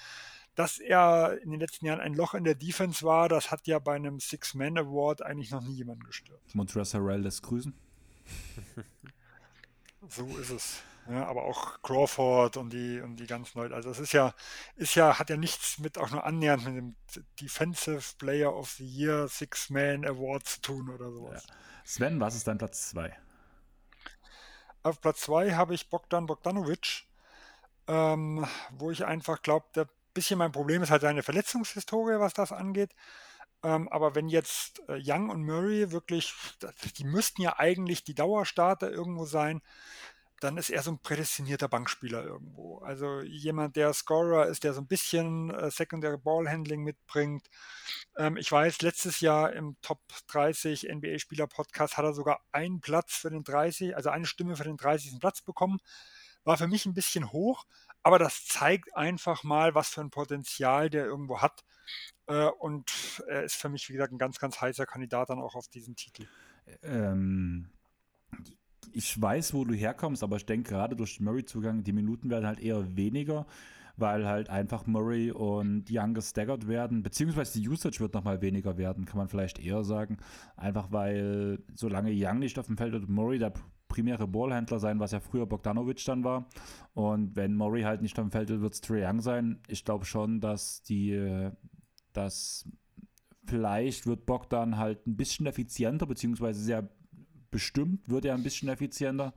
dass 0.55 0.79
er 0.79 1.39
in 1.43 1.51
den 1.51 1.61
letzten 1.61 1.87
Jahren 1.87 2.01
ein 2.01 2.15
Loch 2.15 2.35
in 2.35 2.45
der 2.45 2.55
Defense 2.55 3.05
war, 3.05 3.29
das 3.29 3.51
hat 3.51 3.67
ja 3.67 3.79
bei 3.79 3.95
einem 3.95 4.21
Six-Man-Award 4.21 5.23
eigentlich 5.23 5.51
noch 5.51 5.63
nie 5.63 5.75
jemanden 5.75 6.05
gestört. 6.05 6.41
Montrezl 6.55 6.99
Harrell 6.99 7.23
lässt 7.23 7.43
grüßen. 7.43 7.75
so 10.09 10.27
ist 10.39 10.51
es. 10.51 10.83
Ja, 11.09 11.27
aber 11.27 11.45
auch 11.45 11.83
Crawford 11.83 12.57
und 12.57 12.73
die 12.73 13.01
und 13.01 13.17
die 13.17 13.27
ganzen 13.27 13.59
Leute. 13.59 13.75
Also 13.75 13.91
es 13.91 13.99
ist 13.99 14.13
ja, 14.13 14.35
ist 14.77 14.95
ja, 14.95 15.19
hat 15.19 15.31
ja 15.31 15.37
nichts 15.37 15.79
mit 15.79 15.99
auch 15.99 16.11
nur 16.11 16.25
annähernd 16.25 16.65
mit 16.65 16.77
dem 16.77 16.95
Defensive 17.41 18.15
Player 18.19 18.55
of 18.55 18.71
the 18.73 18.87
Year 18.87 19.27
Six-Man 19.27 20.05
Award 20.05 20.47
zu 20.47 20.61
tun 20.61 20.91
oder 20.91 21.11
sowas. 21.11 21.45
Ja. 21.49 21.55
Sven, 21.85 22.21
was 22.21 22.37
ist 22.37 22.47
dein 22.47 22.59
Platz 22.59 22.91
2? 22.91 23.17
Auf 24.85 25.01
Platz 25.01 25.23
2 25.23 25.55
habe 25.55 25.75
ich 25.75 25.91
Bogdan 25.91 26.27
Bogdanovic, 26.27 27.05
ähm, 27.89 28.47
wo 28.71 28.93
ich 28.93 29.05
einfach 29.05 29.43
glaube, 29.43 29.67
der 29.75 29.89
bisschen 30.13 30.39
mein 30.39 30.53
Problem 30.53 30.83
ist 30.83 30.91
halt 30.91 31.03
seine 31.03 31.23
Verletzungshistorie, 31.23 32.21
was 32.21 32.35
das 32.35 32.53
angeht. 32.53 32.95
Ähm, 33.65 33.89
aber 33.89 34.15
wenn 34.15 34.29
jetzt 34.29 34.83
äh, 34.89 35.01
Young 35.03 35.31
und 35.31 35.45
Murray 35.45 35.93
wirklich, 35.93 36.35
die 36.99 37.05
müssten 37.05 37.43
ja 37.43 37.59
eigentlich 37.59 38.05
die 38.05 38.15
Dauerstarter 38.15 38.91
irgendwo 38.91 39.25
sein, 39.25 39.63
dann 40.43 40.57
ist 40.57 40.71
er 40.71 40.83
so 40.83 40.91
ein 40.91 40.99
prädestinierter 40.99 41.69
Bankspieler 41.69 42.25
irgendwo. 42.25 42.79
Also 42.79 43.21
jemand, 43.21 43.77
der 43.77 43.93
Scorer 43.93 44.47
ist, 44.47 44.65
der 44.65 44.73
so 44.75 44.81
ein 44.81 44.89
bisschen 44.89 45.51
äh, 45.51 45.71
Secondary 45.71 46.19
Ballhandling 46.19 46.83
mitbringt. 46.83 47.49
Ähm, 48.17 48.37
ich 48.37 48.51
weiß, 48.51 48.83
letztes 48.83 49.21
Jahr 49.21 49.53
im 49.53 49.77
Top 49.83 50.01
30 50.29 50.89
NBA-Spieler-Podcast 50.91 51.97
hat 51.97 52.05
er 52.05 52.13
sogar 52.13 52.41
einen 52.51 52.81
Platz 52.81 53.15
für 53.15 53.31
den 53.31 53.45
30, 53.45 53.95
also 53.95 54.11
eine 54.11 54.27
Stimme 54.27 54.57
für 54.57 54.65
den 54.65 54.77
30. 54.77 55.21
Platz 55.21 55.43
bekommen. 55.43 55.79
War 56.45 56.59
für 56.59 56.67
mich 56.67 56.87
ein 56.87 56.95
bisschen 56.95 57.31
hoch, 57.31 57.65
aber 58.03 58.19
das 58.19 58.47
zeigt 58.47 58.95
einfach 58.97 59.45
mal, 59.45 59.75
was 59.75 59.91
für 59.91 60.01
ein 60.01 60.11
Potenzial 60.11 60.91
der 60.91 61.07
irgendwo 61.07 61.41
hat. 61.41 61.65
Äh, 62.27 62.47
und 62.47 63.23
er 63.29 63.45
ist 63.45 63.57
für 63.57 63.69
mich, 63.69 63.89
wie 63.89 63.95
gesagt, 63.95 64.13
ein 64.13 64.19
ganz, 64.19 64.39
ganz 64.39 64.61
heißer 64.61 64.87
Kandidat 64.87 65.31
dann 65.31 65.41
auch 65.41 65.55
auf 65.55 65.69
diesen 65.69 65.97
Titel. 65.97 66.27
Ähm, 66.83 67.69
ich 68.93 69.21
weiß, 69.21 69.55
wo 69.55 69.65
du 69.65 69.75
herkommst, 69.75 70.23
aber 70.23 70.37
ich 70.37 70.47
denke 70.47 70.71
gerade 70.71 70.97
durch 70.97 71.17
den 71.17 71.25
Murray-Zugang, 71.25 71.85
die 71.85 71.93
Minuten 71.93 72.31
werden 72.31 72.47
halt 72.47 72.61
eher 72.61 72.97
weniger, 72.97 73.47
weil 73.97 74.27
halt 74.27 74.51
einfach 74.51 74.87
Murray 74.87 75.31
und 75.31 75.85
Young 75.91 76.15
gestaggert 76.15 76.67
werden, 76.67 77.03
beziehungsweise 77.03 77.61
die 77.61 77.69
Usage 77.69 78.01
wird 78.01 78.15
nochmal 78.15 78.41
weniger 78.41 78.77
werden, 78.79 79.05
kann 79.05 79.19
man 79.19 79.29
vielleicht 79.29 79.59
eher 79.59 79.85
sagen. 79.85 80.19
Einfach 80.57 80.91
weil, 80.91 81.61
solange 81.75 82.11
Young 82.13 82.39
nicht 82.39 82.59
auf 82.59 82.67
dem 82.67 82.77
Feld 82.77 82.95
ist, 82.95 83.09
Murray 83.09 83.39
der 83.39 83.53
primäre 83.93 84.27
Ballhändler 84.27 84.79
sein, 84.79 85.01
was 85.01 85.13
ja 85.13 85.21
früher 85.21 85.45
Bogdanovic 85.45 86.03
dann 86.07 86.25
war. 86.25 86.49
Und 86.95 87.37
wenn 87.37 87.55
Murray 87.55 87.83
halt 87.83 88.01
nicht 88.01 88.19
am 88.19 88.31
Feld 88.31 88.49
ist, 88.49 88.63
wird 88.63 88.73
es 88.73 88.81
Trae 88.81 89.07
Young 89.07 89.21
sein. 89.21 89.61
Ich 89.69 89.85
glaube 89.85 90.07
schon, 90.07 90.41
dass 90.41 90.83
die, 90.83 91.51
dass 92.15 92.67
vielleicht 93.45 94.07
wird 94.07 94.25
Bogdan 94.25 94.79
halt 94.79 95.07
ein 95.07 95.17
bisschen 95.17 95.47
effizienter, 95.47 96.07
beziehungsweise 96.07 96.61
sehr 96.63 96.89
bestimmt 97.51 98.09
wird 98.09 98.25
er 98.25 98.35
ein 98.35 98.43
bisschen 98.43 98.71
effizienter. 98.71 99.35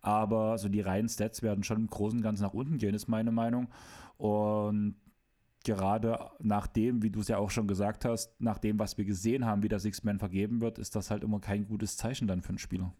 Aber 0.00 0.56
so 0.56 0.68
die 0.68 0.80
reinen 0.80 1.08
Stats 1.08 1.42
werden 1.42 1.62
schon 1.62 1.76
im 1.76 1.86
Großen 1.86 2.18
und 2.18 2.24
Ganzen 2.24 2.42
nach 2.44 2.54
unten 2.54 2.78
gehen, 2.78 2.94
ist 2.94 3.08
meine 3.08 3.30
Meinung. 3.30 3.68
Und 4.16 4.96
gerade 5.64 6.30
nach 6.40 6.66
dem, 6.66 7.02
wie 7.02 7.10
du 7.10 7.20
es 7.20 7.28
ja 7.28 7.36
auch 7.36 7.50
schon 7.50 7.68
gesagt 7.68 8.04
hast, 8.06 8.40
nach 8.40 8.58
dem, 8.58 8.78
was 8.78 8.96
wir 8.96 9.04
gesehen 9.04 9.44
haben, 9.44 9.62
wie 9.62 9.68
der 9.68 9.78
Six-Man 9.78 10.18
vergeben 10.18 10.60
wird, 10.60 10.78
ist 10.78 10.96
das 10.96 11.10
halt 11.10 11.22
immer 11.22 11.40
kein 11.40 11.66
gutes 11.66 11.96
Zeichen 11.96 12.26
dann 12.26 12.42
für 12.42 12.50
einen 12.50 12.58
Spieler. 12.58 12.94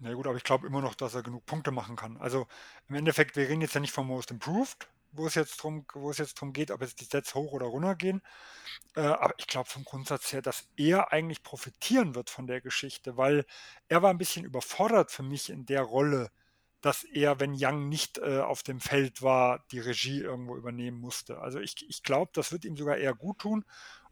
Na 0.00 0.12
gut, 0.12 0.26
aber 0.26 0.36
ich 0.36 0.44
glaube 0.44 0.66
immer 0.66 0.82
noch, 0.82 0.94
dass 0.94 1.14
er 1.14 1.22
genug 1.22 1.46
Punkte 1.46 1.70
machen 1.70 1.96
kann. 1.96 2.16
Also 2.18 2.46
im 2.88 2.96
Endeffekt, 2.96 3.36
wir 3.36 3.48
reden 3.48 3.62
jetzt 3.62 3.74
ja 3.74 3.80
nicht 3.80 3.92
vom 3.92 4.06
Most 4.08 4.30
Improved, 4.30 4.88
wo 5.12 5.26
es 5.26 5.34
jetzt 5.34 5.56
drum, 5.62 5.86
wo 5.94 6.10
es 6.10 6.18
jetzt 6.18 6.34
drum 6.40 6.52
geht, 6.52 6.70
ob 6.70 6.82
jetzt 6.82 7.00
die 7.00 7.06
Sets 7.06 7.34
hoch 7.34 7.52
oder 7.52 7.66
runter 7.66 7.94
gehen. 7.94 8.20
Äh, 8.96 9.02
aber 9.02 9.34
ich 9.38 9.46
glaube 9.46 9.68
vom 9.70 9.84
Grundsatz 9.84 10.32
her, 10.32 10.42
dass 10.42 10.68
er 10.76 11.12
eigentlich 11.12 11.42
profitieren 11.42 12.14
wird 12.14 12.30
von 12.30 12.46
der 12.46 12.60
Geschichte, 12.60 13.16
weil 13.16 13.46
er 13.88 14.02
war 14.02 14.10
ein 14.10 14.18
bisschen 14.18 14.44
überfordert 14.44 15.10
für 15.10 15.22
mich 15.22 15.50
in 15.50 15.66
der 15.66 15.82
Rolle, 15.82 16.30
dass 16.82 17.04
er, 17.04 17.40
wenn 17.40 17.56
Young 17.58 17.88
nicht 17.88 18.18
äh, 18.18 18.40
auf 18.40 18.62
dem 18.62 18.80
Feld 18.80 19.22
war, 19.22 19.64
die 19.72 19.80
Regie 19.80 20.20
irgendwo 20.20 20.56
übernehmen 20.56 21.00
musste. 21.00 21.38
Also 21.40 21.58
ich, 21.60 21.88
ich 21.88 22.02
glaube, 22.02 22.30
das 22.34 22.52
wird 22.52 22.64
ihm 22.66 22.76
sogar 22.76 22.98
eher 22.98 23.14
gut 23.14 23.38
tun. 23.40 23.64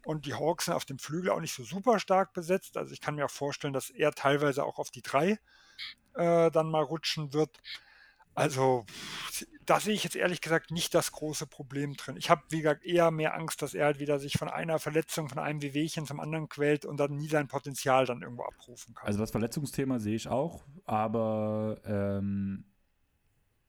Und 0.03 0.25
die 0.25 0.33
Hawks 0.35 0.65
sind 0.65 0.73
auf 0.75 0.85
dem 0.85 0.99
Flügel 0.99 1.31
auch 1.31 1.41
nicht 1.41 1.53
so 1.55 1.63
super 1.63 1.99
stark 1.99 2.33
besetzt. 2.33 2.77
Also 2.77 2.93
ich 2.93 3.01
kann 3.01 3.15
mir 3.15 3.25
auch 3.25 3.31
vorstellen, 3.31 3.73
dass 3.73 3.89
er 3.89 4.11
teilweise 4.13 4.63
auch 4.65 4.77
auf 4.79 4.91
die 4.91 5.01
drei 5.01 5.39
äh, 6.15 6.51
dann 6.51 6.69
mal 6.69 6.83
rutschen 6.83 7.33
wird. 7.33 7.61
Also 8.33 8.85
da 9.65 9.79
sehe 9.79 9.93
ich 9.93 10.03
jetzt 10.03 10.15
ehrlich 10.15 10.41
gesagt 10.41 10.71
nicht 10.71 10.93
das 10.93 11.11
große 11.11 11.47
Problem 11.47 11.95
drin. 11.95 12.17
Ich 12.17 12.29
habe, 12.29 12.41
wie 12.49 12.61
gesagt, 12.61 12.85
eher 12.85 13.09
mehr 13.09 13.33
Angst, 13.33 13.61
dass 13.61 13.73
er 13.73 13.85
halt 13.85 13.99
wieder 13.99 14.19
sich 14.19 14.33
von 14.33 14.49
einer 14.49 14.77
Verletzung, 14.77 15.29
von 15.29 15.39
einem 15.39 15.61
Wehwehchen 15.61 16.05
zum 16.05 16.19
anderen 16.19 16.49
quält 16.49 16.85
und 16.85 16.97
dann 16.97 17.15
nie 17.15 17.27
sein 17.27 17.47
Potenzial 17.47 18.05
dann 18.05 18.21
irgendwo 18.21 18.43
abrufen 18.43 18.93
kann. 18.93 19.07
Also 19.07 19.19
das 19.19 19.31
Verletzungsthema 19.31 19.99
sehe 19.99 20.15
ich 20.15 20.27
auch, 20.27 20.65
aber 20.85 21.79
ähm, 21.85 22.65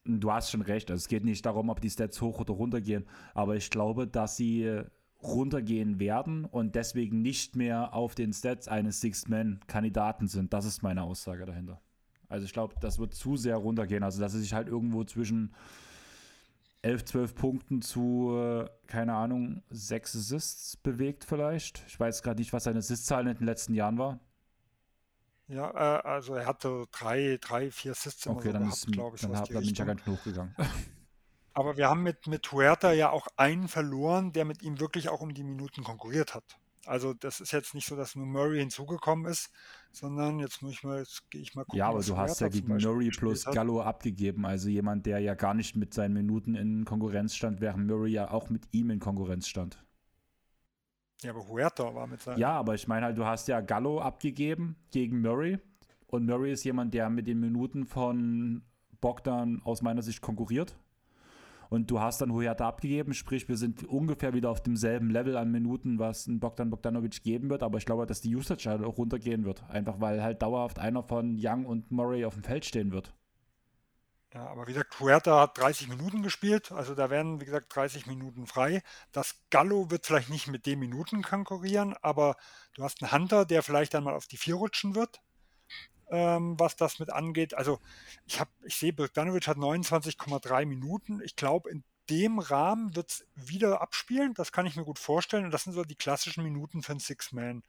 du 0.05 0.33
hast 0.33 0.51
schon 0.51 0.63
recht. 0.63 0.91
Also 0.91 1.03
es 1.03 1.09
geht 1.09 1.25
nicht 1.25 1.47
darum, 1.47 1.71
ob 1.71 1.81
die 1.81 1.91
Stats 1.91 2.21
hoch 2.21 2.41
oder 2.41 2.53
runter 2.53 2.81
gehen, 2.81 3.07
aber 3.35 3.57
ich 3.57 3.71
glaube, 3.71 4.07
dass 4.07 4.37
sie 4.37 4.83
runtergehen 5.23 5.99
werden 5.99 6.45
und 6.45 6.75
deswegen 6.75 7.23
nicht 7.23 7.57
mehr 7.57 7.95
auf 7.95 8.15
den 8.15 8.33
Stats 8.33 8.69
eines 8.69 9.01
Six-Man-Kandidaten 9.01 10.29
sind. 10.29 10.53
Das 10.53 10.65
ist 10.65 10.83
meine 10.83 11.03
Aussage 11.03 11.47
dahinter. 11.47 11.81
Also 12.29 12.45
ich 12.45 12.53
glaube, 12.53 12.75
das 12.81 12.99
wird 12.99 13.15
zu 13.15 13.37
sehr 13.37 13.57
runtergehen. 13.57 14.03
Also 14.03 14.21
dass 14.21 14.35
er 14.35 14.41
sich 14.41 14.55
halt 14.55 14.69
irgendwo 14.69 15.05
zwischen 15.05 15.55
11, 16.83 17.05
12 17.05 17.35
Punkten 17.35 17.83
zu, 17.83 18.37
äh, 18.39 18.69
keine 18.87 19.15
Ahnung, 19.15 19.63
6 19.71 20.17
Assists 20.17 20.77
bewegt 20.77 21.25
vielleicht. 21.25 21.83
Ich 21.89 21.99
weiß 21.99 22.23
gerade 22.23 22.39
nicht, 22.39 22.53
was 22.53 22.65
seine 22.65 22.79
Assist-Zahlen 22.79 23.27
in 23.29 23.37
den 23.39 23.47
letzten 23.47 23.75
Jahren 23.75 23.99
war. 23.99 24.21
Ja, 25.49 25.71
äh, 25.71 26.03
also 26.03 26.35
er 26.35 26.47
hatte 26.47 26.87
drei, 26.91 27.39
drei, 27.41 27.71
vier 27.71 27.93
Assists 27.93 28.27
okay, 28.27 28.49
so 28.49 28.53
dann 28.53 28.63
gehabt, 28.65 28.87
glaube 28.93 29.17
ich. 29.17 29.23
Dann, 29.23 29.37
hab, 29.37 29.49
dann 29.49 29.61
bin 29.61 29.71
ich 29.71 29.79
ja 29.79 29.85
ganz 29.85 30.07
hochgegangen. 30.07 30.55
Aber 31.55 31.77
wir 31.77 31.89
haben 31.89 32.03
mit, 32.03 32.27
mit 32.27 32.53
Huerta 32.53 32.93
ja 32.93 33.11
auch 33.11 33.29
einen 33.37 33.69
verloren, 33.69 34.33
der 34.33 34.45
mit 34.45 34.63
ihm 34.63 34.79
wirklich 34.79 35.09
auch 35.09 35.23
um 35.23 35.33
die 35.33 35.45
Minuten 35.45 35.85
konkurriert 35.85 36.35
hat. 36.35 36.59
Also 36.87 37.15
das 37.15 37.41
ist 37.41 37.53
jetzt 37.53 37.75
nicht 37.75 37.87
so, 37.87 37.97
dass 37.97 38.15
nur 38.15 38.27
Murray 38.27 38.61
hinzugekommen 38.61 39.27
ist, 39.27 39.51
sondern 39.93 40.39
jetzt 40.39 40.63
muss 40.63 40.73
ich 40.73 40.85
mal, 40.85 40.99
jetzt 40.99 41.31
gehe 41.31 41.41
ich 41.41 41.55
mal 41.55 41.65
gucken. 41.65 41.79
Ja, 41.79 41.89
aber 41.89 42.03
du 42.03 42.17
hast 42.17 42.41
ja 42.41 42.49
gegen 42.49 42.69
Murray 42.69 43.11
plus 43.11 43.45
Gallo 43.45 43.83
abgegeben, 43.83 44.47
also 44.47 44.69
jemand, 44.69 45.07
der 45.07 45.21
ja 45.21 45.35
gar 45.35 45.55
nicht 45.55 45.77
mit 45.77 45.95
seinen 45.95 46.15
Minuten 46.15 46.55
in 46.55 46.85
Konkurrenz 46.85 47.35
stand, 47.35 47.61
während 47.61 47.87
Murray 47.87 48.13
ja 48.13 48.31
auch 48.31 48.51
mit 48.51 48.69
ihm 48.73 48.91
in 48.91 49.01
Konkurrenz 49.01 49.49
stand. 49.49 49.83
Ja, 51.23 51.31
aber 51.31 51.49
Huerta 51.49 51.95
war 51.95 52.07
mit 52.07 52.21
seinem. 52.21 52.39
Ja, 52.39 52.53
aber 52.53 52.75
ich 52.75 52.89
meine 52.89 53.07
halt, 53.07 53.19
du 53.19 53.25
hast 53.25 53.49
ja 53.49 53.61
Gallo 53.61 54.01
abgegeben 54.01 54.77
gegen 54.91 55.21
Murray 55.21 55.59
und 56.07 56.27
Murray 56.27 56.53
ist 56.53 56.65
jemand, 56.65 56.95
der 56.95 57.11
mit 57.11 57.27
den 57.27 57.41
Minuten 57.41 57.87
von 57.87 58.63
Bogdan 59.01 59.61
aus 59.65 59.83
meiner 59.83 60.03
Sicht 60.03 60.21
konkurriert 60.21 60.77
und 61.69 61.91
du 61.91 62.01
hast 62.01 62.21
dann 62.21 62.33
Huerta 62.33 62.69
abgegeben, 62.69 63.15
sprich, 63.15 63.49
wir 63.49 63.57
sind 63.57 63.85
ungefähr 63.85 64.35
wieder 64.35 64.51
auf 64.51 64.63
demselben 64.63 65.11
Level 65.11 65.37
an 65.37 65.51
Minuten, 65.51 65.99
was 65.99 66.27
ein 66.27 66.41
Bogdan 66.41 66.71
Bogdanovic 66.71 67.23
geben 67.23 67.51
wird, 67.51 67.63
aber 67.63 67.79
ich 67.79 67.87
glaube, 67.87 68.07
dass 68.07 68.21
die 68.21 68.35
Usage 68.35 68.69
halt 68.69 68.85
auch 68.85 68.99
runtergehen 68.99 69.45
wird, 69.45 69.69
einfach 69.69 70.01
weil 70.01 70.23
halt 70.23 70.43
dauerhaft 70.43 70.79
einer 70.79 71.03
von 71.03 71.37
Young 71.39 71.67
und 71.67 71.91
Murray 71.91 72.25
auf 72.25 72.35
dem 72.35 72.45
Feld 72.45 72.65
stehen 72.65 72.93
wird. 72.93 73.15
Ja, 74.35 74.49
aber 74.49 74.67
wie 74.67 74.73
gesagt, 74.73 75.01
Huerta 75.01 75.41
hat 75.41 75.57
30 75.57 75.89
Minuten 75.89 76.23
gespielt, 76.23 76.71
also 76.71 76.95
da 76.95 77.09
werden, 77.09 77.41
wie 77.41 77.47
gesagt, 77.47 77.75
30 77.75 78.07
Minuten 78.07 78.47
frei. 78.47 78.83
Das 79.13 79.41
Gallo 79.49 79.91
wird 79.91 80.05
vielleicht 80.05 80.29
nicht 80.29 80.49
mit 80.49 80.67
den 80.67 80.79
Minuten 80.79 81.23
konkurrieren, 81.23 81.95
aber 82.03 82.37
du 82.75 82.83
hast 82.83 83.03
einen 83.03 83.13
Hunter, 83.13 83.47
der 83.47 83.63
vielleicht 83.63 83.95
dann 83.95 84.05
mal 84.05 84.15
auf 84.15 84.27
die 84.27 84.37
4 84.37 84.57
rutschen 84.57 84.95
wird, 84.95 85.23
ähm, 86.11 86.59
was 86.59 86.77
das 86.77 86.99
mit 86.99 87.11
angeht. 87.11 87.55
Also 87.55 87.79
ich 88.27 88.41
habe, 88.41 88.51
ich 88.65 88.77
sehe, 88.77 88.93
Bogdanovic 88.93 89.47
hat 89.47 89.57
29,3 89.57 90.67
Minuten. 90.67 91.21
Ich 91.23 91.37
glaube, 91.37 91.71
in 91.71 91.85
dem 92.11 92.39
Rahmen 92.39 92.95
wird 92.95 93.11
es 93.11 93.27
wieder 93.35 93.81
abspielen. 93.81 94.35
Das 94.35 94.53
kann 94.53 94.67
ich 94.67 94.77
mir 94.77 94.85
gut 94.85 94.99
vorstellen. 94.99 95.45
Und 95.45 95.51
das 95.51 95.65
sind 95.65 95.73
so 95.73 95.85
die 95.85 95.97
klassischen 95.97 96.45
Minuten 96.45 96.83
für 96.83 96.93
einen 96.93 97.01
Six-Man. 97.01 97.63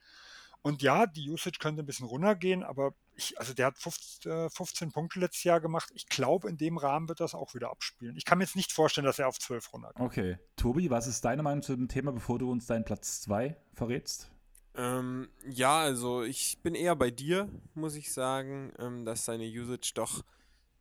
Und 0.62 0.82
ja, 0.82 1.06
die 1.06 1.30
Usage 1.30 1.60
könnte 1.60 1.82
ein 1.82 1.86
bisschen 1.86 2.08
runtergehen, 2.08 2.64
aber 2.64 2.94
ich, 3.16 3.40
also 3.40 3.54
der 3.54 3.68
hat 3.68 3.78
15, 3.78 4.50
15 4.50 4.88
äh, 4.88 4.92
Punkte 4.92 5.20
letztes 5.20 5.44
Jahr 5.44 5.62
gemacht. 5.62 5.90
Ich 5.94 6.08
glaube, 6.08 6.50
in 6.50 6.58
dem 6.58 6.78
Rahmen 6.78 7.08
wird 7.08 7.20
das 7.20 7.36
auch 7.36 7.54
wieder 7.54 7.72
abspielen. 7.72 8.18
Ich 8.18 8.26
kann 8.26 8.38
mir 8.38 8.44
jetzt 8.44 8.56
nicht 8.56 8.72
vorstellen, 8.72 9.06
dass 9.06 9.20
er 9.20 9.28
auf 9.28 9.40
12 9.40 9.74
runtergeht. 9.74 10.02
Okay. 10.02 10.38
Tobi, 10.56 10.90
was 10.90 11.08
ist 11.08 11.24
deine 11.24 11.44
Meinung 11.44 11.64
zu 11.64 11.76
dem 11.76 11.88
Thema, 11.88 12.12
bevor 12.12 12.38
du 12.40 12.52
uns 12.52 12.66
deinen 12.66 12.86
Platz 12.86 13.22
2 13.22 13.56
verrätst? 13.74 14.30
Ähm, 14.78 15.30
ja, 15.50 15.80
also 15.80 16.22
ich 16.22 16.60
bin 16.62 16.76
eher 16.76 16.96
bei 16.96 17.10
dir, 17.10 17.50
muss 17.74 17.96
ich 17.96 18.14
sagen, 18.14 18.72
ähm, 18.78 19.06
dass 19.06 19.26
seine 19.26 19.46
Usage 19.46 19.92
doch 19.96 20.24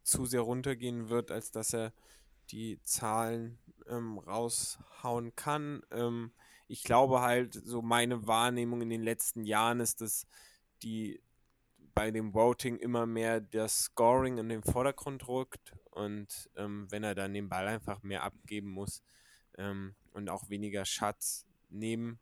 zu 0.02 0.26
sehr 0.26 0.42
runtergehen 0.42 1.08
wird, 1.08 1.30
als 1.30 1.50
dass 1.50 1.72
er 1.72 1.94
die 2.50 2.78
Zahlen 2.82 3.58
ähm, 3.88 4.18
raushauen 4.18 5.34
kann. 5.34 5.82
Ähm, 5.90 6.32
ich 6.68 6.84
glaube 6.84 7.22
halt, 7.22 7.54
so 7.54 7.80
meine 7.80 8.26
Wahrnehmung 8.26 8.82
in 8.82 8.90
den 8.90 9.02
letzten 9.02 9.44
Jahren 9.44 9.80
ist, 9.80 10.02
dass 10.02 10.26
die 10.82 11.22
bei 11.94 12.10
dem 12.10 12.34
Voting 12.34 12.76
immer 12.76 13.06
mehr 13.06 13.40
das 13.40 13.84
Scoring 13.84 14.36
in 14.36 14.50
den 14.50 14.62
Vordergrund 14.62 15.26
rückt 15.26 15.72
und 15.90 16.50
ähm, 16.56 16.86
wenn 16.90 17.02
er 17.02 17.14
dann 17.14 17.32
den 17.32 17.48
Ball 17.48 17.66
einfach 17.66 18.02
mehr 18.02 18.24
abgeben 18.24 18.68
muss 18.68 19.02
ähm, 19.56 19.94
und 20.12 20.28
auch 20.28 20.50
weniger 20.50 20.84
Schatz 20.84 21.46
nehmen 21.70 22.20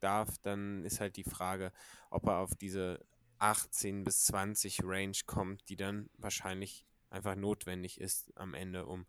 darf, 0.00 0.38
dann 0.38 0.84
ist 0.84 1.00
halt 1.00 1.16
die 1.16 1.24
Frage, 1.24 1.72
ob 2.10 2.26
er 2.26 2.38
auf 2.38 2.54
diese 2.54 3.04
18 3.38 4.04
bis 4.04 4.24
20 4.26 4.80
Range 4.84 5.16
kommt, 5.26 5.68
die 5.68 5.76
dann 5.76 6.10
wahrscheinlich 6.16 6.86
einfach 7.10 7.36
notwendig 7.36 8.00
ist 8.00 8.32
am 8.36 8.54
Ende, 8.54 8.86
um 8.86 9.06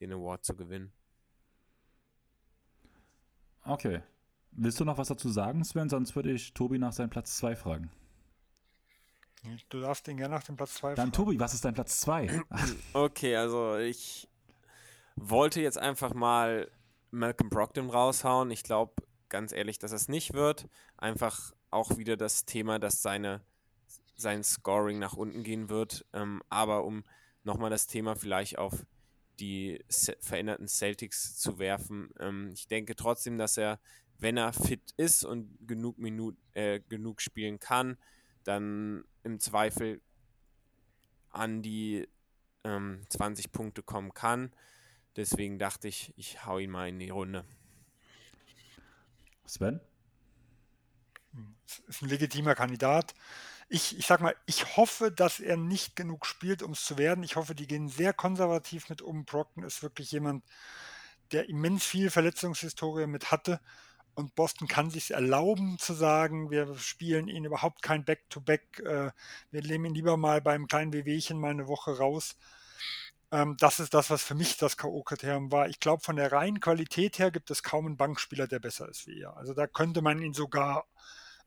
den 0.00 0.12
Award 0.12 0.44
zu 0.44 0.56
gewinnen. 0.56 0.92
Okay. 3.64 4.02
Willst 4.52 4.80
du 4.80 4.84
noch 4.84 4.98
was 4.98 5.08
dazu 5.08 5.28
sagen, 5.28 5.64
Sven? 5.64 5.88
Sonst 5.88 6.16
würde 6.16 6.32
ich 6.32 6.52
Tobi 6.54 6.78
nach 6.78 6.92
seinem 6.92 7.10
Platz 7.10 7.36
2 7.36 7.56
fragen. 7.56 7.90
Du 9.68 9.80
darfst 9.80 10.06
ihn 10.08 10.16
gerne 10.16 10.34
nach 10.34 10.42
dem 10.42 10.56
Platz 10.56 10.74
2 10.74 10.80
fragen. 10.80 10.96
Dann 10.96 11.12
Tobi, 11.12 11.38
was 11.38 11.54
ist 11.54 11.64
dein 11.64 11.74
Platz 11.74 12.00
2? 12.00 12.42
okay, 12.92 13.36
also 13.36 13.76
ich 13.76 14.28
wollte 15.16 15.60
jetzt 15.60 15.78
einfach 15.78 16.14
mal 16.14 16.70
Malcolm 17.10 17.48
Brogdon 17.48 17.90
raushauen. 17.90 18.50
Ich 18.50 18.62
glaube 18.62 18.92
ganz 19.30 19.52
ehrlich, 19.52 19.78
dass 19.78 19.92
es 19.92 20.08
nicht 20.08 20.34
wird. 20.34 20.68
Einfach 20.98 21.52
auch 21.70 21.96
wieder 21.96 22.16
das 22.16 22.44
Thema, 22.44 22.78
dass 22.78 23.02
seine, 23.02 23.40
sein 24.16 24.44
Scoring 24.44 24.98
nach 24.98 25.14
unten 25.14 25.42
gehen 25.42 25.68
wird. 25.68 26.04
Ähm, 26.12 26.42
aber 26.50 26.84
um 26.84 27.04
nochmal 27.44 27.70
das 27.70 27.86
Thema 27.86 28.16
vielleicht 28.16 28.58
auf 28.58 28.84
die 29.38 29.82
veränderten 30.20 30.68
Celtics 30.68 31.38
zu 31.38 31.58
werfen. 31.58 32.10
Ähm, 32.18 32.50
ich 32.52 32.68
denke 32.68 32.94
trotzdem, 32.94 33.38
dass 33.38 33.56
er, 33.56 33.80
wenn 34.18 34.36
er 34.36 34.52
fit 34.52 34.92
ist 34.96 35.24
und 35.24 35.56
genug 35.66 35.98
Minuten, 35.98 36.38
äh, 36.52 36.80
genug 36.80 37.22
spielen 37.22 37.58
kann, 37.58 37.96
dann 38.44 39.04
im 39.22 39.40
Zweifel 39.40 40.02
an 41.30 41.62
die 41.62 42.06
ähm, 42.64 43.02
20 43.08 43.52
Punkte 43.52 43.82
kommen 43.82 44.12
kann. 44.12 44.52
Deswegen 45.16 45.58
dachte 45.58 45.88
ich, 45.88 46.12
ich 46.16 46.44
hau 46.44 46.58
ihn 46.58 46.70
mal 46.70 46.88
in 46.88 46.98
die 46.98 47.10
Runde. 47.10 47.44
Sven? 49.50 49.80
Ist 51.86 52.02
ein 52.02 52.08
legitimer 52.08 52.54
Kandidat 52.54 53.14
ich, 53.70 53.96
ich 53.96 54.06
sag 54.06 54.20
mal, 54.20 54.34
ich 54.46 54.76
hoffe, 54.76 55.12
dass 55.12 55.38
er 55.38 55.56
nicht 55.56 55.94
genug 55.94 56.26
spielt, 56.26 56.62
um 56.62 56.72
es 56.72 56.84
zu 56.84 56.98
werden. 56.98 57.22
Ich 57.22 57.36
hoffe, 57.36 57.54
die 57.54 57.68
gehen 57.68 57.88
sehr 57.88 58.12
konservativ 58.12 58.88
mit 58.88 59.00
um. 59.00 59.24
Brockton 59.24 59.62
ist 59.62 59.82
wirklich 59.82 60.10
jemand, 60.10 60.44
der 61.30 61.48
immens 61.48 61.84
viel 61.84 62.10
Verletzungshistorie 62.10 63.06
mit 63.06 63.30
hatte. 63.30 63.60
Und 64.14 64.34
Boston 64.34 64.66
kann 64.66 64.90
sich 64.90 65.12
erlauben 65.12 65.78
zu 65.78 65.94
sagen, 65.94 66.50
wir 66.50 66.76
spielen 66.78 67.28
ihn 67.28 67.44
überhaupt 67.44 67.80
kein 67.80 68.04
Back-to-Back. 68.04 68.80
-Back, 68.80 69.08
äh, 69.08 69.12
wir 69.52 69.62
nehmen 69.62 69.86
ihn 69.86 69.94
lieber 69.94 70.16
mal 70.16 70.40
beim 70.40 70.66
kleinen 70.66 70.92
Wehwehchen 70.92 71.38
mal 71.38 71.52
eine 71.52 71.68
Woche 71.68 71.96
raus. 71.96 72.36
Ähm, 73.32 73.56
das 73.58 73.80
ist 73.80 73.94
das, 73.94 74.10
was 74.10 74.22
für 74.22 74.34
mich 74.34 74.56
das 74.56 74.76
K.O.-Kriterium 74.76 75.52
war. 75.52 75.68
Ich 75.68 75.80
glaube, 75.80 76.02
von 76.02 76.16
der 76.16 76.32
reinen 76.32 76.60
Qualität 76.60 77.18
her 77.18 77.30
gibt 77.30 77.50
es 77.50 77.62
kaum 77.62 77.86
einen 77.86 77.96
Bankspieler, 77.96 78.46
der 78.46 78.58
besser 78.58 78.88
ist 78.88 79.06
wie 79.06 79.20
er. 79.20 79.36
Also 79.36 79.54
da 79.54 79.66
könnte 79.66 80.02
man 80.02 80.20
ihn 80.20 80.34
sogar 80.34 80.86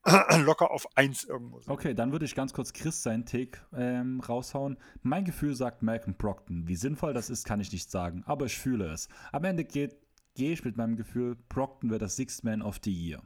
locker 0.37 0.71
auf 0.71 0.87
1 0.95 1.25
irgendwo 1.25 1.59
sind. 1.59 1.71
Okay, 1.71 1.93
dann 1.93 2.11
würde 2.11 2.25
ich 2.25 2.35
ganz 2.35 2.53
kurz 2.53 2.73
Chris 2.73 3.03
seinen 3.03 3.25
Take 3.25 3.59
ähm, 3.75 4.21
raushauen. 4.21 4.77
Mein 5.01 5.25
Gefühl 5.25 5.55
sagt 5.55 5.81
Malcolm 5.81 6.15
Brockton. 6.15 6.67
Wie 6.67 6.75
sinnvoll 6.75 7.13
das 7.13 7.29
ist, 7.29 7.45
kann 7.45 7.59
ich 7.59 7.71
nicht 7.71 7.89
sagen, 7.89 8.23
aber 8.25 8.45
ich 8.45 8.57
fühle 8.57 8.91
es. 8.91 9.07
Am 9.31 9.43
Ende 9.43 9.63
gehe 9.63 9.89
ich 10.35 10.63
mit 10.63 10.77
meinem 10.77 10.95
Gefühl, 10.95 11.35
Brockton 11.49 11.89
wird 11.89 12.01
das 12.01 12.15
Sixth 12.15 12.43
Man 12.43 12.61
of 12.61 12.79
the 12.83 12.91
Year. 12.91 13.21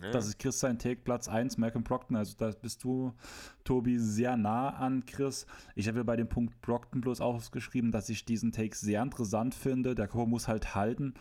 Ja. 0.00 0.10
Das 0.10 0.26
ist 0.26 0.38
Chris 0.38 0.60
sein 0.60 0.78
Take, 0.78 1.02
Platz 1.02 1.28
1, 1.28 1.58
Malcolm 1.58 1.84
Brockton. 1.84 2.16
Also 2.16 2.34
da 2.38 2.50
bist 2.50 2.84
du, 2.84 3.12
Tobi, 3.64 3.98
sehr 3.98 4.36
nah 4.36 4.70
an 4.70 5.04
Chris. 5.04 5.46
Ich 5.74 5.88
habe 5.88 5.98
ja 5.98 6.04
bei 6.04 6.16
dem 6.16 6.28
Punkt 6.28 6.60
Brockton 6.62 7.00
bloß 7.00 7.20
ausgeschrieben, 7.20 7.92
dass 7.92 8.08
ich 8.08 8.24
diesen 8.24 8.52
Take 8.52 8.76
sehr 8.76 9.02
interessant 9.02 9.54
finde. 9.54 9.94
Der 9.94 10.08
Chor 10.08 10.26
muss 10.26 10.48
halt 10.48 10.74
halten. 10.74 11.14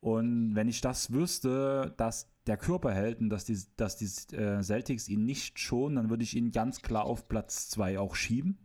Und 0.00 0.56
wenn 0.56 0.68
ich 0.68 0.80
das 0.80 1.12
wüsste, 1.12 1.94
dass 1.96 2.28
der 2.48 2.56
Körper 2.56 2.92
hält 2.92 3.20
und 3.20 3.30
dass 3.30 3.44
die, 3.44 3.56
dass 3.76 3.96
die 3.96 4.34
äh, 4.34 4.60
Celtics 4.60 5.08
ihn 5.08 5.24
nicht 5.24 5.60
schonen, 5.60 5.94
dann 5.94 6.10
würde 6.10 6.24
ich 6.24 6.36
ihn 6.36 6.50
ganz 6.50 6.82
klar 6.82 7.04
auf 7.04 7.28
Platz 7.28 7.68
2 7.68 8.00
auch 8.00 8.16
schieben. 8.16 8.58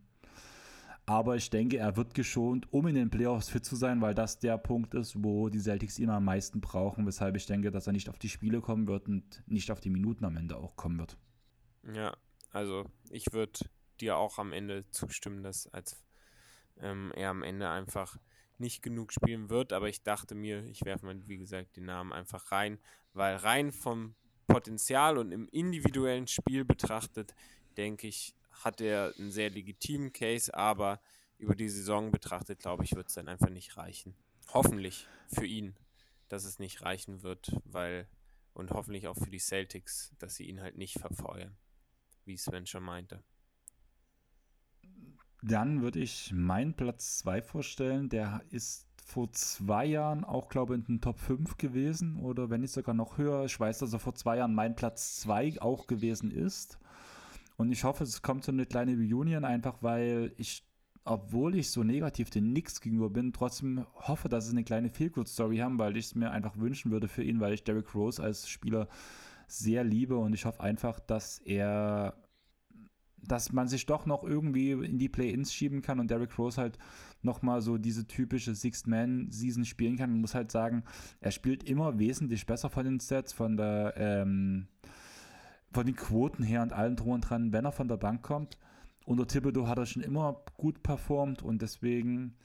Aber 1.10 1.38
ich 1.38 1.50
denke, 1.50 1.78
er 1.78 1.96
wird 1.96 2.14
geschont, 2.14 2.72
um 2.74 2.86
in 2.86 2.96
den 2.96 3.10
Playoffs 3.10 3.48
fit 3.48 3.64
zu 3.64 3.78
sein, 3.78 4.02
weil 4.02 4.14
das 4.14 4.40
der 4.40 4.58
Punkt 4.58 4.94
ist, 4.94 5.24
wo 5.24 5.48
die 5.48 5.60
Celtics 5.60 6.00
ihn 6.00 6.10
am 6.10 6.26
meisten 6.26 6.60
brauchen, 6.60 7.06
weshalb 7.08 7.38
ich 7.38 7.46
denke, 7.46 7.72
dass 7.72 7.88
er 7.88 7.94
nicht 7.94 8.10
auf 8.10 8.20
die 8.20 8.28
Spiele 8.28 8.60
kommen 8.60 8.88
wird 8.88 9.08
und 9.08 9.42
nicht 9.48 9.72
auf 9.72 9.80
die 9.80 9.90
Minuten 9.90 10.26
am 10.26 10.36
Ende 10.36 10.58
auch 10.58 10.76
kommen 10.76 11.00
wird. 11.00 11.18
Ja, 11.94 12.14
also 12.52 12.86
ich 13.10 13.32
würde 13.32 13.58
dir 14.02 14.18
auch 14.18 14.38
am 14.38 14.52
Ende 14.52 14.84
zustimmen, 14.92 15.44
dass 15.44 15.68
als 15.68 16.04
ähm, 16.76 17.14
er 17.16 17.30
am 17.30 17.42
Ende 17.42 17.70
einfach 17.70 18.18
nicht 18.58 18.82
genug 18.82 19.14
spielen 19.14 19.50
wird, 19.50 19.72
aber 19.72 19.88
ich 19.88 20.04
dachte 20.04 20.36
mir, 20.36 20.66
ich 20.66 20.84
werfe 20.84 21.06
mal, 21.06 21.26
wie 21.26 21.38
gesagt, 21.38 21.78
den 21.78 21.86
Namen 21.86 22.12
einfach 22.12 22.52
rein, 22.52 22.80
weil 23.14 23.38
rein 23.38 23.72
vom 23.72 24.16
Potenzial 24.48 25.18
und 25.18 25.32
im 25.32 25.48
individuellen 25.54 26.28
Spiel 26.28 26.66
betrachtet, 26.66 27.34
denke 27.78 28.08
ich, 28.08 28.37
hat 28.64 28.82
er 28.82 29.14
einen 29.18 29.32
sehr 29.32 29.50
legitimen 29.50 30.14
Case, 30.14 30.54
aber 30.54 31.00
über 31.38 31.56
die 31.56 31.70
Saison 31.70 32.12
betrachtet, 32.12 32.60
glaube 32.60 32.84
ich, 32.84 32.96
wird 32.96 33.08
es 33.08 33.14
dann 33.14 33.28
einfach 33.28 33.50
nicht 33.50 33.78
reichen. 33.78 34.16
Hoffentlich 34.54 35.08
für 35.28 35.46
ihn, 35.46 35.76
dass 36.30 36.46
es 36.46 36.60
nicht 36.60 36.82
reichen 36.82 37.24
wird, 37.24 37.52
weil 37.66 38.08
und 38.54 38.72
hoffentlich 38.72 39.08
auch 39.08 39.16
für 39.16 39.30
die 39.30 39.40
Celtics, 39.40 40.16
dass 40.18 40.36
sie 40.36 40.50
ihn 40.50 40.62
halt 40.62 40.78
nicht 40.78 41.00
verfeuern, 41.00 41.56
wie 42.26 42.38
Sven 42.38 42.66
schon 42.66 42.84
meinte. 42.84 43.22
Dann 45.44 45.84
würde 45.84 46.00
ich 46.00 46.34
meinen 46.34 46.76
Platz 46.76 47.20
2 47.20 47.44
vorstellen. 47.44 48.10
Der 48.10 48.44
ist 48.50 48.88
vor 49.06 49.32
zwei 49.32 49.86
Jahren 49.86 50.24
auch, 50.24 50.50
glaube 50.50 50.74
ich, 50.74 50.80
in 50.80 50.86
den 50.86 51.02
Top 51.02 51.20
5 51.20 51.58
gewesen 51.58 52.20
oder 52.20 52.50
wenn 52.50 52.62
nicht 52.62 52.74
sogar 52.74 52.96
noch 52.96 53.20
höher. 53.20 53.46
Ich 53.46 53.60
weiß, 53.60 53.78
dass 53.80 53.94
er 53.94 54.00
vor 54.00 54.16
zwei 54.16 54.38
Jahren 54.38 54.56
mein 54.56 54.76
Platz 54.76 55.18
2 55.22 55.62
auch 55.62 55.86
gewesen 55.86 56.32
ist. 56.32 56.80
Und 57.58 57.72
ich 57.72 57.84
hoffe, 57.84 58.04
es 58.04 58.22
kommt 58.22 58.44
so 58.44 58.52
eine 58.52 58.66
kleine 58.66 58.94
Reunion 58.94 59.44
einfach, 59.44 59.82
weil 59.82 60.32
ich, 60.38 60.64
obwohl 61.04 61.56
ich 61.56 61.72
so 61.72 61.84
negativ 61.84 62.30
den 62.30 62.52
Knicks 62.52 62.80
gegenüber 62.82 63.10
bin, 63.10 63.34
trotzdem 63.34 63.86
hoffe, 63.96 64.30
dass 64.30 64.46
es 64.46 64.52
eine 64.52 64.64
kleine 64.64 64.90
Feel-Good-Story 64.90 65.58
haben, 65.58 65.80
weil 65.80 65.98
ich 65.98 66.06
es 66.06 66.16
mir 66.16 66.32
einfach 66.32 66.58
wünschen 66.58 66.92
würde 66.92 67.08
für 67.08 67.24
ihn, 67.24 67.40
weil 67.40 67.54
ich 67.54 67.64
Derrick 67.64 67.94
Rose 67.96 68.22
als 68.22 68.48
Spieler 68.48 68.88
sehr 69.48 69.84
liebe 69.84 70.18
und 70.18 70.34
ich 70.34 70.46
hoffe 70.46 70.62
einfach, 70.62 71.00
dass 71.00 71.40
er 71.40 72.16
dass 73.28 73.52
man 73.52 73.68
sich 73.68 73.86
doch 73.86 74.06
noch 74.06 74.24
irgendwie 74.24 74.72
in 74.72 75.00
die 75.00 75.10
Play-Ins 75.10 75.54
schieben 75.54 75.82
kann 75.82 76.00
und 76.00 76.10
Derrick 76.10 76.38
Rose 76.38 76.62
halt 76.62 76.78
nochmal 77.22 77.62
so 77.62 77.78
diese 77.78 78.08
typische 78.08 78.56
Sixth-Man-Season 78.56 79.66
spielen 79.66 79.98
kann. 79.98 80.12
Man 80.12 80.22
muss 80.22 80.36
halt 80.36 80.52
sagen, 80.52 80.84
er 81.20 81.32
spielt 81.32 81.64
immer 81.64 82.00
wesentlich 82.00 82.46
besser 82.46 82.70
von 82.70 82.86
den 82.86 83.00
Sets, 83.00 83.34
von 83.34 83.58
der 83.58 83.94
ähm, 83.98 84.68
von 85.78 85.86
den 85.86 85.96
Quoten 85.96 86.42
her 86.42 86.64
und 86.64 86.74
allem 86.74 86.96
drum 86.96 87.12
und 87.12 87.22
dran, 87.22 87.54
wenn 87.54 87.64
er 87.64 87.72
von 87.72 87.88
der 87.88 87.98
Bank 87.98 88.24
kommt. 88.24 88.58
Unter 89.06 89.28
Thibodeau 89.28 89.68
hat 89.68 89.78
er 89.78 89.86
schon 89.86 90.02
immer 90.02 90.42
gut 90.58 90.82
performt 90.82 91.44
und 91.44 91.62
deswegen 91.62 92.36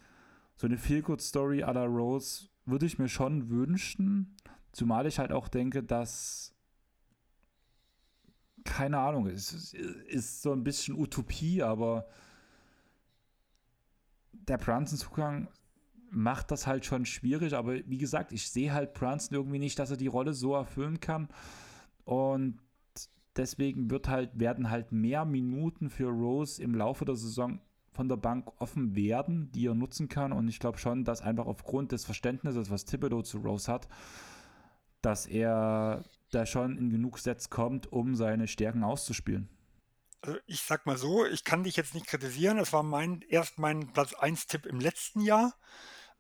so 0.55 0.67
eine 0.67 0.77
Feel-Good-Story 0.77 1.65
à 1.65 1.73
la 1.73 1.87
Rose 1.87 2.49
würde 2.67 2.85
ich 2.85 2.99
mir 2.99 3.09
schon 3.09 3.49
wünschen. 3.49 4.37
Zumal 4.73 5.07
ich 5.07 5.19
halt 5.19 5.33
auch 5.33 5.49
denke, 5.49 5.83
dass 5.83 6.55
keine 8.65 8.99
Ahnung, 8.99 9.29
es 9.29 9.73
ist 9.73 10.43
so 10.43 10.53
ein 10.53 10.63
bisschen 10.63 10.95
Utopie, 10.95 11.63
aber 11.63 12.07
der 14.33 14.59
Brunson-Zugang 14.59 15.49
macht 16.11 16.51
das 16.51 16.67
halt 16.67 16.85
schon 16.85 17.07
schwierig. 17.07 17.55
Aber 17.55 17.77
wie 17.87 17.97
gesagt, 17.97 18.31
ich 18.33 18.51
sehe 18.51 18.75
halt 18.75 18.93
Brunson 18.93 19.39
irgendwie 19.39 19.59
nicht, 19.59 19.79
dass 19.79 19.91
er 19.91 19.97
die 19.97 20.07
Rolle 20.07 20.35
so 20.35 20.55
erfüllen 20.55 21.01
kann. 21.01 21.31
Und 22.05 22.61
deswegen 23.37 23.91
wird 23.91 24.09
halt, 24.09 24.39
werden 24.39 24.71
halt 24.71 24.93
mehr 24.93 25.25
Minuten 25.25 25.91
für 25.91 26.09
Rose 26.09 26.63
im 26.63 26.75
Laufe 26.75 27.05
der 27.05 27.17
Saison 27.17 27.61
von 27.93 28.09
der 28.09 28.17
Bank 28.17 28.51
offen 28.59 28.97
werden, 28.97 29.51
die 29.53 29.67
er 29.67 29.75
nutzen 29.75 30.09
kann. 30.09 30.33
Und 30.33 30.49
ich 30.49 30.61
glaube 30.61 30.79
schon, 30.79 31.05
dass 31.05 31.21
einfach 31.21 31.47
aufgrund 31.47 31.93
des 31.93 32.05
Verständnisses, 32.05 32.71
was 32.71 32.85
Thibodeau 32.85 33.23
zu 33.23 33.39
Rose 33.39 33.71
hat, 33.71 33.89
dass 35.03 35.27
er 35.27 36.03
da 36.31 36.47
schon 36.47 36.79
in 36.79 36.91
genug 36.91 37.19
Sets 37.19 37.51
kommt, 37.51 37.93
um 37.93 38.15
seine 38.15 38.49
Stärken 38.49 38.85
auszuspielen? 38.85 39.49
Also 40.23 40.39
ich 40.47 40.63
sag 40.63 40.87
mal 40.87 40.97
so, 40.97 41.27
ich 41.27 41.45
kann 41.45 41.65
dich 41.65 41.77
jetzt 41.77 41.95
nicht 41.95 42.07
kritisieren. 42.07 42.59
Es 42.59 42.73
war 42.73 42.83
mein 42.83 43.23
erst 43.29 43.59
mein 43.59 43.93
Platz 43.93 44.15
1 44.15 44.47
Tipp 44.47 44.67
im 44.67 44.81
letzten 44.81 45.21
Jahr, 45.21 45.55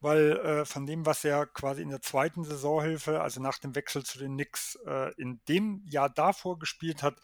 weil 0.02 0.32
äh, 0.32 0.64
von 0.64 0.84
dem, 0.84 1.06
was 1.06 1.24
er 1.24 1.46
quasi 1.46 1.80
in 1.80 1.90
der 1.90 2.02
zweiten 2.02 2.44
Saisonhilfe, 2.44 3.20
also 3.20 3.40
nach 3.40 3.58
dem 3.58 3.74
Wechsel 3.74 4.04
zu 4.04 4.18
den 4.18 4.34
Knicks, 4.34 4.76
äh, 4.86 5.12
in 5.14 5.40
dem 5.48 5.82
Jahr 5.86 6.10
davor 6.10 6.58
gespielt 6.58 7.02
hat, 7.02 7.20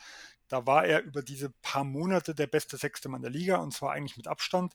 da 0.48 0.66
war 0.66 0.86
er 0.86 1.02
über 1.02 1.22
diese 1.22 1.50
paar 1.60 1.84
Monate 1.84 2.34
der 2.34 2.46
beste 2.46 2.76
sechste 2.76 3.08
Mann 3.08 3.22
der 3.22 3.30
Liga 3.30 3.56
und 3.56 3.74
zwar 3.74 3.92
eigentlich 3.92 4.16
mit 4.16 4.28
Abstand. 4.28 4.74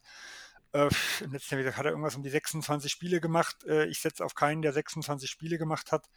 Äh, 0.74 0.90
Im 1.22 1.32
letzten 1.32 1.60
Jahr 1.60 1.76
hat 1.76 1.86
er 1.86 1.92
irgendwas 1.92 2.16
um 2.16 2.24
die 2.24 2.30
26 2.30 2.92
Spiele 2.92 3.22
gemacht. 3.22 3.64
Äh, 3.66 3.86
ich 3.86 4.02
setze 4.02 4.26
auf 4.26 4.36
keinen, 4.36 4.62
der 4.62 4.74
26 4.74 5.30
Spiele 5.30 5.58
gemacht 5.58 5.92
hat. 5.92 6.10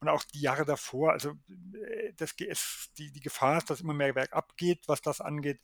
Und 0.00 0.08
auch 0.08 0.24
die 0.24 0.40
Jahre 0.40 0.64
davor, 0.64 1.12
also 1.12 1.30
äh, 1.74 2.12
das 2.16 2.34
die, 2.36 3.12
die 3.12 3.20
Gefahr 3.20 3.58
ist, 3.58 3.70
dass 3.70 3.80
immer 3.80 3.94
mehr 3.94 4.12
bergab 4.12 4.56
geht, 4.56 4.88
was 4.88 5.00
das 5.00 5.20
angeht. 5.20 5.60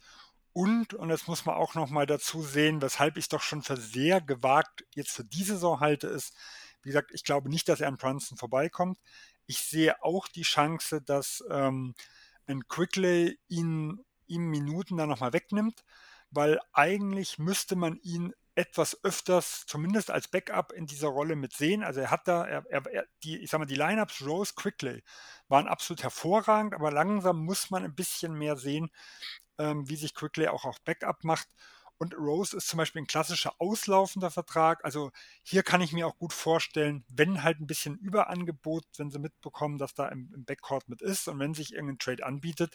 Und, 0.53 0.95
und 0.95 1.09
das 1.09 1.27
muss 1.29 1.47
man 1.47 1.55
auch 1.55 1.75
nochmal 1.75 2.07
dazu 2.07 2.43
sehen, 2.43 2.83
weshalb 2.83 3.17
ich 3.17 3.29
doch 3.29 3.43
schon 3.43 3.63
für 3.63 3.77
sehr 3.77 4.21
gewagt 4.21 4.85
jetzt 4.95 5.13
für 5.13 5.25
diese 5.25 5.55
Saison 5.55 5.81
halte, 5.81 6.09
ist, 6.09 6.35
wie 6.83 6.89
gesagt, 6.89 7.11
ich 7.13 7.25
glaube 7.25 7.49
nicht, 7.49 7.69
dass 7.69 7.81
er 7.81 7.89
an 7.89 7.97
Brunson 7.97 8.37
vorbeikommt. 8.37 8.99
Ich 9.47 9.59
sehe 9.61 10.03
auch 10.03 10.27
die 10.29 10.43
Chance, 10.43 11.03
dass 11.03 11.45
ähm, 11.51 11.95
ein 12.47 12.67
Quickly 12.69 13.39
ihn, 13.49 14.05
ihm 14.27 14.49
Minuten 14.49 14.97
dann 14.97 15.09
nochmal 15.09 15.33
wegnimmt, 15.33 15.85
weil 16.31 16.59
eigentlich 16.73 17.39
müsste 17.39 17.77
man 17.77 17.97
ihn 18.03 18.35
etwas 18.57 19.03
öfters, 19.05 19.65
zumindest 19.67 20.11
als 20.11 20.29
Backup 20.29 20.73
in 20.73 20.87
dieser 20.87 21.09
Rolle 21.09 21.37
mit 21.37 21.53
sehen. 21.53 21.83
Also 21.83 22.01
er 22.01 22.11
hat 22.11 22.27
da, 22.27 22.45
er, 22.45 22.65
er, 22.69 23.07
die, 23.23 23.39
ich 23.39 23.51
sag 23.51 23.59
mal, 23.59 23.67
die 23.67 23.77
Lineups 23.77 24.27
Rose 24.27 24.53
Quickly 24.55 25.03
waren 25.49 25.69
absolut 25.69 26.03
hervorragend, 26.03 26.75
aber 26.75 26.91
langsam 26.91 27.45
muss 27.45 27.71
man 27.71 27.85
ein 27.85 27.95
bisschen 27.95 28.35
mehr 28.35 28.57
sehen, 28.57 28.91
ähm, 29.61 29.89
wie 29.89 29.97
sich 29.97 30.15
Quickly 30.15 30.49
auch 30.49 30.65
auf 30.65 30.81
Backup 30.83 31.23
macht. 31.23 31.49
Und 31.99 32.15
Rose 32.17 32.57
ist 32.57 32.69
zum 32.69 32.79
Beispiel 32.79 33.03
ein 33.03 33.07
klassischer 33.07 33.53
auslaufender 33.59 34.31
Vertrag. 34.31 34.83
Also 34.87 35.11
hier 35.43 35.63
kann 35.63 35.83
ich 35.83 35.93
mir 35.93 36.07
auch 36.07 36.17
gut 36.17 36.33
vorstellen, 36.33 37.05
wenn 37.11 37.43
halt 37.43 37.61
ein 37.61 37.67
bisschen 37.67 37.99
Überangebot, 37.99 38.85
wenn 38.97 39.11
sie 39.11 39.19
mitbekommen, 39.19 39.77
dass 39.77 39.93
da 39.93 40.09
im, 40.09 40.33
im 40.35 40.47
Backcourt 40.47 40.89
mit 40.89 41.03
ist 41.03 41.29
und 41.29 41.39
wenn 41.39 41.53
sich 41.53 41.75
irgendein 41.75 41.99
Trade 41.99 42.25
anbietet, 42.25 42.75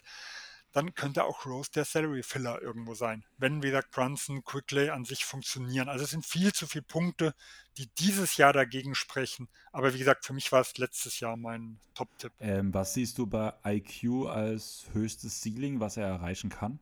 dann 0.76 0.94
könnte 0.94 1.24
auch 1.24 1.46
Rose 1.46 1.70
der 1.74 1.86
Salary 1.86 2.22
Filler 2.22 2.60
irgendwo 2.60 2.94
sein, 2.94 3.24
wenn, 3.38 3.62
wie 3.62 3.68
gesagt, 3.68 3.92
Brunson, 3.92 4.44
Quickly 4.44 4.90
an 4.90 5.06
sich 5.06 5.24
funktionieren. 5.24 5.88
Also 5.88 6.04
es 6.04 6.10
sind 6.10 6.26
viel 6.26 6.52
zu 6.52 6.66
viele 6.66 6.84
Punkte, 6.84 7.34
die 7.78 7.88
dieses 7.98 8.36
Jahr 8.36 8.52
dagegen 8.52 8.94
sprechen. 8.94 9.48
Aber 9.72 9.94
wie 9.94 9.98
gesagt, 9.98 10.26
für 10.26 10.34
mich 10.34 10.52
war 10.52 10.60
es 10.60 10.76
letztes 10.76 11.18
Jahr 11.18 11.38
mein 11.38 11.80
Top-Tipp. 11.94 12.32
Ähm, 12.40 12.74
was 12.74 12.92
siehst 12.92 13.16
du 13.16 13.26
bei 13.26 13.54
IQ 13.64 14.26
als 14.28 14.84
höchstes 14.92 15.40
Ceiling, 15.40 15.80
was 15.80 15.96
er 15.96 16.08
erreichen 16.08 16.50
kann? 16.50 16.78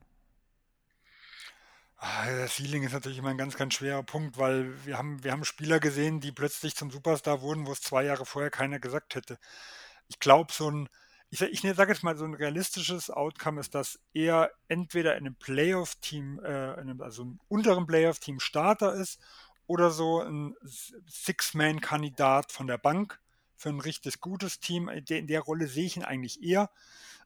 Ah, 1.97 2.27
das 2.27 2.57
Ceiling 2.57 2.83
ist 2.83 2.95
natürlich 2.95 3.19
immer 3.19 3.31
ein 3.31 3.39
ganz, 3.39 3.57
ganz 3.57 3.75
schwerer 3.75 4.03
Punkt, 4.03 4.39
weil 4.39 4.85
wir 4.85 4.99
haben, 4.99 5.23
wir 5.23 5.31
haben 5.31 5.45
Spieler 5.45 5.79
gesehen, 5.79 6.21
die 6.21 6.33
plötzlich 6.33 6.75
zum 6.75 6.91
Superstar 6.91 7.43
wurden, 7.43 7.69
wo 7.69 7.71
es 7.71 7.81
zwei 7.81 8.03
Jahre 8.03 8.27
vorher 8.27 8.51
keiner 8.51 8.81
gesagt 8.81 9.15
hätte. 9.15 9.39
Ich 10.09 10.19
glaube, 10.19 10.53
so 10.53 10.69
ein 10.69 10.89
ich, 11.43 11.65
ich 11.65 11.77
sage 11.77 11.93
jetzt 11.93 12.05
mal, 12.05 12.17
so 12.17 12.25
ein 12.25 12.35
realistisches 12.35 13.11
Outcome 13.11 13.61
ist, 13.61 13.75
dass 13.75 13.99
er 14.13 14.53
entweder 14.69 15.17
in 15.17 15.27
einem 15.27 15.35
Playoff-Team, 15.35 16.41
äh, 16.45 16.85
also 17.01 17.23
einem 17.23 17.41
unteren 17.49 17.87
Playoff-Team 17.87 18.39
Starter 18.39 18.95
ist 18.95 19.21
oder 19.67 19.91
so 19.91 20.21
ein 20.21 20.55
Six-Man-Kandidat 21.09 22.53
von 22.53 22.69
der 22.69 22.79
Bank 22.79 23.21
für 23.57 23.71
ein 23.71 23.81
richtig 23.81 24.21
gutes 24.21 24.61
Team. 24.61 24.89
In 24.89 25.27
der 25.27 25.41
Rolle 25.41 25.67
sehe 25.67 25.87
ich 25.87 25.97
ihn 25.97 26.05
eigentlich 26.05 26.41
eher. 26.43 26.71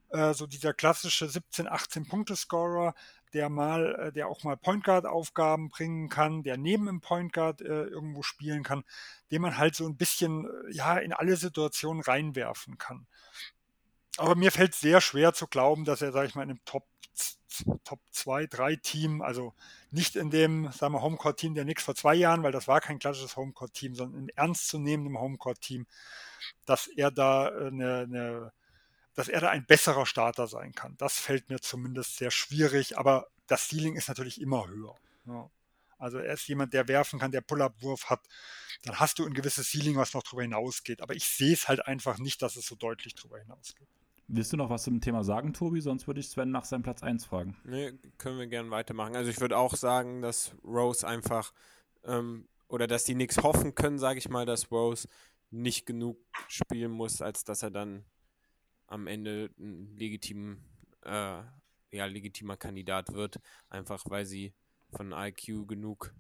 Äh, 0.09 0.33
so 0.33 0.47
dieser 0.47 0.73
klassische 0.73 1.28
17, 1.28 1.69
18 1.69 2.07
Punkte-Scorer, 2.07 2.95
der 3.35 3.51
mal, 3.51 3.95
äh, 3.95 4.12
der 4.12 4.28
auch 4.28 4.43
mal 4.43 4.57
Point 4.57 4.85
Guard-Aufgaben 4.85 5.69
bringen 5.69 6.09
kann, 6.09 6.43
der 6.43 6.57
neben 6.57 6.87
dem 6.87 7.03
Point 7.03 7.35
Guard 7.35 7.61
äh, 7.61 7.85
irgendwo 7.85 8.23
spielen 8.23 8.62
kann, 8.62 8.85
den 9.31 9.43
man 9.43 9.59
halt 9.59 9.75
so 9.75 9.87
ein 9.87 9.97
bisschen 9.97 10.47
äh, 10.47 10.73
ja 10.73 10.97
in 10.97 11.12
alle 11.12 11.37
Situationen 11.37 12.03
reinwerfen 12.03 12.78
kann. 12.78 13.07
Aber 14.18 14.34
mir 14.34 14.52
fällt 14.52 14.74
sehr 14.74 15.00
schwer 15.00 15.32
zu 15.32 15.47
glauben, 15.47 15.84
dass 15.84 16.02
er, 16.02 16.12
sage 16.12 16.26
ich 16.26 16.34
mal, 16.34 16.42
in 16.42 16.50
einem 16.50 16.64
Top, 16.64 16.86
Top 17.84 18.00
2, 18.10 18.47
3 18.47 18.76
Team, 18.76 19.22
also 19.22 19.55
nicht 19.90 20.16
in 20.16 20.30
dem, 20.30 20.70
sagen 20.72 20.94
wir, 20.94 21.02
Homecourt-Team 21.02 21.55
der 21.55 21.64
Knicks 21.64 21.84
vor 21.84 21.94
zwei 21.94 22.14
Jahren, 22.14 22.42
weil 22.42 22.52
das 22.52 22.68
war 22.68 22.80
kein 22.80 22.98
klassisches 22.98 23.36
Homecourt-Team, 23.36 23.94
sondern 23.94 24.24
ein 24.24 24.28
ernstzunehmendem 24.30 25.18
Homecourt-Team, 25.18 25.86
dass 26.66 26.88
er 26.88 27.10
da 27.10 27.48
eine, 27.48 28.00
eine, 28.00 28.52
dass 29.14 29.28
er 29.28 29.40
da 29.40 29.50
ein 29.50 29.66
besserer 29.66 30.06
Starter 30.06 30.47
sein 30.47 30.72
kann. 30.72 30.97
Das 30.98 31.18
fällt 31.18 31.48
mir 31.48 31.60
zumindest 31.60 32.16
sehr 32.18 32.30
schwierig, 32.30 32.98
aber 32.98 33.28
das 33.47 33.68
Ceiling 33.68 33.97
ist 33.97 34.08
natürlich 34.08 34.40
immer 34.40 34.66
höher. 34.68 34.94
Ja. 35.26 35.50
Also 35.98 36.18
er 36.18 36.34
ist 36.34 36.47
jemand, 36.47 36.72
der 36.74 36.86
werfen 36.86 37.18
kann, 37.18 37.32
der 37.32 37.40
Pull-up-Wurf 37.40 38.10
hat. 38.10 38.20
Dann 38.82 39.00
hast 39.00 39.18
du 39.18 39.26
ein 39.26 39.34
gewisses 39.34 39.72
Ceiling, 39.72 39.97
was 39.97 40.14
noch 40.14 40.22
darüber 40.22 40.42
hinausgeht. 40.42 41.02
Aber 41.02 41.14
ich 41.14 41.24
sehe 41.24 41.52
es 41.52 41.66
halt 41.66 41.86
einfach 41.86 42.18
nicht, 42.18 42.40
dass 42.42 42.56
es 42.56 42.66
so 42.66 42.76
deutlich 42.76 43.14
darüber 43.16 43.38
hinausgeht. 43.38 43.88
Willst 44.31 44.52
du 44.52 44.58
noch 44.58 44.68
was 44.68 44.82
zum 44.82 45.00
Thema 45.00 45.24
sagen, 45.24 45.55
Tobi? 45.55 45.81
Sonst 45.81 46.07
würde 46.07 46.20
ich 46.20 46.28
Sven 46.28 46.50
nach 46.50 46.66
seinem 46.66 46.82
Platz 46.82 47.02
1 47.02 47.24
fragen. 47.24 47.57
Nee, 47.65 47.92
können 48.18 48.39
wir 48.39 48.47
gerne 48.47 48.70
weitermachen. 48.70 49.16
Also 49.16 49.31
ich 49.31 49.40
würde 49.40 49.57
auch 49.57 49.74
sagen, 49.74 50.20
dass 50.20 50.55
Rose 50.62 51.08
einfach 51.08 51.55
ähm, 52.05 52.47
oder 52.68 52.86
dass 52.86 53.05
die 53.05 53.15
Knicks 53.15 53.39
hoffen 53.39 53.74
können, 53.74 53.98
sage 53.98 54.18
ich 54.18 54.28
mal, 54.28 54.44
dass 54.44 54.70
Rose 54.70 55.08
nicht 55.50 55.86
genug 55.86 56.18
spielen 56.47 56.90
muss, 56.90 57.23
als 57.23 57.44
dass 57.44 57.62
er 57.62 57.70
dann 57.70 58.05
am 58.86 59.07
Ende 59.07 59.50
ein 59.58 59.97
legitim, 59.97 60.58
äh, 61.07 61.40
ja, 61.90 62.05
legitimer 62.05 62.58
Kandidat 62.58 63.15
wird. 63.15 63.40
Einfach 63.70 64.05
weil 64.10 64.26
sie 64.26 64.52
von 64.90 65.12
IQ 65.12 65.66
genug 65.66 66.15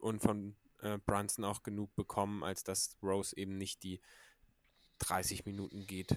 und 0.00 0.20
von 0.20 0.56
äh, 0.80 0.98
Brunson 1.06 1.44
auch 1.44 1.62
genug 1.62 1.94
bekommen, 1.94 2.42
als 2.42 2.64
dass 2.64 2.96
Rose 3.04 3.36
eben 3.36 3.56
nicht 3.56 3.84
die 3.84 4.00
30 4.98 5.46
Minuten 5.46 5.86
geht 5.86 6.16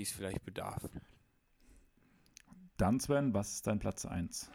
die 0.00 0.04
es 0.04 0.12
vielleicht 0.12 0.42
bedarf. 0.44 0.82
Dann, 2.78 2.98
Sven, 3.00 3.34
was 3.34 3.52
ist 3.52 3.66
dein 3.66 3.78
Platz 3.78 4.06
1? 4.06 4.50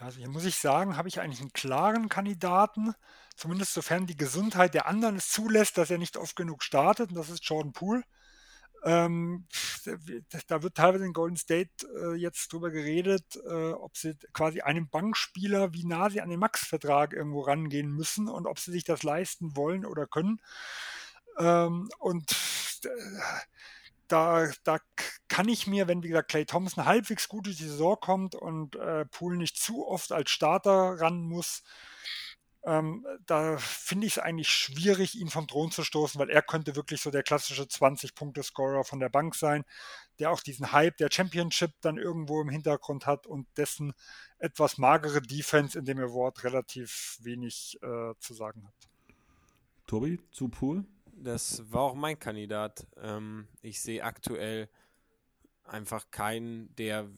Ja, 0.00 0.06
also 0.06 0.18
hier 0.18 0.30
muss 0.30 0.46
ich 0.46 0.56
sagen, 0.56 0.96
habe 0.96 1.08
ich 1.08 1.20
eigentlich 1.20 1.42
einen 1.42 1.52
klaren 1.52 2.08
Kandidaten, 2.08 2.94
zumindest 3.36 3.74
sofern 3.74 4.06
die 4.06 4.16
Gesundheit 4.16 4.72
der 4.72 4.86
anderen 4.86 5.16
es 5.16 5.28
zulässt, 5.28 5.76
dass 5.76 5.90
er 5.90 5.98
nicht 5.98 6.16
oft 6.16 6.34
genug 6.34 6.62
startet, 6.62 7.10
und 7.10 7.16
das 7.16 7.28
ist 7.28 7.44
Jordan 7.44 7.74
Poole. 7.74 8.02
Ähm, 8.84 9.46
da 10.48 10.62
wird 10.62 10.76
teilweise 10.76 11.04
in 11.04 11.12
Golden 11.12 11.36
State 11.36 11.86
äh, 11.94 12.14
jetzt 12.14 12.52
drüber 12.54 12.70
geredet, 12.70 13.36
äh, 13.36 13.72
ob 13.72 13.98
sie 13.98 14.16
quasi 14.32 14.62
einem 14.62 14.88
Bankspieler, 14.88 15.74
wie 15.74 15.84
nah 15.84 16.08
sie 16.08 16.22
an 16.22 16.30
den 16.30 16.40
Max-Vertrag 16.40 17.12
irgendwo 17.12 17.42
rangehen 17.42 17.92
müssen 17.92 18.28
und 18.28 18.46
ob 18.46 18.58
sie 18.58 18.72
sich 18.72 18.84
das 18.84 19.02
leisten 19.02 19.56
wollen 19.56 19.84
oder 19.84 20.06
können. 20.06 20.40
Ähm, 21.38 21.90
und 21.98 22.32
äh, 22.84 22.88
da, 24.08 24.48
da 24.64 24.78
kann 25.28 25.48
ich 25.48 25.66
mir, 25.66 25.88
wenn 25.88 26.02
wie 26.02 26.08
gesagt 26.08 26.30
Clay 26.30 26.44
Thompson 26.44 26.84
halbwegs 26.84 27.28
gut 27.28 27.46
durch 27.46 27.56
die 27.56 27.68
Saison 27.68 27.96
kommt 28.00 28.34
und 28.34 28.76
äh, 28.76 29.06
Poole 29.06 29.36
nicht 29.36 29.56
zu 29.56 29.86
oft 29.86 30.12
als 30.12 30.30
Starter 30.30 31.00
ran 31.00 31.22
muss, 31.22 31.62
ähm, 32.64 33.04
da 33.26 33.56
finde 33.58 34.06
ich 34.06 34.16
es 34.16 34.22
eigentlich 34.22 34.48
schwierig, 34.48 35.16
ihn 35.16 35.30
vom 35.30 35.48
Thron 35.48 35.72
zu 35.72 35.82
stoßen, 35.82 36.20
weil 36.20 36.30
er 36.30 36.42
könnte 36.42 36.76
wirklich 36.76 37.00
so 37.00 37.10
der 37.10 37.24
klassische 37.24 37.64
20-Punkte-Scorer 37.64 38.84
von 38.84 39.00
der 39.00 39.08
Bank 39.08 39.34
sein, 39.34 39.64
der 40.20 40.30
auch 40.30 40.40
diesen 40.40 40.70
Hype 40.70 40.96
der 40.98 41.10
Championship 41.10 41.72
dann 41.80 41.98
irgendwo 41.98 42.40
im 42.40 42.48
Hintergrund 42.48 43.06
hat 43.06 43.26
und 43.26 43.48
dessen 43.56 43.94
etwas 44.38 44.78
magere 44.78 45.20
Defense 45.20 45.76
in 45.76 45.84
dem 45.84 45.98
Award 45.98 46.44
relativ 46.44 47.18
wenig 47.20 47.78
äh, 47.82 48.14
zu 48.20 48.34
sagen 48.34 48.64
hat. 48.64 48.74
Tobi, 49.88 50.20
zu 50.30 50.48
Poole? 50.48 50.84
Das 51.22 51.62
war 51.70 51.82
auch 51.82 51.94
mein 51.94 52.18
Kandidat. 52.18 52.86
Ähm, 52.96 53.46
ich 53.62 53.80
sehe 53.80 54.02
aktuell 54.02 54.68
einfach 55.64 56.10
keinen, 56.10 56.74
der 56.74 57.08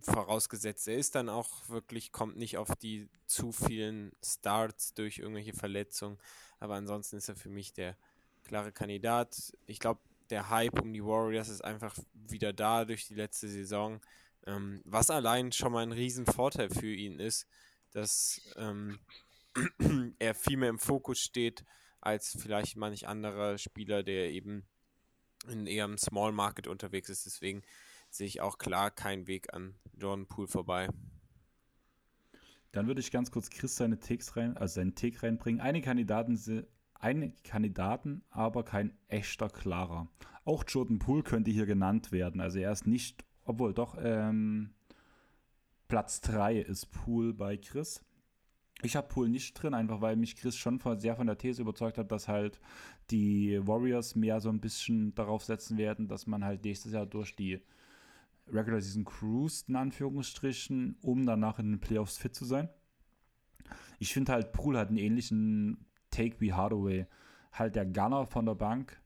vorausgesetzt, 0.00 0.86
er 0.88 0.96
ist 0.96 1.16
dann 1.16 1.28
auch 1.28 1.68
wirklich, 1.68 2.12
kommt 2.12 2.36
nicht 2.36 2.56
auf 2.56 2.74
die 2.76 3.08
zu 3.26 3.52
vielen 3.52 4.12
Starts 4.24 4.94
durch 4.94 5.18
irgendwelche 5.18 5.52
Verletzungen. 5.52 6.18
Aber 6.60 6.76
ansonsten 6.76 7.16
ist 7.16 7.28
er 7.28 7.36
für 7.36 7.48
mich 7.50 7.72
der 7.72 7.96
klare 8.44 8.72
Kandidat. 8.72 9.52
Ich 9.66 9.80
glaube, 9.80 10.00
der 10.30 10.48
Hype 10.48 10.80
um 10.80 10.92
die 10.92 11.04
Warriors 11.04 11.48
ist 11.48 11.64
einfach 11.64 11.96
wieder 12.14 12.52
da 12.52 12.84
durch 12.84 13.06
die 13.08 13.14
letzte 13.14 13.48
Saison. 13.48 14.00
Ähm, 14.46 14.80
was 14.84 15.10
allein 15.10 15.52
schon 15.52 15.72
mal 15.72 15.82
ein 15.82 15.92
Riesenvorteil 15.92 16.70
für 16.70 16.92
ihn 16.94 17.18
ist, 17.18 17.46
dass 17.90 18.40
ähm, 18.56 19.00
er 20.18 20.34
viel 20.34 20.56
mehr 20.56 20.70
im 20.70 20.78
Fokus 20.78 21.18
steht 21.18 21.64
als 22.02 22.36
vielleicht 22.38 22.76
manch 22.76 23.08
anderer 23.08 23.56
Spieler, 23.58 24.02
der 24.02 24.30
eben 24.30 24.66
in 25.48 25.66
eher 25.66 25.86
im 25.86 25.98
Small 25.98 26.32
Market 26.32 26.66
unterwegs 26.66 27.08
ist. 27.08 27.26
Deswegen 27.26 27.62
sehe 28.10 28.26
ich 28.26 28.40
auch 28.40 28.58
klar 28.58 28.90
keinen 28.90 29.26
Weg 29.26 29.52
an 29.54 29.74
Jordan 29.96 30.26
Poole 30.26 30.48
vorbei. 30.48 30.88
Dann 32.72 32.86
würde 32.86 33.00
ich 33.00 33.10
ganz 33.10 33.30
kurz 33.30 33.50
Chris 33.50 33.76
seine 33.76 33.98
Takes 33.98 34.36
rein, 34.36 34.56
also 34.56 34.74
seinen 34.74 34.94
Take 34.94 35.22
reinbringen. 35.22 35.60
Einige 35.60 35.86
Kandidaten 35.86 36.36
sind 36.36 36.66
einige 36.94 37.34
Kandidaten, 37.42 38.22
aber 38.30 38.64
kein 38.64 38.96
echter 39.08 39.48
klarer. 39.48 40.08
Auch 40.44 40.64
Jordan 40.66 40.98
Poole 40.98 41.22
könnte 41.22 41.50
hier 41.50 41.66
genannt 41.66 42.12
werden. 42.12 42.40
Also 42.40 42.58
er 42.58 42.72
ist 42.72 42.86
nicht, 42.86 43.24
obwohl 43.44 43.74
doch, 43.74 43.96
ähm, 44.00 44.74
Platz 45.88 46.22
3 46.22 46.58
ist 46.58 46.90
Poole 46.90 47.34
bei 47.34 47.56
Chris. 47.58 48.02
Ich 48.84 48.96
habe 48.96 49.08
Poole 49.08 49.28
nicht 49.28 49.54
drin, 49.54 49.74
einfach 49.74 50.00
weil 50.00 50.16
mich 50.16 50.36
Chris 50.36 50.56
schon 50.56 50.80
sehr 50.98 51.14
von 51.16 51.26
der 51.26 51.38
These 51.38 51.62
überzeugt 51.62 51.98
hat, 51.98 52.10
dass 52.10 52.26
halt 52.26 52.60
die 53.10 53.60
Warriors 53.66 54.16
mehr 54.16 54.40
so 54.40 54.48
ein 54.48 54.60
bisschen 54.60 55.14
darauf 55.14 55.44
setzen 55.44 55.78
werden, 55.78 56.08
dass 56.08 56.26
man 56.26 56.44
halt 56.44 56.64
nächstes 56.64 56.92
Jahr 56.92 57.06
durch 57.06 57.36
die 57.36 57.60
Regular 58.48 58.80
Season 58.80 59.04
cruised, 59.04 59.68
in 59.68 59.76
Anführungsstrichen, 59.76 60.96
um 61.00 61.24
danach 61.24 61.60
in 61.60 61.70
den 61.70 61.80
Playoffs 61.80 62.18
fit 62.18 62.34
zu 62.34 62.44
sein. 62.44 62.68
Ich 64.00 64.12
finde 64.12 64.32
halt, 64.32 64.52
Poole 64.52 64.80
hat 64.80 64.88
einen 64.88 64.98
ähnlichen 64.98 65.86
Take 66.10 66.40
wie 66.40 66.52
Hardaway. 66.52 67.06
Halt 67.52 67.76
der 67.76 67.86
Gunner 67.86 68.26
von 68.26 68.46
der 68.46 68.54
Bank, 68.54 69.00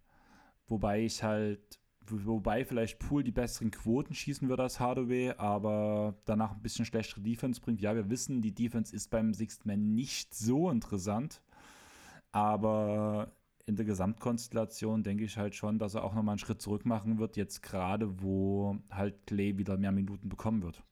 wobei 0.68 1.04
ich 1.04 1.22
halt, 1.22 1.78
wobei 2.10 2.64
vielleicht 2.64 2.98
Poole 2.98 3.24
die 3.24 3.32
besseren 3.32 3.70
Quoten 3.70 4.14
schießen 4.14 4.48
würde 4.48 4.62
als 4.62 4.80
Hardaway, 4.80 5.32
aber 5.36 6.14
danach 6.24 6.52
ein 6.52 6.62
bisschen 6.62 6.84
schlechtere 6.84 7.20
Defense 7.20 7.60
bringt. 7.60 7.80
Ja, 7.80 7.94
wir 7.94 8.10
wissen, 8.10 8.42
die 8.42 8.54
Defense 8.54 8.94
ist 8.94 9.10
beim 9.10 9.34
Sixth 9.34 9.66
Man 9.66 9.94
nicht 9.94 10.34
so 10.34 10.70
interessant, 10.70 11.42
aber 12.32 13.32
in 13.66 13.76
der 13.76 13.84
Gesamtkonstellation 13.84 15.02
denke 15.02 15.24
ich 15.24 15.36
halt 15.36 15.54
schon, 15.54 15.78
dass 15.78 15.94
er 15.94 16.04
auch 16.04 16.14
nochmal 16.14 16.34
einen 16.34 16.38
Schritt 16.38 16.62
zurück 16.62 16.86
machen 16.86 17.18
wird, 17.18 17.36
jetzt 17.36 17.62
gerade, 17.62 18.22
wo 18.22 18.78
halt 18.90 19.26
Clay 19.26 19.58
wieder 19.58 19.76
mehr 19.76 19.92
Minuten 19.92 20.28
bekommen 20.28 20.62
wird. 20.62 20.82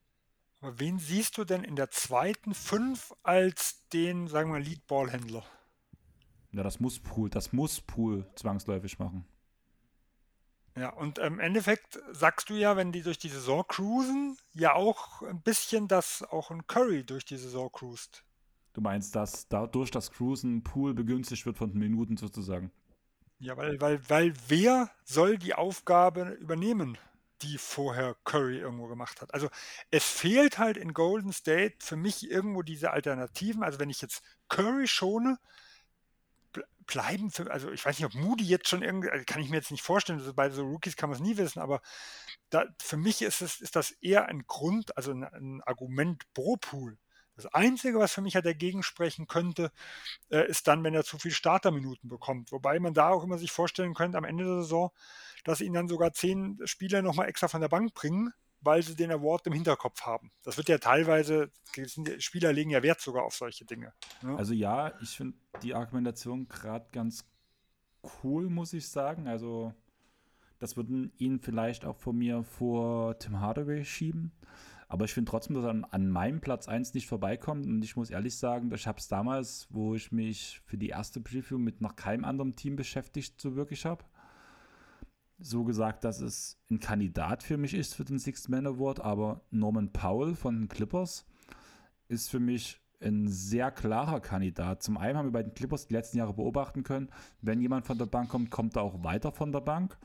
Aber 0.60 0.80
wen 0.80 0.98
siehst 0.98 1.38
du 1.38 1.44
denn 1.44 1.62
in 1.62 1.76
der 1.76 1.90
zweiten 1.90 2.54
Fünf 2.54 3.12
als 3.22 3.86
den, 3.92 4.26
sagen 4.28 4.52
wir, 4.52 4.58
Lead-Ballhändler? 4.58 5.44
Ja, 6.52 6.62
das 6.62 6.80
muss 6.80 6.98
Pool, 6.98 7.30
das 7.30 7.52
muss 7.52 7.80
Pool 7.80 8.26
zwangsläufig 8.34 8.98
machen. 8.98 9.24
Ja, 10.76 10.90
und 10.90 11.18
im 11.18 11.38
Endeffekt 11.38 12.00
sagst 12.10 12.50
du 12.50 12.54
ja, 12.54 12.76
wenn 12.76 12.90
die 12.90 13.02
durch 13.02 13.18
die 13.18 13.28
Saison 13.28 13.64
cruisen, 13.66 14.36
ja 14.54 14.74
auch 14.74 15.22
ein 15.22 15.40
bisschen, 15.40 15.86
dass 15.86 16.22
auch 16.22 16.50
ein 16.50 16.66
Curry 16.66 17.04
durch 17.04 17.24
die 17.24 17.36
Saison 17.36 17.70
cruist. 17.70 18.24
Du 18.72 18.80
meinst, 18.80 19.14
dass 19.14 19.46
dadurch 19.48 19.92
das 19.92 20.10
Cruisen 20.10 20.64
Pool 20.64 20.94
begünstigt 20.94 21.46
wird 21.46 21.58
von 21.58 21.72
Minuten 21.74 22.16
sozusagen? 22.16 22.72
Ja, 23.38 23.56
weil, 23.56 23.80
weil, 23.80 24.00
weil 24.08 24.34
wer 24.48 24.90
soll 25.04 25.38
die 25.38 25.54
Aufgabe 25.54 26.30
übernehmen, 26.40 26.98
die 27.42 27.58
vorher 27.58 28.16
Curry 28.24 28.58
irgendwo 28.58 28.88
gemacht 28.88 29.22
hat? 29.22 29.32
Also 29.32 29.48
es 29.92 30.04
fehlt 30.04 30.58
halt 30.58 30.76
in 30.76 30.92
Golden 30.92 31.32
State 31.32 31.76
für 31.78 31.96
mich 31.96 32.28
irgendwo 32.28 32.62
diese 32.62 32.90
Alternativen. 32.90 33.62
Also 33.62 33.78
wenn 33.78 33.90
ich 33.90 34.02
jetzt 34.02 34.24
Curry 34.48 34.88
schone, 34.88 35.38
bleiben 36.86 37.30
für, 37.30 37.50
also 37.50 37.70
ich 37.70 37.84
weiß 37.84 37.98
nicht, 37.98 38.06
ob 38.06 38.14
Moody 38.14 38.44
jetzt 38.44 38.68
schon 38.68 38.82
irgendwie, 38.82 39.10
also 39.10 39.24
kann 39.26 39.42
ich 39.42 39.50
mir 39.50 39.56
jetzt 39.56 39.70
nicht 39.70 39.82
vorstellen, 39.82 40.18
also 40.18 40.34
bei 40.34 40.50
so 40.50 40.62
Rookies 40.64 40.96
kann 40.96 41.10
man 41.10 41.16
es 41.16 41.22
nie 41.22 41.36
wissen, 41.36 41.60
aber 41.60 41.80
da, 42.50 42.64
für 42.80 42.96
mich 42.96 43.22
ist, 43.22 43.40
es, 43.42 43.60
ist 43.60 43.76
das 43.76 43.90
eher 44.00 44.26
ein 44.26 44.46
Grund, 44.46 44.96
also 44.96 45.12
ein, 45.12 45.24
ein 45.24 45.62
Argument 45.62 46.22
pro 46.34 46.56
Pool. 46.56 46.98
Das 47.36 47.46
Einzige, 47.46 47.98
was 47.98 48.12
für 48.12 48.20
mich 48.20 48.36
halt 48.36 48.46
dagegen 48.46 48.82
sprechen 48.84 49.26
könnte, 49.26 49.72
äh, 50.30 50.46
ist 50.48 50.68
dann, 50.68 50.84
wenn 50.84 50.94
er 50.94 51.04
zu 51.04 51.18
viel 51.18 51.32
Starterminuten 51.32 52.08
bekommt. 52.08 52.52
Wobei 52.52 52.78
man 52.78 52.94
da 52.94 53.08
auch 53.08 53.24
immer 53.24 53.38
sich 53.38 53.50
vorstellen 53.50 53.94
könnte 53.94 54.18
am 54.18 54.24
Ende 54.24 54.44
der 54.44 54.62
Saison, 54.62 54.92
dass 55.42 55.60
ihn 55.60 55.72
dann 55.72 55.88
sogar 55.88 56.12
zehn 56.12 56.60
Spieler 56.64 57.02
nochmal 57.02 57.28
extra 57.28 57.48
von 57.48 57.60
der 57.60 57.68
Bank 57.68 57.92
bringen, 57.92 58.32
weil 58.64 58.82
sie 58.82 58.96
den 58.96 59.10
Award 59.10 59.46
im 59.46 59.52
Hinterkopf 59.52 60.02
haben. 60.02 60.32
Das 60.42 60.56
wird 60.56 60.68
ja 60.68 60.78
teilweise, 60.78 61.50
Spieler 62.18 62.52
legen 62.52 62.70
ja 62.70 62.82
Wert 62.82 63.00
sogar 63.00 63.24
auf 63.24 63.34
solche 63.34 63.64
Dinge. 63.64 63.92
Ne? 64.22 64.36
Also 64.36 64.54
ja, 64.54 64.92
ich 65.00 65.10
finde 65.10 65.36
die 65.62 65.74
Argumentation 65.74 66.48
gerade 66.48 66.86
ganz 66.92 67.24
cool, 68.22 68.48
muss 68.48 68.72
ich 68.72 68.88
sagen. 68.88 69.28
Also 69.28 69.74
das 70.58 70.76
würden 70.76 71.12
ihn 71.18 71.40
vielleicht 71.40 71.84
auch 71.84 71.96
von 71.96 72.16
mir 72.16 72.42
vor 72.42 73.18
Tim 73.18 73.40
Hardaway 73.40 73.84
schieben. 73.84 74.32
Aber 74.88 75.06
ich 75.06 75.14
finde 75.14 75.30
trotzdem, 75.30 75.56
dass 75.56 75.64
er 75.64 75.92
an, 75.92 76.08
meinem 76.08 76.40
Platz 76.40 76.68
1 76.68 76.94
nicht 76.94 77.06
vorbeikommt. 77.06 77.66
Und 77.66 77.82
ich 77.84 77.96
muss 77.96 78.10
ehrlich 78.10 78.36
sagen, 78.36 78.72
ich 78.72 78.86
habe 78.86 78.98
es 78.98 79.08
damals, 79.08 79.66
wo 79.70 79.94
ich 79.94 80.12
mich 80.12 80.60
für 80.64 80.78
die 80.78 80.90
erste 80.90 81.20
Preview 81.20 81.58
mit 81.58 81.80
noch 81.80 81.96
keinem 81.96 82.24
anderen 82.24 82.54
Team 82.54 82.76
beschäftigt, 82.76 83.40
so 83.40 83.56
wirklich 83.56 83.86
habe, 83.86 84.04
so 85.38 85.64
gesagt, 85.64 86.04
dass 86.04 86.20
es 86.20 86.58
ein 86.70 86.80
Kandidat 86.80 87.42
für 87.42 87.56
mich 87.56 87.74
ist 87.74 87.94
für 87.94 88.04
den 88.04 88.18
Sixth 88.18 88.48
Man 88.48 88.66
Award. 88.66 89.00
Aber 89.00 89.42
Norman 89.50 89.92
Powell 89.92 90.34
von 90.34 90.60
den 90.60 90.68
Clippers 90.68 91.26
ist 92.08 92.30
für 92.30 92.40
mich 92.40 92.80
ein 93.00 93.28
sehr 93.28 93.70
klarer 93.70 94.20
Kandidat. 94.20 94.82
Zum 94.82 94.96
einen 94.96 95.18
haben 95.18 95.26
wir 95.26 95.32
bei 95.32 95.42
den 95.42 95.54
Clippers 95.54 95.86
die 95.86 95.94
letzten 95.94 96.18
Jahre 96.18 96.32
beobachten 96.32 96.82
können, 96.82 97.08
wenn 97.42 97.60
jemand 97.60 97.86
von 97.86 97.98
der 97.98 98.06
Bank 98.06 98.30
kommt, 98.30 98.50
kommt 98.50 98.76
er 98.76 98.82
auch 98.82 99.02
weiter 99.04 99.32
von 99.32 99.52
der 99.52 99.60
Bank. 99.60 99.98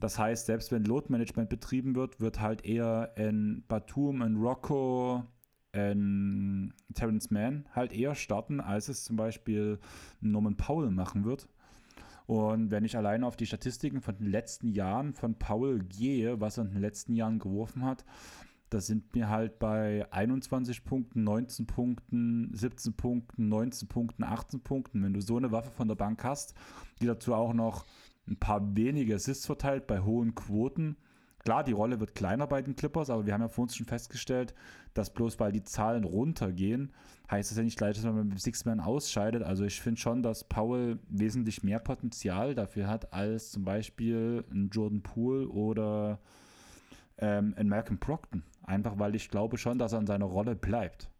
Das 0.00 0.18
heißt, 0.18 0.46
selbst 0.46 0.72
wenn 0.72 0.84
Load 0.84 1.06
Management 1.10 1.48
betrieben 1.50 1.94
wird, 1.94 2.20
wird 2.20 2.40
halt 2.40 2.64
eher 2.64 3.12
ein 3.16 3.64
Batum, 3.68 4.22
ein 4.22 4.36
Rocco, 4.36 5.24
ein 5.72 6.74
Terrence 6.94 7.30
Mann 7.30 7.66
halt 7.74 7.92
eher 7.92 8.14
starten, 8.14 8.60
als 8.60 8.88
es 8.88 9.04
zum 9.04 9.16
Beispiel 9.16 9.78
Norman 10.20 10.56
Powell 10.56 10.90
machen 10.90 11.24
wird. 11.24 11.48
Und 12.26 12.70
wenn 12.70 12.84
ich 12.84 12.96
alleine 12.96 13.26
auf 13.26 13.36
die 13.36 13.46
Statistiken 13.46 14.00
von 14.00 14.16
den 14.16 14.30
letzten 14.30 14.68
Jahren 14.68 15.12
von 15.12 15.38
Powell 15.38 15.80
gehe, 15.80 16.40
was 16.40 16.58
er 16.58 16.64
in 16.64 16.70
den 16.70 16.80
letzten 16.80 17.14
Jahren 17.14 17.38
geworfen 17.38 17.84
hat, 17.84 18.04
da 18.72 18.80
sind 18.80 19.14
mir 19.14 19.28
halt 19.28 19.58
bei 19.58 20.10
21 20.12 20.84
Punkten, 20.84 21.24
19 21.24 21.66
Punkten, 21.66 22.50
17 22.54 22.94
Punkten, 22.94 23.48
19 23.48 23.88
Punkten, 23.88 24.24
18 24.24 24.60
Punkten, 24.60 25.02
wenn 25.02 25.12
du 25.12 25.20
so 25.20 25.36
eine 25.36 25.52
Waffe 25.52 25.70
von 25.70 25.88
der 25.88 25.94
Bank 25.94 26.24
hast, 26.24 26.54
die 27.00 27.06
dazu 27.06 27.34
auch 27.34 27.52
noch 27.52 27.84
ein 28.26 28.38
paar 28.38 28.74
wenige 28.74 29.16
Assists 29.16 29.44
verteilt 29.44 29.86
bei 29.86 30.00
hohen 30.00 30.34
Quoten. 30.34 30.96
Klar, 31.40 31.64
die 31.64 31.72
Rolle 31.72 32.00
wird 32.00 32.14
kleiner 32.14 32.46
bei 32.46 32.62
den 32.62 32.76
Clippers, 32.76 33.10
aber 33.10 33.26
wir 33.26 33.34
haben 33.34 33.42
ja 33.42 33.48
vor 33.48 33.64
uns 33.64 33.76
schon 33.76 33.86
festgestellt, 33.86 34.54
dass 34.94 35.12
bloß 35.12 35.40
weil 35.40 35.52
die 35.52 35.62
Zahlen 35.62 36.04
runtergehen, 36.04 36.92
heißt 37.30 37.50
das 37.50 37.58
ja 37.58 37.64
nicht 37.64 37.78
gleich, 37.78 37.96
dass 37.96 38.04
man 38.04 38.28
mit 38.28 38.40
Six 38.40 38.64
Man 38.64 38.80
ausscheidet. 38.80 39.42
Also 39.42 39.64
ich 39.64 39.80
finde 39.80 40.00
schon, 40.00 40.22
dass 40.22 40.44
Powell 40.44 40.98
wesentlich 41.08 41.62
mehr 41.62 41.78
Potenzial 41.78 42.54
dafür 42.54 42.88
hat 42.88 43.12
als 43.12 43.50
zum 43.50 43.64
Beispiel 43.64 44.44
ein 44.50 44.68
Jordan 44.70 45.02
Poole 45.02 45.48
oder 45.48 46.20
ähm, 47.18 47.54
ein 47.56 47.68
Malcolm 47.68 47.98
Procton. 47.98 48.42
Einfach 48.62 48.98
weil 48.98 49.14
ich 49.14 49.28
glaube 49.28 49.58
schon, 49.58 49.78
dass 49.78 49.92
er 49.92 50.00
in 50.00 50.06
seiner 50.06 50.26
Rolle 50.26 50.54
bleibt. 50.54 51.10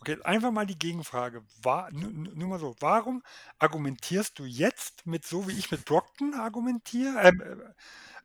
Okay, 0.00 0.18
einfach 0.22 0.52
mal 0.52 0.66
die 0.66 0.78
Gegenfrage. 0.78 1.42
War, 1.62 1.90
nur, 1.90 2.46
mal 2.46 2.60
so, 2.60 2.76
warum 2.80 3.22
argumentierst 3.58 4.38
du 4.38 4.44
jetzt 4.44 5.06
mit 5.06 5.24
so, 5.24 5.48
wie 5.48 5.58
ich 5.58 5.70
mit 5.70 5.84
Brockton 5.84 6.34
argumentiere, 6.34 7.18
ähm, 7.22 7.40
äh, 7.40 7.56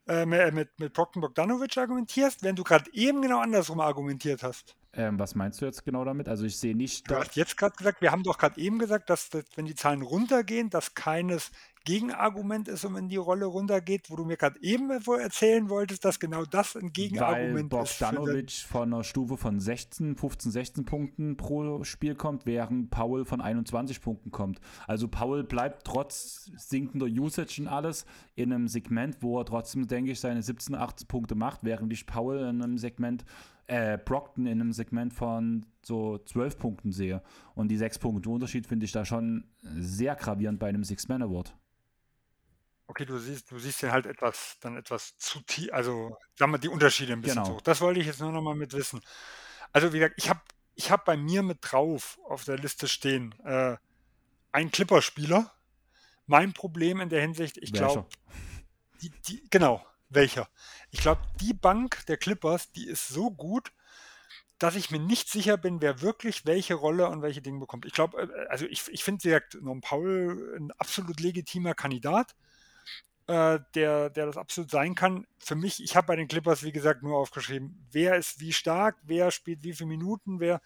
äh, 0.08 0.26
mit, 0.26 0.80
mit 0.80 0.94
Brockton 0.94 1.22
Bogdanovic 1.22 1.78
argumentierst, 1.78 2.44
während 2.44 2.60
du 2.60 2.64
gerade 2.64 2.92
eben 2.94 3.22
genau 3.22 3.40
andersrum 3.40 3.80
argumentiert 3.80 4.44
hast? 4.44 4.76
Ähm, 4.94 5.18
was 5.18 5.36
meinst 5.36 5.62
du 5.62 5.66
jetzt 5.66 5.86
genau 5.86 6.04
damit? 6.04 6.28
Also 6.28 6.46
ich 6.46 6.58
sehe 6.58 6.76
nicht. 6.76 7.10
Du 7.10 7.16
hast 7.16 7.36
jetzt 7.38 7.56
gerade 7.56 7.76
gesagt, 7.76 8.02
wir 8.02 8.12
haben 8.12 8.24
doch 8.24 8.38
gerade 8.38 8.60
eben 8.60 8.78
gesagt, 8.78 9.10
dass, 9.10 9.30
dass, 9.30 9.46
wenn 9.56 9.66
die 9.66 9.76
Zahlen 9.76 10.02
runtergehen, 10.02 10.70
dass 10.70 10.96
keines 10.96 11.52
Gegenargument 11.84 12.68
ist, 12.68 12.86
um 12.86 12.96
in 12.96 13.10
die 13.10 13.18
Rolle 13.18 13.46
runtergeht, 13.46 14.12
wo 14.12 14.16
du 14.16 14.24
mir 14.24 14.38
gerade 14.38 14.62
eben 14.62 14.92
erzählen 14.92 15.68
wolltest, 15.70 16.06
dass 16.06 16.20
genau 16.20 16.46
das 16.46 16.76
ein 16.76 16.94
Gegenargument 16.94 17.72
Weil 17.72 17.84
ist. 17.84 18.02
Weil 18.02 18.12
Bogdanovic 18.12 18.52
von 18.52 18.94
einer 18.94 19.04
Stufe 19.04 19.38
von 19.38 19.60
16, 19.60 20.16
15, 20.16 20.52
16 20.52 20.86
Punkten 20.86 21.38
pro 21.38 21.84
Spiel 21.84 22.14
kommt, 22.14 22.46
während 22.46 22.92
Paul 22.92 23.26
von 23.26 23.42
21 23.42 24.02
Punkten 24.02 24.30
kommt. 24.30 24.60
Also 24.88 25.08
Paul 25.08 25.44
bleibt 25.44 25.86
trotz 25.86 26.52
sinkender 26.56 27.08
Usage 27.08 27.62
und 27.62 27.68
alles 27.68 28.06
in 28.36 28.54
einem 28.54 28.68
Segment, 28.68 29.18
wo 29.22 29.40
er 29.40 29.46
trotzdem, 29.46 29.88
denke 29.88 30.12
ich, 30.12 30.20
seine 30.20 30.44
17, 30.44 30.76
18 30.76 31.08
Punkte 31.08 31.34
macht, 31.34 31.64
während 31.64 31.92
ich 31.94 32.06
Paul 32.06 32.38
in 32.38 32.62
einem 32.62 32.78
Segment 32.78 33.26
äh, 33.72 33.98
Brockton 33.98 34.48
in 34.48 34.60
einem 34.60 34.74
Segment 34.74 35.14
von 35.14 35.66
so 35.82 36.18
12 36.18 36.60
Punkten 36.60 36.92
sehe. 36.92 37.24
Und 37.56 37.70
die 37.70 37.78
6 37.78 38.00
Punkte 38.00 38.30
Unterschied 38.30 38.68
finde 38.68 38.86
ich 38.86 38.92
da 38.92 39.06
schon 39.06 39.46
sehr 39.62 40.16
gravierend 40.16 40.60
bei 40.60 40.68
einem 40.68 40.84
Six-Man-Award. 40.84 41.56
Okay, 42.88 43.06
du 43.06 43.18
siehst, 43.18 43.50
du 43.50 43.58
siehst 43.58 43.82
ja 43.82 43.94
halt 43.94 44.08
etwas, 44.08 44.58
dann 44.60 44.76
etwas 44.76 45.18
zu 45.18 45.40
tief, 45.40 45.72
also 45.72 46.18
sagen 46.36 46.52
wir 46.52 46.58
die 46.58 46.68
Unterschiede 46.68 47.14
ein 47.14 47.22
bisschen 47.22 47.44
genau. 47.44 47.56
so. 47.56 47.62
Das 47.64 47.80
wollte 47.80 48.02
ich 48.02 48.08
jetzt 48.08 48.20
nur 48.20 48.34
noch 48.34 48.42
mal 48.42 48.56
mit 48.56 48.74
wissen. 48.74 49.00
Also 49.72 49.94
wie 49.94 50.00
gesagt, 50.00 50.16
ich 50.18 50.30
habe 50.30 50.42
ich 50.76 50.92
hab 50.92 51.06
bei 51.06 51.16
mir 51.16 51.42
mit 51.42 51.60
drauf 51.62 52.20
auf 52.28 52.44
der 52.44 52.58
Liste 52.58 52.90
stehen 52.90 53.34
äh, 53.46 53.78
ein 54.52 54.70
Clipper-Spieler. 54.70 55.50
Mein 56.28 56.52
Problem 56.52 57.00
in 57.00 57.08
der 57.08 57.22
Hinsicht, 57.22 57.58
ich 57.58 57.72
glaube, 57.72 58.06
genau, 59.50 59.86
welcher? 60.14 60.48
Ich 60.92 61.02
glaube, 61.02 61.22
die 61.40 61.54
Bank 61.54 62.06
der 62.08 62.18
Clippers, 62.18 62.72
die 62.72 62.88
ist 62.88 63.08
so 63.08 63.32
gut, 63.32 63.72
dass 64.60 64.76
ich 64.76 64.92
mir 64.92 65.00
nicht 65.00 65.30
sicher 65.30 65.58
bin, 65.58 65.82
wer 65.82 66.02
wirklich 66.02 66.46
welche 66.46 66.76
Rolle 66.76 67.10
und 67.10 67.22
welche 67.24 67.42
Dinge 67.42 67.60
bekommt. 67.60 67.86
Ich 67.86 67.94
glaube, 67.94 68.22
äh, 68.22 68.48
also 68.48 68.66
ich, 68.66 68.84
ich 68.90 69.04
finde 69.04 69.22
direkt 69.22 69.62
Norm 69.62 69.82
Paul 69.82 70.58
ein 70.60 70.72
absolut 70.78 71.20
legitimer 71.20 71.74
Kandidat 71.74 72.36
äh, 73.28 73.60
der, 73.76 74.10
der 74.10 74.26
das 74.26 74.38
absolut 74.38 74.70
sein 74.70 74.96
kann. 74.96 75.26
Für 75.40 75.56
mich, 75.56 75.84
ich 75.84 75.96
habe 75.96 76.08
bei 76.08 76.16
den 76.16 76.28
Clippers, 76.28 76.64
wie 76.64 76.72
gesagt, 76.72 77.04
nur 77.04 77.18
aufgeschrieben, 77.18 77.88
wer 77.92 78.16
ist 78.16 78.40
wie 78.40 78.54
stark, 78.54 78.98
wer 79.04 79.32
spielt 79.32 79.64
wie 79.64 79.74
viele 79.74 79.88
Minuten, 79.88 80.40
wer. 80.40 80.62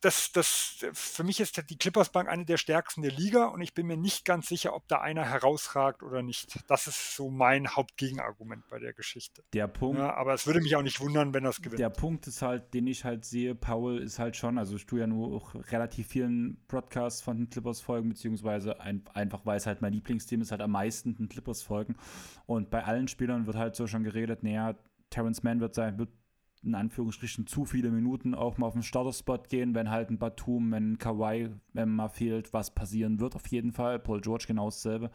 Das, 0.00 0.32
das, 0.32 0.84
für 0.92 1.24
mich 1.24 1.40
ist 1.40 1.70
die 1.70 1.78
Clippers 1.78 2.10
Bank 2.10 2.28
eine 2.28 2.44
der 2.44 2.56
stärksten 2.56 3.02
der 3.02 3.12
Liga 3.12 3.46
und 3.46 3.60
ich 3.60 3.74
bin 3.74 3.86
mir 3.86 3.96
nicht 3.96 4.24
ganz 4.24 4.48
sicher, 4.48 4.74
ob 4.74 4.86
da 4.88 5.00
einer 5.00 5.24
herausragt 5.24 6.02
oder 6.02 6.22
nicht. 6.22 6.58
Das 6.68 6.86
ist 6.86 7.16
so 7.16 7.30
mein 7.30 7.68
Hauptgegenargument 7.68 8.68
bei 8.68 8.78
der 8.78 8.92
Geschichte. 8.92 9.44
Der 9.52 9.66
Punkt. 9.66 9.98
Ja, 9.98 10.14
aber 10.14 10.34
es 10.34 10.46
würde 10.46 10.60
mich 10.60 10.76
auch 10.76 10.82
nicht 10.82 11.00
wundern, 11.00 11.34
wenn 11.34 11.44
das 11.44 11.62
gewinnt. 11.62 11.78
Der 11.78 11.90
Punkt 11.90 12.26
ist 12.26 12.42
halt, 12.42 12.74
den 12.74 12.86
ich 12.86 13.04
halt 13.04 13.24
sehe, 13.24 13.54
Paul 13.54 13.98
ist 13.98 14.18
halt 14.18 14.36
schon, 14.36 14.58
also 14.58 14.76
ich 14.76 14.86
tue 14.86 15.00
ja 15.00 15.06
nur 15.06 15.34
auch 15.34 15.54
relativ 15.54 16.08
vielen 16.08 16.64
Broadcasts 16.66 17.22
von 17.22 17.36
den 17.36 17.50
Clippers 17.50 17.80
folgen, 17.80 18.10
beziehungsweise 18.10 18.80
ein, 18.80 19.04
einfach, 19.14 19.44
weil 19.44 19.56
es 19.56 19.66
halt 19.66 19.82
mein 19.82 19.92
Lieblingsteam 19.92 20.40
ist, 20.40 20.50
halt 20.50 20.60
am 20.60 20.72
meisten 20.72 21.14
den 21.16 21.28
Clippers 21.28 21.62
folgen. 21.62 21.96
Und 22.46 22.70
bei 22.70 22.84
allen 22.84 23.08
Spielern 23.08 23.46
wird 23.46 23.56
halt 23.56 23.76
so 23.76 23.86
schon 23.86 24.04
geredet, 24.04 24.42
naja, 24.42 24.74
Terrence 25.10 25.42
Mann 25.42 25.60
wird 25.60 25.74
sein, 25.74 25.98
wird 25.98 26.10
in 26.64 26.74
Anführungsstrichen 26.74 27.46
zu 27.46 27.64
viele 27.64 27.90
Minuten 27.90 28.34
auch 28.34 28.58
mal 28.58 28.66
auf 28.66 28.72
den 28.72 28.82
Starterspot 28.82 29.48
gehen, 29.48 29.74
wenn 29.74 29.90
halt 29.90 30.10
ein 30.10 30.18
Batum, 30.18 30.72
wenn 30.72 30.92
ein 30.92 30.98
Kawhi 30.98 31.50
wenn 31.72 31.90
mal 31.90 32.08
fehlt, 32.08 32.52
was 32.52 32.74
passieren 32.74 33.20
wird 33.20 33.34
auf 33.36 33.46
jeden 33.48 33.72
Fall. 33.72 33.98
Paul 33.98 34.20
George 34.20 34.44
genau 34.48 34.66
dasselbe. 34.66 35.10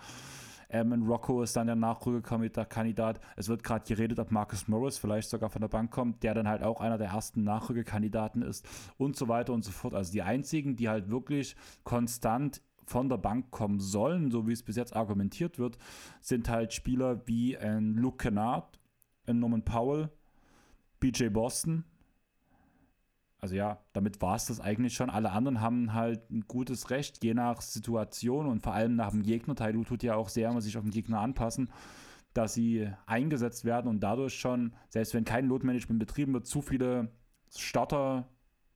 Ähm, 0.72 0.94
Rocco 1.04 1.42
ist 1.42 1.56
dann 1.56 1.66
der 1.66 1.76
Nachrückekandidat. 1.76 3.20
Es 3.36 3.50
wird 3.50 3.64
gerade 3.64 3.86
geredet, 3.88 4.20
ob 4.20 4.32
Marcus 4.32 4.68
Morris 4.68 5.00
vielleicht 5.00 5.30
sogar 5.30 5.50
von 5.50 5.62
der 5.62 5.68
Bank 5.68 5.90
kommt, 5.90 6.22
der 6.22 6.36
dann 6.36 6.48
halt 6.48 6.62
auch 6.62 6.80
einer 6.80 7.00
der 7.00 7.08
ersten 7.08 7.44
Nachrückekandidaten 7.44 8.44
ist 8.44 8.68
und 8.98 9.16
so 9.16 9.28
weiter 9.28 9.54
und 9.54 9.64
so 9.64 9.72
fort. 9.72 9.96
Also 9.96 10.12
die 10.12 10.22
einzigen, 10.22 10.76
die 10.76 10.88
halt 10.88 11.10
wirklich 11.10 11.56
konstant 11.84 12.62
von 12.86 13.10
der 13.10 13.18
Bank 13.18 13.52
kommen 13.52 13.80
sollen, 13.80 14.32
so 14.32 14.48
wie 14.48 14.54
es 14.54 14.64
bis 14.64 14.76
jetzt 14.76 14.96
argumentiert 14.96 15.58
wird, 15.58 15.78
sind 16.22 16.50
halt 16.50 16.74
Spieler 16.74 17.28
wie 17.28 17.58
ein 17.58 17.96
Luke 17.96 18.18
Kennard, 18.18 18.80
ein 19.26 19.40
Norman 19.40 19.64
Powell, 19.64 20.10
BJ 21.00 21.30
Boston. 21.30 21.84
Also 23.40 23.56
ja, 23.56 23.80
damit 23.94 24.22
war 24.22 24.36
es 24.36 24.48
das 24.48 24.60
eigentlich 24.60 24.94
schon. 24.94 25.10
Alle 25.10 25.32
anderen 25.32 25.62
haben 25.62 25.94
halt 25.94 26.30
ein 26.30 26.42
gutes 26.48 26.90
Recht, 26.90 27.24
je 27.24 27.34
nach 27.34 27.62
Situation 27.62 28.48
und 28.48 28.62
vor 28.62 28.74
allem 28.74 28.96
nach 28.96 29.12
dem 29.12 29.24
Gegner. 29.24 29.56
Tailu 29.56 29.84
tut 29.86 30.04
ja 30.04 30.16
auch 30.16 30.28
sehr 30.28 30.50
immer 30.50 30.62
sich 30.62 30.78
auf 30.78 30.84
den 30.84 30.92
Gegner 30.92 31.22
anpassen, 31.22 31.70
dass 32.34 32.54
sie 32.54 32.90
eingesetzt 33.06 33.64
werden 33.64 33.88
und 33.88 34.02
dadurch 34.02 34.36
schon, 34.36 34.74
selbst 34.90 35.14
wenn 35.14 35.24
kein 35.24 35.48
Load-Management 35.48 36.00
betrieben 36.00 36.34
wird, 36.34 36.48
zu 36.48 36.62
viele 36.62 37.12
Starter 37.56 38.28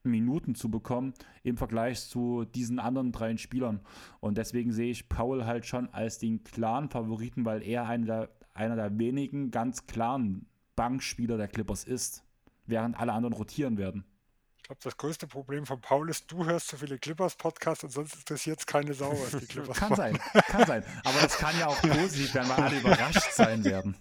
Minuten 0.03 0.56
zu 0.56 0.69
bekommen 0.69 1.14
im 1.43 1.58
Vergleich 1.58 2.08
zu 2.08 2.45
diesen 2.45 2.80
anderen 2.80 3.11
drei 3.11 3.35
Spielern. 3.38 3.82
Und 4.19 4.38
deswegen 4.38 4.72
sehe 4.72 4.92
ich 4.92 5.10
Paul 5.10 5.45
halt 5.45 5.66
schon 5.66 5.90
als 5.93 6.19
den 6.19 6.43
klaren 6.43 6.90
Favoriten, 6.90 7.45
weil 7.45 7.64
er 7.64 7.88
einer 7.88 8.06
der, 8.06 8.30
einer 8.53 8.76
der 8.76 8.98
wenigen 8.98 9.52
ganz 9.52 9.88
klaren 9.88 10.45
Bankspieler 10.76 11.38
der 11.38 11.48
Clippers 11.48 11.84
ist, 11.84 12.24
während 12.66 13.00
alle 13.00 13.14
anderen 13.14 13.34
rotieren 13.34 13.77
werden. 13.77 14.06
Ich 14.58 14.64
glaube, 14.64 14.80
das 14.82 14.95
größte 14.95 15.27
Problem 15.27 15.66
von 15.66 15.82
Paul 15.82 16.10
ist, 16.10 16.32
du 16.32 16.45
hörst 16.45 16.69
so 16.69 16.77
viele 16.77 16.98
Clippers-Podcasts 16.98 17.84
und 17.84 17.90
sonst 17.90 18.16
interessiert 18.16 18.60
es 18.60 18.66
keine 18.66 18.93
Sau, 18.93 19.11
was 19.11 19.38
die 19.38 19.45
Clippers 19.48 19.77
Kann 19.77 19.95
sein, 19.95 20.18
kann 20.48 20.66
sein. 20.66 20.85
Aber 21.03 21.19
das 21.19 21.38
kann 21.38 21.58
ja 21.60 21.68
auch 21.68 21.82
positiv 21.82 22.34
werden, 22.34 22.50
weil 22.50 22.64
alle 22.64 22.80
überrascht 22.80 23.32
sein 23.34 23.66
werden. 23.66 23.98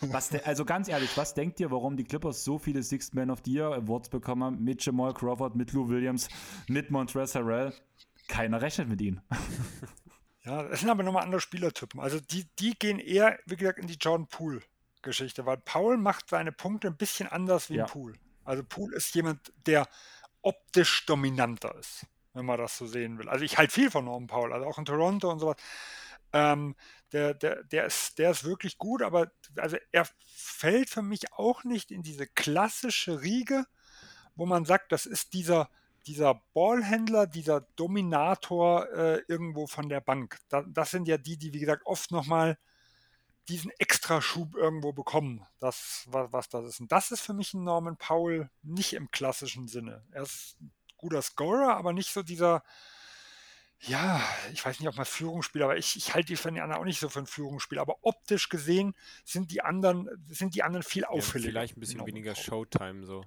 Was 0.00 0.32
also 0.44 0.64
ganz 0.64 0.88
ehrlich, 0.88 1.14
was 1.16 1.34
denkt 1.34 1.60
ihr, 1.60 1.70
warum 1.70 1.96
die 1.96 2.04
Clippers 2.04 2.42
so 2.42 2.58
viele 2.58 2.82
Sixth 2.82 3.14
Man 3.14 3.30
of 3.30 3.40
the 3.44 3.52
Year 3.52 3.74
Awards 3.74 4.08
bekommen 4.08 4.42
haben? 4.42 4.64
Mit 4.64 4.82
Jamal 4.84 5.12
Crawford, 5.12 5.54
mit 5.54 5.72
Lou 5.72 5.88
Williams, 5.88 6.28
mit 6.66 6.90
Montrezl 6.90 7.40
Harrell? 7.40 7.74
Keiner 8.28 8.62
rechnet 8.62 8.88
mit 8.88 9.00
ihnen. 9.00 9.20
Ja, 10.42 10.62
das 10.62 10.80
sind 10.80 10.88
aber 10.88 11.02
nochmal 11.02 11.24
andere 11.24 11.42
Spielertypen. 11.42 12.00
Also 12.00 12.18
die, 12.18 12.46
die 12.58 12.72
gehen 12.72 12.98
eher, 12.98 13.38
wie 13.44 13.56
gesagt, 13.56 13.78
in 13.78 13.86
die 13.86 13.98
Jordan 14.00 14.26
Poole 14.26 14.62
Geschichte, 15.02 15.46
weil 15.46 15.58
Paul 15.58 15.96
macht 15.96 16.28
seine 16.28 16.52
Punkte 16.52 16.88
ein 16.88 16.96
bisschen 16.96 17.28
anders 17.28 17.70
wie 17.70 17.76
ja. 17.76 17.86
Pool. 17.86 18.14
Also 18.44 18.64
Pool 18.64 18.92
ist 18.94 19.14
jemand, 19.14 19.52
der 19.66 19.88
optisch 20.42 21.06
dominanter 21.06 21.74
ist, 21.76 22.06
wenn 22.32 22.46
man 22.46 22.58
das 22.58 22.76
so 22.76 22.86
sehen 22.86 23.18
will. 23.18 23.28
Also 23.28 23.44
ich 23.44 23.58
halte 23.58 23.72
viel 23.72 23.90
von 23.90 24.04
Norman 24.04 24.26
Paul, 24.26 24.52
also 24.52 24.66
auch 24.66 24.78
in 24.78 24.84
Toronto 24.84 25.30
und 25.30 25.38
sowas. 25.38 25.56
Ähm, 26.32 26.76
der, 27.12 27.34
der, 27.34 27.64
der, 27.64 27.86
ist, 27.86 28.18
der 28.18 28.30
ist 28.30 28.44
wirklich 28.44 28.78
gut, 28.78 29.02
aber 29.02 29.32
also 29.56 29.76
er 29.90 30.06
fällt 30.26 30.88
für 30.88 31.02
mich 31.02 31.32
auch 31.32 31.64
nicht 31.64 31.90
in 31.90 32.02
diese 32.02 32.26
klassische 32.26 33.22
Riege, 33.22 33.66
wo 34.36 34.46
man 34.46 34.64
sagt, 34.64 34.92
das 34.92 35.06
ist 35.06 35.32
dieser, 35.32 35.68
dieser 36.06 36.42
Ballhändler, 36.54 37.26
dieser 37.26 37.62
Dominator 37.76 38.88
äh, 38.92 39.22
irgendwo 39.26 39.66
von 39.66 39.88
der 39.88 40.00
Bank. 40.00 40.38
Da, 40.48 40.62
das 40.62 40.92
sind 40.92 41.08
ja 41.08 41.18
die, 41.18 41.36
die, 41.36 41.52
wie 41.52 41.60
gesagt, 41.60 41.84
oft 41.84 42.10
nochmal 42.12 42.58
diesen 43.50 43.70
Extraschub 43.78 44.54
irgendwo 44.54 44.92
bekommen, 44.92 45.44
das, 45.58 46.06
was, 46.08 46.32
was 46.32 46.48
das 46.48 46.66
ist. 46.66 46.80
Und 46.80 46.92
das 46.92 47.10
ist 47.10 47.20
für 47.20 47.34
mich 47.34 47.52
ein 47.52 47.64
Norman 47.64 47.96
Powell 47.96 48.48
nicht 48.62 48.94
im 48.94 49.10
klassischen 49.10 49.68
Sinne. 49.68 50.04
Er 50.12 50.22
ist 50.22 50.56
ein 50.60 50.72
guter 50.96 51.20
Scorer, 51.20 51.76
aber 51.76 51.92
nicht 51.92 52.12
so 52.12 52.22
dieser, 52.22 52.62
ja, 53.80 54.22
ich 54.52 54.64
weiß 54.64 54.78
nicht, 54.78 54.88
ob 54.88 54.96
man 54.96 55.06
Führungsspieler, 55.06 55.64
aber 55.64 55.76
ich, 55.78 55.96
ich 55.96 56.14
halte 56.14 56.28
die 56.28 56.36
von 56.36 56.54
den 56.54 56.62
anderen 56.62 56.80
auch 56.80 56.86
nicht 56.86 57.00
so 57.00 57.08
für 57.08 57.20
ein 57.20 57.26
Führungsspieler. 57.26 57.82
Aber 57.82 57.96
optisch 58.02 58.48
gesehen 58.48 58.94
sind 59.24 59.50
die 59.50 59.62
anderen, 59.62 60.08
sind 60.28 60.54
die 60.54 60.62
anderen 60.62 60.82
viel 60.82 61.04
auffälliger. 61.04 61.48
Ja, 61.48 61.60
vielleicht 61.60 61.76
ein 61.76 61.80
bisschen 61.80 62.06
weniger. 62.06 62.34
Showtime 62.34 63.04
so. 63.04 63.24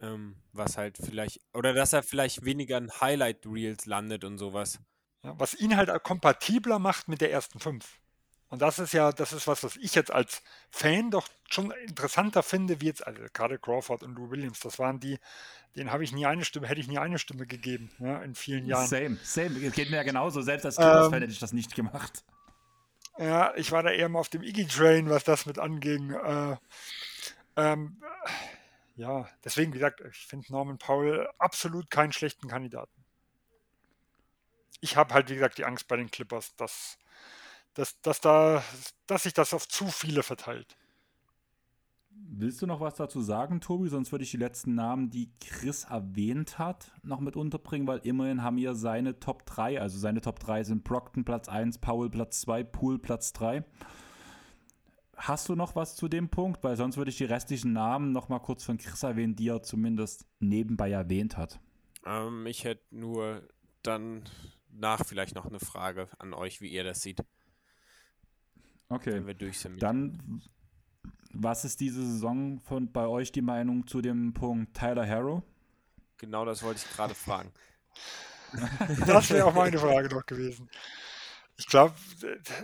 Ähm, 0.00 0.36
was 0.52 0.76
halt 0.76 0.98
vielleicht, 0.98 1.40
oder 1.52 1.72
dass 1.72 1.92
er 1.92 2.02
vielleicht 2.02 2.44
weniger 2.44 2.78
in 2.78 2.90
Highlight-Reels 3.00 3.86
landet 3.86 4.24
und 4.24 4.38
sowas. 4.38 4.80
Ja, 5.22 5.38
was 5.38 5.54
ihn 5.54 5.76
halt 5.76 5.90
kompatibler 6.02 6.78
macht 6.78 7.08
mit 7.08 7.20
der 7.20 7.32
ersten 7.32 7.58
fünf. 7.58 7.98
Und 8.54 8.62
das 8.62 8.78
ist 8.78 8.92
ja, 8.92 9.10
das 9.10 9.32
ist 9.32 9.48
was, 9.48 9.64
was 9.64 9.74
ich 9.74 9.96
jetzt 9.96 10.12
als 10.12 10.40
Fan 10.70 11.10
doch 11.10 11.26
schon 11.50 11.72
interessanter 11.72 12.44
finde, 12.44 12.80
wie 12.80 12.86
jetzt, 12.86 13.04
also 13.04 13.20
gerade 13.32 13.58
Crawford 13.58 14.04
und 14.04 14.14
Lou 14.14 14.30
Williams, 14.30 14.60
das 14.60 14.78
waren 14.78 15.00
die, 15.00 15.18
denen 15.74 15.90
habe 15.90 16.04
ich 16.04 16.12
nie 16.12 16.24
eine 16.24 16.44
Stimme, 16.44 16.68
hätte 16.68 16.80
ich 16.80 16.86
nie 16.86 16.98
eine 16.98 17.18
Stimme 17.18 17.48
gegeben, 17.48 17.90
ja, 17.98 18.22
in 18.22 18.36
vielen 18.36 18.64
Jahren. 18.66 18.86
Same, 18.86 19.18
same, 19.24 19.58
geht 19.70 19.90
mir 19.90 19.96
ja 19.96 20.02
genauso, 20.04 20.40
selbst 20.40 20.64
als 20.66 20.76
Clippers-Fan 20.76 21.14
ähm, 21.14 21.20
hätte 21.22 21.32
ich 21.32 21.40
das 21.40 21.52
nicht 21.52 21.74
gemacht. 21.74 22.22
Ja, 23.18 23.52
ich 23.56 23.72
war 23.72 23.82
da 23.82 23.90
eher 23.90 24.08
mal 24.08 24.20
auf 24.20 24.28
dem 24.28 24.44
Iggy-Train, 24.44 25.10
was 25.10 25.24
das 25.24 25.46
mit 25.46 25.58
anging. 25.58 26.12
Äh, 26.12 26.56
ähm, 27.56 28.00
ja, 28.94 29.28
deswegen, 29.42 29.72
wie 29.72 29.78
gesagt, 29.78 30.00
ich 30.00 30.26
finde 30.28 30.52
Norman 30.52 30.78
Powell 30.78 31.28
absolut 31.38 31.90
keinen 31.90 32.12
schlechten 32.12 32.46
Kandidaten. 32.46 33.04
Ich 34.80 34.96
habe 34.96 35.12
halt, 35.12 35.28
wie 35.28 35.34
gesagt, 35.34 35.58
die 35.58 35.64
Angst 35.64 35.88
bei 35.88 35.96
den 35.96 36.12
Clippers, 36.12 36.54
dass 36.54 36.98
dass, 37.74 38.00
dass, 38.00 38.20
da, 38.20 38.62
dass 39.06 39.24
sich 39.24 39.34
das 39.34 39.52
auf 39.52 39.68
zu 39.68 39.86
viele 39.86 40.22
verteilt. 40.22 40.76
Willst 42.16 42.62
du 42.62 42.66
noch 42.66 42.80
was 42.80 42.94
dazu 42.94 43.20
sagen, 43.20 43.60
Tobi? 43.60 43.88
Sonst 43.88 44.12
würde 44.12 44.24
ich 44.24 44.30
die 44.30 44.36
letzten 44.36 44.74
Namen, 44.74 45.10
die 45.10 45.30
Chris 45.40 45.84
erwähnt 45.84 46.58
hat, 46.58 46.92
noch 47.02 47.20
mit 47.20 47.36
unterbringen, 47.36 47.86
weil 47.86 47.98
immerhin 47.98 48.42
haben 48.42 48.56
wir 48.56 48.74
seine 48.74 49.18
Top 49.18 49.44
3. 49.46 49.80
Also 49.80 49.98
seine 49.98 50.20
Top 50.20 50.38
3 50.38 50.64
sind 50.64 50.84
Brockton 50.84 51.24
Platz 51.24 51.48
1, 51.48 51.78
Powell 51.78 52.10
Platz 52.10 52.40
2, 52.42 52.62
Pool 52.64 52.98
Platz 52.98 53.32
3. 53.32 53.64
Hast 55.16 55.48
du 55.48 55.54
noch 55.54 55.74
was 55.76 55.96
zu 55.96 56.08
dem 56.08 56.28
Punkt? 56.28 56.62
Weil 56.62 56.76
sonst 56.76 56.96
würde 56.96 57.10
ich 57.10 57.18
die 57.18 57.24
restlichen 57.24 57.72
Namen 57.72 58.12
noch 58.12 58.28
mal 58.28 58.40
kurz 58.40 58.64
von 58.64 58.78
Chris 58.78 59.02
erwähnen, 59.02 59.36
die 59.36 59.48
er 59.48 59.62
zumindest 59.62 60.26
nebenbei 60.38 60.90
erwähnt 60.90 61.36
hat. 61.36 61.60
Ähm, 62.06 62.46
ich 62.46 62.64
hätte 62.64 62.82
nur 62.90 63.42
dann 63.82 64.24
nach 64.70 65.04
vielleicht 65.04 65.34
noch 65.34 65.46
eine 65.46 65.60
Frage 65.60 66.08
an 66.18 66.34
euch, 66.34 66.60
wie 66.60 66.68
ihr 66.68 66.84
das 66.84 67.02
seht. 67.02 67.20
Okay. 68.88 69.12
Wenn 69.12 69.26
wir 69.26 69.34
durch 69.34 69.58
sind. 69.58 69.82
Dann, 69.82 70.42
was 71.32 71.64
ist 71.64 71.80
diese 71.80 72.04
Saison 72.04 72.60
von 72.60 72.92
bei 72.92 73.06
euch 73.06 73.32
die 73.32 73.42
Meinung 73.42 73.86
zu 73.86 74.00
dem 74.00 74.32
Punkt 74.34 74.76
Tyler 74.76 75.06
Harrow? 75.06 75.42
Genau 76.18 76.44
das 76.44 76.62
wollte 76.62 76.80
ich 76.84 76.96
gerade 76.96 77.14
fragen. 77.14 77.52
das 79.06 79.30
wäre 79.30 79.46
auch 79.46 79.54
meine 79.54 79.78
Frage 79.78 80.14
noch 80.14 80.24
gewesen. 80.26 80.70
Ich 81.56 81.66
glaube, 81.66 81.94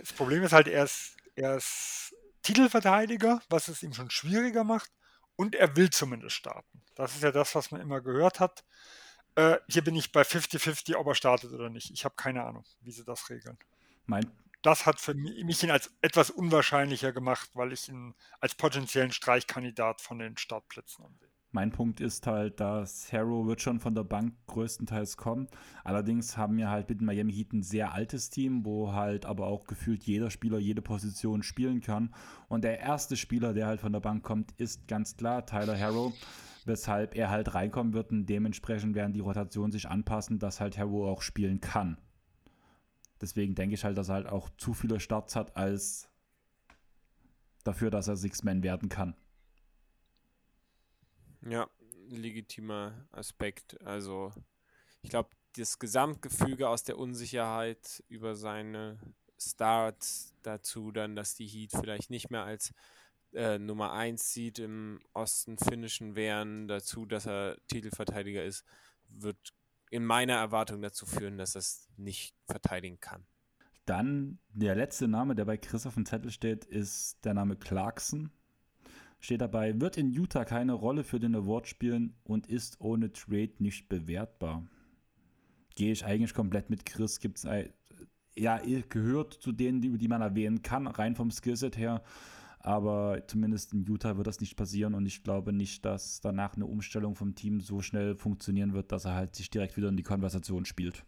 das 0.01 0.13
Problem 0.13 0.43
ist 0.43 0.53
halt, 0.53 0.67
er 0.67 0.85
ist, 0.85 1.17
er 1.35 1.57
ist 1.57 2.15
Titelverteidiger, 2.43 3.41
was 3.49 3.67
es 3.67 3.83
ihm 3.83 3.93
schon 3.93 4.09
schwieriger 4.09 4.63
macht. 4.63 4.91
Und 5.35 5.55
er 5.55 5.75
will 5.75 5.89
zumindest 5.89 6.35
starten. 6.35 6.81
Das 6.95 7.15
ist 7.15 7.23
ja 7.23 7.31
das, 7.31 7.55
was 7.55 7.71
man 7.71 7.81
immer 7.81 8.01
gehört 8.01 8.39
hat. 8.39 8.63
Äh, 9.35 9.57
hier 9.67 9.83
bin 9.83 9.95
ich 9.95 10.11
bei 10.11 10.21
50-50, 10.21 10.95
ob 10.95 11.07
er 11.07 11.15
startet 11.15 11.51
oder 11.51 11.69
nicht. 11.69 11.89
Ich 11.91 12.05
habe 12.05 12.15
keine 12.15 12.43
Ahnung, 12.43 12.65
wie 12.81 12.91
sie 12.91 13.05
das 13.05 13.29
regeln. 13.29 13.57
Mein 14.05 14.29
das 14.61 14.85
hat 14.85 14.99
für 14.99 15.13
mich 15.13 15.63
ihn 15.63 15.71
als 15.71 15.91
etwas 16.01 16.29
unwahrscheinlicher 16.29 17.11
gemacht, 17.11 17.49
weil 17.53 17.73
ich 17.73 17.89
ihn 17.89 18.13
als 18.39 18.55
potenziellen 18.55 19.11
Streichkandidat 19.11 20.01
von 20.01 20.19
den 20.19 20.37
Startplätzen 20.37 21.05
ansehe. 21.05 21.31
Mein 21.53 21.71
Punkt 21.71 21.99
ist 21.99 22.27
halt, 22.27 22.61
dass 22.61 23.11
Harrow 23.11 23.45
wird 23.45 23.61
schon 23.61 23.81
von 23.81 23.93
der 23.93 24.05
Bank 24.05 24.35
größtenteils 24.47 25.17
kommen. 25.17 25.47
Allerdings 25.83 26.37
haben 26.37 26.55
wir 26.55 26.69
halt 26.69 26.87
mit 26.87 27.01
Miami 27.01 27.33
Heat 27.33 27.51
ein 27.51 27.61
sehr 27.61 27.91
altes 27.91 28.29
Team, 28.29 28.63
wo 28.63 28.93
halt 28.93 29.25
aber 29.25 29.47
auch 29.47 29.65
gefühlt 29.65 30.03
jeder 30.03 30.29
Spieler 30.29 30.59
jede 30.59 30.81
Position 30.81 31.43
spielen 31.43 31.81
kann. 31.81 32.15
Und 32.47 32.63
der 32.63 32.79
erste 32.79 33.17
Spieler, 33.17 33.53
der 33.53 33.67
halt 33.67 33.81
von 33.81 33.91
der 33.91 33.99
Bank 33.99 34.23
kommt, 34.23 34.53
ist 34.53 34.87
ganz 34.87 35.17
klar 35.17 35.45
Tyler 35.45 35.77
Harrow, 35.77 36.13
weshalb 36.63 37.15
er 37.15 37.29
halt 37.29 37.53
reinkommen 37.53 37.91
wird 37.91 38.11
und 38.11 38.27
dementsprechend 38.27 38.95
werden 38.95 39.11
die 39.11 39.19
Rotationen 39.19 39.73
sich 39.73 39.89
anpassen, 39.89 40.39
dass 40.39 40.61
halt 40.61 40.77
Harrow 40.77 41.09
auch 41.09 41.21
spielen 41.21 41.59
kann. 41.59 41.97
Deswegen 43.21 43.55
denke 43.55 43.75
ich 43.75 43.83
halt, 43.83 43.97
dass 43.97 44.09
er 44.09 44.15
halt 44.15 44.27
auch 44.27 44.49
zu 44.57 44.73
viele 44.73 44.99
Starts 44.99 45.35
hat, 45.35 45.55
als 45.55 46.09
dafür, 47.63 47.91
dass 47.91 48.07
er 48.07 48.17
Six-Man 48.17 48.63
werden 48.63 48.89
kann. 48.89 49.15
Ja, 51.47 51.69
legitimer 52.09 53.07
Aspekt. 53.11 53.79
Also 53.81 54.31
ich 55.01 55.09
glaube, 55.09 55.29
das 55.55 55.79
Gesamtgefüge 55.79 56.67
aus 56.69 56.83
der 56.83 56.97
Unsicherheit 56.97 58.03
über 58.07 58.35
seine 58.35 58.99
Starts 59.37 60.33
dazu 60.43 60.91
dann, 60.91 61.15
dass 61.15 61.35
die 61.35 61.47
Heat 61.47 61.71
vielleicht 61.71 62.09
nicht 62.09 62.29
mehr 62.29 62.43
als 62.43 62.73
äh, 63.33 63.57
Nummer 63.57 63.93
1 63.93 64.33
sieht 64.33 64.59
im 64.59 64.99
Osten 65.13 65.57
finnischen 65.57 66.15
wären, 66.15 66.67
dazu, 66.67 67.05
dass 67.05 67.25
er 67.25 67.57
Titelverteidiger 67.67 68.43
ist, 68.43 68.65
wird 69.07 69.53
in 69.91 70.05
meiner 70.05 70.35
Erwartung 70.35 70.81
dazu 70.81 71.05
führen, 71.05 71.37
dass 71.37 71.55
es 71.55 71.89
nicht 71.97 72.33
verteidigen 72.47 72.99
kann. 72.99 73.25
Dann 73.85 74.39
der 74.53 74.75
letzte 74.75 75.07
Name, 75.07 75.35
der 75.35 75.45
bei 75.45 75.57
Chris 75.57 75.85
auf 75.85 75.95
dem 75.95 76.05
Zettel 76.05 76.31
steht, 76.31 76.65
ist 76.65 77.23
der 77.25 77.33
Name 77.33 77.57
Clarkson. 77.57 78.31
Steht 79.19 79.41
dabei, 79.41 79.79
wird 79.79 79.97
in 79.97 80.09
Utah 80.09 80.45
keine 80.45 80.73
Rolle 80.73 81.03
für 81.03 81.19
den 81.19 81.35
Award 81.35 81.67
spielen 81.67 82.15
und 82.23 82.47
ist 82.47 82.79
ohne 82.79 83.11
Trade 83.11 83.51
nicht 83.59 83.89
bewertbar. 83.89 84.65
Gehe 85.75 85.91
ich 85.91 86.05
eigentlich 86.05 86.33
komplett 86.33 86.69
mit 86.69 86.85
Chris. 86.85 87.19
Gibt 87.19 87.37
es 87.37 87.47
ja, 88.37 88.61
gehört 88.89 89.33
zu 89.33 89.51
denen, 89.51 89.81
die, 89.81 89.97
die 89.97 90.07
man 90.07 90.21
erwähnen 90.21 90.61
kann, 90.61 90.87
rein 90.87 91.15
vom 91.15 91.31
Skillset 91.31 91.77
her. 91.77 92.01
Aber 92.63 93.23
zumindest 93.27 93.73
in 93.73 93.83
Utah 93.83 94.17
wird 94.17 94.27
das 94.27 94.39
nicht 94.39 94.55
passieren 94.55 94.93
und 94.93 95.05
ich 95.05 95.23
glaube 95.23 95.51
nicht, 95.51 95.83
dass 95.83 96.21
danach 96.21 96.55
eine 96.55 96.65
Umstellung 96.65 97.15
vom 97.15 97.35
Team 97.35 97.59
so 97.59 97.81
schnell 97.81 98.15
funktionieren 98.15 98.73
wird, 98.73 98.91
dass 98.91 99.05
er 99.05 99.15
halt 99.15 99.35
sich 99.35 99.49
direkt 99.49 99.77
wieder 99.77 99.89
in 99.89 99.97
die 99.97 100.03
Konversation 100.03 100.65
spielt. 100.65 101.03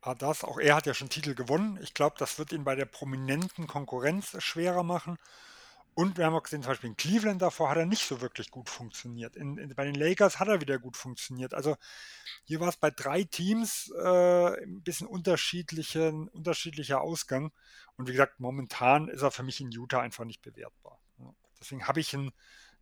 Ah, 0.00 0.16
das, 0.16 0.42
auch 0.42 0.58
er 0.58 0.74
hat 0.74 0.86
ja 0.86 0.94
schon 0.94 1.08
Titel 1.08 1.34
gewonnen. 1.34 1.78
Ich 1.80 1.94
glaube, 1.94 2.16
das 2.18 2.36
wird 2.38 2.52
ihn 2.52 2.64
bei 2.64 2.74
der 2.74 2.86
prominenten 2.86 3.68
Konkurrenz 3.68 4.36
schwerer 4.42 4.82
machen. 4.82 5.16
Und 5.94 6.16
wir 6.16 6.24
haben 6.24 6.34
auch 6.34 6.42
gesehen, 6.42 6.62
zum 6.62 6.70
Beispiel 6.70 6.90
in 6.90 6.96
Cleveland 6.96 7.42
davor 7.42 7.68
hat 7.68 7.76
er 7.76 7.84
nicht 7.84 8.06
so 8.06 8.22
wirklich 8.22 8.50
gut 8.50 8.70
funktioniert. 8.70 9.36
In, 9.36 9.58
in, 9.58 9.74
bei 9.74 9.84
den 9.84 9.94
Lakers 9.94 10.40
hat 10.40 10.48
er 10.48 10.60
wieder 10.62 10.78
gut 10.78 10.96
funktioniert. 10.96 11.52
Also 11.52 11.76
hier 12.44 12.60
war 12.60 12.68
es 12.68 12.78
bei 12.78 12.90
drei 12.90 13.24
Teams 13.24 13.92
äh, 14.02 14.62
ein 14.62 14.82
bisschen 14.82 15.06
unterschiedlichen, 15.06 16.28
unterschiedlicher 16.28 17.02
Ausgang. 17.02 17.52
Und 17.96 18.08
wie 18.08 18.12
gesagt, 18.12 18.40
momentan 18.40 19.08
ist 19.08 19.20
er 19.20 19.30
für 19.30 19.42
mich 19.42 19.60
in 19.60 19.70
Utah 19.70 20.00
einfach 20.00 20.24
nicht 20.24 20.40
bewertbar. 20.40 20.98
Deswegen 21.60 21.86
habe 21.86 22.00
ich 22.00 22.12
ihn 22.14 22.32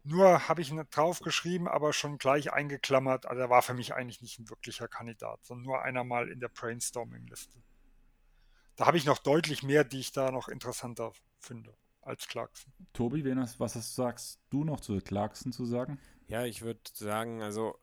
nur 0.03 0.49
habe 0.49 0.63
ich 0.63 0.71
ihn 0.71 0.83
draufgeschrieben, 0.91 1.69
aber 1.69 1.93
schon 1.93 2.17
gleich 2.17 2.53
eingeklammert. 2.53 3.27
Also 3.27 3.43
er 3.43 3.51
war 3.51 3.61
für 3.61 3.75
mich 3.75 3.93
eigentlich 3.93 4.23
nicht 4.23 4.39
ein 4.39 4.49
wirklicher 4.49 4.89
Kandidat, 4.89 5.45
sondern 5.45 5.67
nur 5.67 5.83
einer 5.83 6.05
mal 6.05 6.31
in 6.31 6.41
der 6.41 6.49
Brainstorming-Liste. 6.49 7.63
Da 8.77 8.87
habe 8.87 8.97
ich 8.97 9.05
noch 9.05 9.19
deutlich 9.19 9.63
mehr, 9.63 9.85
die 9.85 10.01
ich 10.01 10.13
da 10.13 10.31
noch 10.31 10.49
interessanter 10.49 11.13
finde 11.39 11.77
als 12.03 12.27
Clarkson. 12.29 12.73
Tobi, 12.93 13.25
was 13.25 13.95
sagst 13.95 14.41
du 14.51 14.65
noch 14.65 14.81
zu 14.81 14.99
Clarkson 14.99 15.53
zu 15.53 15.65
sagen? 15.67 15.99
Ja, 16.27 16.45
ich 16.45 16.63
würde 16.63 16.81
sagen, 16.93 17.43
also 17.43 17.79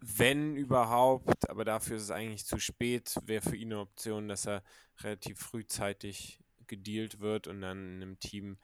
wenn 0.00 0.56
überhaupt, 0.56 1.48
aber 1.48 1.64
dafür 1.64 1.96
ist 1.96 2.04
es 2.04 2.10
eigentlich 2.10 2.44
zu 2.44 2.58
spät, 2.58 3.14
wäre 3.24 3.42
für 3.42 3.56
ihn 3.56 3.72
eine 3.72 3.80
Option, 3.80 4.28
dass 4.28 4.46
er 4.46 4.62
relativ 5.00 5.38
frühzeitig 5.38 6.40
gedealt 6.66 7.20
wird 7.20 7.46
und 7.46 7.60
dann 7.60 7.96
in 7.96 8.02
einem 8.02 8.18
Team 8.18 8.58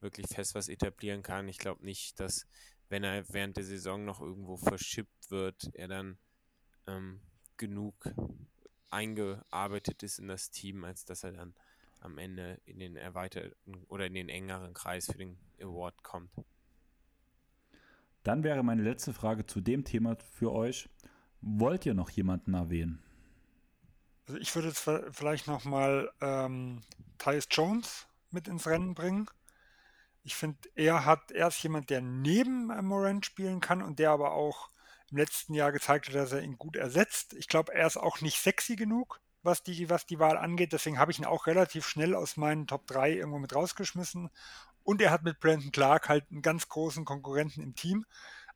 wirklich 0.00 0.26
fest 0.28 0.54
was 0.54 0.68
etablieren 0.68 1.22
kann. 1.22 1.48
Ich 1.48 1.58
glaube 1.58 1.84
nicht, 1.84 2.20
dass 2.20 2.46
wenn 2.88 3.02
er 3.02 3.28
während 3.30 3.56
der 3.56 3.64
Saison 3.64 4.04
noch 4.04 4.20
irgendwo 4.20 4.56
verschippt 4.56 5.30
wird, 5.30 5.70
er 5.74 5.88
dann 5.88 6.18
ähm, 6.86 7.20
genug 7.56 8.10
eingearbeitet 8.90 10.02
ist 10.02 10.18
in 10.18 10.28
das 10.28 10.50
Team, 10.50 10.84
als 10.84 11.04
dass 11.04 11.24
er 11.24 11.32
dann 11.32 11.54
am 12.06 12.18
Ende 12.18 12.60
in 12.64 12.78
den 12.78 12.96
erweiterten 12.96 13.84
oder 13.88 14.06
in 14.06 14.14
den 14.14 14.28
engeren 14.28 14.72
Kreis 14.72 15.06
für 15.06 15.18
den 15.18 15.36
Award 15.60 16.02
kommt. 16.02 16.30
Dann 18.22 18.44
wäre 18.44 18.62
meine 18.62 18.82
letzte 18.82 19.12
Frage 19.12 19.44
zu 19.46 19.60
dem 19.60 19.84
Thema 19.84 20.16
für 20.32 20.52
euch. 20.52 20.88
Wollt 21.40 21.84
ihr 21.84 21.94
noch 21.94 22.10
jemanden 22.10 22.54
erwähnen? 22.54 23.02
Also 24.26 24.40
ich 24.40 24.54
würde 24.54 24.68
jetzt 24.68 24.88
vielleicht 25.12 25.46
nochmal 25.46 26.10
ähm, 26.20 26.80
Tyus 27.18 27.46
Jones 27.50 28.06
mit 28.30 28.48
ins 28.48 28.66
Rennen 28.66 28.94
bringen. 28.94 29.28
Ich 30.22 30.34
finde, 30.34 30.58
er 30.74 31.04
hat 31.04 31.30
erst 31.30 31.62
jemand, 31.62 31.90
der 31.90 32.00
neben 32.00 32.66
Morant 32.84 33.26
spielen 33.26 33.60
kann 33.60 33.82
und 33.82 33.98
der 33.98 34.10
aber 34.10 34.32
auch 34.32 34.70
im 35.10 35.18
letzten 35.18 35.54
Jahr 35.54 35.70
gezeigt 35.70 36.08
hat, 36.08 36.14
dass 36.14 36.32
er 36.32 36.42
ihn 36.42 36.58
gut 36.58 36.74
ersetzt. 36.74 37.34
Ich 37.34 37.46
glaube, 37.46 37.72
er 37.74 37.86
ist 37.86 37.96
auch 37.96 38.20
nicht 38.20 38.38
sexy 38.40 38.74
genug 38.74 39.20
was 39.42 39.62
die, 39.62 39.88
was 39.90 40.06
die 40.06 40.18
Wahl 40.18 40.36
angeht. 40.36 40.72
Deswegen 40.72 40.98
habe 40.98 41.12
ich 41.12 41.18
ihn 41.18 41.24
auch 41.24 41.46
relativ 41.46 41.86
schnell 41.86 42.14
aus 42.14 42.36
meinen 42.36 42.66
Top 42.66 42.86
3 42.86 43.12
irgendwo 43.12 43.38
mit 43.38 43.54
rausgeschmissen. 43.54 44.30
Und 44.82 45.00
er 45.00 45.10
hat 45.10 45.24
mit 45.24 45.40
Brandon 45.40 45.72
Clark 45.72 46.08
halt 46.08 46.24
einen 46.30 46.42
ganz 46.42 46.68
großen 46.68 47.04
Konkurrenten 47.04 47.62
im 47.62 47.74
Team. 47.74 48.04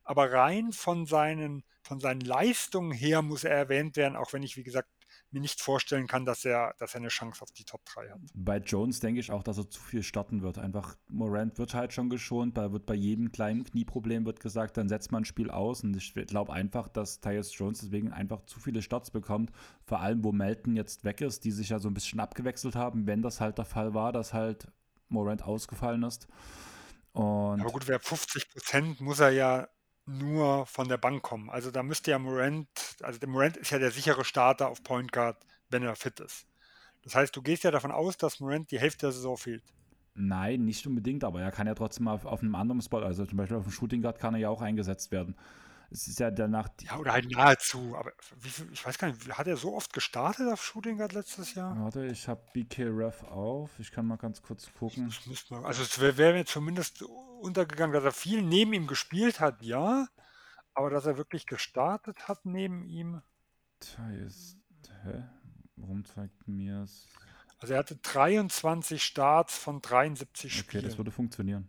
Aber 0.03 0.31
rein 0.31 0.71
von 0.71 1.05
seinen, 1.05 1.63
von 1.83 1.99
seinen 1.99 2.21
Leistungen 2.21 2.91
her 2.91 3.21
muss 3.21 3.43
er 3.43 3.55
erwähnt 3.55 3.97
werden, 3.97 4.15
auch 4.15 4.33
wenn 4.33 4.43
ich, 4.43 4.57
wie 4.57 4.63
gesagt, 4.63 4.89
mir 5.33 5.41
nicht 5.41 5.61
vorstellen 5.61 6.07
kann, 6.07 6.25
dass 6.25 6.45
er, 6.45 6.73
dass 6.77 6.93
er 6.93 6.99
eine 6.99 7.07
Chance 7.09 7.41
auf 7.41 7.51
die 7.51 7.63
Top 7.63 7.83
3 7.85 8.09
hat. 8.09 8.19
Bei 8.33 8.57
Jones 8.57 8.99
denke 8.99 9.19
ich 9.19 9.31
auch, 9.31 9.43
dass 9.43 9.57
er 9.57 9.69
zu 9.69 9.81
viel 9.81 10.03
starten 10.03 10.41
wird. 10.41 10.57
Einfach 10.57 10.97
Morant 11.07 11.57
wird 11.57 11.73
halt 11.73 11.93
schon 11.93 12.09
geschont, 12.09 12.57
da 12.57 12.71
wird 12.71 12.85
bei 12.85 12.95
jedem 12.95 13.31
kleinen 13.31 13.63
Knieproblem 13.63 14.25
wird 14.25 14.39
gesagt, 14.39 14.77
dann 14.77 14.89
setzt 14.89 15.11
man 15.11 15.21
ein 15.21 15.25
Spiel 15.25 15.49
aus 15.49 15.83
und 15.83 15.95
ich 15.95 16.13
glaube 16.13 16.53
einfach, 16.53 16.87
dass 16.87 17.21
Tyus 17.21 17.57
Jones 17.57 17.79
deswegen 17.79 18.11
einfach 18.11 18.45
zu 18.45 18.59
viele 18.59 18.81
Starts 18.81 19.11
bekommt, 19.11 19.51
vor 19.85 19.99
allem 19.99 20.23
wo 20.23 20.31
Melton 20.31 20.75
jetzt 20.75 21.03
weg 21.03 21.21
ist, 21.21 21.45
die 21.45 21.51
sich 21.51 21.69
ja 21.69 21.79
so 21.79 21.89
ein 21.89 21.93
bisschen 21.93 22.19
abgewechselt 22.19 22.75
haben, 22.75 23.07
wenn 23.07 23.21
das 23.21 23.41
halt 23.41 23.57
der 23.57 23.65
Fall 23.65 23.93
war, 23.93 24.11
dass 24.11 24.33
halt 24.33 24.67
Morant 25.09 25.43
ausgefallen 25.43 26.03
ist. 26.03 26.27
Und 27.13 27.61
Aber 27.61 27.71
gut, 27.71 27.87
wer 27.87 27.99
50 27.99 28.49
Prozent 28.49 29.01
muss 29.01 29.19
er 29.19 29.31
ja 29.31 29.67
nur 30.05 30.65
von 30.65 30.87
der 30.87 30.97
Bank 30.97 31.21
kommen. 31.21 31.49
Also 31.49 31.71
da 31.71 31.83
müsste 31.83 32.11
ja 32.11 32.19
Morant, 32.19 32.67
also 33.01 33.19
der 33.19 33.29
Morant 33.29 33.57
ist 33.57 33.71
ja 33.71 33.79
der 33.79 33.91
sichere 33.91 34.25
Starter 34.25 34.69
auf 34.69 34.83
Point 34.83 35.11
Guard, 35.11 35.37
wenn 35.69 35.83
er 35.83 35.95
fit 35.95 36.19
ist. 36.19 36.47
Das 37.03 37.15
heißt, 37.15 37.35
du 37.35 37.41
gehst 37.41 37.63
ja 37.63 37.71
davon 37.71 37.91
aus, 37.91 38.17
dass 38.17 38.39
Morant 38.39 38.71
die 38.71 38.79
Hälfte 38.79 39.07
der 39.07 39.11
Saison 39.11 39.37
fehlt. 39.37 39.63
Nein, 40.13 40.65
nicht 40.65 40.85
unbedingt, 40.85 41.23
aber 41.23 41.41
er 41.41 41.51
kann 41.51 41.67
ja 41.67 41.73
trotzdem 41.73 42.07
auf, 42.07 42.25
auf 42.25 42.41
einem 42.41 42.55
anderen 42.55 42.81
Spot, 42.81 42.99
also 42.99 43.25
zum 43.25 43.37
Beispiel 43.37 43.57
auf 43.57 43.63
dem 43.63 43.71
Shooting 43.71 44.01
Guard 44.01 44.19
kann 44.19 44.33
er 44.33 44.41
ja 44.41 44.49
auch 44.49 44.61
eingesetzt 44.61 45.11
werden. 45.11 45.35
Es 45.91 46.07
ist 46.07 46.19
ja 46.19 46.31
danach. 46.31 46.69
Ja, 46.81 46.97
oder 46.97 47.11
halt 47.11 47.29
nahezu. 47.29 47.95
Aber 47.97 48.13
viel, 48.39 48.71
ich 48.71 48.85
weiß 48.85 48.97
gar 48.97 49.09
nicht, 49.09 49.37
hat 49.37 49.47
er 49.47 49.57
so 49.57 49.75
oft 49.75 49.91
gestartet 49.91 50.47
auf 50.47 50.63
Shooting 50.63 50.97
Guard 50.97 51.11
letztes 51.11 51.53
Jahr? 51.53 51.77
Warte, 51.81 52.05
ich 52.05 52.29
habe 52.29 52.41
BK 52.53 52.83
Ref 52.87 53.23
auf. 53.23 53.77
Ich 53.77 53.91
kann 53.91 54.05
mal 54.05 54.15
ganz 54.15 54.41
kurz 54.41 54.71
gucken. 54.73 55.13
Mal, 55.49 55.65
also 55.65 55.83
es 55.83 55.99
wäre 55.99 56.17
wär 56.17 56.33
mir 56.33 56.45
zumindest 56.45 57.01
untergegangen, 57.41 57.93
dass 57.93 58.05
er 58.05 58.13
viel 58.13 58.41
neben 58.41 58.71
ihm 58.71 58.87
gespielt 58.87 59.41
hat, 59.41 59.61
ja. 59.61 60.07
Aber 60.73 60.89
dass 60.89 61.05
er 61.05 61.17
wirklich 61.17 61.45
gestartet 61.45 62.29
hat 62.29 62.45
neben 62.45 62.85
ihm. 62.85 63.21
Ist, 64.25 64.57
hä? 65.03 65.23
Warum 65.75 66.05
zeigt 66.05 66.47
mir 66.47 66.83
es? 66.83 67.07
Also 67.59 67.73
er 67.73 67.79
hatte 67.79 67.97
23 67.97 69.03
Starts 69.03 69.57
von 69.57 69.81
73 69.81 70.53
Spielen. 70.53 70.79
Okay, 70.79 70.87
das 70.87 70.97
würde 70.97 71.11
funktionieren. 71.11 71.67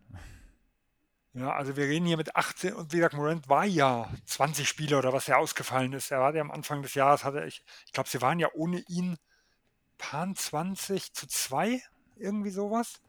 Ja, 1.35 1.51
also 1.51 1.75
wir 1.75 1.85
reden 1.85 2.05
hier 2.05 2.17
mit 2.17 2.35
18 2.35 2.73
und 2.73 2.93
wie 2.93 2.97
gesagt, 2.97 3.15
Morant 3.15 3.49
war 3.49 3.65
ja 3.65 4.07
20 4.25 4.67
Spiele 4.67 4.97
oder 4.99 5.13
was 5.13 5.25
ja 5.25 5.37
ausgefallen 5.37 5.93
ist. 5.93 6.11
Er 6.11 6.19
war 6.19 6.33
ja 6.35 6.41
am 6.41 6.51
Anfang 6.51 6.83
des 6.83 6.93
Jahres, 6.93 7.23
hatte 7.23 7.43
ich, 7.45 7.63
ich 7.87 7.91
glaube, 7.91 8.07
sie 8.07 8.21
waren 8.21 8.39
ja 8.39 8.49
ohne 8.53 8.83
ihn 8.87 9.17
Pan 9.97 10.35
20 10.35 11.13
zu 11.13 11.25
2, 11.25 11.81
irgendwie 12.17 12.51
sowas. 12.51 13.01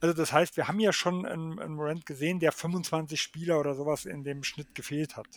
Also 0.00 0.12
das 0.14 0.32
heißt, 0.32 0.56
wir 0.56 0.66
haben 0.66 0.80
ja 0.80 0.92
schon 0.92 1.24
einen, 1.24 1.60
einen 1.60 1.74
Morant 1.74 2.04
gesehen, 2.04 2.40
der 2.40 2.50
25 2.50 3.20
Spieler 3.22 3.60
oder 3.60 3.76
sowas 3.76 4.06
in 4.06 4.24
dem 4.24 4.42
Schnitt 4.42 4.74
gefehlt 4.74 5.16
hat. 5.16 5.28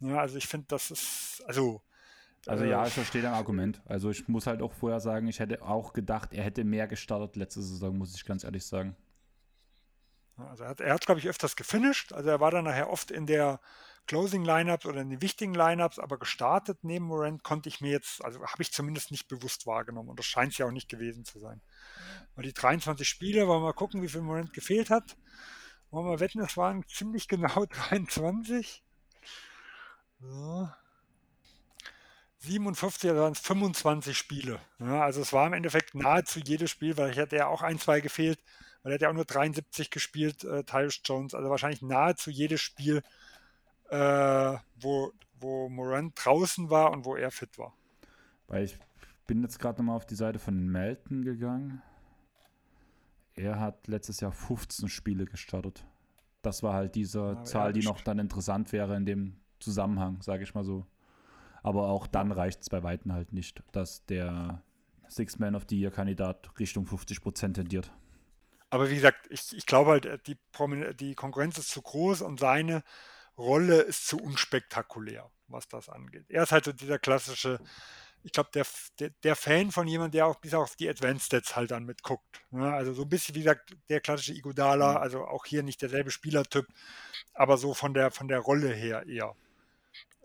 Ja, 0.00 0.18
also 0.18 0.36
ich 0.36 0.46
finde, 0.46 0.66
das 0.68 0.90
ist, 0.90 1.42
also 1.46 1.82
also 2.46 2.64
ja, 2.64 2.84
äh, 2.84 2.88
ich 2.88 2.94
verstehe 2.94 3.22
dein 3.22 3.34
Argument. 3.34 3.82
Also 3.86 4.10
ich 4.10 4.28
muss 4.28 4.46
halt 4.46 4.62
auch 4.62 4.72
vorher 4.72 5.00
sagen, 5.00 5.28
ich 5.28 5.40
hätte 5.40 5.62
auch 5.62 5.92
gedacht, 5.92 6.32
er 6.32 6.44
hätte 6.44 6.64
mehr 6.64 6.86
gestartet 6.86 7.36
letzte 7.36 7.62
Saison, 7.62 7.96
muss 7.96 8.14
ich 8.14 8.24
ganz 8.24 8.44
ehrlich 8.44 8.64
sagen. 8.66 8.96
Also 10.48 10.64
er 10.64 10.70
hat, 10.70 10.80
er 10.80 10.94
hat 10.94 11.06
glaube 11.06 11.20
ich, 11.20 11.28
öfters 11.28 11.56
gefinisht. 11.56 12.12
Also 12.12 12.30
er 12.30 12.40
war 12.40 12.50
dann 12.50 12.64
nachher 12.64 12.90
oft 12.90 13.10
in 13.10 13.26
der 13.26 13.60
Closing 14.06 14.44
Lineups 14.44 14.86
oder 14.86 15.00
in 15.00 15.10
den 15.10 15.22
wichtigen 15.22 15.54
Lineups, 15.54 15.98
aber 15.98 16.18
gestartet 16.18 16.78
neben 16.82 17.04
Morant 17.04 17.44
konnte 17.44 17.68
ich 17.68 17.80
mir 17.80 17.92
jetzt, 17.92 18.24
also 18.24 18.40
habe 18.44 18.62
ich 18.62 18.72
zumindest 18.72 19.10
nicht 19.10 19.28
bewusst 19.28 19.66
wahrgenommen 19.66 20.08
und 20.08 20.18
das 20.18 20.26
scheint 20.26 20.52
es 20.52 20.58
ja 20.58 20.66
auch 20.66 20.72
nicht 20.72 20.88
gewesen 20.88 21.24
zu 21.24 21.38
sein. 21.38 21.60
Weil 22.34 22.44
die 22.44 22.52
23 22.52 23.08
Spiele, 23.08 23.46
wollen 23.46 23.62
wir 23.62 23.66
mal 23.66 23.72
gucken, 23.72 24.02
wie 24.02 24.08
viel 24.08 24.22
Morant 24.22 24.52
gefehlt 24.52 24.90
hat. 24.90 25.16
Wollen 25.90 26.06
wir 26.06 26.20
wetten, 26.20 26.40
es 26.40 26.56
waren 26.56 26.84
ziemlich 26.88 27.28
genau 27.28 27.66
23. 27.88 28.82
So. 30.18 30.68
57, 32.40 33.10
also 33.10 33.22
waren 33.22 33.32
es 33.32 33.40
25 33.40 34.16
Spiele. 34.16 34.60
Ja, 34.78 35.02
also 35.02 35.20
es 35.20 35.32
war 35.32 35.46
im 35.46 35.52
Endeffekt 35.52 35.94
nahezu 35.94 36.40
jedes 36.40 36.70
Spiel, 36.70 36.96
weil 36.96 37.10
ich 37.10 37.16
hätte 37.16 37.36
ja 37.36 37.46
auch 37.46 37.62
ein, 37.62 37.78
zwei 37.78 38.00
gefehlt 38.00 38.38
weil 38.82 38.92
er 38.92 38.94
hat 38.94 39.02
ja 39.02 39.10
auch 39.10 39.14
nur 39.14 39.24
73 39.24 39.90
gespielt, 39.90 40.44
äh, 40.44 40.64
Tyrus 40.64 41.00
Jones, 41.04 41.34
also 41.34 41.50
wahrscheinlich 41.50 41.82
nahezu 41.82 42.30
jedes 42.30 42.60
Spiel, 42.60 43.02
äh, 43.90 44.56
wo, 44.76 45.12
wo 45.38 45.68
Morant 45.68 46.12
draußen 46.16 46.70
war 46.70 46.92
und 46.92 47.04
wo 47.04 47.16
er 47.16 47.30
fit 47.30 47.58
war. 47.58 47.74
Weil 48.46 48.64
ich 48.64 48.78
bin 49.26 49.42
jetzt 49.42 49.58
gerade 49.58 49.78
nochmal 49.78 49.96
auf 49.96 50.06
die 50.06 50.14
Seite 50.14 50.38
von 50.38 50.66
Melton 50.66 51.22
gegangen. 51.22 51.82
Er 53.34 53.60
hat 53.60 53.86
letztes 53.86 54.20
Jahr 54.20 54.32
15 54.32 54.88
Spiele 54.88 55.24
gestartet. 55.24 55.84
Das 56.42 56.62
war 56.62 56.74
halt 56.74 56.94
diese 56.94 57.20
Ja, 57.20 57.44
Zahl, 57.44 57.66
ja, 57.68 57.72
die 57.72 57.82
noch 57.82 58.00
dann 58.00 58.18
interessant 58.18 58.72
wäre 58.72 58.96
in 58.96 59.04
dem 59.04 59.36
Zusammenhang, 59.60 60.22
sage 60.22 60.42
ich 60.42 60.54
mal 60.54 60.64
so. 60.64 60.86
Aber 61.62 61.88
auch 61.88 62.06
dann 62.06 62.32
reicht 62.32 62.62
es 62.62 62.70
bei 62.70 62.82
Weitem 62.82 63.12
halt 63.12 63.32
nicht, 63.32 63.62
dass 63.72 64.04
der 64.06 64.62
Six 65.08 65.38
Man 65.38 65.54
of 65.54 65.64
the 65.68 65.78
Year 65.78 65.90
Kandidat 65.90 66.50
Richtung 66.58 66.86
50% 66.86 67.54
tendiert. 67.54 67.90
Aber 68.70 68.88
wie 68.88 68.94
gesagt, 68.94 69.26
ich, 69.30 69.52
ich 69.56 69.66
glaube 69.66 69.90
halt, 69.90 70.06
äh, 70.06 70.18
die, 70.26 70.36
Promin 70.52 70.96
die 70.96 71.14
Konkurrenz 71.14 71.58
ist 71.58 71.70
zu 71.70 71.82
groß 71.82 72.22
und 72.22 72.38
seine 72.38 72.82
Rolle 73.36 73.80
ist 73.80 74.06
zu 74.06 74.18
unspektakulär, 74.18 75.30
was 75.48 75.68
das 75.68 75.88
angeht. 75.88 76.26
Er 76.28 76.44
ist 76.44 76.52
halt 76.52 76.64
so 76.64 76.72
dieser 76.72 76.98
klassische, 76.98 77.58
ich 78.22 78.32
glaube, 78.32 78.50
der, 78.54 78.66
der, 79.00 79.10
der, 79.22 79.34
Fan 79.34 79.72
von 79.72 79.88
jemandem, 79.88 80.12
der 80.12 80.26
auch 80.26 80.36
bis 80.36 80.54
auf 80.54 80.76
die 80.76 80.88
Advanced 80.88 81.26
Stats 81.26 81.56
halt 81.56 81.70
dann 81.72 81.84
mitguckt. 81.84 82.42
Ne? 82.50 82.72
Also 82.72 82.92
so 82.92 83.02
ein 83.02 83.08
bisschen, 83.08 83.34
wie 83.34 83.40
gesagt, 83.40 83.74
der 83.88 84.00
klassische 84.00 84.34
Igodala, 84.34 84.96
also 84.96 85.24
auch 85.24 85.46
hier 85.46 85.62
nicht 85.62 85.82
derselbe 85.82 86.10
Spielertyp, 86.10 86.66
aber 87.34 87.56
so 87.56 87.74
von 87.74 87.94
der, 87.94 88.10
von 88.10 88.28
der 88.28 88.40
Rolle 88.40 88.72
her 88.72 89.06
eher. 89.06 89.34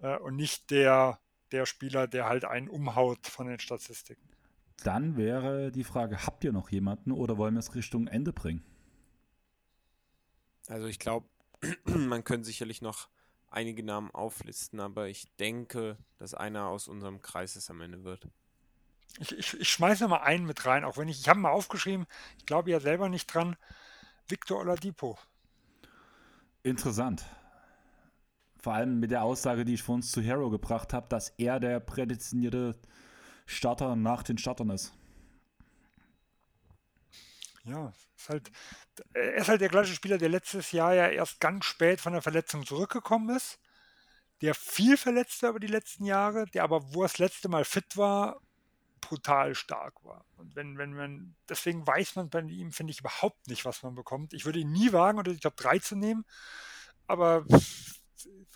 Äh, 0.01 0.17
und 0.17 0.35
nicht 0.35 0.69
der, 0.69 1.19
der 1.51 1.65
Spieler, 1.65 2.07
der 2.07 2.25
halt 2.25 2.45
einen 2.45 2.67
umhaut 2.67 3.27
von 3.27 3.47
den 3.47 3.59
Statistiken. 3.59 4.27
Dann 4.83 5.17
wäre 5.17 5.71
die 5.71 5.83
Frage, 5.83 6.25
habt 6.25 6.43
ihr 6.43 6.51
noch 6.51 6.69
jemanden 6.69 7.11
oder 7.11 7.37
wollen 7.37 7.55
wir 7.55 7.59
es 7.59 7.75
Richtung 7.75 8.07
Ende 8.07 8.33
bringen? 8.33 8.63
Also 10.67 10.87
ich 10.87 10.99
glaube, 10.99 11.27
man 11.85 12.23
könnte 12.23 12.45
sicherlich 12.45 12.81
noch 12.81 13.09
einige 13.49 13.83
Namen 13.83 14.11
auflisten, 14.11 14.79
aber 14.79 15.07
ich 15.07 15.33
denke, 15.37 15.97
dass 16.17 16.33
einer 16.33 16.67
aus 16.67 16.87
unserem 16.87 17.21
Kreis 17.21 17.55
es 17.55 17.69
am 17.69 17.81
Ende 17.81 18.03
wird. 18.03 18.27
Ich, 19.19 19.31
ich, 19.31 19.59
ich 19.61 19.69
schmeiße 19.69 20.07
mal 20.07 20.17
einen 20.17 20.45
mit 20.45 20.65
rein, 20.65 20.83
auch 20.83 20.97
wenn 20.97 21.07
ich, 21.07 21.19
ich 21.19 21.29
habe 21.29 21.39
mal 21.39 21.51
aufgeschrieben, 21.51 22.05
ich 22.37 22.45
glaube 22.45 22.71
ja 22.71 22.79
selber 22.79 23.07
nicht 23.07 23.27
dran, 23.27 23.55
Victor 24.27 24.59
Oladipo. 24.59 25.17
Interessant. 26.63 27.23
Vor 28.65 28.73
allem 28.73 28.99
mit 28.99 29.11
der 29.11 29.21
Aussage, 29.21 29.63
die 29.63 29.75
ich 29.75 29.83
vor 29.83 29.93
uns 29.93 30.11
zu 30.11 30.23
Hero 30.23 30.49
gebracht 30.49 30.91
habe, 30.91 31.07
dass 31.07 31.29
er 31.37 31.59
der 31.59 31.79
prädestinierte 31.79 32.75
Starter 33.45 33.95
nach 33.95 34.23
den 34.23 34.39
Startern 34.39 34.71
ist. 34.71 34.91
Ja, 37.63 37.93
ist 38.17 38.27
halt, 38.27 38.51
er 39.13 39.35
ist 39.35 39.49
halt 39.49 39.61
der 39.61 39.69
gleiche 39.69 39.93
Spieler, 39.93 40.17
der 40.17 40.29
letztes 40.29 40.71
Jahr 40.71 40.95
ja 40.95 41.07
erst 41.09 41.39
ganz 41.39 41.65
spät 41.65 42.01
von 42.01 42.13
der 42.13 42.23
Verletzung 42.23 42.65
zurückgekommen 42.65 43.35
ist, 43.35 43.59
der 44.41 44.55
viel 44.55 44.97
verletzt 44.97 45.43
war 45.43 45.51
über 45.51 45.59
die 45.59 45.67
letzten 45.67 46.03
Jahre, 46.03 46.47
der 46.47 46.63
aber, 46.63 46.91
wo 46.91 47.03
er 47.03 47.07
das 47.07 47.19
letzte 47.19 47.49
Mal 47.49 47.65
fit 47.65 47.95
war, 47.97 48.41
brutal 48.99 49.53
stark 49.53 50.03
war. 50.03 50.25
Und 50.37 50.55
wenn, 50.55 50.79
wenn 50.79 50.93
man, 50.93 51.35
deswegen 51.47 51.85
weiß 51.85 52.15
man 52.15 52.31
bei 52.31 52.41
ihm, 52.41 52.71
finde 52.71 52.89
ich, 52.89 53.01
überhaupt 53.01 53.45
nicht, 53.45 53.63
was 53.63 53.83
man 53.83 53.93
bekommt. 53.93 54.33
Ich 54.33 54.45
würde 54.45 54.57
ihn 54.57 54.71
nie 54.71 54.91
wagen, 54.91 55.19
unter 55.19 55.33
die 55.33 55.39
Top 55.39 55.55
3 55.55 55.77
zu 55.77 55.95
nehmen, 55.95 56.25
aber 57.05 57.45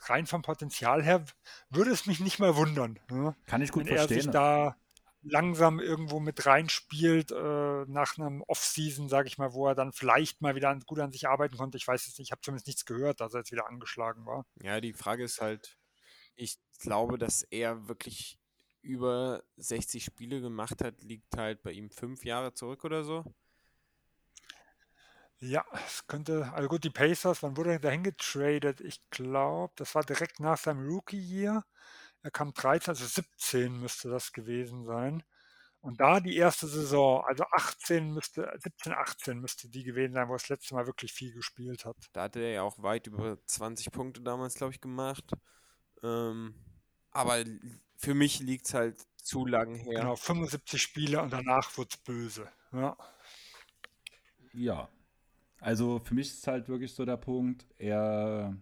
rein 0.03 0.25
vom 0.25 0.41
Potenzial 0.41 1.03
her 1.03 1.25
würde 1.69 1.91
es 1.91 2.05
mich 2.05 2.19
nicht 2.19 2.39
mal 2.39 2.55
wundern. 2.55 2.99
Ne? 3.09 3.35
Kann 3.45 3.61
ich 3.61 3.71
gut 3.71 3.85
wenn 3.85 3.95
verstehen. 3.95 4.17
er 4.17 4.23
sich 4.23 4.31
da 4.31 4.75
langsam 5.21 5.79
irgendwo 5.79 6.19
mit 6.19 6.45
reinspielt 6.45 7.31
äh, 7.31 7.85
nach 7.87 8.17
einem 8.17 8.41
Off-Season, 8.43 9.09
sage 9.09 9.27
ich 9.27 9.37
mal, 9.37 9.53
wo 9.53 9.67
er 9.67 9.75
dann 9.75 9.91
vielleicht 9.91 10.41
mal 10.41 10.55
wieder 10.55 10.69
an, 10.69 10.81
gut 10.81 10.99
an 10.99 11.11
sich 11.11 11.27
arbeiten 11.27 11.57
konnte. 11.57 11.77
Ich 11.77 11.87
weiß 11.87 12.07
es 12.07 12.17
nicht, 12.17 12.27
ich 12.27 12.31
habe 12.31 12.41
zumindest 12.41 12.67
nichts 12.67 12.85
gehört, 12.85 13.19
dass 13.19 13.33
er 13.33 13.41
jetzt 13.41 13.51
wieder 13.51 13.67
angeschlagen 13.67 14.25
war. 14.25 14.45
Ja, 14.61 14.79
die 14.79 14.93
Frage 14.93 15.23
ist 15.23 15.41
halt, 15.41 15.77
ich 16.35 16.57
glaube, 16.79 17.17
dass 17.17 17.43
er 17.43 17.87
wirklich 17.87 18.39
über 18.81 19.43
60 19.57 20.05
Spiele 20.05 20.39
gemacht 20.39 20.81
hat, 20.81 21.01
liegt 21.01 21.35
halt 21.35 21.61
bei 21.63 21.71
ihm 21.71 21.89
fünf 21.89 22.23
Jahre 22.23 22.53
zurück 22.53 22.85
oder 22.85 23.03
so. 23.03 23.25
Ja, 25.41 25.65
es 25.85 26.05
könnte, 26.07 26.51
also 26.53 26.67
gut, 26.67 26.83
die 26.83 26.89
Pacers, 26.89 27.41
wann 27.43 27.55
wurde 27.55 27.71
er 27.73 27.79
dahin 27.79 28.03
getradet? 28.03 28.81
Ich 28.81 29.01
glaube, 29.09 29.73
das 29.77 29.95
war 29.95 30.03
direkt 30.03 30.39
nach 30.41 30.57
seinem 30.57 30.85
Rookie-Year. 30.87 31.63
Er 32.21 32.31
kam 32.31 32.53
13, 32.53 32.91
also 32.91 33.05
17 33.05 33.79
müsste 33.79 34.09
das 34.09 34.33
gewesen 34.33 34.85
sein. 34.85 35.23
Und 35.81 36.01
da 36.01 36.19
die 36.19 36.35
erste 36.35 36.67
Saison, 36.67 37.23
also 37.25 37.45
18 37.51 38.11
müsste, 38.13 38.51
17, 38.57 38.91
18 38.91 39.39
müsste 39.39 39.69
die 39.69 39.83
gewesen 39.83 40.13
sein, 40.13 40.27
wo 40.27 40.33
er 40.33 40.37
das 40.39 40.49
letzte 40.49 40.75
Mal 40.75 40.87
wirklich 40.87 41.13
viel 41.13 41.31
gespielt 41.31 41.85
hat. 41.85 41.95
Da 42.11 42.23
hatte 42.23 42.41
er 42.41 42.51
ja 42.51 42.61
auch 42.63 42.83
weit 42.83 43.07
über 43.07 43.37
20 43.45 43.91
Punkte 43.91 44.21
damals, 44.21 44.55
glaube 44.55 44.73
ich, 44.73 44.81
gemacht. 44.81 45.31
Ähm, 46.03 46.53
aber 47.11 47.45
für 47.95 48.13
mich 48.13 48.41
liegt 48.41 48.67
es 48.67 48.73
halt 48.73 49.07
zu 49.15 49.45
lang 49.45 49.75
her. 49.75 50.01
Genau, 50.01 50.15
75 50.17 50.81
Spiele 50.81 51.21
und 51.21 51.31
danach 51.31 51.77
wird 51.77 51.93
es 51.93 51.97
böse. 51.97 52.51
Ja. 52.73 52.97
Ja. 54.53 54.89
Also 55.61 55.99
für 55.99 56.13
mich 56.13 56.29
ist 56.29 56.47
halt 56.47 56.69
wirklich 56.69 56.93
so 56.93 57.05
der 57.05 57.17
Punkt, 57.17 57.65
er 57.77 58.55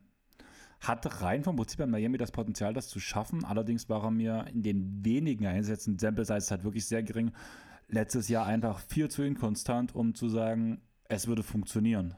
hat 0.80 1.22
rein 1.22 1.44
vom 1.44 1.56
Prinzip 1.56 1.80
bei 1.80 1.88
Miami 1.88 2.18
das 2.18 2.32
Potenzial, 2.32 2.74
das 2.74 2.88
zu 2.88 3.00
schaffen. 3.00 3.46
Allerdings 3.46 3.90
war 3.90 4.04
er 4.04 4.12
mir 4.12 4.46
in 4.52 4.64
den 4.64 5.04
wenigen 5.04 5.46
Einsätzen, 5.48 5.98
Sample 5.98 6.26
Size 6.26 6.50
halt 6.50 6.64
wirklich 6.64 6.88
sehr 6.88 7.04
gering, 7.04 7.32
letztes 7.88 8.30
Jahr 8.30 8.46
einfach 8.46 8.80
viel 8.80 9.10
zu 9.10 9.24
inkonstant, 9.24 9.96
um 9.96 10.14
zu 10.14 10.30
sagen, 10.30 10.82
es 11.10 11.28
würde 11.28 11.44
funktionieren. 11.44 12.16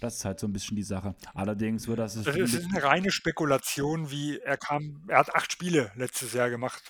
Das 0.00 0.16
ist 0.16 0.24
halt 0.24 0.40
so 0.40 0.46
ein 0.46 0.52
bisschen 0.52 0.76
die 0.76 0.82
Sache. 0.82 1.14
Allerdings 1.34 1.86
wird 1.86 2.00
das. 2.00 2.14
Das 2.14 2.36
ist, 2.36 2.66
eine 2.66 2.82
reine 2.82 3.10
Spekulation, 3.10 4.10
wie 4.10 4.38
er 4.38 4.56
kam. 4.56 5.04
Er 5.08 5.18
hat 5.18 5.34
acht 5.34 5.52
Spiele 5.52 5.92
letztes 5.94 6.32
Jahr 6.32 6.50
gemacht 6.50 6.82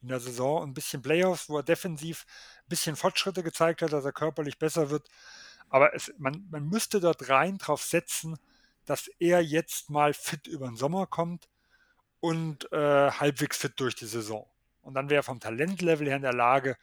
in 0.00 0.08
der 0.08 0.20
Saison 0.20 0.62
und 0.62 0.70
ein 0.70 0.74
bisschen 0.74 1.02
Playoffs, 1.02 1.48
wo 1.48 1.56
er 1.56 1.62
defensiv 1.62 2.26
ein 2.64 2.68
bisschen 2.68 2.94
Fortschritte 2.94 3.42
gezeigt 3.42 3.82
hat, 3.82 3.92
dass 3.92 4.04
er 4.04 4.12
körperlich 4.12 4.58
besser 4.58 4.90
wird. 4.90 5.08
Aber 5.72 5.94
es, 5.94 6.12
man, 6.18 6.46
man 6.50 6.68
müsste 6.68 7.00
dort 7.00 7.30
rein 7.30 7.56
drauf 7.56 7.82
setzen, 7.82 8.36
dass 8.84 9.08
er 9.18 9.40
jetzt 9.40 9.88
mal 9.88 10.12
fit 10.12 10.46
über 10.46 10.66
den 10.66 10.76
Sommer 10.76 11.06
kommt 11.06 11.48
und 12.20 12.70
äh, 12.72 13.10
halbwegs 13.10 13.56
fit 13.56 13.72
durch 13.80 13.94
die 13.94 14.06
Saison. 14.06 14.46
Und 14.82 14.92
dann 14.92 15.08
wäre 15.08 15.20
er 15.20 15.22
vom 15.22 15.40
Talentlevel 15.40 16.08
her 16.08 16.16
in 16.16 16.22
der 16.22 16.34
Lage, 16.34 16.76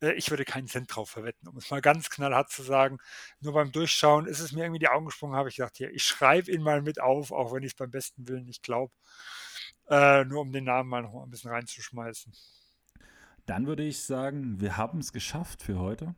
äh, 0.00 0.12
ich 0.12 0.30
würde 0.30 0.44
keinen 0.44 0.68
Cent 0.68 0.94
drauf 0.94 1.10
verwetten, 1.10 1.48
um 1.48 1.56
es 1.56 1.68
mal 1.72 1.80
ganz 1.80 2.10
knallhart 2.10 2.52
zu 2.52 2.62
sagen. 2.62 2.98
Nur 3.40 3.54
beim 3.54 3.72
Durchschauen 3.72 4.26
ist 4.26 4.38
es 4.38 4.52
mir 4.52 4.62
irgendwie 4.62 4.78
die 4.78 4.88
Augen 4.88 5.06
gesprungen, 5.06 5.34
habe 5.34 5.48
ich 5.48 5.56
gedacht, 5.56 5.76
hier, 5.76 5.90
ich 5.90 6.04
schreibe 6.04 6.48
ihn 6.52 6.62
mal 6.62 6.80
mit 6.80 7.00
auf, 7.00 7.32
auch 7.32 7.52
wenn 7.52 7.64
ich 7.64 7.72
es 7.72 7.76
beim 7.76 7.90
besten 7.90 8.28
Willen 8.28 8.44
nicht 8.44 8.62
glaube. 8.62 8.94
Äh, 9.88 10.24
nur 10.26 10.42
um 10.42 10.52
den 10.52 10.62
Namen 10.62 10.88
mal 10.88 11.02
noch 11.02 11.24
ein 11.24 11.30
bisschen 11.30 11.50
reinzuschmeißen. 11.50 12.32
Dann 13.46 13.66
würde 13.66 13.82
ich 13.82 14.04
sagen, 14.04 14.60
wir 14.60 14.76
haben 14.76 15.00
es 15.00 15.12
geschafft 15.12 15.60
für 15.60 15.80
heute. 15.80 16.14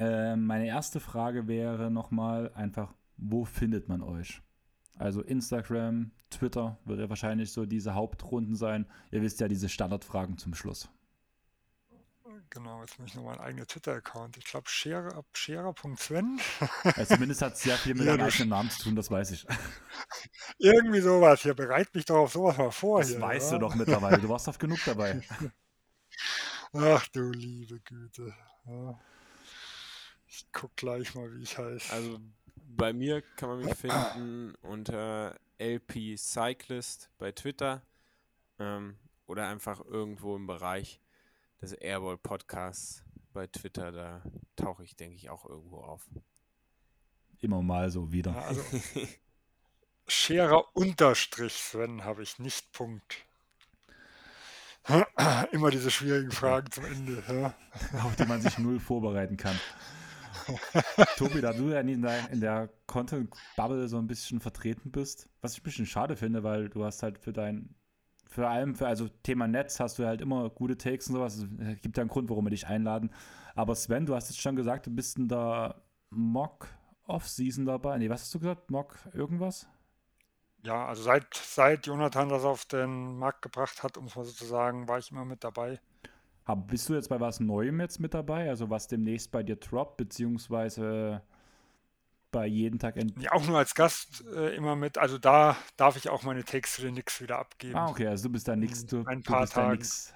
Äh, 0.00 0.34
meine 0.34 0.66
erste 0.66 0.98
Frage 0.98 1.46
wäre 1.46 1.90
nochmal 1.90 2.50
einfach, 2.54 2.94
wo 3.18 3.44
findet 3.44 3.88
man 3.88 4.02
euch? 4.02 4.40
Also 4.96 5.22
Instagram, 5.22 6.10
Twitter 6.30 6.78
wird 6.86 7.00
ja 7.00 7.08
wahrscheinlich 7.08 7.52
so 7.52 7.66
diese 7.66 7.94
Hauptrunden 7.94 8.56
sein. 8.56 8.86
Ihr 9.10 9.20
wisst 9.20 9.40
ja 9.40 9.48
diese 9.48 9.68
Standardfragen 9.68 10.38
zum 10.38 10.54
Schluss. 10.54 10.88
Genau, 12.48 12.80
jetzt 12.80 12.98
muss 12.98 13.10
ich 13.10 13.14
noch 13.14 13.24
meinen 13.24 13.38
eigenen 13.38 13.66
Twitter-Account. 13.66 14.36
Ich 14.36 14.44
glaube, 14.44 14.68
scherer, 14.68 15.24
scherer.sven. 15.32 16.40
Ja, 16.84 17.06
zumindest 17.06 17.42
hat 17.42 17.52
es 17.52 17.62
sehr 17.62 17.76
viel 17.76 17.94
mit 17.94 18.04
ja, 18.06 18.16
deinem 18.16 18.26
eigenen 18.26 18.48
Namen 18.48 18.70
zu 18.70 18.82
tun, 18.82 18.96
das 18.96 19.08
weiß 19.08 19.30
ich. 19.30 19.46
Irgendwie 20.58 21.00
sowas. 21.00 21.42
Hier, 21.42 21.54
bereit 21.54 21.94
mich 21.94 22.06
doch 22.06 22.16
auf 22.16 22.32
sowas 22.32 22.58
mal 22.58 22.72
vor. 22.72 23.00
Das 23.00 23.10
hier, 23.10 23.20
weißt 23.20 23.52
ja? 23.52 23.58
du 23.58 23.66
doch 23.66 23.74
mittlerweile. 23.76 24.18
Du 24.18 24.28
warst 24.28 24.48
oft 24.48 24.58
genug 24.58 24.80
dabei. 24.84 25.22
Ach 26.72 27.06
du 27.08 27.30
liebe 27.30 27.78
Güte. 27.80 28.34
Ja. 28.66 28.98
Ich 30.40 30.52
guck 30.52 30.74
gleich 30.74 31.14
mal, 31.14 31.30
wie 31.34 31.42
ich 31.42 31.58
heiße. 31.58 31.92
Also 31.92 32.18
bei 32.66 32.94
mir 32.94 33.20
kann 33.36 33.50
man 33.50 33.58
mich 33.62 33.74
finden 33.76 34.54
unter 34.62 35.38
LP 35.58 36.16
Cyclist 36.16 37.10
bei 37.18 37.30
Twitter 37.30 37.82
ähm, 38.58 38.96
oder 39.26 39.48
einfach 39.48 39.84
irgendwo 39.84 40.36
im 40.36 40.46
Bereich 40.46 40.98
des 41.60 41.74
Airball 41.74 42.16
Podcasts 42.16 43.04
bei 43.34 43.48
Twitter. 43.48 43.92
Da 43.92 44.22
tauche 44.56 44.82
ich, 44.82 44.96
denke 44.96 45.16
ich, 45.16 45.28
auch 45.28 45.44
irgendwo 45.44 45.80
auf. 45.80 46.08
Immer 47.40 47.60
mal 47.60 47.90
so 47.90 48.10
wieder. 48.10 48.32
Ja, 48.32 48.40
also 48.40 48.64
Scherer 50.08 50.74
unterstrich 50.74 51.52
Sven 51.52 52.02
habe 52.04 52.22
ich 52.22 52.38
nicht 52.38 52.72
Punkt. 52.72 53.26
Immer 55.52 55.70
diese 55.70 55.90
schwierigen 55.90 56.30
Fragen 56.30 56.70
zum 56.70 56.86
Ende. 56.86 57.22
Ja. 57.28 57.54
Auf 58.02 58.16
die 58.16 58.24
man 58.24 58.40
sich 58.40 58.56
null 58.56 58.80
vorbereiten 58.80 59.36
kann. 59.36 59.60
Tobi, 61.16 61.40
da 61.40 61.52
du 61.52 61.70
ja 61.70 61.80
in 61.80 62.02
der, 62.02 62.30
in 62.30 62.40
der 62.40 62.70
Content-Bubble 62.86 63.88
so 63.88 63.98
ein 63.98 64.06
bisschen 64.06 64.40
vertreten 64.40 64.90
bist, 64.90 65.28
was 65.40 65.54
ich 65.54 65.60
ein 65.60 65.64
bisschen 65.64 65.86
schade 65.86 66.16
finde, 66.16 66.42
weil 66.42 66.68
du 66.68 66.84
hast 66.84 67.02
halt 67.02 67.18
für 67.18 67.32
dein, 67.32 67.74
für 68.28 68.48
allem, 68.48 68.74
für 68.74 68.86
also 68.86 69.08
Thema 69.22 69.46
Netz 69.48 69.80
hast 69.80 69.98
du 69.98 70.06
halt 70.06 70.20
immer 70.20 70.50
gute 70.50 70.76
Takes 70.76 71.08
und 71.08 71.14
sowas. 71.14 71.46
Es 71.58 71.80
gibt 71.80 71.96
ja 71.96 72.02
einen 72.02 72.10
Grund, 72.10 72.28
warum 72.30 72.46
wir 72.46 72.50
dich 72.50 72.66
einladen. 72.66 73.10
Aber 73.54 73.74
Sven, 73.74 74.06
du 74.06 74.14
hast 74.14 74.30
jetzt 74.30 74.40
schon 74.40 74.56
gesagt, 74.56 74.86
du 74.86 74.90
bist 74.90 75.18
in 75.18 75.28
der 75.28 75.82
Mock 76.10 76.68
Off-Season 77.06 77.66
dabei. 77.66 77.98
Nee, 77.98 78.08
was 78.08 78.22
hast 78.22 78.34
du 78.34 78.38
gesagt? 78.38 78.70
Mock 78.70 78.96
irgendwas? 79.12 79.66
Ja, 80.62 80.86
also 80.86 81.02
seit, 81.02 81.34
seit 81.34 81.86
Jonathan 81.86 82.28
das 82.28 82.44
auf 82.44 82.66
den 82.66 83.18
Markt 83.18 83.42
gebracht 83.42 83.82
hat, 83.82 83.96
um 83.96 84.06
es 84.06 84.14
mal 84.14 84.24
so 84.24 84.32
zu 84.32 84.44
sagen, 84.44 84.88
war 84.88 84.98
ich 84.98 85.10
immer 85.10 85.24
mit 85.24 85.42
dabei. 85.42 85.80
Aber 86.50 86.62
bist 86.62 86.88
du 86.88 86.94
jetzt 86.94 87.08
bei 87.08 87.20
was 87.20 87.38
Neuem 87.38 87.80
jetzt 87.80 88.00
mit 88.00 88.12
dabei? 88.12 88.48
Also 88.48 88.70
was 88.70 88.88
demnächst 88.88 89.30
bei 89.30 89.44
dir 89.44 89.54
droppt, 89.54 89.98
beziehungsweise 89.98 91.22
bei 92.32 92.46
jeden 92.46 92.80
Tag. 92.80 92.96
Ja, 93.20 93.30
auch 93.32 93.46
nur 93.46 93.58
als 93.58 93.76
Gast 93.76 94.24
äh, 94.34 94.56
immer 94.56 94.74
mit. 94.74 94.98
Also 94.98 95.16
da 95.18 95.56
darf 95.76 95.96
ich 95.96 96.08
auch 96.10 96.24
meine 96.24 96.44
Takes 96.44 96.74
für 96.74 96.82
den 96.82 96.94
Nix 96.94 97.20
wieder 97.20 97.38
abgeben. 97.38 97.76
Ah, 97.76 97.88
okay, 97.88 98.08
also 98.08 98.24
du 98.24 98.32
bist 98.32 98.48
da 98.48 98.56
nix. 98.56 98.84
Du, 98.84 99.04
ein 99.04 99.22
du 99.22 99.30
paar 99.30 99.46
Tagen. 99.48 99.78
nix. 99.78 100.12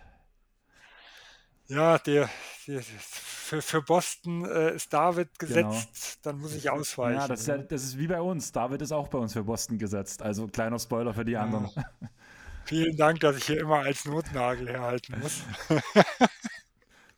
Ja, 1.69 1.99
der, 1.99 2.29
der 2.67 2.83
für, 2.83 3.63
für 3.63 3.83
Boston 3.83 4.45
äh, 4.45 4.75
ist 4.75 4.93
David 4.93 5.39
Genau. 5.39 5.71
gesetzt, 5.71 6.19
dann 6.27 6.39
muss 6.39 6.55
ich 6.55 6.69
ausweichen. 6.69 7.21
Ja, 7.21 7.29
das 7.29 7.41
ist, 7.43 7.47
ja, 7.47 7.59
das 7.59 7.85
ist 7.85 7.97
wie 7.97 8.09
bei 8.09 8.21
uns. 8.21 8.51
David 8.51 8.83
ist 8.83 8.91
auch 8.91 9.07
bei 9.07 9.19
uns 9.19 9.33
für 9.33 9.45
Boston 9.45 9.79
gesetzt. 9.79 10.21
Also 10.21 10.49
kleiner 10.49 10.81
Spoiler 10.81 11.15
für 11.15 11.25
die 11.25 11.37
anderen. 11.37 11.71
Vielen 12.65 12.97
Dank, 12.97 13.21
dass 13.21 13.37
ich 13.37 13.45
hier 13.45 13.61
immer 13.61 13.81
als 13.81 14.05
Notnagel 14.05 14.69
herhalten 14.69 15.19
muss. 15.21 15.43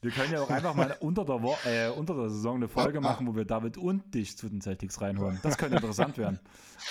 Wir 0.02 0.10
können 0.12 0.32
ja 0.32 0.40
auch 0.40 0.50
einfach 0.50 0.74
mal 0.74 0.96
unter 1.00 1.24
der, 1.24 1.42
Wo 1.42 1.56
äh, 1.64 1.88
unter 1.88 2.14
der 2.14 2.28
Saison 2.28 2.56
eine 2.56 2.68
Folge 2.68 3.00
machen, 3.00 3.26
wo 3.26 3.34
wir 3.34 3.44
David 3.44 3.76
und 3.76 4.14
dich 4.14 4.36
zu 4.36 4.48
den 4.48 4.60
Celtics 4.60 5.00
reinholen. 5.00 5.40
Das 5.42 5.58
könnte 5.58 5.76
interessant 5.76 6.16
werden. 6.16 6.38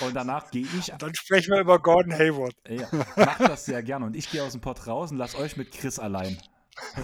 Und 0.02 0.16
danach 0.16 0.52
gehe 0.52 0.68
ich. 0.78 0.92
Dann 0.98 1.16
sprechen 1.16 1.54
wir 1.54 1.62
über 1.62 1.80
Gordon 1.80 2.12
Hayward. 2.12 2.56
Ja, 2.68 2.90
macht 3.16 3.40
das 3.42 3.66
sehr 3.66 3.82
gerne. 3.84 4.06
Und 4.08 4.18
ich 4.18 4.30
gehe 4.30 4.44
aus 4.44 4.52
dem 4.52 4.60
Pott 4.60 4.86
raus 4.88 5.12
und 5.12 5.18
lasse 5.18 5.38
euch 5.38 5.56
mit 5.56 5.72
Chris 5.72 5.98
allein. 5.98 6.38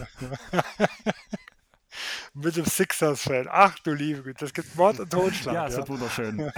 Mit 2.33 2.55
dem 2.55 2.65
Sixers-Fan. 2.65 3.47
Ach 3.49 3.77
du 3.79 3.93
liebe 3.93 4.23
Güte, 4.23 4.45
das 4.45 4.53
gibt 4.53 4.75
Mord 4.75 4.99
und 4.99 5.09
Totschlag. 5.09 5.53
Ja, 5.53 5.63
Ja, 5.63 5.67
es 5.67 5.77
wird 5.77 5.89
wunderschön. 5.89 6.51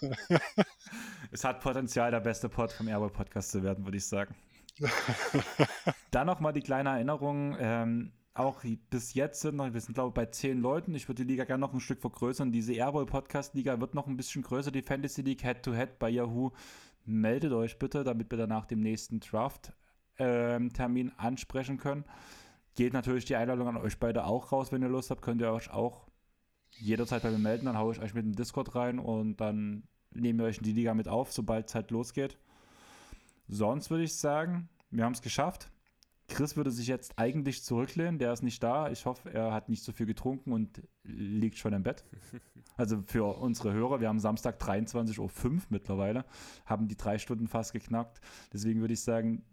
es 1.32 1.44
hat 1.44 1.60
Potenzial, 1.60 2.10
der 2.10 2.20
beste 2.20 2.48
Pod 2.50 2.70
vom 2.70 2.88
Airboy 2.88 3.08
Podcast 3.08 3.50
zu 3.50 3.62
werden, 3.62 3.84
würde 3.86 3.96
ich 3.96 4.06
sagen. 4.06 4.34
Dann 6.10 6.26
nochmal 6.26 6.52
die 6.52 6.60
kleine 6.60 6.90
Erinnerung. 6.90 7.56
Ähm, 7.58 8.12
auch 8.34 8.62
bis 8.90 9.14
jetzt 9.14 9.40
sind 9.40 9.56
noch, 9.56 9.72
wir 9.72 9.80
sind 9.80 9.94
glaube 9.94 10.10
ich 10.10 10.14
bei 10.14 10.26
zehn 10.26 10.60
Leuten. 10.60 10.94
Ich 10.94 11.08
würde 11.08 11.24
die 11.24 11.30
Liga 11.30 11.44
gerne 11.44 11.62
noch 11.62 11.72
ein 11.72 11.80
Stück 11.80 12.00
vergrößern. 12.00 12.52
Diese 12.52 12.74
Airboy 12.74 13.06
Podcast 13.06 13.54
Liga 13.54 13.80
wird 13.80 13.94
noch 13.94 14.06
ein 14.06 14.16
bisschen 14.16 14.42
größer, 14.42 14.70
die 14.70 14.82
Fantasy 14.82 15.22
League 15.22 15.42
Head 15.42 15.62
to 15.62 15.72
Head 15.72 15.98
bei 15.98 16.10
Yahoo. 16.10 16.50
Meldet 17.06 17.52
euch 17.52 17.78
bitte, 17.78 18.04
damit 18.04 18.30
wir 18.30 18.38
danach 18.38 18.66
dem 18.66 18.80
nächsten 18.80 19.20
Draft 19.20 19.72
ähm, 20.18 20.70
Termin 20.72 21.12
ansprechen 21.16 21.78
können. 21.78 22.04
Geht 22.74 22.92
natürlich 22.92 23.24
die 23.24 23.36
Einladung 23.36 23.68
an 23.68 23.76
euch 23.78 23.98
beide 23.98 24.26
auch 24.26 24.52
raus, 24.52 24.70
wenn 24.70 24.82
ihr 24.82 24.88
Lust 24.88 25.10
habt, 25.10 25.22
könnt 25.22 25.40
ihr 25.40 25.50
euch 25.50 25.70
auch 25.70 26.08
jederzeit 26.78 27.22
bei 27.22 27.30
mir 27.30 27.38
melden, 27.38 27.66
dann 27.66 27.78
haue 27.78 27.92
ich 27.92 28.00
euch 28.00 28.14
mit 28.14 28.24
dem 28.24 28.34
Discord 28.34 28.74
rein 28.74 28.98
und 28.98 29.36
dann 29.36 29.84
nehmen 30.14 30.38
wir 30.38 30.46
euch 30.46 30.58
in 30.58 30.64
die 30.64 30.72
Liga 30.72 30.94
mit 30.94 31.08
auf, 31.08 31.32
sobald 31.32 31.68
es 31.68 31.74
halt 31.74 31.90
losgeht. 31.90 32.38
Sonst 33.48 33.90
würde 33.90 34.04
ich 34.04 34.14
sagen, 34.14 34.68
wir 34.90 35.04
haben 35.04 35.12
es 35.12 35.22
geschafft. 35.22 35.70
Chris 36.28 36.56
würde 36.56 36.70
sich 36.70 36.86
jetzt 36.86 37.18
eigentlich 37.18 37.62
zurücklehnen, 37.62 38.18
der 38.18 38.32
ist 38.32 38.42
nicht 38.42 38.62
da. 38.62 38.90
Ich 38.90 39.04
hoffe, 39.04 39.32
er 39.32 39.52
hat 39.52 39.68
nicht 39.68 39.82
so 39.82 39.92
viel 39.92 40.06
getrunken 40.06 40.52
und 40.52 40.82
liegt 41.04 41.58
schon 41.58 41.72
im 41.72 41.82
Bett. 41.82 42.04
Also 42.74 43.02
für 43.06 43.24
unsere 43.36 43.74
Hörer, 43.74 44.00
wir 44.00 44.08
haben 44.08 44.18
Samstag 44.18 44.58
23.05 44.58 45.18
Uhr 45.18 45.60
mittlerweile, 45.68 46.24
haben 46.64 46.88
die 46.88 46.96
drei 46.96 47.18
Stunden 47.18 47.46
fast 47.46 47.74
geknackt. 47.74 48.22
Deswegen 48.50 48.80
würde 48.80 48.94
ich 48.94 49.02
sagen, 49.02 49.44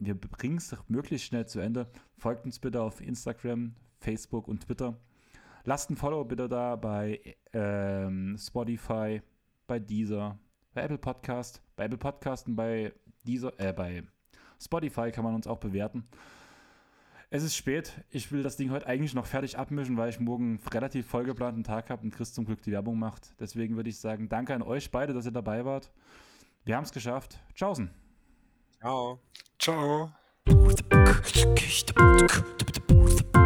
wir 0.00 0.20
bringen 0.20 0.56
es 0.56 0.74
möglichst 0.88 1.28
schnell 1.28 1.46
zu 1.46 1.60
Ende. 1.60 1.88
Folgt 2.18 2.44
uns 2.44 2.58
bitte 2.58 2.82
auf 2.82 3.00
Instagram, 3.00 3.76
Facebook 4.00 4.48
und 4.48 4.66
Twitter. 4.66 4.98
Lasst 5.64 5.90
ein 5.90 5.96
Follow 5.96 6.24
bitte 6.24 6.48
da 6.48 6.74
bei 6.74 7.20
ähm, 7.52 8.36
Spotify, 8.36 9.22
bei 9.70 9.78
Deezer, 9.78 10.36
bei 10.74 10.82
Apple 10.82 10.98
Podcast, 10.98 11.62
bei 11.76 11.84
Apple 11.84 11.96
Podcast 11.96 12.48
und 12.48 12.56
bei 12.56 12.92
Deezer, 13.24 13.52
äh, 13.58 13.72
bei 13.72 14.02
Spotify 14.60 15.12
kann 15.12 15.22
man 15.22 15.36
uns 15.36 15.46
auch 15.46 15.58
bewerten. 15.58 16.08
Es 17.30 17.44
ist 17.44 17.54
spät. 17.54 17.92
Ich 18.10 18.32
will 18.32 18.42
das 18.42 18.56
Ding 18.56 18.72
heute 18.72 18.88
eigentlich 18.88 19.14
noch 19.14 19.26
fertig 19.26 19.56
abmischen, 19.56 19.96
weil 19.96 20.10
ich 20.10 20.18
morgen 20.18 20.58
einen 20.58 20.68
relativ 20.72 21.06
vollgeplanten 21.06 21.62
Tag 21.62 21.88
habe 21.88 22.02
und 22.02 22.10
Chris 22.12 22.34
zum 22.34 22.46
Glück 22.46 22.60
die 22.62 22.72
Werbung 22.72 22.98
macht. 22.98 23.32
Deswegen 23.38 23.76
würde 23.76 23.90
ich 23.90 24.00
sagen, 24.00 24.28
danke 24.28 24.52
an 24.54 24.62
euch 24.62 24.90
beide, 24.90 25.14
dass 25.14 25.24
ihr 25.24 25.30
dabei 25.30 25.64
wart. 25.64 25.92
Wir 26.64 26.74
haben 26.74 26.82
es 26.82 26.90
geschafft. 26.90 27.38
Tschaußen. 27.54 27.92
Ciao. 28.80 29.20
Ciao. 29.56 30.10